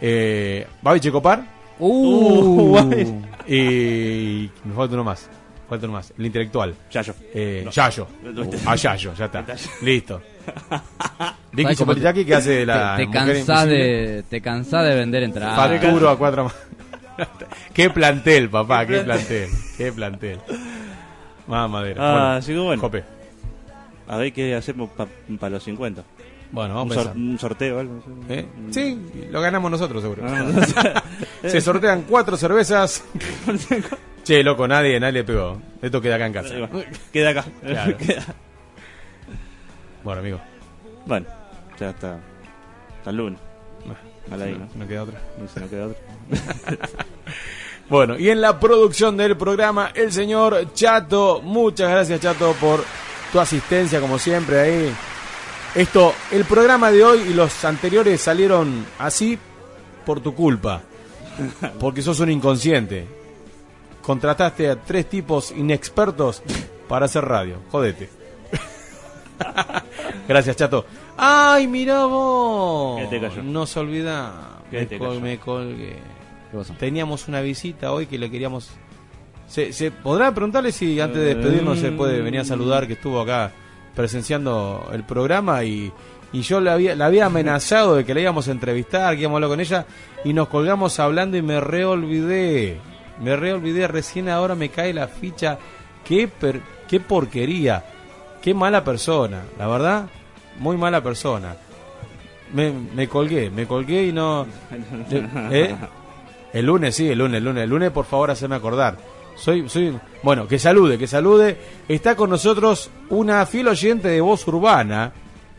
Eh, 0.00 0.66
Babi 0.80 1.00
Checopar. 1.00 1.44
Uh, 1.78 2.78
y. 3.46 4.50
Me 4.64 4.74
falta 4.74 4.94
uno 4.94 5.04
más. 5.04 5.28
Falta 5.68 5.86
uno 5.86 5.94
más. 5.94 6.12
El 6.18 6.26
intelectual. 6.26 6.74
Yayo. 6.90 7.14
Eh, 7.34 7.62
No. 7.64 7.70
Yayo. 7.70 8.08
No. 8.22 8.42
Uh, 8.42 8.50
a 8.66 8.74
Yayo, 8.76 9.14
ya 9.14 9.24
está. 9.26 9.44
Listo. 9.82 10.20
Vicky 11.52 11.62
¿Sabes 11.62 11.78
cómo 11.78 11.92
Chipolitaki 11.92 12.24
que 12.24 12.34
hace 12.34 12.50
de 12.50 12.66
la. 12.66 12.96
Te, 12.96 13.06
te 13.06 13.12
cansás 13.12 13.66
de, 13.66 14.24
te 14.28 14.40
cansás 14.40 14.84
de 14.84 14.94
vender 14.94 15.22
entradas. 15.22 15.56
Facturo 15.56 16.08
a 16.10 16.18
cuatro 16.18 16.44
más. 16.44 16.54
qué 17.74 17.90
plantel, 17.90 18.48
papá, 18.48 18.86
qué 18.86 19.00
plantel. 19.00 19.48
Qué 19.76 19.92
plantel. 19.92 20.38
Más 21.52 21.68
madera. 21.70 22.00
Ah, 22.02 22.12
Bueno, 22.12 22.26
así 22.32 22.52
que 22.52 22.58
bueno. 22.58 22.80
Jope. 22.82 23.04
A 24.08 24.16
ver 24.16 24.32
qué 24.32 24.54
hacemos 24.54 24.90
para 25.38 25.50
los 25.50 25.62
50. 25.62 26.02
Bueno, 26.50 26.74
vamos 26.74 26.94
un, 26.96 27.00
a 27.00 27.04
sor- 27.04 27.16
un 27.16 27.38
sorteo 27.38 27.76
o 27.76 27.80
algo. 27.80 28.02
¿Eh? 28.28 28.46
Sí, 28.70 29.28
lo 29.30 29.40
ganamos 29.40 29.70
nosotros 29.70 30.02
seguro. 30.02 30.22
Ah. 30.26 31.02
Se 31.42 31.60
sortean 31.60 32.02
cuatro 32.08 32.36
cervezas. 32.36 33.04
che, 34.24 34.42
loco, 34.42 34.66
nadie, 34.66 34.98
nadie 34.98 35.12
le 35.12 35.24
pegó. 35.24 35.60
Esto 35.80 36.00
queda 36.00 36.14
acá 36.16 36.26
en 36.26 36.32
casa. 36.32 36.54
Queda 37.12 37.30
acá. 37.30 37.44
Claro. 37.62 37.96
Queda. 37.98 38.24
Bueno, 40.04 40.20
amigo. 40.20 40.40
Bueno, 41.06 41.26
ya 41.78 41.90
está. 41.90 42.18
Hasta 42.98 43.10
el 43.10 43.16
lunes. 43.16 43.40
Mal 44.30 44.40
ahí, 44.42 44.52
no, 44.52 44.58
¿no? 44.60 44.68
no 44.76 44.86
queda 44.88 45.02
otra. 45.02 45.20
No 45.38 45.68
queda 45.68 45.86
otra. 45.86 46.88
Bueno, 47.92 48.18
y 48.18 48.30
en 48.30 48.40
la 48.40 48.58
producción 48.58 49.18
del 49.18 49.36
programa, 49.36 49.90
el 49.94 50.10
señor 50.10 50.72
Chato. 50.72 51.42
Muchas 51.42 51.90
gracias, 51.90 52.20
Chato, 52.20 52.54
por 52.58 52.82
tu 53.30 53.38
asistencia, 53.38 54.00
como 54.00 54.18
siempre, 54.18 54.60
ahí. 54.60 54.92
Esto, 55.74 56.14
el 56.30 56.46
programa 56.46 56.90
de 56.90 57.04
hoy 57.04 57.18
y 57.28 57.34
los 57.34 57.62
anteriores 57.66 58.18
salieron 58.18 58.86
así 58.98 59.38
por 60.06 60.20
tu 60.20 60.34
culpa. 60.34 60.80
Porque 61.78 62.00
sos 62.00 62.18
un 62.20 62.30
inconsciente. 62.30 63.06
Contrataste 64.00 64.70
a 64.70 64.76
tres 64.82 65.10
tipos 65.10 65.50
inexpertos 65.50 66.42
para 66.88 67.04
hacer 67.04 67.26
radio. 67.26 67.56
Jodete. 67.70 68.08
Gracias, 70.28 70.56
Chato. 70.56 70.86
¡Ay, 71.18 71.66
mira 71.66 72.06
vos! 72.06 73.02
¿Qué 73.02 73.06
te 73.08 73.20
cayó? 73.20 73.42
No 73.42 73.66
se 73.66 73.80
olvida. 73.80 74.60
¿Qué 74.70 74.78
Me, 74.80 74.86
te 74.86 74.98
col- 74.98 75.20
me 75.20 75.38
colgué. 75.38 75.98
¿Qué 76.52 76.58
pasó? 76.58 76.72
Teníamos 76.74 77.26
una 77.26 77.40
visita 77.40 77.92
hoy 77.92 78.06
que 78.06 78.18
le 78.18 78.30
queríamos. 78.30 78.70
¿Se, 79.48 79.72
se 79.72 79.90
podrá 79.90 80.32
preguntarle 80.32 80.70
si 80.70 81.00
antes 81.00 81.18
de 81.20 81.34
despedirnos 81.34 81.78
se 81.80 81.90
puede 81.92 82.22
venir 82.22 82.40
a 82.40 82.44
saludar 82.44 82.86
que 82.86 82.92
estuvo 82.92 83.20
acá 83.20 83.50
presenciando 83.94 84.88
el 84.92 85.04
programa 85.04 85.64
y, 85.64 85.92
y 86.32 86.40
yo 86.42 86.60
le 86.60 86.70
había, 86.70 86.94
la 86.96 87.06
había 87.06 87.26
amenazado 87.26 87.96
de 87.96 88.04
que 88.04 88.14
la 88.14 88.20
íbamos 88.20 88.48
a 88.48 88.52
entrevistar, 88.52 89.14
que 89.14 89.22
íbamos 89.22 89.34
a 89.34 89.36
hablar 89.38 89.50
con 89.50 89.60
ella 89.60 89.86
y 90.24 90.32
nos 90.32 90.48
colgamos 90.48 90.98
hablando 91.00 91.36
y 91.36 91.42
me 91.42 91.60
reolvidé. 91.60 92.78
Me 93.20 93.36
reolvidé, 93.36 93.88
recién 93.88 94.28
ahora 94.28 94.54
me 94.54 94.68
cae 94.70 94.94
la 94.94 95.08
ficha. 95.08 95.58
Qué, 96.04 96.28
per- 96.28 96.62
qué 96.88 97.00
porquería. 97.00 97.84
Qué 98.40 98.54
mala 98.54 98.82
persona, 98.82 99.42
la 99.58 99.66
verdad, 99.68 100.06
muy 100.58 100.76
mala 100.76 101.02
persona. 101.02 101.54
Me, 102.54 102.72
me 102.72 103.06
colgué, 103.08 103.50
me 103.50 103.66
colgué 103.66 104.06
y 104.06 104.12
no... 104.12 104.46
¿Eh? 105.50 105.74
El 106.52 106.66
lunes, 106.66 106.94
sí, 106.94 107.08
el 107.08 107.18
lunes, 107.18 107.38
el 107.38 107.44
lunes. 107.44 107.64
El 107.64 107.70
lunes, 107.70 107.90
por 107.90 108.04
favor, 108.04 108.30
hacerme 108.30 108.56
acordar. 108.56 108.96
Soy, 109.36 109.68
soy, 109.68 109.96
bueno, 110.22 110.46
que 110.46 110.58
salude, 110.58 110.98
que 110.98 111.06
salude. 111.06 111.56
Está 111.88 112.14
con 112.16 112.28
nosotros 112.30 112.90
una 113.08 113.44
fiel 113.46 113.68
oyente 113.68 114.08
de 114.08 114.20
voz 114.20 114.46
urbana 114.46 115.12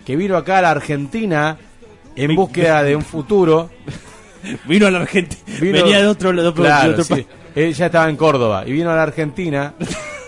que 0.06 0.16
vino 0.16 0.38
acá 0.38 0.60
a 0.60 0.62
la 0.62 0.72
Argentina 0.72 1.58
en 2.16 2.36
búsqueda 2.36 2.84
de 2.84 2.96
un 2.96 3.02
futuro. 3.04 3.70
Vino 4.66 4.88
a 4.88 4.92
la 4.92 5.00
Argentina. 5.00 5.42
Vino- 5.62 5.78
Venía 5.84 6.02
de 6.02 6.08
otro, 6.08 6.30
otro, 6.32 6.54
Claro, 6.54 7.02
sí. 7.04 7.26
Ella 7.56 7.86
estaba 7.86 8.10
en 8.10 8.18
Córdoba 8.18 8.64
y 8.68 8.74
vino 8.74 8.92
a 8.92 8.96
la 8.96 9.04
Argentina 9.04 9.74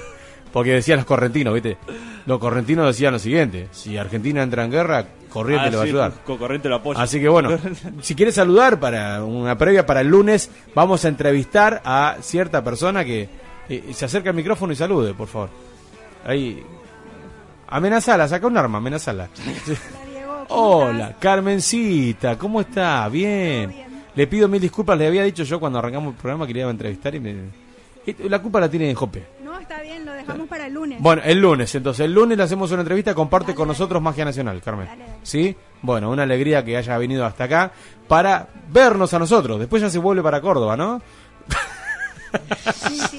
porque 0.54 0.72
decían 0.72 0.98
los 1.00 1.06
correntinos, 1.06 1.54
¿viste? 1.54 1.78
Los 2.26 2.40
correntinos 2.40 2.88
decían 2.88 3.12
lo 3.14 3.20
siguiente: 3.20 3.68
si 3.72 3.98
Argentina 3.98 4.42
entra 4.42 4.64
en 4.64 4.72
guerra, 4.72 5.06
Corriente 5.36 5.68
Ah, 5.68 5.70
le 5.70 5.76
va 5.76 5.82
a 5.82 5.86
ayudar. 5.86 6.14
Corriente 6.24 6.70
lo 6.70 6.76
apoya. 6.76 7.02
Así 7.02 7.20
que 7.20 7.28
bueno, 7.28 7.50
si 8.02 8.16
quieres 8.16 8.36
saludar 8.36 8.80
para 8.80 9.22
una 9.22 9.58
previa 9.58 9.86
para 9.86 10.00
el 10.00 10.08
lunes, 10.08 10.50
vamos 10.74 11.04
a 11.04 11.10
entrevistar 11.10 11.82
a 11.84 12.16
cierta 12.22 12.64
persona 12.64 13.04
que 13.04 13.28
eh, 13.68 13.84
se 13.92 14.06
acerca 14.06 14.30
al 14.30 14.36
micrófono 14.38 14.72
y 14.72 14.78
salude, 14.78 15.14
por 15.14 15.28
favor. 15.28 15.50
Ahí. 16.26 16.64
Amenazala, 17.68 18.30
saca 18.30 18.48
un 18.48 18.58
arma, 18.58 18.78
amenazala. 18.78 19.28
Hola, 20.48 21.18
Carmencita, 21.20 22.38
¿cómo 22.38 22.62
está? 22.62 23.10
Bien. 23.10 23.76
Le 24.16 24.28
pido 24.28 24.48
mil 24.48 24.62
disculpas, 24.62 24.98
le 24.98 25.08
había 25.08 25.24
dicho 25.24 25.44
yo 25.44 25.60
cuando 25.60 25.80
arrancamos 25.80 26.14
el 26.14 26.22
programa 26.22 26.48
que 26.48 26.54
le 26.54 26.60
iba 26.62 26.70
a 26.70 26.72
entrevistar 26.72 27.14
y 27.14 27.20
me... 27.20 27.36
La 28.30 28.42
culpa 28.42 28.62
la 28.62 28.70
tiene 28.70 28.96
Jope. 28.96 29.22
Está 29.68 29.82
bien, 29.82 30.06
lo 30.06 30.14
dejamos 30.14 30.48
para 30.48 30.68
el 30.68 30.76
lunes. 30.76 31.02
Bueno, 31.02 31.24
el 31.26 31.40
lunes, 31.40 31.74
entonces, 31.74 32.06
el 32.06 32.14
lunes 32.14 32.38
le 32.38 32.44
hacemos 32.44 32.72
una 32.72 32.82
entrevista, 32.82 33.16
comparte 33.16 33.56
con 33.56 33.68
nosotros 33.68 34.00
Magia 34.00 34.24
Nacional, 34.24 34.62
Carmen. 34.62 34.88
¿Sí? 35.24 35.56
Bueno, 35.82 36.12
una 36.12 36.22
alegría 36.22 36.64
que 36.64 36.78
haya 36.78 36.96
venido 37.00 37.26
hasta 37.26 37.46
acá 37.46 37.72
para 38.08 38.48
vernos 38.70 39.12
a 39.16 39.18
nosotros. 39.18 39.58
Después 39.58 39.82
ya 39.82 39.90
se 39.90 39.98
vuelve 39.98 40.22
para 40.22 40.40
Córdoba, 40.40 40.78
¿no? 40.78 41.02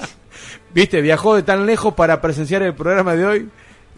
¿Viste? 0.73 1.01
Viajó 1.01 1.35
de 1.35 1.43
tan 1.43 1.65
lejos 1.65 1.93
para 1.93 2.21
presenciar 2.21 2.61
el 2.61 2.73
programa 2.73 3.17
de 3.17 3.25
hoy. 3.25 3.49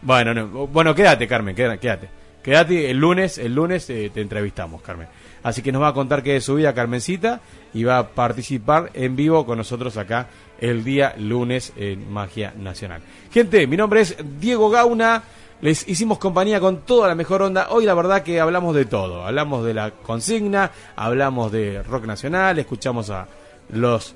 Bueno, 0.01 0.33
no, 0.33 0.65
bueno, 0.65 0.95
quédate, 0.95 1.27
Carmen, 1.27 1.55
quédate. 1.55 1.77
Quédate, 1.77 2.09
Quédate, 2.41 2.89
el 2.89 2.97
lunes, 2.97 3.37
el 3.37 3.53
lunes 3.53 3.87
eh, 3.91 4.09
te 4.11 4.21
entrevistamos, 4.21 4.81
Carmen. 4.81 5.07
Así 5.43 5.61
que 5.61 5.71
nos 5.71 5.83
va 5.83 5.89
a 5.89 5.93
contar 5.93 6.23
qué 6.23 6.37
es 6.37 6.43
su 6.43 6.55
vida, 6.55 6.73
Carmencita, 6.73 7.41
y 7.75 7.83
va 7.83 7.99
a 7.99 8.07
participar 8.07 8.89
en 8.95 9.15
vivo 9.15 9.45
con 9.45 9.57
nosotros 9.57 9.97
acá 9.97 10.27
el 10.59 10.83
día 10.83 11.15
lunes 11.17 11.73
en 11.75 12.11
Magia 12.11 12.53
Nacional. 12.57 13.01
Gente, 13.31 13.65
mi 13.67 13.77
nombre 13.77 14.01
es 14.01 14.15
Diego 14.39 14.69
Gauna. 14.69 15.23
Les 15.61 15.87
hicimos 15.89 16.19
compañía 16.19 16.59
con 16.59 16.81
toda 16.81 17.07
la 17.07 17.15
mejor 17.15 17.41
onda. 17.41 17.67
Hoy 17.71 17.85
la 17.85 17.93
verdad 17.93 18.23
que 18.23 18.39
hablamos 18.39 18.75
de 18.75 18.85
todo. 18.85 19.25
Hablamos 19.25 19.65
de 19.65 19.73
la 19.73 19.91
consigna, 19.91 20.71
hablamos 20.95 21.51
de 21.51 21.83
rock 21.83 22.05
nacional, 22.05 22.59
escuchamos 22.59 23.09
a 23.09 23.27
los 23.69 24.15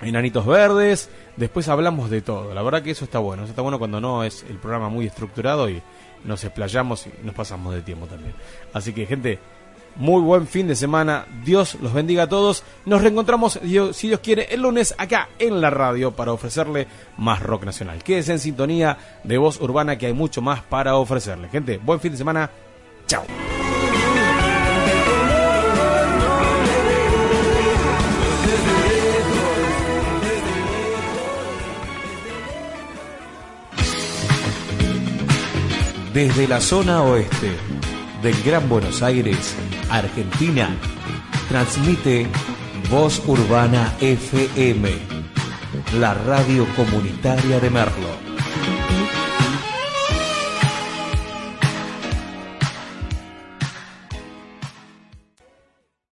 Enanitos 0.00 0.46
Verdes, 0.46 1.10
después 1.36 1.68
hablamos 1.68 2.08
de 2.08 2.22
todo. 2.22 2.54
La 2.54 2.62
verdad 2.62 2.82
que 2.82 2.92
eso 2.92 3.04
está 3.04 3.18
bueno. 3.18 3.42
Eso 3.42 3.50
está 3.50 3.62
bueno 3.62 3.78
cuando 3.78 4.00
no 4.00 4.24
es 4.24 4.44
el 4.48 4.56
programa 4.56 4.88
muy 4.88 5.06
estructurado 5.06 5.68
y 5.68 5.82
nos 6.24 6.42
explayamos 6.44 7.06
y 7.06 7.12
nos 7.24 7.34
pasamos 7.34 7.74
de 7.74 7.82
tiempo 7.82 8.06
también. 8.06 8.34
Así 8.72 8.92
que, 8.92 9.06
gente, 9.06 9.38
muy 9.96 10.22
buen 10.22 10.46
fin 10.46 10.68
de 10.68 10.76
semana. 10.76 11.26
Dios 11.44 11.76
los 11.80 11.92
bendiga 11.92 12.24
a 12.24 12.28
todos. 12.28 12.62
Nos 12.84 13.02
reencontramos, 13.02 13.60
si 13.92 14.08
Dios 14.08 14.20
quiere, 14.20 14.48
el 14.50 14.62
lunes 14.62 14.94
acá 14.98 15.28
en 15.38 15.60
la 15.60 15.70
radio 15.70 16.12
para 16.12 16.32
ofrecerle 16.32 16.86
más 17.16 17.42
rock 17.42 17.64
nacional. 17.64 18.02
Quédese 18.02 18.32
en 18.32 18.38
sintonía 18.38 18.98
de 19.24 19.38
voz 19.38 19.60
urbana 19.60 19.98
que 19.98 20.06
hay 20.06 20.12
mucho 20.12 20.42
más 20.42 20.62
para 20.62 20.96
ofrecerle. 20.96 21.48
Gente, 21.48 21.78
buen 21.78 22.00
fin 22.00 22.12
de 22.12 22.18
semana. 22.18 22.50
Chao. 23.06 23.24
Desde 36.12 36.48
la 36.48 36.60
zona 36.60 37.02
oeste 37.02 37.77
del 38.22 38.42
Gran 38.42 38.68
Buenos 38.68 39.02
Aires, 39.02 39.54
Argentina, 39.90 40.70
transmite 41.48 42.26
Voz 42.90 43.22
Urbana 43.26 43.94
FM, 44.00 44.90
la 45.98 46.14
radio 46.14 46.66
comunitaria 46.74 47.60
de 47.60 47.70
Merlo. 47.70 48.28